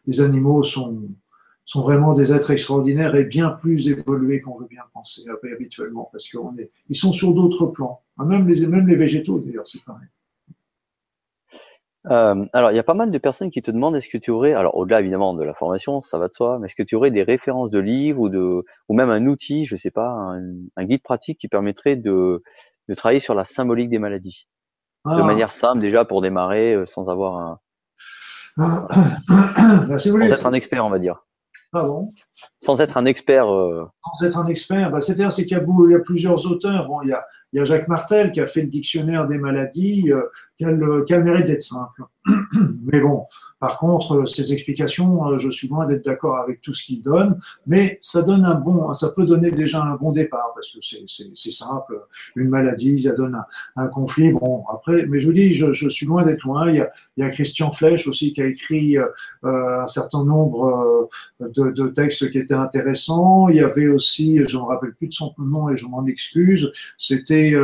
les 0.06 0.20
animaux 0.20 0.62
sont, 0.62 1.08
sont 1.64 1.82
vraiment 1.82 2.14
des 2.14 2.32
êtres 2.32 2.50
extraordinaires 2.50 3.14
et 3.14 3.24
bien 3.24 3.50
plus 3.50 3.88
évolués 3.88 4.40
qu'on 4.40 4.58
veut 4.58 4.66
bien 4.66 4.82
penser 4.92 5.24
habituellement, 5.52 6.08
parce 6.12 6.30
qu'on 6.30 6.56
est, 6.58 6.70
ils 6.88 6.96
sont 6.96 7.12
sur 7.12 7.34
d'autres 7.34 7.66
plans. 7.66 8.02
Même 8.18 8.48
les, 8.48 8.66
même 8.66 8.86
les 8.86 8.96
végétaux, 8.96 9.40
d'ailleurs, 9.40 9.66
c'est 9.66 9.84
pareil. 9.84 10.08
Euh, 12.10 12.44
alors, 12.52 12.72
il 12.72 12.74
y 12.74 12.80
a 12.80 12.82
pas 12.82 12.94
mal 12.94 13.10
de 13.10 13.18
personnes 13.18 13.50
qui 13.50 13.62
te 13.62 13.70
demandent 13.70 13.94
est-ce 13.94 14.08
que 14.08 14.18
tu 14.18 14.30
aurais, 14.30 14.54
alors 14.54 14.76
au-delà 14.76 15.00
évidemment 15.00 15.34
de 15.34 15.44
la 15.44 15.54
formation, 15.54 16.00
ça 16.00 16.18
va 16.18 16.28
de 16.28 16.32
soi, 16.32 16.58
mais 16.58 16.66
est-ce 16.66 16.74
que 16.74 16.82
tu 16.82 16.96
aurais 16.96 17.12
des 17.12 17.22
références 17.22 17.70
de 17.70 17.78
livres 17.78 18.20
ou 18.20 18.28
de, 18.28 18.64
ou 18.88 18.94
même 18.94 19.10
un 19.10 19.26
outil, 19.26 19.64
je 19.64 19.76
sais 19.76 19.92
pas, 19.92 20.10
un, 20.76 20.84
guide 20.84 21.02
pratique 21.02 21.38
qui 21.38 21.46
permettrait 21.46 21.94
de, 21.94 22.42
de 22.88 22.94
travailler 22.94 23.20
sur 23.20 23.34
la 23.34 23.44
symbolique 23.44 23.88
des 23.88 24.00
maladies, 24.00 24.48
de 25.06 25.12
ah. 25.12 25.22
manière 25.22 25.52
simple 25.52 25.80
déjà 25.80 26.04
pour 26.04 26.22
démarrer, 26.22 26.74
euh, 26.74 26.86
sans 26.86 27.08
avoir 27.08 27.36
un, 27.36 27.60
ah. 28.58 28.86
bah, 29.88 29.98
sans 29.98 30.20
être 30.20 30.46
un 30.46 30.52
expert, 30.52 30.84
on 30.84 30.90
va 30.90 30.98
dire. 30.98 31.24
Pardon? 31.70 32.12
Sans 32.60 32.80
être 32.80 32.98
un 32.98 33.06
expert. 33.06 33.50
Euh... 33.50 33.88
Sans 34.04 34.26
être 34.26 34.38
un 34.38 34.46
expert, 34.46 34.90
bah, 34.90 35.00
c'est-à-dire 35.00 35.32
c'est 35.32 35.46
qu'il 35.46 35.56
y, 35.56 35.94
a 35.94 36.00
plusieurs 36.00 36.50
auteurs. 36.50 36.86
Bon, 36.86 37.00
il 37.02 37.08
y 37.08 37.12
a, 37.12 37.24
il 37.52 37.58
y 37.58 37.60
a 37.60 37.64
Jacques 37.64 37.88
Martel 37.88 38.32
qui 38.32 38.40
a 38.40 38.46
fait 38.46 38.62
le 38.62 38.68
dictionnaire 38.68 39.28
des 39.28 39.38
maladies, 39.38 40.10
euh, 40.10 40.22
qui, 40.56 40.64
a 40.64 40.70
le, 40.70 41.04
mérite 41.22 41.46
d'être 41.46 41.62
simple. 41.62 42.02
Mais 42.84 43.00
bon, 43.00 43.26
par 43.62 43.78
contre, 43.78 44.24
ces 44.26 44.52
explications, 44.52 45.28
euh, 45.28 45.38
je 45.38 45.48
suis 45.48 45.68
loin 45.68 45.86
d'être 45.86 46.04
d'accord 46.04 46.36
avec 46.38 46.60
tout 46.62 46.74
ce 46.74 46.84
qu'il 46.84 47.00
donne, 47.00 47.38
mais 47.64 47.96
ça 48.02 48.22
donne 48.22 48.44
un 48.44 48.56
bon, 48.56 48.92
ça 48.92 49.10
peut 49.10 49.24
donner 49.24 49.52
déjà 49.52 49.80
un 49.80 49.94
bon 49.94 50.10
départ 50.10 50.50
parce 50.52 50.72
que 50.72 50.80
c'est 50.82 51.50
simple, 51.52 52.00
une 52.34 52.48
maladie, 52.48 53.04
ça 53.04 53.12
donne 53.12 53.40
un, 53.76 53.86
conflit. 53.86 54.32
Bon, 54.32 54.64
après, 54.68 55.06
mais 55.06 55.20
je 55.20 55.26
vous 55.26 55.32
dis, 55.32 55.54
je, 55.54 55.88
suis 55.88 56.06
loin 56.06 56.24
d'être 56.24 56.42
loin. 56.42 56.70
Il 56.70 56.84
y, 57.18 57.22
a, 57.22 57.30
Christian 57.30 57.70
Flech 57.70 58.08
aussi 58.08 58.32
qui 58.32 58.42
a 58.42 58.46
écrit 58.46 58.98
euh, 58.98 59.06
un 59.44 59.86
certain 59.86 60.24
nombre 60.24 61.08
euh, 61.40 61.48
de, 61.70 61.86
textes 61.86 62.32
qui 62.32 62.38
étaient 62.38 62.54
intéressants. 62.54 63.48
Il 63.48 63.56
y 63.56 63.60
avait 63.60 63.86
aussi, 63.86 64.40
je 64.44 64.56
me 64.56 64.62
rappelle 64.62 64.94
plus 64.94 65.06
de 65.06 65.12
son 65.12 65.32
nom 65.38 65.70
et 65.70 65.76
je 65.76 65.86
m'en 65.86 66.04
excuse. 66.06 66.72
C'était, 66.98 67.54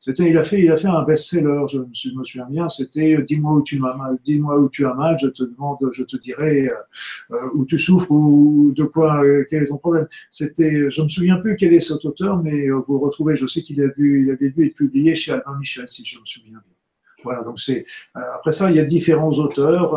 c'était, 0.00 0.28
il 0.28 0.36
a 0.38 0.42
fait, 0.42 0.60
il 0.60 0.72
a 0.72 0.76
fait 0.76 0.88
un 0.88 1.02
best-seller. 1.02 1.66
Je, 1.68 1.78
me 1.78 2.24
souviens 2.24 2.48
bien. 2.50 2.68
C'était 2.68 3.22
Dis-moi 3.22 3.52
où 3.52 3.62
tu 3.62 3.78
m'as 3.78 3.95
dis-moi 4.24 4.58
où 4.60 4.68
tu 4.68 4.86
as 4.86 4.94
mal. 4.94 5.16
Je 5.20 5.28
te 5.28 5.42
demande, 5.42 5.78
je 5.92 6.02
te 6.02 6.16
dirai 6.16 6.68
euh, 6.68 6.74
euh, 7.32 7.50
où 7.54 7.64
tu 7.64 7.78
souffres 7.78 8.10
ou 8.10 8.72
de 8.74 8.84
quoi, 8.84 9.22
euh, 9.24 9.44
quel 9.48 9.64
est 9.64 9.66
ton 9.66 9.78
problème. 9.78 10.08
C'était, 10.30 10.90
je 10.90 11.02
me 11.02 11.08
souviens 11.08 11.36
plus 11.36 11.56
quel 11.56 11.72
est 11.74 11.80
cet 11.80 12.04
auteur, 12.04 12.42
mais 12.42 12.68
vous 12.68 12.98
retrouvez, 12.98 13.36
je 13.36 13.46
sais 13.46 13.62
qu'il 13.62 13.82
a 13.82 13.88
dû, 13.88 14.24
il 14.24 14.30
avait 14.30 14.50
dû 14.50 14.66
être 14.66 14.74
publié 14.74 15.14
chez 15.14 15.32
Albin 15.32 15.58
Michel, 15.58 15.86
si 15.88 16.04
je 16.04 16.18
me 16.18 16.24
souviens 16.24 16.52
bien. 16.52 16.60
Voilà, 17.24 17.42
donc 17.42 17.58
c'est 17.58 17.86
après 18.14 18.52
ça, 18.52 18.70
il 18.70 18.76
y 18.76 18.80
a 18.80 18.84
différents 18.84 19.32
auteurs. 19.32 19.94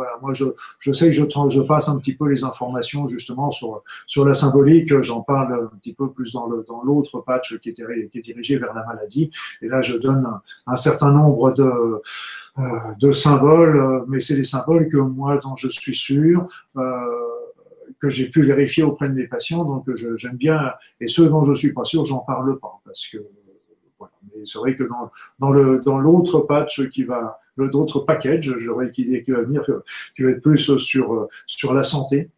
Voilà, 0.00 0.16
moi 0.22 0.32
je, 0.32 0.46
je 0.78 0.92
sais 0.92 1.06
que 1.06 1.12
je, 1.12 1.24
je 1.50 1.60
passe 1.60 1.90
un 1.90 1.98
petit 1.98 2.16
peu 2.16 2.26
les 2.26 2.42
informations 2.42 3.06
justement 3.06 3.50
sur, 3.50 3.82
sur 4.06 4.24
la 4.24 4.32
symbolique. 4.32 4.98
J'en 5.02 5.20
parle 5.20 5.68
un 5.70 5.76
petit 5.76 5.92
peu 5.92 6.10
plus 6.10 6.32
dans 6.32 6.46
le 6.46 6.64
dans 6.66 6.82
l'autre 6.82 7.20
patch 7.20 7.58
qui 7.58 7.68
est, 7.68 8.08
qui 8.08 8.18
est 8.18 8.22
dirigé 8.22 8.56
vers 8.56 8.72
la 8.72 8.82
maladie. 8.86 9.30
Et 9.60 9.68
là, 9.68 9.82
je 9.82 9.98
donne 9.98 10.26
un, 10.66 10.76
certain 10.76 11.10
nombre 11.10 11.52
de 11.52 11.70
euh, 12.58 12.62
de 12.98 13.12
symboles, 13.12 13.76
euh, 13.76 14.04
mais 14.08 14.20
c'est 14.20 14.36
des 14.36 14.44
symboles 14.44 14.88
que 14.88 14.96
moi, 14.96 15.36
dont 15.36 15.54
je 15.56 15.68
suis 15.68 15.94
sûr. 15.94 16.46
Euh, 16.78 17.04
que 17.98 18.08
j'ai 18.08 18.30
pu 18.30 18.40
vérifier 18.40 18.82
auprès 18.82 19.10
de 19.10 19.14
mes 19.14 19.26
patients, 19.26 19.62
donc 19.62 19.84
j'aime 20.16 20.36
bien, 20.36 20.72
et 21.02 21.06
ceux 21.06 21.28
dont 21.28 21.44
je 21.44 21.52
suis 21.52 21.74
pas 21.74 21.84
sûr, 21.84 22.06
j'en 22.06 22.20
parle 22.20 22.58
pas, 22.58 22.80
parce 22.86 23.06
que 23.06 23.18
voilà. 23.98 24.14
Mais 24.34 24.46
c'est 24.46 24.58
vrai 24.58 24.74
que 24.74 24.84
dans, 24.84 25.10
dans 25.38 25.50
le 25.50 25.80
dans 25.80 25.98
l'autre 25.98 26.40
patch 26.40 26.88
qui 26.88 27.04
va 27.04 27.38
d'autres 27.68 28.00
packages, 28.00 28.56
j'aurais 28.58 28.90
qui, 28.90 29.22
qui 29.22 29.30
va 29.30 29.42
venir, 29.42 29.64
qui 30.16 30.22
va 30.22 30.30
être 30.30 30.42
plus 30.42 30.76
sur, 30.78 31.28
sur 31.46 31.74
la 31.74 31.82
santé. 31.82 32.30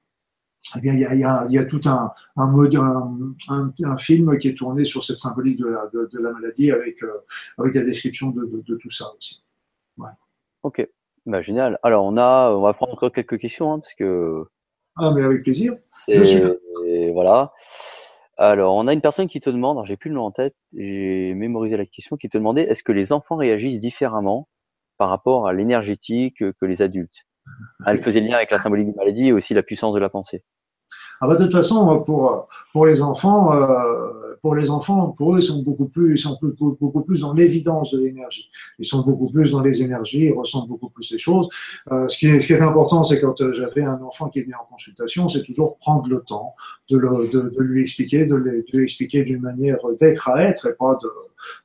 Eh 0.76 0.80
bien, 0.80 0.94
il 0.94 1.00
y 1.00 1.04
a, 1.04 1.14
il 1.14 1.20
y 1.20 1.24
a, 1.24 1.46
il 1.48 1.54
y 1.54 1.58
a 1.58 1.64
tout 1.64 1.80
un, 1.86 2.12
un, 2.36 2.46
mode, 2.46 2.76
un, 2.76 3.34
un, 3.48 3.96
film 3.96 4.38
qui 4.38 4.48
est 4.48 4.54
tourné 4.54 4.84
sur 4.84 5.02
cette 5.02 5.18
symbolique 5.18 5.58
de 5.58 5.66
la, 5.66 5.90
de, 5.92 6.08
de 6.12 6.18
la 6.20 6.30
maladie 6.30 6.70
avec, 6.70 7.02
euh, 7.02 7.24
avec 7.58 7.74
la 7.74 7.82
description 7.82 8.30
de, 8.30 8.44
de, 8.44 8.62
de 8.66 8.76
tout 8.76 8.90
ça 8.90 9.06
aussi. 9.18 9.44
Ouais. 9.98 10.10
Ok, 10.62 10.88
bah, 11.26 11.42
génial. 11.42 11.78
Alors, 11.82 12.04
on, 12.04 12.16
a, 12.16 12.52
on 12.52 12.62
va 12.62 12.74
prendre 12.74 12.92
encore 12.92 13.10
quelques 13.10 13.38
questions, 13.38 13.72
hein, 13.72 13.80
parce 13.80 13.94
que. 13.94 14.44
Ah, 14.96 15.12
mais 15.12 15.22
avec 15.22 15.42
plaisir. 15.42 15.76
C'est, 15.90 16.56
voilà. 17.12 17.52
Alors, 18.36 18.76
on 18.76 18.86
a 18.86 18.92
une 18.92 19.00
personne 19.00 19.26
qui 19.26 19.40
te 19.40 19.50
demande, 19.50 19.76
alors 19.76 19.86
j'ai 19.86 19.96
plus 19.96 20.10
le 20.10 20.16
nom 20.16 20.22
en 20.24 20.30
tête, 20.30 20.54
j'ai 20.72 21.34
mémorisé 21.34 21.76
la 21.76 21.86
question, 21.86 22.16
qui 22.16 22.28
te 22.28 22.38
demandait 22.38 22.62
est-ce 22.62 22.82
que 22.82 22.92
les 22.92 23.12
enfants 23.12 23.36
réagissent 23.36 23.78
différemment 23.78 24.48
par 24.98 25.08
rapport 25.08 25.46
à 25.46 25.52
l'énergétique 25.52 26.38
que 26.38 26.66
les 26.66 26.82
adultes. 26.82 27.26
Elle 27.86 28.02
faisait 28.02 28.20
lien 28.20 28.36
avec 28.36 28.50
la 28.50 28.58
symbolique 28.58 28.92
de 28.92 28.96
maladie 28.96 29.28
et 29.28 29.32
aussi 29.32 29.54
la 29.54 29.62
puissance 29.62 29.94
de 29.94 30.00
la 30.00 30.08
pensée. 30.08 30.44
Ah 31.20 31.28
bah, 31.28 31.36
de 31.36 31.44
toute 31.44 31.52
façon, 31.52 32.02
pour, 32.02 32.48
pour 32.72 32.86
les 32.86 33.00
enfants, 33.00 33.54
euh, 33.54 34.34
pour 34.42 34.56
les 34.56 34.70
enfants, 34.70 35.14
pour 35.16 35.34
eux, 35.34 35.38
ils 35.38 35.44
sont 35.44 35.62
beaucoup 35.62 35.88
plus, 35.88 36.16
ils 36.16 36.18
sont 36.18 36.36
beaucoup, 36.42 36.76
beaucoup 36.80 37.04
plus 37.04 37.20
dans 37.20 37.32
l'évidence 37.32 37.92
de 37.92 38.00
l'énergie. 38.00 38.50
Ils 38.78 38.84
sont 38.84 39.02
beaucoup 39.02 39.30
plus 39.30 39.52
dans 39.52 39.60
les 39.60 39.82
énergies, 39.82 40.26
ils 40.26 40.32
ressentent 40.32 40.68
beaucoup 40.68 40.90
plus 40.90 41.12
les 41.12 41.18
choses. 41.18 41.48
Euh, 41.92 42.08
ce, 42.08 42.18
qui 42.18 42.26
est, 42.26 42.40
ce 42.40 42.48
qui 42.48 42.52
est 42.54 42.60
important, 42.60 43.04
c'est 43.04 43.20
quand 43.20 43.40
euh, 43.40 43.52
j'avais 43.52 43.82
un 43.82 44.00
enfant 44.02 44.28
qui 44.28 44.40
est 44.40 44.42
venu 44.42 44.54
en 44.54 44.64
consultation, 44.68 45.28
c'est 45.28 45.44
toujours 45.44 45.78
prendre 45.78 46.08
le 46.08 46.20
temps 46.22 46.54
de, 46.90 46.98
le, 46.98 47.28
de, 47.32 47.50
de 47.50 47.62
lui 47.62 47.82
expliquer, 47.82 48.26
de, 48.26 48.34
lui, 48.34 48.64
de 48.64 48.76
lui 48.76 48.84
expliquer 48.84 49.22
d'une 49.22 49.42
manière 49.42 49.78
d'être 50.00 50.28
à 50.28 50.42
être 50.42 50.66
et 50.66 50.74
pas 50.74 50.98
de, 51.00 51.08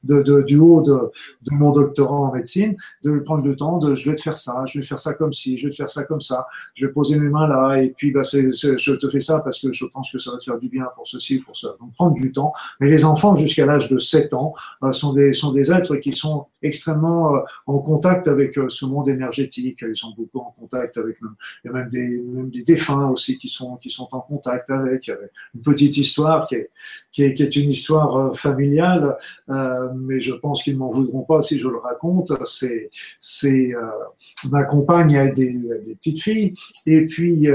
de, 0.03 0.43
du 0.43 0.57
haut 0.57 0.81
de, 0.81 1.11
mon 1.51 1.71
doctorat 1.71 2.15
en 2.15 2.33
médecine, 2.33 2.75
de 3.03 3.19
prendre 3.19 3.43
le 3.43 3.55
temps 3.55 3.77
de 3.77 3.95
je 3.95 4.09
vais 4.09 4.15
te 4.15 4.21
faire 4.21 4.37
ça, 4.37 4.63
je 4.67 4.79
vais 4.79 4.83
te 4.83 4.87
faire 4.87 4.99
ça 4.99 5.13
comme 5.13 5.33
ci, 5.33 5.57
je 5.57 5.67
vais 5.67 5.71
te 5.71 5.75
faire 5.75 5.89
ça 5.89 6.03
comme 6.03 6.21
ça, 6.21 6.47
je 6.75 6.85
vais 6.85 6.91
poser 6.91 7.19
mes 7.19 7.29
mains 7.29 7.47
là, 7.47 7.81
et 7.81 7.93
puis 7.97 8.11
bah, 8.11 8.21
je 8.23 8.95
te 8.95 9.09
fais 9.09 9.19
ça 9.19 9.39
parce 9.39 9.61
que 9.61 9.71
je 9.71 9.85
pense 9.85 10.11
que 10.11 10.19
ça 10.19 10.31
va 10.31 10.37
te 10.37 10.43
faire 10.43 10.59
du 10.59 10.69
bien 10.69 10.85
pour 10.95 11.07
ceci, 11.07 11.39
pour 11.39 11.55
ça. 11.55 11.69
Donc 11.79 11.93
prendre 11.93 12.15
du 12.15 12.31
temps. 12.31 12.53
Mais 12.79 12.89
les 12.89 13.05
enfants 13.05 13.35
jusqu'à 13.35 13.65
l'âge 13.65 13.89
de 13.89 13.97
7 13.97 14.33
ans 14.33 14.53
euh, 14.83 14.91
sont, 14.91 15.13
des, 15.13 15.33
sont 15.33 15.51
des 15.51 15.71
êtres 15.71 15.95
qui 15.97 16.13
sont 16.13 16.47
extrêmement 16.61 17.35
euh, 17.35 17.39
en 17.65 17.79
contact 17.79 18.27
avec 18.27 18.57
euh, 18.57 18.69
ce 18.69 18.85
monde 18.85 19.09
énergétique. 19.09 19.83
Ils 19.87 19.95
sont 19.95 20.13
beaucoup 20.15 20.39
en 20.39 20.51
contact 20.51 20.97
avec 20.97 21.17
il 21.21 21.67
y 21.67 21.69
a 21.69 21.73
même 21.73 21.89
des, 21.89 22.19
même 22.19 22.49
des 22.49 22.63
défunts 22.63 23.09
aussi 23.09 23.37
qui 23.37 23.49
sont, 23.49 23.77
qui 23.77 23.89
sont 23.89 24.07
en 24.11 24.21
contact 24.21 24.69
avec. 24.69 25.11
Une 25.55 25.61
petite 25.61 25.97
histoire 25.97 26.47
qui 26.47 26.55
est, 26.55 26.69
qui 27.11 27.23
est, 27.23 27.55
une 27.55 27.69
histoire 27.69 28.35
familiale. 28.35 29.17
Euh, 29.49 29.89
mais 29.95 30.19
je 30.19 30.33
pense 30.33 30.63
qu'ils 30.63 30.77
m'en 30.77 30.89
voudront 30.89 31.21
pas 31.21 31.41
si 31.41 31.57
je 31.57 31.67
le 31.67 31.77
raconte. 31.77 32.31
C'est, 32.45 32.89
c'est 33.19 33.73
ma 34.51 34.63
compagne 34.63 35.17
a 35.17 35.31
des, 35.31 35.53
des, 35.85 35.95
petites 35.95 36.21
filles, 36.21 36.53
et 36.85 37.05
puis 37.05 37.33
il 37.33 37.41
y 37.41 37.49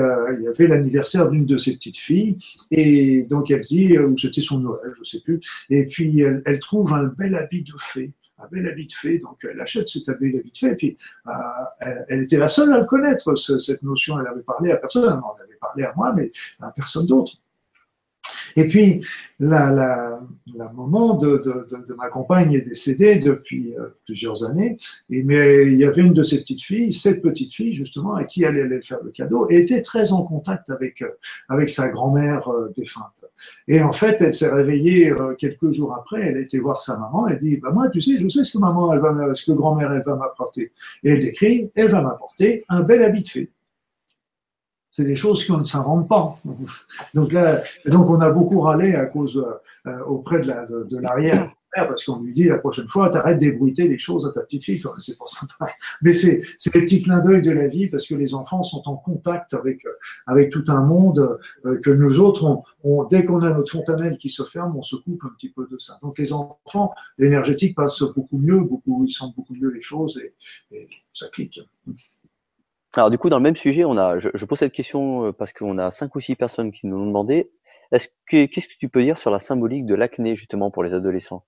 avait 0.48 0.66
l'anniversaire 0.66 1.30
d'une 1.30 1.46
de 1.46 1.56
ses 1.56 1.74
petites 1.76 1.98
filles, 1.98 2.36
et 2.70 3.22
donc 3.22 3.50
elle 3.50 3.62
dit, 3.62 3.98
ou 3.98 4.16
c'était 4.16 4.40
son 4.40 4.60
Noël, 4.60 4.92
je 4.98 5.04
sais 5.04 5.20
plus, 5.20 5.40
et 5.70 5.86
puis 5.86 6.20
elle 6.20 6.58
trouve 6.60 6.92
un 6.92 7.04
bel 7.04 7.34
habit 7.34 7.62
de 7.62 7.72
fée 7.78 8.12
un 8.42 8.48
bel 8.50 8.74
de 8.86 8.92
fée, 8.92 9.18
donc 9.18 9.38
elle 9.48 9.60
achète 9.60 9.88
cet 9.88 10.08
habit 10.08 10.32
de 10.32 10.42
fée, 10.54 10.68
et 10.68 10.76
puis 10.76 10.98
elle, 11.80 12.04
elle, 12.08 12.22
était 12.22 12.38
la 12.38 12.48
seule 12.48 12.72
à 12.72 12.78
le 12.78 12.84
connaître, 12.84 13.34
cette 13.36 13.82
notion, 13.82 14.18
elle 14.20 14.26
avait 14.26 14.42
parlé 14.42 14.72
à 14.72 14.76
personne, 14.76 15.04
elle 15.04 15.12
en 15.12 15.36
avait 15.42 15.58
parlé 15.60 15.84
à 15.84 15.92
moi, 15.96 16.12
mais 16.12 16.32
à 16.60 16.70
personne 16.72 17.06
d'autre. 17.06 17.41
Et 18.56 18.66
puis, 18.66 19.04
la, 19.38 20.20
maman 20.74 21.16
de, 21.16 21.42
ma 21.96 22.08
compagne 22.08 22.52
est 22.54 22.62
décédée 22.68 23.16
depuis 23.16 23.74
euh, 23.76 23.88
plusieurs 24.04 24.44
années, 24.44 24.78
mais 25.08 25.66
il 25.66 25.78
y 25.78 25.84
avait 25.84 26.02
une 26.02 26.12
de 26.12 26.22
ses 26.22 26.40
petites 26.40 26.62
filles, 26.62 26.92
cette 26.92 27.22
petite 27.22 27.52
fille 27.52 27.74
justement, 27.74 28.14
à 28.14 28.24
qui 28.24 28.44
elle 28.44 28.58
allait 28.60 28.82
faire 28.82 28.98
le 29.02 29.10
cadeau, 29.10 29.48
et 29.50 29.58
était 29.58 29.82
très 29.82 30.12
en 30.12 30.22
contact 30.22 30.70
avec, 30.70 31.02
euh, 31.02 31.66
sa 31.66 31.88
grand-mère 31.88 32.48
euh, 32.48 32.72
défunte. 32.76 33.24
Et 33.66 33.82
en 33.82 33.92
fait, 33.92 34.20
elle 34.20 34.34
s'est 34.34 34.50
réveillée 34.50 35.12
quelques 35.38 35.70
jours 35.72 35.94
après, 35.94 36.20
elle 36.20 36.36
a 36.36 36.40
été 36.40 36.58
voir 36.58 36.80
sa 36.80 36.98
maman, 36.98 37.26
elle 37.26 37.38
dit, 37.38 37.56
bah 37.56 37.70
moi, 37.72 37.88
tu 37.88 38.00
sais, 38.00 38.18
je 38.18 38.28
sais 38.28 38.44
ce 38.44 38.52
que 38.52 38.58
maman, 38.58 38.92
ce 39.34 39.44
que 39.44 39.52
grand-mère, 39.52 39.92
elle 39.92 40.04
va 40.04 40.16
m'apporter. 40.16 40.72
Et 41.02 41.10
elle 41.10 41.20
décrit, 41.20 41.70
elle 41.74 41.90
va 41.90 42.02
m'apporter 42.02 42.64
un 42.68 42.82
bel 42.82 43.02
habit 43.02 43.22
de 43.22 43.28
fée 43.28 43.50
c'est 44.92 45.04
des 45.04 45.16
choses 45.16 45.44
qu'on 45.46 45.58
ne 45.58 45.64
s'invente 45.64 46.06
pas. 46.06 46.38
Donc 47.14 47.32
là, 47.32 47.64
donc 47.86 48.08
on 48.08 48.20
a 48.20 48.30
beaucoup 48.30 48.60
râlé 48.60 48.94
à 48.94 49.06
cause 49.06 49.44
euh, 49.86 50.00
auprès 50.04 50.40
de, 50.40 50.46
la, 50.46 50.66
de, 50.66 51.00
parce 51.74 52.04
qu'on 52.04 52.20
lui 52.20 52.34
dit 52.34 52.44
la 52.44 52.58
prochaine 52.58 52.86
fois, 52.86 53.08
t'arrêtes 53.08 53.38
d'ébruiter 53.38 53.88
les 53.88 53.98
choses 53.98 54.26
à 54.26 54.32
ta 54.32 54.42
petite 54.42 54.64
fille, 54.64 54.82
c'est 54.98 55.18
pas 55.18 55.26
sympa. 55.26 55.72
Mais 56.02 56.12
c'est, 56.12 56.42
des 56.74 56.82
petits 56.82 57.02
clins 57.02 57.22
d'œil 57.22 57.40
de 57.40 57.50
la 57.50 57.68
vie 57.68 57.88
parce 57.88 58.06
que 58.06 58.14
les 58.14 58.34
enfants 58.34 58.62
sont 58.62 58.86
en 58.86 58.96
contact 58.96 59.54
avec, 59.54 59.86
avec 60.26 60.50
tout 60.50 60.64
un 60.68 60.84
monde 60.84 61.38
euh, 61.64 61.80
que 61.80 61.90
nous 61.90 62.20
autres, 62.20 62.62
dès 63.10 63.24
qu'on 63.24 63.40
a 63.40 63.50
notre 63.50 63.72
fontanelle 63.72 64.18
qui 64.18 64.28
se 64.28 64.42
ferme, 64.42 64.76
on 64.76 64.82
se 64.82 64.96
coupe 64.96 65.22
un 65.24 65.32
petit 65.38 65.48
peu 65.48 65.66
de 65.70 65.78
ça. 65.78 65.98
Donc 66.02 66.18
les 66.18 66.34
enfants, 66.34 66.92
l'énergétique 67.16 67.74
passe 67.74 68.02
beaucoup 68.02 68.36
mieux, 68.36 68.60
beaucoup, 68.60 69.04
ils 69.06 69.12
sentent 69.12 69.34
beaucoup 69.34 69.54
mieux 69.54 69.70
les 69.70 69.80
choses 69.80 70.20
et 70.70 70.86
ça 71.14 71.28
clique. 71.28 71.62
Alors 72.94 73.10
du 73.10 73.16
coup, 73.18 73.30
dans 73.30 73.38
le 73.38 73.42
même 73.42 73.56
sujet, 73.56 73.84
on 73.84 73.96
a, 73.96 74.18
je, 74.18 74.44
pose 74.44 74.58
cette 74.58 74.72
question 74.72 75.26
euh, 75.26 75.32
parce 75.32 75.52
qu'on 75.52 75.78
a 75.78 75.90
cinq 75.90 76.14
ou 76.14 76.20
six 76.20 76.36
personnes 76.36 76.70
qui 76.70 76.86
nous 76.86 76.98
l'ont 76.98 77.06
demandé. 77.06 77.50
Est-ce 77.90 78.08
que 78.26 78.46
qu'est-ce 78.46 78.68
que 78.68 78.78
tu 78.78 78.88
peux 78.88 79.02
dire 79.02 79.16
sur 79.18 79.30
la 79.30 79.38
symbolique 79.38 79.86
de 79.86 79.94
l'acné 79.94 80.36
justement 80.36 80.70
pour 80.70 80.82
les 80.82 80.92
adolescents? 80.92 81.44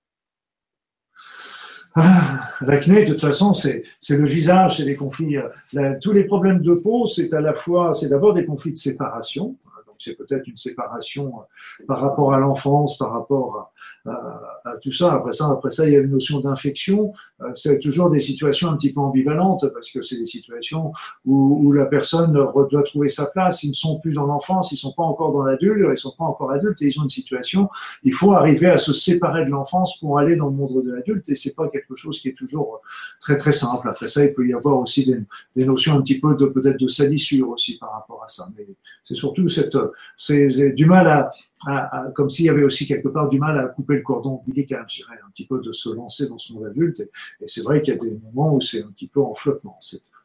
Ah, 1.95 2.49
L'acné, 2.61 3.05
de 3.05 3.13
toute 3.13 3.21
façon, 3.21 3.53
c'est 3.53 3.83
le 4.09 4.25
visage, 4.25 4.77
c'est 4.77 4.83
les 4.83 4.95
conflits. 4.95 5.37
Euh, 5.37 5.93
tous 6.01 6.11
les 6.11 6.25
problèmes 6.25 6.61
de 6.61 6.73
peau, 6.73 7.07
c'est 7.07 7.33
à 7.33 7.41
la 7.41 7.53
fois, 7.53 7.93
c'est 7.93 8.09
d'abord 8.09 8.33
des 8.33 8.45
conflits 8.45 8.73
de 8.73 8.77
séparation, 8.77 9.55
c'est 9.99 10.15
peut-être 10.15 10.47
une 10.47 10.57
séparation 10.57 11.27
euh, 11.39 11.85
par 11.85 11.99
rapport 11.99 12.33
à 12.33 12.39
l'enfance, 12.39 12.97
par 12.97 13.11
rapport 13.11 13.71
à, 14.05 14.77
tout 14.81 14.91
ça. 14.91 15.13
Après 15.13 15.31
ça, 15.31 15.49
après 15.49 15.71
ça, 15.71 15.87
il 15.87 15.93
y 15.93 15.95
a 15.95 15.99
une 15.99 16.11
notion 16.11 16.39
d'infection. 16.39 17.13
Euh, 17.41 17.51
c'est 17.55 17.79
toujours 17.79 18.09
des 18.09 18.19
situations 18.19 18.69
un 18.69 18.77
petit 18.77 18.93
peu 18.93 18.99
ambivalentes 18.99 19.65
parce 19.73 19.91
que 19.91 20.01
c'est 20.01 20.17
des 20.17 20.25
situations 20.25 20.91
où, 21.25 21.71
la 21.71 21.87
personne 21.87 22.31
doit 22.31 22.83
trouver 22.83 23.09
sa 23.09 23.25
place. 23.25 23.63
Ils 23.63 23.69
ne 23.69 23.73
sont 23.73 23.99
plus 23.99 24.13
dans 24.13 24.25
l'enfance, 24.25 24.71
ils 24.71 24.77
sont 24.77 24.93
pas 24.93 25.03
encore 25.03 25.33
dans 25.33 25.43
l'adulte, 25.43 25.85
ils 25.89 25.97
sont 25.97 26.15
pas 26.17 26.23
encore 26.23 26.51
adultes 26.51 26.81
et 26.81 26.87
ils 26.87 26.99
ont 26.99 27.03
une 27.03 27.09
situation. 27.09 27.69
Il 28.03 28.13
faut 28.13 28.33
arriver 28.33 28.67
à 28.67 28.77
se 28.77 28.93
séparer 28.93 29.45
de 29.45 29.49
l'enfance 29.49 29.99
pour 29.99 30.19
aller 30.19 30.35
dans 30.35 30.47
le 30.47 30.55
monde 30.55 30.83
de 30.83 30.91
l'adulte 30.91 31.27
et 31.29 31.35
c'est 31.35 31.55
pas 31.55 31.67
quelque 31.69 31.95
chose 31.95 32.19
qui 32.19 32.29
est 32.29 32.37
toujours 32.37 32.81
très 33.19 33.37
très 33.37 33.51
simple. 33.51 33.89
Après 33.89 34.07
ça, 34.07 34.23
il 34.23 34.33
peut 34.33 34.47
y 34.47 34.53
avoir 34.53 34.77
aussi 34.79 35.05
des, 35.05 35.19
des 35.55 35.65
notions 35.65 35.93
un 35.93 36.01
petit 36.01 36.19
peu 36.19 36.35
de 36.35 36.45
peut-être 36.45 36.79
de 36.79 36.87
salissure 36.87 37.49
aussi 37.49 37.77
par 37.77 37.91
rapport 37.91 38.23
à 38.23 38.27
ça. 38.27 38.47
Mais 38.57 38.67
c'est 39.03 39.15
surtout 39.15 39.47
cette 39.49 39.77
c'est 40.17 40.71
du 40.71 40.85
mal 40.85 41.07
à, 41.07 42.11
comme 42.13 42.29
s'il 42.29 42.45
y 42.45 42.49
avait 42.49 42.63
aussi 42.63 42.85
quelque 42.85 43.07
part 43.07 43.29
du 43.29 43.39
mal 43.39 43.57
à 43.57 43.67
couper 43.67 43.95
le 43.95 44.01
cordon 44.01 44.41
ombilical, 44.41 44.85
je 44.87 45.03
un 45.03 45.29
petit 45.31 45.47
peu 45.47 45.61
de 45.61 45.71
se 45.71 45.89
lancer 45.89 46.27
dans 46.27 46.37
son 46.37 46.63
adulte. 46.63 47.01
Et, 47.41 47.47
c'est 47.47 47.61
vrai 47.61 47.81
qu'il 47.81 47.93
y 47.93 47.97
a 47.97 47.99
des 47.99 48.11
moments 48.11 48.55
où 48.55 48.61
c'est 48.61 48.83
un 48.83 48.91
petit 48.91 49.07
peu 49.07 49.21
en 49.21 49.35
flottement. 49.35 49.77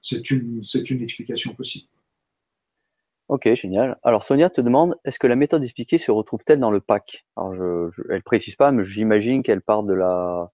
C'est 0.03 0.31
une, 0.31 0.63
une 0.91 1.03
explication 1.03 1.55
possible. 1.55 1.89
Ok, 3.29 3.49
génial. 3.55 3.97
Alors 4.03 4.25
Sonia 4.25 4.51
te 4.51 4.61
demande, 4.61 4.97
est-ce 5.05 5.21
que 5.21 5.29
la 5.29 5.37
méthode 5.37 5.63
expliquée 5.63 5.99
se 5.99 6.11
retrouve-t-elle 6.11 6.59
dans 6.59 6.73
le 6.73 6.81
pack? 6.81 7.25
Alors 7.37 7.55
je, 7.55 7.89
elle 8.11 8.25
précise 8.25 8.57
pas, 8.57 8.73
mais 8.73 8.83
j'imagine 8.83 9.45
qu'elle 9.45 9.63
part 9.63 9.85
de 9.85 9.95
la 9.95 10.51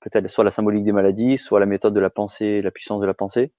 peut-être 0.00 0.28
soit 0.28 0.42
la 0.42 0.50
symbolique 0.50 0.84
des 0.84 0.92
maladies, 0.92 1.36
soit 1.36 1.60
la 1.60 1.66
méthode 1.66 1.92
de 1.92 2.00
la 2.00 2.08
pensée, 2.08 2.62
la 2.62 2.70
puissance 2.70 3.00
de 3.00 3.06
la 3.06 3.12
pensée. 3.12 3.52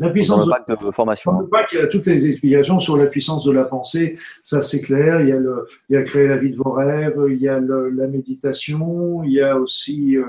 La 0.00 0.10
puissance 0.10 0.46
de, 0.46 0.50
la 0.50 0.92
formation. 0.92 1.32
Dans 1.32 1.40
le 1.40 1.48
pack, 1.48 1.70
il 1.72 1.78
y 1.78 1.82
a 1.82 1.86
toutes 1.86 2.06
les 2.06 2.26
explications 2.26 2.78
sur 2.78 2.96
la 2.96 3.06
puissance 3.06 3.44
de 3.44 3.52
la 3.52 3.64
pensée. 3.64 4.18
Ça, 4.42 4.60
c'est 4.60 4.80
clair. 4.80 5.20
Il 5.22 5.28
y 5.28 5.32
a 5.32 5.36
le, 5.36 5.66
il 5.88 5.94
y 5.94 5.96
a 5.96 6.02
créer 6.02 6.28
la 6.28 6.36
vie 6.36 6.50
de 6.50 6.56
vos 6.56 6.70
rêves. 6.70 7.18
Il 7.28 7.38
y 7.38 7.48
a 7.48 7.58
le, 7.58 7.90
la 7.90 8.06
méditation. 8.06 9.22
Il 9.24 9.32
y 9.32 9.40
a 9.40 9.56
aussi 9.56 10.16
euh, 10.16 10.24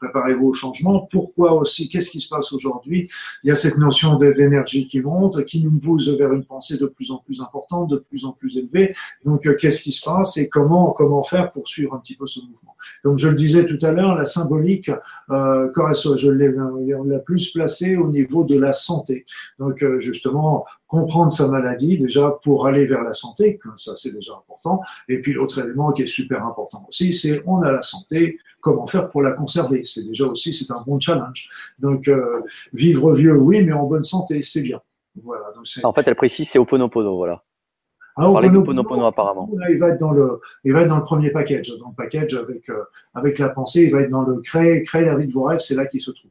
préparez-vous 0.00 0.48
au 0.48 0.52
changement. 0.52 1.06
Pourquoi 1.10 1.52
aussi 1.52 1.88
Qu'est-ce 1.88 2.10
qui 2.10 2.20
se 2.20 2.28
passe 2.28 2.52
aujourd'hui? 2.52 3.08
Il 3.44 3.48
y 3.48 3.50
a 3.50 3.56
cette 3.56 3.78
notion 3.78 4.16
d'énergie 4.16 4.86
qui 4.86 5.00
monte, 5.00 5.44
qui 5.44 5.62
nous 5.62 5.78
pousse 5.78 6.08
vers 6.08 6.32
une 6.32 6.44
pensée 6.44 6.78
de 6.78 6.86
plus 6.86 7.10
en 7.10 7.18
plus 7.18 7.40
importante, 7.40 7.90
de 7.90 7.96
plus 7.96 8.24
en 8.24 8.32
plus 8.32 8.56
élevée. 8.56 8.94
Donc, 9.24 9.46
euh, 9.46 9.56
qu'est-ce 9.60 9.82
qui 9.82 9.92
se 9.92 10.04
passe 10.04 10.36
et 10.36 10.48
comment 10.48 10.92
comment 10.92 11.22
faire 11.22 11.52
pour 11.52 11.68
suivre 11.68 11.94
un 11.94 11.98
petit 11.98 12.16
peu 12.16 12.26
ce 12.26 12.40
mouvement? 12.40 12.76
Donc, 13.04 13.18
je 13.18 13.28
le 13.28 13.34
disais 13.34 13.66
tout 13.66 13.78
à 13.84 13.92
l'heure, 13.92 14.14
la 14.14 14.24
symbolique, 14.24 14.90
euh, 15.30 15.68
je 15.74 16.30
l'ai, 16.30 16.94
on 16.94 17.04
l'a 17.04 17.18
plus 17.18 17.50
placée 17.52 17.96
au 17.96 18.08
niveau 18.08 18.44
de 18.44 18.58
la 18.58 18.72
santé 18.72 18.99
santé. 19.00 19.26
Donc 19.58 19.82
euh, 19.82 20.00
justement, 20.00 20.64
comprendre 20.86 21.32
sa 21.32 21.48
maladie 21.48 21.98
déjà 21.98 22.30
pour 22.42 22.66
aller 22.66 22.86
vers 22.86 23.02
la 23.02 23.12
santé, 23.12 23.58
ça 23.76 23.92
c'est 23.96 24.12
déjà 24.12 24.32
important. 24.34 24.80
Et 25.08 25.20
puis 25.20 25.32
l'autre 25.32 25.58
élément 25.58 25.92
qui 25.92 26.02
est 26.02 26.06
super 26.06 26.44
important 26.44 26.84
aussi, 26.88 27.12
c'est 27.12 27.42
on 27.46 27.62
a 27.62 27.72
la 27.72 27.82
santé, 27.82 28.38
comment 28.60 28.86
faire 28.86 29.08
pour 29.08 29.22
la 29.22 29.32
conserver? 29.32 29.82
C'est 29.84 30.06
déjà 30.06 30.26
aussi 30.26 30.52
c'est 30.52 30.70
un 30.70 30.82
bon 30.86 30.98
challenge. 31.00 31.48
Donc 31.78 32.08
euh, 32.08 32.42
vivre 32.72 33.14
vieux, 33.14 33.36
oui, 33.38 33.64
mais 33.64 33.72
en 33.72 33.86
bonne 33.86 34.04
santé, 34.04 34.42
c'est 34.42 34.62
bien. 34.62 34.80
Voilà. 35.22 35.46
Donc 35.54 35.64
en 35.82 35.92
fait, 35.92 36.06
elle 36.06 36.14
précise 36.14 36.48
c'est 36.48 36.58
Oponopono, 36.58 37.16
voilà. 37.16 37.42
Ah, 38.16 38.30
Parler 38.32 38.50
d'Oponopono 38.50 39.06
apparemment. 39.06 39.48
il 39.70 39.78
va 39.78 39.88
être 39.88 40.00
dans 40.00 40.10
le, 40.10 40.40
il 40.64 40.72
va 40.72 40.82
être 40.82 40.88
dans 40.88 40.98
le 40.98 41.04
premier 41.04 41.30
package, 41.30 41.72
dans 41.78 41.88
le 41.88 41.94
package 41.94 42.34
avec 42.34 42.68
euh, 42.68 42.82
avec 43.14 43.38
la 43.38 43.48
pensée, 43.48 43.84
il 43.84 43.92
va 43.92 44.02
être 44.02 44.10
dans 44.10 44.22
le 44.22 44.40
créer 44.40 44.82
créer 44.82 45.04
la 45.04 45.14
vie 45.14 45.26
de 45.26 45.32
vos 45.32 45.44
rêves, 45.44 45.60
c'est 45.60 45.74
là 45.74 45.86
qu'il 45.86 46.00
se 46.00 46.10
trouve. 46.10 46.30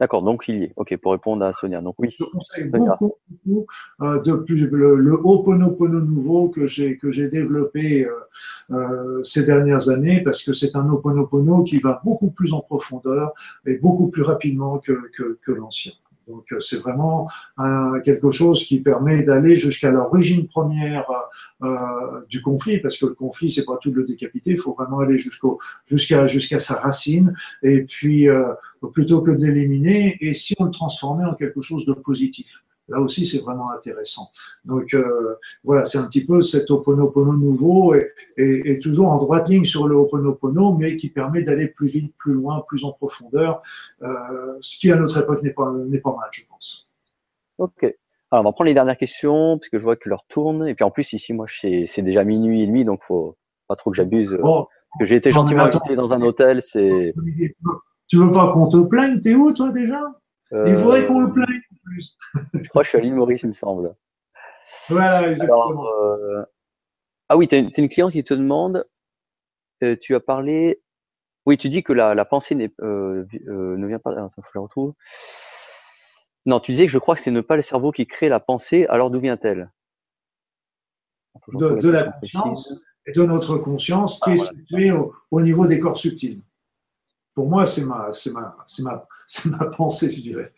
D'accord, 0.00 0.22
donc 0.22 0.44
il 0.46 0.60
y 0.60 0.64
est. 0.64 0.72
Ok, 0.76 0.96
pour 0.96 1.12
répondre 1.12 1.44
à 1.44 1.52
Sonia. 1.52 1.80
Donc 1.80 1.96
oui. 1.98 2.14
Je 2.18 2.24
conseille 2.24 2.70
beaucoup, 2.70 3.14
beaucoup 3.44 3.66
euh, 4.02 4.20
de 4.22 4.32
plus, 4.34 4.66
le, 4.66 4.96
le 4.96 5.14
Oponopono 5.14 6.00
nouveau 6.00 6.48
que 6.48 6.66
j'ai 6.66 6.96
que 6.96 7.10
j'ai 7.10 7.28
développé 7.28 8.06
euh, 8.06 8.12
euh, 8.70 9.22
ces 9.24 9.44
dernières 9.44 9.88
années 9.88 10.22
parce 10.22 10.44
que 10.44 10.52
c'est 10.52 10.76
un 10.76 10.88
Oponopono 10.88 11.64
qui 11.64 11.78
va 11.80 12.00
beaucoup 12.04 12.30
plus 12.30 12.52
en 12.52 12.60
profondeur 12.60 13.32
et 13.66 13.74
beaucoup 13.78 14.08
plus 14.08 14.22
rapidement 14.22 14.78
que 14.78 14.92
que, 15.16 15.38
que 15.44 15.52
l'ancien. 15.52 15.92
Donc 16.28 16.52
euh, 16.52 16.60
c'est 16.60 16.80
vraiment 16.82 17.28
quelque 18.04 18.30
chose 18.30 18.64
qui 18.64 18.80
permet 18.80 19.22
d'aller 19.22 19.56
jusqu'à 19.56 19.90
l'origine 19.90 20.46
première 20.46 21.06
euh, 21.62 22.20
du 22.28 22.40
conflit, 22.42 22.78
parce 22.78 22.96
que 22.98 23.06
le 23.06 23.14
conflit 23.14 23.50
c'est 23.50 23.64
pas 23.64 23.78
tout 23.80 23.90
le 23.90 24.04
décapiter, 24.04 24.52
il 24.52 24.58
faut 24.58 24.74
vraiment 24.74 25.00
aller 25.00 25.18
jusqu'à 25.18 26.58
sa 26.58 26.74
racine, 26.74 27.34
et 27.62 27.84
puis 27.84 28.28
euh, 28.28 28.52
plutôt 28.92 29.22
que 29.22 29.30
d'éliminer, 29.30 30.16
et 30.20 30.34
si 30.34 30.54
on 30.58 30.64
le 30.64 30.70
transformait 30.70 31.24
en 31.24 31.34
quelque 31.34 31.60
chose 31.60 31.84
de 31.86 31.94
positif? 31.94 32.64
Là 32.88 33.00
aussi, 33.00 33.26
c'est 33.26 33.42
vraiment 33.42 33.70
intéressant. 33.70 34.30
Donc 34.64 34.94
euh, 34.94 35.36
voilà, 35.62 35.84
c'est 35.84 35.98
un 35.98 36.06
petit 36.06 36.24
peu 36.24 36.40
cet 36.40 36.70
Oponopono 36.70 37.34
nouveau 37.34 37.94
et, 37.94 38.12
et, 38.36 38.78
toujours 38.78 39.08
en 39.08 39.16
droite 39.16 39.48
ligne 39.48 39.64
sur 39.64 39.86
le 39.86 39.94
Oponopono, 39.96 40.74
mais 40.74 40.96
qui 40.96 41.10
permet 41.10 41.42
d'aller 41.42 41.68
plus 41.68 41.88
vite, 41.88 42.14
plus 42.16 42.32
loin, 42.32 42.64
plus 42.66 42.84
en 42.84 42.92
profondeur, 42.92 43.60
euh, 44.02 44.56
ce 44.60 44.78
qui 44.78 44.90
à 44.90 44.96
notre 44.96 45.18
époque 45.18 45.42
n'est 45.42 45.52
pas, 45.52 45.70
n'est 45.72 46.00
pas 46.00 46.16
mal, 46.16 46.28
je 46.32 46.42
pense. 46.48 46.88
Ok. 47.58 47.82
Alors, 48.30 48.44
on 48.44 48.48
va 48.48 48.52
prendre 48.52 48.68
les 48.68 48.74
dernières 48.74 48.96
questions, 48.96 49.58
puisque 49.58 49.78
je 49.78 49.82
vois 49.82 49.96
que 49.96 50.08
l'heure 50.08 50.24
tourne. 50.28 50.68
Et 50.68 50.74
puis 50.74 50.84
en 50.84 50.90
plus, 50.90 51.12
ici, 51.12 51.32
moi, 51.32 51.46
c'est 51.48 52.02
déjà 52.02 52.24
minuit 52.24 52.62
et 52.62 52.66
demi, 52.66 52.84
donc 52.84 53.02
faut 53.02 53.36
pas 53.68 53.76
trop 53.76 53.90
que 53.90 53.96
j'abuse. 53.96 54.36
Bon, 54.40 54.66
que 54.98 55.06
j'ai 55.06 55.16
été 55.16 55.30
gentiment 55.30 55.64
invité 55.64 55.96
dans 55.96 56.12
un 56.12 56.22
hôtel, 56.22 56.62
c'est. 56.62 57.14
Tu 58.06 58.16
veux 58.16 58.30
pas 58.30 58.50
qu'on 58.52 58.68
te 58.68 58.78
plaigne 58.78 59.20
T'es 59.20 59.34
où, 59.34 59.52
toi, 59.52 59.70
déjà? 59.70 60.00
Il 60.50 60.76
faudrait 60.78 61.06
qu'on 61.06 61.20
le 61.20 61.32
plaigne 61.32 61.60
je 62.54 62.68
crois 62.68 62.82
que 62.82 62.86
je 62.86 62.88
suis 62.90 62.98
à 62.98 63.00
l'île 63.00 63.14
Maurice, 63.14 63.42
il 63.42 63.48
me 63.48 63.52
semble. 63.52 63.94
Voilà, 64.88 65.30
exactement. 65.30 65.86
Euh, 65.86 66.44
ah 67.28 67.36
oui, 67.36 67.48
tu 67.48 67.54
as, 67.54 67.58
une 67.58 67.88
cliente 67.88 68.12
qui 68.12 68.24
te 68.24 68.34
demande, 68.34 68.86
euh, 69.82 69.96
tu 70.00 70.14
as 70.14 70.20
parlé, 70.20 70.82
oui, 71.46 71.56
tu 71.56 71.68
dis 71.68 71.82
que 71.82 71.92
la, 71.92 72.24
pensée 72.24 72.72
euh, 72.80 73.24
ne 73.48 73.86
vient 73.86 73.98
pas, 73.98 74.12
attends, 74.12 74.30
faut 74.30 74.42
que 74.42 74.48
je 74.52 74.58
la 74.58 74.62
retrouve. 74.62 74.94
Non, 76.46 76.60
tu 76.60 76.72
disais 76.72 76.86
que 76.86 76.92
je 76.92 76.98
crois 76.98 77.14
que 77.14 77.20
c'est 77.20 77.30
ne 77.30 77.40
pas 77.40 77.56
le 77.56 77.62
cerveau 77.62 77.92
qui 77.92 78.06
crée 78.06 78.28
la 78.28 78.40
pensée, 78.40 78.86
alors 78.86 79.10
d'où 79.10 79.20
vient-elle? 79.20 79.70
De, 81.52 81.88
la 81.88 82.04
conscience 82.04 82.82
et 83.06 83.12
de 83.12 83.22
notre 83.22 83.56
conscience 83.56 84.20
qui 84.20 84.30
ah, 84.30 84.34
est 84.34 84.38
située 84.38 84.92
au, 85.30 85.40
niveau 85.40 85.66
des 85.66 85.78
corps 85.78 85.96
subtils. 85.96 86.42
Pour 87.34 87.48
moi, 87.48 87.64
c'est 87.64 87.84
ma, 87.84 88.12
c'est 88.12 88.32
ma, 88.32 88.56
c'est 88.66 88.82
ma, 88.82 89.06
c'est 89.30 89.50
ma 89.50 89.66
pensée, 89.66 90.08
je 90.10 90.22
dirais. 90.22 90.52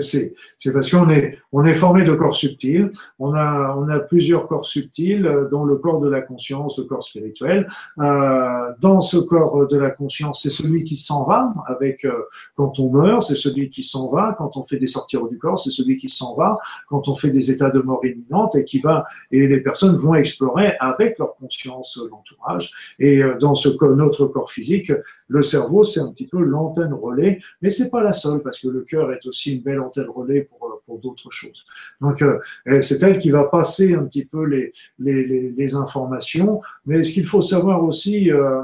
C'est, 0.00 0.34
parce 0.72 0.90
qu'on 0.90 1.10
est, 1.10 1.38
on 1.52 1.62
est 1.66 1.74
formé 1.74 2.04
de 2.04 2.14
corps 2.14 2.34
subtils. 2.34 2.90
On 3.18 3.34
a, 3.34 3.76
on 3.76 3.86
a 3.90 4.00
plusieurs 4.00 4.46
corps 4.46 4.64
subtils, 4.64 5.26
euh, 5.26 5.46
dont 5.46 5.64
le 5.64 5.76
corps 5.76 6.00
de 6.00 6.08
la 6.08 6.22
conscience, 6.22 6.78
le 6.78 6.84
corps 6.84 7.02
spirituel. 7.02 7.68
Euh, 7.98 8.72
dans 8.80 9.02
ce 9.02 9.18
corps 9.18 9.68
de 9.68 9.76
la 9.76 9.90
conscience, 9.90 10.42
c'est 10.42 10.50
celui 10.50 10.84
qui 10.84 10.96
s'en 10.96 11.26
va 11.26 11.52
avec 11.66 12.06
euh, 12.06 12.12
quand 12.56 12.80
on 12.80 12.90
meurt, 12.90 13.22
c'est 13.22 13.36
celui 13.36 13.68
qui 13.68 13.82
s'en 13.82 14.10
va 14.10 14.34
quand 14.38 14.56
on 14.56 14.62
fait 14.62 14.78
des 14.78 14.86
sorties 14.86 15.18
du 15.28 15.38
corps, 15.38 15.58
c'est 15.58 15.70
celui 15.70 15.98
qui 15.98 16.08
s'en 16.08 16.34
va 16.34 16.58
quand 16.88 17.08
on 17.08 17.14
fait 17.14 17.30
des 17.30 17.50
états 17.50 17.70
de 17.70 17.80
mort 17.80 18.04
imminente 18.04 18.56
et 18.56 18.64
qui 18.64 18.80
va 18.80 19.04
et 19.30 19.46
les 19.46 19.60
personnes 19.60 19.96
vont 19.96 20.14
explorer 20.14 20.72
avec 20.80 21.18
leur 21.18 21.36
conscience 21.36 22.00
l'entourage. 22.10 22.72
Et 22.98 23.22
dans 23.38 23.54
ce 23.54 23.68
notre 23.94 24.26
corps 24.26 24.50
physique, 24.50 24.90
le 25.28 25.42
cerveau, 25.42 25.84
c'est 25.84 26.00
un 26.00 26.10
petit 26.12 26.26
peu 26.26 26.42
l'antenne 26.42 26.92
relais, 26.92 27.40
mais 27.62 27.70
c'est 27.70 27.90
pas 27.90 28.02
la 28.02 28.13
seule 28.14 28.40
parce 28.40 28.58
que 28.58 28.68
le 28.68 28.80
cœur 28.80 29.12
est 29.12 29.26
aussi 29.26 29.56
une 29.56 29.62
belle 29.62 29.80
antenne 29.80 30.08
relais 30.08 30.42
pour, 30.42 30.66
euh, 30.66 30.82
pour 30.86 30.98
d'autres 30.98 31.30
choses. 31.30 31.66
Donc, 32.00 32.22
euh, 32.22 32.38
c'est 32.80 33.02
elle 33.02 33.18
qui 33.20 33.30
va 33.30 33.44
passer 33.44 33.94
un 33.94 34.04
petit 34.04 34.24
peu 34.24 34.44
les, 34.44 34.72
les, 34.98 35.50
les, 35.50 35.74
informations. 35.74 36.62
Mais 36.86 37.04
ce 37.04 37.12
qu'il 37.12 37.26
faut 37.26 37.42
savoir 37.42 37.84
aussi, 37.84 38.30
euh, 38.30 38.62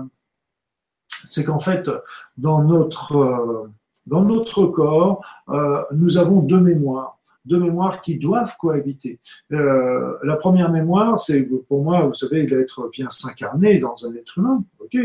c'est 1.28 1.44
qu'en 1.44 1.60
fait, 1.60 1.90
dans 2.38 2.64
notre, 2.64 3.68
dans 4.06 4.24
notre 4.24 4.66
corps, 4.66 5.22
nous 5.92 6.16
avons 6.16 6.40
deux 6.40 6.60
mémoires 6.60 7.19
deux 7.50 7.58
mémoires 7.58 8.00
qui 8.00 8.18
doivent 8.18 8.56
cohabiter. 8.56 9.18
Euh, 9.52 10.14
la 10.22 10.36
première 10.36 10.70
mémoire, 10.70 11.18
c'est 11.18 11.42
pour 11.68 11.82
moi, 11.82 12.06
vous 12.06 12.14
savez, 12.14 12.46
l'être 12.46 12.88
vient 12.92 13.10
s'incarner 13.10 13.78
dans 13.78 14.06
un 14.06 14.14
être 14.14 14.38
humain. 14.38 14.64
Ok, 14.78 14.96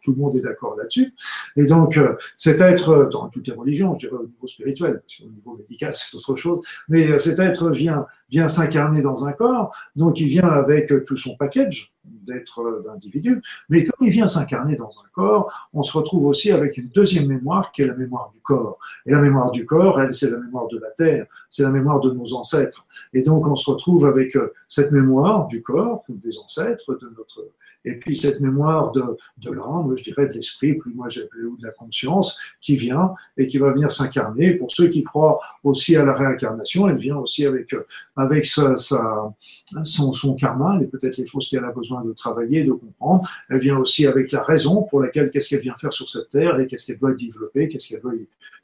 tout 0.00 0.12
le 0.12 0.16
monde 0.16 0.36
est 0.36 0.40
d'accord 0.40 0.76
là-dessus. 0.76 1.12
Et 1.56 1.66
donc, 1.66 1.98
euh, 1.98 2.14
cet 2.38 2.60
être, 2.60 3.08
dans 3.10 3.28
toutes 3.28 3.48
les 3.48 3.54
religions, 3.54 3.94
je 3.94 4.06
dirais 4.06 4.20
au 4.20 4.26
niveau 4.26 4.46
spirituel, 4.46 5.00
parce 5.00 5.18
qu'au 5.18 5.28
niveau 5.28 5.56
médical, 5.56 5.92
c'est 5.92 6.16
autre 6.16 6.36
chose, 6.36 6.60
mais 6.88 7.10
euh, 7.10 7.18
cet 7.18 7.38
être 7.40 7.70
vient 7.70 8.06
vient 8.30 8.48
s'incarner 8.48 9.02
dans 9.02 9.24
un 9.26 9.32
corps, 9.32 9.74
donc 9.96 10.20
il 10.20 10.28
vient 10.28 10.48
avec 10.48 10.92
tout 11.04 11.16
son 11.16 11.36
package 11.36 11.92
d'être 12.04 12.82
d'individu, 12.84 13.42
mais 13.68 13.84
comme 13.84 14.06
il 14.06 14.12
vient 14.12 14.26
s'incarner 14.26 14.76
dans 14.76 14.88
un 14.88 15.08
corps, 15.12 15.68
on 15.72 15.82
se 15.82 15.96
retrouve 15.96 16.26
aussi 16.26 16.50
avec 16.50 16.76
une 16.76 16.88
deuxième 16.88 17.26
mémoire 17.26 17.72
qui 17.72 17.82
est 17.82 17.86
la 17.86 17.94
mémoire 17.94 18.30
du 18.32 18.40
corps. 18.40 18.78
Et 19.04 19.12
la 19.12 19.20
mémoire 19.20 19.50
du 19.50 19.66
corps, 19.66 20.00
elle, 20.00 20.14
c'est 20.14 20.30
la 20.30 20.38
mémoire 20.38 20.68
de 20.68 20.78
la 20.78 20.90
terre, 20.90 21.26
c'est 21.50 21.62
la 21.62 21.70
mémoire 21.70 22.00
de 22.00 22.10
nos 22.10 22.32
ancêtres. 22.34 22.86
Et 23.12 23.22
donc 23.22 23.46
on 23.46 23.56
se 23.56 23.70
retrouve 23.70 24.06
avec 24.06 24.36
cette 24.68 24.92
mémoire 24.92 25.46
du 25.46 25.62
corps, 25.62 26.04
des 26.08 26.38
ancêtres, 26.38 26.94
de 26.94 27.12
notre 27.16 27.42
et 27.84 27.98
puis 27.98 28.16
cette 28.16 28.40
mémoire 28.40 28.92
de, 28.92 29.02
de 29.38 29.50
l'âme, 29.50 29.94
je 29.96 30.04
dirais 30.04 30.26
de 30.26 30.34
l'esprit, 30.34 30.74
puis 30.74 30.92
moi 30.94 31.08
j'appelle 31.08 31.46
ou 31.46 31.56
de 31.56 31.64
la 31.64 31.72
conscience, 31.72 32.38
qui 32.60 32.76
vient 32.76 33.14
et 33.36 33.46
qui 33.46 33.58
va 33.58 33.70
venir 33.72 33.90
s'incarner. 33.90 34.54
Pour 34.54 34.70
ceux 34.70 34.88
qui 34.88 35.02
croient 35.02 35.40
aussi 35.64 35.96
à 35.96 36.04
la 36.04 36.14
réincarnation, 36.14 36.88
elle 36.88 36.98
vient 36.98 37.16
aussi 37.16 37.46
avec 37.46 37.74
avec 38.20 38.46
sa, 38.46 38.76
sa 38.76 39.34
son, 39.82 40.12
son 40.12 40.34
karma, 40.34 40.78
et 40.82 40.86
peut-être 40.86 41.16
les 41.16 41.26
choses 41.26 41.48
qu'elle 41.48 41.64
a 41.64 41.72
besoin 41.72 42.04
de 42.04 42.12
travailler, 42.12 42.64
de 42.64 42.72
comprendre. 42.72 43.28
Elle 43.48 43.58
vient 43.58 43.78
aussi 43.78 44.06
avec 44.06 44.32
la 44.32 44.42
raison 44.42 44.82
pour 44.82 45.00
laquelle 45.00 45.30
qu'est-ce 45.30 45.48
qu'elle 45.48 45.60
vient 45.60 45.76
faire 45.80 45.92
sur 45.92 46.08
cette 46.08 46.28
terre 46.28 46.58
et 46.60 46.66
qu'est-ce 46.66 46.86
qu'elle 46.86 46.98
doit 46.98 47.14
développer, 47.14 47.68
qu'est-ce 47.68 47.88
qu'elle 47.88 48.00
doit 48.00 48.12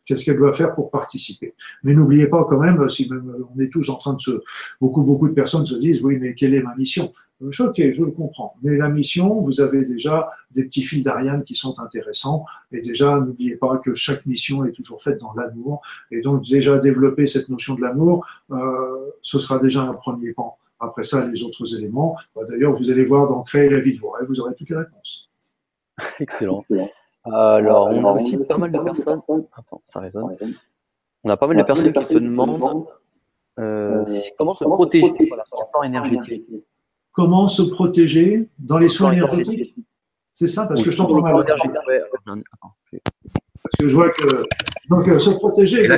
qu'est-ce 0.04 0.24
qu'elle 0.24 0.36
doit 0.36 0.54
faire 0.54 0.74
pour 0.74 0.90
participer. 0.90 1.54
Mais 1.82 1.92
n'oubliez 1.92 2.28
pas 2.28 2.44
quand 2.48 2.60
même, 2.60 2.88
si 2.88 3.10
même 3.10 3.44
on 3.54 3.60
est 3.60 3.70
tous 3.70 3.90
en 3.90 3.96
train 3.96 4.14
de 4.14 4.20
se, 4.20 4.42
beaucoup, 4.80 5.02
beaucoup 5.02 5.28
de 5.28 5.34
personnes 5.34 5.66
se 5.66 5.74
disent, 5.74 6.00
oui, 6.00 6.16
mais 6.20 6.34
quelle 6.34 6.54
est 6.54 6.62
ma 6.62 6.76
mission? 6.76 7.12
Ok, 7.40 7.74
je 7.76 8.02
le 8.02 8.12
comprends. 8.12 8.56
Mais 8.62 8.76
la 8.76 8.88
mission, 8.88 9.42
vous 9.42 9.60
avez 9.60 9.84
déjà 9.84 10.30
des 10.52 10.64
petits 10.64 10.82
fils 10.82 11.02
d'Ariane 11.02 11.42
qui 11.42 11.54
sont 11.54 11.78
intéressants. 11.80 12.46
Et 12.72 12.80
déjà, 12.80 13.18
n'oubliez 13.18 13.56
pas 13.56 13.76
que 13.76 13.94
chaque 13.94 14.24
mission 14.24 14.64
est 14.64 14.72
toujours 14.72 15.02
faite 15.02 15.20
dans 15.20 15.34
l'amour. 15.34 15.82
Et 16.10 16.22
donc, 16.22 16.46
déjà 16.48 16.78
développer 16.78 17.26
cette 17.26 17.50
notion 17.50 17.74
de 17.74 17.82
l'amour, 17.82 18.26
euh, 18.52 19.10
ce 19.20 19.38
sera 19.38 19.58
déjà 19.58 19.82
un 19.82 19.92
premier 19.92 20.32
pan. 20.32 20.56
Après 20.80 21.02
ça, 21.04 21.26
les 21.26 21.42
autres 21.42 21.76
éléments. 21.76 22.16
Bah, 22.34 22.42
d'ailleurs, 22.48 22.74
vous 22.74 22.90
allez 22.90 23.04
voir 23.04 23.26
dans 23.26 23.42
Créer 23.42 23.68
la 23.68 23.80
vie 23.80 23.94
de 23.94 24.00
vos 24.00 24.10
rêves, 24.10 24.26
vous 24.28 24.40
aurez 24.40 24.54
toutes 24.54 24.70
les 24.70 24.76
réponses. 24.76 25.30
Excellent. 26.20 26.64
Alors, 27.24 27.88
on 27.88 28.04
a 28.06 28.12
aussi 28.12 28.38
pas 28.38 28.56
mal 28.56 28.72
de 28.72 28.78
personnes. 28.78 29.20
Attends, 29.52 29.82
ça 29.84 30.00
résonne. 30.00 30.36
On 31.24 31.30
a 31.30 31.36
pas 31.36 31.46
mal 31.46 31.56
de 31.58 31.62
personnes 31.62 31.92
qui 31.92 32.04
se 32.04 32.18
demandent 32.18 32.86
euh, 33.58 34.04
comment 34.38 34.54
se 34.54 34.64
protéger 34.64 35.08
sur 35.08 35.36
le 35.36 35.70
plan 35.72 35.82
énergétique 35.82 36.46
comment 37.16 37.46
se 37.48 37.62
protéger 37.62 38.48
dans 38.58 38.78
les 38.78 38.88
soins 38.88 39.12
énergétiques 39.12 39.74
C'est 40.34 40.46
ça 40.46 40.66
Parce 40.66 40.82
que 40.82 40.90
je 40.90 40.96
t'entends 40.96 41.20
mal. 41.22 41.34
Parce 43.62 43.76
que 43.80 43.88
je 43.88 43.94
vois 43.94 44.10
que. 44.10 44.44
Donc, 44.90 45.08
euh, 45.08 45.18
se 45.18 45.30
protéger. 45.30 45.88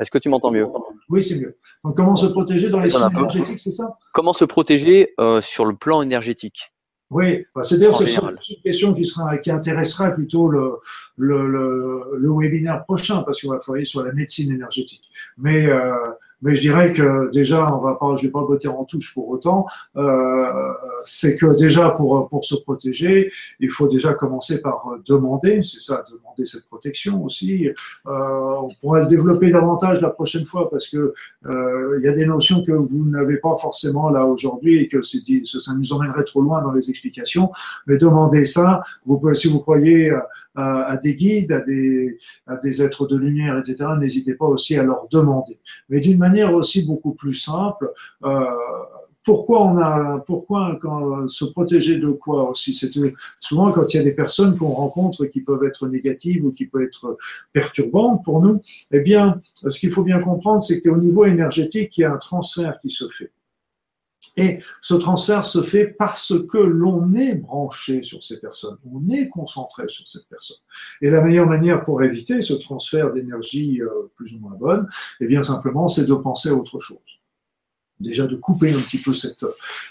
Est-ce 0.00 0.10
que 0.10 0.18
tu 0.18 0.28
m'entends 0.28 0.50
mieux? 0.50 0.66
Oui, 1.08 1.24
c'est 1.24 1.38
mieux. 1.38 1.56
Donc, 1.84 1.96
comment 1.96 2.16
se 2.16 2.26
protéger 2.26 2.68
dans 2.68 2.80
les 2.80 2.90
soins 2.90 3.08
énergétiques, 3.08 3.58
c'est 3.58 3.72
ça? 3.72 3.96
Comment 4.12 4.32
se 4.32 4.44
protéger 4.44 5.14
euh, 5.20 5.40
sur 5.40 5.64
le 5.64 5.74
plan 5.74 6.02
énergétique? 6.02 6.72
Oui, 7.10 7.44
bah, 7.54 7.62
c'est-à-dire 7.62 7.94
c'est 7.94 8.14
une 8.16 8.62
question 8.64 8.94
qui 8.94 9.04
sera 9.04 9.36
qui 9.36 9.50
intéressera 9.50 10.10
plutôt 10.12 10.48
le, 10.48 10.78
le, 11.16 11.46
le, 11.46 12.04
le 12.16 12.30
webinaire 12.30 12.84
prochain 12.84 13.22
parce 13.22 13.42
qu'on 13.42 13.50
va 13.50 13.58
travailler 13.58 13.84
sur 13.84 14.02
la 14.02 14.12
médecine 14.14 14.50
énergétique. 14.50 15.10
Mais 15.36 15.66
euh, 15.66 15.94
mais 16.42 16.54
je 16.54 16.60
dirais 16.60 16.92
que 16.92 17.30
déjà, 17.32 17.74
on 17.74 17.80
va 17.80 17.94
pas, 17.94 18.14
je 18.16 18.26
vais 18.26 18.32
pas 18.32 18.42
botter 18.42 18.68
en 18.68 18.84
touche 18.84 19.14
pour 19.14 19.28
autant. 19.28 19.66
Euh, 19.96 20.72
c'est 21.04 21.36
que 21.36 21.56
déjà 21.56 21.90
pour 21.90 22.28
pour 22.28 22.44
se 22.44 22.56
protéger, 22.56 23.30
il 23.60 23.70
faut 23.70 23.88
déjà 23.88 24.12
commencer 24.14 24.60
par 24.60 24.84
demander, 25.06 25.62
c'est 25.62 25.80
ça, 25.80 26.04
demander 26.10 26.46
cette 26.46 26.66
protection 26.66 27.24
aussi. 27.24 27.68
Euh, 27.68 27.72
on 28.06 28.70
pourra 28.80 29.00
le 29.00 29.06
développer 29.06 29.50
davantage 29.50 30.00
la 30.00 30.10
prochaine 30.10 30.44
fois 30.44 30.68
parce 30.70 30.88
que 30.88 31.14
euh, 31.46 31.96
il 31.98 32.04
y 32.04 32.08
a 32.08 32.14
des 32.14 32.26
notions 32.26 32.62
que 32.62 32.72
vous 32.72 33.04
n'avez 33.08 33.36
pas 33.36 33.56
forcément 33.56 34.10
là 34.10 34.24
aujourd'hui 34.26 34.80
et 34.80 34.88
que 34.88 35.02
c'est 35.02 35.22
ça 35.44 35.72
nous 35.74 35.92
emmènerait 35.92 36.24
trop 36.24 36.42
loin 36.42 36.62
dans 36.62 36.72
les 36.72 36.90
explications. 36.90 37.50
Mais 37.86 37.98
demandez 37.98 38.44
ça. 38.44 38.82
Vous 39.06 39.18
pouvez, 39.18 39.34
si 39.34 39.48
vous 39.48 39.60
croyez 39.60 40.12
à, 40.54 40.84
à 40.84 40.96
des 40.96 41.16
guides, 41.16 41.52
à 41.52 41.60
des, 41.62 42.18
à 42.46 42.56
des 42.56 42.82
êtres 42.82 43.06
de 43.06 43.16
lumière, 43.16 43.58
etc., 43.58 43.90
n'hésitez 43.98 44.34
pas 44.34 44.46
aussi 44.46 44.76
à 44.76 44.82
leur 44.82 45.08
demander. 45.10 45.58
Mais 45.88 46.00
d'une 46.00 46.18
manière 46.18 46.54
aussi 46.54 46.86
beaucoup 46.86 47.12
plus 47.12 47.34
simple, 47.34 47.92
euh, 48.24 48.44
pourquoi 49.24 49.64
on 49.64 49.78
a, 49.78 50.18
pourquoi 50.26 50.78
quand, 50.80 51.28
se 51.28 51.44
protéger 51.44 51.98
de 51.98 52.10
quoi 52.10 52.50
aussi? 52.50 52.74
C'est 52.74 52.90
souvent 53.40 53.70
quand 53.70 53.92
il 53.94 53.96
y 53.96 54.00
a 54.00 54.02
des 54.02 54.12
personnes 54.12 54.56
qu'on 54.56 54.68
rencontre 54.68 55.26
qui 55.26 55.40
peuvent 55.40 55.64
être 55.64 55.86
négatives 55.86 56.44
ou 56.44 56.50
qui 56.50 56.66
peuvent 56.66 56.82
être 56.82 57.18
perturbantes 57.52 58.24
pour 58.24 58.42
nous. 58.42 58.60
Eh 58.90 59.00
bien, 59.00 59.40
ce 59.54 59.78
qu'il 59.78 59.90
faut 59.90 60.04
bien 60.04 60.20
comprendre, 60.20 60.62
c'est 60.62 60.80
qu'au 60.80 60.96
niveau 60.96 61.24
énergétique, 61.24 61.96
il 61.98 62.00
y 62.02 62.04
a 62.04 62.12
un 62.12 62.18
transfert 62.18 62.78
qui 62.80 62.90
se 62.90 63.08
fait. 63.08 63.30
Et 64.36 64.60
ce 64.80 64.94
transfert 64.94 65.44
se 65.44 65.62
fait 65.62 65.86
parce 65.86 66.32
que 66.48 66.58
l'on 66.58 67.14
est 67.14 67.34
branché 67.34 68.02
sur 68.02 68.22
ces 68.22 68.40
personnes, 68.40 68.78
on 68.90 69.10
est 69.10 69.28
concentré 69.28 69.88
sur 69.88 70.08
cette 70.08 70.26
personne. 70.28 70.56
Et 71.02 71.10
la 71.10 71.22
meilleure 71.22 71.46
manière 71.46 71.84
pour 71.84 72.02
éviter 72.02 72.40
ce 72.40 72.54
transfert 72.54 73.12
d'énergie 73.12 73.82
euh, 73.82 74.10
plus 74.16 74.34
ou 74.34 74.40
moins 74.40 74.56
bonne, 74.58 74.88
eh 75.20 75.26
bien 75.26 75.42
simplement, 75.42 75.88
c'est 75.88 76.06
de 76.06 76.14
penser 76.14 76.48
à 76.48 76.54
autre 76.54 76.80
chose 76.80 77.21
déjà 78.02 78.26
de 78.26 78.36
couper 78.36 78.72
un 78.72 78.78
petit 78.78 78.98
peu 78.98 79.14
cette, 79.14 79.44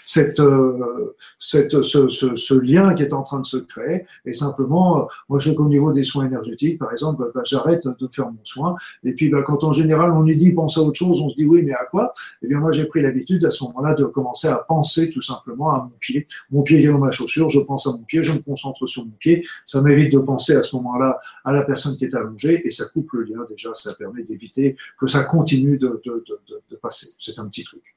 cette, 0.04 0.40
euh, 0.40 1.14
cette, 1.38 1.82
ce, 1.82 2.08
ce, 2.08 2.36
ce, 2.36 2.54
lien 2.54 2.94
qui 2.94 3.02
est 3.02 3.12
en 3.12 3.22
train 3.22 3.40
de 3.40 3.46
se 3.46 3.56
créer. 3.56 4.04
Et 4.24 4.32
simplement, 4.32 5.00
euh, 5.00 5.04
moi, 5.28 5.38
je 5.38 5.52
qu'au 5.52 5.68
niveau 5.68 5.92
des 5.92 6.04
soins 6.04 6.26
énergétiques, 6.26 6.78
par 6.78 6.92
exemple, 6.92 7.30
bah, 7.34 7.42
j'arrête 7.44 7.86
de 7.86 8.08
faire 8.08 8.26
mon 8.26 8.44
soin. 8.44 8.76
Et 9.04 9.14
puis, 9.14 9.28
bah, 9.28 9.42
quand 9.42 9.64
en 9.64 9.72
général, 9.72 10.12
on 10.12 10.22
nous 10.22 10.34
dit 10.34 10.52
pense 10.52 10.78
à 10.78 10.82
autre 10.82 10.98
chose, 10.98 11.20
on 11.20 11.28
se 11.28 11.36
dit 11.36 11.44
oui, 11.44 11.62
mais 11.62 11.72
à 11.72 11.84
quoi? 11.90 12.12
Eh 12.42 12.48
bien, 12.48 12.58
moi, 12.58 12.72
j'ai 12.72 12.84
pris 12.84 13.02
l'habitude 13.02 13.44
à 13.44 13.50
ce 13.50 13.64
moment-là 13.64 13.94
de 13.94 14.04
commencer 14.04 14.48
à 14.48 14.56
penser 14.56 15.10
tout 15.10 15.20
simplement 15.20 15.70
à 15.70 15.82
mon 15.84 15.96
pied. 16.00 16.26
Mon 16.50 16.62
pied 16.62 16.82
est 16.82 16.86
dans 16.86 16.98
ma 16.98 17.10
chaussure, 17.10 17.48
je 17.48 17.60
pense 17.60 17.86
à 17.86 17.90
mon 17.92 18.04
pied, 18.04 18.22
je 18.22 18.32
me 18.32 18.38
concentre 18.38 18.86
sur 18.86 19.04
mon 19.04 19.12
pied. 19.12 19.44
Ça 19.64 19.80
m'évite 19.82 20.12
de 20.12 20.18
penser 20.18 20.54
à 20.54 20.62
ce 20.62 20.76
moment-là 20.76 21.20
à 21.44 21.52
la 21.52 21.62
personne 21.62 21.96
qui 21.96 22.04
est 22.04 22.14
allongée 22.14 22.66
et 22.66 22.70
ça 22.70 22.84
coupe 22.86 23.12
le 23.12 23.22
lien. 23.24 23.40
Déjà, 23.48 23.74
ça 23.74 23.94
permet 23.94 24.22
d'éviter 24.22 24.76
que 24.98 25.06
ça 25.06 25.24
continue 25.24 25.78
de, 25.78 26.00
de, 26.04 26.24
de, 26.28 26.62
de 26.70 26.76
passer. 26.76 27.08
C'est 27.18 27.38
un 27.38 27.46
petit 27.46 27.64
truc. 27.64 27.96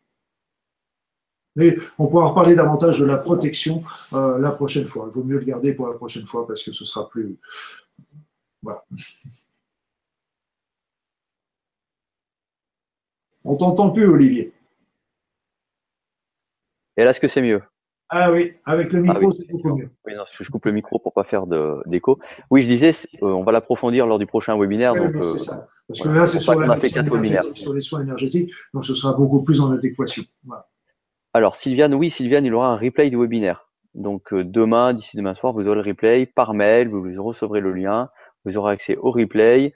Mais 1.55 1.77
on 1.97 2.07
pourra 2.07 2.27
reparler 2.27 2.55
davantage 2.55 2.99
de 2.99 3.05
la 3.05 3.17
protection 3.17 3.83
euh, 4.13 4.37
la 4.39 4.51
prochaine 4.51 4.85
fois. 4.85 5.07
Il 5.09 5.13
vaut 5.13 5.23
mieux 5.23 5.39
le 5.39 5.45
garder 5.45 5.73
pour 5.73 5.87
la 5.87 5.93
prochaine 5.93 6.25
fois 6.25 6.45
parce 6.45 6.63
que 6.63 6.73
ce 6.73 6.85
sera 6.85 7.09
plus. 7.09 7.37
Voilà. 8.61 8.83
On 13.43 13.55
t'entend 13.55 13.91
plus, 13.91 14.07
Olivier. 14.07 14.53
Et 16.97 17.03
là, 17.03 17.11
est-ce 17.11 17.19
que 17.19 17.27
c'est 17.27 17.41
mieux? 17.41 17.61
Ah 18.09 18.31
oui, 18.31 18.53
avec 18.65 18.91
le 18.91 19.01
micro, 19.01 19.29
ah 19.29 19.35
c'est 19.35 19.47
beaucoup 19.51 19.75
mieux. 19.75 19.89
Oui, 20.05 20.13
non, 20.15 20.23
je 20.27 20.49
coupe 20.51 20.65
le 20.65 20.71
micro 20.71 20.99
pour 20.99 21.13
pas 21.13 21.23
faire 21.23 21.45
d'écho. 21.85 22.19
Oui, 22.51 22.61
je 22.61 22.67
disais, 22.67 22.91
euh, 23.21 23.27
on 23.27 23.43
va 23.43 23.51
l'approfondir 23.51 24.05
lors 24.05 24.19
du 24.19 24.27
prochain 24.27 24.57
webinaire. 24.57 24.93
donc, 24.93 25.15
euh, 25.15 25.37
ça. 25.37 25.67
Parce 25.87 26.01
que 26.01 26.09
là, 26.09 26.27
c'est 26.27 26.39
sur, 26.39 26.53
sur, 27.55 27.73
les 27.73 27.81
soins 27.81 28.01
énergétiques, 28.01 28.51
donc 28.73 28.85
ce 28.85 28.95
sera 28.95 29.13
beaucoup 29.13 29.43
plus 29.43 29.59
en 29.59 29.71
adéquation. 29.71 30.23
Voilà. 30.43 30.67
Alors, 31.35 31.57
Sylviane, 31.57 31.93
oui, 31.93 32.09
Sylviane, 32.09 32.45
il 32.45 32.53
aura 32.53 32.69
un 32.69 32.77
replay 32.77 33.09
du 33.09 33.17
webinaire. 33.17 33.67
Donc, 33.93 34.31
euh, 34.31 34.45
demain, 34.45 34.93
d'ici 34.93 35.17
demain 35.17 35.35
soir, 35.35 35.51
vous 35.51 35.67
aurez 35.67 35.75
le 35.75 35.81
replay 35.81 36.25
par 36.25 36.53
mail, 36.53 36.87
vous 36.87 37.03
recevrez 37.21 37.59
le 37.59 37.73
lien, 37.73 38.09
vous 38.45 38.57
aurez 38.57 38.71
accès 38.71 38.95
au 38.95 39.11
replay. 39.11 39.73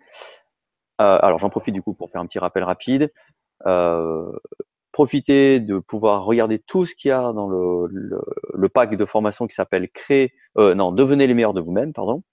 Euh, 1.02 1.20
alors, 1.22 1.38
j'en 1.38 1.50
profite 1.50 1.74
du 1.74 1.82
coup 1.82 1.94
pour 1.94 2.12
faire 2.12 2.22
un 2.22 2.28
petit 2.28 2.40
rappel 2.40 2.64
rapide. 2.64 3.12
Euh, 3.66 4.32
profitez 4.94 5.60
de 5.60 5.80
pouvoir 5.80 6.24
regarder 6.24 6.60
tout 6.60 6.86
ce 6.86 6.96
qu'il 6.96 7.10
y 7.10 7.12
a 7.12 7.34
dans 7.34 7.50
le, 7.50 8.70
pack 8.74 8.96
de 8.96 9.06
formation 9.06 9.46
qui 9.46 9.54
s'appelle 9.54 9.90
Créer, 9.90 10.32
non, 10.56 10.94
devenez 10.94 11.28
les 11.28 11.34
meilleurs 11.34 11.54
de 11.54 11.60
vous-même, 11.60 11.92
pardon. 11.92 12.24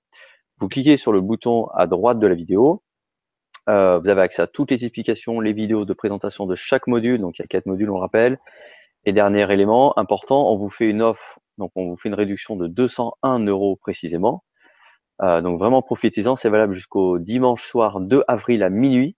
Vous 0.60 0.68
cliquez 0.68 0.96
sur 0.96 1.10
le 1.10 1.20
bouton 1.20 1.66
à 1.74 1.88
droite 1.88 2.20
de 2.20 2.28
la 2.28 2.36
vidéo. 2.36 2.84
vous 3.66 3.72
avez 3.72 4.22
accès 4.22 4.42
à 4.42 4.46
toutes 4.46 4.70
les 4.70 4.84
explications, 4.84 5.40
les 5.40 5.52
vidéos 5.52 5.84
de 5.84 5.94
présentation 5.94 6.46
de 6.46 6.54
chaque 6.54 6.86
module. 6.86 7.20
Donc, 7.20 7.40
il 7.40 7.42
y 7.42 7.44
a 7.44 7.48
quatre 7.48 7.66
modules, 7.66 7.90
on 7.90 7.94
le 7.94 8.00
rappelle 8.02 8.38
et 9.06 9.12
dernier 9.12 9.50
élément 9.52 9.98
important, 9.98 10.52
on 10.52 10.58
vous 10.58 10.68
fait 10.68 10.90
une 10.90 11.00
offre, 11.00 11.38
donc 11.58 11.70
on 11.76 11.88
vous 11.88 11.96
fait 11.96 12.08
une 12.08 12.14
réduction 12.14 12.56
de 12.56 12.66
201 12.66 13.38
euros 13.46 13.76
précisément. 13.76 14.44
Euh, 15.22 15.40
donc 15.40 15.58
vraiment 15.58 15.80
profitez-en, 15.82 16.36
c'est 16.36 16.50
valable 16.50 16.74
jusqu'au 16.74 17.18
dimanche 17.18 17.64
soir 17.64 18.00
2 18.00 18.24
avril 18.28 18.62
à 18.62 18.70
minuit. 18.70 19.16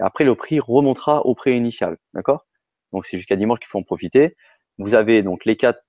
Et 0.00 0.04
après 0.04 0.24
le 0.24 0.34
prix 0.34 0.60
remontera 0.60 1.26
au 1.26 1.34
prix 1.34 1.56
initial, 1.56 1.96
d'accord? 2.14 2.46
Donc 2.92 3.06
c'est 3.06 3.16
jusqu'à 3.16 3.36
dimanche 3.36 3.58
qu'il 3.60 3.68
faut 3.68 3.78
en 3.78 3.82
profiter. 3.82 4.36
Vous 4.78 4.94
avez 4.94 5.22
donc 5.22 5.44
les 5.44 5.56
quatre 5.56 5.80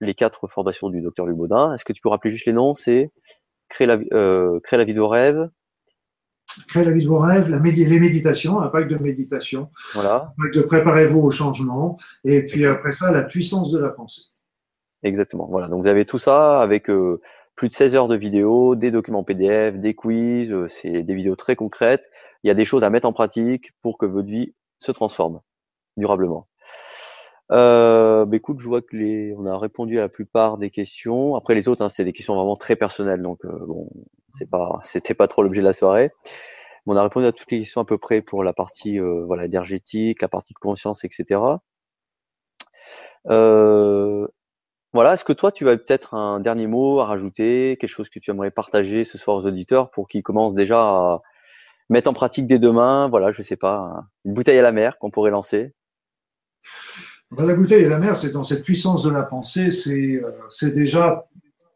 les 0.00 0.14
quatre 0.14 0.48
formations 0.48 0.90
du 0.90 1.00
docteur 1.00 1.26
Lubaudin. 1.26 1.74
Est-ce 1.74 1.84
que 1.84 1.92
tu 1.92 2.00
peux 2.02 2.08
rappeler 2.08 2.30
juste 2.30 2.46
les 2.46 2.52
noms? 2.52 2.74
C'est 2.74 3.10
créer 3.68 3.86
la 3.86 3.98
euh, 4.12 4.60
créer 4.60 4.78
la 4.78 4.84
vie 4.84 4.94
de 4.94 5.00
vos 5.00 5.08
rêves, 5.08 5.48
Créer 6.68 6.84
la 6.84 6.92
vie 6.92 7.02
de 7.02 7.08
vos 7.08 7.18
rêves, 7.18 7.48
la 7.48 7.58
les 7.58 8.00
méditations, 8.00 8.60
un 8.60 8.68
pack 8.68 8.88
de 8.88 8.96
méditation, 8.96 9.70
voilà. 9.94 10.32
un 10.38 10.42
pack 10.42 10.54
de 10.54 10.62
préparez-vous 10.62 11.20
au 11.20 11.30
changement, 11.30 11.98
et 12.24 12.46
puis 12.46 12.66
après 12.66 12.92
ça, 12.92 13.10
la 13.10 13.22
puissance 13.22 13.70
de 13.70 13.78
la 13.78 13.90
pensée. 13.90 14.32
Exactement. 15.02 15.48
Voilà. 15.50 15.68
Donc 15.68 15.82
vous 15.82 15.88
avez 15.88 16.04
tout 16.04 16.18
ça 16.18 16.60
avec 16.60 16.88
euh, 16.88 17.20
plus 17.56 17.68
de 17.68 17.72
16 17.72 17.94
heures 17.94 18.08
de 18.08 18.16
vidéos, 18.16 18.74
des 18.74 18.90
documents 18.90 19.24
PDF, 19.24 19.76
des 19.76 19.94
quiz, 19.94 20.52
euh, 20.52 20.68
c'est 20.68 21.02
des 21.02 21.14
vidéos 21.14 21.36
très 21.36 21.56
concrètes. 21.56 22.04
Il 22.44 22.48
y 22.48 22.50
a 22.50 22.54
des 22.54 22.64
choses 22.64 22.84
à 22.84 22.90
mettre 22.90 23.08
en 23.08 23.12
pratique 23.12 23.72
pour 23.82 23.98
que 23.98 24.06
votre 24.06 24.28
vie 24.28 24.54
se 24.78 24.92
transforme 24.92 25.40
durablement. 25.96 26.48
Euh, 27.52 28.24
bah 28.24 28.36
écoute, 28.36 28.60
je 28.60 28.66
vois 28.66 28.80
que 28.80 28.96
les, 28.96 29.34
on 29.36 29.44
a 29.46 29.58
répondu 29.58 29.98
à 29.98 30.02
la 30.02 30.08
plupart 30.08 30.56
des 30.58 30.70
questions. 30.70 31.36
Après 31.36 31.54
les 31.54 31.68
autres, 31.68 31.82
hein, 31.82 31.90
c'est 31.90 32.04
des 32.04 32.12
questions 32.12 32.34
vraiment 32.34 32.56
très 32.56 32.76
personnelles, 32.76 33.20
donc 33.22 33.44
euh, 33.44 33.52
bon, 33.66 33.90
c'est 34.30 34.48
pas, 34.48 34.80
c'était 34.82 35.14
pas 35.14 35.28
trop 35.28 35.42
l'objet 35.42 35.60
de 35.60 35.66
la 35.66 35.74
soirée. 35.74 36.10
on 36.86 36.96
a 36.96 37.02
répondu 37.02 37.26
à 37.26 37.32
toutes 37.32 37.50
les 37.52 37.60
questions 37.60 37.82
à 37.82 37.84
peu 37.84 37.98
près 37.98 38.22
pour 38.22 38.44
la 38.44 38.52
partie 38.54 38.98
euh, 39.00 39.24
voilà 39.26 39.44
énergétique, 39.46 40.22
la 40.22 40.28
partie 40.28 40.54
de 40.54 40.58
conscience, 40.60 41.04
etc. 41.04 41.40
Euh, 43.28 44.26
voilà, 44.92 45.14
est-ce 45.14 45.24
que 45.24 45.32
toi, 45.32 45.52
tu 45.52 45.68
as 45.68 45.76
peut-être 45.76 46.14
un 46.14 46.40
dernier 46.40 46.66
mot 46.66 47.00
à 47.00 47.06
rajouter, 47.06 47.76
quelque 47.80 47.90
chose 47.90 48.10
que 48.10 48.18
tu 48.18 48.30
aimerais 48.30 48.50
partager 48.50 49.04
ce 49.04 49.18
soir 49.18 49.36
aux 49.36 49.46
auditeurs 49.46 49.90
pour 49.90 50.08
qu'ils 50.08 50.22
commencent 50.22 50.54
déjà 50.54 50.80
à 50.80 51.22
mettre 51.90 52.10
en 52.10 52.14
pratique 52.14 52.46
dès 52.46 52.58
demain, 52.58 53.08
voilà, 53.08 53.32
je 53.32 53.42
sais 53.42 53.56
pas, 53.56 54.04
une 54.24 54.34
bouteille 54.34 54.58
à 54.58 54.62
la 54.62 54.72
mer 54.72 54.98
qu'on 54.98 55.10
pourrait 55.10 55.30
lancer 55.30 55.74
la 57.38 57.54
bouteille 57.54 57.84
et 57.84 57.88
la 57.88 57.98
mer, 57.98 58.16
c'est 58.16 58.32
dans 58.32 58.44
cette 58.44 58.64
puissance 58.64 59.02
de 59.02 59.10
la 59.10 59.22
pensée, 59.22 59.70
c'est 59.70 60.22
euh, 60.22 60.74
déjà, 60.74 61.26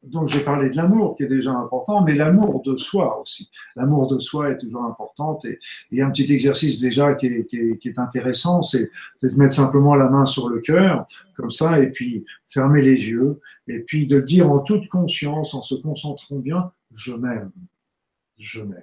donc 0.02 0.28
j'ai 0.28 0.40
parlé 0.40 0.70
de 0.70 0.76
l'amour 0.76 1.16
qui 1.16 1.22
est 1.22 1.28
déjà 1.28 1.52
important, 1.52 2.02
mais 2.02 2.14
l'amour 2.14 2.62
de 2.62 2.76
soi 2.76 3.20
aussi. 3.20 3.50
L'amour 3.74 4.06
de 4.06 4.18
soi 4.18 4.50
est 4.50 4.58
toujours 4.58 4.84
important 4.84 5.38
et, 5.44 5.58
et 5.92 6.02
un 6.02 6.10
petit 6.10 6.30
exercice 6.32 6.80
déjà 6.80 7.14
qui 7.14 7.26
est, 7.26 7.46
qui 7.46 7.56
est, 7.56 7.78
qui 7.78 7.88
est 7.88 7.98
intéressant, 7.98 8.62
c'est 8.62 8.90
de 9.22 9.28
mettre 9.36 9.54
simplement 9.54 9.94
la 9.94 10.10
main 10.10 10.26
sur 10.26 10.48
le 10.48 10.60
cœur, 10.60 11.06
comme 11.34 11.50
ça, 11.50 11.80
et 11.80 11.90
puis 11.90 12.24
fermer 12.48 12.82
les 12.82 13.08
yeux, 13.08 13.40
et 13.66 13.80
puis 13.80 14.06
de 14.06 14.20
dire 14.20 14.50
en 14.50 14.60
toute 14.60 14.88
conscience, 14.88 15.54
en 15.54 15.62
se 15.62 15.74
concentrant 15.74 16.36
bien, 16.36 16.70
je 16.94 17.12
m'aime, 17.12 17.50
je 18.36 18.60
m'aime. 18.60 18.82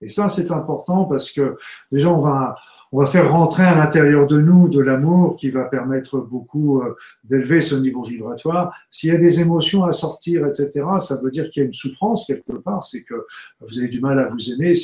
Et 0.00 0.08
ça, 0.08 0.28
c'est 0.28 0.50
important 0.52 1.06
parce 1.06 1.32
que 1.32 1.56
déjà, 1.90 2.10
on 2.10 2.20
va, 2.20 2.56
on 2.92 3.00
va 3.00 3.06
faire 3.06 3.30
rentrer 3.30 3.64
à 3.64 3.76
l'intérieur 3.76 4.26
de 4.26 4.40
nous 4.40 4.68
de 4.68 4.80
l'amour 4.80 5.36
qui 5.36 5.50
va 5.50 5.64
permettre 5.64 6.18
beaucoup 6.18 6.80
euh, 6.80 6.94
d'élever 7.24 7.60
ce 7.60 7.74
niveau 7.74 8.02
vibratoire. 8.02 8.74
S'il 8.90 9.10
y 9.10 9.16
a 9.16 9.18
des 9.18 9.40
émotions 9.40 9.84
à 9.84 9.92
sortir, 9.92 10.46
etc., 10.46 10.84
ça 11.00 11.20
veut 11.22 11.30
dire 11.30 11.50
qu'il 11.50 11.62
y 11.62 11.64
a 11.64 11.66
une 11.66 11.72
souffrance 11.72 12.26
quelque 12.26 12.52
part, 12.52 12.82
c'est 12.82 13.02
que 13.02 13.14
vous 13.60 13.78
avez 13.78 13.88
du 13.88 14.00
mal 14.00 14.18
à 14.18 14.28
vous 14.28 14.52
aimer. 14.52 14.74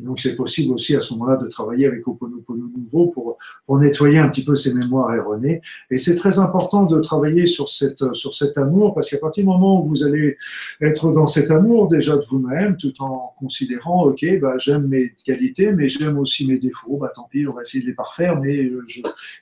Donc 0.00 0.20
c'est 0.20 0.36
possible 0.36 0.74
aussi 0.74 0.96
à 0.96 1.00
ce 1.00 1.12
moment-là 1.14 1.36
de 1.36 1.48
travailler 1.48 1.86
avec 1.86 2.06
Oponopono 2.06 2.68
Nouveau 2.76 3.08
pour, 3.08 3.38
nettoyer 3.78 4.18
un 4.18 4.28
petit 4.28 4.44
peu 4.44 4.56
ces 4.56 4.72
mémoires 4.72 5.14
erronées. 5.14 5.60
Et 5.90 5.98
c'est 5.98 6.16
très 6.16 6.38
important 6.38 6.86
de 6.86 6.98
travailler 7.00 7.46
sur, 7.46 7.68
cette, 7.68 8.14
sur 8.14 8.34
cet 8.34 8.56
amour 8.56 8.94
parce 8.94 9.10
qu'à 9.10 9.18
partir 9.18 9.44
du 9.44 9.48
moment 9.48 9.82
où 9.82 9.86
vous 9.86 10.02
allez 10.02 10.38
être 10.80 11.12
dans 11.12 11.26
cet 11.26 11.50
amour 11.50 11.88
déjà 11.88 12.16
de 12.16 12.24
vous-même, 12.24 12.76
tout 12.76 12.94
en 13.00 13.34
considérant, 13.38 14.06
ok, 14.06 14.24
bah, 14.40 14.54
j'aime 14.58 14.86
mes 14.86 15.14
qualités, 15.24 15.72
mais 15.72 15.88
j'aime 15.88 16.18
aussi 16.18 16.46
mes 16.48 16.58
défauts, 16.58 16.96
bah, 16.96 17.12
on 17.48 17.52
va 17.52 17.62
essayer 17.62 17.82
de 17.82 17.88
les 17.88 17.94
parfaire, 17.94 18.40
mais, 18.40 18.64
euh, 18.64 18.86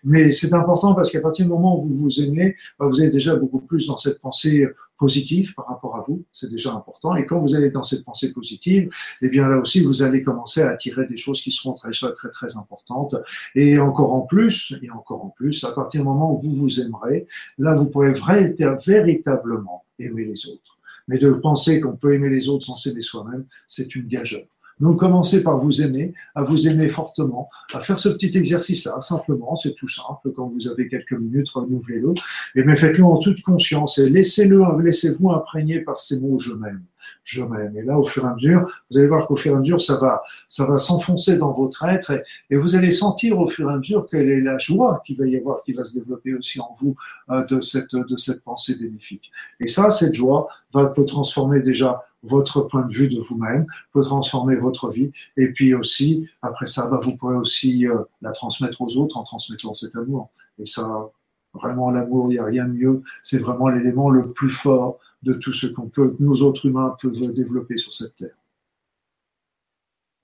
mais 0.04 0.32
c'est 0.32 0.52
important 0.52 0.94
parce 0.94 1.10
qu'à 1.10 1.20
partir 1.20 1.46
du 1.46 1.50
moment 1.50 1.80
où 1.80 1.86
vous 1.86 1.98
vous 1.98 2.20
aimez, 2.20 2.56
bah, 2.78 2.86
vous 2.86 3.02
êtes 3.02 3.12
déjà 3.12 3.36
beaucoup 3.36 3.60
plus 3.60 3.86
dans 3.86 3.96
cette 3.96 4.20
pensée 4.20 4.66
positive 4.98 5.54
par 5.54 5.66
rapport 5.66 5.96
à 5.96 6.04
vous, 6.06 6.24
c'est 6.32 6.50
déjà 6.50 6.72
important. 6.72 7.16
Et 7.16 7.26
quand 7.26 7.40
vous 7.40 7.54
allez 7.54 7.70
dans 7.70 7.82
cette 7.82 8.04
pensée 8.04 8.32
positive, 8.32 8.88
eh 9.22 9.28
bien 9.28 9.48
là 9.48 9.58
aussi, 9.58 9.82
vous 9.84 10.02
allez 10.02 10.22
commencer 10.22 10.62
à 10.62 10.70
attirer 10.70 11.06
des 11.06 11.16
choses 11.16 11.42
qui 11.42 11.52
seront 11.52 11.74
très, 11.74 11.90
très, 11.90 12.30
très 12.30 12.56
importantes. 12.56 13.16
Et 13.54 13.78
encore 13.78 14.12
en 14.14 14.22
plus, 14.22 14.74
et 14.82 14.90
encore 14.90 15.24
en 15.24 15.30
plus, 15.30 15.64
à 15.64 15.72
partir 15.72 16.00
du 16.00 16.06
moment 16.06 16.34
où 16.34 16.38
vous 16.38 16.54
vous 16.54 16.80
aimerez, 16.80 17.26
là, 17.58 17.74
vous 17.74 17.86
pourrez 17.86 18.12
véritablement 18.12 19.84
aimer 19.98 20.24
les 20.24 20.48
autres. 20.48 20.78
Mais 21.08 21.18
de 21.18 21.32
penser 21.32 21.80
qu'on 21.80 21.96
peut 21.96 22.14
aimer 22.14 22.30
les 22.30 22.48
autres 22.48 22.64
sans 22.64 22.76
s'aimer 22.76 23.02
soi-même, 23.02 23.44
c'est 23.68 23.94
une 23.94 24.06
gageure. 24.06 24.46
Donc 24.80 24.98
commencez 24.98 25.42
par 25.42 25.58
vous 25.58 25.82
aimer, 25.82 26.14
à 26.34 26.42
vous 26.42 26.68
aimer 26.68 26.88
fortement, 26.88 27.48
à 27.72 27.80
faire 27.80 27.98
ce 27.98 28.08
petit 28.08 28.36
exercice-là, 28.36 29.00
simplement, 29.00 29.56
c'est 29.56 29.74
tout 29.74 29.88
simple, 29.88 30.32
quand 30.34 30.48
vous 30.48 30.68
avez 30.68 30.88
quelques 30.88 31.12
minutes, 31.12 31.48
renouvelez-le, 31.50 32.14
et 32.54 32.64
mais 32.64 32.76
faites-le 32.76 33.04
en 33.04 33.18
toute 33.18 33.40
conscience, 33.42 33.98
et 33.98 34.08
laissez-le, 34.10 34.64
laissez-vous 34.82 35.30
imprégner 35.30 35.80
par 35.80 36.00
ces 36.00 36.20
mots 36.20 36.38
«je 36.40 36.52
m'aime». 36.52 36.82
Je 37.24 37.42
m'aime. 37.42 37.76
Et 37.76 37.82
là, 37.82 37.98
au 37.98 38.04
fur 38.04 38.24
et 38.24 38.28
à 38.28 38.34
mesure, 38.34 38.66
vous 38.90 38.98
allez 38.98 39.06
voir 39.06 39.26
qu'au 39.26 39.36
fur 39.36 39.52
et 39.52 39.54
à 39.54 39.58
mesure, 39.58 39.80
ça 39.80 39.96
va, 39.96 40.22
ça 40.48 40.66
va 40.66 40.78
s'enfoncer 40.78 41.38
dans 41.38 41.52
votre 41.52 41.84
être 41.84 42.22
et, 42.50 42.56
vous 42.56 42.76
allez 42.76 42.92
sentir 42.92 43.38
au 43.38 43.48
fur 43.48 43.70
et 43.70 43.74
à 43.74 43.76
mesure 43.76 44.06
quelle 44.10 44.30
est 44.30 44.40
la 44.40 44.58
joie 44.58 45.02
qui 45.04 45.14
va 45.14 45.26
y 45.26 45.36
avoir, 45.36 45.62
qui 45.64 45.72
va 45.72 45.84
se 45.84 45.94
développer 45.94 46.34
aussi 46.34 46.60
en 46.60 46.76
vous 46.80 46.96
euh, 47.30 47.44
de 47.46 47.60
cette, 47.60 47.94
de 47.94 48.16
cette 48.16 48.42
pensée 48.42 48.76
bénéfique. 48.78 49.30
Et 49.60 49.68
ça, 49.68 49.90
cette 49.90 50.14
joie 50.14 50.48
va 50.72 50.86
peut 50.86 51.04
transformer 51.04 51.62
déjà 51.62 52.04
votre 52.24 52.62
point 52.62 52.86
de 52.86 52.94
vue 52.94 53.08
de 53.08 53.20
vous-même, 53.20 53.66
peut 53.92 54.02
transformer 54.02 54.56
votre 54.56 54.90
vie. 54.90 55.10
Et 55.36 55.52
puis 55.52 55.74
aussi, 55.74 56.28
après 56.42 56.66
ça, 56.66 56.88
bah, 56.88 57.00
vous 57.02 57.16
pourrez 57.16 57.36
aussi 57.36 57.86
euh, 57.86 57.98
la 58.22 58.32
transmettre 58.32 58.80
aux 58.82 58.96
autres 58.96 59.16
en 59.16 59.24
transmettant 59.24 59.74
cet 59.74 59.96
amour. 59.96 60.30
Et 60.58 60.66
ça, 60.66 61.10
vraiment, 61.52 61.90
l'amour, 61.90 62.26
il 62.30 62.34
n'y 62.34 62.38
a 62.38 62.44
rien 62.44 62.66
de 62.66 62.72
mieux. 62.72 63.02
C'est 63.22 63.38
vraiment 63.38 63.68
l'élément 63.68 64.10
le 64.10 64.32
plus 64.32 64.50
fort 64.50 64.98
de 65.22 65.32
tout 65.34 65.52
ce 65.52 65.66
qu'on 65.66 65.88
peut, 65.88 66.14
nous 66.20 66.42
autres 66.42 66.66
humains 66.66 66.96
peuvent 67.00 67.32
développer 67.32 67.76
sur 67.78 67.94
cette 67.94 68.14
terre. 68.16 68.36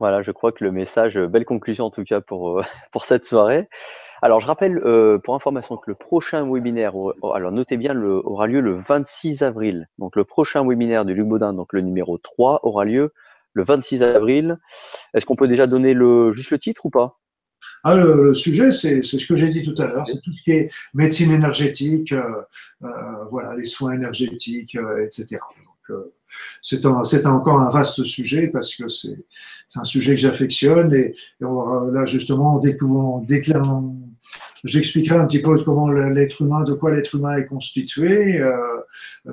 Voilà, 0.01 0.23
je 0.23 0.31
crois 0.33 0.51
que 0.51 0.65
le 0.65 0.73
message, 0.73 1.19
belle 1.19 1.45
conclusion 1.45 1.85
en 1.85 1.91
tout 1.91 2.05
cas 2.05 2.23
pour, 2.23 2.59
euh, 2.59 2.63
pour 2.93 3.05
cette 3.05 3.27
soirée. 3.27 3.69
Alors, 4.23 4.41
je 4.41 4.47
rappelle 4.47 4.79
euh, 4.79 5.19
pour 5.19 5.35
information 5.35 5.77
que 5.77 5.91
le 5.91 5.95
prochain 5.95 6.51
webinaire, 6.51 6.93
alors 7.35 7.53
notez 7.53 7.77
bien, 7.77 7.95
le, 7.95 8.27
aura 8.27 8.47
lieu 8.47 8.61
le 8.61 8.73
26 8.73 9.43
avril. 9.43 9.89
Donc, 9.99 10.17
le 10.17 10.25
prochain 10.25 10.67
webinaire 10.67 11.05
de 11.05 11.13
Luc 11.13 11.27
Baudin, 11.27 11.53
donc 11.53 11.73
le 11.75 11.83
numéro 11.83 12.19
3, 12.19 12.61
aura 12.63 12.85
lieu 12.87 13.13
le 13.53 13.63
26 13.63 14.03
avril. 14.03 14.59
Est-ce 15.15 15.27
qu'on 15.27 15.37
peut 15.37 15.49
déjà 15.49 15.67
donner 15.67 15.93
le, 15.93 16.33
juste 16.33 16.51
le 16.51 16.59
titre 16.59 16.87
ou 16.87 16.91
pas? 16.91 17.19
Ah, 17.85 17.95
le, 17.95 18.35
sujet, 18.35 18.71
c'est 18.71 19.03
ce 19.03 19.27
que 19.27 19.37
j'ai 19.37 19.49
dit 19.49 19.63
tout 19.63 19.81
à 19.81 19.87
l'heure, 19.87 20.07
c'est 20.07 20.21
tout 20.21 20.33
ce 20.33 20.43
qui 20.43 20.53
est 20.53 20.71
médecine 20.95 21.31
énergétique, 21.31 22.13
euh, 22.13 22.43
euh, 22.85 22.89
voilà, 23.31 23.55
les 23.55 23.67
soins 23.67 23.93
énergétiques, 23.93 24.77
etc. 25.03 25.39
c'est 26.63 27.27
encore 27.27 27.61
un 27.61 27.71
vaste 27.71 28.05
sujet 28.05 28.49
parce 28.49 28.75
que 28.75 28.89
c'est 28.89 29.17
un 29.77 29.85
sujet 29.85 30.15
que 30.15 30.21
j'affectionne 30.21 30.93
et, 30.95 31.15
là 31.41 32.07
justement 32.07 32.59
dès 32.59 32.77
que 32.77 32.85
J'expliquerai 34.65 35.17
un 35.17 35.27
petit 35.27 35.41
peu 35.41 35.63
comment 35.65 35.89
l'être 35.89 36.43
humain, 36.43 36.65
de 36.65 36.75
quoi 36.75 36.93
l'être 36.93 37.15
humain 37.15 37.37
est 37.39 37.47
constitué. 37.47 38.39
Euh, 38.39 38.57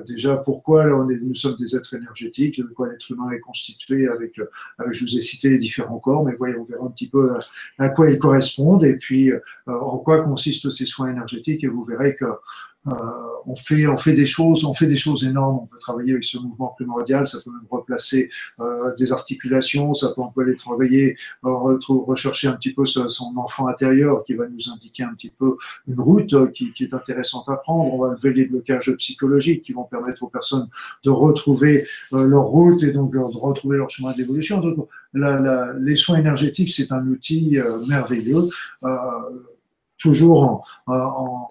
déjà, 0.05 0.37
pourquoi 0.37 0.85
nous 0.85 1.35
sommes 1.35 1.57
des 1.57 1.75
êtres 1.75 1.95
énergétiques, 1.95 2.59
de 2.59 2.67
quoi 2.67 2.89
l'être 2.89 3.11
humain 3.11 3.29
est 3.31 3.39
constitué 3.39 4.07
avec, 4.07 4.39
avec, 4.77 4.93
je 4.93 5.03
vous 5.03 5.17
ai 5.17 5.21
cité 5.21 5.49
les 5.49 5.57
différents 5.57 5.99
corps, 5.99 6.23
mais 6.23 6.33
voyez, 6.35 6.55
on 6.55 6.63
verra 6.63 6.85
un 6.85 6.91
petit 6.91 7.09
peu 7.09 7.37
à, 7.77 7.89
quoi 7.89 8.09
ils 8.09 8.17
correspondent 8.17 8.85
et 8.85 8.97
puis 8.97 9.31
euh, 9.31 9.39
en 9.65 9.97
quoi 9.97 10.23
consistent 10.23 10.71
ces 10.71 10.85
soins 10.85 11.09
énergétiques 11.09 11.63
et 11.63 11.67
vous 11.67 11.83
verrez 11.83 12.15
que 12.15 12.25
euh, 12.25 12.33
on 13.47 13.55
fait 13.55 13.87
on 13.87 13.97
fait 13.97 14.13
des 14.13 14.25
choses 14.25 14.65
on 14.65 14.73
fait 14.73 14.85
des 14.85 14.95
choses 14.95 15.25
énormes. 15.25 15.59
On 15.63 15.65
peut 15.65 15.77
travailler 15.79 16.11
avec 16.11 16.25
ce 16.25 16.37
mouvement 16.37 16.67
primordial, 16.67 17.25
ça 17.25 17.39
peut 17.43 17.51
même 17.51 17.67
replacer 17.69 18.29
euh, 18.59 18.93
des 18.97 19.11
articulations, 19.11 19.93
ça 19.93 20.09
peut 20.09 20.21
on 20.21 20.31
peut 20.31 20.41
aller 20.41 20.55
travailler, 20.55 21.17
euh, 21.45 21.77
rechercher 21.87 22.47
un 22.49 22.53
petit 22.53 22.73
peu 22.73 22.85
son 22.85 23.33
enfant 23.37 23.67
intérieur 23.67 24.23
qui 24.23 24.33
va 24.33 24.47
nous 24.47 24.69
indiquer 24.69 25.03
un 25.03 25.13
petit 25.13 25.29
peu 25.29 25.57
une 25.87 25.99
route 25.99 26.51
qui, 26.51 26.73
qui, 26.73 26.83
est 26.83 26.93
intéressante 26.93 27.47
à 27.49 27.55
prendre. 27.55 27.93
On 27.93 27.99
va 27.99 28.13
lever 28.13 28.33
les 28.33 28.45
blocages 28.45 28.91
psychologiques 28.97 29.63
qui 29.63 29.73
vont 29.73 29.85
permettre 29.85 30.23
aux 30.23 30.27
personnes 30.27 30.67
de 31.03 31.09
retrouver 31.09 31.87
leur 32.11 32.45
route 32.45 32.83
et 32.83 32.91
donc 32.91 33.13
de 33.13 33.19
retrouver 33.19 33.77
leur 33.77 33.89
chemin 33.89 34.11
d'évolution. 34.11 34.59
Donc 34.59 34.87
la, 35.13 35.39
la, 35.39 35.73
les 35.79 35.95
soins 35.95 36.17
énergétiques 36.17 36.69
c'est 36.69 36.91
un 36.91 37.07
outil 37.07 37.57
merveilleux. 37.87 38.49
toujours 39.97 40.43
en, 40.43 40.63
en 40.87 41.49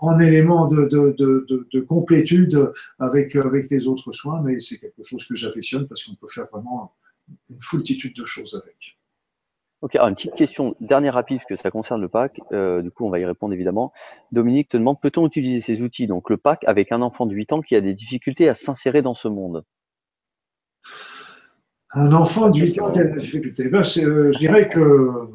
en 0.00 0.18
élément 0.18 0.66
de, 0.66 0.86
de, 0.86 1.14
de, 1.18 1.68
de, 1.72 1.80
complétude 1.80 2.72
avec, 2.98 3.36
avec 3.36 3.70
les 3.70 3.86
autres 3.86 4.12
soins, 4.12 4.40
mais 4.42 4.60
c'est 4.60 4.78
quelque 4.78 5.02
chose 5.02 5.26
que 5.26 5.34
j'affectionne 5.34 5.86
parce 5.86 6.04
qu'on 6.04 6.14
peut 6.14 6.28
faire 6.28 6.46
vraiment 6.52 6.94
une 7.50 7.60
foultitude 7.60 8.16
de 8.16 8.24
choses 8.24 8.60
avec. 8.62 8.96
Ok, 9.82 9.94
alors 9.96 10.08
une 10.08 10.14
petite 10.14 10.34
question, 10.34 10.74
dernière 10.80 11.14
rapide, 11.14 11.40
que 11.46 11.54
ça 11.54 11.70
concerne 11.70 12.00
le 12.00 12.08
pack. 12.08 12.40
Euh, 12.52 12.80
du 12.80 12.90
coup, 12.90 13.04
on 13.06 13.10
va 13.10 13.18
y 13.18 13.24
répondre 13.26 13.52
évidemment. 13.52 13.92
Dominique 14.32 14.70
te 14.70 14.76
demande 14.78 15.00
peut-on 15.00 15.26
utiliser 15.26 15.60
ces 15.60 15.82
outils, 15.82 16.06
donc 16.06 16.30
le 16.30 16.38
pack, 16.38 16.64
avec 16.66 16.92
un 16.92 17.02
enfant 17.02 17.26
de 17.26 17.34
8 17.34 17.52
ans 17.52 17.60
qui 17.60 17.76
a 17.76 17.82
des 17.82 17.94
difficultés 17.94 18.48
à 18.48 18.54
s'insérer 18.54 19.02
dans 19.02 19.12
ce 19.12 19.28
monde 19.28 19.64
Un 21.90 22.12
enfant 22.14 22.48
de 22.48 22.58
8 22.58 22.80
ans 22.80 22.90
qui 22.90 23.00
a 23.00 23.04
des 23.04 23.20
difficultés 23.20 23.68
ben, 23.68 23.82
euh, 23.98 24.32
Je 24.32 24.38
dirais 24.38 24.70
que 24.70 25.28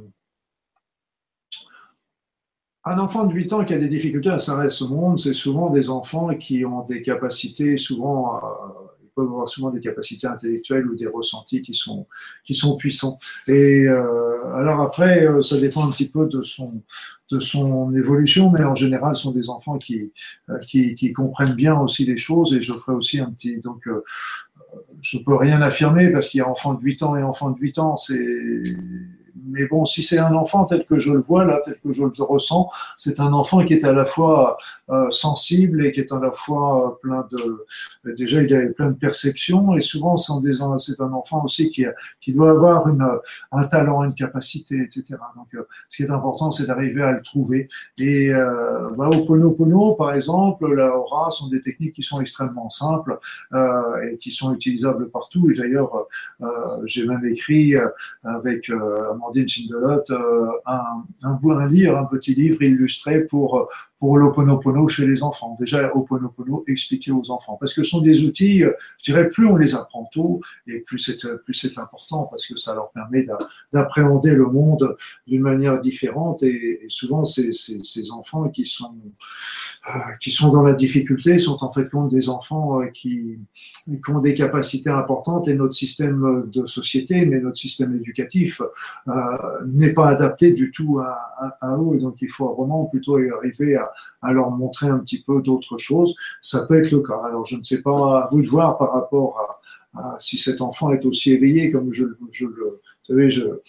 un 2.83 2.97
enfant 2.97 3.25
de 3.25 3.33
8 3.33 3.53
ans 3.53 3.63
qui 3.63 3.73
a 3.73 3.77
des 3.77 3.87
difficultés 3.87 4.29
à 4.29 4.37
s'arrêter 4.37 4.83
au 4.83 4.87
monde, 4.89 5.19
c'est 5.19 5.33
souvent 5.33 5.69
des 5.69 5.89
enfants 5.89 6.29
qui 6.35 6.65
ont 6.65 6.83
des 6.83 7.01
capacités, 7.01 7.77
souvent, 7.77 8.37
euh, 8.37 8.39
ils 9.03 9.09
peuvent 9.15 9.27
avoir 9.27 9.47
souvent 9.47 9.69
des 9.69 9.81
capacités 9.81 10.25
intellectuelles 10.25 10.87
ou 10.87 10.95
des 10.95 11.05
ressentis 11.05 11.61
qui 11.61 11.75
sont, 11.75 12.07
qui 12.43 12.55
sont 12.55 12.75
puissants. 12.77 13.19
Et 13.47 13.85
euh, 13.87 14.55
alors 14.55 14.81
après, 14.81 15.27
euh, 15.27 15.43
ça 15.43 15.59
dépend 15.59 15.87
un 15.87 15.91
petit 15.91 16.09
peu 16.09 16.25
de 16.25 16.41
son, 16.41 16.81
de 17.29 17.39
son 17.39 17.93
évolution, 17.93 18.49
mais 18.49 18.63
en 18.63 18.75
général, 18.75 19.15
ce 19.15 19.23
sont 19.23 19.31
des 19.31 19.49
enfants 19.49 19.77
qui, 19.77 20.11
qui, 20.67 20.95
qui 20.95 21.13
comprennent 21.13 21.55
bien 21.55 21.79
aussi 21.79 22.05
les 22.05 22.17
choses. 22.17 22.55
Et 22.55 22.63
je 22.63 22.73
ferai 22.73 22.93
aussi 22.93 23.19
un 23.19 23.29
petit, 23.29 23.59
donc, 23.59 23.87
je 25.01 25.17
peux 25.23 25.35
rien 25.35 25.61
affirmer 25.61 26.11
parce 26.11 26.29
qu'il 26.29 26.39
y 26.39 26.41
a 26.41 26.49
enfant 26.49 26.73
de 26.73 26.81
8 26.81 27.03
ans 27.03 27.15
et 27.15 27.21
enfant 27.23 27.51
de 27.51 27.59
8 27.59 27.77
ans, 27.77 27.97
c'est 27.97 28.63
mais 29.45 29.65
bon, 29.67 29.85
si 29.85 30.03
c'est 30.03 30.19
un 30.19 30.33
enfant 30.33 30.65
tel 30.65 30.85
que 30.85 30.99
je 30.99 31.11
le 31.11 31.19
vois 31.19 31.45
là, 31.45 31.61
tel 31.63 31.75
que 31.83 31.91
je 31.91 32.03
le 32.03 32.23
ressens, 32.23 32.69
c'est 32.97 33.19
un 33.19 33.33
enfant 33.33 33.63
qui 33.65 33.73
est 33.73 33.83
à 33.83 33.93
la 33.93 34.05
fois 34.05 34.57
euh, 34.89 35.09
sensible 35.09 35.85
et 35.85 35.91
qui 35.91 35.99
est 35.99 36.11
à 36.11 36.19
la 36.19 36.31
fois 36.31 36.87
euh, 36.87 36.91
plein 37.01 37.27
de, 37.31 37.65
déjà 38.13 38.41
il 38.41 38.53
a 38.55 38.67
plein 38.73 38.89
de 38.89 38.97
perceptions 38.97 39.75
et 39.75 39.81
souvent 39.81 40.17
c'est 40.17 41.01
un 41.01 41.13
enfant 41.13 41.43
aussi 41.43 41.69
qui, 41.69 41.85
qui 42.19 42.33
doit 42.33 42.51
avoir 42.51 42.87
une, 42.87 43.07
un 43.51 43.63
talent, 43.65 44.03
une 44.03 44.13
capacité, 44.13 44.81
etc. 44.81 45.19
Donc, 45.35 45.53
euh, 45.55 45.67
ce 45.89 45.97
qui 45.97 46.03
est 46.03 46.11
important, 46.11 46.51
c'est 46.51 46.67
d'arriver 46.67 47.01
à 47.01 47.11
le 47.11 47.21
trouver. 47.21 47.67
Et 47.97 48.33
euh, 48.33 48.89
bah, 48.97 49.09
au 49.09 49.23
Pono 49.25 49.95
par 49.95 50.13
exemple, 50.13 50.73
la 50.73 50.95
aura 50.95 51.29
sont 51.31 51.47
des 51.47 51.61
techniques 51.61 51.93
qui 51.93 52.03
sont 52.03 52.21
extrêmement 52.21 52.69
simples 52.69 53.19
euh, 53.53 54.01
et 54.03 54.17
qui 54.17 54.31
sont 54.31 54.53
utilisables 54.53 55.09
partout. 55.09 55.49
Et 55.51 55.55
d'ailleurs, 55.55 56.07
euh, 56.41 56.47
j'ai 56.85 57.05
même 57.05 57.25
écrit 57.25 57.73
avec 58.23 58.71
Amandine 59.31 59.47
Chindelot 59.47 60.03
un, 60.65 61.03
un, 61.23 61.39
un 61.59 61.67
livre, 61.67 61.97
un 61.97 62.05
petit 62.05 62.33
livre 62.33 62.61
illustré 62.61 63.21
pour 63.25 63.69
pour 64.01 64.17
l'Oponopono 64.17 64.87
chez 64.87 65.05
les 65.05 65.21
enfants. 65.21 65.55
Déjà, 65.59 65.83
l'Oponopono 65.83 66.63
expliquer 66.65 67.11
aux 67.11 67.29
enfants. 67.29 67.55
Parce 67.59 67.71
que 67.75 67.83
ce 67.83 67.91
sont 67.91 68.01
des 68.01 68.25
outils, 68.25 68.63
euh, 68.63 68.71
je 68.97 69.11
dirais, 69.11 69.27
plus 69.27 69.45
on 69.45 69.57
les 69.57 69.75
apprend 69.75 70.09
tôt, 70.11 70.41
et 70.65 70.79
plus 70.79 70.97
c'est, 70.97 71.19
plus 71.43 71.53
c'est 71.53 71.77
important, 71.77 72.23
parce 72.23 72.47
que 72.47 72.57
ça 72.57 72.73
leur 72.73 72.89
permet 72.89 73.27
d'appréhender 73.71 74.31
le 74.31 74.47
monde 74.47 74.97
d'une 75.27 75.43
manière 75.43 75.79
différente. 75.79 76.41
Et, 76.41 76.79
souvent, 76.87 77.23
ces, 77.23 77.53
ces, 77.53 77.79
ces, 77.83 78.11
enfants 78.11 78.49
qui 78.49 78.65
sont, 78.65 78.95
euh, 79.87 79.99
qui 80.19 80.31
sont 80.31 80.49
dans 80.49 80.63
la 80.63 80.73
difficulté 80.73 81.37
sont 81.37 81.63
en 81.63 81.71
fait 81.71 81.87
compte 81.87 82.09
des 82.09 82.27
enfants 82.27 82.81
euh, 82.81 82.87
qui, 82.87 83.37
qui, 83.53 84.01
ont 84.09 84.19
des 84.19 84.33
capacités 84.33 84.89
importantes, 84.89 85.47
et 85.47 85.53
notre 85.53 85.75
système 85.75 86.49
de 86.51 86.65
société, 86.65 87.27
mais 87.27 87.39
notre 87.39 87.57
système 87.57 87.95
éducatif, 87.95 88.63
euh, 89.07 89.11
n'est 89.67 89.93
pas 89.93 90.09
adapté 90.09 90.53
du 90.53 90.71
tout 90.71 90.97
à, 90.97 91.19
à, 91.37 91.73
à 91.73 91.77
eux. 91.77 91.99
Donc, 91.99 92.15
il 92.23 92.29
faut 92.29 92.51
vraiment 92.55 92.85
plutôt 92.85 93.19
arriver 93.37 93.75
à 93.75 93.90
à 94.21 94.33
leur 94.33 94.51
montrer 94.51 94.87
un 94.87 94.99
petit 94.99 95.21
peu 95.21 95.41
d'autres 95.41 95.77
choses, 95.77 96.15
ça 96.41 96.65
peut 96.65 96.83
être 96.83 96.91
le 96.91 97.01
cas. 97.01 97.21
Alors 97.25 97.45
je 97.45 97.57
ne 97.57 97.63
sais 97.63 97.81
pas, 97.81 98.23
à 98.23 98.29
vous 98.31 98.41
de 98.41 98.47
voir 98.47 98.77
par 98.77 98.93
rapport 98.93 99.59
à, 99.93 100.17
si 100.19 100.37
cet 100.37 100.61
enfant 100.61 100.91
est 100.91 101.05
aussi 101.05 101.31
éveillé 101.31 101.69
comme 101.69 101.91
je, 101.91 102.05
le, 102.05 102.17
savez, 103.03 103.29
je, 103.29 103.43
le, 103.43 103.61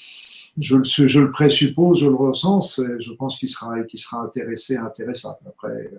je 0.56 1.20
le 1.20 1.30
présuppose, 1.30 2.00
je 2.00 2.08
le 2.08 2.14
ressens, 2.14 2.80
je 2.98 3.12
pense 3.12 3.38
qu'il 3.38 3.48
sera, 3.48 3.82
qu'il 3.82 3.98
sera 3.98 4.22
intéressé, 4.22 4.76
intéressable. 4.76 5.38
Après, 5.46 5.90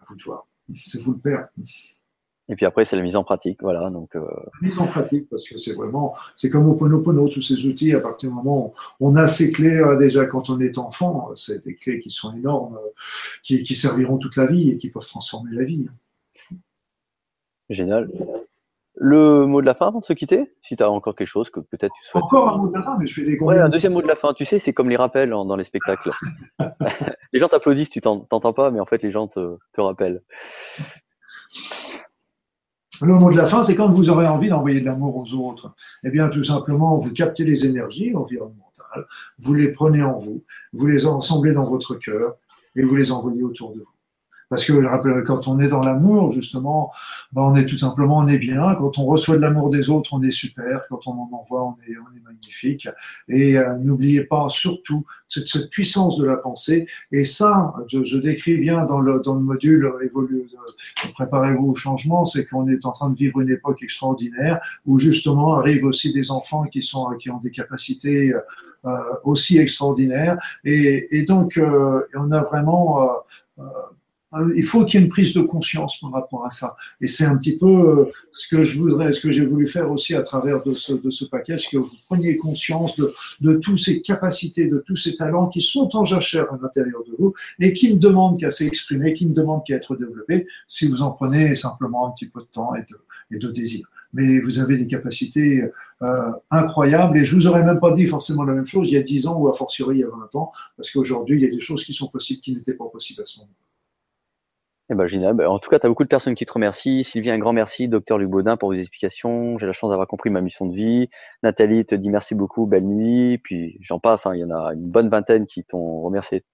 à 0.00 0.04
vous 0.08 0.16
de 0.16 0.22
voir. 0.22 0.46
C'est 0.74 1.00
vous 1.00 1.12
le 1.12 1.18
père. 1.18 1.48
Et 2.50 2.56
puis 2.56 2.64
après, 2.64 2.84
c'est 2.84 2.96
la 2.96 3.02
mise 3.02 3.16
en 3.16 3.24
pratique, 3.24 3.62
voilà. 3.62 3.90
Donc, 3.90 4.16
euh... 4.16 4.24
mise 4.62 4.78
en 4.78 4.86
pratique, 4.86 5.28
parce 5.28 5.46
que 5.46 5.58
c'est 5.58 5.74
vraiment, 5.74 6.14
c'est 6.36 6.48
comme 6.48 6.66
au 6.68 6.74
Ponopono, 6.74 7.28
tous 7.28 7.42
ces 7.42 7.66
outils. 7.66 7.92
À 7.92 8.00
partir 8.00 8.30
du 8.30 8.34
moment 8.34 8.72
où 9.00 9.08
on 9.08 9.16
a 9.16 9.26
ces 9.26 9.52
clés 9.52 9.76
euh, 9.76 9.96
déjà 9.96 10.24
quand 10.24 10.48
on 10.48 10.58
est 10.60 10.78
enfant, 10.78 11.30
c'est 11.34 11.62
des 11.64 11.74
clés 11.74 12.00
qui 12.00 12.10
sont 12.10 12.34
énormes, 12.34 12.76
euh, 12.76 12.88
qui, 13.42 13.62
qui, 13.62 13.76
serviront 13.76 14.16
toute 14.16 14.36
la 14.36 14.46
vie 14.46 14.70
et 14.70 14.78
qui 14.78 14.88
peuvent 14.88 15.06
transformer 15.06 15.50
la 15.52 15.64
vie. 15.64 15.88
Génial. 17.68 18.10
Le 19.00 19.46
mot 19.46 19.60
de 19.60 19.66
la 19.66 19.74
fin 19.74 19.88
avant 19.88 20.00
de 20.00 20.04
se 20.04 20.12
quitter 20.12 20.52
Si 20.60 20.74
tu 20.74 20.82
as 20.82 20.90
encore 20.90 21.14
quelque 21.14 21.28
chose 21.28 21.50
que 21.50 21.60
peut-être 21.60 21.92
tu 21.94 22.04
souhaites. 22.04 22.24
Encore 22.24 22.48
un 22.48 22.58
mot 22.58 22.68
de 22.68 22.74
la 22.76 22.82
fin, 22.82 22.96
mais 22.98 23.06
je 23.06 23.14
fais 23.14 23.22
des 23.22 23.38
Ouais, 23.38 23.58
un 23.58 23.68
deuxième 23.68 23.92
mot 23.92 24.02
de 24.02 24.08
la 24.08 24.16
fin. 24.16 24.32
Tu 24.32 24.44
sais, 24.44 24.58
c'est 24.58 24.72
comme 24.72 24.88
les 24.88 24.96
rappels 24.96 25.30
dans 25.30 25.56
les 25.56 25.64
spectacles. 25.64 26.10
les 27.32 27.38
gens 27.38 27.48
t'applaudissent, 27.48 27.90
tu 27.90 28.00
t'entends 28.00 28.52
pas, 28.52 28.70
mais 28.70 28.80
en 28.80 28.86
fait, 28.86 29.02
les 29.02 29.12
gens 29.12 29.28
te, 29.28 29.58
te 29.72 29.80
rappellent. 29.80 30.22
Le 33.00 33.14
mot 33.14 33.30
de 33.30 33.36
la 33.36 33.46
fin, 33.46 33.62
c'est 33.62 33.76
quand 33.76 33.88
vous 33.88 34.10
aurez 34.10 34.26
envie 34.26 34.48
d'envoyer 34.48 34.80
de 34.80 34.86
l'amour 34.86 35.16
aux 35.16 35.34
autres. 35.34 35.72
Eh 36.04 36.10
bien, 36.10 36.28
tout 36.28 36.42
simplement, 36.42 36.96
vous 36.96 37.12
captez 37.12 37.44
les 37.44 37.66
énergies 37.66 38.14
environnementales, 38.14 39.06
vous 39.38 39.54
les 39.54 39.68
prenez 39.68 40.02
en 40.02 40.18
vous, 40.18 40.42
vous 40.72 40.86
les 40.86 41.06
ensemblez 41.06 41.52
dans 41.52 41.68
votre 41.68 41.94
cœur 41.94 42.36
et 42.74 42.82
vous 42.82 42.96
les 42.96 43.12
envoyez 43.12 43.42
autour 43.42 43.72
de 43.72 43.80
vous. 43.80 43.97
Parce 44.48 44.64
que 44.64 44.72
quand 45.24 45.48
on 45.48 45.60
est 45.60 45.68
dans 45.68 45.82
l'amour, 45.82 46.32
justement, 46.32 46.90
ben 47.32 47.42
on 47.42 47.54
est 47.54 47.66
tout 47.66 47.78
simplement, 47.78 48.16
on 48.18 48.28
est 48.28 48.38
bien. 48.38 48.74
Quand 48.76 48.98
on 48.98 49.04
reçoit 49.04 49.36
de 49.36 49.42
l'amour 49.42 49.70
des 49.70 49.90
autres, 49.90 50.14
on 50.14 50.22
est 50.22 50.30
super. 50.30 50.82
Quand 50.88 51.06
on 51.06 51.12
en 51.12 51.30
envoie, 51.32 51.64
on 51.64 51.76
est, 51.86 51.96
on 51.96 52.16
est 52.16 52.22
magnifique. 52.24 52.88
Et 53.28 53.58
euh, 53.58 53.76
n'oubliez 53.78 54.24
pas 54.24 54.46
surtout 54.48 55.04
cette, 55.28 55.48
cette, 55.48 55.70
puissance 55.70 56.16
de 56.18 56.24
la 56.24 56.36
pensée. 56.36 56.86
Et 57.12 57.24
ça, 57.24 57.74
je, 57.88 58.04
je 58.04 58.16
décris 58.16 58.56
bien 58.56 58.86
dans 58.86 59.00
le, 59.00 59.20
dans 59.20 59.34
le 59.34 59.40
module 59.40 59.92
évolue, 60.02 60.48
euh, 60.54 61.08
préparez-vous 61.12 61.72
au 61.72 61.74
changement, 61.74 62.24
c'est 62.24 62.46
qu'on 62.46 62.68
est 62.68 62.86
en 62.86 62.92
train 62.92 63.10
de 63.10 63.16
vivre 63.16 63.40
une 63.40 63.50
époque 63.50 63.82
extraordinaire 63.82 64.60
où 64.86 64.98
justement 64.98 65.54
arrivent 65.54 65.84
aussi 65.84 66.12
des 66.12 66.30
enfants 66.30 66.64
qui 66.64 66.82
sont 66.82 67.06
qui 67.18 67.30
ont 67.30 67.38
des 67.38 67.50
capacités 67.50 68.34
euh, 68.84 68.90
aussi 69.24 69.58
extraordinaires. 69.58 70.38
Et, 70.64 71.06
et 71.10 71.24
donc, 71.24 71.58
euh, 71.58 72.06
on 72.14 72.30
a 72.30 72.42
vraiment 72.42 73.02
euh, 73.02 73.06
euh, 73.58 73.64
il 74.54 74.64
faut 74.64 74.84
qu'il 74.84 75.00
y 75.00 75.02
ait 75.02 75.06
une 75.06 75.10
prise 75.10 75.32
de 75.34 75.40
conscience 75.40 75.98
par 76.00 76.12
rapport 76.12 76.44
à 76.44 76.50
ça. 76.50 76.76
Et 77.00 77.06
c'est 77.06 77.24
un 77.24 77.36
petit 77.36 77.56
peu 77.56 77.66
euh, 77.66 78.12
ce 78.32 78.48
que 78.48 78.62
je 78.62 78.78
voudrais, 78.78 79.12
ce 79.12 79.20
que 79.20 79.30
j'ai 79.30 79.44
voulu 79.44 79.66
faire 79.66 79.90
aussi 79.90 80.14
à 80.14 80.22
travers 80.22 80.62
de 80.62 80.72
ce, 80.72 80.92
de 80.92 81.10
ce 81.10 81.24
package, 81.24 81.70
que 81.70 81.78
vous 81.78 81.90
preniez 82.06 82.36
conscience 82.36 82.96
de, 82.96 83.12
de 83.40 83.54
toutes 83.54 83.78
ces 83.78 84.02
capacités, 84.02 84.68
de 84.68 84.82
tous 84.86 84.96
ces 84.96 85.16
talents 85.16 85.48
qui 85.48 85.60
sont 85.60 85.96
en 85.96 86.04
jachère 86.04 86.52
à 86.52 86.58
l'intérieur 86.60 87.02
de 87.04 87.14
vous 87.18 87.32
et 87.58 87.72
qui 87.72 87.94
ne 87.94 87.98
demandent 87.98 88.38
qu'à 88.38 88.50
s'exprimer, 88.50 89.14
qui 89.14 89.26
ne 89.26 89.32
demandent 89.32 89.64
qu'à 89.64 89.76
être 89.76 89.96
développés 89.96 90.46
si 90.66 90.88
vous 90.88 91.02
en 91.02 91.10
prenez 91.10 91.56
simplement 91.56 92.08
un 92.08 92.10
petit 92.10 92.28
peu 92.28 92.40
de 92.40 92.46
temps 92.46 92.74
et 92.74 92.80
de, 92.80 93.36
et 93.36 93.38
de 93.38 93.50
désir. 93.50 93.86
Mais 94.12 94.40
vous 94.40 94.58
avez 94.58 94.78
des 94.78 94.86
capacités 94.86 95.62
euh, 96.02 96.32
incroyables 96.50 97.18
et 97.18 97.24
je 97.24 97.34
vous 97.34 97.46
aurais 97.46 97.62
même 97.62 97.78
pas 97.78 97.92
dit 97.92 98.06
forcément 98.06 98.42
la 98.42 98.54
même 98.54 98.66
chose 98.66 98.88
il 98.88 98.94
y 98.94 98.96
a 98.96 99.02
10 99.02 99.26
ans 99.26 99.38
ou 99.38 99.48
a 99.48 99.54
fortiori 99.54 99.96
il 99.96 100.00
y 100.00 100.04
a 100.04 100.08
20 100.08 100.34
ans 100.36 100.52
parce 100.76 100.90
qu'aujourd'hui 100.90 101.36
il 101.36 101.42
y 101.42 101.46
a 101.46 101.50
des 101.50 101.60
choses 101.60 101.84
qui 101.84 101.92
sont 101.92 102.08
possibles 102.08 102.40
qui 102.40 102.54
n'étaient 102.54 102.74
pas 102.74 102.86
possibles 102.86 103.20
à 103.20 103.26
ce 103.26 103.40
moment-là. 103.40 103.67
Eh 104.90 104.94
ben, 104.94 105.06
génial. 105.06 105.34
Ben, 105.34 105.46
en 105.48 105.58
tout 105.58 105.68
cas, 105.68 105.78
tu 105.78 105.86
as 105.86 105.88
beaucoup 105.88 106.04
de 106.04 106.08
personnes 106.08 106.34
qui 106.34 106.46
te 106.46 106.52
remercient. 106.52 107.02
Sylvie, 107.04 107.30
un 107.30 107.38
grand 107.38 107.52
merci. 107.52 107.88
Docteur 107.88 108.18
Luc 108.18 108.30
Baudin 108.30 108.56
pour 108.56 108.70
vos 108.70 108.74
explications. 108.74 109.58
J'ai 109.58 109.66
la 109.66 109.72
chance 109.72 109.90
d'avoir 109.90 110.08
compris 110.08 110.30
ma 110.30 110.40
mission 110.40 110.66
de 110.66 110.74
vie. 110.74 111.10
Nathalie 111.42 111.84
te 111.84 111.94
dit 111.94 112.10
merci 112.10 112.34
beaucoup, 112.34 112.66
belle 112.66 112.86
nuit. 112.86 113.38
Puis 113.38 113.78
j'en 113.80 113.98
passe, 113.98 114.26
hein. 114.26 114.34
il 114.34 114.40
y 114.40 114.44
en 114.44 114.50
a 114.50 114.72
une 114.72 114.88
bonne 114.88 115.10
vingtaine 115.10 115.46
qui 115.46 115.64
t'ont 115.64 116.00
remercié 116.00 116.44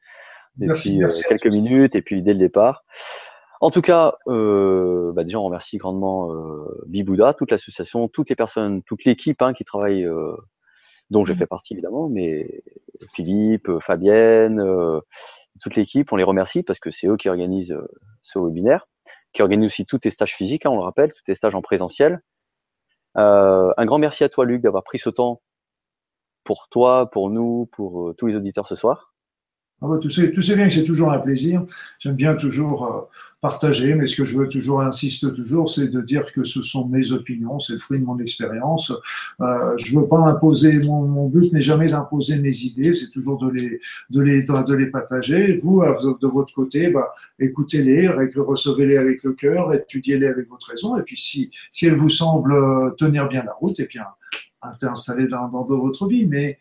depuis 0.56 1.02
euh, 1.02 1.08
quelques 1.28 1.46
minutes 1.46 1.94
et 1.94 2.02
puis 2.02 2.22
dès 2.22 2.32
le 2.32 2.38
départ. 2.38 2.84
En 3.60 3.70
tout 3.70 3.80
cas, 3.80 4.14
euh, 4.26 5.12
bah, 5.14 5.24
déjà 5.24 5.38
on 5.38 5.44
remercie 5.44 5.78
grandement 5.78 6.30
euh, 6.32 6.84
Bibouda, 6.86 7.34
toute 7.34 7.50
l'association, 7.50 8.08
toutes 8.08 8.28
les 8.28 8.36
personnes, 8.36 8.82
toute 8.82 9.04
l'équipe 9.04 9.40
hein, 9.40 9.52
qui 9.52 9.64
travaille, 9.64 10.04
euh, 10.04 10.36
dont 11.14 11.24
je 11.24 11.32
mmh. 11.32 11.36
fais 11.36 11.46
partie 11.46 11.74
évidemment, 11.74 12.08
mais 12.08 12.62
Philippe, 13.14 13.70
Fabienne, 13.80 14.60
euh, 14.60 15.00
toute 15.60 15.76
l'équipe, 15.76 16.12
on 16.12 16.16
les 16.16 16.24
remercie 16.24 16.62
parce 16.64 16.80
que 16.80 16.90
c'est 16.90 17.06
eux 17.06 17.16
qui 17.16 17.28
organisent 17.28 17.72
euh, 17.72 17.88
ce 18.22 18.38
webinaire, 18.40 18.88
qui 19.32 19.42
organisent 19.42 19.68
aussi 19.68 19.86
tous 19.86 20.00
tes 20.00 20.10
stages 20.10 20.34
physiques, 20.34 20.66
hein, 20.66 20.70
on 20.70 20.76
le 20.76 20.82
rappelle, 20.82 21.12
tous 21.12 21.22
tes 21.22 21.36
stages 21.36 21.54
en 21.54 21.62
présentiel. 21.62 22.20
Euh, 23.16 23.72
un 23.76 23.84
grand 23.84 23.98
merci 23.98 24.24
à 24.24 24.28
toi, 24.28 24.44
Luc, 24.44 24.60
d'avoir 24.60 24.82
pris 24.82 24.98
ce 24.98 25.08
temps 25.08 25.40
pour 26.42 26.68
toi, 26.68 27.08
pour 27.10 27.30
nous, 27.30 27.68
pour 27.70 28.08
euh, 28.08 28.14
tous 28.14 28.26
les 28.26 28.36
auditeurs 28.36 28.66
ce 28.66 28.74
soir. 28.74 29.13
Ah 29.82 29.86
bah, 29.88 29.98
tu, 30.00 30.08
sais, 30.08 30.32
tu 30.32 30.42
sais 30.42 30.56
bien 30.56 30.66
que 30.68 30.72
c'est 30.72 30.84
toujours 30.84 31.12
un 31.12 31.18
plaisir. 31.18 31.64
J'aime 31.98 32.14
bien 32.14 32.34
toujours 32.36 32.86
euh, 32.86 33.00
partager, 33.42 33.94
mais 33.94 34.06
ce 34.06 34.16
que 34.16 34.24
je 34.24 34.38
veux 34.38 34.48
toujours, 34.48 34.80
insiste 34.80 35.34
toujours, 35.34 35.68
c'est 35.68 35.88
de 35.88 36.00
dire 36.00 36.32
que 36.32 36.44
ce 36.44 36.62
sont 36.62 36.88
mes 36.88 37.12
opinions, 37.12 37.58
c'est 37.60 37.74
le 37.74 37.78
fruit 37.80 37.98
de 37.98 38.04
mon 38.04 38.18
expérience. 38.18 38.92
Euh, 39.42 39.76
je 39.76 39.98
veux 39.98 40.06
pas 40.06 40.20
imposer, 40.20 40.78
mon, 40.86 41.02
mon 41.02 41.28
but 41.28 41.52
n'est 41.52 41.60
jamais 41.60 41.86
d'imposer 41.86 42.38
mes 42.38 42.56
idées, 42.62 42.94
c'est 42.94 43.10
toujours 43.10 43.36
de 43.36 43.50
les, 43.50 43.80
de 44.08 44.22
les, 44.22 44.42
de 44.44 44.74
les 44.74 44.86
partager. 44.86 45.58
Vous, 45.58 45.82
de 45.82 46.26
votre 46.26 46.54
côté, 46.54 46.88
bah, 46.88 47.12
écoutez-les, 47.38 48.08
recevez-les 48.08 48.96
avec 48.96 49.22
le 49.24 49.34
cœur, 49.34 49.74
étudiez-les 49.74 50.28
avec 50.28 50.48
votre 50.48 50.70
raison, 50.70 50.96
et 50.96 51.02
puis 51.02 51.18
si, 51.18 51.50
si 51.72 51.86
elles 51.86 51.96
vous 51.96 52.08
semblent 52.08 52.54
euh, 52.54 52.90
tenir 52.96 53.28
bien 53.28 53.42
la 53.44 53.52
route, 53.52 53.78
et 53.80 53.82
eh 53.84 53.86
bien, 53.86 54.06
installez 54.62 55.26
dans, 55.26 55.48
dans, 55.48 55.64
dans 55.64 55.78
votre 55.78 56.06
vie. 56.06 56.24
Mais 56.24 56.58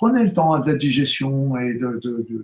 prenez 0.00 0.24
le 0.24 0.32
temps 0.32 0.58
de 0.58 0.66
la 0.66 0.76
digestion 0.76 1.58
et 1.58 1.74
de, 1.74 2.00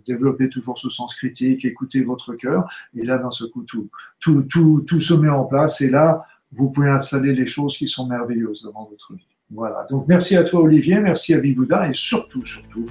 développer 0.07 0.51
toujours 0.51 0.79
ce 0.79 0.91
sens 0.91 1.15
critique, 1.15 1.65
écoutez 1.65 2.05
votre 2.05 2.35
cœur, 2.35 2.69
et 2.95 3.03
là, 3.03 3.17
d'un 3.17 3.31
seul 3.31 3.49
coup, 3.49 3.63
tout, 3.63 3.89
tout, 4.21 4.43
tout, 4.43 4.85
tout 4.87 5.01
se 5.01 5.15
met 5.15 5.31
en 5.31 5.45
place, 5.45 5.81
et 5.81 5.89
là, 5.89 6.27
vous 6.53 6.69
pouvez 6.69 6.91
installer 6.91 7.33
les 7.33 7.47
choses 7.47 7.79
qui 7.79 7.89
sont 7.89 8.07
merveilleuses 8.07 8.71
dans 8.75 8.85
votre 8.85 9.15
vie. 9.15 9.27
Voilà. 9.51 9.87
Donc, 9.89 10.07
merci 10.07 10.37
à 10.37 10.45
toi, 10.45 10.61
Olivier, 10.61 11.01
merci 11.01 11.33
à 11.33 11.39
Bibouda, 11.39 11.89
et 11.89 11.95
surtout, 11.95 12.45
surtout, 12.45 12.85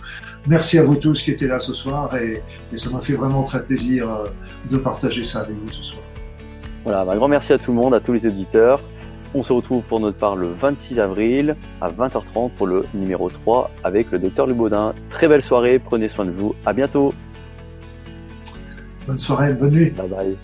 merci 0.47 0.79
à 0.79 0.83
vous 0.83 0.95
tous 0.95 1.21
qui 1.21 1.29
étaient 1.29 1.47
là 1.47 1.59
ce 1.59 1.73
soir, 1.73 2.15
et, 2.17 2.41
et 2.73 2.77
ça 2.77 2.89
m'a 2.89 3.01
fait 3.01 3.13
vraiment 3.13 3.43
très 3.43 3.63
plaisir 3.63 4.11
euh, 4.11 4.23
de 4.71 4.77
partager 4.77 5.23
ça 5.23 5.41
avec 5.41 5.55
vous 5.55 5.71
ce 5.71 5.83
soir. 5.83 6.03
Voilà, 6.83 7.01
un 7.01 7.15
grand 7.15 7.27
merci 7.27 7.53
à 7.53 7.59
tout 7.59 7.71
le 7.71 7.77
monde, 7.77 7.93
à 7.93 7.99
tous 7.99 8.13
les 8.13 8.25
éditeurs. 8.25 8.81
On 9.37 9.43
se 9.43 9.51
retrouve 9.51 9.83
pour 9.83 9.99
notre 9.99 10.17
part 10.17 10.37
le 10.37 10.47
26 10.47 10.97
avril 10.97 11.57
à 11.81 11.91
20h30 11.91 12.51
pour 12.51 12.67
le 12.67 12.85
numéro 12.93 13.29
3 13.29 13.69
avec 13.83 14.09
le 14.11 14.17
docteur 14.17 14.47
Lubaudin. 14.47 14.95
Très 15.09 15.27
belle 15.27 15.43
soirée, 15.43 15.77
prenez 15.77 16.07
soin 16.07 16.23
de 16.23 16.31
vous, 16.31 16.55
à 16.65 16.71
bientôt. 16.71 17.13
Bonne 19.05 19.19
soirée, 19.19 19.53
bonne 19.53 19.71
nuit. 19.71 19.89
Bye 19.89 20.07
bye. 20.07 20.37